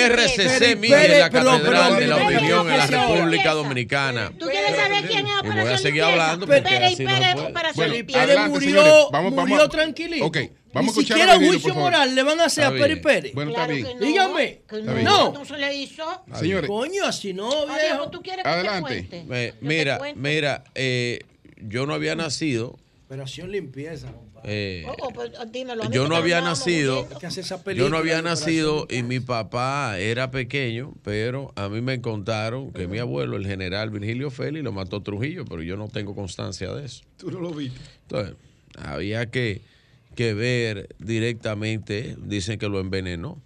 RCC 0.05 0.75
Media 0.77 1.05
en 1.05 1.19
la 1.19 1.29
Catedral 1.29 1.97
de 1.99 2.07
la 2.07 2.15
Opinión 2.17 2.69
en 2.71 2.77
la 2.77 2.87
República 2.87 3.53
Dominicana. 3.53 4.31
¿Tú 4.37 4.45
quieres 4.47 4.75
saber 4.75 5.05
quién 5.07 5.25
es 5.27 5.31
Y 5.31 5.47
voy 5.47 5.49
a 5.49 5.51
Operación 5.51 5.79
seguir 5.79 6.03
hablando 6.03 6.45
porque 6.45 6.61
Pérez 6.61 6.93
así 6.93 7.03
no 7.03 7.09
Pérez, 7.11 7.27
se 7.27 7.33
puede. 7.35 7.47
Operación 7.49 7.75
Bueno, 7.75 7.93
Limpieza. 7.93 8.21
adelante, 8.23 8.49
murió, 8.49 8.69
señores. 8.69 8.93
Vamos, 9.11 9.31
murió 9.33 9.55
vamos. 9.57 9.69
tranquilito. 9.69 10.25
Ok, 10.25 10.37
vamos 10.37 10.49
a 10.73 10.81
Ni 10.81 10.87
escuchar 10.87 11.17
siquiera 11.17 11.33
a 11.33 11.37
juicio 11.37 11.73
moral 11.75 12.15
le 12.15 12.23
van 12.23 12.39
a 12.39 12.45
hacer 12.45 12.63
Está 12.65 12.75
a 12.75 12.79
Pérez. 12.79 12.99
Pérez. 13.01 13.33
Bueno, 13.33 13.51
está 13.51 13.67
bien. 13.67 13.83
no, 13.83 14.05
Dígame. 14.05 14.61
no. 15.03 15.33
No. 15.33 15.45
se 15.45 15.57
le 15.57 15.75
hizo. 15.75 16.23
Señores. 16.39 16.67
Coño, 16.69 17.05
así 17.05 17.33
no, 17.33 17.49
viejo. 17.67 18.09
¿tú 18.11 18.21
quieres 18.21 18.43
que 18.43 18.49
Adelante. 18.49 19.01
te 19.03 19.07
cuente? 19.07 19.23
Me- 19.27 19.53
Mira, 19.61 19.99
mira, 20.15 20.63
eh, 20.75 21.19
yo 21.61 21.85
no 21.85 21.93
había 21.93 22.15
nacido. 22.15 22.77
Operación 23.05 23.51
limpieza. 23.51 24.07
Eh, 24.43 24.85
Oh, 24.87 24.95
oh, 25.01 25.09
pues, 25.13 25.31
dímelo 25.51 25.83
mí, 25.83 25.89
yo 25.91 26.07
no 26.07 26.15
había 26.15 26.41
nacido. 26.41 27.07
Yo 27.75 27.89
no 27.89 27.97
había 27.97 28.21
nacido 28.21 28.87
y 28.89 29.03
mi 29.03 29.19
papá 29.19 29.97
era 29.99 30.31
pequeño, 30.31 30.93
pero 31.03 31.51
a 31.55 31.69
mí 31.69 31.81
me 31.81 32.01
contaron 32.01 32.71
que 32.71 32.87
mi 32.87 32.99
abuelo, 32.99 33.37
el 33.37 33.45
general 33.45 33.89
Virgilio 33.89 34.29
Félix, 34.31 34.63
lo 34.63 34.71
mató 34.71 35.01
Trujillo, 35.01 35.45
pero 35.45 35.61
yo 35.61 35.77
no 35.77 35.87
tengo 35.87 36.15
constancia 36.15 36.73
de 36.73 36.85
eso. 36.85 37.03
Tú 37.17 37.31
no 37.31 37.39
lo 37.39 37.51
viste. 37.51 37.79
Entonces, 38.03 38.35
había 38.77 39.29
que, 39.29 39.61
que 40.15 40.33
ver 40.33 40.89
directamente, 40.99 42.15
dicen 42.21 42.59
que 42.59 42.69
lo 42.69 42.79
envenenó. 42.79 43.41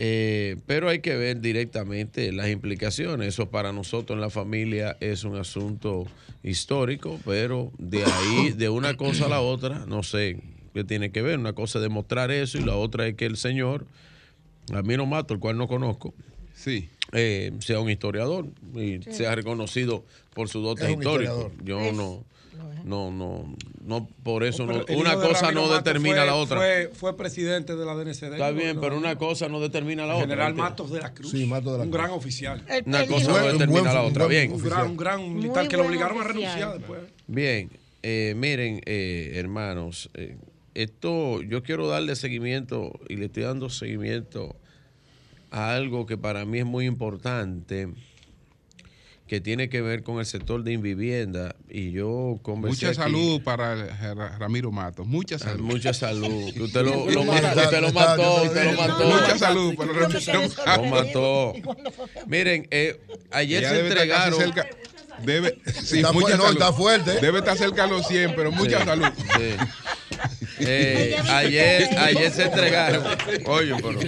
Eh, 0.00 0.56
pero 0.66 0.88
hay 0.88 1.00
que 1.00 1.16
ver 1.16 1.40
directamente 1.40 2.30
las 2.30 2.48
implicaciones. 2.50 3.28
Eso 3.34 3.50
para 3.50 3.72
nosotros 3.72 4.16
en 4.16 4.20
la 4.20 4.30
familia 4.30 4.96
es 5.00 5.24
un 5.24 5.34
asunto 5.34 6.06
histórico, 6.44 7.18
pero 7.24 7.72
de 7.78 8.04
ahí, 8.04 8.52
de 8.52 8.68
una 8.68 8.96
cosa 8.96 9.26
a 9.26 9.28
la 9.28 9.40
otra, 9.40 9.86
no 9.86 10.04
sé 10.04 10.38
qué 10.72 10.84
tiene 10.84 11.10
que 11.10 11.20
ver. 11.20 11.36
Una 11.36 11.52
cosa 11.52 11.78
es 11.80 11.82
demostrar 11.82 12.30
eso 12.30 12.58
y 12.58 12.62
la 12.64 12.76
otra 12.76 13.08
es 13.08 13.16
que 13.16 13.26
el 13.26 13.36
señor, 13.36 13.86
a 14.72 14.82
mí 14.82 14.96
no 14.96 15.04
mato, 15.04 15.34
el 15.34 15.40
cual 15.40 15.58
no 15.58 15.66
conozco, 15.66 16.14
sí. 16.54 16.88
eh, 17.12 17.50
sea 17.58 17.80
un 17.80 17.90
historiador 17.90 18.46
y 18.76 19.02
Sí. 19.02 19.12
sea 19.14 19.34
reconocido 19.34 20.04
por 20.32 20.48
su 20.48 20.60
dote 20.60 20.84
Es 20.84 20.94
un 20.94 21.02
histórico. 21.02 21.32
historiador. 21.32 21.64
Yo 21.64 21.80
Es- 21.80 21.92
no, 21.96 22.24
no, 22.84 23.10
no, 23.10 23.10
no, 23.10 23.56
por 24.22 24.44
eso 24.44 24.66
no, 24.66 24.84
una 24.96 25.14
cosa 25.14 25.52
no 25.52 25.68
determina 25.72 26.16
fue- 26.16 26.26
la 26.26 26.34
otra. 26.34 26.58
Fue, 26.58 26.90
fue 26.94 27.16
presidente 27.16 27.76
de 27.76 27.84
la 27.86 27.94
DNCD. 27.94 28.32
Está 28.34 28.50
¿no? 28.50 28.56
bien, 28.56 28.74
No, 28.76 28.80
pero 28.80 28.94
no. 28.94 29.00
una 29.00 29.16
cosa 29.16 29.48
no 29.48 29.60
determina 29.60 30.04
la 30.06 30.14
otra. 30.14 30.26
general. 30.28 30.54
Matos 30.54 30.90
de 30.90 31.00
la 31.00 31.14
Cruz. 31.14 31.30
Sí, 31.30 31.46
Matos 31.46 31.72
de 31.72 31.78
la 31.78 31.84
un 31.84 31.90
gran 31.90 32.10
oficial. 32.10 32.64
El 32.68 32.84
Una 32.86 33.06
cosa 33.06 33.28
no 33.40 33.46
determina 33.52 33.92
la 33.92 34.02
otra. 34.02 34.26
Bien. 34.26 34.52
Un 34.52 34.62
gran, 34.62 34.86
un 34.90 34.96
gran 34.96 35.34
militar 35.34 35.62
Muy 35.64 35.68
que 35.68 35.76
lo 35.76 35.86
obligaron 35.86 36.20
a 36.20 36.24
renunciar 36.24 36.78
después. 36.78 37.00
Bien, 37.26 37.70
eh, 38.02 38.34
miren, 38.36 38.80
eh, 38.86 39.32
hermanos, 39.34 40.10
eh, 40.14 40.36
esto 40.74 41.42
yo 41.42 41.62
quiero 41.62 41.88
darle 41.88 42.14
seguimiento 42.16 42.92
y 43.08 43.16
le 43.16 43.26
estoy 43.26 43.42
dando 43.44 43.68
seguimiento 43.70 44.54
a 45.50 45.74
algo 45.74 46.04
que 46.06 46.16
para 46.18 46.44
mí 46.44 46.58
es 46.58 46.66
muy 46.66 46.86
importante, 46.86 47.88
que 49.28 49.40
tiene 49.40 49.68
que 49.68 49.80
ver 49.82 50.02
con 50.02 50.18
el 50.18 50.26
sector 50.26 50.64
de 50.64 50.72
invivienda. 50.72 51.54
Y 51.68 51.92
yo 51.92 52.38
conversé 52.42 52.86
Mucha 52.86 53.02
aquí- 53.02 53.12
salud 53.12 53.42
para 53.42 54.36
Ramiro 54.38 54.72
Matos. 54.72 55.06
Mucha 55.06 55.36
Ah, 55.36 55.38
salud. 55.38 55.60
Mucha 55.64 55.92
salud. 55.94 56.52
Que 56.54 56.62
Usted 56.62 56.82
lo, 56.82 56.90
mató, 57.24 57.60
usted 57.60 57.80
lo 57.80 57.92
mató, 57.92 58.40
sí, 58.42 58.48
usted 58.48 58.64
lo 58.64 58.70
sí, 58.72 58.76
mató. 58.78 59.04
Mucha 59.04 59.38
salud 59.38 59.74
para 59.76 59.92
Ramiro 59.92 60.20
Lo 60.76 60.84
mató. 60.90 61.52
Miren, 62.26 62.66
eh, 62.70 62.98
ayer 63.30 63.64
se 63.68 63.80
entregaron. 63.80 64.38
cerca- 64.40 64.66
Debe, 65.24 65.58
sí, 65.82 65.96
Está 65.96 66.12
mucha 66.12 66.36
fuerte, 66.36 66.36
no, 66.38 66.42
salud. 66.44 66.58
está 66.60 66.72
fuerte. 66.72 67.20
Debe 67.20 67.38
estar 67.40 67.58
cerca 67.58 67.82
de 67.86 67.88
los 67.90 68.06
100, 68.06 68.34
pero 68.36 68.52
mucha 68.52 68.78
Sí, 68.80 68.84
salud. 68.84 69.06
sí. 69.36 69.56
Eh, 70.60 71.14
ayer, 71.28 71.88
ayer 71.98 72.32
se 72.32 72.42
entregaron. 72.44 73.04
Oye, 73.46 73.74
pero 73.76 74.00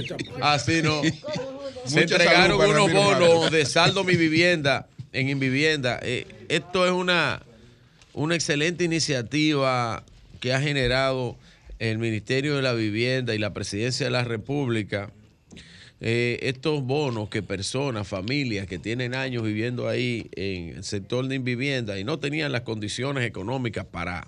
así 0.43 0.83
no. 0.83 1.01
Se 1.85 2.01
entregaron 2.03 2.61
unos 2.61 2.93
bonos 2.93 3.51
de 3.53 3.65
saldo 3.67 4.03
mi 4.03 4.17
vivienda 4.17 4.89
en 5.13 5.29
Invivienda. 5.29 5.99
Eh, 6.03 6.27
esto 6.49 6.87
es 6.87 6.93
una, 6.93 7.43
una 8.13 8.35
excelente 8.35 8.85
iniciativa 8.85 10.05
que 10.41 10.53
ha 10.53 10.61
generado 10.61 11.37
el 11.79 11.99
Ministerio 11.99 12.57
de 12.57 12.63
la 12.63 12.73
Vivienda 12.73 13.35
y 13.35 13.39
la 13.39 13.53
Presidencia 13.53 14.07
de 14.07 14.11
la 14.11 14.25
República. 14.25 15.11
Eh, 16.03 16.39
estos 16.43 16.83
bonos 16.83 17.29
que 17.29 17.43
personas, 17.43 18.09
familias 18.09 18.67
que 18.67 18.79
tienen 18.79 19.15
años 19.15 19.43
viviendo 19.43 19.87
ahí 19.87 20.31
en 20.35 20.77
el 20.77 20.85
sector 20.85 21.27
de 21.29 21.39
vivienda 21.39 21.99
y 21.99 22.05
no 22.05 22.19
tenían 22.19 22.53
las 22.53 22.63
condiciones 22.63 23.25
económicas 23.25 23.85
para 23.85 24.27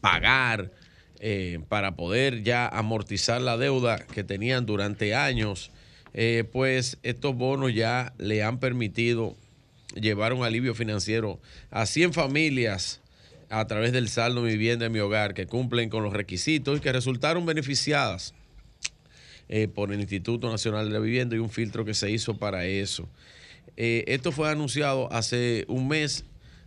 pagar, 0.00 0.70
eh, 1.18 1.58
para 1.68 1.96
poder 1.96 2.44
ya 2.44 2.68
amortizar 2.68 3.40
la 3.40 3.56
deuda 3.56 3.98
que 3.98 4.22
tenían 4.22 4.66
durante 4.66 5.14
años, 5.14 5.72
pues 6.52 6.98
estos 7.04 7.36
bonos 7.36 7.72
ya 7.72 8.12
le 8.18 8.42
han 8.42 8.58
permitido 8.58 9.36
llevar 9.94 10.32
un 10.32 10.44
alivio 10.44 10.74
financiero 10.74 11.40
a 11.70 11.86
100 11.86 12.12
familias 12.12 13.00
a 13.48 13.66
través 13.66 13.92
del 13.92 14.08
saldo 14.08 14.42
Mi 14.42 14.50
Vivienda 14.50 14.86
en 14.86 14.92
mi 14.92 15.00
hogar 15.00 15.34
que 15.34 15.46
cumplen 15.46 15.90
con 15.90 16.04
los 16.04 16.12
requisitos 16.12 16.78
y 16.78 16.80
que 16.80 16.92
resultaron 16.92 17.44
beneficiadas 17.46 18.32
eh, 19.48 19.66
por 19.66 19.92
el 19.92 20.00
Instituto 20.00 20.48
Nacional 20.48 20.86
de 20.86 20.92
la 20.92 21.00
Vivienda 21.00 21.34
y 21.34 21.40
un 21.40 21.50
filtro 21.50 21.84
que 21.84 21.94
se 21.94 22.10
hizo 22.10 22.36
para 22.36 22.64
eso. 22.66 23.08
Eh, 23.76 24.04
esto 24.06 24.30
fue 24.30 24.48
anunciado 24.48 25.12
hace 25.12 25.64
un 25.66 25.88
mes. 25.88 26.24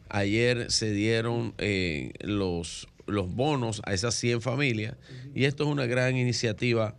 Ayer 0.10 0.69
se 0.69 0.92
dieron 0.92 1.53
eh, 1.58 2.11
los, 2.19 2.90
los 3.08 3.34
bonos 3.34 3.82
a 3.85 3.93
esas 3.93 4.16
100 4.16 4.42
familias 4.42 4.98
y 5.34 5.45
esto 5.45 5.64
es 5.64 5.69
una 5.69 5.85
gran 5.85 6.18
iniciativa 6.18 6.95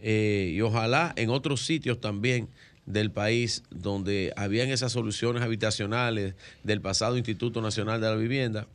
y 0.00 0.60
ojalá 0.60 1.12
en 1.16 1.28
otros 1.28 1.66
sitios 1.66 2.00
también 2.00 2.48
del 2.88 3.10
país 3.10 3.62
donde 3.70 4.32
habían 4.34 4.70
esas 4.70 4.92
soluciones 4.92 5.42
habitacionales 5.42 6.34
del 6.64 6.80
pasado 6.80 7.18
Instituto 7.18 7.60
Nacional 7.60 8.00
de 8.00 8.06
la 8.08 8.16
Vivienda, 8.16 8.66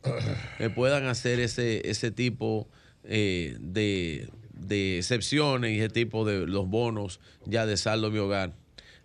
que 0.56 0.70
puedan 0.74 1.06
hacer 1.06 1.40
ese, 1.40 1.90
ese 1.90 2.12
tipo 2.12 2.68
eh, 3.02 3.56
de, 3.60 4.28
de 4.52 4.98
excepciones 4.98 5.72
y 5.72 5.80
ese 5.80 5.88
tipo 5.88 6.24
de 6.24 6.46
los 6.46 6.68
bonos 6.68 7.18
ya 7.44 7.66
de 7.66 7.76
saldo 7.76 8.12
mi 8.12 8.18
hogar. 8.18 8.54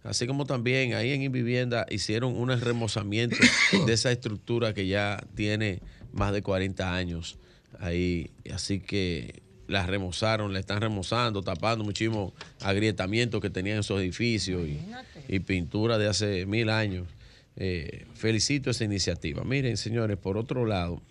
Así 0.03 0.27
como 0.27 0.45
también 0.45 0.93
ahí 0.93 1.11
en 1.11 1.23
Invivienda 1.23 1.87
hicieron 1.89 2.35
un 2.35 2.49
remozamiento 2.61 3.35
de 3.87 3.93
esa 3.93 4.11
estructura 4.11 4.75
que 4.75 4.87
ya 4.87 5.25
tiene 5.35 5.81
más 6.13 6.33
de 6.33 6.43
40 6.43 6.95
años 6.95 7.39
ahí. 7.79 8.29
Así 8.53 8.79
que 8.79 9.41
la 9.69 9.85
remozaron, 9.85 10.51
la 10.51 10.59
están 10.59 10.81
remozando, 10.81 11.41
tapando 11.41 11.85
muchísimos 11.85 12.33
agrietamientos 12.59 13.39
que 13.39 13.49
tenían 13.49 13.79
esos 13.79 14.01
edificios 14.01 14.67
y, 14.67 14.79
y 15.27 15.39
pintura 15.39 15.97
de 15.97 16.07
hace 16.07 16.45
mil 16.45 16.69
años. 16.69 17.07
eh, 17.55 18.05
felicito 18.15 18.69
esa 18.71 18.83
iniciativa. 18.85 19.43
Miren, 19.43 19.77
señores, 19.77 20.17
por 20.17 20.37
otro 20.37 20.65
lado, 20.65 21.01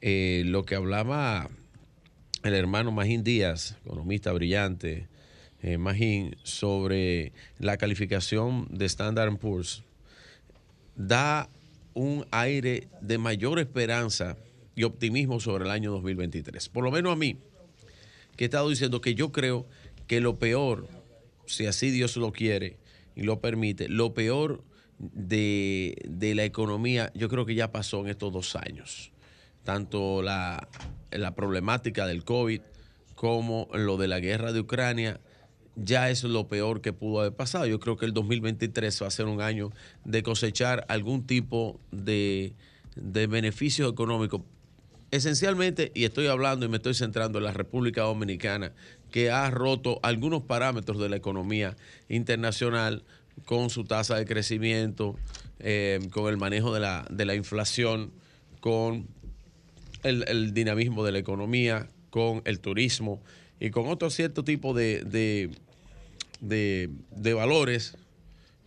eh, 0.00 0.42
lo 0.46 0.64
que 0.64 0.74
hablaba 0.74 1.48
el 2.42 2.54
hermano 2.54 2.90
Magín 2.90 3.22
Díaz, 3.22 3.76
economista 3.84 4.32
brillante, 4.32 5.06
eh, 5.62 5.78
Magín, 5.78 6.36
sobre 6.42 7.32
la 7.58 7.76
calificación 7.76 8.66
de 8.70 8.86
Standard 8.86 9.36
Poor's, 9.36 9.84
da 10.96 11.48
un 11.94 12.26
aire 12.30 12.88
de 13.00 13.18
mayor 13.18 13.58
esperanza 13.60 14.36
y 14.74 14.84
optimismo 14.84 15.38
sobre 15.38 15.64
el 15.64 15.70
año 15.70 15.92
2023. 15.92 16.68
Por 16.70 16.82
lo 16.82 16.90
menos 16.90 17.12
a 17.12 17.16
mí, 17.16 17.36
que 18.36 18.44
he 18.44 18.46
estado 18.46 18.68
diciendo 18.68 19.00
que 19.00 19.14
yo 19.14 19.32
creo 19.32 19.66
que 20.06 20.20
lo 20.20 20.38
peor, 20.38 20.88
si 21.46 21.66
así 21.66 21.90
Dios 21.90 22.16
lo 22.16 22.32
quiere 22.32 22.78
y 23.14 23.22
lo 23.22 23.40
permite, 23.40 23.88
lo 23.88 24.14
peor 24.14 24.64
de, 24.98 25.96
de 26.08 26.34
la 26.34 26.44
economía, 26.44 27.10
yo 27.14 27.28
creo 27.28 27.44
que 27.44 27.54
ya 27.54 27.72
pasó 27.72 28.00
en 28.00 28.08
estos 28.08 28.32
dos 28.32 28.56
años. 28.56 29.12
Tanto 29.64 30.22
la, 30.22 30.68
la 31.10 31.34
problemática 31.34 32.06
del 32.06 32.24
COVID 32.24 32.60
como 33.14 33.68
lo 33.72 33.96
de 33.96 34.08
la 34.08 34.20
guerra 34.20 34.52
de 34.52 34.60
Ucrania, 34.60 35.20
ya 35.76 36.10
es 36.10 36.24
lo 36.24 36.48
peor 36.48 36.80
que 36.80 36.92
pudo 36.92 37.20
haber 37.20 37.34
pasado. 37.34 37.66
Yo 37.66 37.80
creo 37.80 37.96
que 37.96 38.06
el 38.06 38.12
2023 38.12 39.02
va 39.02 39.06
a 39.06 39.10
ser 39.10 39.26
un 39.26 39.40
año 39.40 39.70
de 40.04 40.22
cosechar 40.22 40.84
algún 40.88 41.26
tipo 41.26 41.80
de, 41.90 42.54
de 42.96 43.26
beneficio 43.26 43.88
económico. 43.88 44.44
Esencialmente, 45.12 45.92
y 45.94 46.04
estoy 46.04 46.26
hablando 46.26 46.64
y 46.64 46.70
me 46.70 46.78
estoy 46.78 46.94
centrando 46.94 47.36
en 47.38 47.44
la 47.44 47.52
República 47.52 48.00
Dominicana, 48.02 48.72
que 49.10 49.30
ha 49.30 49.50
roto 49.50 50.00
algunos 50.02 50.42
parámetros 50.42 50.98
de 50.98 51.10
la 51.10 51.16
economía 51.16 51.76
internacional 52.08 53.04
con 53.44 53.68
su 53.68 53.84
tasa 53.84 54.16
de 54.16 54.24
crecimiento, 54.24 55.14
eh, 55.58 56.00
con 56.12 56.30
el 56.30 56.38
manejo 56.38 56.72
de 56.72 56.80
la, 56.80 57.06
de 57.10 57.26
la 57.26 57.34
inflación, 57.34 58.10
con 58.60 59.06
el, 60.02 60.54
dinamismo 60.54 61.04
de 61.04 61.12
la 61.12 61.18
economía, 61.18 61.88
con 62.08 62.40
el 62.46 62.58
turismo 62.60 63.22
y 63.60 63.68
con 63.70 63.88
otro 63.88 64.08
cierto 64.08 64.44
tipo 64.44 64.72
de, 64.72 65.04
de- 65.04 65.50
de 66.40 67.34
valores 67.34 67.96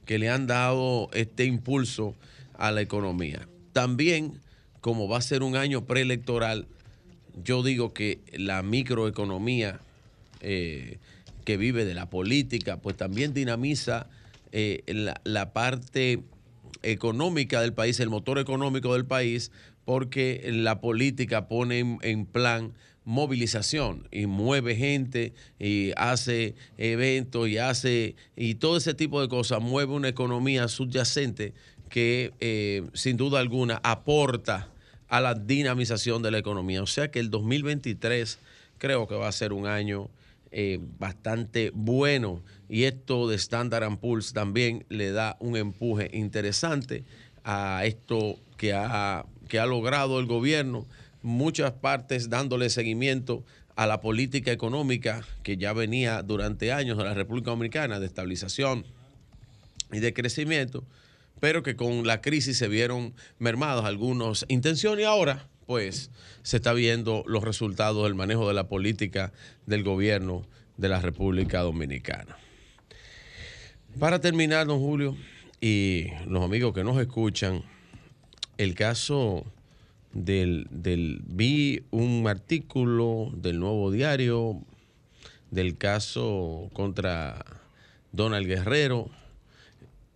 que 0.05 0.19
le 0.19 0.29
han 0.29 0.45
dado 0.45 1.09
este 1.13 1.45
impulso 1.45 2.15
a 2.53 2.71
la 2.71 2.81
economía. 2.81 3.47
También, 3.73 4.39
como 4.85 5.07
va 5.07 5.17
a 5.17 5.21
ser 5.21 5.41
un 5.41 5.55
año 5.55 5.85
preelectoral, 5.85 6.67
yo 7.43 7.63
digo 7.63 7.91
que 7.91 8.19
la 8.33 8.61
microeconomía 8.61 9.79
eh, 10.41 10.99
que 11.43 11.57
vive 11.57 11.85
de 11.85 11.95
la 11.95 12.07
política, 12.07 12.77
pues 12.77 12.95
también 12.95 13.33
dinamiza 13.33 14.05
eh, 14.51 14.83
la, 14.85 15.19
la 15.23 15.53
parte 15.53 16.21
económica 16.83 17.61
del 17.61 17.73
país, 17.73 17.99
el 17.99 18.11
motor 18.11 18.37
económico 18.37 18.93
del 18.93 19.07
país, 19.07 19.51
porque 19.85 20.47
la 20.53 20.79
política 20.81 21.47
pone 21.47 21.97
en, 22.03 22.27
plan 22.27 22.73
movilización 23.05 24.07
y 24.11 24.27
mueve 24.27 24.75
gente 24.75 25.33
y 25.57 25.93
hace 25.97 26.53
eventos 26.77 27.49
y 27.49 27.57
hace 27.57 28.15
y 28.35 28.53
todo 28.53 28.77
ese 28.77 28.93
tipo 28.93 29.19
de 29.19 29.29
cosas 29.29 29.61
mueve 29.61 29.93
una 29.93 30.09
economía 30.09 30.67
subyacente 30.67 31.53
que 31.89 32.33
eh, 32.39 32.83
sin 32.93 33.17
duda 33.17 33.39
alguna 33.39 33.79
aporta 33.83 34.69
a 35.09 35.21
la 35.21 35.35
dinamización 35.35 36.21
de 36.21 36.31
la 36.31 36.37
economía. 36.37 36.81
O 36.81 36.87
sea 36.87 37.11
que 37.11 37.19
el 37.19 37.29
2023 37.29 38.39
creo 38.77 39.07
que 39.07 39.15
va 39.15 39.27
a 39.27 39.31
ser 39.31 39.53
un 39.53 39.67
año 39.67 40.09
eh, 40.51 40.79
bastante 40.99 41.71
bueno. 41.73 42.41
Y 42.69 42.83
esto 42.83 43.27
de 43.27 43.35
Standard 43.35 43.97
Poor's 43.97 44.33
también 44.33 44.85
le 44.89 45.11
da 45.11 45.37
un 45.39 45.57
empuje 45.57 46.09
interesante 46.13 47.03
a 47.43 47.83
esto 47.85 48.37
que 48.57 48.73
ha, 48.73 49.25
que 49.47 49.59
ha 49.59 49.65
logrado 49.65 50.19
el 50.19 50.25
gobierno, 50.25 50.85
muchas 51.21 51.71
partes 51.73 52.29
dándole 52.29 52.69
seguimiento 52.69 53.43
a 53.75 53.85
la 53.87 54.01
política 54.01 54.51
económica 54.51 55.25
que 55.43 55.57
ya 55.57 55.73
venía 55.73 56.23
durante 56.23 56.71
años 56.71 56.97
de 56.97 57.03
la 57.03 57.13
República 57.13 57.51
Dominicana 57.51 57.99
de 57.99 58.05
estabilización 58.05 58.85
y 59.91 59.99
de 59.99 60.13
crecimiento, 60.13 60.83
pero 61.39 61.63
que 61.63 61.75
con 61.75 62.05
la 62.07 62.21
crisis 62.21 62.57
se 62.57 62.67
vieron 62.67 63.13
mermados 63.39 63.85
algunos 63.85 64.45
intenciones 64.47 65.03
y 65.03 65.05
ahora 65.05 65.47
pues 65.65 66.11
se 66.43 66.57
está 66.57 66.73
viendo 66.73 67.23
los 67.27 67.43
resultados 67.43 68.03
del 68.03 68.15
manejo 68.15 68.47
de 68.47 68.53
la 68.53 68.67
política 68.67 69.33
del 69.65 69.83
gobierno 69.83 70.45
de 70.77 70.89
la 70.89 70.99
República 70.99 71.61
Dominicana. 71.61 72.37
Para 73.99 74.19
terminar, 74.19 74.67
don 74.67 74.79
Julio, 74.79 75.15
y 75.61 76.07
los 76.27 76.43
amigos 76.43 76.73
que 76.73 76.83
nos 76.83 76.99
escuchan, 76.99 77.63
el 78.57 78.75
caso 78.75 79.45
del, 80.13 80.67
del 80.69 81.21
vi 81.25 81.83
un 81.91 82.27
artículo 82.27 83.31
del 83.33 83.59
nuevo 83.59 83.91
diario 83.91 84.61
del 85.51 85.77
caso 85.77 86.69
contra 86.73 87.43
Donald 88.11 88.45
Guerrero, 88.45 89.09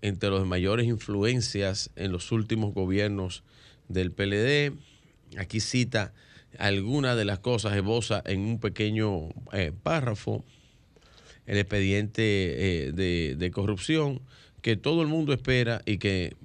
entre 0.02 0.30
las 0.30 0.46
mayores 0.46 0.86
influencias 0.88 1.90
en 1.96 2.12
los 2.12 2.32
últimos 2.32 2.74
gobiernos 2.74 3.44
del 3.88 4.12
PLD. 4.12 4.74
Aquí 5.38 5.60
cita 5.60 6.14
algunas 6.58 7.16
de 7.18 7.26
las 7.26 7.40
cosas, 7.40 7.76
esboza 7.76 8.22
en 8.26 8.42
un 8.42 8.60
pequeño 8.60 9.30
eh, 9.54 9.72
párrafo 9.84 10.44
el 11.46 11.58
expediente 11.58 12.22
eh, 12.88 12.92
de, 12.92 13.36
de 13.38 13.52
corrupción 13.52 14.22
que 14.62 14.76
todo 14.76 15.02
el 15.02 15.08
mundo 15.08 15.34
espera 15.34 15.82
y 15.86 15.98
que 15.98 16.36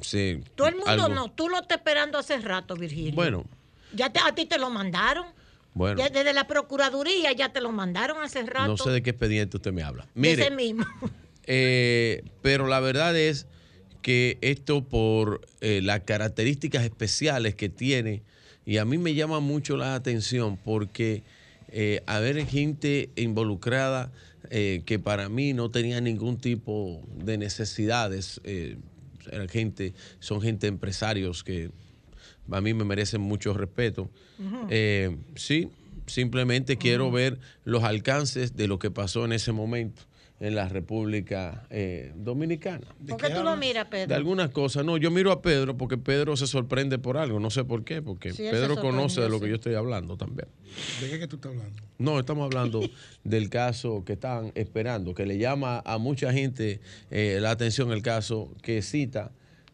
se... 0.00 0.42
Todo 0.54 0.68
el 0.68 0.76
mundo 0.76 0.90
algo- 0.90 1.08
no, 1.08 1.30
tú 1.32 1.48
lo 1.48 1.60
estás 1.60 1.78
esperando 1.78 2.18
hace 2.18 2.38
rato, 2.38 2.76
Virgilio. 2.76 3.14
Bueno, 3.14 3.44
Ya 3.94 4.10
te- 4.12 4.20
a 4.20 4.32
ti 4.34 4.46
te 4.46 4.58
lo 4.58 4.70
mandaron. 4.70 5.26
bueno, 5.74 5.98
Ya 5.98 6.08
desde 6.10 6.32
la 6.32 6.46
Procuraduría 6.46 7.32
ya 7.32 7.52
te 7.52 7.60
lo 7.60 7.72
mandaron 7.72 8.22
hace 8.22 8.42
rato. 8.44 8.68
no 8.68 8.76
sé 8.76 8.90
de 8.90 9.02
qué 9.02 9.10
expediente 9.10 9.56
usted 9.56 9.72
me 9.72 9.82
habla. 9.82 10.04
De 10.14 10.20
Mire, 10.20 10.42
ese 10.42 10.50
mismo. 10.54 10.84
Eh, 11.50 12.22
pero 12.42 12.68
la 12.68 12.78
verdad 12.78 13.16
es 13.18 13.46
que 14.02 14.38
esto 14.42 14.84
por 14.84 15.40
eh, 15.60 15.80
las 15.82 16.00
características 16.00 16.84
especiales 16.84 17.54
que 17.56 17.68
tiene, 17.68 18.22
y 18.64 18.76
a 18.76 18.84
mí 18.84 18.98
me 18.98 19.14
llama 19.14 19.40
mucho 19.40 19.76
la 19.76 19.94
atención 19.94 20.58
porque 20.58 21.22
eh, 21.70 22.02
haber 22.06 22.46
gente 22.46 23.10
involucrada 23.16 24.10
eh, 24.50 24.82
que 24.86 24.98
para 24.98 25.28
mí 25.28 25.52
no 25.52 25.70
tenía 25.70 26.00
ningún 26.00 26.38
tipo 26.38 27.02
de 27.14 27.36
necesidades, 27.36 28.40
eh, 28.44 28.76
eran 29.30 29.48
gente, 29.48 29.92
son 30.20 30.40
gente 30.40 30.66
empresarios 30.66 31.44
que 31.44 31.70
a 32.50 32.60
mí 32.62 32.72
me 32.72 32.84
merecen 32.84 33.20
mucho 33.20 33.52
respeto. 33.52 34.10
Sí, 35.34 35.68
simplemente 36.06 36.78
quiero 36.78 37.10
ver 37.10 37.38
los 37.64 37.84
alcances 37.84 38.56
de 38.56 38.68
lo 38.68 38.78
que 38.78 38.90
pasó 38.90 39.26
en 39.26 39.32
ese 39.32 39.52
momento 39.52 40.02
en 40.40 40.54
la 40.54 40.68
República 40.68 41.66
eh, 41.70 42.12
Dominicana. 42.16 42.86
¿Por 43.06 43.20
qué 43.20 43.30
tú 43.30 43.42
lo 43.42 43.56
miras, 43.56 43.84
De 43.86 43.90
Pedro? 43.90 44.14
algunas 44.14 44.50
cosas. 44.50 44.84
No, 44.84 44.96
yo 44.96 45.10
miro 45.10 45.32
a 45.32 45.42
Pedro 45.42 45.76
porque 45.76 45.98
Pedro 45.98 46.36
se 46.36 46.46
sorprende 46.46 46.98
por 46.98 47.16
algo. 47.16 47.40
No 47.40 47.50
sé 47.50 47.64
por 47.64 47.84
qué, 47.84 48.02
porque 48.02 48.32
Sí, 48.32 48.44
Pedro 48.50 48.76
conoce 48.80 49.20
de 49.20 49.28
lo 49.28 49.40
que 49.40 49.48
yo 49.48 49.56
estoy 49.56 49.74
hablando 49.74 50.16
también. 50.16 50.48
¿De 51.00 51.10
qué 51.10 51.18
que 51.18 51.26
tú 51.26 51.36
estás 51.36 51.52
hablando? 51.52 51.82
No, 51.98 52.18
estamos 52.20 52.44
hablando 52.44 52.80
del 53.24 53.50
caso 53.50 54.04
que 54.04 54.12
están 54.12 54.52
esperando, 54.54 55.14
que 55.14 55.26
le 55.26 55.38
llama 55.38 55.82
a 55.84 55.98
mucha 55.98 56.32
gente 56.32 56.80
eh, 57.10 57.38
la 57.40 57.50
atención 57.50 57.90
el 57.90 58.02
caso 58.02 58.54
que 58.62 58.82
cita 58.82 59.32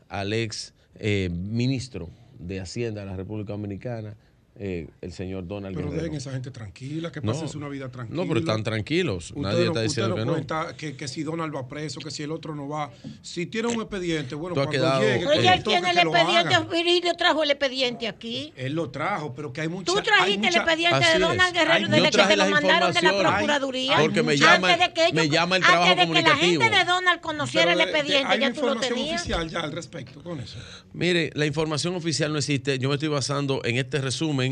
al 0.08 0.32
ex 0.32 0.72
eh, 0.96 1.28
ministro 1.30 2.08
de 2.38 2.60
Hacienda 2.60 3.02
de 3.02 3.06
la 3.06 3.16
República 3.16 3.52
Dominicana, 3.52 4.16
eh, 4.56 4.88
el 5.00 5.12
señor 5.12 5.46
Donald 5.48 5.74
Pero 5.74 5.88
Guerrero. 5.88 6.04
dejen 6.04 6.16
esa 6.18 6.30
gente 6.30 6.50
tranquila, 6.50 7.10
que 7.10 7.20
No. 7.20 7.32
pasen 7.32 7.56
una 7.58 7.68
vida 7.68 7.88
tranquila. 7.90 8.22
No, 8.22 8.28
pero 8.28 8.40
están 8.40 8.62
tranquilos. 8.62 9.30
Usted 9.30 9.40
Nadie 9.42 9.60
no- 9.64 9.66
está 9.72 9.80
diciendo 9.82 10.14
usted 10.14 10.22
que 10.22 10.26
no 10.26 10.30
no. 10.30 10.32
cuenta 10.46 10.76
que, 10.76 10.96
que 10.96 11.08
si 11.08 11.22
Donald 11.24 11.54
va 11.54 11.66
preso, 11.66 11.98
que 12.00 12.10
si 12.10 12.22
el 12.22 12.30
otro 12.30 12.54
no 12.54 12.68
va. 12.68 12.90
Si 13.22 13.46
tiene 13.46 13.68
un 13.68 13.80
expediente, 13.80 14.34
bueno, 14.36 14.54
cuando 14.54 14.70
quedado- 14.72 15.00
llegue, 15.02 15.26
Oye, 15.26 15.54
él 15.54 15.62
tiene 15.64 15.90
el 15.90 15.98
expediente. 15.98 16.58
Virgilio 16.70 17.14
trajo 17.16 17.42
el 17.42 17.50
expediente 17.50 18.06
aquí. 18.08 18.52
Él 18.56 18.74
lo 18.74 18.90
trajo, 18.90 19.34
pero 19.34 19.52
que 19.52 19.60
hay 19.62 19.68
mucha... 19.68 19.86
Tú 19.92 19.98
hay 19.98 20.04
trajiste 20.04 20.32
el 20.32 20.38
mucha- 20.40 20.58
expediente 20.58 20.96
Así 21.04 21.12
de. 21.14 21.18
Donald 21.24 21.54
Guerrero 21.54 21.88
desde 21.88 22.10
que 22.10 22.22
te 22.24 22.36
lo 22.36 22.46
mandaron 22.46 22.92
de 22.92 23.02
la. 23.02 23.12
Procuraduría. 23.18 23.96
Porque 24.00 24.22
me 24.22 24.36
llama- 24.36 24.72
Antes 24.72 24.86
de 24.88 24.94
que 24.94 25.02
ellos- 25.06 25.14
me 25.14 25.28
llama 25.28 25.56
el 25.56 25.62
trabajo 25.62 25.90
Antes 25.90 26.08
de 26.08 26.14
que 26.14 26.22
la 26.22 26.36
gente 26.36 26.70
de 26.70 26.84
Donald 26.84 27.20
conociera 27.20 27.72
Pero 27.72 27.72
el 27.72 27.78
de- 27.78 27.98
expediente, 27.98 28.28
hay 28.28 28.40
ya 28.40 28.52
tú 28.52 28.60
lo 28.60 28.66
información 28.68 28.94
tenías. 28.98 29.20
oficial 29.20 29.48
ya 29.50 29.60
al 29.60 29.72
respecto 29.72 30.22
con 30.22 30.40
eso. 30.40 30.58
Mire, 30.92 31.30
la 31.34 31.46
información 31.46 31.94
oficial 31.96 32.32
no 32.32 32.38
existe. 32.38 32.78
Yo 32.78 32.88
me 32.88 32.94
estoy 32.94 33.08
basando 33.08 33.60
en 33.64 33.78
este 33.78 34.00
resumen 34.00 34.43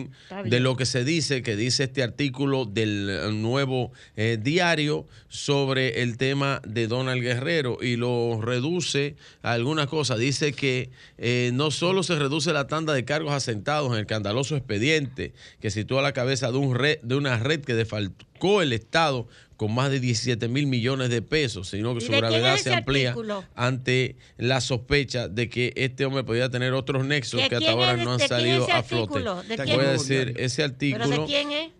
De 0.44 0.60
lo 0.60 0.76
que 0.76 0.86
se 0.86 1.04
dice, 1.04 1.42
que 1.42 1.56
dice 1.56 1.84
este 1.84 2.02
artículo 2.02 2.64
del 2.64 3.08
eh, 3.10 3.32
nuevo 3.32 3.92
eh, 4.16 4.38
diario 4.40 5.06
sobre 5.28 6.02
el 6.02 6.16
tema 6.16 6.60
de 6.66 6.86
Donald 6.86 7.22
Guerrero 7.22 7.78
y 7.80 7.96
lo 7.96 8.40
reduce 8.40 9.16
a 9.42 9.52
algunas 9.52 9.86
cosas. 9.86 10.18
Dice 10.18 10.52
que 10.52 10.90
eh, 11.18 11.50
no 11.54 11.70
solo 11.70 12.02
se 12.02 12.16
reduce 12.16 12.52
la 12.52 12.66
tanda 12.66 12.92
de 12.92 13.04
cargos 13.04 13.32
asentados 13.32 13.88
en 13.88 13.94
el 13.94 14.00
escandaloso 14.02 14.56
expediente 14.56 15.32
que 15.60 15.70
sitúa 15.70 16.00
a 16.00 16.02
la 16.02 16.12
cabeza 16.12 16.50
de, 16.50 16.58
un 16.58 16.74
red, 16.74 16.98
de 17.02 17.16
una 17.16 17.38
red 17.38 17.60
que 17.60 17.74
defalcó 17.74 18.62
el 18.62 18.72
Estado 18.72 19.28
con 19.62 19.72
más 19.72 19.92
de 19.92 20.00
17 20.00 20.48
mil 20.48 20.66
millones 20.66 21.08
de 21.08 21.22
pesos, 21.22 21.68
sino 21.68 21.92
que 21.94 22.02
¿Y 22.02 22.06
su 22.06 22.10
gravedad 22.10 22.56
se 22.56 22.74
amplía 22.74 23.10
artículo? 23.10 23.44
ante 23.54 24.16
la 24.36 24.60
sospecha 24.60 25.28
de 25.28 25.48
que 25.48 25.72
este 25.76 26.04
hombre 26.04 26.24
podía 26.24 26.48
tener 26.50 26.72
otros 26.72 27.04
nexos 27.06 27.40
¿De 27.40 27.48
que 27.48 27.54
hasta 27.54 27.70
ahora 27.70 27.92
es- 27.92 28.04
no 28.04 28.10
han 28.14 28.18
de 28.18 28.26
quién 28.26 28.38
es 28.38 28.42
salido 28.42 28.66
a 28.72 28.82
flote. 28.82 29.20
voy 29.76 29.84
a 29.84 29.92
decir, 29.92 30.34
ese 30.36 30.64
artículo... 30.64 31.04
¿Pero 31.08 31.20
de 31.22 31.26
quién 31.28 31.52
es? 31.52 31.70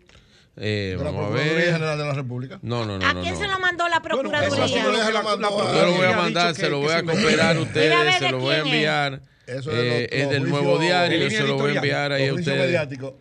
eh, 0.55 0.95
De 0.97 1.03
la 1.03 1.11
vamos 1.11 1.25
a 1.25 1.27
Procuraduría 1.27 1.55
ver. 1.65 1.73
General 1.73 1.97
de 1.97 2.05
la 2.05 2.13
República. 2.13 2.59
No, 2.61 2.85
no, 2.85 2.97
no. 2.99 3.05
¿A 3.05 3.13
no, 3.15 3.21
quién 3.21 3.33
no. 3.33 3.39
se 3.41 3.47
lo 3.49 3.59
mandó 3.59 3.89
la 3.89 4.01
Procuraduría? 4.01 4.47
Procuraduría 4.65 5.09
lo 5.11 5.23
mandó 5.23 5.47
a- 5.61 5.75
Yo 5.75 5.85
lo 5.85 5.91
voy 5.91 6.05
a 6.05 6.15
mandar, 6.15 6.55
se 6.55 6.69
lo 6.69 6.79
voy 6.79 6.93
a 6.93 6.99
se 6.99 7.03
cooperar 7.05 7.57
a 7.57 7.59
ustedes, 7.59 8.15
se 8.17 8.23
¿de 8.25 8.31
lo 8.31 8.39
voy 8.39 8.55
a 8.55 8.59
enviar. 8.59 9.21
Eso 9.45 9.71
es 9.71 9.77
Eh, 9.77 10.07
los- 10.09 10.21
es 10.21 10.29
del 10.29 10.49
nuevo 10.49 10.79
diario, 10.79 11.29
se 11.29 11.43
lo 11.43 11.57
voy 11.57 11.71
a 11.71 11.75
enviar 11.75 12.11
ahí 12.13 12.29
a 12.29 12.33
ustedes. 12.33 12.59
mediáticos. 12.65 13.13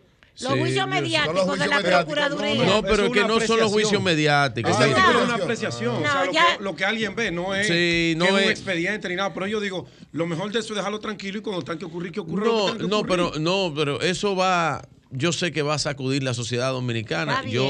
Los 0.42 0.52
Sí, 0.54 0.58
juicios 0.58 0.88
mediáticos 0.88 1.46
los 1.46 1.58
de 1.58 1.66
la 1.66 1.76
mediáticos. 1.80 2.04
Procuraduría. 2.14 2.64
No, 2.66 2.82
pero 2.82 3.06
es 3.06 3.12
que 3.12 3.24
no 3.24 3.40
son 3.40 3.60
los 3.60 3.70
juicios 3.72 4.02
mediáticos. 4.02 4.76
Sí. 4.76 4.82
artículo 4.82 5.10
es 5.10 5.14
No. 5.28 5.34
una 5.34 5.34
apreciación. 5.44 5.96
o 5.96 6.00
No, 6.00 6.12
sea, 6.12 6.24
lo, 6.24 6.32
ya- 6.32 6.56
que, 6.58 6.62
lo 6.64 6.76
que 6.76 6.84
alguien 6.84 7.14
ve 7.14 7.30
no 7.30 7.54
es, 7.54 7.66
Sí, 7.68 8.14
no 8.16 8.26
que 8.26 8.30
es 8.40 8.44
un 8.46 8.50
expediente 8.50 9.08
ni 9.08 9.16
nada. 9.16 9.32
Pero 9.34 9.46
yo 9.46 9.60
digo, 9.60 9.86
lo 10.12 10.26
mejor 10.26 10.50
de 10.52 10.58
eso 10.60 10.72
es 10.72 10.76
dejarlo 10.76 11.00
tranquilo 11.00 11.38
y 11.38 11.42
cuando 11.42 11.62
tenga 11.62 11.78
que 11.78 11.84
ocurrir, 11.84 12.12
que 12.12 12.20
ocurra. 12.20 12.44
lo 12.46 12.52
que 12.66 12.72
No, 12.72 12.78
que 12.78 12.86
no, 12.88 12.98
ocurrir. 12.98 13.10
pero 13.30 13.32
no, 13.40 13.72
pero 13.76 14.00
eso 14.00 14.34
va. 14.36 14.82
Yo 15.14 15.30
sé 15.32 15.52
que 15.52 15.60
va 15.60 15.74
a 15.74 15.78
sacudir 15.78 16.22
la 16.22 16.32
sociedad 16.32 16.72
dominicana. 16.72 17.44
Yo 17.46 17.66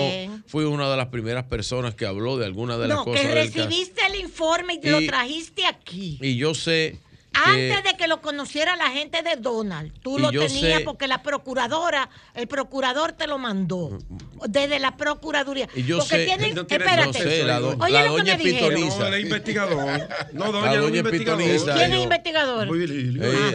fui 0.47 0.65
una 0.65 0.89
de 0.89 0.97
las 0.97 1.09
primeras 1.09 1.43
personas 1.45 1.95
que 1.97 2.07
habló 2.07 2.37
de 2.37 2.47
algunas 2.47 2.79
de 2.79 2.87
las 2.87 2.99
No, 2.99 3.05
cosas 3.05 3.21
que 3.21 3.29
del 3.35 3.51
caso. 3.53 3.69
recibiste 3.69 4.01
el 4.07 4.21
informe 4.21 4.79
y, 4.81 4.89
lo 4.89 5.01
Y- 5.01 5.07
trajiste 5.09 5.67
aquí. 5.67 6.19
Y 6.23 6.37
yo 6.37 6.55
sé 6.55 6.99
que 7.33 7.41
Antes 7.73 7.85
de 7.85 7.97
que 7.97 8.07
lo 8.09 8.21
conociera 8.21 8.77
la 8.77 8.91
gente 8.91 9.23
de 9.23 9.37
Donald, 9.37 9.93
tú 10.03 10.19
lo 10.19 10.31
tenías 10.31 10.79
sé- 10.79 10.85
porque 10.85 11.07
la 11.09 11.23
procuradora, 11.23 12.09
el 12.35 12.47
procurador 12.47 13.13
te 13.13 13.27
lo 13.27 13.39
mandó. 13.39 13.99
Desde 14.49 14.79
la 14.79 14.97
procuraduría. 14.97 15.69
Y 15.75 15.83
yo 15.85 15.99
porque 15.99 16.17
sé- 16.17 16.25
tienen, 16.27 16.55
no 16.55 16.67
tiene- 16.67 16.85
espérate. 16.85 17.07
no 17.19 17.25
sé, 17.31 17.45
la 17.45 17.59
do- 17.61 17.77
Oye 17.81 17.93
la 17.93 18.05
lo 18.07 18.15
que 18.15 18.21
doña 18.23 18.37
me 18.37 18.45
dijeron. 18.45 18.75
Pitoniza. 18.75 19.11
No, 19.11 19.17
investigador. 19.19 20.09
No, 20.33 20.53
doña, 20.53 20.73
La 20.75 20.81
doña 20.81 20.99
investigador. 20.99 21.39
Pitoniza, 21.43 21.75
¿Quién 21.75 21.93
es 21.93 22.03
investigador? 22.03 22.69
Eh, 22.77 23.55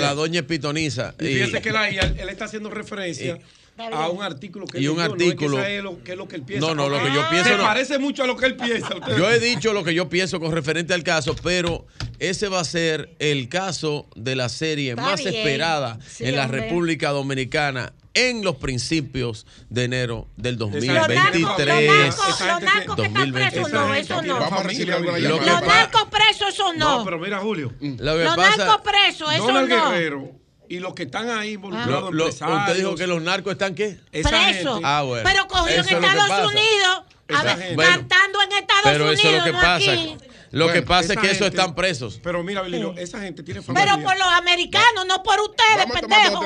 la 0.00 0.14
doña 0.14 0.42
Pitoniza. 0.42 1.14
Y 1.20 1.24
fíjese 1.24 1.62
que 1.62 1.70
la, 1.72 1.88
él, 1.88 2.16
él 2.18 2.28
está 2.28 2.44
haciendo 2.46 2.70
referencia 2.70 3.38
a 3.78 4.08
un 4.08 4.22
artículo 4.22 4.66
que 4.66 4.80
Y 4.80 4.84
él 4.84 4.90
un 4.90 4.96
leyó, 4.98 5.12
artículo- 5.12 5.56
No 5.58 5.62
es 5.62 5.66
que, 5.68 5.76
es 5.78 5.82
lo, 5.82 6.02
que 6.04 6.12
es 6.12 6.18
lo 6.18 6.28
que 6.28 6.36
él 6.36 6.42
piensa. 6.42 6.66
No, 6.66 6.74
no, 6.74 6.88
lo 6.88 6.98
que 7.02 7.12
yo 7.12 7.28
pienso 7.30 7.50
Se 7.50 7.56
no- 7.56 7.62
parece 7.64 7.98
mucho 7.98 8.24
a 8.24 8.26
lo 8.26 8.36
que 8.36 8.46
él 8.46 8.56
piensa. 8.56 8.94
usted- 8.94 9.16
Yo 9.16 9.30
he 9.30 9.38
dicho 9.38 9.72
lo 9.72 9.84
que 9.84 9.94
yo 9.94 10.08
pienso 10.08 10.40
con 10.40 10.52
referente 10.52 10.94
al 10.94 11.02
caso, 11.02 11.34
pero 11.42 11.86
ese 12.18 12.48
va 12.48 12.60
a 12.60 12.64
ser 12.64 13.14
el 13.18 13.48
caso 13.48 14.06
de 14.16 14.36
la 14.36 14.48
serie 14.48 14.90
Está 14.90 15.02
más 15.02 15.20
bien. 15.22 15.34
esperada 15.34 15.98
Sí, 16.06 16.24
en 16.26 16.36
la 16.36 16.44
hombre. 16.44 16.62
República 16.62 17.10
Dominicana 17.10 17.92
en 18.14 18.42
los 18.42 18.56
principios 18.56 19.46
de 19.70 19.84
enero 19.84 20.26
del 20.36 20.56
Los 20.56 20.70
narcos, 20.70 20.82
2023. 20.82 21.86
los 21.86 22.18
narcos, 22.18 22.28
los 22.28 22.62
narcos 22.62 22.96
que 22.96 23.02
están 23.06 23.32
presos, 23.32 23.70
no, 23.72 23.94
eso 23.94 24.22
no. 24.22 24.40
Vamos 24.40 24.60
a 24.60 24.62
recibir 24.64 24.92
alguna 24.92 25.18
Lo 25.18 25.38
que 25.38 25.44
llamada. 25.46 25.60
Los 25.60 25.68
narcos 25.68 26.04
presos, 26.10 26.48
eso 26.54 26.72
no. 26.74 26.98
No, 26.98 27.04
pero 27.04 27.18
mira, 27.20 27.38
Julio. 27.38 27.72
Los 27.80 28.36
narcos 28.36 28.80
presos, 28.82 29.32
eso 29.34 29.46
Donald 29.46 29.68
no. 29.68 29.90
Guerrero 29.92 30.32
y 30.68 30.78
los 30.80 30.94
que 30.94 31.04
están 31.04 31.28
ahí 31.30 31.52
involucrados, 31.54 32.12
lo- 32.12 32.24
lo- 32.24 32.26
usted 32.28 32.74
dijo 32.76 32.94
que 32.94 33.06
los 33.06 33.22
narcos 33.22 33.52
están 33.52 33.74
qué? 33.74 33.98
Presos. 34.10 34.80
Ah, 34.84 35.02
bueno. 35.02 35.28
Pero 35.28 35.46
cogido 35.48 35.80
en 35.80 35.86
que 35.86 35.94
Estados. 35.94 36.52
Unidos, 36.52 37.02
a 37.34 37.42
ver, 37.42 37.74
Bueno, 37.74 37.90
cantando 37.92 38.42
en 38.42 38.52
Estados 38.52 38.82
Pero 38.84 39.04
Unidos, 39.04 39.18
eso 39.20 39.28
es 39.28 39.38
lo 39.38 39.44
que 39.44 39.52
no 39.52 39.60
pasa. 39.60 39.92
aquí. 39.92 40.16
Lo 40.50 40.66
que 40.68 40.72
Bueno, 40.80 40.86
pasa 40.86 41.12
es 41.12 41.18
que 41.20 41.30
esos 41.30 41.46
están 41.48 41.74
presos. 41.74 42.20
Pero 42.22 42.42
mira, 42.42 42.62
Bililio, 42.62 42.94
esa 42.96 43.20
gente 43.20 43.42
tiene 43.42 43.60
familia. 43.60 43.92
Pero 43.94 44.02
por 44.04 44.16
los 44.18 44.28
americanos, 44.28 45.04
no 45.06 45.22
por 45.22 45.38
ustedes, 45.40 45.86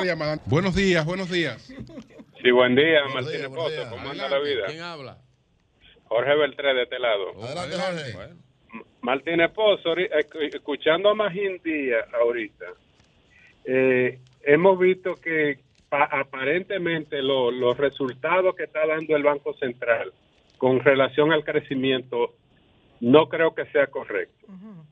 llamada. 0.05 0.39
Buenos 0.45 0.75
días, 0.75 1.05
buenos 1.05 1.29
días. 1.29 1.61
Sí, 2.41 2.51
buen 2.51 2.75
día, 2.75 2.99
Buenos 3.03 3.13
Martín 3.13 3.31
días, 3.39 3.49
buenos 3.49 3.71
Pozo. 3.71 3.89
¿Cómo 3.89 4.09
anda 4.09 4.27
la 4.27 4.39
vida? 4.39 4.65
¿Quién 4.67 4.81
habla? 4.81 5.17
Jorge 6.05 6.35
Beltré 6.35 6.73
de 6.73 6.83
este 6.83 6.99
lado. 6.99 7.31
Adelante, 7.41 7.77
Jorge. 7.77 8.13
Bueno. 8.13 8.35
Martín 9.01 9.39
Esposo, 9.41 9.89
ori- 9.89 10.09
escu- 10.11 10.53
escuchando 10.53 11.09
a 11.09 11.15
Magín 11.15 11.61
Díaz 11.63 12.05
ahorita, 12.21 12.65
eh, 13.65 14.19
hemos 14.43 14.77
visto 14.79 15.15
que 15.15 15.59
pa- 15.89 16.05
aparentemente 16.11 17.21
lo- 17.21 17.51
los 17.51 17.77
resultados 17.77 18.55
que 18.55 18.63
está 18.63 18.85
dando 18.85 19.15
el 19.15 19.23
Banco 19.23 19.53
Central 19.55 20.11
con 20.57 20.79
relación 20.79 21.31
al 21.31 21.43
crecimiento 21.43 22.33
no 23.01 23.27
creo 23.27 23.53
que 23.53 23.65
sea 23.67 23.87
correcto. 23.87 24.47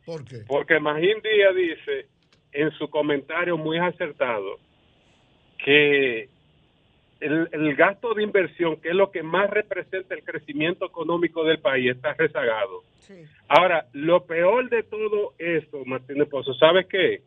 ¿Por 0.05 0.25
qué? 0.25 0.37
Porque 0.47 0.79
Magín 0.79 1.21
Díaz 1.23 1.55
dice 1.55 2.07
en 2.51 2.71
su 2.71 2.89
comentario 2.89 3.57
muy 3.57 3.77
acertado 3.77 4.57
que 5.63 6.27
el, 7.19 7.47
el 7.51 7.75
gasto 7.75 8.13
de 8.13 8.23
inversión, 8.23 8.77
que 8.77 8.89
es 8.89 8.95
lo 8.95 9.11
que 9.11 9.21
más 9.23 9.49
representa 9.49 10.15
el 10.15 10.23
crecimiento 10.23 10.85
económico 10.85 11.43
del 11.43 11.59
país, 11.59 11.91
está 11.91 12.13
rezagado. 12.13 12.81
Ahora, 13.47 13.85
lo 13.93 14.25
peor 14.25 14.69
de 14.69 14.83
todo 14.83 15.33
esto, 15.37 15.85
Martínez 15.85 16.27
Pozo, 16.29 16.53
¿sabes 16.55 16.87
qué? 16.87 17.21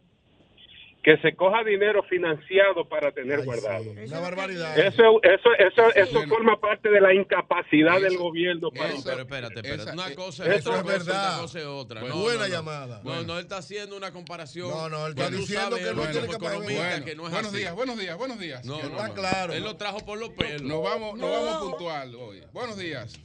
Que 1.05 1.18
se 1.18 1.36
coja 1.36 1.62
dinero 1.62 2.02
financiado 2.05 2.89
para 2.89 3.12
tener 3.12 3.41
Ay, 3.41 3.44
guardado. 3.44 3.84
sí, 3.84 4.00
Una 4.08 4.20
barbaridad. 4.20 4.78
Eso, 4.78 5.20
eso, 5.23 5.50
eso, 5.58 5.94
eso 5.94 6.12
Bueno. 6.15 6.34
forma 6.34 6.58
parte 6.60 6.89
de 6.89 6.99
la 6.99 7.12
incapacidad 7.12 8.00
del 8.00 8.15
Eso- 8.15 8.23
gobierno 8.23 8.70
para 8.70 8.89
No, 8.89 8.94
Eso- 8.94 9.05
pero 9.10 9.20
espérate, 9.20 9.55
espérate. 9.57 9.83
esa- 9.83 9.92
Una 9.92 10.08
eh, 10.08 10.15
cosa 10.15 10.44
eso 10.44 10.52
es 10.52 10.58
es 10.60 10.66
otra 10.66 10.83
cosa, 10.83 10.92
verdad. 10.97 11.28
otra 11.34 11.41
cosa 11.42 11.58
es 11.58 11.66
otra. 11.66 12.00
Bueno, 12.00 12.15
No, 12.16 12.23
buena 12.23 12.41
no, 12.41 12.49
no. 12.49 12.55
llamada. 12.55 13.00
No, 13.05 13.23
no, 13.23 13.34
él 13.34 13.42
está 13.42 13.58
haciendo 13.58 13.97
una 13.99 14.12
comparación. 14.12 14.70
No, 14.70 14.89
no, 14.89 15.07
él 15.07 15.12
está 15.12 15.28
diciendo 15.31 15.62
sabes, 15.76 15.83
que 15.84 15.91
él 15.91 15.97
no 15.97 16.00
como 16.02 16.12
tiene 16.12 16.26
que 16.26 16.36
Bueno, 16.39 17.05
que 17.05 17.15
no 17.16 17.24
es 17.26 17.31
buenos 17.33 17.50
así. 17.52 17.57
días, 17.58 17.74
buenos 17.74 17.99
días, 17.99 18.16
buenos 18.16 18.39
días. 18.39 18.65
No, 18.65 18.81
Está 18.81 19.08
no. 19.08 19.15
claro. 19.15 19.52
Él 19.52 19.62
lo 19.62 19.76
trajo 19.76 19.99
por 20.07 20.18
los 20.18 20.31
pelos. 20.31 20.62
Nos 20.62 20.83
vamos, 20.83 21.18
nos 21.18 21.31
vamos 21.31 21.68
puntual 21.70 22.15
hoy. 22.15 22.42
Buenos 22.55 22.78
días. 22.78 23.20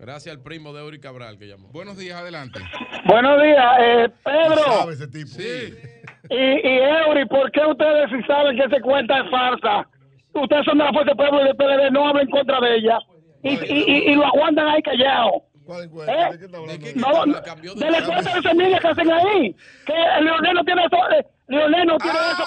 Gracias 0.00 0.34
al 0.34 0.42
primo 0.42 0.72
de 0.72 0.80
Eury 0.80 0.98
Cabral 0.98 1.38
que 1.38 1.46
llamó. 1.46 1.68
Buenos 1.68 1.98
días, 1.98 2.18
adelante. 2.18 2.58
Buenos 3.06 3.42
días, 3.42 3.64
eh, 3.80 4.08
Pedro 4.24 4.56
sabe 4.56 4.92
ese 4.94 5.06
tipo. 5.08 5.28
Sí. 5.28 5.74
y, 6.30 6.34
y 6.68 6.78
Eury, 6.78 7.26
¿por 7.26 7.50
qué 7.52 7.60
ustedes 7.66 8.08
si 8.10 8.22
saben 8.26 8.56
que 8.56 8.64
esa 8.64 8.80
cuenta 8.80 9.18
es 9.20 9.30
falsa? 9.30 9.86
Ustedes 10.32 10.64
son 10.64 10.78
de 10.78 10.84
la 10.84 10.92
Fuerza 10.92 11.10
del 11.10 11.16
Pueblo 11.16 11.40
y 11.42 11.44
del 11.44 11.56
PLD, 11.56 11.90
no 11.92 12.08
hablen 12.08 12.24
en 12.26 12.30
contra 12.30 12.60
de 12.60 12.76
ella 12.76 12.98
y, 13.42 13.50
y, 13.50 13.58
y, 13.72 14.12
y 14.12 14.14
lo 14.14 14.24
aguantan 14.26 14.68
ahí 14.68 14.82
callado. 14.82 15.44
¿Eh? 15.70 16.32
¿De 16.32 16.38
qué 16.38 16.44
está 16.46 16.56
¿De 16.56 16.56
hablando? 16.56 16.84
qué? 16.84 16.92
No, 16.96 17.74
de 17.74 17.84
de 17.84 17.90
la 17.92 18.04
cuenta 18.06 18.34
de 18.34 18.42
semillas 18.42 18.80
que 18.80 18.88
hacen 18.88 19.12
ahí. 19.12 19.56
Que 19.86 19.92
Leonel 20.22 20.54
no 20.54 20.64
tiene 20.64 20.82
eso. 20.84 20.96
eh, 21.12 21.24
Leonel 21.50 21.84
no 21.86 21.98
tiene 21.98 22.18
Ah, 22.18 22.32
eso. 22.32 22.44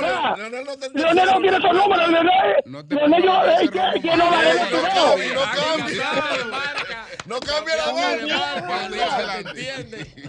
da. 0.00 0.36
Leonel 0.36 0.64
no 0.64 0.76
te- 0.76 0.90
Leonel 0.98 1.26
no 1.26 1.40
tiene 1.40 1.56
esos 1.58 1.72
números. 1.72 2.08
Leonel, 2.08 2.54
Leonel 2.88 3.22
yo, 3.22 3.44
eh, 3.44 3.68
que- 3.70 4.08
no 4.10 4.16
la 4.16 4.24
Manuel. 4.24 4.58
ve 4.58 5.28
No 7.26 7.38
cambie 7.40 7.76
la 7.76 7.92
Buenos 7.92 8.30
vaina. 8.30 8.66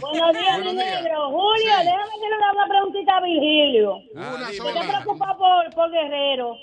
Buenos 0.02 0.34
días, 0.34 0.60
negro. 0.76 1.30
Julio, 1.32 1.74
déjame 1.78 2.14
que 2.22 2.28
le 2.30 2.36
haga 2.36 2.52
una 2.54 2.68
preguntita 2.68 3.18
a 3.18 3.22
Virgilio. 3.22 3.96
Ah, 4.18 4.34
Una 4.36 4.50
dime. 4.50 4.68
Estoy 4.70 4.74
sola. 4.74 4.88
preocupado 5.02 5.38
por, 5.38 5.70
por 5.74 5.92
Guerrero. 5.92 6.56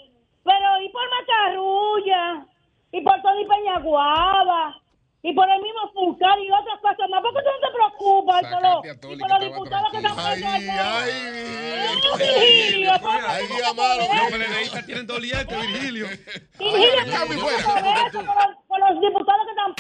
Pero, 0.44 0.80
¿y 0.82 0.88
por 0.90 1.02
Macarrulla? 1.10 2.46
¿Y 2.92 3.00
por 3.00 3.20
Tony 3.22 3.44
Peñaguaba? 3.46 4.76
y 5.26 5.32
por 5.32 5.50
el 5.50 5.60
mismo 5.60 5.90
Fulcar 5.92 6.38
y 6.38 6.48
otras 6.52 6.80
cosas 6.80 7.10
más. 7.10 7.20
¿Por 7.20 7.34
qué 7.34 7.40
tú 7.42 7.50
no 7.50 7.58
te 7.66 7.74
preocupas? 7.74 8.42
Lo, 8.62 9.12
y 9.12 9.16
por 9.18 9.28
los 9.28 9.40
diputados 9.40 9.90
que 9.90 9.96
están 9.96 10.14
ay, 10.18 10.42
ay, 10.44 10.68
ay, 10.68 11.12
Virgilio. 12.16 12.92
Ay, 13.26 13.44
amado. 13.68 13.98
Los 13.98 14.30
PLDistas 14.30 14.86
tienen 14.86 15.06
dos 15.08 15.20
lientes, 15.20 15.60
Virgilio. 15.60 16.06
Virgilio, 16.60 17.42
por 18.68 18.78
los 18.78 19.00
diputados 19.00 19.46
que 19.46 19.50
están. 19.50 19.74